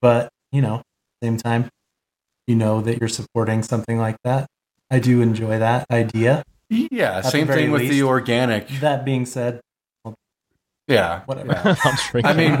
But 0.00 0.28
you 0.50 0.60
know, 0.60 0.82
same 1.22 1.36
time, 1.38 1.68
you 2.46 2.54
know 2.56 2.80
that 2.80 2.98
you're 3.00 3.08
supporting 3.08 3.62
something 3.62 3.98
like 3.98 4.16
that. 4.24 4.46
I 4.90 4.98
do 4.98 5.20
enjoy 5.20 5.58
that 5.58 5.86
idea. 5.90 6.42
Yeah. 6.68 7.20
the 7.20 7.30
Same 7.30 7.46
thing 7.46 7.70
with 7.70 7.88
the 7.88 8.02
organic. 8.02 8.68
That 8.80 9.04
being 9.04 9.26
said, 9.26 9.60
Yeah. 10.88 11.22
whatever. 11.26 11.52
Yeah. 11.52 11.74
I'll 11.84 11.96
drink 12.10 12.26
I 12.26 12.32
mean- 12.32 12.58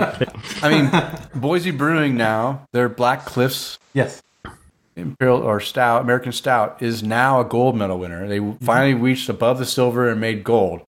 I 0.62 0.68
mean, 0.70 1.40
Boise 1.40 1.70
Brewing 1.70 2.16
now, 2.16 2.66
their 2.72 2.88
Black 2.88 3.24
Cliffs 3.24 3.78
yes, 3.94 4.22
Imperial 4.96 5.38
or 5.42 5.58
Stout, 5.60 6.02
American 6.02 6.32
Stout, 6.32 6.80
is 6.82 7.02
now 7.02 7.40
a 7.40 7.44
gold 7.44 7.76
medal 7.76 7.98
winner. 7.98 8.28
They 8.28 8.38
Mm-hmm. 8.38 8.64
finally 8.64 8.94
reached 8.94 9.28
above 9.28 9.58
the 9.58 9.66
silver 9.66 10.08
and 10.08 10.20
made 10.20 10.44
gold. 10.44 10.82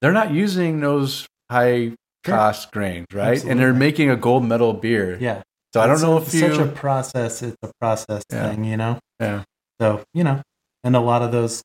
They're 0.00 0.12
not 0.12 0.30
using 0.32 0.80
those 0.80 1.26
high 1.50 1.92
cost 2.24 2.70
grains, 2.72 3.06
right? 3.12 3.42
And 3.44 3.58
they're 3.58 3.72
making 3.74 4.10
a 4.10 4.16
gold 4.16 4.44
medal 4.44 4.72
beer. 4.74 5.16
yeah. 5.20 5.42
So 5.74 5.80
I 5.80 5.88
don't 5.88 6.00
know 6.00 6.18
if 6.18 6.32
you. 6.32 6.38
such 6.38 6.58
a 6.58 6.68
process. 6.70 7.42
It's 7.42 7.56
a 7.60 7.70
process 7.80 8.22
Yeah. 8.30 8.48
thing, 8.48 8.62
you 8.62 8.76
know. 8.76 9.00
yeah. 9.18 9.42
So 9.80 10.04
you 10.14 10.22
know, 10.22 10.40
and 10.84 10.94
a 10.94 11.00
lot 11.00 11.22
of 11.22 11.32
those 11.32 11.62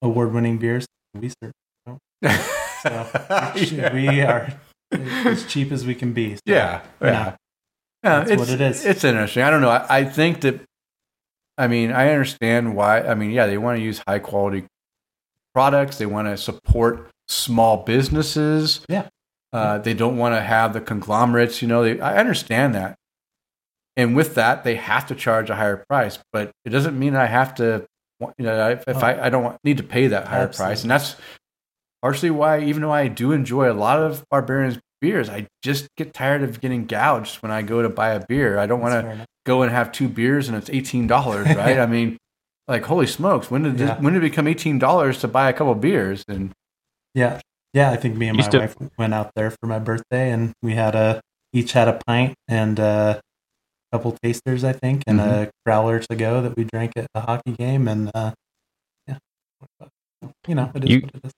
award-winning 0.00 0.56
beers 0.56 0.86
we 1.14 1.28
serve. 1.28 1.52
So 2.82 3.08
yeah. 3.54 3.92
we 3.92 4.22
are 4.22 4.54
as 4.90 5.44
cheap 5.44 5.70
as 5.70 5.84
we 5.84 5.94
can 5.94 6.14
be. 6.14 6.36
So, 6.36 6.40
Yeah, 6.46 6.80
you 7.02 7.08
yeah, 7.08 7.12
yeah. 7.12 7.34
that's 8.02 8.30
it's, 8.30 8.40
what 8.40 8.48
it 8.48 8.62
is. 8.62 8.86
It's 8.86 9.04
interesting. 9.04 9.42
I 9.42 9.50
don't 9.50 9.60
know. 9.60 9.68
I, 9.68 9.98
I 9.98 10.04
think 10.06 10.40
that. 10.40 10.62
I 11.58 11.68
mean, 11.68 11.92
I 11.92 12.08
understand 12.08 12.74
why. 12.74 13.02
I 13.02 13.14
mean, 13.14 13.32
yeah, 13.32 13.46
they 13.46 13.58
want 13.58 13.76
to 13.78 13.84
use 13.84 14.00
high 14.08 14.18
quality 14.18 14.64
products. 15.54 15.98
They 15.98 16.06
want 16.06 16.26
to 16.26 16.38
support 16.38 17.10
small 17.28 17.84
businesses. 17.84 18.80
Yeah. 18.88 19.08
Uh, 19.52 19.76
they 19.76 19.92
don't 19.92 20.16
want 20.16 20.34
to 20.34 20.40
have 20.40 20.72
the 20.72 20.80
conglomerates. 20.80 21.60
You 21.60 21.68
know, 21.68 21.82
they, 21.82 22.00
I 22.00 22.16
understand 22.16 22.74
that. 22.74 22.96
And 23.96 24.16
with 24.16 24.34
that, 24.36 24.64
they 24.64 24.76
have 24.76 25.06
to 25.08 25.14
charge 25.14 25.50
a 25.50 25.54
higher 25.56 25.84
price. 25.88 26.18
But 26.32 26.50
it 26.64 26.70
doesn't 26.70 26.98
mean 26.98 27.14
I 27.16 27.26
have 27.26 27.54
to. 27.56 27.84
You 28.38 28.44
know, 28.44 28.70
if, 28.70 28.84
if 28.86 28.96
Oh. 29.02 29.06
I, 29.06 29.26
I 29.26 29.28
don't 29.30 29.42
want, 29.42 29.58
need 29.64 29.78
to 29.78 29.82
pay 29.82 30.06
that 30.06 30.28
higher 30.28 30.46
price, 30.48 30.82
and 30.82 30.90
that's 30.90 31.16
partially 32.02 32.30
why, 32.30 32.60
even 32.60 32.82
though 32.82 32.92
I 32.92 33.08
do 33.08 33.32
enjoy 33.32 33.70
a 33.70 33.74
lot 33.74 33.98
of 33.98 34.24
Barbarian's 34.30 34.78
beers, 35.00 35.28
I 35.28 35.46
just 35.62 35.88
get 35.96 36.14
tired 36.14 36.42
of 36.44 36.60
getting 36.60 36.86
gouged 36.86 37.42
when 37.42 37.50
I 37.50 37.62
go 37.62 37.82
to 37.82 37.88
buy 37.88 38.10
a 38.10 38.24
beer. 38.24 38.58
I 38.58 38.66
don't 38.66 38.80
want 38.80 38.94
to 38.94 39.26
go 39.44 39.62
and 39.62 39.72
have 39.72 39.90
two 39.90 40.08
beers 40.08 40.48
and 40.48 40.56
it's 40.56 40.70
eighteen 40.70 41.06
dollars, 41.08 41.46
right? 41.48 41.78
I 41.80 41.86
mean, 41.86 42.16
like 42.68 42.84
holy 42.84 43.08
smokes, 43.08 43.50
when 43.50 43.64
did 43.64 43.78
this, 43.78 43.88
Yeah. 43.88 44.00
when 44.00 44.12
did 44.12 44.20
it 44.22 44.30
become 44.30 44.46
eighteen 44.46 44.78
dollars 44.78 45.18
to 45.20 45.28
buy 45.28 45.48
a 45.50 45.52
couple 45.52 45.74
beers? 45.74 46.24
And 46.28 46.52
Yeah, 47.14 47.40
yeah. 47.74 47.90
I 47.90 47.96
think 47.96 48.16
me 48.16 48.28
and 48.28 48.36
my 48.36 48.42
Used 48.42 48.52
to- 48.52 48.58
wife 48.60 48.76
went 48.96 49.14
out 49.14 49.32
there 49.34 49.50
for 49.50 49.66
my 49.66 49.80
birthday, 49.80 50.30
and 50.30 50.52
we 50.62 50.74
had 50.74 50.94
a 50.94 51.20
each 51.52 51.72
had 51.72 51.88
a 51.88 52.00
pint 52.06 52.34
and 52.46 52.78
a 52.78 53.20
couple 53.92 54.16
tasters, 54.22 54.64
I 54.64 54.72
think, 54.72 55.02
and 55.06 55.20
Mm-hmm. 55.20 55.42
a 55.44 55.50
growler 55.66 55.98
to 56.00 56.16
go 56.16 56.42
that 56.42 56.56
we 56.56 56.64
drank 56.64 56.92
at 56.96 57.06
the 57.14 57.20
hockey 57.20 57.52
game, 57.52 57.86
and 57.88 58.10
uh, 58.14 58.32
yeah, 59.06 59.18
you 60.48 60.54
know, 60.54 60.70
it 60.74 60.84
is 60.84 60.90
You- 60.90 61.00
what 61.02 61.14
it 61.14 61.20
is. 61.26 61.32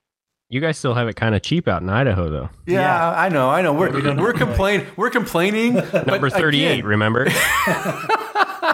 You 0.51 0.61
guys 0.61 0.79
still 0.79 0.95
have 0.95 1.09
it 1.09 1.17
kind 1.17 1.35
of 1.35 1.43
cheap 1.43 1.67
out 1.67 1.83
in 1.83 1.89
Idaho, 1.89 2.31
though. 2.31 2.51
yeah, 2.67 2.81
Yeah. 2.81 3.11
I 3.19 3.29
know, 3.29 3.51
I 3.51 3.63
know. 3.63 3.73
We're 3.73 3.91
We 3.91 4.03
don't 4.03 4.21
we're 4.21 4.29
have 4.29 4.39
to, 4.39 4.45
like- 4.45 4.49
complain 4.57 4.87
we're 4.97 5.11
complaining. 5.11 5.75
Number 6.07 6.31
38, 6.31 6.85
remember? 6.85 7.27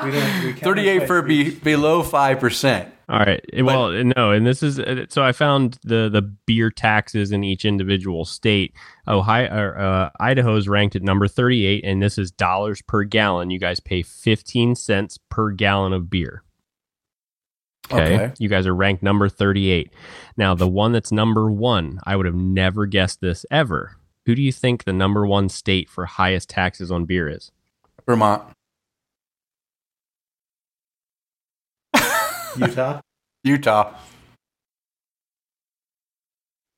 We 0.05 0.10
don't- 0.10 0.44
we 0.44 0.52
Thirty 0.60 0.89
eight 0.89 1.06
for 1.06 1.22
be, 1.22 1.51
below 1.51 2.02
five 2.02 2.40
percent. 2.40 2.93
All 3.09 3.18
right. 3.18 3.44
Well, 3.60 3.90
no, 3.90 4.31
and 4.31 4.47
this 4.47 4.62
is 4.62 4.78
uh, 4.78 5.06
so 5.09 5.24
I 5.24 5.32
found 5.32 5.78
the 5.82 6.09
the 6.09 6.22
beer 6.22 6.70
taxes 6.70 7.32
in 7.32 7.43
each 7.43 7.64
individual 7.64 8.24
state. 8.24 8.72
Ohio, 9.09 9.52
or, 9.52 9.78
uh, 9.78 10.10
Idaho's 10.20 10.68
ranked 10.68 10.94
at 10.94 11.02
number 11.02 11.27
38, 11.27 11.85
and 11.85 12.01
this 12.01 12.18
is 12.18 12.31
dollars 12.31 12.82
per 12.82 13.02
gallon. 13.02 13.51
You 13.51 13.59
guys 13.59 13.81
pay 13.81 14.02
15 14.02 14.77
cents 14.77 15.18
per 15.28 15.51
gallon 15.51 15.93
of 15.93 16.09
beer. 16.09 16.44
Okay. 17.90 18.14
Okay. 18.14 18.32
You 18.39 18.48
guys 18.48 18.68
are 18.68 18.74
ranked 18.77 19.02
number 19.02 19.28
38. 19.28 19.93
Now, 20.36 20.55
the 20.55 20.68
one 20.68 20.93
that's 20.93 21.10
number 21.10 21.51
one, 21.51 21.98
I 22.05 22.14
would 22.14 22.27
have 22.27 22.36
never 22.36 22.86
guessed 22.86 23.20
this 23.20 23.44
ever. 23.51 23.97
Who 24.27 24.36
do 24.36 24.43
you 24.43 24.52
think 24.52 24.85
the 24.85 24.93
number 24.93 25.27
one 25.27 25.48
state 25.48 25.90
for 25.90 26.06
highest 26.06 26.48
taxes 26.48 26.93
on 26.93 27.05
beer 27.06 27.28
is? 27.28 27.51
Vermont, 28.06 28.44
Utah. 32.56 33.01
Utah. 33.44 33.94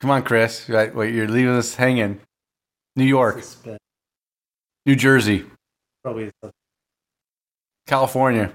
Come 0.01 0.11
on, 0.11 0.23
Chris. 0.23 0.69
Right, 0.69 0.95
wait, 0.95 1.15
you're 1.15 1.29
leaving 1.29 1.55
us 1.55 1.75
hanging. 1.75 2.21
New 2.95 3.05
York, 3.05 3.43
New 4.85 4.97
Jersey, 4.97 5.47
Probably 6.05 6.31
California, 7.87 8.53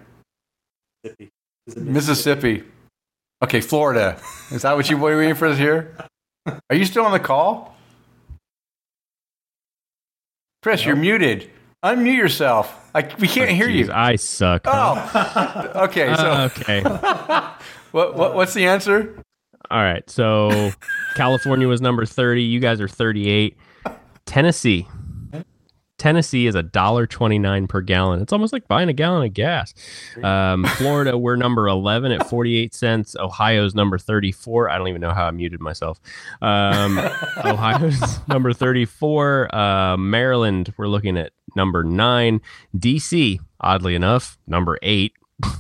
Mississippi. 1.04 1.30
Is 1.66 1.76
it 1.76 1.84
Mississippi. 1.84 2.64
Okay, 3.44 3.62
Florida. 3.62 4.20
Is 4.52 4.62
that 4.62 4.76
what 4.76 4.90
you 4.90 4.98
were 4.98 5.18
waiting 5.18 5.34
for 5.34 5.48
us 5.48 5.58
here? 5.58 5.96
Are 6.46 6.76
you 6.76 6.86
still 6.86 7.06
on 7.06 7.12
the 7.12 7.20
call? 7.20 7.76
Chris, 10.62 10.86
you're 10.86 10.96
muted. 10.96 11.50
Unmute 11.96 12.18
yourself. 12.18 12.90
I, 12.94 13.10
we 13.20 13.28
can't 13.28 13.50
hear 13.52 13.68
Jeez, 13.70 13.86
you. 13.88 13.92
I 13.94 14.16
suck. 14.18 14.64
huh? 14.66 15.72
Oh, 15.76 15.84
okay. 15.86 16.14
So, 16.16 16.24
Uh, 16.24 16.50
okay. 16.52 16.82
what, 17.92 18.16
what, 18.16 18.36
what's 18.36 18.54
the 18.54 18.66
answer? 18.66 19.16
All 19.72 19.82
right. 19.82 20.08
So 20.10 20.72
California 21.16 21.68
was 21.68 21.80
number 21.82 22.06
30. 22.06 22.44
You 22.44 22.60
guys 22.60 22.82
are 22.82 22.88
38. 22.88 23.58
Tennessee. 24.26 24.88
Tennessee 25.98 26.46
is 26.48 26.56
a 26.56 26.64
dollar 26.64 27.08
twenty 27.08 27.40
nine 27.40 27.68
per 27.68 27.82
gallon. 27.82 28.22
It's 28.22 28.32
almost 28.32 28.54
like 28.54 28.68
buying 28.68 28.88
a 28.90 28.94
gallon 28.94 29.26
of 29.26 29.34
gas. 29.34 29.74
Um, 30.24 30.64
Florida, 30.78 31.18
we're 31.18 31.36
number 31.36 31.68
eleven 31.68 32.12
at 32.12 32.30
forty 32.30 32.56
eight 32.58 32.74
cents. 32.76 33.16
Ohio's 33.20 33.74
number 33.74 33.98
thirty 33.98 34.32
four. 34.32 34.70
I 34.70 34.78
don't 34.78 34.88
even 34.90 35.02
know 35.02 35.12
how 35.14 35.26
I 35.26 35.32
muted 35.32 35.60
myself. 35.60 36.00
Um, 36.42 37.00
Ohio's 37.46 38.20
number 38.28 38.54
thirty 38.54 38.86
four. 38.86 39.54
Uh, 39.56 39.98
Maryland, 39.98 40.74
we're 40.78 40.88
looking 40.88 41.18
at 41.18 41.32
number 41.56 41.84
nine. 41.84 42.42
DC, 42.78 43.40
oddly 43.60 43.96
enough, 43.96 44.38
number 44.48 44.78
eight. 44.82 45.14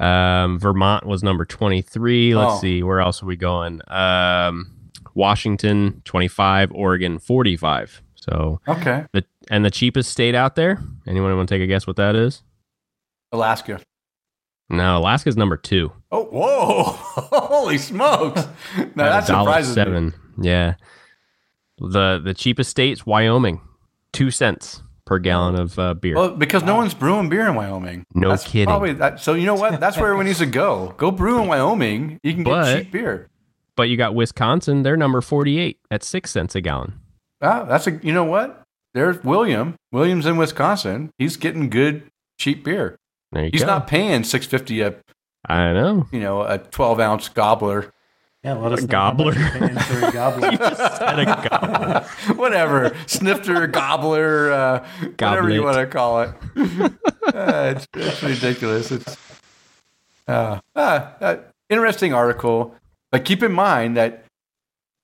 Um, 0.00 0.60
Vermont 0.60 1.06
was 1.06 1.24
number 1.24 1.44
23. 1.44 2.36
Let's 2.36 2.52
Oh. 2.52 2.58
see, 2.60 2.84
where 2.84 3.00
else 3.00 3.20
are 3.20 3.26
we 3.26 3.34
going? 3.34 3.80
Um, 3.88 4.70
Washington 5.14 6.02
25, 6.04 6.70
Oregon 6.70 7.18
45. 7.18 8.00
So 8.28 8.60
Okay. 8.68 9.06
the 9.12 9.24
and 9.50 9.64
the 9.64 9.70
cheapest 9.70 10.10
state 10.10 10.34
out 10.34 10.54
there. 10.56 10.78
Anyone 11.06 11.34
want 11.36 11.48
to 11.48 11.54
take 11.54 11.62
a 11.62 11.66
guess 11.66 11.86
what 11.86 11.96
that 11.96 12.14
is? 12.16 12.42
Alaska. 13.32 13.80
No, 14.70 14.98
Alaska's 14.98 15.36
number 15.36 15.56
two. 15.56 15.92
Oh, 16.10 16.24
whoa. 16.24 16.82
Holy 17.46 17.78
smokes. 17.78 18.46
Now 18.94 19.04
that 19.08 19.26
surprises 19.26 19.70
me. 19.76 19.82
seven. 19.82 20.14
Yeah. 20.40 20.74
The 21.78 22.20
the 22.22 22.34
cheapest 22.34 22.70
state's 22.70 23.06
Wyoming, 23.06 23.60
two 24.12 24.30
cents 24.30 24.82
per 25.06 25.18
gallon 25.18 25.54
of 25.54 25.78
uh, 25.78 25.94
beer. 25.94 26.16
Well, 26.16 26.30
because 26.36 26.64
no 26.64 26.74
one's 26.74 26.92
brewing 26.92 27.28
beer 27.30 27.46
in 27.46 27.54
Wyoming. 27.54 28.04
No 28.14 28.30
That's 28.30 28.44
kidding. 28.44 28.66
Probably 28.66 28.92
that, 28.94 29.20
so 29.20 29.32
you 29.34 29.46
know 29.46 29.54
what? 29.54 29.80
That's 29.80 29.96
where 29.96 30.06
everyone 30.06 30.26
needs 30.26 30.40
to 30.40 30.46
go. 30.46 30.92
Go 30.98 31.10
brew 31.10 31.40
in 31.40 31.48
Wyoming. 31.48 32.18
You 32.22 32.34
can 32.34 32.42
get 32.42 32.50
But- 32.50 32.78
cheap 32.82 32.92
beer. 32.92 33.30
but 33.76 33.84
you 33.84 33.96
got 33.96 34.14
Wisconsin. 34.14 34.82
They're 34.82 34.96
number 34.96 35.20
forty 35.20 35.58
eight 35.58 35.78
at 35.90 36.02
six 36.02 36.30
cents 36.32 36.54
a 36.54 36.60
gallon. 36.60 36.94
Ah, 37.40 37.64
that's 37.64 37.86
a. 37.86 37.92
You 38.02 38.12
know 38.12 38.24
what? 38.24 38.62
there's 38.94 39.22
William. 39.22 39.76
William's 39.92 40.26
in 40.26 40.36
Wisconsin. 40.38 41.10
He's 41.18 41.36
getting 41.36 41.68
good 41.70 42.10
cheap 42.38 42.64
beer. 42.64 42.96
There 43.32 43.44
you 43.44 43.50
He's 43.52 43.60
go. 43.60 43.66
not 43.66 43.86
paying 43.86 44.24
six 44.24 44.46
fifty 44.46 44.80
a 44.80 44.96
I 45.46 45.72
know. 45.72 46.06
you 46.10 46.20
know 46.20 46.42
a 46.42 46.58
twelve 46.58 46.98
ounce 46.98 47.28
gobbler. 47.28 47.92
Yeah, 48.42 48.54
let 48.54 48.72
us 48.72 48.82
A 48.84 48.86
know 48.86 48.98
how 48.98 49.10
gobbler. 49.10 49.34
you're 49.34 49.50
paying 49.50 49.78
for 49.78 50.06
a 50.06 50.12
gobbler. 50.12 50.50
Had 50.52 51.18
a 51.18 51.48
gobbler. 51.48 52.00
whatever, 52.36 52.96
snifter, 53.06 53.66
gobbler, 53.66 54.52
uh, 54.52 54.86
whatever 55.18 55.50
you 55.50 55.62
want 55.62 55.76
to 55.76 55.86
call 55.86 56.22
it. 56.22 56.30
Uh, 57.28 57.74
it's, 57.76 57.86
it's 57.94 58.22
ridiculous. 58.22 58.90
It's 58.90 59.16
uh, 60.26 60.58
uh, 60.74 60.78
uh, 61.20 61.36
interesting 61.68 62.14
article, 62.14 62.74
but 63.12 63.26
keep 63.26 63.42
in 63.42 63.52
mind 63.52 63.98
that 63.98 64.24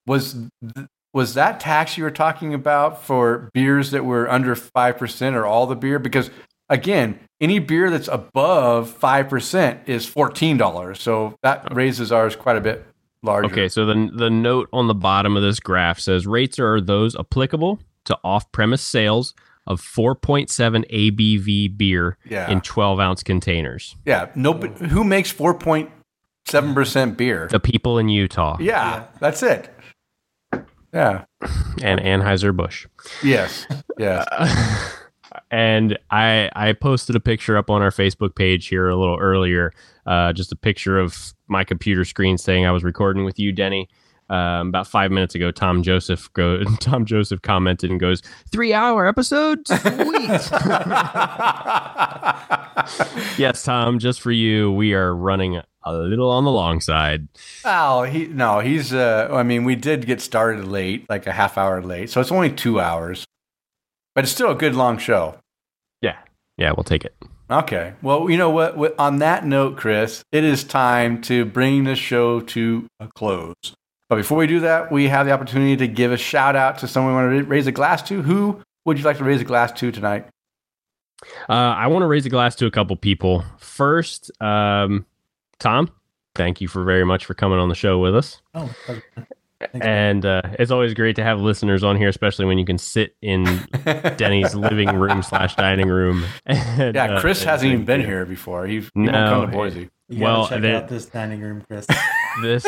was 0.07 0.33
th- 0.33 0.87
was 1.15 1.33
that 1.33 1.59
tax 1.59 1.97
you 1.97 2.03
were 2.03 2.11
talking 2.11 2.53
about 2.53 3.01
for 3.03 3.49
beers 3.53 3.89
that 3.91 4.05
were 4.05 4.29
under 4.29 4.53
five 4.55 4.97
percent 4.99 5.35
or 5.35 5.45
all 5.47 5.65
the 5.65 5.75
beer? 5.75 5.97
Because 5.97 6.29
again, 6.69 7.19
any 7.41 7.57
beer 7.57 7.89
that's 7.89 8.07
above 8.09 8.89
five 8.91 9.29
percent 9.29 9.79
is 9.87 10.05
fourteen 10.05 10.57
dollars, 10.57 11.01
so 11.01 11.35
that 11.41 11.73
raises 11.73 12.11
ours 12.11 12.35
quite 12.35 12.57
a 12.57 12.61
bit 12.61 12.85
larger. 13.23 13.47
Okay, 13.51 13.67
so 13.69 13.85
the 13.85 14.11
the 14.13 14.29
note 14.29 14.69
on 14.73 14.87
the 14.87 14.93
bottom 14.93 15.35
of 15.37 15.41
this 15.41 15.59
graph 15.59 15.99
says 15.99 16.27
rates 16.27 16.59
are 16.59 16.79
those 16.81 17.15
applicable 17.15 17.79
to 18.03 18.19
off-premise 18.23 18.83
sales 18.83 19.33
of 19.65 19.81
4.7 19.81 20.47
ABV 20.91 21.75
beer 21.75 22.17
Yeah. 22.29 22.47
in 22.51 22.61
12 22.61 22.99
ounce 22.99 23.23
containers. 23.23 23.95
Yeah, 24.05 24.27
no. 24.35 24.53
Who 24.53 25.03
makes 25.03 25.31
four 25.31 25.55
point 25.55 25.89
seven 26.47 26.75
percent 26.75 27.17
beer? 27.17 27.47
The 27.49 27.59
people 27.59 27.97
in 27.97 28.07
Utah 28.09 28.57
Yeah, 28.59 29.05
that's 29.19 29.41
it. 29.41 29.74
Yeah. 30.95 31.25
and 31.83 31.99
Anheuser 31.99 32.55
Busch. 32.55 32.87
Yes. 33.21 33.67
Yes. 33.99 34.25
and 35.51 35.99
I 36.09 36.49
I 36.55 36.71
posted 36.71 37.17
a 37.17 37.19
picture 37.19 37.57
up 37.57 37.69
on 37.69 37.81
our 37.81 37.91
Facebook 37.91 38.35
page 38.35 38.67
here 38.67 38.87
a 38.87 38.95
little 38.95 39.17
earlier, 39.19 39.73
uh, 40.05 40.31
just 40.31 40.53
a 40.53 40.55
picture 40.55 40.97
of 40.97 41.33
my 41.47 41.65
computer 41.65 42.05
screen 42.05 42.37
saying 42.37 42.65
I 42.65 42.71
was 42.71 42.83
recording 42.83 43.25
with 43.25 43.37
you, 43.37 43.51
Denny. 43.51 43.89
Um, 44.27 44.69
about 44.69 44.87
five 44.87 45.11
minutes 45.11 45.35
ago, 45.35 45.51
Tom 45.51 45.83
Joseph 45.83 46.33
go 46.33 46.63
Tom 46.79 47.05
Joseph 47.05 47.43
commented 47.43 47.91
and 47.91 47.99
goes 47.99 48.23
three 48.51 48.73
hour 48.73 49.05
episode, 49.05 49.67
sweet. 49.67 49.79
yes, 53.37 53.63
Tom, 53.63 53.99
just 53.99 54.21
for 54.21 54.31
you, 54.31 54.71
we 54.71 54.95
are 54.95 55.15
running 55.15 55.61
a 55.83 55.93
little 55.93 56.31
on 56.31 56.43
the 56.43 56.51
long 56.51 56.81
side. 56.81 57.27
oh, 57.65 58.01
he 58.03 58.25
no, 58.25 58.61
he's. 58.61 58.93
Uh, 58.93 59.27
I 59.31 59.43
mean, 59.43 59.63
we 59.63 59.75
did 59.75 60.07
get 60.07 60.21
started 60.21 60.65
late, 60.65 61.07
like 61.07 61.27
a 61.27 61.31
half 61.31 61.55
hour 61.57 61.83
late, 61.83 62.09
so 62.09 62.19
it's 62.19 62.31
only 62.31 62.51
two 62.51 62.79
hours, 62.79 63.25
but 64.15 64.23
it's 64.23 64.33
still 64.33 64.49
a 64.49 64.55
good 64.55 64.73
long 64.73 64.97
show. 64.97 65.37
Yeah, 66.01 66.17
yeah, 66.57 66.71
we'll 66.71 66.83
take 66.83 67.05
it. 67.05 67.13
Okay. 67.49 67.93
Well, 68.01 68.29
you 68.29 68.37
know 68.37 68.49
what? 68.49 68.99
On 68.99 69.19
that 69.19 69.45
note, 69.45 69.77
Chris, 69.77 70.23
it 70.31 70.43
is 70.43 70.63
time 70.63 71.21
to 71.23 71.45
bring 71.45 71.83
the 71.83 71.95
show 71.95 72.41
to 72.41 72.87
a 72.99 73.07
close. 73.15 73.53
But 74.09 74.17
before 74.17 74.37
we 74.37 74.47
do 74.47 74.59
that, 74.61 74.91
we 74.91 75.07
have 75.07 75.25
the 75.25 75.31
opportunity 75.31 75.75
to 75.77 75.87
give 75.87 76.11
a 76.11 76.17
shout 76.17 76.55
out 76.55 76.77
to 76.79 76.87
someone 76.87 77.15
we 77.15 77.21
want 77.35 77.45
to 77.45 77.49
raise 77.49 77.65
a 77.67 77.71
glass 77.71 78.01
to. 78.09 78.21
Who 78.21 78.61
would 78.85 78.97
you 78.99 79.03
like 79.03 79.17
to 79.17 79.23
raise 79.23 79.41
a 79.41 79.45
glass 79.45 79.71
to 79.73 79.91
tonight? 79.91 80.27
Uh, 81.49 81.53
I 81.53 81.87
want 81.87 82.03
to 82.03 82.07
raise 82.07 82.25
a 82.25 82.29
glass 82.29 82.55
to 82.57 82.65
a 82.67 82.71
couple 82.71 82.95
people. 82.97 83.43
First, 83.57 84.29
um, 84.41 85.05
Tom, 85.59 85.89
thank 86.35 86.61
you 86.61 86.67
for 86.67 86.83
very 86.83 87.03
much 87.05 87.25
for 87.25 87.33
coming 87.33 87.57
on 87.57 87.69
the 87.69 87.75
show 87.75 87.97
with 87.97 88.15
us. 88.15 88.41
Oh, 88.53 88.71
okay. 88.87 89.01
Thanks. 89.71 89.85
And 89.87 90.25
uh, 90.25 90.41
it's 90.59 90.69
always 90.69 90.93
great 90.93 91.15
to 91.15 91.23
have 91.23 91.39
listeners 91.41 91.83
on 91.83 91.95
here, 91.95 92.09
especially 92.09 92.45
when 92.45 92.57
you 92.59 92.65
can 92.65 92.77
sit 92.77 93.15
in 93.21 93.45
Denny's 94.17 94.53
living 94.53 94.89
room 94.95 95.23
slash 95.23 95.55
dining 95.55 95.87
room. 95.87 96.25
And, 96.45 96.93
Yeah, 96.93 97.15
uh, 97.15 97.21
Chris 97.21 97.39
and 97.41 97.49
hasn't 97.49 97.71
even 97.71 97.85
been 97.85 98.01
here 98.01 98.25
before. 98.25 98.67
He, 98.67 98.81
he 98.81 98.89
No, 98.93 99.11
won't 99.13 99.29
come 99.29 99.45
to. 99.51 99.57
Boise. 99.57 99.89
You 100.09 100.23
well, 100.23 100.47
check 100.47 100.61
they- 100.61 100.75
out 100.75 100.89
this 100.89 101.05
dining 101.07 101.39
room, 101.41 101.63
Chris. 101.67 101.87
This, 102.41 102.63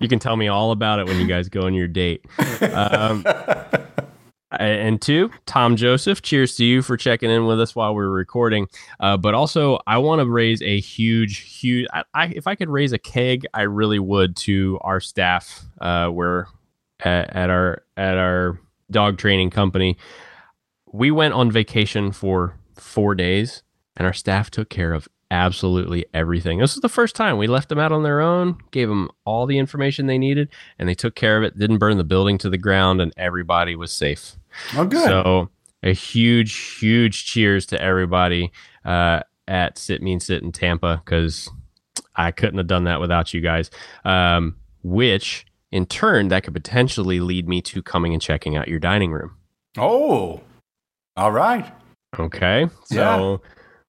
you 0.00 0.08
can 0.08 0.18
tell 0.18 0.36
me 0.36 0.48
all 0.48 0.70
about 0.70 0.98
it 0.98 1.06
when 1.06 1.18
you 1.18 1.26
guys 1.26 1.48
go 1.48 1.62
on 1.62 1.74
your 1.74 1.88
date. 1.88 2.24
Um, 2.72 3.24
and 4.50 5.00
two, 5.00 5.30
Tom 5.46 5.76
Joseph, 5.76 6.22
cheers 6.22 6.56
to 6.56 6.64
you 6.64 6.82
for 6.82 6.96
checking 6.96 7.30
in 7.30 7.46
with 7.46 7.60
us 7.60 7.74
while 7.74 7.94
we 7.94 8.02
were 8.02 8.12
recording. 8.12 8.68
Uh, 9.00 9.16
but 9.16 9.34
also, 9.34 9.78
I 9.86 9.98
want 9.98 10.20
to 10.20 10.26
raise 10.26 10.62
a 10.62 10.78
huge, 10.80 11.38
huge. 11.38 11.86
I, 11.92 12.04
I, 12.14 12.26
if 12.28 12.46
I 12.46 12.54
could 12.54 12.68
raise 12.68 12.92
a 12.92 12.98
keg, 12.98 13.46
I 13.54 13.62
really 13.62 13.98
would 13.98 14.36
to 14.36 14.78
our 14.82 15.00
staff. 15.00 15.64
Uh, 15.80 16.10
we're 16.12 16.46
at, 17.00 17.34
at 17.34 17.50
our 17.50 17.82
at 17.96 18.18
our 18.18 18.58
dog 18.90 19.18
training 19.18 19.50
company. 19.50 19.96
We 20.92 21.10
went 21.10 21.34
on 21.34 21.50
vacation 21.50 22.12
for 22.12 22.54
four 22.76 23.14
days, 23.14 23.62
and 23.96 24.06
our 24.06 24.12
staff 24.12 24.50
took 24.50 24.68
care 24.68 24.92
of 24.92 25.08
absolutely 25.32 26.04
everything. 26.12 26.58
This 26.58 26.74
is 26.74 26.82
the 26.82 26.88
first 26.90 27.16
time 27.16 27.38
we 27.38 27.46
left 27.46 27.70
them 27.70 27.78
out 27.78 27.90
on 27.90 28.02
their 28.02 28.20
own, 28.20 28.58
gave 28.70 28.88
them 28.88 29.08
all 29.24 29.46
the 29.46 29.58
information 29.58 30.06
they 30.06 30.18
needed, 30.18 30.50
and 30.78 30.88
they 30.88 30.94
took 30.94 31.14
care 31.14 31.38
of 31.38 31.42
it. 31.42 31.58
Didn't 31.58 31.78
burn 31.78 31.96
the 31.96 32.04
building 32.04 32.36
to 32.38 32.50
the 32.50 32.58
ground, 32.58 33.00
and 33.00 33.12
everybody 33.16 33.74
was 33.74 33.90
safe. 33.90 34.36
Oh, 34.76 34.84
good. 34.84 35.04
So 35.06 35.48
a 35.82 35.94
huge, 35.94 36.54
huge 36.78 37.24
cheers 37.24 37.64
to 37.66 37.82
everybody 37.82 38.52
uh, 38.84 39.20
at 39.48 39.78
Sit 39.78 40.02
Mean 40.02 40.20
Sit 40.20 40.42
in 40.42 40.52
Tampa 40.52 41.00
because 41.02 41.50
I 42.14 42.30
couldn't 42.30 42.58
have 42.58 42.66
done 42.66 42.84
that 42.84 43.00
without 43.00 43.32
you 43.32 43.40
guys. 43.40 43.70
Um, 44.04 44.56
which 44.82 45.46
in 45.70 45.86
turn, 45.86 46.28
that 46.28 46.44
could 46.44 46.52
potentially 46.52 47.20
lead 47.20 47.48
me 47.48 47.62
to 47.62 47.82
coming 47.82 48.12
and 48.12 48.20
checking 48.20 48.56
out 48.56 48.68
your 48.68 48.78
dining 48.78 49.10
room. 49.10 49.36
oh, 49.78 50.42
all 51.16 51.32
right. 51.32 51.72
Okay, 52.18 52.68
so. 52.84 53.40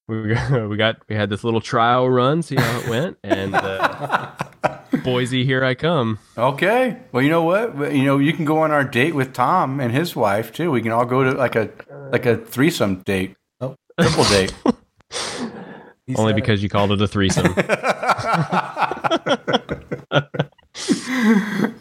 We 0.07 0.33
got, 0.33 0.51
we 0.69 0.77
got 0.77 0.97
we 1.07 1.15
had 1.15 1.29
this 1.29 1.43
little 1.43 1.61
trial 1.61 2.09
run, 2.09 2.41
see 2.41 2.55
how 2.55 2.79
it 2.79 2.89
went, 2.89 3.17
and 3.23 3.55
uh, 3.55 4.31
Boise, 5.03 5.45
here 5.45 5.63
I 5.63 5.75
come. 5.75 6.19
Okay. 6.37 6.97
Well, 7.11 7.23
you 7.23 7.29
know 7.29 7.43
what? 7.43 7.93
You 7.93 8.03
know, 8.03 8.17
you 8.17 8.33
can 8.33 8.45
go 8.45 8.59
on 8.59 8.71
our 8.71 8.83
date 8.83 9.15
with 9.15 9.33
Tom 9.33 9.79
and 9.79 9.91
his 9.93 10.15
wife 10.15 10.51
too. 10.51 10.71
We 10.71 10.81
can 10.81 10.91
all 10.91 11.05
go 11.05 11.23
to 11.23 11.31
like 11.31 11.55
a 11.55 11.69
like 12.11 12.25
a 12.25 12.37
threesome 12.37 12.97
date, 13.03 13.35
Oh. 13.61 13.75
triple 13.99 14.23
date. 14.25 14.53
Only 16.15 16.15
said 16.15 16.27
it. 16.31 16.35
because 16.35 16.61
you 16.61 16.67
called 16.69 16.91
it 16.91 17.01
a 17.01 17.07
threesome. 17.07 17.53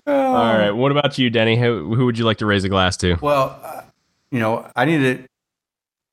All 0.07 0.57
right. 0.57 0.71
What 0.71 0.93
about 0.93 1.19
you, 1.19 1.31
Denny? 1.31 1.57
Who, 1.59 1.95
who 1.95 2.05
would 2.07 2.19
you 2.19 2.25
like 2.25 2.39
to 2.39 2.47
raise 2.47 2.65
a 2.65 2.69
glass 2.69 2.97
to? 2.99 3.17
Well, 3.21 3.59
uh, 3.63 3.83
you 4.31 4.39
know, 4.39 4.71
I 4.77 4.85
need 4.85 4.99
to 4.99 5.25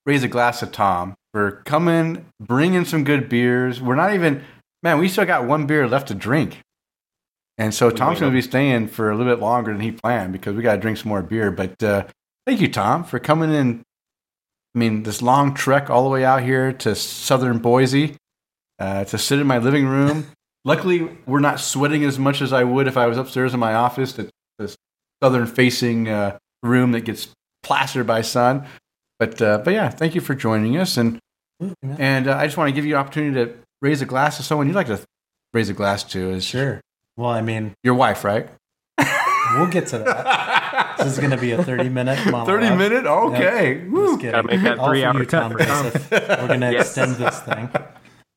raise 0.05 0.23
a 0.23 0.27
glass 0.27 0.59
to 0.61 0.65
Tom 0.67 1.15
for 1.33 1.63
coming, 1.65 2.25
bringing 2.39 2.85
some 2.85 3.03
good 3.03 3.29
beers. 3.29 3.81
We're 3.81 3.95
not 3.95 4.13
even, 4.13 4.43
man, 4.83 4.99
we 4.99 5.07
still 5.07 5.25
got 5.25 5.45
one 5.45 5.65
beer 5.67 5.87
left 5.87 6.07
to 6.09 6.15
drink. 6.15 6.61
And 7.57 7.73
so 7.73 7.89
Tom's 7.89 8.21
going 8.21 8.31
to 8.31 8.35
be 8.35 8.41
staying 8.41 8.87
for 8.87 9.11
a 9.11 9.17
little 9.17 9.33
bit 9.33 9.41
longer 9.41 9.73
than 9.73 9.81
he 9.81 9.91
planned 9.91 10.31
because 10.31 10.55
we 10.55 10.63
got 10.63 10.75
to 10.75 10.81
drink 10.81 10.97
some 10.97 11.09
more 11.09 11.21
beer. 11.21 11.51
But 11.51 11.83
uh, 11.83 12.05
thank 12.47 12.61
you, 12.61 12.69
Tom, 12.69 13.03
for 13.03 13.19
coming 13.19 13.51
in. 13.51 13.83
I 14.73 14.79
mean, 14.79 15.03
this 15.03 15.21
long 15.21 15.53
trek 15.53 15.89
all 15.89 16.03
the 16.03 16.09
way 16.09 16.23
out 16.23 16.41
here 16.41 16.71
to 16.71 16.95
southern 16.95 17.57
Boise 17.57 18.15
uh, 18.79 19.03
to 19.05 19.17
sit 19.17 19.39
in 19.39 19.47
my 19.47 19.57
living 19.57 19.87
room. 19.87 20.27
Luckily, 20.65 21.09
we're 21.25 21.39
not 21.39 21.59
sweating 21.59 22.05
as 22.05 22.17
much 22.17 22.41
as 22.41 22.53
I 22.53 22.63
would 22.63 22.87
if 22.87 22.95
I 22.95 23.07
was 23.07 23.17
upstairs 23.17 23.53
in 23.53 23.59
my 23.59 23.73
office, 23.73 24.13
the, 24.13 24.29
the 24.57 24.73
southern 25.21 25.47
facing 25.47 26.07
uh, 26.07 26.37
room 26.63 26.93
that 26.93 27.01
gets 27.01 27.29
plastered 27.63 28.07
by 28.07 28.21
sun. 28.21 28.65
But 29.19 29.41
uh, 29.41 29.57
but 29.59 29.73
yeah, 29.73 29.89
thank 29.89 30.15
you 30.15 30.21
for 30.21 30.33
joining 30.33 30.77
us, 30.77 30.95
and 30.97 31.19
Ooh, 31.61 31.73
yeah. 31.83 31.95
and 31.99 32.27
uh, 32.27 32.37
I 32.37 32.45
just 32.47 32.55
want 32.57 32.69
to 32.69 32.73
give 32.73 32.85
you 32.85 32.95
an 32.95 33.01
opportunity 33.01 33.33
to 33.51 33.57
raise 33.81 34.01
a 34.01 34.05
glass 34.05 34.37
to 34.37 34.43
someone 34.43 34.67
you'd 34.67 34.75
like 34.75 34.87
to 34.87 34.99
raise 35.53 35.69
a 35.69 35.73
glass 35.73 36.03
to. 36.05 36.31
Is 36.31 36.45
Sure. 36.45 36.79
Well, 37.17 37.29
I 37.31 37.41
mean, 37.41 37.73
your 37.83 37.95
wife, 37.95 38.23
right? 38.23 38.49
we'll 39.55 39.67
get 39.67 39.87
to 39.87 39.99
that. 39.99 40.85
This 40.99 41.13
is 41.13 41.19
going 41.19 41.31
to 41.31 41.37
be 41.37 41.53
a 41.53 41.63
30 41.63 41.87
minute 41.87 42.19
monologue. 42.25 42.45
Thirty 42.45 42.75
minute, 42.75 43.05
okay. 43.05 43.79
Just 43.79 43.89
Woo. 43.89 44.17
kidding. 44.17 44.31
Gotta 44.31 44.47
make 44.49 44.61
that 44.63 44.83
three-hour 44.85 45.17
you, 45.21 45.25
cut 45.25 45.39
Tom 45.39 45.51
for 45.53 45.59
Tom. 45.59 45.83
Joseph. 45.85 46.11
We're 46.11 46.47
going 46.47 46.59
to 46.59 46.71
Yes. 46.73 46.87
extend 46.87 47.15
this 47.15 47.39
thing. 47.39 47.69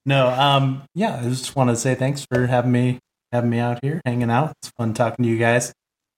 No, 0.07 0.29
um, 0.29 0.83
yeah, 0.95 1.19
I 1.21 1.25
just 1.29 1.57
want 1.57 1.71
to 1.71 1.77
say 1.77 1.97
thanks 1.97 2.25
for 2.33 2.47
having 2.47 2.71
me 2.71 3.01
having 3.33 3.51
me 3.51 3.59
out 3.59 3.81
here, 3.83 4.01
hanging 4.07 4.31
out. 4.31 4.53
It's 4.63 4.71
fun 4.79 4.95
talking 4.95 5.25
to 5.25 5.29
you 5.29 5.39
guys. 5.39 5.73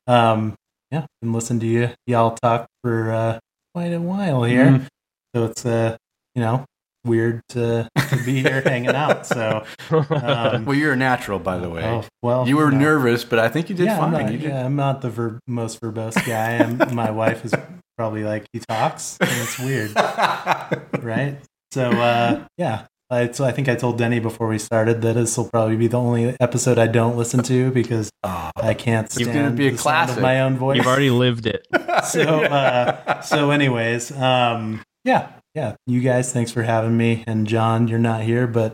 Um, 0.07 0.55
yeah, 0.91 1.07
and 1.23 1.33
listen 1.33 1.59
to 1.61 1.67
you 1.67 1.91
y'all 2.07 2.33
talk 2.43 2.67
for 2.83 3.11
uh, 3.11 3.39
quite 3.75 3.93
a 3.93 4.01
while 4.01 4.45
here, 4.45 4.67
Mhm. 4.67 4.87
so 5.35 5.45
it's 5.47 5.67
uh, 5.67 5.97
you 6.35 6.43
know, 6.43 6.65
weird 7.05 7.43
to, 7.51 7.89
to 8.09 8.17
be 8.25 8.41
here 8.43 8.61
hanging 8.63 8.95
out. 8.95 9.27
So, 9.27 9.65
um, 9.91 10.65
Well, 10.65 10.75
you're 10.77 10.93
a 10.95 10.97
natural, 10.97 11.39
by 11.39 11.59
the 11.59 11.69
way. 11.69 11.85
oh, 11.85 12.05
well, 12.23 12.49
you 12.49 12.57
were 12.57 12.71
know. 12.71 12.79
nervous, 12.79 13.25
but 13.25 13.39
I 13.39 13.49
think 13.49 13.69
you 13.69 13.77
did 13.77 13.87
yeah, 13.87 13.99
fine. 13.99 14.15
I'm 14.15 14.23
not, 14.25 14.33
you 14.33 14.39
did. 14.39 14.49
yeah, 14.51 14.65
I'm 14.65 14.77
not 14.77 15.01
the 15.03 15.11
ver- 15.11 15.39
most 15.47 15.81
verbose 15.81 16.15
guy. 16.27 16.53
And 16.53 16.95
my 16.95 17.11
wife 17.11 17.45
is 17.45 17.53
probably 17.99 18.25
like, 18.25 18.47
he 18.53 18.61
talks, 18.61 19.19
and 19.21 19.31
it's 19.31 19.59
weird, 19.59 19.95
right? 21.03 21.39
So, 21.73 21.91
uh, 21.91 22.47
yeah, 22.57 22.87
I, 23.15 23.31
so 23.33 23.45
I 23.45 23.53
think 23.53 23.69
I 23.69 23.75
told 23.77 23.99
Denny 23.99 24.19
before 24.21 24.49
we 24.49 24.59
started 24.59 25.01
that 25.03 25.15
this 25.15 25.37
will 25.39 25.49
probably 25.49 25.77
be 25.77 25.87
the 25.87 25.99
only 25.99 26.37
episode 26.41 26.79
I 26.79 26.87
don't 26.87 27.17
listen 27.17 27.43
to 27.45 27.71
because 27.71 28.11
I 28.23 28.75
can't 28.75 29.07
It's 29.07 29.15
stand 29.15 29.33
gonna 29.33 29.51
be 29.51 29.69
a 29.69 29.71
the 29.73 29.79
sound 29.79 29.83
classic. 30.09 30.17
of 30.17 30.23
my 30.23 30.41
own 30.41 30.57
voice. 30.57 30.77
You've 30.77 30.87
already 30.87 31.11
lived 31.11 31.47
it. 31.47 31.67
so 32.05 32.23
uh, 32.23 33.21
so 33.23 33.51
anyways 33.51 34.11
um 34.13 34.83
yeah 35.05 35.29
yeah 35.55 35.77
you 35.87 36.01
guys 36.01 36.33
thanks 36.33 36.51
for 36.51 36.63
having 36.65 36.97
me 36.97 37.23
and 37.27 37.47
john 37.47 37.87
you're 37.89 37.99
not 37.99 38.23
here 38.23 38.47
but 38.47 38.73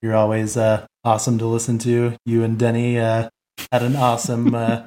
you're 0.00 0.14
always 0.16 0.56
uh 0.56 0.86
awesome 1.04 1.36
to 1.38 1.46
listen 1.46 1.78
to 1.78 2.16
you 2.24 2.42
and 2.42 2.58
denny 2.58 2.98
uh 2.98 3.28
had 3.72 3.82
an 3.82 3.94
awesome 3.96 4.54
uh 4.54 4.82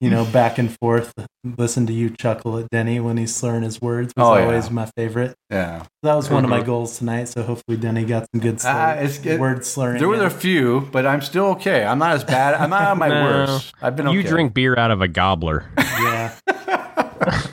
you 0.00 0.10
know 0.10 0.24
back 0.26 0.58
and 0.58 0.76
forth 0.80 1.12
listen 1.56 1.86
to 1.86 1.92
you 1.92 2.10
chuckle 2.10 2.58
at 2.58 2.68
denny 2.70 2.98
when 3.00 3.16
he's 3.16 3.34
slurring 3.34 3.62
his 3.62 3.80
words 3.80 4.12
was 4.16 4.26
Oh, 4.26 4.36
yeah. 4.36 4.44
always 4.44 4.70
my 4.70 4.86
favorite 4.96 5.34
Yeah. 5.50 5.84
that 6.02 6.14
was 6.14 6.28
one 6.30 6.44
of 6.44 6.50
my 6.50 6.62
goals 6.62 6.98
tonight 6.98 7.24
so 7.28 7.42
hopefully 7.42 7.76
denny 7.76 8.04
got 8.04 8.26
some 8.34 8.40
good 8.40 8.60
slur- 8.60 8.70
Ah, 8.72 8.90
it's 8.94 9.18
good. 9.18 9.38
word 9.40 9.64
slurring 9.64 9.98
There 9.98 10.08
were 10.08 10.24
a 10.24 10.30
few, 10.30 10.88
but 10.92 11.06
I'm 11.06 11.20
still 11.20 11.46
okay. 11.56 11.84
I'm 11.84 11.98
not 11.98 12.12
as 12.12 12.24
bad. 12.24 12.54
I'm 12.54 12.70
not 12.70 12.82
at 12.82 12.96
my 12.96 13.08
No. 13.08 13.24
worst. 13.24 13.72
I've 13.82 13.96
been 13.96 14.08
okay. 14.08 14.16
You 14.16 14.22
drink 14.22 14.54
beer 14.54 14.76
out 14.78 14.90
of 14.90 15.00
a 15.00 15.08
gobbler. 15.08 15.64
yeah 15.76 16.34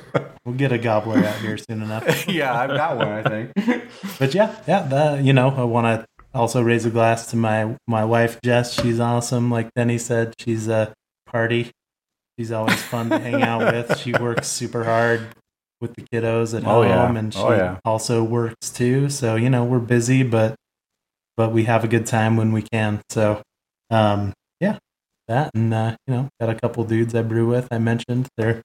we'll 0.46 0.56
get 0.56 0.72
a 0.72 0.78
gobbler 0.78 1.18
out 1.24 1.36
here 1.38 1.58
soon 1.58 1.82
enough 1.82 2.28
yeah, 2.28 2.58
I've 2.60 2.70
got 2.70 2.98
one, 2.98 3.08
I 3.08 3.24
think. 3.24 3.52
but 4.20 4.34
yeah, 4.34 4.56
yeah, 4.68 4.82
that, 4.84 5.24
you 5.24 5.34
know, 5.34 5.50
I 5.50 5.64
want 5.64 5.86
to 6.02 6.15
also 6.36 6.62
raise 6.62 6.86
a 6.86 6.90
glass 6.90 7.28
to 7.32 7.36
my 7.38 7.76
my 7.88 8.06
wife 8.06 8.40
Jess. 8.44 8.74
She's 8.82 9.00
awesome. 9.00 9.50
Like 9.50 9.70
Denny 9.76 9.98
said, 9.98 10.34
she's 10.40 10.68
a 10.68 10.94
party. 11.26 11.72
She's 12.38 12.52
always 12.52 12.82
fun 12.84 13.10
to 13.10 13.18
hang 13.20 13.42
out 13.42 13.74
with. 13.74 13.98
She 14.00 14.12
works 14.12 14.48
super 14.48 14.84
hard 14.84 15.28
with 15.82 15.94
the 15.96 16.02
kiddos 16.04 16.56
at 16.58 16.64
Oh, 16.68 16.84
home, 16.84 17.14
yeah. 17.16 17.20
and 17.20 17.34
she 17.34 17.40
Oh, 17.40 17.52
yeah. 17.52 17.80
also 17.86 18.24
works 18.24 18.70
too. 18.72 19.10
So 19.10 19.36
you 19.36 19.50
know, 19.50 19.64
we're 19.64 19.80
busy, 19.80 20.24
but 20.24 20.56
but 21.38 21.52
we 21.52 21.64
have 21.66 21.84
a 21.84 21.88
good 21.88 22.06
time 22.06 22.38
when 22.38 22.52
we 22.52 22.62
can. 22.62 23.02
So, 23.10 23.42
um, 23.90 24.34
yeah, 24.60 24.78
that 25.28 25.52
and 25.56 25.74
uh, 25.74 25.96
you 26.08 26.14
know, 26.14 26.30
got 26.40 26.50
a 26.50 26.56
couple 26.56 26.84
dudes 26.84 27.16
I 27.16 27.22
brew 27.24 27.48
with. 27.48 27.68
I 27.72 27.78
mentioned 27.78 28.28
they're 28.38 28.62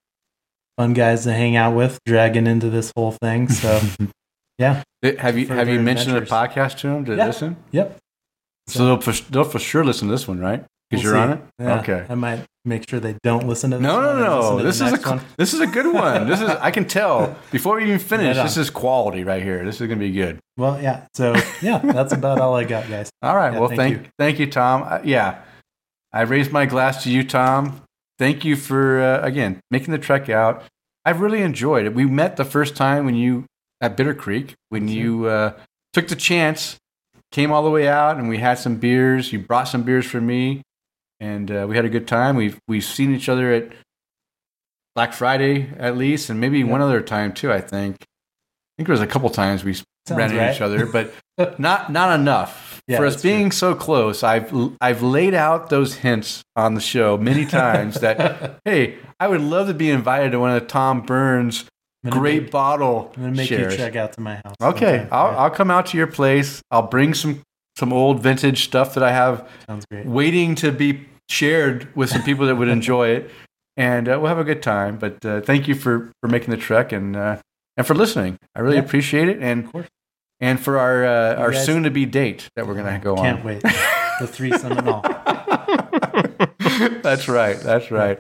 fun 0.77 0.93
guys 0.95 1.25
to 1.25 1.33
hang 1.33 1.57
out 1.57 1.75
with, 1.77 1.99
dragging 2.07 2.47
into 2.47 2.71
this 2.71 2.93
whole 2.97 3.13
thing. 3.13 3.49
So, 3.49 3.81
yeah, 4.61 4.83
Have 5.19 5.37
you 5.39 5.47
For 5.47 5.55
have 5.55 5.69
you 5.69 5.81
mentioned 5.81 6.15
the 6.17 6.21
podcast 6.21 6.79
to 6.81 6.87
them 6.89 7.05
to 7.07 7.17
Yeah. 7.17 7.27
listen? 7.27 7.57
yep. 7.73 7.97
So 8.69 8.85
they'll 8.85 9.01
for, 9.01 9.13
they'll 9.33 9.45
for 9.45 9.59
sure 9.59 9.83
listen 9.85 10.07
to 10.09 10.13
this 10.15 10.29
one, 10.29 10.39
right? 10.39 10.65
Because 10.91 11.05
We'll 11.05 11.15
you're 11.15 11.27
see. 11.27 11.33
on 11.33 11.39
it. 11.39 11.43
Yeah, 11.59 11.81
Okay. 11.81 12.07
I 12.09 12.15
might 12.15 12.45
make 12.65 12.89
sure 12.89 13.01
they 13.01 13.17
don't 13.23 13.49
listen 13.49 13.71
to 13.71 13.79
this 13.79 13.83
No, 13.83 13.97
one 13.97 14.05
no, 14.21 14.57
no. 14.57 14.63
This 14.63 14.81
is 14.81 14.93
a 14.93 14.97
one. 15.09 15.21
this 15.39 15.55
is 15.55 15.61
a 15.61 15.67
good 15.67 15.93
one. 15.93 16.29
This 16.29 16.41
is 16.41 16.49
I 16.49 16.71
can 16.71 16.85
tell 16.87 17.37
before 17.51 17.77
we 17.77 17.85
even 17.85 17.99
finish. 17.99 18.37
Right. 18.37 18.43
This 18.45 18.57
is 18.57 18.71
quality 18.71 19.25
right 19.25 19.43
here. 19.43 19.65
This 19.65 19.81
is 19.81 19.87
gonna 19.89 19.99
be 20.01 20.13
good. 20.13 20.39
Well, 20.57 20.81
yeah. 20.81 21.07
So 21.15 21.35
yeah, 21.63 21.79
that's 21.79 22.13
about 22.13 22.39
all 22.41 22.55
I 22.55 22.65
got, 22.65 22.89
guys. 22.89 23.11
All 23.23 23.35
right. 23.37 23.53
Yeah, 23.53 23.59
well, 23.59 23.69
thank 23.69 23.79
thank 23.81 23.93
you. 24.05 24.11
thank 24.19 24.39
you, 24.39 24.47
Tom. 24.51 24.83
Uh, 24.87 25.01
yeah, 25.05 25.43
I 26.13 26.23
raised 26.23 26.53
my 26.53 26.67
glass 26.67 27.03
to 27.05 27.11
you, 27.11 27.25
Tom. 27.25 27.83
Thank 28.19 28.45
you 28.45 28.55
for 28.57 29.01
uh, 29.01 29.21
again 29.27 29.61
making 29.71 29.93
the 29.93 29.99
trek 29.99 30.29
out. 30.29 30.63
I've 31.05 31.21
really 31.21 31.41
enjoyed 31.43 31.87
it. 31.87 31.95
We 31.95 32.05
met 32.05 32.37
the 32.37 32.45
first 32.45 32.77
time 32.77 33.05
when 33.07 33.15
you 33.15 33.47
at 33.81 33.97
Bitter 33.97 34.15
Creek 34.15 34.55
when 34.69 34.89
you 34.89 35.27
uh, 35.27 35.53
took 35.93 36.09
the 36.09 36.17
chance, 36.17 36.77
came 37.33 37.51
all 37.53 37.63
the 37.63 37.71
way 37.71 37.89
out, 37.89 38.17
and 38.19 38.29
we 38.29 38.39
had 38.39 38.59
some 38.59 38.77
beers. 38.77 39.33
You 39.33 39.39
brought 39.39 39.65
some 39.69 39.83
beers 39.83 40.07
for 40.07 40.21
me, 40.21 40.63
and 41.19 41.51
uh, 41.51 41.67
we 41.69 41.77
had 41.77 41.85
a 41.85 41.89
good 41.91 42.07
time. 42.09 42.37
We've 42.37 42.59
we've 42.69 42.85
seen 42.85 43.15
each 43.15 43.29
other 43.29 43.53
at 43.53 43.73
Black 44.95 45.13
Friday 45.13 45.71
at 45.79 45.97
least, 45.97 46.31
and 46.31 46.41
maybe 46.41 46.59
Yeah. 46.59 46.65
one 46.67 46.81
other 46.81 47.01
time 47.01 47.33
too. 47.33 47.53
I 47.53 47.61
think. 47.61 47.97
I 48.03 48.83
think 48.83 48.89
it 48.89 48.93
was 48.93 49.01
a 49.03 49.07
couple 49.07 49.29
times 49.31 49.63
we 49.63 49.75
Sounds 49.75 49.85
ran 50.19 50.31
into 50.31 50.41
right. 50.43 50.55
each 50.55 50.61
other, 50.63 50.87
but 50.87 51.13
not 51.59 51.93
not 51.93 52.19
enough 52.19 52.81
Yeah, 52.89 52.97
for 52.97 53.05
us 53.07 53.15
that's 53.15 53.23
true. 53.23 53.31
being 53.31 53.51
so 53.53 53.75
close. 53.75 54.23
I've 54.23 54.53
I've 54.81 55.03
laid 55.03 55.35
out 55.35 55.69
those 55.71 55.97
hints 55.97 56.43
on 56.57 56.75
the 56.75 56.81
show 56.81 57.17
many 57.19 57.45
times 57.61 58.01
that 58.01 58.59
hey, 58.65 58.97
I 59.19 59.29
would 59.29 59.43
love 59.43 59.69
to 59.69 59.75
be 59.75 59.91
invited 59.91 60.33
to 60.33 60.41
one 60.41 60.51
of 60.57 60.67
Tom 60.67 61.03
Byrne's 61.03 61.67
great 62.09 62.43
make- 62.45 62.51
bottle 62.51 63.13
I'm 63.17 63.23
gonna 63.25 63.37
make 63.37 63.49
shares. 63.49 63.73
you 63.73 63.79
check 63.79 63.97
out 63.97 64.13
to 64.15 64.21
my 64.21 64.37
house. 64.37 64.55
Okay. 64.63 65.07
I'll 65.13 65.39
I'll 65.39 65.51
come 65.51 65.71
out 65.71 65.87
to 65.87 65.97
your 65.99 66.07
place. 66.07 66.63
I'll 66.71 66.87
bring 66.87 67.13
some 67.15 67.43
some 67.79 67.93
old 67.93 68.23
vintage 68.23 68.65
stuff 68.65 68.95
that 68.95 69.03
I 69.03 69.13
have 69.13 69.49
sounds 69.67 69.85
great. 69.91 70.07
waiting 70.07 70.55
to 70.57 70.73
be 70.73 71.07
shared 71.29 71.89
with 71.95 72.11
some 72.11 72.23
people 72.23 72.47
that 72.47 72.57
would 72.57 72.69
enjoy 72.79 73.09
it, 73.09 73.31
and 73.77 74.09
uh, 74.09 74.19
we'll 74.19 74.29
have 74.29 74.39
a 74.39 74.45
good 74.45 74.63
time. 74.63 74.99
But 74.99 75.25
uh, 75.25 75.41
thank 75.43 75.69
you 75.69 75.75
for 75.75 76.11
for 76.23 76.29
making 76.29 76.51
the 76.51 76.57
trek 76.57 76.93
and 76.93 77.17
uh, 77.17 77.37
and 77.77 77.87
for 77.87 77.95
listening. 77.95 78.39
I 78.55 78.61
really 78.61 78.77
Yeah. 78.77 78.83
appreciate 78.83 79.29
it, 79.29 79.39
and 79.43 79.65
Of 79.67 79.73
course. 79.73 79.87
and 80.41 80.59
for 80.61 80.79
our 80.79 81.05
uh, 81.05 81.35
our 81.37 81.53
soon 81.53 81.83
to 81.85 81.91
be 81.91 82.07
date 82.07 82.49
that 82.57 82.67
we're 82.67 82.75
gonna 82.75 82.99
go 82.99 83.17
on. 83.17 83.25
Can't 83.25 83.45
wait. 83.45 83.63
The 84.21 84.27
threesome 84.27 84.73
and 84.73 84.89
all. 84.89 85.05
that's 87.03 87.29
right. 87.29 87.59
That's 87.59 87.91
right. 87.91 88.19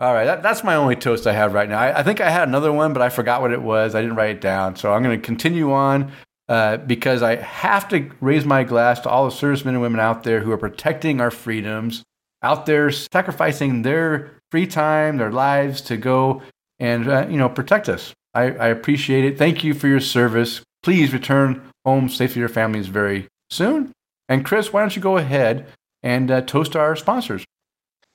All 0.00 0.14
right. 0.14 0.24
That, 0.24 0.42
that's 0.42 0.64
my 0.64 0.76
only 0.76 0.96
toast 0.96 1.26
I 1.26 1.32
have 1.32 1.54
right 1.54 1.68
now. 1.68 1.78
I, 1.78 2.00
I 2.00 2.02
think 2.02 2.20
I 2.20 2.30
had 2.30 2.48
another 2.48 2.72
one, 2.72 2.92
but 2.92 3.02
I 3.02 3.08
forgot 3.08 3.40
what 3.40 3.52
it 3.52 3.62
was. 3.62 3.94
I 3.94 4.00
didn't 4.00 4.16
write 4.16 4.36
it 4.36 4.40
down. 4.40 4.76
So 4.76 4.92
I'm 4.92 5.02
going 5.02 5.20
to 5.20 5.24
continue 5.24 5.72
on 5.72 6.12
uh, 6.48 6.78
because 6.78 7.22
I 7.22 7.36
have 7.36 7.88
to 7.90 8.10
raise 8.20 8.44
my 8.44 8.64
glass 8.64 9.00
to 9.00 9.08
all 9.08 9.24
the 9.24 9.30
servicemen 9.30 9.74
and 9.74 9.82
women 9.82 10.00
out 10.00 10.24
there 10.24 10.40
who 10.40 10.50
are 10.50 10.58
protecting 10.58 11.20
our 11.20 11.30
freedoms, 11.30 12.02
out 12.42 12.66
there 12.66 12.90
sacrificing 12.90 13.82
their 13.82 14.32
free 14.50 14.66
time, 14.66 15.16
their 15.16 15.30
lives 15.30 15.80
to 15.82 15.96
go 15.96 16.42
and 16.80 17.08
uh, 17.08 17.26
you 17.28 17.36
know 17.36 17.48
protect 17.48 17.88
us. 17.88 18.12
I, 18.34 18.44
I 18.44 18.68
appreciate 18.68 19.24
it. 19.24 19.38
Thank 19.38 19.62
you 19.62 19.74
for 19.74 19.86
your 19.86 20.00
service. 20.00 20.62
Please 20.82 21.12
return 21.12 21.62
home 21.84 22.08
safe 22.08 22.32
to 22.34 22.40
your 22.40 22.48
families 22.48 22.88
very 22.88 23.28
soon. 23.50 23.92
And 24.28 24.44
Chris, 24.44 24.72
why 24.72 24.80
don't 24.80 24.96
you 24.96 25.02
go 25.02 25.16
ahead 25.18 25.66
and 26.02 26.30
uh, 26.30 26.40
toast 26.42 26.74
our 26.74 26.96
sponsors? 26.96 27.44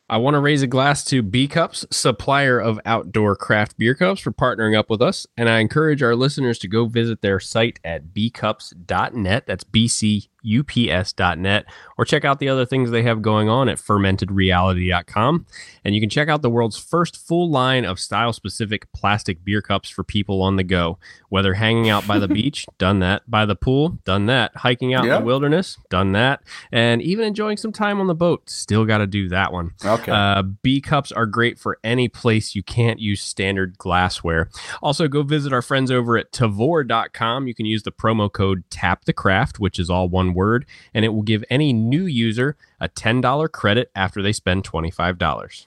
I 0.08 0.18
want 0.18 0.36
to 0.36 0.40
raise 0.40 0.62
a 0.62 0.68
glass 0.68 1.04
to 1.06 1.24
B 1.24 1.48
Cups, 1.48 1.84
supplier 1.90 2.60
of 2.60 2.80
outdoor 2.86 3.36
craft 3.36 3.78
beer 3.78 3.96
cups, 3.96 4.22
for 4.22 4.32
partnering 4.32 4.78
up 4.78 4.88
with 4.88 5.02
us. 5.02 5.26
And 5.36 5.50
I 5.50 5.60
encourage 5.60 6.04
our 6.04 6.16
listeners 6.16 6.60
to 6.60 6.68
go 6.68 6.86
visit 6.86 7.22
their 7.22 7.40
site 7.40 7.80
at 7.84 8.14
bcups.net. 8.14 9.48
That's 9.48 9.64
B 9.64 9.88
C 9.88 10.30
U 10.46 10.64
P 10.64 10.92
S.net. 10.92 11.66
Or 11.98 12.06
check 12.06 12.26
out 12.26 12.40
the 12.40 12.50
other 12.50 12.66
things 12.66 12.92
they 12.92 13.04
have 13.04 13.22
going 13.22 13.50
on 13.50 13.70
at 13.70 13.78
fermentedreality.com. 13.78 15.46
And 15.84 15.96
you 15.96 16.02
can 16.02 16.10
check 16.10 16.28
out 16.28 16.42
the 16.42 16.50
world's 16.50 16.78
first 16.78 17.18
full 17.18 17.50
line 17.50 17.86
of 17.86 18.00
style 18.00 18.34
specific 18.34 18.92
plastic 18.92 19.44
beer 19.44 19.62
cups 19.62 19.90
for 19.90 20.04
people 20.04 20.42
on 20.42 20.56
the 20.56 20.64
go. 20.64 20.98
Whether 21.30 21.54
hanging 21.54 21.90
out 21.90 22.08
by 22.08 22.20
the 22.20 22.28
beach, 22.36 22.66
done 22.78 23.00
that. 23.00 23.30
By 23.30 23.46
the 23.46 23.56
pool, 23.56 23.98
done 24.06 24.26
that. 24.28 24.56
Hiking 24.56 24.94
out 24.94 25.06
in 25.06 25.12
the 25.12 25.20
wilderness, 25.22 25.78
done 25.90 26.12
that. 26.14 26.42
And 26.72 27.02
even 27.02 27.26
enjoying 27.26 27.58
some 27.58 27.72
time 27.72 28.00
on 28.00 28.08
the 28.08 28.16
boat, 28.16 28.50
still 28.50 28.86
got 28.86 29.00
to 29.00 29.08
do 29.08 29.30
that 29.30 29.52
one. 29.52 29.72
Okay. 29.84 30.12
Uh, 30.12 30.44
B 30.44 30.82
cups 30.82 31.12
are 31.12 31.26
great 31.26 31.58
for 31.58 31.80
any 31.84 32.08
place 32.08 32.56
you 32.56 32.64
can't 32.64 33.00
use 33.00 33.22
standard 33.22 33.78
glassware. 33.78 34.50
Also, 34.82 35.08
go 35.08 35.24
visit 35.24 35.54
our 35.54 35.62
friends 35.62 35.92
over 35.92 36.18
at 36.18 36.32
Tavour.com. 36.32 37.48
You 37.48 37.56
can 37.56 37.66
use 37.66 37.84
the 37.84 37.92
promo 37.92 38.32
code 38.32 38.64
TAPTheCraft, 38.70 39.60
which 39.60 39.80
is 39.80 39.90
all 39.90 40.08
one 40.10 40.34
word, 40.36 40.66
and 40.94 41.04
it 41.04 41.10
will 41.10 41.24
give 41.24 41.44
any 41.50 41.74
new 41.74 42.06
user 42.06 42.56
a 42.80 42.90
$10 42.90 43.52
credit 43.52 43.90
after 43.96 44.22
they 44.22 44.34
spend 44.34 44.64
$25. 44.64 45.66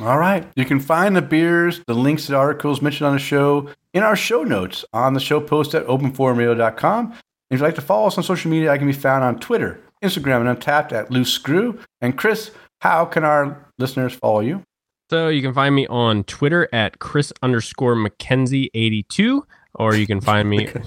All 0.00 0.18
right. 0.18 0.46
You 0.54 0.64
can 0.64 0.78
find 0.80 1.16
the 1.16 1.22
beers, 1.22 1.80
the 1.86 1.94
links 1.94 2.26
to 2.26 2.32
the 2.32 2.38
articles 2.38 2.80
mentioned 2.80 3.08
on 3.08 3.14
the 3.14 3.18
show 3.18 3.68
in 3.92 4.02
our 4.02 4.16
show 4.16 4.44
notes 4.44 4.84
on 4.92 5.14
the 5.14 5.20
show 5.20 5.40
post 5.40 5.74
at 5.74 5.86
openforumradio.com. 5.86 7.12
If 7.50 7.58
you'd 7.58 7.60
like 7.60 7.74
to 7.76 7.80
follow 7.80 8.06
us 8.06 8.16
on 8.16 8.24
social 8.24 8.50
media, 8.50 8.70
I 8.70 8.78
can 8.78 8.86
be 8.86 8.92
found 8.92 9.24
on 9.24 9.40
Twitter, 9.40 9.80
Instagram, 10.02 10.46
and 10.46 10.58
Untappd 10.58 10.92
at 10.92 11.10
Loose 11.10 11.32
Screw. 11.32 11.78
And 12.00 12.16
Chris, 12.16 12.52
how 12.80 13.06
can 13.06 13.24
our 13.24 13.66
listeners 13.78 14.14
follow 14.14 14.40
you? 14.40 14.62
So 15.10 15.28
you 15.28 15.40
can 15.40 15.54
find 15.54 15.74
me 15.74 15.86
on 15.86 16.24
Twitter 16.24 16.68
at 16.72 16.98
Chris 16.98 17.32
underscore 17.42 17.96
McKenzie82, 17.96 19.42
or 19.74 19.94
you 19.94 20.06
can 20.06 20.20
find 20.20 20.48
me. 20.48 20.68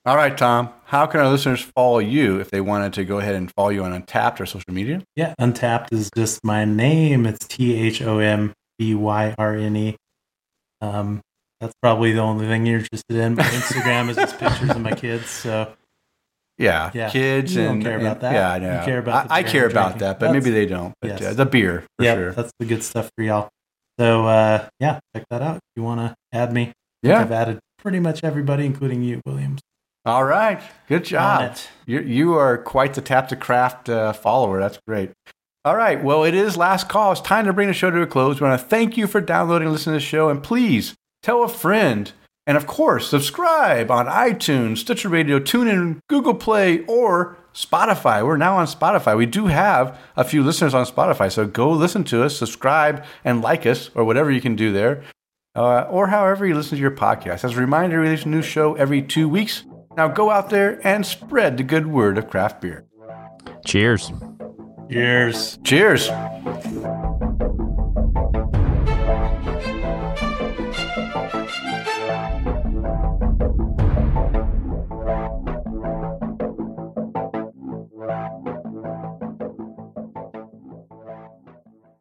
All 0.07 0.17
right, 0.17 0.37
Tom, 0.37 0.71
how 0.91 1.07
can 1.07 1.21
our 1.21 1.29
listeners 1.29 1.61
follow 1.63 1.99
you 2.01 2.41
if 2.41 2.51
they 2.51 2.61
wanted 2.61 2.93
to 2.95 3.05
go 3.05 3.19
ahead 3.19 3.35
and 3.37 3.51
follow 3.57 3.69
you 3.71 3.85
on 3.85 3.93
Untappd 4.03 4.41
or 4.41 4.47
social 4.47 4.73
media? 4.75 5.03
Yeah, 5.17 5.35
Untappd 5.41 5.93
is 5.93 6.11
just 6.17 6.41
my 6.45 6.65
name. 6.65 7.27
It's 7.27 7.47
T 7.47 7.75
H 7.75 8.03
O 8.03 8.19
M 8.19 8.53
B 8.79 8.95
Y 8.95 9.35
R 9.39 9.55
N 9.55 9.77
E. 9.77 9.97
Um, 10.81 11.21
that's 11.61 11.75
probably 11.83 12.13
the 12.13 12.21
only 12.21 12.47
thing 12.47 12.67
you're 12.67 12.79
interested 12.81 13.17
in. 13.17 13.35
My 13.37 13.43
Instagram 13.45 14.09
is 14.09 14.17
just 14.17 14.39
pictures 14.39 14.71
of 14.71 14.81
my 14.81 14.93
kids. 14.95 15.29
So 15.29 15.73
Yeah, 16.59 16.91
Yeah. 16.93 17.11
kids 17.11 17.55
You 17.55 17.63
don't 17.65 17.75
and 17.77 17.83
care 17.85 17.99
and- 17.99 18.03
about 18.07 18.21
that. 18.23 18.33
Yeah, 18.33 18.51
I 18.51 18.57
You 18.57 18.63
know. 18.79 18.85
care 18.85 18.99
about 18.99 19.31
I, 19.31 19.37
I 19.37 19.43
care 19.43 19.67
about 19.67 19.91
drinking. 19.93 19.99
that, 20.01 20.19
but 20.19 20.27
That's- 20.27 20.45
maybe 20.45 20.55
they 20.55 20.67
don't. 20.67 20.93
But 21.01 21.21
Yes. 21.21 21.23
uh, 21.23 21.35
the 21.35 21.47
beer 21.47 21.85
for 21.99 22.05
yeah, 22.05 22.15
sure. 22.15 22.33
that's 22.33 22.53
the 22.59 22.67
good 22.67 22.83
stuff 22.83 23.11
for 23.17 23.23
y'all. 23.25 23.49
So 23.99 24.27
uh, 24.27 24.69
yeah, 24.81 24.99
check 25.15 25.25
that 25.31 25.43
out. 25.43 25.57
If 25.57 25.63
you 25.77 25.83
want 25.85 26.01
to 26.01 26.15
add 26.33 26.53
me, 26.53 26.73
Yeah. 27.03 27.21
I've 27.21 27.31
added 27.33 27.61
pretty 27.79 28.01
much 28.01 28.25
everybody, 28.25 28.67
including 28.67 29.03
you, 29.03 29.21
Williams. 29.25 29.61
All 30.05 30.25
right. 30.25 30.61
Good 30.89 31.05
job. 31.05 31.57
You 31.87 32.01
you 32.01 32.35
are 32.35 32.57
quite 32.57 32.95
the 32.95 33.03
tap 33.03 33.29
to 33.29 33.37
craft 33.37 33.89
uh, 33.89 34.13
follower. 34.13 34.59
That's 34.59 34.79
great. 34.87 35.11
All 35.65 35.77
right. 35.77 36.03
Well, 36.03 36.25
it 36.25 36.35
is 36.35 36.57
last 36.57 36.89
call. 36.89 37.13
It's 37.13 37.21
time 37.21 37.45
to 37.45 37.53
bring 37.53 37.69
the 37.69 37.75
show 37.75 37.91
to 37.91 38.01
a 38.01 38.07
close. 38.07 38.41
We 38.41 38.49
want 38.49 38.59
to 38.59 38.67
thank 38.67 38.97
you 38.97 39.07
for 39.07 39.21
downloading 39.21 39.67
and 39.67 39.73
listening 39.73 39.99
to 39.99 40.01
the 40.03 40.07
show. 40.07 40.31
And 40.31 40.43
please 40.43 40.95
tell 41.23 41.43
a 41.43 41.49
friend. 41.49 42.11
And 42.47 42.57
of 42.57 42.67
course, 42.67 43.09
subscribe 43.09 43.91
on 43.91 44.07
iTunes, 44.07 44.79
Stitcher 44.79 45.11
Radio, 45.11 45.39
TuneIn, 45.39 46.01
Google 46.09 46.35
Play, 46.35 46.83
or 46.87 47.37
Spotify. 47.53 48.27
We're 48.27 48.39
now 48.39 48.57
on 48.57 48.67
Spotify. 48.67 49.17
We 49.17 49.27
do 49.27 49.47
have 49.47 50.01
a 50.17 50.25
few 50.25 50.43
listeners 50.43 50.73
on 50.73 50.87
Spotify. 50.87 51.31
So 51.31 51.47
go 51.47 51.71
listen 51.71 52.05
to 52.05 52.25
us, 52.25 52.37
subscribe, 52.37 53.05
and 53.23 53.43
like 53.43 53.67
us, 53.67 53.91
or 53.95 54.05
whatever 54.05 54.31
you 54.31 54.41
can 54.41 54.57
do 54.57 54.73
there, 54.73 55.05
uh, 55.55 55.83
or 55.83 56.07
however 56.07 56.47
you 56.47 56.55
listen 56.55 56.77
to 56.77 56.83
your 56.83 56.91
podcast. 56.91 57.45
As 57.45 57.53
a 57.53 57.61
reminder, 57.61 58.01
we 58.01 58.09
release 58.09 58.25
a 58.25 58.29
new 58.29 58.43
show 58.43 58.75
every 58.75 59.03
two 59.03 59.29
weeks. 59.29 59.65
Now 59.97 60.09
go 60.09 60.31
out 60.31 60.51
there 60.51 60.81
and 60.87 61.05
spread 61.05 61.57
the 61.57 61.65
good 61.65 61.87
word 61.87 62.17
of 62.17 62.31
craft 62.31 62.61
beer. 62.61 62.87
Cheers. 63.67 64.13
Cheers. 64.89 65.59
Cheers. 65.65 66.11